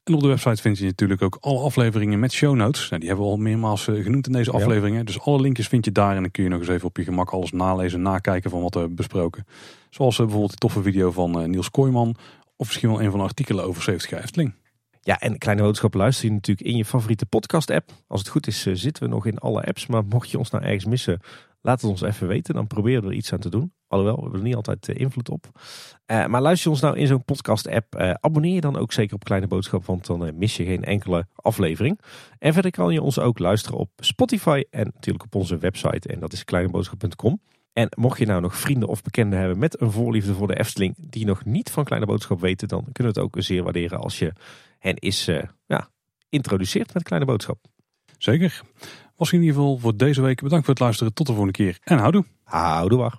En 0.08 0.14
op 0.14 0.20
de 0.20 0.26
website 0.28 0.62
vind 0.62 0.78
je 0.78 0.84
natuurlijk 0.84 1.22
ook 1.22 1.36
alle 1.40 1.60
afleveringen 1.60 2.18
met 2.18 2.32
show 2.32 2.54
notes. 2.54 2.88
Nou, 2.88 3.00
die 3.00 3.08
hebben 3.08 3.26
we 3.26 3.32
al 3.32 3.38
meermaals 3.38 3.88
eh, 3.88 4.02
genoemd 4.02 4.26
in 4.26 4.32
deze 4.32 4.50
Ja. 4.52 4.58
afleveringen. 4.58 5.06
Dus 5.06 5.20
alle 5.20 5.40
linkjes 5.40 5.68
vind 5.68 5.84
je 5.84 5.92
daar 5.92 6.16
en 6.16 6.22
dan 6.22 6.30
kun 6.30 6.42
je 6.42 6.48
nog 6.48 6.58
eens 6.60 6.68
even 6.68 6.86
op 6.86 6.96
je 6.96 7.04
gemak 7.04 7.30
alles 7.30 7.52
nalezen, 7.52 8.02
nakijken 8.02 8.50
van 8.50 8.60
wat 8.60 8.72
we 8.72 8.78
hebben 8.78 8.96
besproken. 8.96 9.44
Zoals 9.90 10.14
eh, 10.14 10.20
bijvoorbeeld 10.20 10.50
die 10.50 10.58
toffe 10.58 10.82
video 10.82 11.10
van 11.10 11.40
eh, 11.40 11.48
Niels 11.48 11.70
Kooijman 11.70 12.16
of 12.56 12.66
misschien 12.66 12.88
wel 12.88 13.02
een 13.02 13.10
van 13.10 13.18
de 13.18 13.24
artikelen 13.24 13.64
over 13.64 13.82
70 13.82 14.10
jaar 14.10 14.20
Efteling. 14.22 14.54
Ja, 15.00 15.18
en 15.20 15.38
Kleine 15.38 15.62
Boodschap 15.62 15.94
luister 15.94 16.26
je 16.28 16.32
natuurlijk 16.32 16.68
in 16.68 16.76
je 16.76 16.84
favoriete 16.84 17.26
podcast 17.26 17.70
app. 17.70 17.90
Als 18.06 18.20
het 18.20 18.28
goed 18.28 18.46
is 18.46 18.62
zitten 18.62 19.02
we 19.02 19.08
nog 19.08 19.26
in 19.26 19.38
alle 19.38 19.64
apps. 19.64 19.86
Maar 19.86 20.04
mocht 20.04 20.30
je 20.30 20.38
ons 20.38 20.50
nou 20.50 20.64
ergens 20.64 20.84
missen, 20.84 21.20
laat 21.62 21.80
het 21.80 21.90
ons 21.90 22.00
even 22.02 22.28
weten. 22.28 22.54
Dan 22.54 22.66
proberen 22.66 23.02
we 23.02 23.08
er 23.08 23.14
iets 23.14 23.32
aan 23.32 23.38
te 23.38 23.50
doen. 23.50 23.72
Alhoewel, 23.88 24.16
we 24.16 24.22
hebben 24.22 24.40
er 24.40 24.46
niet 24.46 24.56
altijd 24.56 24.88
eh, 24.88 25.00
invloed 25.00 25.30
op. 25.30 25.60
Eh, 26.06 26.26
maar 26.26 26.40
luister 26.42 26.64
je 26.64 26.70
ons 26.74 26.82
nou 26.82 26.96
in 26.98 27.06
zo'n 27.06 27.24
podcast 27.24 27.68
app. 27.68 27.94
eh, 27.94 28.10
abonneer 28.20 28.54
je 28.54 28.60
dan 28.60 28.76
ook 28.76 28.92
zeker 28.92 29.14
op 29.14 29.24
Kleine 29.24 29.46
Boodschap. 29.46 29.84
Want 29.86 30.06
dan 30.06 30.38
mis 30.38 30.56
je 30.56 30.64
geen 30.64 30.84
enkele 30.84 31.26
aflevering. 31.34 32.00
En 32.38 32.52
verder 32.52 32.70
kan 32.70 32.92
je 32.92 33.02
ons 33.02 33.18
ook 33.18 33.38
luisteren 33.38 33.78
op 33.78 33.90
Spotify. 33.96 34.64
En 34.70 34.90
natuurlijk 34.94 35.24
op 35.24 35.34
onze 35.34 35.58
website. 35.58 36.08
En 36.08 36.20
dat 36.20 36.32
is 36.32 36.44
kleineboodschap.com. 36.44 37.40
En 37.72 37.88
mocht 37.96 38.18
je 38.18 38.26
nou 38.26 38.40
nog 38.40 38.56
vrienden 38.56 38.88
of 38.88 39.02
bekenden 39.02 39.38
hebben 39.38 39.58
met 39.58 39.80
een 39.80 39.90
voorliefde 39.90 40.34
voor 40.34 40.46
de 40.46 40.58
Efteling. 40.58 40.94
Die 40.98 41.24
nog 41.26 41.44
niet 41.44 41.70
van 41.70 41.84
Kleine 41.84 42.06
Boodschap 42.06 42.40
weten. 42.40 42.68
Dan 42.68 42.84
kunnen 42.92 43.14
we 43.14 43.20
het 43.20 43.34
ook 43.34 43.42
zeer 43.42 43.62
waarderen 43.62 43.98
als 43.98 44.18
je 44.18 44.32
hen 44.78 44.96
is 44.96 45.28
eh, 45.28 45.42
ja, 45.66 45.88
introduceert 46.28 46.94
met 46.94 47.02
Kleine 47.02 47.26
Boodschap. 47.26 47.58
Zeker. 48.18 48.62
Was 49.16 49.32
in 49.32 49.40
ieder 49.40 49.54
geval 49.54 49.78
voor 49.78 49.96
deze 49.96 50.22
week. 50.22 50.42
Bedankt 50.42 50.64
voor 50.64 50.74
het 50.74 50.82
luisteren. 50.82 51.14
Tot 51.14 51.26
de 51.26 51.32
volgende 51.32 51.56
keer. 51.58 51.78
En 51.84 51.98
houdoe. 51.98 52.24
Houdoe 52.44 52.98
waar. 52.98 53.18